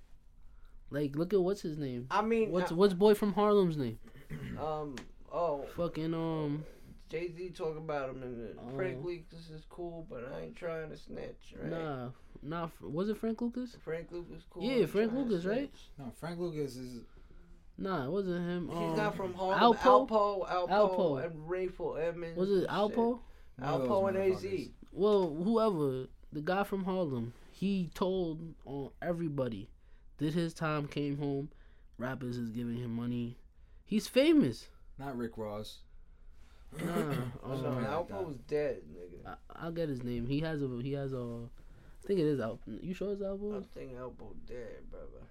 Like, 0.93 1.17
look 1.17 1.33
at 1.33 1.41
what's 1.41 1.63
his 1.63 1.79
name? 1.79 2.07
I 2.11 2.23
mean, 2.23 2.51
What's 2.51 2.71
uh, 2.71 2.75
what's 2.75 2.95
boy 2.95 3.15
from 3.15 3.33
Harlem's 3.33 3.77
name? 3.77 3.99
um, 4.61 4.97
oh, 5.33 5.65
Fucking 5.77 6.15
um, 6.15 6.65
Jay 7.09 7.31
Z 7.31 7.51
talk 7.51 7.77
about 7.77 8.11
him 8.11 8.23
and 8.23 8.59
Oh. 8.59 8.77
Frank 8.77 9.05
Lucas 9.05 9.51
is 9.51 9.65
cool, 9.69 10.07
but 10.09 10.31
I 10.35 10.43
ain't 10.43 10.57
trying 10.57 10.91
to 10.91 10.97
snitch, 10.97 11.55
right? 11.61 11.71
Nah, 11.71 12.09
nah. 12.43 12.69
Was 12.81 13.09
it 13.09 13.17
Frank 13.17 13.41
Lucas? 13.41 13.77
Frank 13.83 14.09
Lucas 14.11 14.43
cool. 14.51 14.63
Yeah, 14.63 14.73
I 14.73 14.79
ain't 14.81 14.91
Frank 14.91 15.13
Lucas, 15.13 15.45
right? 15.45 15.71
No, 15.99 16.13
Frank 16.19 16.39
Lucas 16.39 16.77
is 16.77 17.03
Nah, 17.79 18.05
it 18.05 18.11
wasn't 18.11 18.47
him. 18.47 18.69
He's 18.69 18.77
um, 18.77 18.97
not 18.97 19.17
from 19.17 19.35
Harlem. 19.35 19.59
Alpo? 19.59 20.09
Alpo, 20.09 20.49
Alpo, 20.49 20.69
Alpo. 20.69 21.25
and 21.25 21.49
Rayful 21.49 22.01
Edmonds. 22.01 22.39
Was 22.39 22.51
it 22.51 22.69
Alpo? 22.69 22.91
shit. 22.95 23.65
one 23.65 23.71
of 23.71 23.81
those 23.81 23.89
Alpo 23.89 24.09
and 24.09 24.19
AZ. 24.19 24.69
Well, 24.93 25.35
whoever 25.35 26.07
the 26.33 26.41
guy 26.43 26.65
from 26.65 26.85
Harlem, 26.85 27.33
he 27.51 27.91
told 27.95 28.55
on 28.67 28.91
everybody, 29.01 29.69
did 30.23 30.35
his 30.35 30.55
time, 30.55 30.89
came 30.89 31.19
home, 31.19 31.51
rappers 31.99 32.37
is 32.39 32.51
giving 32.51 32.77
him 32.77 32.95
money. 32.95 33.37
He's 33.85 34.07
famous. 34.07 34.69
Not 34.99 35.17
Rick 35.19 35.33
Ross. 35.37 35.79
Nah, 36.79 36.85
Oh, 37.45 37.49
no, 37.49 37.55
Something 37.55 37.67
um, 37.67 37.77
like 37.83 37.87
Alpo 37.91 38.09
that. 38.09 38.27
was 38.27 38.37
dead, 38.49 38.83
nigga. 38.91 39.31
I, 39.31 39.65
I'll 39.65 39.73
get 39.73 39.89
his 39.89 40.03
name. 40.03 40.27
He 40.27 40.41
has 40.41 40.63
a 40.63 40.69
he 40.83 40.93
has 40.93 41.13
a. 41.13 41.41
I 42.03 42.07
think 42.07 42.19
it 42.21 42.27
is 42.27 42.41
Alpo. 42.41 42.83
You 42.83 42.95
sure 42.95 43.13
it's 43.13 43.23
I 43.23 43.27
think 43.79 43.93
Alpo 43.95 44.33
dead, 44.47 44.91
brother. 44.91 45.27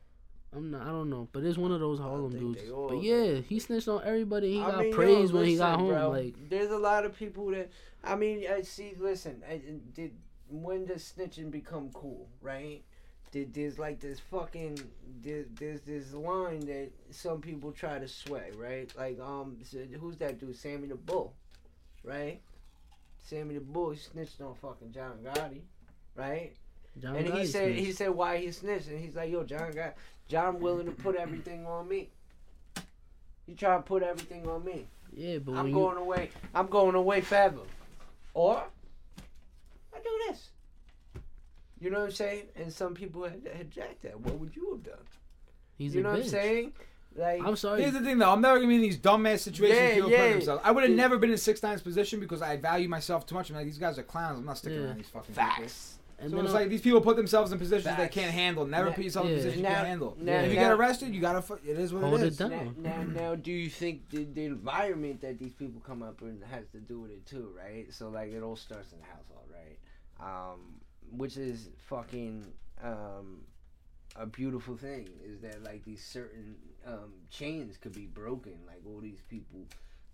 I'm 0.53 0.69
not. 0.69 0.81
I 0.83 0.87
don't 0.87 1.09
know, 1.09 1.27
but 1.31 1.43
it's 1.43 1.57
one 1.57 1.71
of 1.71 1.79
those 1.79 1.97
Harlem 1.99 2.31
dudes. 2.37 2.61
But 2.69 3.01
yeah, 3.01 3.35
he 3.47 3.57
snitched 3.59 3.87
on 3.87 4.01
everybody. 4.03 4.53
He 4.53 4.61
I 4.61 4.69
got 4.71 4.79
mean, 4.81 4.89
yo, 4.89 4.95
praised 4.95 5.33
when 5.33 5.45
he 5.45 5.55
got 5.55 5.79
home. 5.79 5.89
bro, 5.89 6.09
Like 6.09 6.35
there's 6.49 6.71
a 6.71 6.77
lot 6.77 7.05
of 7.05 7.15
people 7.17 7.49
that. 7.51 7.71
I 8.03 8.15
mean, 8.15 8.45
I 8.51 8.61
see. 8.61 8.93
Listen, 8.99 9.41
I, 9.49 9.53
I- 9.53 9.61
did 9.93 10.11
when 10.49 10.85
does 10.85 11.11
snitching 11.17 11.49
become 11.49 11.89
cool, 11.93 12.27
right? 12.41 12.83
There's 13.31 13.79
like 13.79 13.99
this 14.01 14.19
fucking 14.19 14.77
there's 15.23 15.81
this 15.81 16.13
line 16.13 16.59
that 16.65 16.89
some 17.11 17.39
people 17.39 17.71
try 17.71 17.97
to 17.97 18.07
sway, 18.07 18.51
right? 18.57 18.91
Like 18.97 19.19
um, 19.21 19.57
who's 19.99 20.17
that 20.17 20.39
dude? 20.39 20.55
Sammy 20.55 20.87
the 20.87 20.95
Bull, 20.95 21.33
right? 22.03 22.41
Sammy 23.23 23.53
the 23.55 23.61
Bull 23.61 23.91
he 23.91 23.97
snitched 23.97 24.41
on 24.41 24.55
fucking 24.55 24.91
John 24.91 25.19
Gotti, 25.23 25.61
right? 26.15 26.51
John 27.01 27.15
and 27.15 27.25
he 27.27 27.31
Gotti 27.31 27.47
said 27.47 27.71
he 27.75 27.91
said 27.93 28.09
why 28.09 28.37
he 28.37 28.51
snitched, 28.51 28.87
and 28.87 28.99
he's 28.99 29.15
like, 29.15 29.31
yo, 29.31 29.43
John 29.45 29.71
got 29.71 29.95
John 30.27 30.59
willing 30.59 30.85
to 30.87 30.91
put 30.91 31.15
everything 31.15 31.65
on 31.65 31.87
me. 31.87 32.09
He 33.45 33.53
try 33.55 33.75
to 33.77 33.81
put 33.81 34.03
everything 34.03 34.47
on 34.47 34.63
me. 34.65 34.85
yeah, 35.13 35.37
but 35.39 35.55
I'm 35.55 35.71
going 35.71 35.97
away. 35.97 36.29
I'm 36.53 36.67
going 36.67 36.95
away 36.95 37.21
forever. 37.21 37.61
Or 38.33 38.63
I 39.93 39.97
do 39.99 40.19
this. 40.27 40.50
You 41.81 41.89
know 41.89 41.99
what 41.99 42.05
I'm 42.05 42.11
saying? 42.11 42.43
And 42.55 42.71
some 42.71 42.93
people 42.93 43.23
had, 43.23 43.41
had 43.57 43.71
jacked 43.71 44.03
that. 44.03 44.19
What 44.19 44.39
would 44.39 44.55
you 44.55 44.71
have 44.71 44.83
done? 44.83 45.03
you, 45.77 45.85
he's 45.85 45.95
you 45.95 46.01
a 46.01 46.03
know 46.03 46.11
what 46.11 46.19
I'm 46.19 46.27
saying? 46.27 46.73
Like 47.15 47.41
I'm 47.43 47.55
sorry. 47.57 47.81
Here's 47.81 47.93
the 47.93 47.99
thing, 48.01 48.19
though. 48.19 48.31
I'm 48.31 48.39
never 48.39 48.55
gonna 48.57 48.69
be 48.69 48.75
in 48.75 48.81
these 48.81 48.97
dumbass 48.99 49.39
situations 49.39 49.79
Yeah, 49.81 49.95
people 49.95 50.11
yeah. 50.11 50.29
themselves. 50.29 50.61
I 50.63 50.71
would 50.71 50.83
have 50.83 50.93
never 50.93 51.17
been 51.17 51.31
in 51.31 51.37
six 51.37 51.59
times 51.59 51.81
position 51.81 52.19
because 52.21 52.41
I 52.41 52.55
value 52.55 52.87
myself 52.87 53.25
too 53.25 53.35
much. 53.35 53.49
I'm 53.49 53.55
like, 53.57 53.65
these 53.65 53.77
guys 53.79 53.97
are 53.99 54.03
clowns. 54.03 54.39
I'm 54.39 54.45
not 54.45 54.57
sticking 54.59 54.79
Yeah. 54.79 54.85
around 54.85 54.97
these 54.99 55.09
fucking 55.09 55.33
people. 55.35 55.43
facts. 55.43 55.95
and 56.19 56.29
So 56.29 56.35
then 56.37 56.45
it's 56.45 56.53
uh, 56.53 56.57
like 56.59 56.69
these 56.69 56.79
people 56.81 57.01
put 57.01 57.17
themselves 57.17 57.51
in 57.51 57.57
positions 57.59 57.97
they 57.97 58.07
can't 58.07 58.31
handle. 58.31 58.65
Never 58.65 58.89
Now- 58.89 58.95
put 58.95 59.03
yourself 59.03 59.25
yeah. 59.25 59.31
a 59.33 59.35
position 59.37 59.59
you 59.59 59.65
can't 59.65 59.87
handle. 59.87 60.15
now- 60.21 60.39
if 60.41 60.49
you 60.51 60.55
now- 60.55 60.61
get 60.69 60.71
arrested, 60.71 61.13
you 61.15 61.19
gotta. 61.19 61.41
fu- 61.41 61.55
It 61.65 61.77
is 61.79 61.91
what 61.93 62.03
Hold 62.03 62.21
it 62.21 62.23
it 62.23 62.27
is. 62.27 62.37
down. 62.37 62.75
Now, 62.77 62.97
now, 62.97 63.03
now, 63.03 63.35
do 63.35 63.51
you 63.51 63.69
think 63.69 64.09
the, 64.11 64.23
the 64.23 64.45
environment 64.45 65.19
that 65.21 65.37
these 65.39 65.53
people 65.53 65.81
come 65.81 66.03
up 66.03 66.21
in 66.21 66.41
has 66.51 66.65
to 66.73 66.77
do 66.79 67.01
with 67.01 67.11
it 67.11 67.25
too, 67.25 67.51
right? 67.57 67.91
So 67.91 68.07
like 68.09 68.31
it 68.31 68.41
all 68.43 68.55
starts 68.55 68.93
in 68.93 68.99
the 68.99 69.05
household, 69.05 69.49
right? 69.51 69.77
Um, 70.21 70.75
which 71.15 71.37
is 71.37 71.69
fucking 71.87 72.45
um, 72.83 73.41
a 74.15 74.25
beautiful 74.25 74.75
thing. 74.77 75.09
Is 75.23 75.41
that 75.41 75.63
like 75.63 75.83
these 75.85 76.03
certain 76.03 76.55
um, 76.85 77.13
chains 77.29 77.77
could 77.77 77.93
be 77.93 78.05
broken, 78.05 78.53
like 78.67 78.81
all 78.85 78.99
these 78.99 79.21
people 79.29 79.61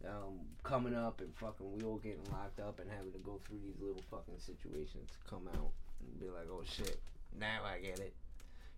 um, 0.05 0.39
coming 0.63 0.95
up 0.95 1.21
and 1.21 1.33
fucking 1.35 1.77
we 1.77 1.83
all 1.83 1.97
getting 1.97 2.23
locked 2.31 2.59
up 2.59 2.79
and 2.79 2.89
having 2.89 3.11
to 3.11 3.19
go 3.19 3.39
through 3.45 3.59
these 3.63 3.79
little 3.79 4.03
fucking 4.09 4.39
situations 4.39 5.09
to 5.11 5.29
come 5.29 5.47
out 5.55 5.71
and 6.01 6.19
be 6.19 6.27
like, 6.27 6.47
oh 6.51 6.63
shit, 6.65 6.99
now 7.39 7.61
I 7.65 7.79
get 7.79 7.99
it. 7.99 8.13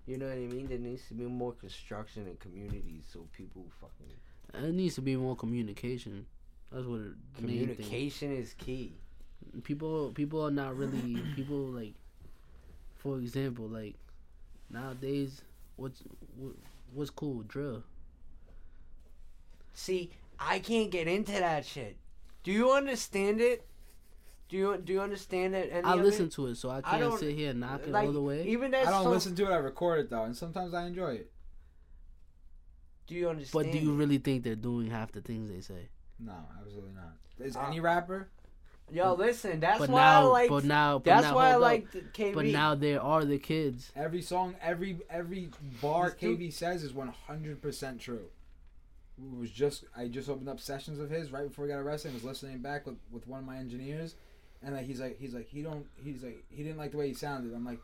You 0.06 0.18
know 0.18 0.28
what 0.28 0.36
I 0.36 0.48
mean? 0.48 0.68
There 0.68 0.80
needs 0.80 1.08
to 1.10 1.14
be 1.14 1.26
more 1.26 1.54
construction 1.54 2.26
in 2.28 2.36
communities 2.38 3.04
so 3.12 3.28
people 3.36 3.66
fucking 3.80 4.16
it 4.54 4.74
needs 4.74 4.96
to 4.96 5.02
be 5.02 5.16
more 5.16 5.36
communication. 5.36 6.26
That's 6.72 6.86
what 6.86 7.02
it, 7.02 7.36
the 7.36 7.42
main 7.44 7.68
thing. 7.68 7.76
communication 7.76 8.36
is 8.36 8.54
key. 8.54 8.94
people 9.64 10.12
people 10.14 10.44
are 10.46 10.52
not 10.52 10.76
really 10.76 11.22
people 11.36 11.58
like 11.58 11.94
for 13.00 13.18
example 13.18 13.68
like 13.68 13.96
nowadays 14.70 15.42
what's 15.78 16.02
what, 16.38 16.54
what's 16.94 17.10
cool 17.10 17.42
drill 17.48 17.84
See, 19.74 20.10
I 20.38 20.60
can't 20.60 20.92
get 20.92 21.08
into 21.08 21.32
that 21.32 21.66
shit. 21.66 21.96
Do 22.44 22.52
you 22.52 22.72
understand 22.74 23.40
it? 23.40 23.66
Do 24.50 24.58
you 24.58 24.78
do 24.84 24.92
you 24.94 25.00
understand 25.02 25.56
it? 25.56 25.70
Any 25.72 25.86
i 25.86 25.94
listen 25.94 26.26
it? 26.26 26.32
to 26.34 26.48
it 26.48 26.56
so 26.56 26.70
i 26.70 26.80
I 26.80 26.82
can't 26.82 27.02
don't- 27.02 27.20
sit 27.20 27.34
here 27.36 27.52
and 27.52 27.62
knock 27.62 27.82
it 27.84 27.90
like 27.90 28.08
all 28.08 28.12
the 28.12 28.22
way 28.22 28.46
even 28.48 28.72
that 28.72 28.88
I 28.88 28.92
don't 28.92 29.04
song. 29.04 29.14
listen 29.14 29.36
to 29.36 29.44
it. 29.46 29.54
I 29.54 29.58
record 29.58 30.00
it 30.02 30.10
though, 30.10 30.24
and 30.24 30.36
sometimes 30.36 30.74
I 30.74 30.86
enjoy 30.86 31.14
it. 31.14 31.32
Do 33.08 33.16
you 33.16 33.30
understand? 33.30 33.68
but 33.68 33.72
do 33.72 33.78
you 33.80 33.94
really 33.94 34.18
think 34.18 34.44
they're 34.44 34.56
doing 34.56 34.90
half 34.90 35.12
the 35.14 35.22
things 35.22 35.50
they 35.50 35.62
say 35.62 35.88
No, 36.20 36.34
absolutely 36.60 36.92
not. 36.94 37.16
Is 37.48 37.56
Uh, 37.56 37.62
any 37.68 37.80
rapper? 37.80 38.28
Yo, 38.92 39.14
listen. 39.14 39.60
That's 39.60 39.80
but 39.80 39.90
why 39.90 40.02
now 40.02 40.22
I 40.22 40.26
like. 40.26 40.50
but 40.50 40.64
now 40.66 40.98
but 41.00 41.06
that's 41.06 41.24
now, 41.24 41.36
why 41.36 41.50
I 41.52 41.56
like 41.56 41.92
the 41.92 42.02
KB. 42.02 42.34
but 42.34 42.46
now 42.46 42.76
there 42.76 43.02
are 43.02 43.26
the 43.26 43.38
kids 43.38 43.92
Every 43.96 44.22
song, 44.22 44.56
every 44.62 44.98
every 45.10 45.50
bar 45.82 46.10
This 46.12 46.20
dude- 46.20 46.40
KB 46.40 46.54
says 46.54 46.84
is 46.84 46.94
100 46.94 47.62
percent 47.62 48.00
true. 48.02 48.26
It 49.18 49.38
was 49.38 49.52
just 49.52 49.84
I 49.96 50.08
just 50.08 50.30
opened 50.30 50.50
up 50.50 50.60
sessions 50.60 51.00
of 51.00 51.10
his 51.10 51.32
right 51.32 51.48
before 51.48 51.66
he 51.66 51.72
got 51.72 51.80
arrested. 51.80 52.10
and 52.10 52.16
was 52.16 52.24
listening 52.24 52.60
back 52.60 52.86
with, 52.86 52.96
with 53.12 53.28
one 53.28 53.40
of 53.42 53.46
my 53.46 53.58
engineers, 53.58 54.16
and 54.64 54.74
like 54.76 54.86
he's 54.86 55.02
like 55.02 55.20
he's 55.20 55.34
like 55.34 55.48
he 55.50 55.62
don't 55.62 55.86
he's 56.04 56.24
like 56.24 56.44
he 56.50 56.64
didn't 56.64 56.78
like 56.78 56.92
the 56.92 56.98
way 56.98 57.08
he 57.10 57.14
sounded. 57.14 57.54
I'm 57.54 57.66
like, 57.66 57.80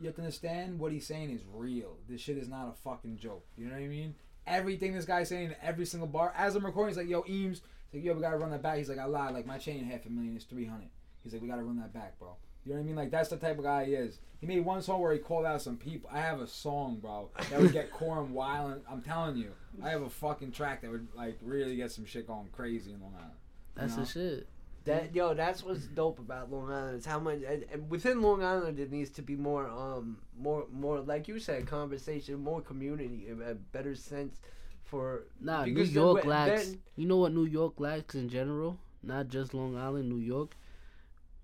you 0.00 0.06
have 0.06 0.16
to 0.16 0.22
understand 0.22 0.78
what 0.80 0.90
he's 0.92 1.06
saying 1.06 1.30
is 1.30 1.42
real. 1.54 1.96
This 2.08 2.20
shit 2.20 2.36
is 2.36 2.48
not 2.48 2.68
a 2.68 2.72
fucking 2.82 3.18
joke. 3.18 3.44
You 3.56 3.66
know 3.66 3.74
what 3.74 3.82
I 3.82 3.88
mean? 3.88 4.16
Everything 4.46 4.92
this 4.92 5.04
guy's 5.06 5.28
saying 5.28 5.46
in 5.50 5.56
every 5.62 5.86
single 5.86 6.08
bar. 6.08 6.34
As 6.36 6.54
I'm 6.56 6.66
recording, 6.66 6.90
he's 6.90 6.98
like, 6.98 7.08
yo, 7.08 7.24
Eames, 7.28 7.62
he's 7.94 8.02
like, 8.02 8.04
yo, 8.06 8.14
we 8.14 8.20
gotta 8.20 8.36
run 8.38 8.50
that 8.50 8.62
back. 8.62 8.78
He's 8.78 8.88
like, 8.88 8.98
I 8.98 9.04
lied. 9.04 9.34
Like 9.34 9.46
my 9.46 9.58
chain 9.58 9.84
half 9.84 10.04
a 10.06 10.10
million 10.10 10.36
is 10.36 10.44
300. 10.44 10.88
He's 11.22 11.32
like, 11.32 11.42
we 11.42 11.48
gotta 11.48 11.62
run 11.62 11.76
that 11.78 11.92
back, 11.94 12.18
bro. 12.18 12.36
You 12.64 12.72
know 12.72 12.78
what 12.78 12.84
I 12.84 12.86
mean? 12.86 12.96
Like 12.96 13.10
that's 13.10 13.28
the 13.28 13.36
type 13.36 13.58
of 13.58 13.64
guy 13.64 13.84
he 13.84 13.94
is. 13.94 14.18
He 14.40 14.46
made 14.46 14.64
one 14.64 14.82
song 14.82 15.00
where 15.00 15.12
he 15.12 15.18
called 15.18 15.46
out 15.46 15.62
some 15.62 15.76
people. 15.76 16.10
I 16.12 16.20
have 16.20 16.40
a 16.40 16.46
song, 16.46 16.98
bro, 17.00 17.30
that 17.50 17.60
would 17.60 17.72
get 17.72 17.90
Coram 17.92 18.32
wild. 18.34 18.82
I'm 18.90 19.00
telling 19.02 19.36
you, 19.36 19.52
I 19.82 19.90
have 19.90 20.02
a 20.02 20.10
fucking 20.10 20.52
track 20.52 20.82
that 20.82 20.90
would 20.90 21.08
like 21.14 21.38
really 21.42 21.76
get 21.76 21.92
some 21.92 22.04
shit 22.04 22.26
going 22.26 22.48
crazy 22.52 22.92
in 22.92 23.00
Long 23.00 23.14
Island. 23.16 23.32
that's 23.74 23.96
No. 23.96 24.02
the 24.04 24.08
shit 24.08 24.48
That 24.84 25.14
yo, 25.14 25.32
that's 25.34 25.62
what's 25.62 25.86
dope 25.86 26.18
about 26.18 26.50
Long 26.50 26.70
Island. 26.70 26.98
Is 26.98 27.06
how 27.06 27.18
much 27.20 27.38
and, 27.46 27.64
and 27.72 27.88
within 27.90 28.20
Long 28.22 28.42
Island 28.42 28.76
there 28.78 28.86
needs 28.86 29.10
to 29.10 29.22
be 29.22 29.36
more, 29.36 29.66
um, 29.68 30.18
more, 30.38 30.66
more 30.72 31.00
like 31.00 31.26
you 31.28 31.38
said, 31.38 31.66
conversation, 31.66 32.36
more 32.38 32.60
community, 32.60 33.28
a 33.30 33.50
a 33.52 33.54
better 33.54 33.94
sense 33.94 34.40
for. 34.84 35.24
nah 35.40 35.64
new 35.64 35.82
york 35.82 36.16
when- 36.18 36.26
lacks 36.28 36.68
then- 36.68 36.80
you 36.96 37.06
know 37.06 37.16
what 37.18 37.32
new 37.32 37.44
york 37.44 37.74
lacks 37.78 38.14
in 38.14 38.28
general 38.28 38.76
not 39.02 39.28
just 39.28 39.52
long 39.54 39.76
island 39.76 40.08
new 40.08 40.18
york 40.18 40.54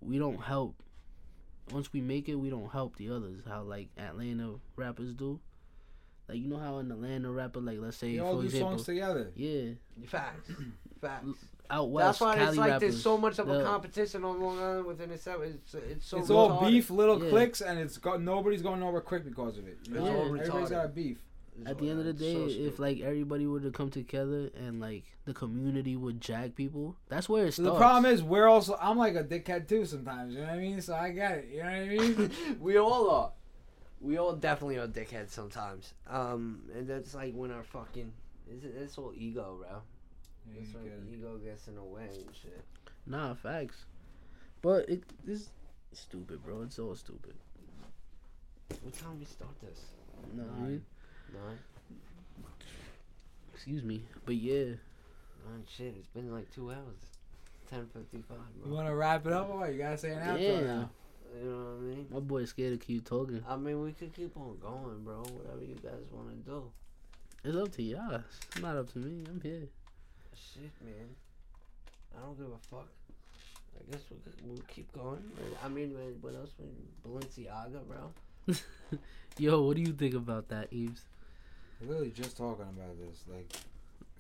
we 0.01 0.19
don't 0.19 0.41
help 0.43 0.75
once 1.73 1.93
we 1.93 2.01
make 2.01 2.29
it 2.29 2.35
we 2.37 2.51
don't 2.51 2.71
help 2.73 2.97
the 2.97 3.11
others 3.11 3.41
how 3.49 3.63
like 3.63 3.89
atlanta 3.99 4.55
rappers 4.77 5.13
do 5.15 5.39
like 6.29 6.39
you 6.39 6.47
know 6.49 6.59
how 6.59 6.79
an 6.79 6.91
atlanta 6.91 7.31
rapper 7.31 7.61
like 7.61 7.79
let's 7.81 7.97
say 7.97 8.13
They 8.15 8.19
all 8.21 8.37
for 8.37 8.41
do 8.43 8.47
example 8.47 8.71
songs 8.73 8.85
together. 8.87 9.31
yeah 9.37 9.71
Facts, 10.07 10.51
facts. 11.01 11.27
out 11.69 11.91
west 11.91 12.07
That's 12.07 12.21
why 12.21 12.35
Cali 12.37 12.49
it's 12.49 12.57
like 12.57 12.69
rappers, 12.71 12.81
there's 12.81 13.03
so 13.03 13.19
much 13.19 13.39
of 13.39 13.49
a 13.51 13.59
the- 13.59 13.65
competition 13.65 14.25
on 14.25 14.41
Long 14.41 14.59
Island 14.59 14.87
within 14.87 15.11
itself. 15.11 15.43
It's 15.43 15.75
it's 15.75 16.07
so. 16.07 16.19
it's 16.19 16.31
all 16.31 16.61
beef, 16.69 16.89
little 16.91 17.23
Yeah. 17.23 17.31
clicks, 17.31 17.61
and 17.61 17.79
it's 17.79 17.99
got 17.99 18.23
nobody's 18.23 18.63
going 18.63 18.81
nowhere 18.81 19.01
quick 19.03 19.25
because 19.25 19.59
of 19.59 19.67
it. 19.69 19.79
You 19.87 19.95
know? 19.95 20.01
It's 20.07 20.15
all 20.15 20.25
Everybody's 20.27 20.51
retarded. 20.51 20.71
got 20.71 20.85
a 20.87 20.89
beef. 20.89 21.19
At 21.67 21.79
the 21.79 21.91
end 21.91 21.99
of 21.99 22.05
the 22.07 22.13
day, 22.13 22.35
so 22.35 22.47
if 22.49 22.79
like 22.79 23.01
everybody 23.01 23.47
were 23.47 23.61
to 23.61 23.71
come 23.71 23.91
together 23.91 24.51
and 24.57 24.81
like 24.81 25.05
the 25.27 25.35
community 25.35 25.95
would 25.97 26.21
jag 26.21 26.55
people, 26.55 26.97
that's 27.09 27.29
where 27.29 27.47
it 27.47 27.53
So 27.55 27.63
starts. 27.65 27.75
the 27.79 27.79
problem 27.79 28.13
is 28.13 28.23
we're 28.23 28.49
also 28.49 28.79
I'm 28.81 28.97
like 28.97 29.15
a 29.15 29.25
dickhead 29.25 29.69
too 29.69 29.85
sometimes. 29.85 30.35
You 30.35 30.41
know 30.41 30.47
what 30.47 30.55
I 30.55 30.59
mean? 30.59 30.81
So 30.81 30.95
I 30.95 31.11
get 31.11 31.39
it. 31.39 31.49
You 31.53 31.59
know 31.59 31.65
what 31.65 31.75
I 31.75 31.89
mean? 31.89 32.31
we 32.61 32.79
all 32.79 33.11
are. 33.11 33.33
We 34.01 34.17
all 34.17 34.35
definitely 34.35 34.79
are 34.79 34.89
dickheads 34.89 35.31
sometimes. 35.31 35.93
Um, 36.09 36.63
and 36.75 36.89
that's 36.89 37.15
like 37.15 37.35
when 37.35 37.51
our 37.51 37.63
fucking 37.63 38.13
it's, 38.51 38.65
it's 38.65 38.97
all 38.99 39.13
ego, 39.15 39.59
bro. 39.61 39.83
It's 40.59 40.75
like 40.75 40.91
ego 41.13 41.37
gets 41.37 41.69
in 41.69 41.75
the 41.77 41.83
way 41.85 42.09
and 42.11 42.35
shit. 42.35 42.65
nah, 43.07 43.35
facts. 43.35 43.85
But 44.63 44.89
it 44.89 45.03
this 45.25 45.51
stupid, 45.93 46.43
bro. 46.43 46.63
It's 46.63 46.79
all 46.79 46.95
stupid. 46.95 47.35
What 48.83 48.95
time 48.95 49.19
we 49.19 49.25
start 49.27 49.51
this? 49.61 49.81
No, 50.35 50.45
Nine. 50.45 50.83
Nine. 51.33 51.59
excuse 53.55 53.83
me, 53.83 54.03
but 54.25 54.35
yeah, 54.37 54.65
Nine. 55.49 55.65
Shit, 55.77 55.95
it's 55.99 56.09
been 56.09 56.33
like 56.33 56.51
two 56.55 56.71
hours. 56.71 57.01
Ten 57.69 57.87
fifty-five, 57.93 58.37
You 58.67 58.73
want 58.73 58.89
to 58.89 58.95
wrap 58.95 59.27
it 59.27 59.33
up 59.33 59.49
or 59.49 59.59
what? 59.59 59.73
You 59.73 59.79
gotta 59.79 59.97
say 59.99 60.11
an 60.13 60.19
outro 60.21 60.41
Yeah. 60.41 60.61
now. 60.61 60.91
You 61.41 61.49
know 61.49 61.57
what 61.57 61.77
I 61.77 61.81
mean? 61.95 62.07
my 62.11 62.19
boy's 62.21 62.51
scared 62.51 62.79
to 62.81 62.85
keep 62.85 63.05
talking. 63.09 63.43
I 63.49 63.57
mean, 63.57 63.81
we 63.83 63.93
could 63.93 64.13
keep 64.13 64.37
on 64.37 64.59
going, 64.61 65.05
bro. 65.05 65.19
Whatever 65.23 65.63
you 65.65 65.77
guys 65.77 66.03
want 66.13 66.29
to 66.31 66.51
do. 66.51 66.65
It's 67.45 67.57
up 67.57 67.71
to 67.77 67.83
y'all. 67.83 68.21
It's 68.51 68.61
not 68.61 68.77
up 68.77 68.93
to 68.95 68.99
me. 68.99 69.25
I'm 69.29 69.41
here. 69.41 69.69
Shit, 70.35 70.73
man. 70.85 71.15
I 72.19 72.23
don't 72.27 72.37
give 72.37 72.49
a 72.49 72.59
fuck. 72.69 72.89
I 73.79 73.93
guess 73.93 74.01
we'll, 74.11 74.19
we'll 74.45 74.63
keep 74.67 74.93
going. 74.93 75.23
I 75.65 75.69
mean, 75.69 75.95
what 76.21 76.35
else? 76.35 76.51
Balenciaga, 77.07 77.81
bro. 77.87 78.57
Yo, 79.39 79.63
what 79.63 79.77
do 79.77 79.83
you 79.83 79.93
think 79.93 80.15
about 80.15 80.49
that, 80.49 80.73
Eves? 80.73 81.03
Literally 81.83 82.11
just 82.11 82.37
talking 82.37 82.67
about 82.67 82.99
this, 82.99 83.25
like 83.27 83.51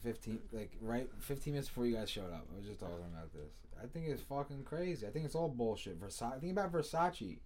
fifteen, 0.02 0.38
like 0.52 0.72
right, 0.80 1.08
fifteen 1.18 1.52
minutes 1.54 1.68
before 1.68 1.86
you 1.86 1.96
guys 1.96 2.08
showed 2.10 2.32
up. 2.32 2.46
I 2.52 2.56
was 2.58 2.66
just 2.66 2.80
talking 2.80 2.94
about 3.12 3.32
this. 3.32 3.52
I 3.82 3.86
think 3.86 4.08
it's 4.08 4.22
fucking 4.22 4.64
crazy. 4.64 5.06
I 5.06 5.10
think 5.10 5.24
it's 5.26 5.34
all 5.34 5.48
bullshit. 5.48 6.00
Versace. 6.00 6.40
Think 6.40 6.52
about 6.52 6.72
Versace. 6.72 7.38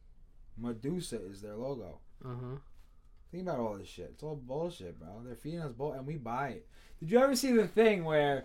Medusa 0.57 1.21
is 1.29 1.41
their 1.41 1.57
logo. 1.57 1.99
Uh 2.25 2.29
huh. 2.29 2.57
Think 3.33 3.43
about 3.45 3.59
all 3.59 3.75
this 3.77 3.89
shit. 3.89 4.11
It's 4.15 4.23
all 4.23 4.37
bullshit, 4.37 5.01
bro. 5.01 5.09
They're 5.25 5.35
feeding 5.35 5.61
us 5.61 5.73
bull, 5.73 5.93
and 5.93 6.07
we 6.07 6.17
buy 6.17 6.49
it. 6.51 6.67
Did 7.01 7.11
you 7.11 7.19
ever 7.19 7.35
see 7.35 7.51
the 7.51 7.67
thing 7.67 8.05
where 8.05 8.45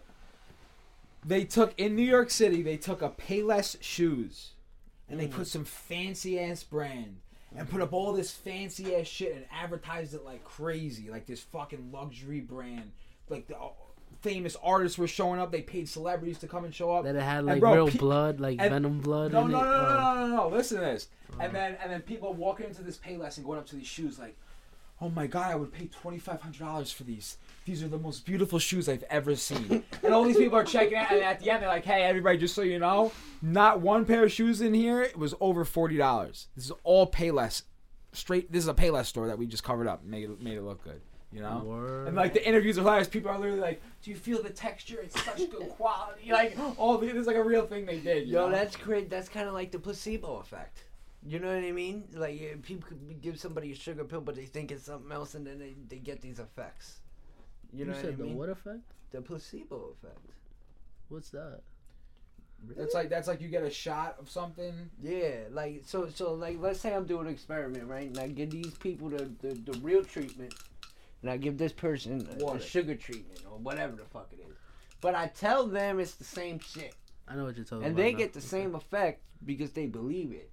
they 1.23 1.43
took 1.45 1.73
in 1.79 1.95
New 1.95 2.01
York 2.03 2.31
City? 2.31 2.63
They 2.63 2.77
took 2.77 3.03
a 3.03 3.09
Payless 3.09 3.77
shoes, 3.81 4.53
and 5.07 5.19
they 5.19 5.27
Mm. 5.27 5.31
put 5.33 5.47
some 5.47 5.65
fancy 5.65 6.39
ass 6.39 6.63
brand, 6.63 7.17
and 7.55 7.69
put 7.69 7.81
up 7.81 7.93
all 7.93 8.13
this 8.13 8.31
fancy 8.31 8.95
ass 8.95 9.07
shit, 9.07 9.35
and 9.35 9.45
advertised 9.51 10.13
it 10.13 10.23
like 10.25 10.43
crazy, 10.43 11.09
like 11.09 11.25
this 11.25 11.41
fucking 11.41 11.91
luxury 11.91 12.39
brand. 12.41 12.91
Like 13.29 13.47
the 13.47 13.57
uh, 13.57 13.69
famous 14.21 14.55
artists 14.63 14.97
were 14.97 15.07
showing 15.07 15.39
up. 15.39 15.51
They 15.51 15.61
paid 15.61 15.87
celebrities 15.89 16.39
to 16.39 16.47
come 16.47 16.63
and 16.65 16.73
show 16.73 16.91
up. 16.91 17.03
That 17.05 17.15
it 17.15 17.21
had 17.21 17.45
like 17.45 17.59
bro, 17.59 17.73
real 17.73 17.87
pe- 17.89 17.97
blood, 17.97 18.39
like 18.39 18.59
and- 18.59 18.69
venom 18.71 18.99
blood. 18.99 19.31
No, 19.33 19.47
no, 19.47 19.59
it. 19.59 19.63
no, 19.63 19.71
no, 19.71 19.77
Oh. 19.97 20.13
no, 20.15 20.27
no, 20.27 20.35
no. 20.35 20.47
Listen 20.49 20.77
to 20.79 20.83
this. 20.85 21.07
Oh. 21.33 21.41
And 21.41 21.53
then 21.53 21.77
and 21.81 21.91
then 21.91 22.01
people 22.01 22.33
walking 22.33 22.65
into 22.67 22.81
this 22.83 22.97
Payless 22.97 23.37
and 23.37 23.45
going 23.45 23.59
up 23.59 23.67
to 23.67 23.75
these 23.75 23.87
shoes 23.87 24.17
like, 24.19 24.35
oh 25.01 25.09
my 25.09 25.27
god, 25.27 25.51
I 25.51 25.55
would 25.55 25.71
pay 25.71 25.85
twenty 25.87 26.17
five 26.19 26.41
hundred 26.41 26.59
dollars 26.59 26.91
for 26.91 27.03
these. 27.03 27.37
These 27.69 27.83
are 27.83 27.87
the 27.87 27.99
most 27.99 28.25
beautiful 28.25 28.57
shoes 28.57 28.89
I've 28.89 29.03
ever 29.11 29.35
seen. 29.35 29.83
and 30.01 30.11
all 30.11 30.23
these 30.23 30.37
people 30.37 30.57
are 30.57 30.63
checking 30.63 30.97
out, 30.97 31.11
and 31.11 31.21
at 31.21 31.39
the 31.39 31.51
end 31.51 31.61
they're 31.61 31.69
like, 31.69 31.85
hey, 31.85 32.01
everybody, 32.01 32.39
just 32.39 32.55
so 32.55 32.63
you 32.63 32.79
know, 32.79 33.11
not 33.43 33.79
one 33.79 34.05
pair 34.05 34.23
of 34.23 34.31
shoes 34.31 34.59
in 34.59 34.73
here 34.73 35.03
it 35.03 35.15
was 35.15 35.35
over 35.39 35.63
forty 35.63 35.95
dollars. 35.95 36.47
This 36.55 36.65
is 36.65 36.71
all 36.83 37.05
Payless. 37.05 37.61
Straight. 38.11 38.51
This 38.51 38.63
is 38.63 38.69
a 38.69 38.73
Payless 38.73 39.05
store 39.05 39.27
that 39.27 39.37
we 39.37 39.45
just 39.45 39.63
covered 39.63 39.85
up, 39.85 40.01
and 40.01 40.09
made 40.09 40.23
it 40.23 40.41
made 40.41 40.57
it 40.57 40.63
look 40.63 40.83
good. 40.83 40.99
You 41.31 41.41
know. 41.41 41.61
Word. 41.63 42.07
And 42.07 42.15
like 42.15 42.33
the 42.33 42.43
interviews 42.43 42.79
are 42.79 42.81
hilarious. 42.81 43.07
People 43.07 43.29
are 43.29 43.37
literally 43.37 43.61
like, 43.61 43.83
"Do 44.01 44.09
you 44.09 44.17
feel 44.17 44.41
the 44.41 44.49
texture? 44.49 44.99
It's 45.03 45.23
such 45.23 45.37
good 45.51 45.69
quality." 45.69 46.23
Like, 46.31 46.57
all 46.79 46.97
the, 46.97 47.15
it's 47.15 47.27
like 47.27 47.35
a 47.35 47.43
real 47.43 47.67
thing 47.67 47.85
they 47.85 47.99
did. 47.99 48.27
you 48.27 48.33
Yo, 48.33 48.49
know? 48.49 48.51
that's 48.51 48.75
great. 48.77 49.11
That's 49.11 49.29
kind 49.29 49.47
of 49.47 49.53
like 49.53 49.69
the 49.71 49.77
placebo 49.77 50.37
effect. 50.37 50.85
You 51.23 51.37
know 51.37 51.53
what 51.53 51.63
I 51.63 51.71
mean? 51.71 52.05
Like 52.15 52.63
people 52.63 52.89
could 52.89 53.21
give 53.21 53.39
somebody 53.39 53.73
a 53.73 53.75
sugar 53.75 54.05
pill, 54.05 54.21
but 54.21 54.33
they 54.33 54.45
think 54.45 54.71
it's 54.71 54.85
something 54.85 55.11
else, 55.11 55.35
and 55.35 55.45
then 55.45 55.59
they, 55.59 55.75
they 55.87 55.97
get 55.97 56.19
these 56.19 56.39
effects. 56.39 57.01
You 57.73 57.79
You, 57.79 57.85
know 57.85 57.93
said 57.93 58.05
what 58.05 58.13
I 58.13 58.17
mean? 58.23 58.29
the 58.33 58.37
what 58.39 58.49
effect? 58.49 58.79
The 59.11 59.21
placebo 59.21 59.93
effect. 60.01 60.19
What's 61.09 61.29
that? 61.29 61.61
That's 62.75 62.93
like 62.93 63.09
that's 63.09 63.27
like 63.27 63.39
you 63.41 63.47
get 63.47 63.63
a 63.63 63.69
shot 63.69 64.17
of 64.19 64.29
something. 64.29 64.73
Yeah, 65.01 65.43
like 65.51 65.83
so 65.85 66.09
so 66.09 66.33
like 66.33 66.57
let's 66.59 66.79
say 66.81 66.93
I'm 66.93 67.05
doing 67.05 67.27
an 67.27 67.31
experiment, 67.33 67.85
right? 67.87 68.07
And 68.07 68.17
I 68.19 68.27
give 68.27 68.49
these 68.51 68.73
people 68.77 69.09
the 69.09 69.29
the, 69.41 69.53
the 69.71 69.79
real 69.79 70.03
treatment, 70.03 70.53
and 71.21 71.31
I 71.31 71.37
give 71.37 71.57
this 71.57 71.71
person 71.71 72.27
a, 72.41 72.45
a 72.51 72.59
sugar 72.61 72.95
treatment 72.95 73.41
or 73.49 73.57
whatever 73.59 73.95
the 73.95 74.03
fuck 74.05 74.27
it 74.33 74.41
is. 74.49 74.55
But 74.99 75.15
I 75.15 75.27
tell 75.27 75.67
them 75.67 75.99
it's 76.01 76.15
the 76.15 76.25
same 76.25 76.59
shit, 76.59 76.93
I 77.29 77.35
know 77.35 77.45
what 77.45 77.55
you're 77.55 77.63
talking 77.63 77.85
and 77.85 77.93
about. 77.93 78.03
they 78.03 78.11
get 78.13 78.33
the 78.33 78.41
same 78.41 78.75
effect 78.75 79.21
because 79.45 79.71
they 79.71 79.85
believe 79.85 80.33
it. 80.33 80.49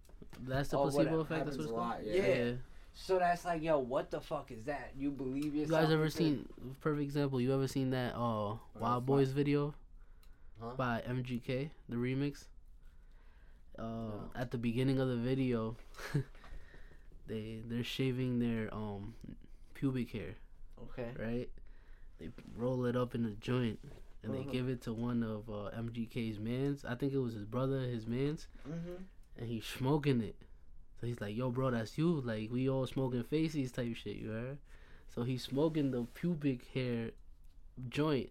That's 0.46 0.68
the 0.68 0.78
Oh, 0.78 0.82
placebo 0.82 0.98
whatever. 1.02 1.20
effect. 1.22 1.44
That's 1.46 1.56
Happens 1.56 1.58
what 1.58 1.62
a 1.64 1.64
it's 1.64 1.72
lot. 1.72 1.92
called. 2.22 2.26
Yeah. 2.28 2.44
Yeah. 2.44 2.52
So 2.94 3.18
that's 3.18 3.44
like, 3.44 3.62
yo, 3.62 3.78
what 3.80 4.10
the 4.12 4.20
fuck 4.20 4.50
is 4.52 4.62
that? 4.64 4.92
You 4.96 5.10
believe 5.10 5.54
yourself? 5.56 5.80
You 5.80 5.86
guys 5.86 5.92
ever 5.92 6.04
into- 6.04 6.16
seen 6.16 6.48
perfect 6.86 7.02
example? 7.02 7.40
You 7.40 7.52
ever 7.52 7.66
seen 7.66 7.90
that 7.90 8.14
uh 8.14 8.54
Wild. 8.78 9.06
Boys 9.06 9.30
video 9.30 9.74
Huh? 10.60 10.70
by 10.76 11.02
MGK, 11.06 11.70
the 11.88 11.96
remix? 11.96 12.44
Uh, 13.76 13.82
No. 13.82 14.30
at 14.36 14.52
the 14.52 14.56
beginning 14.58 15.00
of 15.00 15.08
the 15.08 15.16
video, 15.16 15.76
they 17.26 17.60
they're 17.66 17.82
shaving 17.82 18.38
their 18.38 18.72
um 18.72 19.14
pubic 19.74 20.12
hair, 20.12 20.36
Okay. 20.84 21.10
right? 21.18 21.48
They 22.18 22.30
roll 22.56 22.84
it 22.86 22.94
up 22.94 23.16
in 23.16 23.24
a 23.26 23.32
joint 23.32 23.80
and 24.22 24.32
Uh-huh. 24.32 24.44
they 24.44 24.52
give 24.52 24.68
it 24.68 24.80
to 24.82 24.92
one 24.92 25.24
of 25.24 25.50
uh, 25.50 25.70
MGK's 25.76 26.38
mans. 26.38 26.84
I 26.84 26.94
think 26.94 27.12
it 27.12 27.18
was 27.18 27.34
his 27.34 27.44
brother, 27.46 27.80
his 27.80 28.06
mans, 28.06 28.46
Mm-hmm. 28.68 29.02
and 29.38 29.48
he's 29.48 29.66
smoking 29.66 30.20
it. 30.22 30.36
So 31.00 31.06
he's 31.08 31.20
like, 31.20 31.34
"Yo, 31.36 31.50
bro, 31.50 31.70
that's 31.72 31.98
you. 31.98 32.20
Like 32.20 32.48
we 32.52 32.70
all 32.70 32.86
smoking 32.86 33.24
faces 33.24 33.72
type 33.72 33.96
shit, 33.96 34.16
you 34.22 34.30
heard?" 34.30 34.58
So 35.16 35.22
he's 35.22 35.42
smoking 35.42 35.92
the 35.92 36.06
pubic 36.12 36.66
hair 36.74 37.10
joint. 37.88 38.28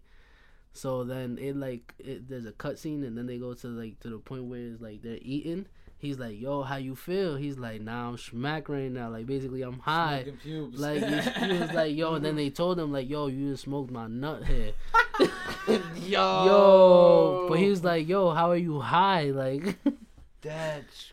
So 0.72 1.02
then 1.02 1.36
it 1.40 1.56
like 1.56 1.94
it, 1.98 2.28
there's 2.28 2.46
a 2.46 2.52
cutscene, 2.52 3.04
and 3.04 3.18
then 3.18 3.26
they 3.26 3.38
go 3.38 3.54
to 3.54 3.66
like 3.66 3.98
to 4.00 4.08
the 4.08 4.18
point 4.18 4.44
where 4.44 4.60
it's 4.60 4.80
like 4.80 5.02
they're 5.02 5.18
eating. 5.20 5.66
He's 5.98 6.18
like, 6.18 6.38
"Yo, 6.38 6.62
how 6.62 6.76
you 6.76 6.94
feel?" 6.94 7.36
He's 7.36 7.58
like, 7.58 7.80
"Nah, 7.80 8.10
I'm 8.10 8.18
smack 8.18 8.68
right 8.68 8.90
now. 8.90 9.08
Like 9.08 9.26
basically, 9.26 9.62
I'm 9.62 9.80
high." 9.80 10.26
Pubes. 10.42 10.78
Like 10.78 11.02
he, 11.02 11.46
he 11.46 11.58
was 11.58 11.72
like, 11.72 11.96
"Yo," 11.96 12.14
and 12.14 12.24
then 12.24 12.36
they 12.36 12.50
told 12.50 12.78
him 12.78 12.92
like, 12.92 13.08
"Yo, 13.08 13.26
you 13.26 13.50
just 13.50 13.64
smoked 13.64 13.90
my 13.90 14.06
nut 14.06 14.44
hair." 14.44 14.72
yo. 15.96 16.44
Yo, 16.44 17.46
but 17.48 17.58
he 17.58 17.68
was 17.68 17.82
like, 17.82 18.06
"Yo, 18.06 18.30
how 18.30 18.50
are 18.50 18.56
you 18.56 18.78
high?" 18.80 19.30
Like. 19.30 19.76
That's 20.42 21.12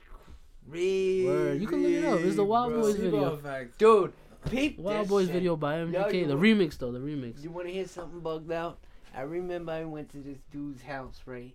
crazy. 0.69 1.25
Word. 1.27 1.61
You 1.61 1.67
can 1.67 1.81
look 1.81 1.91
it 1.91 2.05
up. 2.05 2.19
It's 2.19 2.35
the 2.35 2.43
Wild 2.43 2.73
bro. 2.73 2.81
Boys 2.81 2.95
Placebo 2.95 3.17
video. 3.17 3.33
effect. 3.33 3.77
Dude, 3.79 4.13
peep 4.49 4.79
Wild 4.79 5.07
Boys 5.07 5.27
shit. 5.27 5.33
video 5.33 5.55
by 5.55 5.77
MGK. 5.77 6.13
you 6.13 6.27
the 6.27 6.35
remix 6.35 6.77
though, 6.77 6.91
the 6.91 6.99
remix. 6.99 7.43
You 7.43 7.49
want 7.51 7.67
to 7.67 7.73
hear 7.73 7.87
something 7.87 8.19
bugged 8.19 8.51
out? 8.51 8.79
I 9.15 9.21
remember 9.21 9.71
I 9.71 9.85
went 9.85 10.09
to 10.11 10.17
this 10.17 10.39
dude's 10.51 10.81
house, 10.81 11.21
right? 11.25 11.53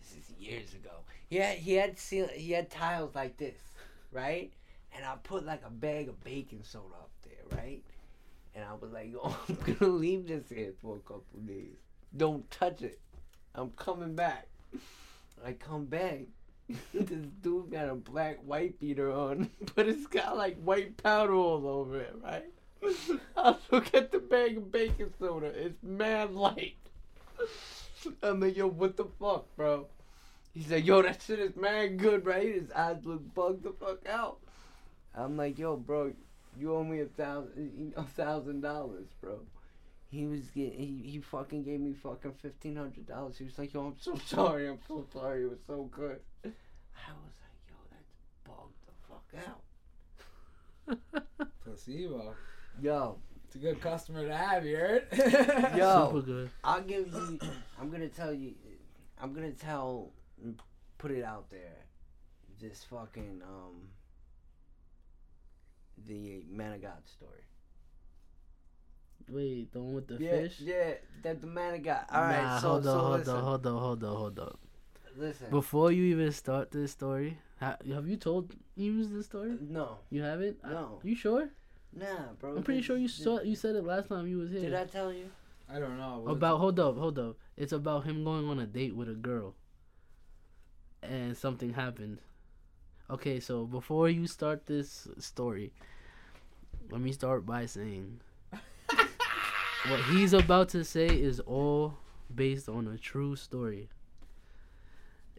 This 0.00 0.12
is 0.12 0.30
years 0.38 0.74
ago. 0.74 0.90
He 1.28 1.36
had 1.36 1.58
he 1.58 1.74
had 1.74 1.98
he 1.98 2.52
had 2.52 2.70
tiles 2.70 3.14
like 3.14 3.36
this, 3.36 3.58
right? 4.12 4.52
And 4.94 5.04
I 5.04 5.14
put 5.22 5.44
like 5.44 5.62
a 5.66 5.70
bag 5.70 6.08
of 6.08 6.22
baking 6.24 6.62
soda 6.62 6.94
up 6.94 7.10
there, 7.22 7.58
right? 7.58 7.82
And 8.54 8.64
I 8.64 8.74
was 8.74 8.92
like, 8.92 9.12
"Oh, 9.22 9.38
I'm 9.48 9.74
gonna 9.74 9.92
leave 9.92 10.26
this 10.28 10.48
here 10.48 10.72
for 10.80 10.96
a 10.96 11.00
couple 11.00 11.40
days. 11.46 11.76
Don't 12.16 12.48
touch 12.50 12.82
it. 12.82 13.00
I'm 13.54 13.70
coming 13.70 14.14
back." 14.14 14.48
I 15.44 15.52
come 15.52 15.84
back. 15.84 16.20
this 16.94 17.26
dude 17.42 17.70
got 17.70 17.88
a 17.88 17.94
black 17.94 18.38
white 18.44 18.78
beater 18.80 19.12
on, 19.12 19.50
but 19.74 19.88
it's 19.88 20.06
got 20.06 20.36
like 20.36 20.60
white 20.62 20.96
powder 20.96 21.34
all 21.34 21.66
over 21.66 22.00
it, 22.00 22.14
right? 22.22 22.50
I 23.36 23.56
look 23.70 23.94
at 23.94 24.12
the 24.12 24.18
bag 24.18 24.56
of 24.56 24.72
baking 24.72 25.12
soda. 25.18 25.46
It's 25.46 25.82
mad 25.82 26.34
light. 26.34 26.76
I'm 28.22 28.40
like, 28.40 28.56
yo, 28.56 28.66
what 28.68 28.96
the 28.96 29.06
fuck, 29.18 29.46
bro? 29.56 29.86
He's 30.54 30.70
like, 30.70 30.86
yo, 30.86 31.02
that 31.02 31.22
shit 31.22 31.38
is 31.38 31.56
mad 31.56 31.98
good, 31.98 32.24
right? 32.24 32.54
His 32.54 32.70
eyes 32.72 32.98
look 33.04 33.34
bugged 33.34 33.64
the 33.64 33.72
fuck 33.72 34.08
out. 34.08 34.38
I'm 35.14 35.36
like, 35.36 35.58
yo, 35.58 35.76
bro, 35.76 36.12
you 36.58 36.74
owe 36.74 36.84
me 36.84 37.00
a 37.00 37.06
thousand, 37.06 37.92
a 37.96 38.04
thousand 38.04 38.60
dollars, 38.60 39.06
bro. 39.20 39.40
He 40.08 40.24
was 40.26 40.42
getting, 40.54 40.78
he, 40.78 41.02
he 41.10 41.18
fucking 41.20 41.64
gave 41.64 41.80
me 41.80 41.92
fucking 41.92 42.34
fifteen 42.40 42.76
hundred 42.76 43.06
dollars. 43.06 43.36
He 43.38 43.44
was 43.44 43.58
like, 43.58 43.74
yo, 43.74 43.86
I'm 43.86 43.96
so 44.00 44.16
sorry, 44.26 44.68
I'm 44.68 44.78
so 44.86 45.04
sorry, 45.12 45.42
it 45.44 45.50
was 45.50 45.58
so 45.66 45.88
good. 45.90 46.20
I 46.44 46.48
was 47.12 47.34
like, 47.42 47.58
yo, 47.68 47.74
that's 47.90 48.12
bugged 48.44 48.86
the 48.86 48.92
fuck 49.08 49.26
out. 49.48 49.62
Placebo. 51.64 52.34
Yo, 52.80 53.18
It's 53.46 53.56
a 53.56 53.58
good 53.58 53.80
customer 53.80 54.24
to 54.26 54.36
have. 54.36 54.64
You 54.64 54.76
heard? 54.76 55.06
Yo. 55.76 56.06
Super 56.12 56.22
good. 56.26 56.50
I'll 56.62 56.82
give 56.82 57.12
you. 57.12 57.38
I'm 57.80 57.90
gonna 57.90 58.08
tell 58.08 58.32
you. 58.32 58.54
I'm 59.20 59.32
gonna 59.34 59.50
tell. 59.52 60.12
Put 60.98 61.10
it 61.10 61.24
out 61.24 61.50
there. 61.50 61.84
This 62.60 62.84
fucking 62.88 63.42
um. 63.42 63.88
The 66.06 66.42
man 66.48 66.74
of 66.74 66.82
God 66.82 67.02
story. 67.06 67.42
Wait, 69.28 69.72
the 69.72 69.80
one 69.80 69.94
with 69.94 70.06
the 70.06 70.16
yeah, 70.22 70.30
fish? 70.30 70.60
yeah, 70.60 70.94
that 71.22 71.40
the 71.40 71.46
man 71.46 71.82
got. 71.82 72.08
God. 72.08 72.16
All 72.16 72.22
right, 72.22 72.42
nah, 72.42 72.58
so 72.60 72.68
hold 72.68 72.84
so 72.84 72.90
on, 72.92 72.98
hold 73.00 73.18
listen, 73.18 73.34
on, 73.34 73.42
hold 73.42 73.66
on, 73.66 73.78
hold 73.78 74.04
on, 74.04 74.16
hold 74.16 74.38
on. 74.38 74.56
listen. 75.16 75.50
Before 75.50 75.90
you 75.90 76.04
even 76.04 76.30
start 76.32 76.70
this 76.70 76.92
story, 76.92 77.38
ha- 77.58 77.76
have 77.92 78.06
you 78.08 78.16
told 78.16 78.52
Eames 78.78 79.10
this 79.10 79.26
story? 79.26 79.56
no, 79.60 79.98
You 80.10 80.22
haven't? 80.22 80.58
I- 80.62 80.70
No. 80.70 81.00
you 81.02 81.14
sure? 81.16 81.48
nah, 81.92 82.32
bro. 82.38 82.56
I'm 82.56 82.62
pretty 82.62 82.82
sure 82.82 82.96
you 82.96 83.08
this- 83.08 83.16
saw 83.16 83.40
you 83.40 83.56
said 83.56 83.74
it 83.74 83.84
last 83.84 84.08
time 84.08 84.26
you 84.28 84.38
was 84.38 84.50
here. 84.50 84.60
Did 84.60 84.74
I 84.74 84.84
tell 84.84 85.12
you? 85.12 85.30
I 85.68 85.80
don't 85.80 85.98
know. 85.98 86.20
What- 86.20 86.32
About 86.32 86.58
hold 86.60 86.78
up, 86.78 86.96
hold 86.96 87.18
up. 87.18 87.36
It's 87.56 87.72
about 87.72 88.04
him 88.04 88.22
going 88.22 88.46
on 88.48 88.60
a 88.60 88.66
date 88.66 88.94
with 88.94 89.08
a 89.08 89.14
girl. 89.14 89.54
And 91.02 91.36
something 91.36 91.72
happened. 91.74 92.18
Okay, 93.10 93.40
so 93.40 93.64
before 93.66 94.08
you 94.08 94.26
start 94.26 94.66
this 94.66 95.08
story, 95.18 95.72
let 96.90 97.00
me 97.00 97.12
start 97.12 97.46
by 97.46 97.66
saying 97.66 98.20
what 99.88 100.00
he's 100.10 100.32
about 100.32 100.68
to 100.70 100.84
say 100.84 101.06
is 101.06 101.40
all 101.40 101.94
based 102.34 102.68
on 102.68 102.88
a 102.88 102.98
true 102.98 103.36
story. 103.36 103.88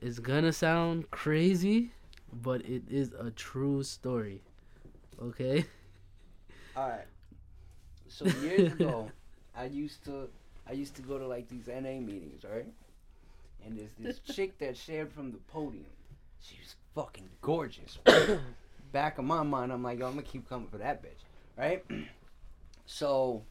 It's 0.01 0.19
gonna 0.19 0.53
sound 0.53 1.09
crazy, 1.11 1.91
but 2.31 2.61
it 2.61 2.83
is 2.89 3.13
a 3.19 3.31
true 3.31 3.83
story. 3.83 4.41
Okay? 5.21 5.65
All 6.75 6.89
right. 6.89 7.07
So 8.07 8.25
years 8.41 8.73
ago, 8.73 9.11
I 9.55 9.65
used 9.65 10.05
to 10.05 10.29
I 10.69 10.73
used 10.73 10.95
to 10.95 11.01
go 11.01 11.17
to 11.17 11.27
like 11.27 11.49
these 11.49 11.67
NA 11.67 11.99
meetings, 11.99 12.43
right? 12.43 12.67
and 13.67 13.77
there's 13.77 13.91
this 13.99 14.19
chick 14.35 14.57
that 14.59 14.75
shared 14.75 15.11
from 15.11 15.31
the 15.31 15.37
podium. 15.37 15.85
She 16.41 16.55
was 16.61 16.75
fucking 16.95 17.29
gorgeous. 17.41 17.99
Back 18.91 19.17
of 19.17 19.25
my 19.25 19.43
mind, 19.43 19.71
I'm 19.71 19.83
like, 19.83 19.99
yo, 19.99 20.07
I'm 20.07 20.13
gonna 20.13 20.23
keep 20.23 20.47
coming 20.49 20.67
for 20.67 20.77
that 20.77 21.03
bitch, 21.03 21.23
right? 21.57 21.83
so, 22.85 23.43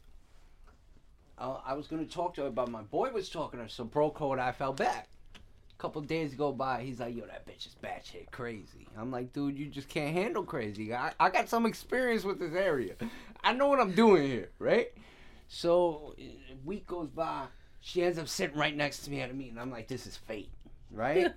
uh, 1.39 1.59
I 1.65 1.75
was 1.75 1.87
gonna 1.87 2.05
talk 2.05 2.35
to 2.35 2.43
her, 2.45 2.51
but 2.51 2.69
my 2.71 2.83
boy 2.83 3.11
was 3.11 3.29
talking 3.29 3.59
to 3.59 3.65
her, 3.65 3.69
so 3.69 3.85
bro 3.85 4.11
code, 4.11 4.39
I 4.39 4.53
fell 4.53 4.73
back. 4.73 5.09
A 5.35 5.83
couple 5.83 6.01
days 6.01 6.35
go 6.35 6.53
by, 6.53 6.83
he's 6.83 7.01
like, 7.01 7.15
yo, 7.15 7.27
that 7.27 7.47
bitch 7.47 7.67
is 7.67 7.77
batshit 7.85 8.31
crazy. 8.31 8.89
I'm 8.99 9.11
like, 9.11 9.33
dude, 9.35 9.59
you 9.59 9.67
just 9.67 9.89
can't 9.89 10.15
handle 10.15 10.43
crazy. 10.43 10.95
I, 10.95 11.13
I 11.21 11.29
got 11.29 11.51
some 11.51 11.67
experience 11.67 12.25
with 12.25 12.39
this 12.39 12.55
area. 12.55 12.95
I 13.45 13.53
know 13.53 13.69
what 13.69 13.79
I'm 13.79 13.93
doing 13.93 14.27
here, 14.27 14.49
right? 14.59 14.89
So, 15.49 16.15
a 16.19 16.57
week 16.65 16.87
goes 16.87 17.11
by, 17.11 17.45
she 17.81 18.03
ends 18.03 18.19
up 18.19 18.27
sitting 18.27 18.57
right 18.57 18.75
next 18.75 19.01
to 19.01 19.11
me 19.11 19.21
at 19.21 19.31
a 19.31 19.35
meeting. 19.35 19.59
I'm 19.59 19.71
like, 19.71 19.87
this 19.87 20.07
is 20.07 20.17
fate, 20.17 20.51
right? 20.91 21.31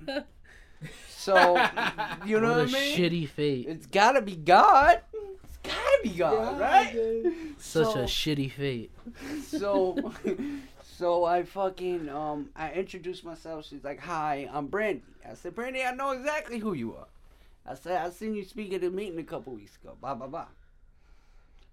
so, 1.09 1.35
you 2.25 2.39
know 2.39 2.53
what 2.53 2.57
what, 2.59 2.73
a 2.73 2.77
I 2.77 2.81
mean? 2.81 2.97
shitty 2.97 3.27
fate. 3.27 3.65
It's 3.67 3.87
gotta 3.87 4.21
be 4.21 4.37
God. 4.37 5.01
It's 5.63 5.73
gotta 5.73 5.99
be 6.03 6.09
God, 6.09 6.59
right? 6.59 7.33
Such 7.57 7.93
so- 7.93 7.99
a 8.01 8.03
shitty 8.03 8.51
fate. 8.51 8.91
So, 9.43 10.13
so 10.83 11.25
I 11.25 11.43
fucking 11.43 12.09
um, 12.09 12.49
I 12.55 12.71
introduced 12.71 13.23
myself. 13.23 13.65
She's 13.65 13.83
like, 13.83 13.99
"Hi, 13.99 14.49
I'm 14.51 14.67
Brandy." 14.67 15.03
I 15.29 15.33
said, 15.33 15.55
"Brandy, 15.55 15.83
I 15.83 15.93
know 15.93 16.11
exactly 16.11 16.59
who 16.59 16.73
you 16.73 16.95
are." 16.95 17.07
I 17.65 17.75
said, 17.75 18.01
"I 18.01 18.09
seen 18.09 18.35
you 18.35 18.43
speak 18.43 18.73
at 18.73 18.83
a 18.83 18.89
meeting 18.89 19.19
a 19.19 19.23
couple 19.23 19.53
weeks 19.53 19.77
ago." 19.81 19.95
Blah 19.99 20.15
blah 20.15 20.27
blah. 20.27 20.47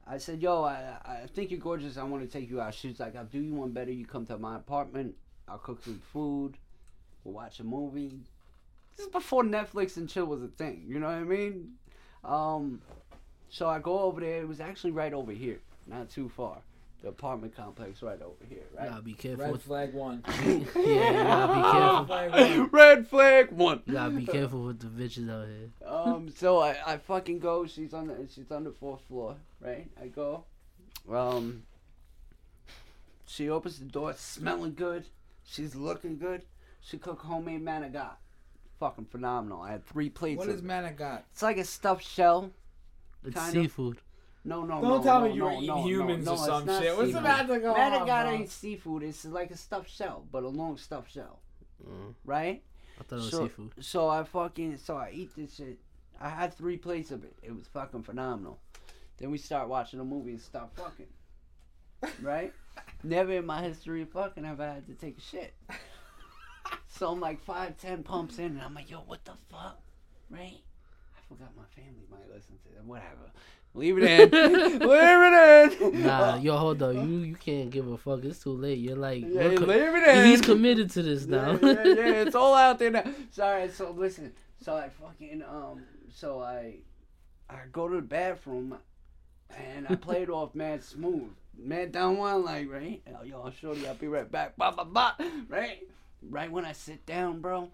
I 0.06 0.18
said, 0.18 0.42
"Yo, 0.42 0.62
I 0.64 0.96
I 1.04 1.26
think 1.32 1.50
you're 1.50 1.60
gorgeous. 1.60 1.96
I 1.96 2.04
want 2.04 2.22
to 2.22 2.28
take 2.28 2.50
you 2.50 2.60
out." 2.60 2.74
She's 2.74 3.00
like, 3.00 3.16
"I'll 3.16 3.24
do 3.24 3.40
you 3.40 3.54
one 3.54 3.70
better. 3.72 3.92
You 3.92 4.06
come 4.06 4.26
to 4.26 4.38
my 4.38 4.56
apartment. 4.56 5.14
I'll 5.48 5.58
cook 5.58 5.82
some 5.84 6.00
food. 6.12 6.56
We'll 7.24 7.34
watch 7.34 7.60
a 7.60 7.64
movie." 7.64 8.20
This 8.96 9.06
is 9.06 9.12
before 9.12 9.42
Netflix 9.42 9.96
and 9.98 10.08
chill 10.08 10.24
was 10.24 10.42
a 10.42 10.48
thing. 10.48 10.84
You 10.88 10.98
know 10.98 11.06
what 11.08 11.16
I 11.16 11.24
mean? 11.24 11.74
Um, 12.24 12.80
so 13.50 13.68
I 13.68 13.78
go 13.78 14.00
over 14.00 14.20
there. 14.20 14.40
It 14.40 14.48
was 14.48 14.60
actually 14.60 14.90
right 14.92 15.12
over 15.12 15.32
here, 15.32 15.58
not 15.86 16.10
too 16.10 16.28
far. 16.28 16.58
The 17.02 17.08
apartment 17.08 17.54
complex 17.54 18.02
right 18.02 18.20
over 18.22 18.34
here, 18.48 18.62
You 18.72 18.78
right? 18.78 18.88
gotta 18.88 19.02
be 19.02 19.12
careful. 19.12 19.44
Red 19.44 19.52
with- 19.52 19.62
flag 19.62 19.92
one. 19.94 20.24
yeah, 20.44 20.52
you 20.54 20.64
gotta 21.12 21.54
be 21.54 22.40
careful. 22.42 22.66
Red 22.72 23.06
flag 23.06 23.50
one. 23.52 23.82
You 23.86 23.92
gotta 23.92 24.10
be 24.14 24.26
careful 24.26 24.62
with 24.64 24.80
the 24.80 24.86
bitches 24.86 25.30
out 25.30 25.46
here. 25.46 25.70
Um, 25.86 26.28
so 26.34 26.58
I, 26.60 26.76
I 26.86 26.96
fucking 26.96 27.38
go. 27.40 27.66
She's 27.66 27.92
on 27.92 28.06
the 28.08 28.26
she's 28.34 28.50
on 28.50 28.64
the 28.64 28.70
fourth 28.72 29.02
floor, 29.08 29.36
right? 29.60 29.86
I 30.02 30.06
go. 30.06 30.44
Um. 31.12 31.62
She 33.26 33.50
opens 33.50 33.78
the 33.78 33.84
door, 33.86 34.14
smelling 34.16 34.74
good. 34.74 35.04
She's 35.44 35.74
looking 35.74 36.16
good. 36.18 36.42
She 36.80 36.96
cook 36.98 37.20
homemade 37.22 37.62
manigat. 37.64 38.12
Fucking 38.78 39.06
phenomenal. 39.06 39.62
I 39.62 39.72
had 39.72 39.84
three 39.86 40.08
plates. 40.08 40.38
What 40.38 40.48
of 40.48 40.54
is 40.56 40.60
it. 40.60 40.66
Manigat? 40.66 41.22
It's 41.32 41.42
like 41.42 41.58
a 41.58 41.64
stuffed 41.64 42.06
shell. 42.06 42.50
It's 43.26 43.34
Kind 43.34 43.56
of. 43.56 43.62
seafood. 43.62 43.98
No, 44.44 44.62
no, 44.64 44.80
Don't 44.80 44.82
no, 44.98 45.02
tell 45.02 45.20
no, 45.20 45.26
me 45.28 45.34
you 45.34 45.40
no, 45.40 45.46
were 45.46 45.52
eating 45.54 45.66
no, 45.66 45.82
humans 45.84 46.24
no, 46.26 46.32
or 46.32 46.38
some 46.38 46.56
it's 46.62 46.66
not 46.66 46.82
shit. 46.82 46.96
What's 46.96 47.08
seafood. 47.08 47.20
about 47.22 47.48
to 47.48 47.58
go 47.58 47.74
on, 47.74 47.92
Manigat 47.92 48.06
bro? 48.24 48.30
ain't 48.32 48.50
seafood. 48.50 49.02
It's 49.02 49.24
like 49.24 49.50
a 49.50 49.56
stuffed 49.56 49.90
shell, 49.90 50.24
but 50.30 50.44
a 50.44 50.48
long 50.48 50.76
stuffed 50.76 51.10
shell, 51.10 51.40
Mm, 51.84 52.14
right? 52.24 52.62
I 52.98 53.02
thought 53.02 53.16
it 53.16 53.22
was 53.22 53.30
So- 53.30 53.42
seafood. 53.48 53.72
So 53.80 54.08
I 54.08 54.22
fucking 54.24 54.78
so 54.78 54.96
I 54.96 55.10
eat 55.12 55.34
this 55.36 55.56
shit. 55.56 55.78
I 56.20 56.28
had 56.30 56.54
three 56.54 56.76
plates 56.78 57.10
of 57.10 57.24
it. 57.24 57.36
It 57.42 57.54
was 57.54 57.66
fucking 57.66 58.04
phenomenal. 58.04 58.58
Then 59.18 59.30
we 59.30 59.38
start 59.38 59.68
watching 59.68 59.98
a 60.00 60.04
movie 60.04 60.30
and 60.30 60.40
start 60.40 60.70
fucking. 60.76 61.08
Right? 62.22 62.52
Never 63.02 63.32
in 63.32 63.46
my 63.46 63.62
history 63.62 64.02
of 64.02 64.10
fucking 64.10 64.44
have 64.44 64.60
I 64.60 64.74
had 64.74 64.86
to 64.86 64.94
take 64.94 65.18
a 65.18 65.20
shit. 65.20 65.54
So 66.88 67.12
I'm 67.12 67.20
like 67.20 67.40
five, 67.42 67.76
ten 67.76 68.02
pumps 68.02 68.38
in 68.38 68.46
and 68.46 68.62
I'm 68.62 68.74
like, 68.74 68.90
yo, 68.90 69.00
what 69.00 69.22
the 69.24 69.32
fuck? 69.50 69.78
Right? 70.30 70.60
I 71.30 71.34
forgot 71.34 71.52
my 71.56 71.64
family 71.74 72.06
might 72.10 72.28
listen 72.32 72.54
to 72.64 72.68
that. 72.74 72.84
Whatever. 72.84 73.30
Leave 73.74 73.98
it 73.98 74.04
in. 74.04 74.30
Leave 74.80 74.80
it 74.80 75.82
in. 75.94 76.02
Nah, 76.06 76.36
yo, 76.36 76.56
hold 76.56 76.82
up. 76.82 76.94
You 76.94 77.02
you 77.18 77.34
can't 77.34 77.68
give 77.70 77.86
a 77.88 77.98
fuck. 77.98 78.24
It's 78.24 78.38
too 78.42 78.52
late. 78.56 78.78
You're 78.78 78.96
like, 78.96 79.22
Yeah, 79.26 79.54
co- 79.54 79.64
leave 79.66 79.94
it 79.94 80.08
in. 80.16 80.26
he's 80.26 80.40
committed 80.40 80.90
to 80.92 81.02
this 81.02 81.26
now. 81.26 81.52
Yeah, 81.52 81.58
yeah, 81.62 81.84
yeah, 81.84 82.12
it's 82.22 82.34
all 82.34 82.54
out 82.54 82.78
there 82.78 82.90
now. 82.90 83.04
Sorry, 83.32 83.68
so 83.68 83.90
listen. 83.90 84.32
So 84.62 84.74
I 84.76 84.88
fucking 84.88 85.42
um 85.42 85.82
so 86.14 86.40
I 86.40 86.76
I 87.50 87.56
go 87.70 87.86
to 87.88 87.96
the 87.96 88.02
bathroom 88.02 88.78
and 89.56 89.86
I 89.88 89.94
play 89.96 90.22
it 90.22 90.30
off 90.30 90.54
mad 90.54 90.82
smooth. 90.82 91.28
Mad 91.58 91.92
down 91.92 92.16
one 92.18 92.44
like, 92.44 92.70
right? 92.70 93.02
Oh, 93.18 93.24
yo, 93.24 93.50
shorty, 93.60 93.86
I'll 93.86 93.94
be 93.94 94.08
right 94.08 94.30
back. 94.30 94.56
Bah, 94.56 94.72
bah, 94.76 94.84
bah, 94.84 95.12
right? 95.48 95.86
Right 96.22 96.50
when 96.50 96.64
I 96.64 96.72
sit 96.72 97.04
down, 97.06 97.40
bro, 97.40 97.70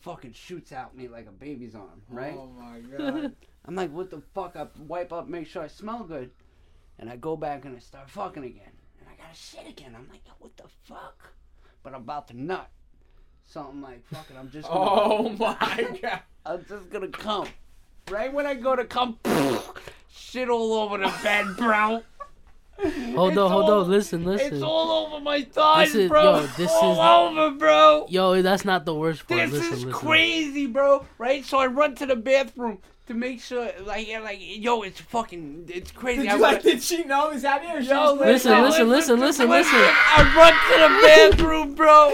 fucking 0.00 0.32
shoots 0.32 0.72
out 0.72 0.96
me 0.96 1.08
like 1.08 1.26
a 1.26 1.32
baby's 1.32 1.74
arm, 1.74 2.02
oh 2.10 2.14
right? 2.14 2.34
Oh 2.36 2.46
my 2.46 2.80
god. 2.98 3.34
I'm 3.66 3.74
like, 3.74 3.92
what 3.92 4.10
the 4.10 4.22
fuck? 4.34 4.56
I 4.56 4.66
wipe 4.86 5.12
up, 5.12 5.28
make 5.28 5.46
sure 5.46 5.62
I 5.62 5.68
smell 5.68 6.04
good. 6.04 6.30
And 6.98 7.08
I 7.08 7.16
go 7.16 7.36
back 7.36 7.64
and 7.64 7.76
I 7.76 7.80
start 7.80 8.10
fucking 8.10 8.44
again. 8.44 8.72
And 9.00 9.08
I 9.08 9.16
gotta 9.22 9.34
shit 9.34 9.68
again. 9.68 9.94
I'm 9.96 10.08
like, 10.10 10.22
what 10.38 10.56
the 10.56 10.64
fuck? 10.84 11.32
But 11.82 11.94
I'm 11.94 12.02
about 12.02 12.28
to 12.28 12.40
nut. 12.40 12.68
So 13.46 13.66
I'm 13.68 13.82
like, 13.82 14.06
fuck 14.06 14.30
it, 14.30 14.36
I'm 14.38 14.50
just 14.50 14.68
gonna, 14.68 14.80
oh 14.90 15.28
my 15.30 15.98
god. 16.02 16.20
I'm 16.46 16.64
just 16.68 16.90
gonna 16.90 17.08
come. 17.08 17.48
Right 18.10 18.32
when 18.32 18.46
I 18.46 18.54
go 18.54 18.74
to 18.76 18.84
come, 18.84 19.18
shit 20.10 20.48
all 20.48 20.72
over 20.74 20.98
the 20.98 21.12
bed, 21.22 21.56
bro. 21.56 22.02
hold 23.14 23.32
It's 23.32 23.38
on, 23.38 23.50
hold 23.50 23.64
all- 23.70 23.80
on. 23.82 23.90
Listen, 23.90 24.24
listen. 24.24 24.54
It's 24.54 24.62
all 24.62 25.06
over 25.06 25.20
my 25.22 25.42
thighs, 25.42 25.92
This 25.92 26.02
is- 26.04 26.08
bro. 26.08 26.22
yo, 26.40 26.46
this 26.56 26.70
all 26.70 26.92
is- 27.32 27.38
over, 27.38 27.56
bro. 27.56 28.06
Yo, 28.08 28.42
that's 28.42 28.64
not 28.64 28.84
the 28.84 28.94
worst 28.94 29.26
part. 29.28 29.40
This 29.40 29.52
listen, 29.52 29.72
is 29.72 29.84
listen. 29.84 29.92
crazy, 29.92 30.66
bro. 30.66 31.06
Right? 31.18 31.44
So 31.44 31.58
I 31.58 31.66
run 31.66 31.94
to 31.96 32.06
the 32.06 32.16
bathroom 32.16 32.78
to 33.06 33.14
make 33.14 33.40
sure, 33.40 33.68
like, 33.84 34.06
yeah, 34.08 34.20
like, 34.20 34.38
yo, 34.40 34.82
it's 34.82 35.00
fucking, 35.00 35.64
it's 35.68 35.90
crazy. 35.90 36.22
Did 36.22 36.32
you 36.32 36.38
like? 36.38 36.62
Did 36.62 36.82
she 36.82 37.02
know 37.04 37.30
he's 37.30 37.42
happy 37.42 37.66
or 37.66 37.82
she 37.82 37.88
Yo, 37.88 38.16
just 38.16 38.20
Listen, 38.20 38.52
like, 38.52 38.62
listen, 38.62 38.88
listen, 38.88 39.20
listen, 39.20 39.48
listen. 39.50 39.74
I 39.78 40.32
run 40.36 40.52
to 40.52 40.94
the 40.94 41.36
bathroom, 41.36 41.74
bro. 41.74 42.08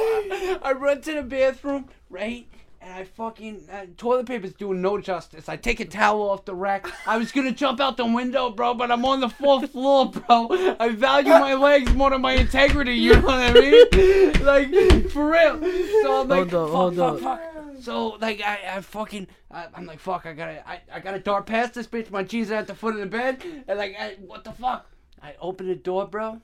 I 0.62 0.72
run 0.76 1.00
to 1.02 1.12
the 1.14 1.22
bathroom, 1.22 1.88
right? 2.08 2.46
And 2.86 2.94
I 2.94 3.02
fucking 3.02 3.68
uh, 3.68 3.86
toilet 3.96 4.26
paper's 4.26 4.52
doing 4.52 4.80
no 4.80 5.00
justice. 5.00 5.48
I 5.48 5.56
take 5.56 5.80
a 5.80 5.84
towel 5.84 6.30
off 6.30 6.44
the 6.44 6.54
rack. 6.54 6.86
I 7.04 7.18
was 7.18 7.32
gonna 7.32 7.50
jump 7.50 7.80
out 7.80 7.96
the 7.96 8.06
window, 8.06 8.50
bro, 8.50 8.74
but 8.74 8.92
I'm 8.92 9.04
on 9.04 9.18
the 9.18 9.28
fourth 9.28 9.70
floor, 9.72 10.12
bro. 10.12 10.76
I 10.78 10.90
value 10.90 11.30
my 11.30 11.54
legs 11.54 11.92
more 11.94 12.10
than 12.10 12.20
my 12.20 12.34
integrity. 12.34 12.94
You 12.94 13.14
know 13.14 13.22
what 13.22 13.40
I 13.40 13.52
mean? 13.52 14.32
Like 14.46 15.10
for 15.10 15.32
real. 15.32 15.60
So 16.02 16.20
I'm 16.20 16.28
like, 16.28 16.50
Hold 16.52 16.94
fuck, 16.94 17.18
fuck, 17.18 17.40
fuck. 17.40 17.66
So 17.80 18.10
like 18.20 18.40
I, 18.40 18.76
I 18.76 18.80
fucking 18.82 19.26
I, 19.50 19.66
I'm 19.74 19.86
like 19.86 19.98
fuck 19.98 20.24
I 20.24 20.32
gotta 20.32 20.68
I, 20.68 20.80
I 20.92 21.00
gotta 21.00 21.18
dart 21.18 21.46
past 21.46 21.74
this 21.74 21.88
bitch. 21.88 22.12
My 22.12 22.22
jeans 22.22 22.52
are 22.52 22.54
at 22.54 22.68
the 22.68 22.74
foot 22.76 22.94
of 22.94 23.00
the 23.00 23.06
bed 23.06 23.42
and 23.66 23.78
like 23.78 23.96
I, 23.98 24.14
what 24.24 24.44
the 24.44 24.52
fuck? 24.52 24.88
I 25.20 25.34
open 25.40 25.66
the 25.66 25.74
door, 25.74 26.06
bro. 26.06 26.40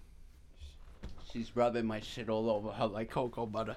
She's 1.32 1.54
rubbing 1.54 1.86
my 1.86 2.00
shit 2.00 2.28
all 2.28 2.50
over 2.50 2.72
her 2.72 2.86
like 2.86 3.10
cocoa 3.10 3.46
butter. 3.46 3.76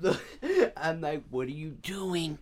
I'm 0.76 1.00
like, 1.00 1.22
what 1.30 1.48
are 1.48 1.50
you 1.50 1.70
doing? 1.70 2.38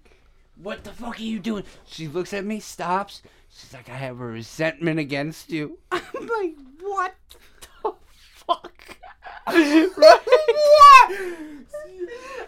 What 0.56 0.84
the 0.84 0.90
fuck 0.90 1.18
are 1.18 1.22
you 1.22 1.38
doing? 1.38 1.64
She 1.86 2.08
looks 2.08 2.32
at 2.32 2.44
me, 2.44 2.60
stops. 2.60 3.22
She's 3.48 3.72
like, 3.72 3.88
I 3.88 3.94
have 3.94 4.20
a 4.20 4.24
resentment 4.26 4.98
against 4.98 5.50
you. 5.50 5.78
I'm 5.92 6.02
like, 6.14 6.54
what 6.80 7.14
the 7.82 7.94
fuck? 8.34 8.96
right? 9.46 10.20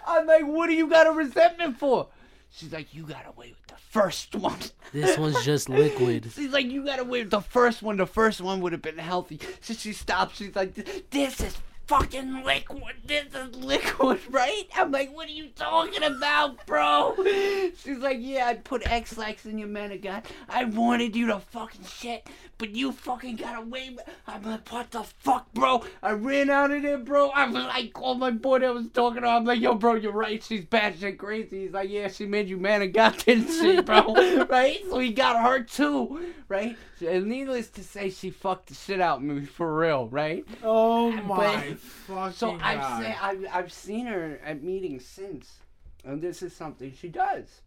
I'm 0.06 0.26
like, 0.26 0.44
what 0.44 0.66
do 0.68 0.74
you 0.74 0.88
got 0.88 1.06
a 1.06 1.12
resentment 1.12 1.78
for? 1.78 2.08
She's 2.50 2.72
like, 2.72 2.94
you 2.94 3.04
got 3.04 3.26
away 3.26 3.50
with 3.50 3.66
the 3.66 3.82
first 3.90 4.34
one. 4.34 4.58
This 4.92 5.16
one's 5.16 5.42
just 5.42 5.70
liquid. 5.70 6.30
She's 6.34 6.52
like, 6.52 6.66
you 6.66 6.84
got 6.84 6.98
away 6.98 7.20
with 7.20 7.30
the 7.30 7.40
first 7.40 7.82
one. 7.82 7.96
The 7.96 8.06
first 8.06 8.42
one 8.42 8.60
would 8.60 8.72
have 8.72 8.82
been 8.82 8.98
healthy. 8.98 9.40
So 9.62 9.72
she 9.72 9.94
stops. 9.94 10.36
She's 10.36 10.54
like, 10.54 10.74
this 11.10 11.40
is 11.40 11.56
fucking 11.86 12.44
liquid. 12.44 12.94
This 13.04 13.26
is 13.34 13.54
liquid, 13.56 14.20
right? 14.30 14.64
I'm 14.74 14.90
like, 14.92 15.14
what 15.14 15.28
are 15.28 15.32
you 15.32 15.48
talking 15.54 16.02
about, 16.02 16.64
bro? 16.66 17.14
She's 17.76 17.98
like, 17.98 18.18
yeah, 18.20 18.46
I 18.46 18.54
put 18.54 18.82
Ex-Lax 18.86 19.46
in 19.46 19.58
your 19.58 19.68
Manigat. 19.68 20.24
I 20.48 20.64
wanted 20.64 21.14
you 21.16 21.26
to 21.28 21.40
fucking 21.40 21.84
shit, 21.84 22.26
but 22.58 22.70
you 22.70 22.92
fucking 22.92 23.36
got 23.36 23.58
away 23.58 23.96
I'm 24.26 24.42
like, 24.42 24.68
what 24.70 24.90
the 24.90 25.02
fuck, 25.02 25.52
bro? 25.52 25.84
I 26.02 26.12
ran 26.12 26.50
out 26.50 26.70
of 26.70 26.82
there, 26.82 26.98
bro. 26.98 27.28
I 27.30 27.46
was 27.46 27.54
like, 27.54 27.92
called 27.92 28.18
my 28.18 28.30
boy 28.30 28.60
that 28.60 28.72
was 28.72 28.88
talking 28.88 29.22
to 29.22 29.28
her. 29.28 29.34
I'm 29.34 29.44
like, 29.44 29.60
yo, 29.60 29.74
bro, 29.74 29.94
you're 29.94 30.12
right. 30.12 30.42
She's 30.42 30.64
batshit 30.64 31.18
crazy. 31.18 31.62
He's 31.64 31.72
like, 31.72 31.90
yeah, 31.90 32.08
she 32.08 32.26
made 32.26 32.48
you 32.48 32.58
Manigat, 32.58 33.24
didn't 33.24 33.48
she, 33.48 33.80
bro? 33.80 34.14
right? 34.48 34.78
So 34.88 34.98
he 34.98 35.12
got 35.12 35.42
her 35.42 35.62
too, 35.62 36.32
right? 36.48 36.76
And 37.06 37.26
needless 37.26 37.68
to 37.70 37.82
say, 37.84 38.10
she 38.10 38.30
fucked 38.30 38.68
the 38.68 38.74
shit 38.74 39.00
out 39.00 39.18
of 39.18 39.24
me 39.24 39.44
for 39.44 39.76
real, 39.76 40.08
right? 40.08 40.44
Oh 40.62 41.10
But- 41.12 41.26
my 41.26 41.71
fucking 41.78 42.32
So 42.34 42.50
I've 42.60 42.80
god. 42.80 43.02
say, 43.02 43.16
I've, 43.20 43.46
I've 43.52 43.72
seen 43.72 44.06
her 44.06 44.40
at 44.44 44.62
meetings 44.62 45.04
since, 45.04 45.58
and 46.04 46.20
this 46.22 46.42
is 46.42 46.54
something 46.54 46.92
she 46.92 47.08
does. 47.08 47.60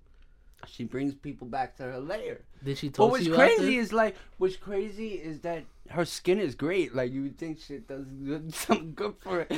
she 0.67 0.83
brings 0.83 1.13
people 1.13 1.47
back 1.47 1.75
to 1.77 1.83
her 1.83 1.99
lair. 1.99 2.41
Did 2.63 2.77
she 2.77 2.89
But 2.89 2.93
talk 2.95 3.05
to 3.07 3.11
what's 3.11 3.25
you 3.27 3.33
crazy 3.35 3.53
after? 3.77 3.79
is 3.81 3.93
like, 3.93 4.15
what's 4.37 4.55
crazy 4.55 5.09
is 5.09 5.41
that 5.41 5.63
her 5.89 6.05
skin 6.05 6.39
is 6.39 6.55
great. 6.55 6.95
Like 6.95 7.11
you 7.11 7.21
would 7.23 7.37
think 7.37 7.59
shit 7.59 7.87
does 7.87 8.05
good, 8.05 8.53
something 8.65 8.93
good 8.95 9.15
for 9.19 9.41
it. 9.41 9.51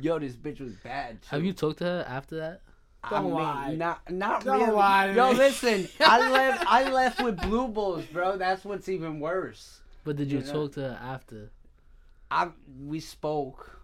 Yo, 0.00 0.18
this 0.18 0.34
bitch 0.34 0.60
was 0.60 0.72
bad. 0.74 1.18
Have 1.30 1.44
you 1.44 1.52
talked 1.52 1.78
to 1.78 1.84
her 1.84 2.04
after 2.06 2.36
that? 2.36 2.60
I 3.02 3.10
Don't 3.10 3.24
mean, 3.24 3.34
lie. 3.34 3.74
Not, 3.74 4.10
not 4.10 4.44
Don't 4.44 4.60
really. 4.60 4.72
lie 4.72 5.06
to 5.08 5.14
Yo, 5.14 5.30
me. 5.32 5.36
listen. 5.38 5.88
I 6.00 6.28
left. 6.30 6.64
I 6.66 6.90
left 6.90 7.20
with 7.22 7.40
blue 7.40 7.68
bulls, 7.68 8.04
bro. 8.06 8.36
That's 8.36 8.64
what's 8.64 8.88
even 8.88 9.20
worse. 9.20 9.80
But 10.04 10.16
did 10.16 10.30
you 10.30 10.38
Yeah. 10.40 10.52
talk 10.52 10.72
to 10.72 10.80
her 10.82 10.98
after? 11.02 11.50
I 12.30 12.48
we 12.84 12.98
spoke, 13.00 13.75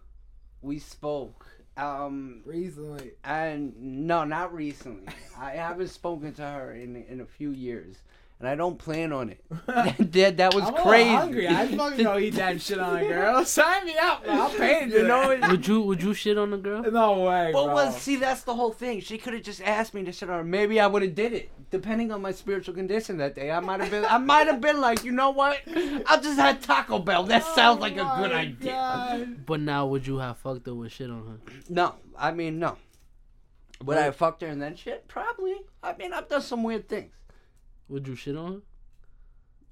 we 0.63 0.79
spoke. 0.79 1.47
Um, 1.77 2.43
Recently. 2.45 3.13
and 3.25 3.75
no, 3.81 4.25
not 4.25 4.55
recently. 4.55 5.13
I 5.39 5.53
haven't 5.53 5.89
spoken 5.89 6.33
to 6.35 6.43
her 6.43 6.73
in 6.73 6.97
in 7.09 7.21
a 7.21 7.27
few 7.27 7.51
years, 7.51 7.97
and 8.43 8.49
I 8.51 8.57
don't 8.57 8.77
plan 8.77 9.13
on 9.13 9.31
it. 9.31 9.41
that 10.13 10.37
that 10.39 10.53
was 10.53 10.65
I'm 10.65 10.71
a 10.71 10.77
little 10.77 10.91
crazy. 10.91 11.09
hungry. 11.11 11.47
I 11.49 11.67
fucking 11.69 12.05
go 12.05 12.19
eat 12.19 12.31
that 12.35 12.61
shit 12.61 12.79
on 12.81 12.97
a 12.97 13.07
girl. 13.07 13.45
Sign 13.47 13.87
me 13.87 13.95
up, 13.97 14.25
bro. 14.25 14.35
I'll 14.35 14.51
pay 14.51 14.89
to 14.89 14.91
You 14.99 15.03
know 15.07 15.29
that. 15.29 15.45
it- 15.45 15.51
Would 15.53 15.67
you 15.69 15.81
would 15.83 16.03
you 16.03 16.13
shit 16.13 16.37
on 16.37 16.53
a 16.53 16.59
girl? 16.59 16.83
No 16.91 17.21
way, 17.21 17.51
But 17.53 17.67
bro. 17.67 17.75
well, 17.75 17.93
see, 17.93 18.17
that's 18.17 18.43
the 18.43 18.55
whole 18.55 18.73
thing. 18.73 19.01
She 19.01 19.17
could 19.17 19.33
have 19.35 19.45
just 19.45 19.63
asked 19.63 19.95
me 19.95 20.03
to 20.05 20.11
shit 20.13 20.29
on 20.29 20.39
her. 20.39 20.45
Maybe 20.45 20.81
I 20.81 20.89
would 20.89 21.03
have 21.03 21.15
did 21.15 21.33
it, 21.33 21.51
depending 21.71 22.11
on 22.11 22.21
my 22.21 22.33
spiritual 22.33 22.75
condition 22.75 23.17
that 23.19 23.37
day. 23.37 23.53
I 23.53 23.61
might 23.61 23.81
have 23.81 23.91
been. 23.93 24.05
I 24.05 24.19
might 24.19 24.49
have 24.49 24.61
been 24.61 24.81
like, 24.81 25.05
you 25.05 25.13
know 25.13 25.31
what? 25.31 25.59
I'll 26.07 26.21
just 26.21 26.39
had 26.39 26.61
Taco 26.63 26.99
Bell. 26.99 27.23
That 27.23 27.45
oh 27.47 27.55
sounds 27.55 27.81
like 27.81 27.97
a 27.97 28.01
Oh 28.03 28.17
good 28.23 28.33
my 28.33 28.39
idea. 28.41 28.73
God. 28.73 29.47
But 29.47 29.61
now 29.61 29.87
would 29.87 30.05
you 30.07 30.19
have 30.19 30.39
fucked 30.39 30.67
her 30.67 30.75
with 30.75 30.91
shit 30.91 31.11
on 31.11 31.25
her? 31.47 31.53
No, 31.69 31.95
I 32.19 32.33
mean 32.33 32.59
no. 32.59 32.77
Would 33.85 33.99
I 33.99 34.03
have 34.03 34.17
fucked 34.17 34.43
her 34.43 34.49
and 34.49 34.61
then 34.63 34.77
shit? 34.77 35.09
Probably. 35.09 35.57
I 35.83 35.97
mean, 35.97 36.13
I've 36.13 36.29
done 36.29 36.43
some 36.43 36.63
weird 36.63 36.89
things. 36.89 37.11
Would 37.93 38.09
you 38.09 38.17
shit 38.17 38.37
on 38.37 38.63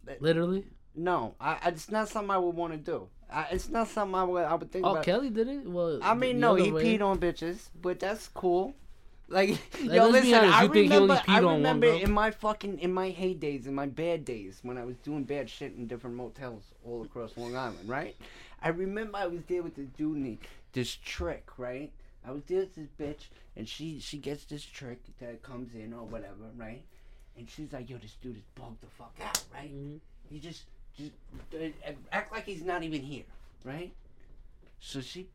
her? 0.06 0.16
Literally? 0.20 0.66
No, 0.94 1.34
I, 1.40 1.52
I- 1.62 1.68
it's 1.68 1.90
not 1.90 2.08
something 2.08 2.30
I 2.30 2.38
would 2.38 2.54
want 2.54 2.72
to 2.72 2.78
do. 2.78 3.08
I, 3.32 3.46
it's 3.52 3.68
not 3.68 3.88
something 3.88 4.14
I 4.14 4.24
would, 4.24 4.44
I 4.44 4.54
would 4.54 4.70
think 4.72 4.84
Oh, 4.84 4.90
about. 4.92 5.04
Kelly 5.04 5.30
did 5.30 5.48
it. 5.48 5.66
Well, 5.66 6.00
I 6.02 6.14
mean, 6.14 6.40
no, 6.40 6.54
he 6.56 6.70
way- 6.72 6.84
peed 6.84 7.00
on 7.02 7.18
bitches, 7.18 7.68
but 7.80 8.00
that's 8.00 8.28
cool. 8.28 8.74
Like, 9.28 9.50
Like, 9.84 9.92
yo, 9.92 10.08
listen, 10.08 10.34
I 10.34 10.64
you 10.64 10.68
think 10.72 10.90
he 10.90 10.96
only 10.98 11.02
remember, 11.02 11.14
peed 11.14 11.22
I 11.28 11.40
one 11.44 11.54
remember 11.56 11.86
in 11.86 12.10
my 12.12 12.30
fucking, 12.32 12.80
in 12.80 12.92
my 12.92 13.10
heydays, 13.12 13.66
in 13.66 13.74
my 13.74 13.86
bad 13.86 14.24
days, 14.24 14.58
when 14.62 14.76
I 14.76 14.84
was 14.84 14.96
doing 14.96 15.22
bad 15.24 15.48
shit 15.48 15.72
in 15.76 15.86
different 15.86 16.16
motels 16.16 16.64
all 16.84 17.02
across 17.04 17.36
Long 17.36 17.54
Island, 17.56 17.88
right? 17.88 18.16
I 18.60 18.68
remember 18.70 19.16
I 19.16 19.26
was 19.28 19.40
there 19.48 19.62
with 19.62 19.76
this 19.76 19.88
dude 19.96 20.16
and 20.16 20.26
he, 20.26 20.38
this 20.72 20.94
trick, 20.96 21.46
right? 21.56 21.92
I 22.26 22.32
was 22.32 22.42
there 22.48 22.60
with 22.60 22.74
this 22.74 22.88
bitch, 23.00 23.28
and 23.56 23.66
she 23.68 24.00
she 24.00 24.18
gets 24.18 24.44
this 24.44 24.64
trick 24.64 24.98
that 25.20 25.42
comes 25.42 25.74
in 25.74 25.94
or 25.94 26.04
whatever, 26.04 26.50
right? 26.56 26.82
And 27.40 27.48
she's 27.48 27.72
like, 27.72 27.88
yo, 27.88 27.96
this 27.96 28.16
dude 28.22 28.36
is 28.36 28.42
bugged 28.54 28.82
the 28.82 28.86
fuck 28.86 29.14
out, 29.24 29.42
right? 29.54 29.72
Mhm. 29.74 29.98
He 30.28 30.38
just 30.38 30.64
just 30.94 31.10
uh, 31.54 31.92
act 32.12 32.30
like 32.32 32.44
he's 32.44 32.60
not 32.62 32.82
even 32.82 33.00
here, 33.00 33.24
right? 33.64 33.90
So 34.78 35.00
she 35.00 35.26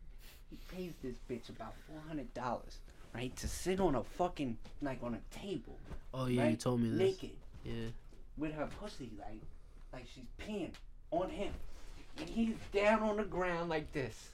he 0.51 0.57
pays 0.71 0.93
this 1.01 1.15
bitch 1.27 1.49
about 1.49 1.73
four 1.87 1.99
hundred 2.07 2.31
dollars, 2.35 2.77
right, 3.15 3.35
to 3.37 3.47
sit 3.47 3.79
on 3.79 3.95
a 3.95 4.03
fucking 4.03 4.55
like 4.83 5.01
on 5.01 5.15
a 5.15 5.35
table, 5.35 5.79
Oh 6.13 6.27
yeah, 6.27 6.43
right, 6.43 6.51
you 6.51 6.57
told 6.57 6.79
me 6.81 6.89
this. 6.89 6.99
naked 6.99 7.31
Yeah. 7.63 7.87
with 8.37 8.53
her 8.53 8.67
pussy 8.79 9.09
like 9.17 9.41
like 9.91 10.05
she's 10.13 10.25
peeing 10.39 10.73
on 11.09 11.31
him, 11.31 11.53
and 12.19 12.29
he's 12.29 12.53
down 12.71 13.01
on 13.01 13.17
the 13.17 13.23
ground 13.23 13.67
like 13.69 13.91
this. 13.93 14.29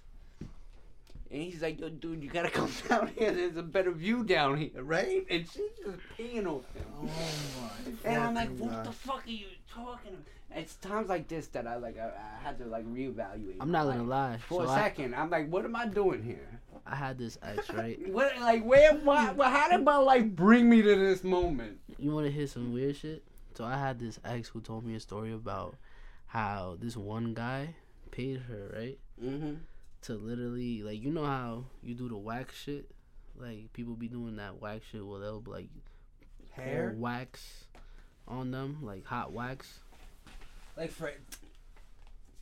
And 1.32 1.42
he's 1.42 1.62
like, 1.62 1.80
yo, 1.80 1.90
dude, 1.90 2.22
you 2.24 2.30
gotta 2.30 2.50
come 2.60 2.70
down 2.90 3.08
here. 3.18 3.32
There's 3.32 3.56
a 3.58 3.64
better 3.64 3.92
view 3.92 4.24
down 4.24 4.58
here, 4.58 4.84
right? 4.84 5.26
And 5.30 5.46
she's 5.50 5.72
just 5.84 5.98
peeing 6.18 6.40
on 6.46 6.64
him. 6.74 6.86
Oh 6.98 7.04
my. 7.04 8.10
And 8.10 8.22
I'm 8.24 8.34
like, 8.36 8.56
what 8.58 8.72
God. 8.72 8.86
the 8.86 8.92
fuck 8.92 9.26
are 9.26 9.30
you 9.30 9.48
talking 9.74 10.12
about? 10.12 10.26
It's 10.54 10.76
times 10.76 11.08
like 11.08 11.30
this 11.30 11.48
that 11.48 11.66
I 11.66 11.78
like 11.78 11.98
I, 11.98 12.08
I 12.08 12.44
had 12.44 12.58
to 12.60 12.66
like 12.66 12.86
reevaluate. 12.86 13.56
I'm 13.62 13.72
not 13.72 13.88
my 13.88 13.94
gonna 13.94 14.04
lie. 14.10 14.38
For 14.50 14.64
So 14.66 14.70
a 14.70 14.74
I, 14.74 14.82
second, 14.82 15.16
I'm 15.16 15.30
like, 15.30 15.50
what 15.50 15.64
am 15.64 15.76
I 15.78 15.88
doing 15.88 16.22
here? 16.22 16.60
I 16.86 16.96
had 16.96 17.18
this 17.18 17.38
ex, 17.42 17.70
right? 17.72 17.98
What 18.12 18.38
like 18.42 18.66
where 18.66 18.94
why, 18.96 19.32
well, 19.32 19.50
how 19.50 19.70
did 19.70 19.86
my 19.86 19.96
life 19.96 20.26
bring 20.26 20.70
me 20.70 20.82
to 20.82 20.96
this 20.96 21.24
moment? 21.24 21.78
You 21.98 22.12
want 22.12 22.26
to 22.26 22.32
hear 22.32 22.48
some 22.48 22.74
weird 22.74 22.98
shit? 22.98 23.24
So 23.54 23.64
I 23.64 23.78
had 23.78 23.98
this 24.00 24.20
ex 24.26 24.50
who 24.50 24.60
told 24.60 24.84
me 24.86 24.96
a 24.96 25.00
story 25.00 25.32
about 25.32 25.78
how 26.26 26.76
this 26.82 26.98
one 26.98 27.34
guy 27.34 27.76
paid 28.12 28.42
her, 28.50 28.72
right? 28.76 29.00
Mm-hmm. 29.24 29.54
To 30.04 30.14
literally, 30.14 30.82
like, 30.82 31.02
you 31.02 31.12
know 31.12 31.26
how 31.26 31.66
you 31.84 31.94
do 31.94 32.10
the 32.10 32.18
wax 32.18 32.56
shit? 32.56 32.90
Like, 33.38 33.72
people 33.74 33.94
be 33.96 34.08
doing 34.08 34.38
that 34.38 34.60
wax 34.60 34.86
shit 34.92 35.06
where 35.06 35.20
they'll, 35.20 35.44
like, 35.46 35.70
Hair? 36.52 36.96
wax 36.98 37.66
on 38.28 38.52
them, 38.52 38.80
like 38.82 39.06
hot 39.06 39.32
wax. 39.32 39.80
Like 40.76 40.92
for. 40.92 41.12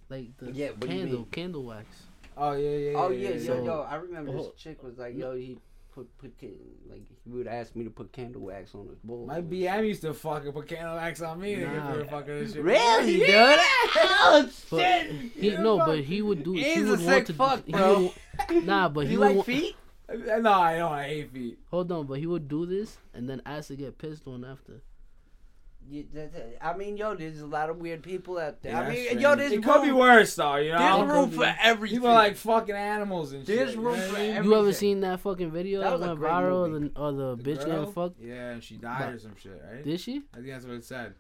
Like 0.10 0.36
the 0.38 0.52
Yeah, 0.52 0.70
what 0.70 0.82
do 0.82 0.88
you 0.88 1.02
candle, 1.04 1.28
candle 1.32 1.64
wax. 1.66 1.86
Oh 2.38 2.54
yeah, 2.54 2.70
yeah. 2.70 2.92
yeah 2.92 2.98
Oh 2.98 3.10
yeah, 3.10 3.30
yeah. 3.30 3.36
yo, 3.36 3.46
So- 3.46 3.66
yo, 3.66 3.82
I 3.82 3.96
remember 3.96 4.32
Oh. 4.32 4.38
this 4.44 4.56
chick 4.58 4.82
was 4.84 4.98
like, 4.98 5.16
yo, 5.16 5.36
he 5.36 5.60
put 6.00 6.18
put 6.18 6.38
can- 6.38 6.56
like 6.90 7.02
he 7.24 7.30
would 7.32 7.48
ask 7.48 7.76
me 7.76 7.84
to 7.84 7.90
put 7.90 8.12
candle 8.12 8.42
wax 8.42 8.74
on 8.76 8.88
his 8.88 8.98
balls. 9.04 9.28
My 9.28 9.42
BM 9.42 9.88
used 9.88 10.02
to 10.02 10.14
fucking 10.14 10.52
put 10.52 10.68
candle 10.68 10.96
wax 10.96 11.22
on 11.22 11.40
me. 11.40 11.56
Nah. 11.58 11.74
Nah. 11.74 11.94
For 11.94 12.06
fucking 12.06 12.40
this 12.40 12.54
shit. 12.54 12.64
Really, 12.64 13.18
dude? 13.20 13.30
Oh 13.30 14.50
shit! 14.70 15.12
he 15.36 15.50
no, 15.58 15.78
fuck. 15.78 15.88
but 15.88 16.00
he 16.00 16.22
would 16.22 16.44
do. 16.44 16.54
he 16.54 16.64
He's 16.76 16.90
a 16.90 16.98
sick 16.98 17.26
to. 17.28 17.34
fuck, 17.34 17.66
he 17.66 17.72
bro. 17.72 18.12
would- 18.50 18.66
nah, 18.66 18.88
but 18.90 19.06
he 19.08 19.14
You 19.14 19.20
would. 19.20 19.28
like 19.28 19.38
wa- 19.38 19.44
feet? 19.44 19.76
No, 20.12 20.52
I 20.54 20.78
don't. 20.78 20.92
I 20.92 21.04
hate 21.08 21.32
feet. 21.32 21.60
Hold 21.70 21.92
on, 21.92 22.08
but 22.08 22.18
he 22.20 22.26
would 22.26 22.48
do 22.48 22.66
this 22.66 22.98
and 23.14 23.30
then 23.30 23.42
ask 23.46 23.68
to 23.68 23.76
get 23.76 23.98
pissed 24.00 24.26
on 24.28 24.44
after. 24.44 24.82
You, 25.90 26.06
that, 26.14 26.34
that- 26.34 26.58
I 26.62 26.78
mean, 26.78 26.98
yo, 26.98 27.16
there's 27.16 27.42
a 27.42 27.48
lot 27.48 27.70
of 27.70 27.78
weird 27.78 28.04
people 28.04 28.38
out 28.38 28.62
there. 28.62 28.74
Yeah, 28.74 28.82
I 28.82 28.90
mean, 28.90 29.04
that's 29.06 29.14
yo, 29.16 29.20
strange. 29.34 29.38
there's 29.40 29.52
it 29.54 29.64
could 29.64 29.82
be 29.84 29.92
worse 29.92 30.36
though. 30.36 30.56
You 30.58 30.72
know, 30.74 30.78
there's 30.80 31.10
room 31.12 31.32
for 31.32 31.56
everything. 31.62 31.98
People 31.98 32.10
are 32.10 32.14
like 32.14 32.36
fucking 32.36 32.76
animals 32.76 33.34
and 33.34 33.46
shit. 33.46 33.56
There's 33.58 33.74
you 33.76 33.82
room 33.82 33.98
know 33.98 34.08
for 34.08 34.18
I 34.18 34.20
mean? 34.22 34.32
every- 34.38 34.50
You 34.52 34.56
ever 34.60 34.74
seen 34.74 35.00
that 35.02 35.20
fucking 35.22 35.52
video 35.52 35.80
That 35.82 35.90
that, 35.92 36.00
was 36.00 36.04
a 36.04 36.08
went 36.10 36.20
viral 36.22 36.70
movie. 36.70 36.88
the, 36.94 37.00
uh, 37.00 37.04
or 37.04 37.12
the, 37.12 37.36
The 37.36 37.44
bitch 37.52 37.66
girl? 37.66 37.80
getting 37.80 37.92
fucked? 37.94 38.20
Yeah, 38.22 38.50
and 38.52 38.64
she 38.64 38.76
died 38.76 39.00
But- 39.06 39.14
or 39.16 39.20
some 39.20 39.36
shit, 39.36 39.62
right? 39.68 39.84
Did 39.84 40.00
she? 40.00 40.22
I 40.34 40.38
think 40.38 40.48
that's 40.50 40.66
what 40.66 40.76
it 40.76 40.86
said. 40.86 41.14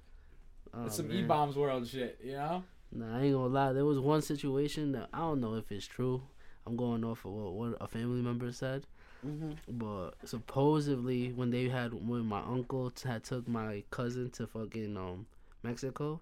Oh, 0.74 0.86
It's 0.86 0.98
some. 0.98 1.12
E 1.12 1.24
bombs 1.24 1.56
world 1.56 1.88
shit, 1.88 2.20
you 2.24 2.34
know? 2.34 2.64
Nah, 2.92 3.18
I 3.18 3.22
ain't 3.24 3.34
gonna 3.34 3.48
lie. 3.54 3.74
There 3.74 3.86
was 3.86 4.00
one 4.00 4.22
situation 4.22 4.92
that 4.92 5.10
I 5.14 5.20
don't 5.20 5.42
know 5.42 5.56
if 5.56 5.72
it's 5.72 5.88
true. 5.88 6.22
I'm 6.68 6.76
going 6.76 7.04
off 7.04 7.26
of 7.26 7.32
what, 7.32 7.54
what 7.54 7.78
a 7.82 7.88
family 7.88 8.22
member 8.22 8.52
said. 8.52 8.86
Mhm. 9.26 9.58
But 9.68 10.12
supposedly, 10.28 11.32
when 11.34 11.50
they 11.52 11.68
had 11.68 11.94
when 11.94 12.26
my 12.26 12.42
uncle 12.42 12.90
t- 12.92 13.08
had 13.10 13.24
took 13.24 13.48
my 13.48 13.84
cousin 13.92 14.30
to 14.32 14.48
fucking 14.48 14.96
um 14.98 15.26
Mexico, 15.64 16.22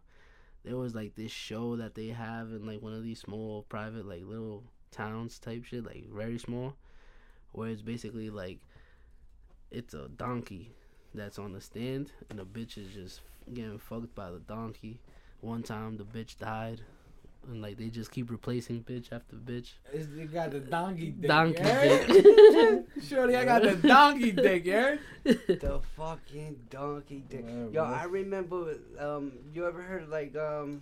there 0.63 0.77
was 0.77 0.95
like 0.95 1.15
this 1.15 1.31
show 1.31 1.75
that 1.75 1.95
they 1.95 2.07
have 2.07 2.51
in 2.51 2.65
like 2.65 2.81
one 2.81 2.93
of 2.93 3.03
these 3.03 3.19
small 3.19 3.63
private 3.69 4.05
like 4.07 4.23
little 4.25 4.63
towns 4.91 5.37
type 5.39 5.63
shit, 5.65 5.85
like 5.85 6.05
very 6.09 6.39
small, 6.39 6.75
where 7.51 7.69
it's 7.69 7.81
basically 7.83 8.29
like 8.29 8.59
it's 9.71 9.93
a 9.93 10.07
donkey 10.09 10.71
that's 11.13 11.37
on 11.39 11.53
the 11.53 11.61
stand 11.61 12.11
and 12.29 12.39
the 12.39 12.45
bitch 12.45 12.77
is 12.77 12.93
just 12.93 13.21
getting 13.53 13.77
fucked 13.77 14.15
by 14.15 14.31
the 14.31 14.39
donkey. 14.39 14.99
One 15.41 15.61
time 15.63 15.97
the 15.97 16.03
bitch 16.03 16.37
died. 16.37 16.81
And 17.47 17.61
like 17.61 17.77
they 17.77 17.89
just 17.89 18.11
keep 18.11 18.29
replacing 18.29 18.83
bitch 18.83 19.11
after 19.11 19.35
bitch. 19.37 19.73
It's, 19.93 20.07
you 20.09 20.25
got 20.25 20.51
the 20.51 20.59
donkey 20.59 21.11
dick. 21.11 21.29
Donkey 21.29 21.61
yeah? 21.63 22.05
dick. 22.07 22.85
Shorty, 23.07 23.35
I 23.35 23.45
got 23.45 23.61
the 23.61 23.75
donkey 23.75 24.31
dick, 24.31 24.65
yeah? 24.65 24.97
The 25.23 25.81
fucking 25.95 26.59
donkey 26.69 27.23
dick. 27.29 27.45
Yeah, 27.47 27.63
Yo, 27.63 27.71
bro. 27.71 27.83
I 27.83 28.03
remember. 28.03 28.75
Um, 28.99 29.31
you 29.53 29.65
ever 29.65 29.81
heard 29.81 30.03
of, 30.03 30.09
like 30.09 30.35
um, 30.35 30.81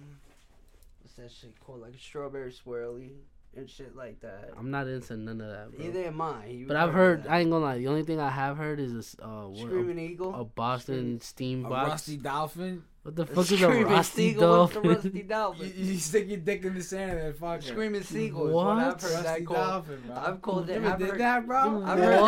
what's 1.01 1.15
that 1.17 1.31
shit 1.31 1.53
called? 1.65 1.81
Like 1.81 1.93
a 1.93 1.99
strawberry 1.99 2.51
swirly 2.51 3.11
and 3.55 3.69
shit 3.69 3.95
like 3.95 4.19
that. 4.21 4.49
I'm 4.57 4.69
not 4.71 4.87
into 4.87 5.15
none 5.17 5.39
of 5.41 5.49
that, 5.49 5.75
bro. 5.77 5.85
Either 5.85 6.03
am 6.05 6.21
I. 6.21 6.45
You 6.47 6.67
But 6.67 6.75
I've 6.77 6.93
heard. 6.93 7.23
that. 7.23 7.31
I 7.31 7.39
ain't 7.39 7.49
gonna 7.51 7.63
lie. 7.65 7.77
The 7.77 7.87
only 7.87 8.03
thing 8.03 8.19
I 8.19 8.29
have 8.29 8.57
heard 8.57 8.79
is 8.79 8.93
a 8.93 8.97
s- 8.99 9.15
uh, 9.21 9.43
what, 9.47 9.59
Screaming 9.59 9.97
a, 9.99 10.01
Eagle. 10.01 10.33
a 10.35 10.43
Boston 10.45 11.21
steam 11.21 11.65
A 11.65 11.69
box. 11.69 11.89
rusty 11.89 12.17
dolphin. 12.17 12.83
What 13.03 13.15
the 13.17 13.25
fuck 13.27 13.37
is 13.45 13.51
a 13.51 13.57
Screaming 13.57 13.83
rusty 13.85 14.29
Seagull. 14.33 14.61
What's 14.61 14.73
the 14.73 14.81
dolphin? 14.81 14.91
rusty 14.95 15.17
You, 15.19 15.23
dolphin? 15.25 15.73
you 15.75 15.97
stick 15.99 16.27
your 16.27 16.37
dick 16.39 16.65
in 16.65 16.73
the 16.73 16.81
sand 16.81 17.11
and 17.11 17.19
then 17.19 17.33
fuck 17.33 17.61
her. 17.61 17.61
Screaming 17.61 18.01
Seagull 18.01 18.47
is 18.47 18.53
what 18.55 18.65
I've 18.65 18.77
What? 18.93 19.01
heard 19.03 19.11
that 19.11 19.25
Rusty 19.29 19.45
called. 19.45 19.57
dolphin, 19.67 20.01
bro. 20.07 20.15
I've 20.15 20.41
called 20.41 20.67
You 20.67 20.73
it. 20.73 20.77
ever 20.77 20.87
I've 20.89 20.97
did 20.99 21.09
heard, 21.11 21.19
that, 21.19 21.45
bro? 21.47 21.83
I've 21.85 21.99
heard 21.99 22.13
that 22.13 22.21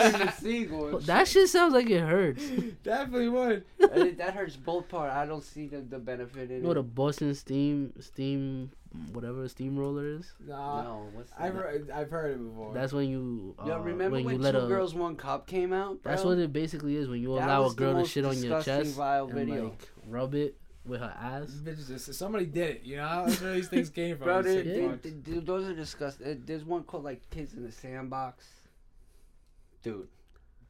What? 0.00 0.10
Screaming 0.10 0.32
Seagull. 0.38 0.98
that 1.00 1.28
shit 1.28 1.48
sounds 1.50 1.74
like 1.74 1.90
it 1.90 2.00
hurts. 2.00 2.42
Definitely 2.82 3.28
would. 3.28 3.64
That 3.78 4.32
hurts 4.34 4.56
both 4.56 4.88
parts. 4.88 5.14
I 5.14 5.26
don't 5.26 5.44
see 5.44 5.66
the, 5.66 5.82
the 5.82 5.98
benefit 5.98 6.50
in 6.50 6.56
You 6.56 6.62
know 6.62 6.68
what 6.68 6.76
a. 6.78 6.82
Boston 6.82 7.34
steam 7.34 7.92
steam 8.00 8.70
whatever 9.12 9.44
a 9.44 9.48
steamroller 9.48 10.06
is? 10.06 10.32
No, 10.46 10.54
No, 10.82 11.06
what's 11.12 11.30
that? 11.30 11.40
I've 11.40 11.54
heard, 11.54 11.90
I've 11.90 12.10
heard 12.10 12.32
it 12.32 12.44
before. 12.44 12.74
That's 12.74 12.92
when 12.92 13.08
you. 13.08 13.54
Uh, 13.58 13.66
Yo, 13.66 13.78
remember 13.78 14.16
when 14.16 14.24
when, 14.24 14.36
you 14.36 14.40
let 14.42 14.52
Two 14.52 14.58
a. 14.58 14.68
Girls 14.68 14.94
One 14.94 15.16
Cup 15.16 15.46
came 15.46 15.72
out? 15.72 16.02
Bro? 16.02 16.12
That's 16.12 16.24
what 16.24 16.38
it 16.38 16.52
basically 16.52 16.96
is 16.96 17.08
when 17.08 17.20
you 17.20 17.34
That 17.36 17.46
allow 17.48 17.66
a 17.66 17.74
girl 17.74 17.92
to 17.92 17.98
most 17.98 18.10
shit 18.10 18.24
on 18.24 18.36
your 18.42 18.62
chest 18.62 18.94
vile 18.96 19.24
and 19.26 19.34
video. 19.34 19.64
like 19.64 19.88
rub 20.06 20.34
it 20.34 20.56
with 20.84 21.00
her 21.00 21.14
ass. 21.20 21.50
Bitches 21.62 22.12
somebody 22.14 22.46
did 22.46 22.76
it, 22.76 22.82
you 22.82 22.96
know? 22.96 23.24
That's 23.26 23.40
where 23.40 23.54
these 23.54 23.68
things 23.68 23.88
came 24.00 24.16
from. 24.16 24.24
Bro, 24.24 24.42
they, 24.42 24.62
they, 24.62 24.88
they- 25.10 25.38
those 25.40 25.68
are 25.68 25.74
disgusting. 25.74 26.26
Uh, 26.26 26.34
There's 26.44 26.64
one 26.64 26.82
called 26.82 27.04
like 27.04 27.28
Kids 27.30 27.54
in 27.54 27.62
the 27.62 27.70
Sandbox. 27.72 28.44
Dude, 29.82 30.08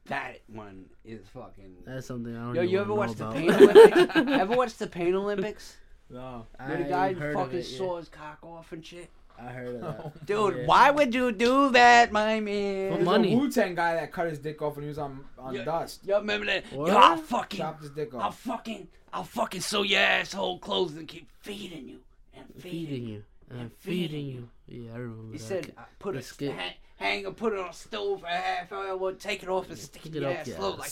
that 0.05 0.39
one 0.47 0.85
is 1.05 1.27
fucking. 1.29 1.75
That's 1.85 2.07
something 2.07 2.35
I 2.35 2.45
don't. 2.45 2.55
Yo, 2.55 2.61
even 2.61 2.69
you 2.73 2.79
ever 2.81 2.93
wanna 2.93 3.11
watch 3.11 3.17
the 3.17 3.25
know 3.25 3.33
Pain. 3.33 3.51
Olympics? 3.51 4.15
ever 4.15 4.55
watch 4.55 4.73
the 4.77 4.87
Pain 4.87 5.15
Olympics? 5.15 5.77
No. 6.13 6.45
Where 6.63 6.77
the 6.77 6.85
I 6.85 6.89
guy 6.89 7.13
heard 7.13 7.35
of 7.35 7.41
fucking 7.43 7.59
it, 7.59 7.67
yeah. 7.69 7.77
saw 7.77 7.97
his 7.97 8.09
cock 8.09 8.37
off 8.43 8.71
and 8.71 8.85
shit. 8.85 9.09
I 9.39 9.45
heard 9.47 9.75
of 9.75 9.81
that. 9.81 10.25
Dude, 10.27 10.57
Yeah. 10.57 10.65
why 10.67 10.91
would 10.91 11.13
you 11.15 11.31
do 11.31 11.71
that, 11.71 12.11
my 12.11 12.39
man? 12.39 12.91
For 12.91 12.95
There's 12.97 13.05
money. 13.05 13.33
a 13.33 13.37
Wu 13.37 13.51
Tang 13.51 13.73
guy 13.73 13.95
that 13.95 14.11
cut 14.11 14.27
his 14.29 14.37
dick 14.37 14.61
off 14.61 14.75
when 14.75 14.83
he 14.83 14.89
was 14.89 14.99
on 14.99 15.25
on 15.39 15.55
Yeah. 15.55 15.63
Dust. 15.63 16.05
Yo, 16.05 16.19
remember 16.19 16.45
that? 16.45 16.65
What? 16.71 16.89
Yo, 16.89 16.95
I'll 16.97 17.17
fucking, 17.17 17.59
Chopped 17.59 17.81
his 17.81 17.89
dick 17.91 18.13
I'll 18.13 18.21
off. 18.21 18.39
fucking, 18.39 18.87
I'll 19.11 19.23
fucking 19.23 19.61
sew 19.61 19.81
your 19.81 20.01
asshole 20.01 20.59
closed 20.59 20.97
and 20.97 21.07
keep 21.07 21.27
feeding 21.41 21.89
you 21.89 21.99
and 22.35 22.45
feeding, 22.59 22.87
feeding 22.87 23.03
you. 23.07 23.13
you 23.15 23.23
and 23.49 23.59
And 23.61 23.71
feeding 23.79 24.07
feeding 24.09 24.25
you. 24.27 24.49
Yeah, 24.67 24.93
I 24.93 24.97
remember 24.97 25.31
He 25.33 25.37
that. 25.39 25.43
said, 25.43 25.73
uh, 25.77 25.81
put 25.97 26.13
the 26.13 26.19
a 26.19 26.23
skit. 26.23 26.55
ha- 26.55 26.75
hang 26.97 27.25
or 27.25 27.31
put 27.31 27.53
it 27.53 27.59
on 27.59 27.69
a 27.69 27.73
stove 27.73 28.21
for 28.21 28.27
a 28.27 28.29
half 28.29 28.71
hour, 28.71 28.95
we'll 28.95 29.15
take 29.15 29.41
it 29.41 29.49
off 29.49 29.67
and 29.69 29.77
stick 29.79 30.05
it 30.05 30.09
Stick 30.11 30.15
in 30.15 30.23
it 30.23 30.25
your 30.27 30.31
up 30.31 30.37
ass 30.41 30.47
your 30.47 30.57
slow, 30.57 30.75
like. 30.75 30.91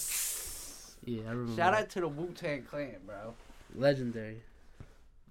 Yeah, 1.05 1.27
I 1.29 1.31
remember. 1.33 1.61
Shout 1.61 1.73
that. 1.73 1.81
out 1.83 1.89
to 1.91 2.01
the 2.01 2.07
Wu 2.07 2.27
Tang 2.33 2.63
Clan, 2.63 2.95
bro. 3.05 3.33
Legendary. 3.75 4.41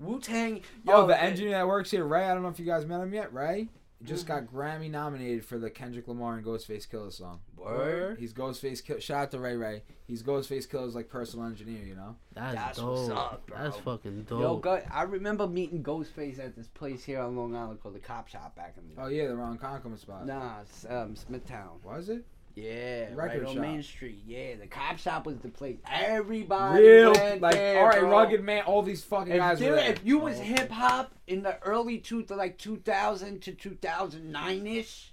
Wu 0.01 0.19
Tang. 0.19 0.63
Yo, 0.85 1.07
the 1.07 1.23
engineer 1.23 1.53
that 1.53 1.69
works 1.69 1.91
here, 1.91 2.05
Ray. 2.05 2.25
I 2.25 2.35
don't 2.35 2.43
know 2.43 2.49
if 2.49 2.59
you 2.59 2.67
guys 2.67 2.87
met 2.87 3.01
him 3.01 3.15
yet. 3.15 3.33
Ray 3.33 3.69
just 4.03 4.27
got 4.27 4.47
Grammy 4.47 4.91
nominated 4.91 5.45
for 5.45 5.59
the 5.59 5.69
Kendrick 5.69 6.09
Lamar 6.09 6.37
and 6.37 6.45
Ghostface 6.45 6.89
Killah 6.89 7.13
song. 7.13 7.41
Word. 7.57 8.19
He's 8.19 8.33
Ghostface 8.33 8.83
Killah. 8.83 9.01
Shout 9.03 9.23
out 9.23 9.31
to 9.33 9.39
Ray 9.39 9.57
Ray. 9.57 9.83
He's 10.07 10.23
Ghostface 10.23 10.69
Killah's 10.69 10.95
like 10.95 11.09
personal 11.09 11.47
engineer. 11.47 11.85
You 11.85 11.97
know. 11.97 12.17
That's, 12.33 12.55
That's 12.55 12.79
dope. 12.79 12.97
what's 12.97 13.11
up, 13.11 13.47
bro. 13.47 13.59
That's 13.59 13.77
fucking 13.79 14.23
dope. 14.25 14.41
Yo, 14.41 14.57
go, 14.57 14.83
I 14.91 15.03
remember 15.03 15.47
meeting 15.47 15.83
Ghostface 15.83 16.39
at 16.39 16.57
this 16.57 16.69
place 16.69 17.05
here 17.05 17.21
on 17.21 17.37
Long 17.37 17.55
Island 17.55 17.83
called 17.83 17.95
the 17.95 18.01
Cop 18.01 18.29
Shop 18.29 18.57
back 18.57 18.77
in 18.79 18.95
the 18.95 19.03
Oh 19.03 19.09
yeah, 19.09 19.29
the 19.29 19.35
Ronkonkoma 19.35 19.99
spot. 19.99 20.27
Nah, 20.27 20.61
it's, 20.63 20.87
um, 20.89 21.15
Smithtown. 21.15 21.81
Was 21.85 22.09
it? 22.09 22.25
Yeah, 22.55 23.15
Record 23.15 23.17
right 23.17 23.45
on 23.45 23.55
shop. 23.55 23.63
Main 23.63 23.83
Street. 23.83 24.23
Yeah, 24.27 24.57
the 24.61 24.67
Cop 24.67 24.99
Shop 24.99 25.25
was 25.27 25.39
the 25.39 25.49
place. 25.49 25.79
Everybody 25.91 26.83
Real 26.83 27.13
went 27.13 27.41
like 27.41 27.55
there, 27.55 27.79
all 27.81 27.87
right, 27.89 28.01
bro. 28.01 28.11
rugged 28.11 28.43
man. 28.43 28.65
All 28.65 28.83
these 28.83 29.03
fucking 29.05 29.33
If, 29.33 29.39
guys 29.39 29.59
there- 29.61 29.77
if 29.77 30.05
you 30.05 30.19
was 30.19 30.39
Oh. 30.39 30.43
hip 30.43 30.71
hop 30.71 31.13
in 31.27 31.43
the 31.43 31.59
early 31.63 31.99
two 31.99 32.23
to 32.25 32.35
like 32.35 32.59
2000 32.59 33.41
to 33.43 33.53
2009 33.53 34.67
ish, 34.67 35.13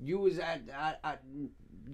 you 0.00 0.18
was 0.18 0.38
at, 0.38 0.62
at, 0.68 1.00
at 1.04 1.22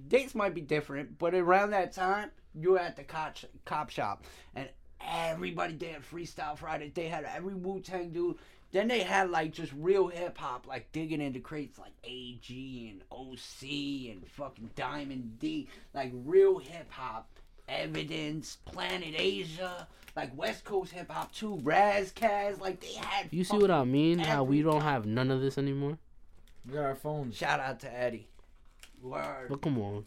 dates 0.08 0.34
might 0.34 0.54
be 0.54 0.60
different, 0.60 1.18
but 1.18 1.34
around 1.34 1.70
that 1.70 1.92
time 1.92 2.30
you 2.54 2.72
were 2.72 2.78
at 2.80 2.96
the 2.96 3.04
cop, 3.04 3.36
cop 3.64 3.90
shop 3.90 4.24
and 4.54 4.68
everybody 5.06 5.74
there 5.74 5.98
Freestyle 6.00 6.56
Friday. 6.56 6.90
They 6.94 7.08
had 7.08 7.24
every 7.24 7.54
Wu 7.54 7.80
Tang 7.80 8.10
dude. 8.10 8.36
Then 8.74 8.88
they 8.88 9.04
had 9.04 9.30
like 9.30 9.52
just 9.52 9.72
real 9.78 10.08
hip 10.08 10.36
hop, 10.36 10.66
like 10.66 10.90
digging 10.90 11.20
into 11.20 11.38
crates 11.38 11.78
like 11.78 11.92
AG 12.02 12.90
and 12.90 13.02
OC 13.12 14.10
and 14.10 14.26
fucking 14.26 14.70
Diamond 14.74 15.38
D, 15.38 15.68
like 15.94 16.10
real 16.12 16.58
hip 16.58 16.90
hop. 16.90 17.28
Evidence, 17.68 18.58
Planet 18.66 19.14
Asia, 19.16 19.86
like 20.16 20.36
West 20.36 20.64
Coast 20.64 20.92
hip 20.92 21.08
hop 21.10 21.32
too, 21.32 21.60
Ras 21.62 22.10
Kass, 22.10 22.60
like 22.60 22.80
they 22.80 22.94
had. 22.94 23.28
you 23.30 23.44
see 23.44 23.56
what 23.58 23.70
I 23.70 23.84
mean? 23.84 24.18
How 24.18 24.42
we 24.42 24.60
don't 24.60 24.82
have 24.82 25.06
none 25.06 25.30
of 25.30 25.40
this 25.40 25.56
anymore. 25.56 25.96
We 26.66 26.74
got 26.74 26.84
our 26.84 26.94
phones. 26.96 27.36
Shout 27.36 27.60
out 27.60 27.78
to 27.80 27.96
Eddie. 27.96 28.26
Word. 29.00 29.46
But 29.50 29.62
come 29.62 29.78
on, 29.78 30.04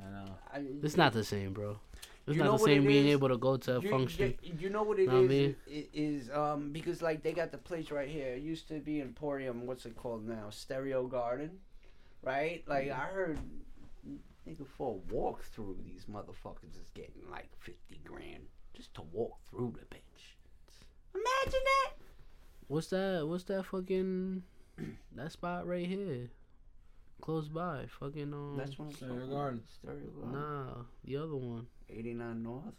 I 0.00 0.10
know. 0.10 0.24
I- 0.54 0.64
it's 0.82 0.96
not 0.96 1.12
the 1.12 1.22
same, 1.22 1.52
bro. 1.52 1.78
It's 2.26 2.36
You 2.36 2.42
not 2.42 2.58
the 2.58 2.64
same 2.64 2.84
being 2.86 3.06
is? 3.06 3.12
able 3.12 3.28
to 3.28 3.36
go 3.36 3.56
to 3.56 3.76
a 3.76 3.80
you, 3.80 3.88
function. 3.88 4.34
You, 4.42 4.54
you 4.58 4.68
know 4.68 4.82
what 4.82 4.98
it 4.98 5.02
is? 5.02 5.08
Know 5.08 5.14
what 5.14 5.24
I 5.24 5.28
mean? 5.28 5.56
It 5.68 5.90
is 5.92 6.28
um 6.30 6.72
because 6.72 7.00
like 7.00 7.22
they 7.22 7.32
got 7.32 7.52
the 7.52 7.58
place 7.58 7.92
right 7.92 8.08
here. 8.08 8.34
It 8.34 8.42
used 8.42 8.66
to 8.68 8.80
be 8.80 9.00
Emporium. 9.00 9.64
What's 9.64 9.86
it 9.86 9.94
called 9.94 10.26
now? 10.26 10.50
Stereo 10.50 11.06
Garden, 11.06 11.60
right? 12.22 12.64
Like 12.66 12.90
I 12.90 12.94
heard, 12.94 13.38
nigga, 14.48 14.66
for 14.66 14.94
a 14.94 15.14
walk 15.14 15.44
through, 15.44 15.76
these 15.84 16.06
motherfuckers 16.06 16.74
is 16.80 16.90
getting 16.94 17.30
like 17.30 17.48
fifty 17.60 18.00
grand 18.04 18.42
just 18.74 18.92
to 18.94 19.02
walk 19.12 19.38
through 19.48 19.74
the 19.78 19.94
bitch. 19.94 20.34
Imagine 21.14 21.60
that. 21.64 21.92
What's 22.66 22.88
that? 22.88 23.24
What's 23.24 23.44
that 23.44 23.66
fucking 23.66 24.42
that 25.14 25.30
spot 25.30 25.64
right 25.64 25.86
here? 25.86 26.28
Close 27.20 27.48
by, 27.48 27.86
fucking 28.00 28.34
um. 28.34 28.56
That's 28.58 28.76
what 28.78 28.86
I'm 28.86 28.94
Stereo 28.94 29.26
Garden. 29.28 29.62
Stereo 29.72 30.10
Garden. 30.20 30.32
Nah, 30.32 30.72
the 31.04 31.16
other 31.16 31.36
one. 31.36 31.68
89 31.90 32.42
North, 32.42 32.74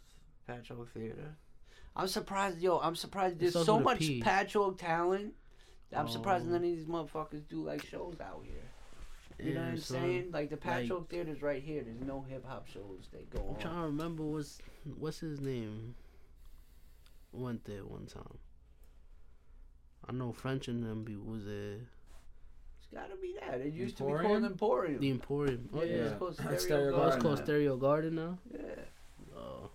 Patchogue 0.48 0.88
Theater. 0.90 1.36
I'm 1.96 2.08
surprised, 2.08 2.60
yo. 2.60 2.78
I'm 2.78 2.94
surprised. 2.96 3.38
There's 3.40 3.54
so 3.64 3.80
much 3.80 3.98
P. 3.98 4.20
Patchogue 4.22 4.78
talent. 4.78 5.34
I'm 5.94 6.08
surprised 6.08 6.44
Oh. 6.46 6.50
none 6.50 6.56
of 6.56 6.62
these 6.62 6.84
motherfuckers 6.84 7.48
do 7.48 7.64
like 7.64 7.84
shows 7.84 8.14
out 8.20 8.44
here. 8.44 8.62
You 9.40 9.54
know 9.54 9.60
what 9.62 9.68
I'm 9.70 9.78
son. 9.78 10.00
saying? 10.00 10.30
Like 10.32 10.50
the 10.50 10.56
like- 10.56 10.86
Patchogue 10.86 11.08
Theater's 11.08 11.42
right 11.42 11.62
here. 11.62 11.82
There's 11.82 12.00
no 12.00 12.22
hip 12.28 12.44
hop 12.46 12.66
shows 12.68 13.08
that 13.12 13.30
go 13.30 13.40
I'm 13.40 13.54
on. 13.54 13.60
trying 13.60 13.74
to 13.76 13.86
remember 13.86 14.22
what's 14.24 14.58
what's 14.98 15.18
his 15.20 15.40
name. 15.40 15.94
Went 17.32 17.64
there 17.64 17.84
one 17.84 18.06
time. 18.06 18.38
I 20.08 20.12
know 20.12 20.32
French 20.32 20.68
and 20.68 20.82
them 20.84 21.04
be 21.04 21.16
was 21.16 21.44
there. 21.44 21.76
It's 22.78 22.86
gotta 22.92 23.16
be 23.20 23.36
that. 23.40 23.60
It 23.60 23.72
used 23.74 23.96
to 23.98 24.04
be 24.04 24.12
called 24.12 24.44
Emporium. 24.44 25.00
The 25.00 25.10
Emporium. 25.10 25.68
Oh 25.74 25.82
yeah, 25.82 25.84
yeah. 25.96 26.02
it's 26.04 26.18
called 26.18 26.36
That's 26.38 26.64
Stereo 26.64 26.90
Stereo 26.90 26.96
Oh, 27.02 27.06
it's 27.08 27.22
called 27.22 27.38
now. 27.38 27.44
Stereo 27.44 27.76
Garden 27.76 28.14
now. 28.14 28.38
Yeah. 28.52 28.58
Oh, 29.38 29.70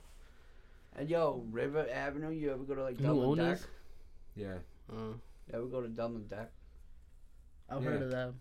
And 0.95 1.09
yo, 1.09 1.43
River 1.51 1.87
Avenue. 1.91 2.29
You 2.31 2.51
ever 2.51 2.63
go 2.63 2.75
to 2.75 2.83
like 2.83 2.99
new 2.99 3.07
Dublin 3.07 3.37
Deck? 3.37 3.45
owners. 3.47 3.67
Yeah. 4.35 4.57
Uh, 4.91 4.95
You 5.47 5.53
ever 5.53 5.65
go 5.65 5.81
to 5.81 5.87
Dublin 5.87 6.27
Deck? 6.27 6.51
I've 7.69 7.83
Yeah. 7.83 7.89
heard 7.89 8.01
of 8.03 8.11
that, 8.11 8.33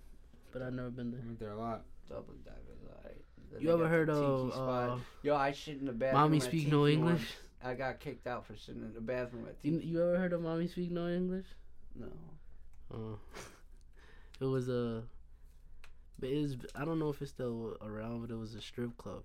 but 0.53 0.63
I've 0.63 0.73
never 0.75 0.91
been 0.91 1.09
I 1.09 1.17
there. 1.17 1.21
went 1.27 1.39
there 1.39 1.53
a 1.53 1.57
lot. 1.59 1.85
Dublin 2.09 2.39
Deck 2.45 2.55
is 2.75 2.89
alright. 2.89 3.17
Then 3.53 3.61
You 3.61 3.67
they 3.69 3.73
ever 3.75 3.83
got 3.85 3.91
heard 3.91 4.09
the 4.09 4.13
Tiki 4.15 4.25
of 4.27 4.53
spot. 4.53 4.91
uh, 4.91 4.99
Yo, 5.23 5.37
I 5.37 5.53
shit 5.53 5.79
in 5.79 5.87
the 5.87 5.93
bathroom. 5.93 6.23
Mommy 6.23 6.37
at 6.39 6.43
Speak 6.43 6.61
Tiki 6.65 6.71
No 6.71 6.81
once. 6.81 6.93
English? 6.93 7.35
I 7.65 7.75
got 7.75 8.01
kicked 8.01 8.27
out 8.27 8.45
for 8.47 8.57
sitting 8.57 8.83
in 8.83 8.93
the 8.93 9.01
bathroom 9.01 9.47
at 9.49 9.57
You, 9.63 9.79
Tiki. 9.79 9.87
you 9.87 10.03
ever 10.03 10.19
heard 10.19 10.33
of 10.33 10.43
Mommy 10.43 10.67
Speak 10.67 10.91
No 10.91 11.09
English? 11.09 11.47
No. 11.95 12.09
Uh, 12.93 13.17
it 14.41 14.45
was 14.47 14.69
a. 14.69 15.05
But 16.19 16.29
it 16.31 16.41
was, 16.43 16.57
I 16.75 16.85
don't 16.85 16.99
know 16.99 17.09
if 17.09 17.21
it's 17.23 17.31
still 17.31 17.77
around, 17.83 18.21
but 18.21 18.31
it 18.31 18.37
was 18.39 18.55
a 18.55 18.61
strip 18.61 18.97
club. 18.97 19.25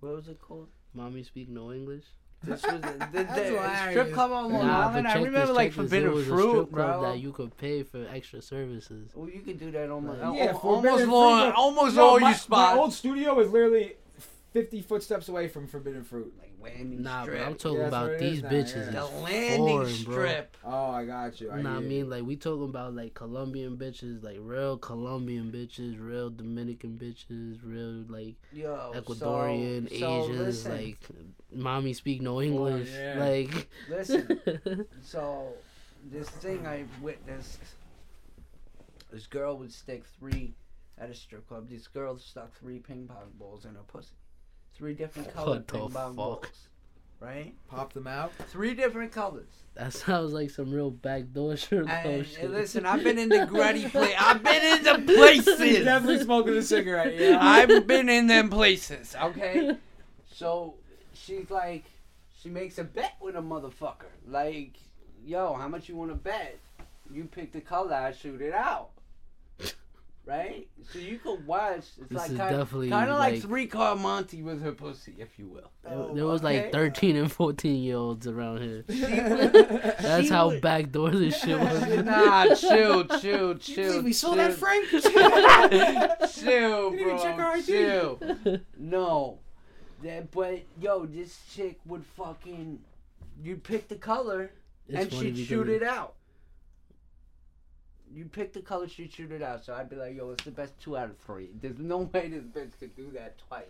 What 0.00 0.14
was 0.14 0.28
it 0.28 0.40
called? 0.40 0.68
Mommy 0.94 1.22
Speak 1.22 1.48
No 1.48 1.72
English. 1.72 2.04
This 2.42 2.62
was 2.62 2.72
the, 2.82 2.88
the, 2.88 3.08
That's 3.24 3.50
the 3.50 3.90
strip 3.90 4.12
club 4.12 4.30
on 4.30 4.52
Long 4.52 4.66
Nah, 4.66 4.88
Island. 4.88 5.08
I 5.08 5.14
remember 5.14 5.40
this, 5.46 5.50
like 5.56 5.68
check 5.70 5.76
this. 5.76 5.84
Forbidden 5.90 6.10
it 6.10 6.14
was 6.14 6.26
a 6.26 6.30
Fruit, 6.30 6.50
strip 6.50 6.72
club 6.72 7.00
bro. 7.00 7.02
that 7.10 7.18
you 7.18 7.32
could 7.32 7.56
pay 7.56 7.82
for 7.84 8.06
extra 8.12 8.42
services. 8.42 9.10
well, 9.14 9.30
you 9.30 9.40
could 9.40 9.58
do 9.58 9.70
that 9.70 9.88
almost. 9.90 10.20
Like- 10.20 10.36
Yeah, 10.36 10.44
uh, 10.44 10.48
al- 10.52 10.58
Forbidden 10.58 10.90
almost 10.90 11.04
Fruit, 11.04 11.12
long, 11.12 11.52
almost 11.52 11.96
Yo, 11.96 12.02
all 12.06 12.20
my, 12.20 12.28
you 12.30 12.34
spots. 12.34 12.74
my 12.74 12.80
old 12.82 12.92
studio 12.92 13.40
is 13.40 13.50
literally 13.50 13.94
50 14.54 14.82
footsteps 14.82 15.28
away 15.28 15.48
from 15.48 15.66
Forbidden 15.66 16.04
Fruit. 16.04 16.32
like 16.38 16.52
landing 16.62 17.02
Nah, 17.02 17.22
strip. 17.24 17.38
but 17.38 17.46
I'm 17.46 17.54
talking 17.56 17.78
Yeah, 17.80 17.88
about 17.88 18.18
these 18.20 18.42
now, 18.42 18.48
bitches. 18.48 18.84
yeah. 18.86 18.90
the 19.00 19.04
landing 19.06 19.66
foreign, 19.66 20.02
bro. 20.04 20.14
strip. 20.14 20.56
Oh, 20.64 20.90
I 20.90 21.04
got 21.04 21.40
you. 21.40 21.50
I 21.50 21.60
Nah, 21.60 21.76
I 21.76 21.80
mean 21.80 22.08
like 22.08 22.22
we 22.22 22.36
talking 22.36 22.64
about 22.64 22.94
like 22.94 23.14
Colombian 23.14 23.76
bitches, 23.76 24.22
like 24.22 24.38
real 24.40 24.78
Colombian 24.78 25.50
bitches, 25.50 25.96
real 26.00 26.30
Dominican 26.30 26.96
bitches, 26.96 27.58
real 27.64 28.04
like 28.08 28.36
Yo, 28.52 28.92
Ecuadorian, 28.94 29.90
so, 29.90 29.98
so 29.98 30.30
Asians, 30.32 30.68
like 30.68 30.98
mommy 31.52 31.92
speak 31.92 32.22
no 32.22 32.40
English, 32.40 32.90
oh, 32.94 32.98
yeah. 32.98 33.18
like 33.18 33.68
listen. 33.90 34.86
So, 35.02 35.48
this 36.10 36.28
thing 36.28 36.64
I 36.66 36.84
witnessed, 37.02 37.58
this 39.10 39.26
girl 39.26 39.58
would 39.58 39.72
stick 39.72 40.04
three 40.18 40.54
at 40.96 41.10
a 41.10 41.14
strip 41.14 41.46
club. 41.48 41.68
This 41.68 41.88
girl 41.88 42.16
stuck 42.18 42.54
three 42.58 42.78
ping 42.78 43.08
pong 43.08 43.32
balls 43.38 43.64
in 43.64 43.74
her 43.74 43.82
pussy, 43.86 44.14
three 44.76 44.94
different 44.94 45.28
What 45.28 45.34
colored 45.36 45.66
the 45.66 45.72
ping 45.72 45.80
pong 45.90 45.90
fuck? 45.90 46.16
balls, 46.16 46.46
right? 47.20 47.54
Pop 47.68 47.92
them 47.92 48.06
out. 48.06 48.32
Three 48.48 48.74
different 48.74 49.12
colors. 49.12 49.48
that 49.74 49.92
sounds 49.92 50.32
like 50.32 50.50
some 50.50 50.72
real 50.72 50.90
backdoor 50.90 51.56
strip 51.56 51.88
And, 51.88 52.26
shit. 52.26 52.44
and 52.44 52.52
listen, 52.52 52.86
I've 52.86 53.02
been 53.04 53.18
in 53.18 53.28
the 53.28 53.46
gruddy 53.46 53.90
place. 53.90 54.14
I've 54.18 54.42
been 54.42 54.78
in 54.78 54.82
the 54.84 55.12
places. 55.14 55.84
Definitely 55.84 56.22
smoking 56.24 56.54
a 56.54 56.62
cigarette. 56.62 57.14
Yeah. 57.18 57.38
I've 57.40 57.86
been 57.86 58.08
in 58.08 58.26
them 58.26 58.50
places. 58.50 59.14
Okay, 59.20 59.76
so 60.32 60.74
she's 61.14 61.50
like, 61.50 61.84
she 62.40 62.48
makes 62.48 62.78
a 62.78 62.84
bet 62.84 63.14
with 63.20 63.36
a 63.36 63.40
motherfucker. 63.40 64.10
Like, 64.28 64.74
yo, 65.24 65.54
how 65.54 65.68
much 65.68 65.88
you 65.88 65.96
want 65.96 66.10
to 66.10 66.16
bet? 66.16 66.58
You 67.12 67.24
pick 67.24 67.52
the 67.52 67.60
color, 67.60 67.94
I 67.94 68.12
shoot 68.12 68.40
it 68.40 68.54
out. 68.54 68.88
Right? 70.26 70.66
So 70.90 70.98
you 70.98 71.18
could 71.18 71.46
watch. 71.46 71.78
It's 71.78 71.96
This 72.08 72.18
like 72.18 72.30
is 72.30 72.36
kind, 72.38 72.56
definitely, 72.56 72.88
kind 72.88 73.10
of 73.10 73.18
like, 73.18 73.34
like- 73.34 73.42
three 73.42 73.66
car 73.66 73.94
Monty 73.94 74.42
with 74.42 74.62
her 74.62 74.72
pussy, 74.72 75.14
if 75.18 75.38
you 75.38 75.48
will. 75.48 75.70
There, 75.82 76.14
there 76.14 76.24
oh, 76.24 76.28
was 76.28 76.42
okay. 76.42 76.62
like 76.62 76.72
13 76.72 77.16
and 77.16 77.30
14 77.30 77.82
year 77.82 77.96
olds 77.96 78.26
around 78.26 78.62
here. 78.62 78.84
That's 78.86 79.52
That's 80.02 80.26
She 80.28 80.32
how 80.32 80.48
would- 80.48 80.62
backdoor 80.62 81.10
this 81.10 81.38
shit 81.38 81.58
was. 81.60 81.88
nah, 82.04 82.54
chill, 82.54 83.04
chill, 83.20 83.54
chill. 83.56 84.02
we 84.02 84.14
saw 84.14 84.28
chill. 84.28 84.36
that, 84.36 84.54
Frank? 84.54 84.88
chill, 86.32 86.90
bro. 86.90 87.18
check 87.22 87.38
our 87.38 87.52
ID. 87.56 87.66
Chill. 87.66 88.18
No, 88.78 89.40
that 90.02 90.30
but 90.30 90.62
yo, 90.80 91.04
this 91.04 91.38
chick 91.54 91.80
would 91.86 92.04
fucking 92.16 92.78
you 93.42 93.56
pick 93.56 93.88
the 93.88 93.96
color 93.96 94.50
It's 94.88 94.98
and 94.98 95.12
she'd 95.12 95.36
shoot 95.46 95.68
it 95.68 95.82
out. 95.82 96.14
You 98.14 98.26
pick 98.26 98.52
the 98.52 98.60
color, 98.60 98.86
she'd 98.88 99.12
shoot 99.12 99.32
it 99.32 99.42
out. 99.42 99.64
So 99.64 99.74
I'd 99.74 99.90
be 99.90 99.96
like, 99.96 100.16
yo, 100.16 100.30
it's 100.30 100.44
the 100.44 100.50
best 100.50 100.78
two 100.80 100.96
out 100.96 101.10
of 101.10 101.18
three. 101.18 101.50
There's 101.60 101.78
no 101.78 101.98
way 102.12 102.28
this 102.28 102.44
bitch 102.44 102.78
could 102.78 102.94
do 102.96 103.10
that 103.14 103.38
twice. 103.48 103.64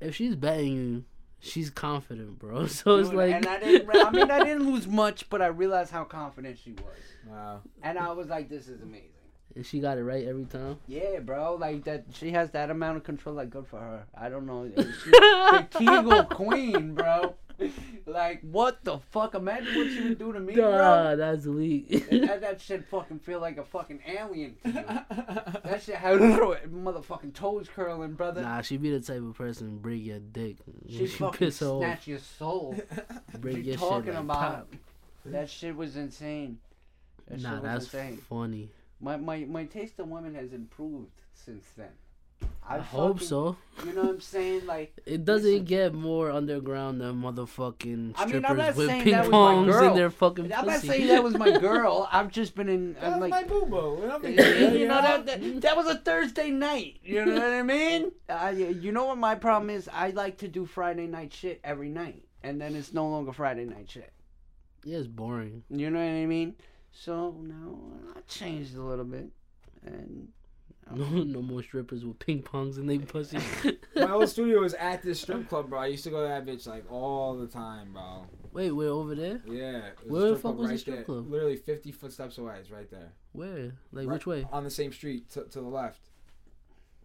if 0.00 0.14
she's 0.16 0.36
betting 0.36 0.72
you, 0.74 1.04
she's 1.40 1.68
confident, 1.70 2.38
bro. 2.38 2.66
So 2.68 2.96
it's 2.98 3.08
Dude, 3.08 3.18
like, 3.18 3.34
and 3.34 3.46
I 3.46 3.58
didn't. 3.58 3.90
I 3.92 4.10
mean, 4.10 4.30
I 4.30 4.44
didn't 4.44 4.70
lose 4.70 4.86
much, 5.02 5.28
but 5.30 5.42
I 5.42 5.46
realized 5.48 5.90
how 5.90 6.04
confident 6.04 6.58
she 6.62 6.72
was, 6.72 6.84
Wow. 7.28 7.60
and 7.82 7.98
I 7.98 8.12
was 8.12 8.28
like, 8.28 8.48
"This 8.48 8.68
is 8.68 8.82
amazing." 8.82 9.06
and 9.56 9.66
she 9.66 9.80
got 9.80 9.98
it 9.98 10.04
right 10.04 10.28
every 10.28 10.44
time. 10.44 10.78
Yeah, 10.86 11.18
bro. 11.18 11.56
Like 11.56 11.82
that, 11.84 12.04
she 12.12 12.30
has 12.30 12.50
that 12.52 12.70
amount 12.70 12.98
of 12.98 13.02
control. 13.02 13.34
Like, 13.34 13.50
good 13.50 13.66
for 13.66 13.80
her. 13.80 14.04
I 14.16 14.28
don't 14.28 14.46
know. 14.46 14.70
She, 14.76 15.10
the 15.10 15.66
Kegel 15.72 16.22
Queen, 16.26 16.94
bro. 16.94 17.34
Like, 18.06 18.40
what 18.42 18.82
the 18.82 18.98
fuck? 18.98 19.34
Imagine 19.34 19.76
what 19.76 19.86
she 19.92 20.00
would 20.08 20.18
do 20.18 20.32
to 20.32 20.40
me, 20.40 20.54
bro. 20.54 20.70
Nah, 20.78 21.14
that's 21.16 21.44
elite. 21.46 22.06
And 22.10 22.24
that, 22.28 22.40
that 22.40 22.60
shit 22.60 22.84
fucking 22.88 23.20
feel 23.20 23.38
like 23.40 23.56
a 23.58 23.62
fucking 23.64 24.00
alien 24.06 24.56
to 24.64 24.68
you. 24.68 24.82
That 25.64 25.82
shit 25.84 25.94
had 25.94 26.18
motherfucking 26.18 27.34
toes 27.34 27.68
curling, 27.72 28.14
brother. 28.14 28.42
nah, 28.42 28.62
she 28.62 28.78
be 28.78 28.90
the 28.90 29.00
type 29.00 29.22
of 29.22 29.34
person 29.36 29.68
to 29.68 29.72
break 29.74 30.04
your 30.04 30.18
dick. 30.18 30.56
she 30.88 31.06
she 31.06 31.18
fucking 31.18 31.38
piss 31.38 31.60
her 31.60 31.66
off. 31.66 31.80
snatch 31.82 32.06
your 32.08 32.18
soul. 32.18 32.74
Break 33.38 33.58
you 33.58 33.62
your 33.62 33.76
talking 33.76 34.06
shit 34.06 34.14
like 34.14 34.24
about? 34.24 34.40
pop. 34.40 34.68
That 35.26 35.48
shit 35.50 35.76
was 35.76 35.96
insane. 35.96 36.58
That 37.28 37.40
Nah, 37.42 37.50
shit 37.54 37.62
was 37.62 37.72
that's 37.72 37.84
insane. 37.94 38.16
funny. 38.28 38.70
My, 39.00 39.16
my 39.18 39.44
my 39.44 39.64
taste 39.66 39.98
of 40.00 40.08
women 40.08 40.34
has 40.34 40.52
improved 40.52 41.12
since 41.32 41.64
then. 41.76 41.92
I, 42.70 42.78
hope 42.78 43.14
fucking- 43.16 43.26
so. 43.28 43.56
You 43.84 43.94
know 43.94 44.02
what 44.02 44.10
I'm 44.10 44.20
saying? 44.20 44.66
Like, 44.66 44.94
It 45.06 45.24
doesn't 45.24 45.50
Listen. 45.50 45.64
get 45.64 45.94
more 45.94 46.30
underground 46.30 47.00
than 47.00 47.20
motherfucking 47.22 48.12
I 48.16 48.26
strippers 48.26 48.32
mean, 48.34 48.44
I'm 48.44 48.56
not 48.58 48.76
with 48.76 48.86
saying 48.88 49.04
ping 49.04 49.12
that 49.12 49.22
was 49.24 49.30
my 49.32 49.38
pongs 49.38 49.66
girl. 49.72 49.88
in 49.90 49.94
their 49.96 50.10
fucking 50.10 50.52
I'm 50.52 50.66
not 50.66 50.80
saying 50.80 51.06
that 51.08 51.22
was 51.22 51.36
my 51.38 51.58
girl. 51.68 52.08
I've 52.12 52.30
just 52.30 52.54
been 52.54 52.68
in. 52.68 52.96
Uh, 52.96 53.00
that 53.00 53.12
I'm 53.14 53.20
was 53.20 53.30
like, 53.30 53.48
my 53.48 53.52
boo 53.54 53.66
boo. 53.66 54.78
you 54.78 54.86
know 54.88 55.00
that, 55.00 55.26
that 55.26 55.60
that 55.62 55.76
was 55.76 55.86
a 55.86 55.96
Thursday 55.96 56.50
night. 56.50 56.98
You 57.02 57.24
know 57.24 57.32
what 57.34 57.42
I 57.52 57.62
mean? 57.62 58.12
I, 58.28 58.50
you 58.50 58.92
know 58.92 59.06
what 59.06 59.18
my 59.18 59.34
problem 59.34 59.70
is? 59.70 59.88
I 59.92 60.10
like 60.10 60.38
to 60.38 60.48
do 60.48 60.66
Friday 60.66 61.06
night 61.06 61.32
shit 61.32 61.60
every 61.64 61.88
night, 61.88 62.24
and 62.42 62.60
then 62.60 62.76
it's 62.76 62.92
no 62.92 63.08
longer 63.08 63.32
Friday 63.32 63.64
night 63.64 63.90
shit. 63.90 64.12
yeah, 64.84 64.98
it's 64.98 65.06
boring. 65.06 65.62
You 65.70 65.90
know 65.90 65.98
what 65.98 66.04
I 66.04 66.26
mean? 66.26 66.54
So 66.92 67.34
now 67.42 67.78
I 68.14 68.20
changed 68.28 68.76
a 68.76 68.82
little 68.82 69.04
bit, 69.06 69.28
and 69.86 70.28
No, 70.96 71.06
no 71.22 71.42
more 71.42 71.62
strippers 71.62 72.04
with 72.04 72.18
ping 72.18 72.42
pongs 72.42 72.76
in 72.78 72.86
their 72.86 72.98
pussy. 73.00 73.38
My 73.96 74.10
old 74.12 74.28
studio 74.28 74.60
was 74.60 74.74
at 74.74 75.02
this 75.02 75.20
strip 75.20 75.48
club, 75.48 75.70
bro. 75.70 75.78
I 75.80 75.86
used 75.86 76.04
to 76.04 76.10
go 76.10 76.22
to 76.22 76.28
that 76.28 76.44
bitch 76.46 76.66
like 76.66 76.90
all 76.90 77.36
the 77.36 77.46
time, 77.46 77.92
bro. 77.92 78.26
Wait, 78.52 78.72
we're 78.72 78.88
over 78.88 79.14
there. 79.14 79.40
Yeah. 79.46 79.86
it 79.86 79.98
was 80.04 80.08
a 80.08 80.12
Where 80.12 80.30
the 80.30 80.36
fuck 80.36 80.42
club 80.42 80.58
was 80.58 80.70
the 80.70 80.78
strip 80.78 80.96
there. 80.96 81.04
club? 81.04 81.30
Literally 81.30 81.56
50 81.56 81.92
footsteps 81.92 82.38
away. 82.38 82.56
It's 82.60 82.70
right 82.70 82.90
there. 82.90 83.12
Where? 83.32 83.72
Like 83.92 84.08
Right 84.08 84.14
which 84.14 84.26
way? 84.26 84.46
On 84.52 84.64
the 84.64 84.70
same 84.70 84.92
street 84.92 85.30
to, 85.30 85.44
to 85.44 85.60
the 85.60 85.68
left. 85.68 86.00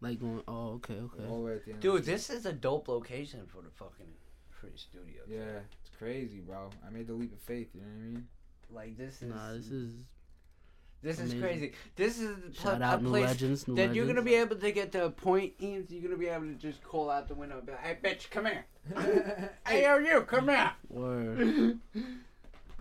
Like 0.02 0.20
going? 0.20 0.42
Oh, 0.48 0.74
okay, 0.74 0.96
okay. 0.96 1.24
All 1.30 1.40
the 1.40 1.46
way 1.46 1.54
at 1.54 1.66
the 1.66 1.72
end. 1.74 1.80
dude, 1.82 2.04
this 2.06 2.30
is 2.30 2.46
a 2.46 2.54
dope 2.54 2.88
location 2.88 3.42
for 3.48 3.62
the 3.62 3.70
fucking 3.70 4.08
free 4.50 4.72
studio. 4.76 5.22
Yeah, 5.28 5.60
it's 5.82 5.96
crazy, 5.98 6.40
bro. 6.40 6.70
I 6.86 6.90
made 6.90 7.08
the 7.08 7.14
leap 7.14 7.34
of 7.34 7.40
faith. 7.40 7.70
You 7.74 7.82
know 7.82 7.88
what 7.88 8.02
I 8.02 8.06
mean? 8.08 8.28
Like 8.72 8.98
this 8.98 9.22
is 9.22 9.30
Nah, 9.34 9.54
this 9.54 9.70
is 9.70 9.94
this 11.06 11.20
is 11.20 11.34
crazy. 11.42 11.72
This 11.96 12.20
is 12.20 12.36
the 12.36 12.42
pl- 12.52 12.72
shout 12.72 12.82
a 12.82 12.86
out 12.86 13.02
new 13.04 13.10
place 13.10 13.26
legends. 13.28 13.68
New 13.68 13.76
that 13.76 13.82
legends. 13.82 13.96
you're 13.98 14.08
gonna 14.08 14.22
be 14.22 14.36
able 14.36 14.56
to 14.58 14.72
get 14.72 14.92
to 14.94 15.06
a 15.06 15.10
point, 15.10 15.54
Ian. 15.62 15.86
You're 15.90 16.02
gonna 16.04 16.18
be 16.18 16.28
able 16.28 16.46
to 16.48 16.56
just 16.56 16.84
call 16.84 17.10
out 17.10 17.28
the 17.28 17.36
window 17.36 17.58
and 17.58 17.66
be 17.66 17.72
like, 17.72 17.82
"Hey, 17.82 17.98
bitch, 18.04 18.30
come 18.30 18.46
here. 18.46 18.66
Hey, 19.68 19.84
yo, 19.84 19.98
you, 19.98 20.22
come 20.22 20.50
here." 20.50 20.72
Word. 20.90 21.80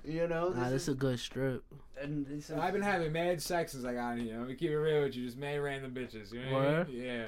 You 0.07 0.29
know, 0.29 0.51
Nah, 0.51 0.65
this 0.65 0.73
this 0.73 0.83
is 0.83 0.89
a 0.89 0.95
good 0.95 1.19
strip. 1.19 1.65
and 2.01 2.27
this 2.27 2.51
is, 2.51 2.59
I've 2.59 2.75
been 2.75 2.83
having 2.83 3.11
mad 3.13 3.41
sex 3.41 3.73
since 3.73 3.85
I 3.87 3.95
got 3.95 4.19
here. 4.19 4.39
Let 4.39 4.49
me 4.49 4.55
keep 4.55 4.71
it 4.71 4.77
real 4.77 5.03
with 5.03 5.17
you. 5.17 5.25
Just 5.25 5.39
mad 5.39 5.57
random 5.61 5.93
bitches. 5.93 6.31
You 6.33 6.45
know 6.45 6.53
what 6.53 6.63
I 6.63 6.67
Word? 6.73 6.89
mean? 6.89 7.03
Yeah. 7.03 7.27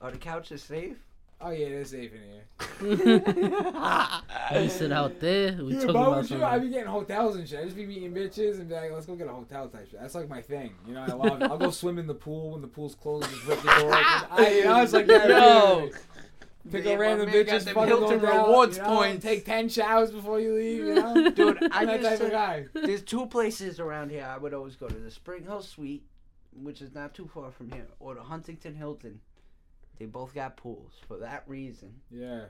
Are 0.00 0.10
the 0.10 0.18
couches 0.18 0.62
safe? 0.62 0.96
Oh, 1.42 1.50
yeah, 1.50 1.70
they're 1.70 1.84
safe 1.86 2.12
in 2.12 2.20
here. 2.20 2.44
we 4.60 4.68
sit 4.68 4.92
out 4.92 5.18
there. 5.20 5.52
We 5.62 5.74
Yeah, 5.74 5.80
talk 5.80 5.90
about 5.90 6.16
with 6.18 6.30
you, 6.30 6.36
I 6.44 6.52
something. 6.52 6.68
be 6.68 6.74
getting 6.74 6.88
hotels 6.90 7.36
and 7.36 7.48
shit. 7.48 7.60
I 7.60 7.64
just 7.64 7.76
be 7.76 7.86
meeting 7.86 8.12
bitches 8.12 8.58
and 8.60 8.68
be 8.68 8.74
like, 8.74 8.92
let's 8.92 9.06
go 9.06 9.14
get 9.16 9.26
a 9.26 9.32
hotel 9.32 9.68
type 9.68 9.88
shit. 9.90 10.00
That's 10.00 10.14
like 10.14 10.28
my 10.28 10.42
thing. 10.42 10.74
You 10.86 10.94
know, 10.94 11.02
I 11.02 11.12
love 11.12 11.40
it. 11.40 11.50
I'll 11.50 11.56
go 11.58 11.70
swim 11.70 11.98
in 11.98 12.06
the 12.06 12.14
pool 12.14 12.50
when 12.52 12.60
the 12.60 12.68
pool's 12.68 12.94
closed. 12.94 13.30
Just 13.30 13.46
rip 13.46 13.60
the 13.62 13.68
door. 13.80 13.90
I, 13.94 14.54
you 14.58 14.64
know, 14.64 14.82
it's 14.82 14.92
like 14.92 15.06
that. 15.06 15.28
Yo. 15.30 15.88
Pick 16.70 16.84
Yeah, 16.84 16.90
a 16.92 16.98
random 16.98 17.30
man 17.30 17.46
got 17.46 17.54
bitches, 17.60 17.64
them 17.64 17.74
fucking 17.74 17.88
Hilton 17.88 18.18
down, 18.20 18.44
rewards 18.48 18.76
you 18.76 18.82
know, 18.82 18.88
points. 18.96 19.24
Take 19.24 19.46
ten 19.46 19.70
showers 19.70 20.10
before 20.10 20.40
you 20.40 20.54
leave. 20.56 20.84
You 20.84 20.94
know, 20.96 21.30
Dude, 21.30 21.58
I 21.72 21.80
I'm 21.80 21.86
that 21.86 22.02
type 22.02 22.18
to- 22.18 22.26
of 22.26 22.30
guy. 22.32 22.66
There's 22.74 23.00
two 23.02 23.24
places 23.26 23.80
around 23.80 24.10
here 24.10 24.26
I 24.30 24.36
would 24.36 24.52
always 24.52 24.76
go 24.76 24.86
to: 24.86 24.94
the 24.94 25.10
Spring 25.10 25.42
Hill 25.44 25.62
Suite, 25.62 26.04
which 26.52 26.82
is 26.82 26.94
not 26.94 27.14
too 27.14 27.26
far 27.32 27.50
from 27.50 27.72
here, 27.72 27.86
or 27.98 28.14
the 28.14 28.20
Huntington 28.22 28.74
Hilton. 28.74 29.20
They 30.00 30.06
both 30.06 30.34
got 30.34 30.56
pools 30.56 30.94
for 31.06 31.18
that 31.18 31.44
reason, 31.46 31.92
Yeah. 32.10 32.44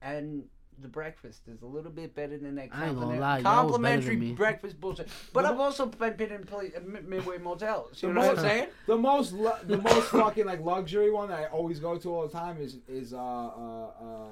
and 0.00 0.44
the 0.80 0.88
breakfast 0.88 1.42
is 1.48 1.60
a 1.60 1.66
little 1.66 1.90
bit 1.90 2.14
better 2.14 2.38
than 2.38 2.54
that 2.54 2.70
I 2.72 2.86
ain't 2.88 2.98
gonna 2.98 3.20
lie, 3.20 3.38
y'all 3.40 3.66
was 3.66 3.78
better 3.78 3.96
complimentary 4.00 4.16
than 4.16 4.20
me. 4.30 4.32
breakfast 4.32 4.80
bullshit. 4.80 5.06
But 5.34 5.44
I've 5.44 5.60
also 5.60 5.84
been 5.84 6.16
been 6.16 6.32
in 6.32 6.44
play, 6.44 6.72
uh, 6.74 6.80
mid- 6.80 7.06
midway 7.06 7.36
motels. 7.36 8.02
You 8.02 8.08
The 8.08 8.14
know 8.14 8.20
what 8.22 8.30
I'm 8.30 8.36
most- 8.36 8.44
saying? 8.46 8.68
The 8.86 8.96
most, 8.96 9.32
lu- 9.34 9.50
the 9.66 9.76
most 9.78 10.08
fucking 10.08 10.46
like 10.46 10.60
luxury 10.64 11.10
one 11.10 11.28
that 11.28 11.40
I 11.40 11.44
always 11.48 11.78
go 11.78 11.98
to 11.98 12.14
all 12.14 12.26
the 12.26 12.32
time 12.32 12.56
is 12.58 12.78
is 12.88 13.12
uh 13.12 13.18
uh 13.18 13.90
uh 14.00 14.26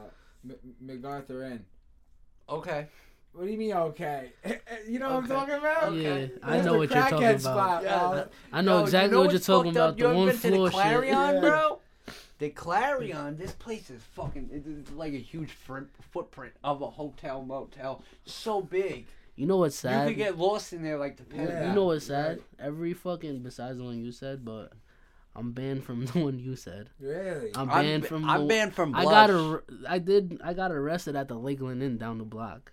M- 0.49 0.57
MacArthur 0.81 1.45
Inn. 1.45 1.62
Okay. 2.49 2.87
What 3.33 3.45
do 3.45 3.53
you 3.53 3.59
mean? 3.59 3.75
Okay, 3.75 4.33
you 4.89 4.99
know 4.99 5.11
what 5.11 5.17
I'm 5.19 5.25
Okay. 5.25 5.35
talking 5.35 5.55
about? 5.55 5.83
Okay. 5.93 6.03
Yeah, 6.23 6.39
I 6.43 6.51
That's 6.57 6.67
know 6.67 6.73
the 6.73 6.79
what 6.79 6.91
you're 6.91 7.03
talking 7.03 7.19
crackhead 7.19 7.31
about. 7.41 7.41
spot, 7.43 7.83
Yeah. 7.85 8.09
bro. 8.09 8.25
I 8.53 8.61
know 8.62 8.79
Yo, 8.79 8.83
exactly 8.85 9.07
you 9.09 9.12
know 9.15 9.19
what 9.21 9.25
you're 9.25 9.33
what's 9.35 9.47
talking 9.47 9.73
fucked 9.75 9.77
up? 9.77 9.89
about. 9.91 9.99
You 9.99 10.03
The 10.05 10.09
ever 10.09 10.19
one 10.19 10.27
been 10.29 10.37
to 10.37 10.49
floor 10.49 10.69
the 10.69 10.73
Clarion, 10.73 11.15
Yeah. 11.35 11.41
bro? 11.41 11.81
The 12.41 12.49
Clarion, 12.49 13.17
mm-hmm. 13.17 13.37
this 13.37 13.53
place 13.53 13.91
is 13.91 14.03
fucking 14.15 14.49
it's 14.51 14.91
like 14.93 15.12
a 15.12 15.19
huge 15.19 15.51
footprint 15.53 16.55
of 16.65 16.81
a 16.81 16.89
hotel 16.89 17.43
motel. 17.43 18.03
So 18.25 18.62
big. 18.62 19.07
You 19.37 19.47
know 19.47 19.59
what's 19.59 19.77
sad? 19.77 19.91
You 19.91 19.99
sad? 19.99 20.09
could 20.09 20.17
get 20.17 20.39
lost 20.39 20.73
in 20.73 20.83
there 20.83 20.99
like 20.99 21.19
the 21.19 21.37
Yeah. 21.37 21.69
You 21.69 21.75
know 21.75 21.85
what's 21.85 22.07
sad? 22.07 22.39
Right. 22.39 22.43
Every 22.59 22.95
fucking 22.95 23.41
besides 23.43 23.77
the 23.77 23.85
one 23.85 24.03
you 24.03 24.11
said, 24.11 24.43
but 24.43 24.73
I'm 25.37 25.53
banned 25.53 25.85
from 25.85 26.07
the 26.07 26.19
one 26.19 26.39
you 26.39 26.57
said. 26.57 26.89
Really? 26.99 27.51
I'm 27.55 27.71
I'm, 27.71 27.85
banned 27.85 28.07
from. 28.07 28.25
I'm 28.25 28.43
the, 28.43 28.47
banned 28.47 28.75
from 28.75 28.95
I 28.95 29.03
Blush. 29.03 29.12
got 29.12 29.31
ar- 29.31 29.65
I 29.87 29.99
did. 29.99 30.41
I 30.43 30.55
got 30.55 30.73
arrested 30.73 31.17
at 31.17 31.29
the 31.29 31.39
Lakeland 31.39 31.83
Inn 31.83 31.99
down 31.99 32.17
the 32.17 32.25
block. 32.25 32.73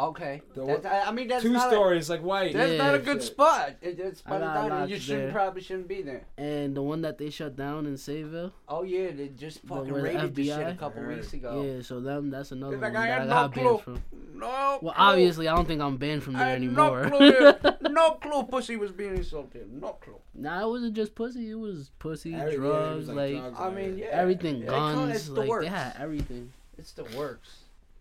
Okay. 0.00 0.40
The 0.54 0.64
That's, 0.64 0.86
I, 0.86 1.00
I 1.02 1.12
mean, 1.12 1.28
that's 1.28 1.42
Two 1.42 1.52
not 1.52 1.70
stories, 1.70 2.08
like 2.08 2.22
why? 2.22 2.44
A, 2.44 2.52
that's 2.54 2.78
not 2.78 2.94
a 2.94 2.98
Yeah. 2.98 3.04
good 3.04 3.22
spot. 3.22 3.74
It, 3.82 3.98
it's 4.00 4.22
I 4.24 4.36
spot 4.36 4.40
got 4.40 4.68
down. 4.68 4.82
and 4.82 4.90
You 4.90 4.98
shouldn't 4.98 5.24
there. 5.24 5.32
probably 5.32 5.60
shouldn't 5.60 5.88
be 5.88 6.00
there. 6.00 6.22
And 6.38 6.74
the 6.74 6.80
one 6.82 7.02
that 7.02 7.18
they 7.18 7.28
shut 7.28 7.54
down 7.54 7.84
in 7.84 7.94
Sayville. 7.94 8.52
Oh 8.66 8.82
yeah, 8.82 9.10
they 9.10 9.28
just 9.28 9.60
The- 9.62 9.68
fucking 9.68 9.92
the 9.92 10.00
raided 10.02 10.34
this 10.34 10.46
shit 10.46 10.66
a 10.68 10.74
couple 10.74 11.02
I 11.02 11.04
heard. 11.04 11.16
weeks 11.18 11.32
ago. 11.34 11.62
Yeah, 11.62 11.82
so 11.82 12.00
them 12.00 12.30
that's 12.30 12.50
another 12.52 12.76
It's 12.76 12.82
like, 12.82 12.94
one 12.94 13.02
I 13.02 13.06
that 13.08 13.12
I 13.12 13.20
had 13.20 13.28
got 13.28 13.56
no 13.56 13.62
banned 13.62 13.82
clue. 13.84 13.94
from. 13.96 14.02
No. 14.40 14.46
Well, 14.46 14.78
clue. 14.80 14.92
obviously, 14.96 15.48
I 15.48 15.54
don't 15.54 15.66
think 15.68 15.82
I'm 15.82 15.96
banned 15.98 16.22
from 16.22 16.32
there 16.32 16.44
had 16.46 16.56
anymore. 16.56 17.06
No 17.06 17.18
clue. 17.18 17.72
no 17.90 18.10
clue. 18.12 18.42
Pussy 18.44 18.76
was 18.76 18.92
being 18.92 19.16
insulted. 19.16 19.70
No 19.70 19.88
clue. 20.00 20.14
nah, 20.34 20.62
it 20.66 20.68
wasn't 20.70 20.94
just 20.94 21.14
pussy. 21.14 21.50
It 21.50 21.56
was 21.56 21.90
pussy, 21.98 22.32
Every- 22.34 22.52
yeah, 22.52 22.56
drugs, 22.58 23.06
was, 23.08 23.08
like, 23.16 23.36
drugs 23.36 23.58
I 23.60 23.70
mean, 23.70 23.98
yeah. 23.98 24.06
everything, 24.12 24.62
Yeah, 24.62 24.66
guns. 24.68 25.14
it's 25.14 25.26
the 25.26 25.32
like 25.40 25.48
works. 25.50 25.64
they 25.66 25.70
had 25.70 25.94
everything. 25.98 26.52
It's 26.78 26.92
the 26.92 27.04
works. 27.16 27.50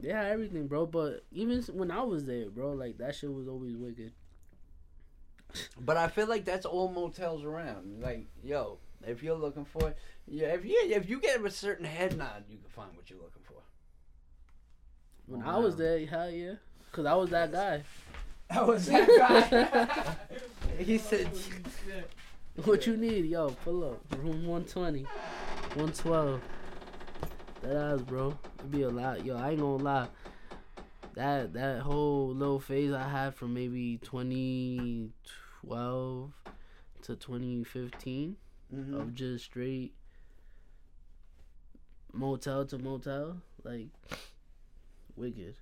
Had 0.03 0.27
everything, 0.27 0.67
bro. 0.67 0.85
But 0.85 1.25
even 1.31 1.61
when 1.73 1.91
I 1.91 2.01
was 2.03 2.25
there, 2.25 2.49
bro, 2.49 2.71
like 2.73 2.97
that 2.99 3.15
shit 3.15 3.33
was 3.33 3.47
always 3.47 3.75
wicked. 3.75 4.13
But 5.79 5.97
I 5.97 6.07
feel 6.07 6.27
like 6.27 6.45
that's 6.45 6.65
all 6.65 6.89
motels 6.89 7.43
around. 7.43 8.01
Like, 8.01 8.27
yo, 8.43 8.77
if 9.05 9.23
you're 9.23 9.35
looking 9.35 9.65
for, 9.65 9.93
yeah, 10.27 10.47
if 10.47 10.63
you 10.63 10.79
if 10.85 11.09
you 11.09 11.19
get 11.19 11.43
a 11.43 11.49
certain 11.49 11.85
head 11.85 12.17
nod, 12.17 12.43
you 12.49 12.57
can 12.57 12.69
find 12.69 12.95
what 12.95 13.09
you're 13.09 13.19
looking 13.19 13.41
for. 13.43 13.61
When 15.25 15.43
Oh, 15.43 15.49
I 15.49 15.57
was 15.57 15.75
there, 15.75 16.05
hell 16.05 16.29
yeah, 16.29 16.53
cause 16.91 17.05
I 17.05 17.13
was 17.15 17.29
that 17.31 17.51
guy. 17.51 17.83
I 18.49 18.61
was 18.63 18.85
that 18.87 19.07
guy. 19.17 20.15
He 20.79 20.97
said, 20.97 21.29
What 22.63 22.87
you 22.87 22.95
need, 22.95 23.25
yo? 23.25 23.49
Pull 23.65 23.83
up. 23.83 24.01
Room 24.17 24.45
120, 24.47 25.03
112. 25.03 26.41
That 27.61 27.75
ass, 27.75 28.01
bro. 28.01 28.37
It'd 28.59 28.71
be 28.71 28.83
a 28.83 28.89
lot, 28.89 29.25
yo. 29.25 29.35
I 29.37 29.51
ain't 29.51 29.59
gonna 29.59 29.83
lie. 29.83 30.07
That 31.15 31.53
that 31.53 31.81
whole 31.81 32.29
little 32.29 32.59
phase 32.59 32.93
I 32.93 33.07
had 33.07 33.35
from 33.35 33.53
maybe 33.53 33.97
2012 34.03 36.31
to 37.01 37.15
2015 37.15 38.35
Mhm. 38.73 38.99
of 39.01 39.13
just 39.15 39.45
straight 39.45 39.93
motel 42.13 42.65
to 42.65 42.77
motel, 42.77 43.41
like 43.63 43.87
wicked. 45.15 45.55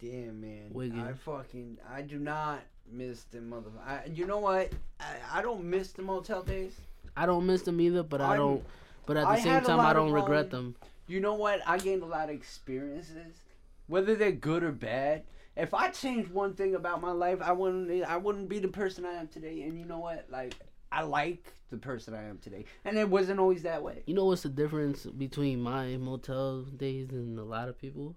"Damn, 0.00 0.40
man, 0.40 0.70
Wicked. 0.72 0.98
I 0.98 1.12
fucking 1.12 1.78
I 1.88 2.02
do 2.02 2.18
not 2.18 2.60
miss 2.90 3.24
the 3.24 3.40
mother. 3.42 3.70
I, 3.84 4.06
you 4.06 4.26
know 4.26 4.38
what? 4.38 4.72
I, 4.98 5.16
I 5.34 5.42
don't 5.42 5.64
miss 5.64 5.92
the 5.92 6.02
motel 6.02 6.42
days. 6.42 6.80
I 7.16 7.26
don't 7.26 7.44
miss 7.46 7.62
them 7.62 7.80
either, 7.80 8.02
but 8.02 8.20
I 8.22 8.30
I'm- 8.30 8.38
don't. 8.38 8.64
But 9.06 9.16
at 9.16 9.22
the 9.24 9.28
I 9.30 9.40
same 9.40 9.62
time, 9.62 9.80
I 9.80 9.92
don't 9.92 10.12
regret 10.12 10.50
them. 10.50 10.76
You 11.06 11.20
know 11.20 11.34
what? 11.34 11.60
I 11.66 11.78
gained 11.78 12.02
a 12.02 12.06
lot 12.06 12.28
of 12.28 12.34
experiences, 12.34 13.42
whether 13.88 14.14
they're 14.14 14.30
good 14.32 14.62
or 14.62 14.72
bad. 14.72 15.24
If 15.56 15.74
I 15.74 15.88
changed 15.88 16.30
one 16.30 16.54
thing 16.54 16.74
about 16.74 17.00
my 17.00 17.10
life, 17.10 17.40
I 17.42 17.52
wouldn't. 17.52 18.04
I 18.04 18.16
wouldn't 18.16 18.48
be 18.48 18.58
the 18.60 18.68
person 18.68 19.04
I 19.04 19.14
am 19.14 19.28
today. 19.28 19.62
And 19.62 19.78
you 19.78 19.84
know 19.84 19.98
what? 19.98 20.26
Like, 20.30 20.54
I 20.92 21.02
like 21.02 21.52
the 21.70 21.76
person 21.76 22.14
I 22.14 22.24
am 22.24 22.38
today, 22.38 22.64
and 22.84 22.96
it 22.96 23.08
wasn't 23.08 23.40
always 23.40 23.62
that 23.62 23.82
way. 23.82 24.02
You 24.06 24.14
know 24.14 24.24
what's 24.26 24.42
the 24.42 24.48
difference 24.48 25.06
between 25.06 25.60
my 25.60 25.96
motel 25.96 26.62
days 26.62 27.10
and 27.10 27.38
a 27.38 27.44
lot 27.44 27.68
of 27.68 27.78
people? 27.78 28.16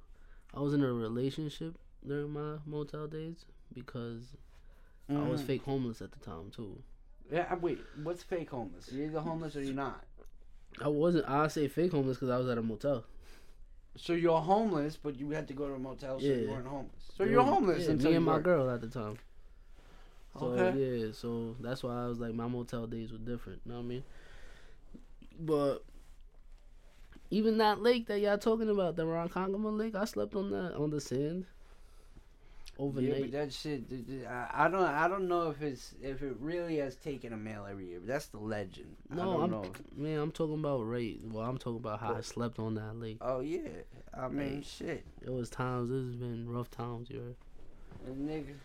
I 0.53 0.59
was 0.59 0.73
in 0.73 0.83
a 0.83 0.91
relationship 0.93 1.77
during 2.05 2.31
my 2.31 2.57
motel 2.65 3.07
days 3.07 3.45
because 3.73 4.35
I 5.09 5.27
was 5.27 5.41
Mhm. 5.41 5.45
fake 5.45 5.63
homeless 5.63 6.01
at 6.01 6.11
the 6.11 6.19
time 6.19 6.51
too. 6.51 6.81
Yeah, 7.31 7.53
wait. 7.55 7.79
What's 8.03 8.21
fake 8.23 8.49
homeless? 8.51 8.91
You're 8.91 9.05
either 9.07 9.19
homeless 9.21 9.55
or 9.55 9.61
you're 9.63 9.73
not. 9.73 10.03
I 10.81 10.87
wasn't. 10.87 11.27
I 11.29 11.47
say 11.47 11.67
fake 11.67 11.91
homeless 11.91 12.17
because 12.17 12.29
I 12.29 12.37
was 12.37 12.47
at 12.49 12.57
a 12.57 12.61
motel. 12.61 13.03
So 13.95 14.13
you're 14.13 14.41
homeless, 14.41 14.97
but 14.97 15.19
you 15.19 15.29
had 15.29 15.47
to 15.49 15.53
go 15.53 15.67
to 15.67 15.75
a 15.75 15.79
motel, 15.79 16.19
so 16.19 16.25
you 16.25 16.49
weren't 16.49 16.67
homeless. 16.67 17.03
So 17.15 17.23
you're 17.23 17.43
homeless 17.43 17.85
Yeah, 17.85 17.91
until 17.91 18.09
me 18.11 18.15
and 18.17 18.25
my 18.25 18.39
girl 18.39 18.69
at 18.69 18.81
the 18.81 18.87
time. 18.87 19.17
So 20.39 20.47
Okay. 20.53 20.77
yeah, 21.05 21.11
so 21.11 21.55
that's 21.59 21.83
why 21.83 22.03
I 22.03 22.07
was 22.07 22.19
like 22.19 22.33
my 22.33 22.47
motel 22.47 22.87
days 22.87 23.11
were 23.11 23.19
different. 23.19 23.61
You 23.65 23.71
know 23.71 23.77
what 23.77 23.83
I 23.85 23.87
mean? 23.87 24.03
But 25.39 25.83
even 27.29 27.57
that 27.59 27.81
lake 27.81 28.07
that 28.07 28.19
y'all 28.19 28.37
talking 28.39 28.69
about, 28.69 28.95
the 28.95 29.03
Ronkonkoma 29.03 29.77
Lake, 29.77 29.95
I 29.95 30.05
slept 30.05 30.35
on 30.35 30.49
that 30.51 30.73
on 30.75 30.89
the 30.89 30.99
sand 31.01 31.45
Yeah, 32.77 32.83
overnight. 32.85 33.21
but 33.21 33.31
that 33.31 33.53
shit, 33.53 33.83
I 34.27 34.65
I 34.65 34.67
don't, 34.67 34.81
I 34.83 35.07
don't 35.07 35.27
know 35.27 35.49
if 35.49 35.61
it's 35.61 35.93
if 36.01 36.21
it 36.23 36.35
really 36.39 36.77
has 36.77 36.95
taken 36.95 37.31
a 37.33 37.37
male 37.37 37.67
every 37.69 37.87
year. 37.87 37.99
But 37.99 38.07
that's 38.07 38.25
the 38.27 38.39
legend. 38.39 38.95
I 39.11 39.15
no, 39.15 39.23
don't 39.25 39.43
I'm 39.43 39.51
know. 39.51 39.71
man, 39.95 40.19
I'm 40.19 40.31
talking 40.31 40.55
about 40.55 40.81
right. 40.81 41.17
Well, 41.31 41.45
I'm 41.45 41.57
talking 41.57 41.77
about 41.79 41.99
how 41.99 42.15
I 42.15 42.21
slept 42.21 42.59
on 42.59 42.75
that 42.75 42.95
lake. 42.99 43.17
Oh 43.21 43.41
yeah, 43.41 43.67
I 44.13 44.27
mean 44.27 44.63
shit, 44.63 45.05
It 45.21 45.29
was 45.31 45.49
times. 45.49 45.89
This 45.89 46.03
has 46.03 46.15
been 46.15 46.49
rough 46.49 46.71
times, 46.71 47.09
you 47.09 47.19
heard? 47.19 47.35
And 48.07 48.29
nigga. 48.29 48.55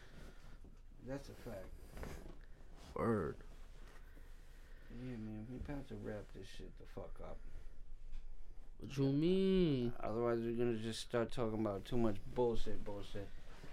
That's 1.06 1.28
a 1.28 1.32
fact. 1.48 1.64
Word. 2.94 3.36
Yeah, 5.00 5.16
man, 5.16 5.46
we 5.50 5.56
about 5.58 5.86
to 5.88 5.94
wrap 6.02 6.24
this 6.34 6.46
shit 6.56 6.70
the 6.78 6.84
fuck 6.94 7.12
up. 7.22 7.36
What 8.80 8.96
you 8.96 9.04
mean? 9.04 9.92
Otherwise, 10.02 10.38
we're 10.40 10.52
gonna 10.52 10.76
just 10.78 11.00
start 11.00 11.30
talking 11.30 11.60
about 11.60 11.84
too 11.84 11.96
much 11.96 12.16
bullshit, 12.34 12.84
bullshit. 12.84 13.28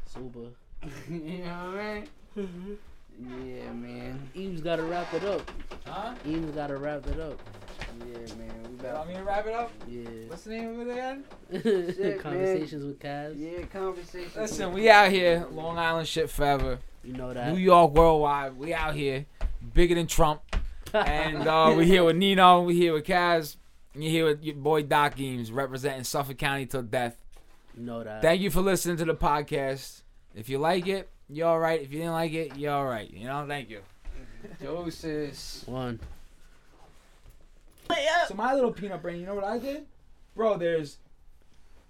Super. 0.08 0.50
you 1.10 1.40
know 1.40 1.72
what 1.74 1.80
I 1.80 2.06
mean? 2.36 2.78
Yeah, 3.18 3.72
man. 3.72 4.30
Eames 4.36 4.62
gotta 4.62 4.84
wrap 4.84 5.14
it 5.14 5.24
up. 5.24 5.50
Huh? 5.86 6.14
Eames 6.28 6.54
gotta 6.54 6.76
wrap 6.78 7.08
it 7.08 7.20
up. 7.20 7.40
Yeah, 8.00 8.36
man. 8.36 8.52
We 8.64 8.76
Want 8.76 8.80
about. 8.82 9.08
me 9.08 9.14
to 9.16 9.24
wrap 9.24 9.48
it 9.48 9.54
up? 9.54 9.72
Yeah. 9.88 10.04
What's 10.28 10.44
the 10.44 10.50
name 10.52 10.80
of 10.80 10.88
it 10.88 10.92
again? 10.92 11.24
man. 11.52 12.20
Conversations 12.20 12.84
with 12.84 13.00
Kaz. 13.00 13.34
Yeah, 13.38 13.66
conversation. 13.68 14.42
Listen, 14.42 14.74
we 14.74 14.90
out 14.90 15.12
here, 15.12 15.48
Long 15.52 15.78
Island 15.78 16.08
shit 16.08 16.30
forever. 16.30 16.80
You 17.04 17.14
know 17.14 17.34
that. 17.34 17.54
New 17.54 17.60
York 17.60 17.94
worldwide. 17.94 18.58
We 18.58 18.74
out 18.74 18.96
here, 18.96 19.26
bigger 19.74 19.96
than 19.96 20.08
Trump. 20.08 20.42
And 20.94 21.48
uh, 21.48 21.74
we 21.76 21.86
here 21.88 22.04
with 22.04 22.18
Nino. 22.18 22.64
We 22.64 22.76
here 22.76 22.94
with 22.94 23.06
Kaz. 23.06 23.56
and 23.94 24.04
You 24.04 24.10
here 24.10 24.26
with 24.26 24.44
your 24.44 24.56
boy 24.56 24.84
Doc 24.84 25.20
Eames, 25.20 25.52
representing 25.52 26.04
Suffolk 26.04 26.38
County 26.38 26.66
till 26.66 26.82
death. 26.84 27.16
You 27.78 27.84
know 27.84 28.04
that. 28.04 28.22
Thank 28.22 28.42
you 28.42 28.50
for 28.50 28.62
listening 28.62 28.98
to 28.98 29.06
the 29.06 29.16
podcast. 29.16 30.02
If 30.34 30.50
you 30.50 30.58
like 30.58 30.88
it, 30.88 31.10
you're 31.30 31.48
all 31.48 31.60
right. 31.60 31.82
If 31.82 31.92
you 31.92 32.00
didn't 32.00 32.14
like 32.14 32.34
it, 32.34 32.56
you're 32.58 32.72
all 32.74 32.86
right. 32.86 33.10
You 33.10 33.26
know, 33.26 33.46
thank 33.48 33.70
you. 33.70 33.82
Doses. 34.62 35.64
One. 35.66 36.00
So 38.28 38.34
my 38.36 38.54
little 38.56 38.72
peanut 38.72 39.02
brain, 39.02 39.20
you 39.20 39.26
know 39.28 39.36
what 39.36 39.44
I 39.44 39.60
did, 39.60 39.86
bro? 40.36 40.58
There's, 40.58 40.98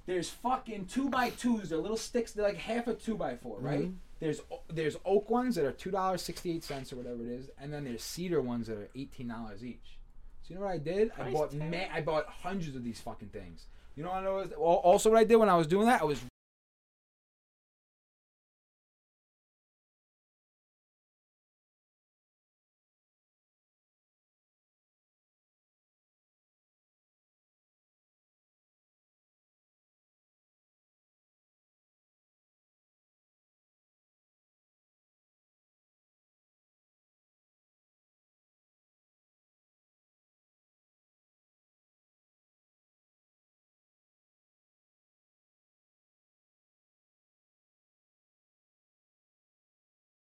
there's 0.05 0.29
fucking 0.29 0.87
two 0.87 1.09
by 1.09 1.29
twos. 1.29 1.69
They're 1.69 1.77
little 1.77 1.95
sticks. 1.97 2.33
They're 2.33 2.45
like 2.45 2.57
half 2.57 2.87
a 2.87 2.93
two 2.93 3.15
by 3.15 3.35
4 3.37 3.59
right? 3.59 3.81
Mhm. 3.85 3.95
There's 4.19 4.41
there's 4.69 4.95
oak 5.05 5.29
ones 5.29 5.55
that 5.55 5.65
are 5.65 5.73
two 5.73 5.91
dollars 5.91 6.21
sixty 6.21 6.51
eight 6.55 6.63
cents 6.63 6.93
or 6.93 6.95
whatever 6.95 7.21
it 7.21 7.27
is, 7.31 7.49
and 7.59 7.71
then 7.73 7.83
there's 7.83 8.01
cedar 8.01 8.41
ones 8.41 8.67
that 8.67 8.77
are 8.77 8.87
eighteen 8.95 9.27
dollars 9.27 9.63
each. 9.63 9.97
So 10.41 10.53
you 10.53 10.55
know 10.55 10.61
what 10.65 10.71
I 10.73 10.77
did? 10.77 11.11
I 11.11 11.21
Price 11.23 11.33
bought 11.33 11.51
tag. 11.51 11.69
ma- 11.69 11.93
I 11.93 12.01
bought 12.01 12.25
hundreds 12.27 12.77
of 12.77 12.83
these 12.85 13.01
fucking 13.01 13.27
things. 13.29 13.65
You 13.95 14.03
know 14.03 14.09
what 14.09 14.17
I 14.17 14.23
know? 14.23 14.41
Also, 14.57 15.09
what 15.09 15.19
I 15.19 15.23
did 15.23 15.38
when 15.38 15.49
I 15.49 15.55
was 15.55 15.67
doing 15.67 15.88
that, 15.88 16.01
I 16.01 16.05
was 16.05 16.22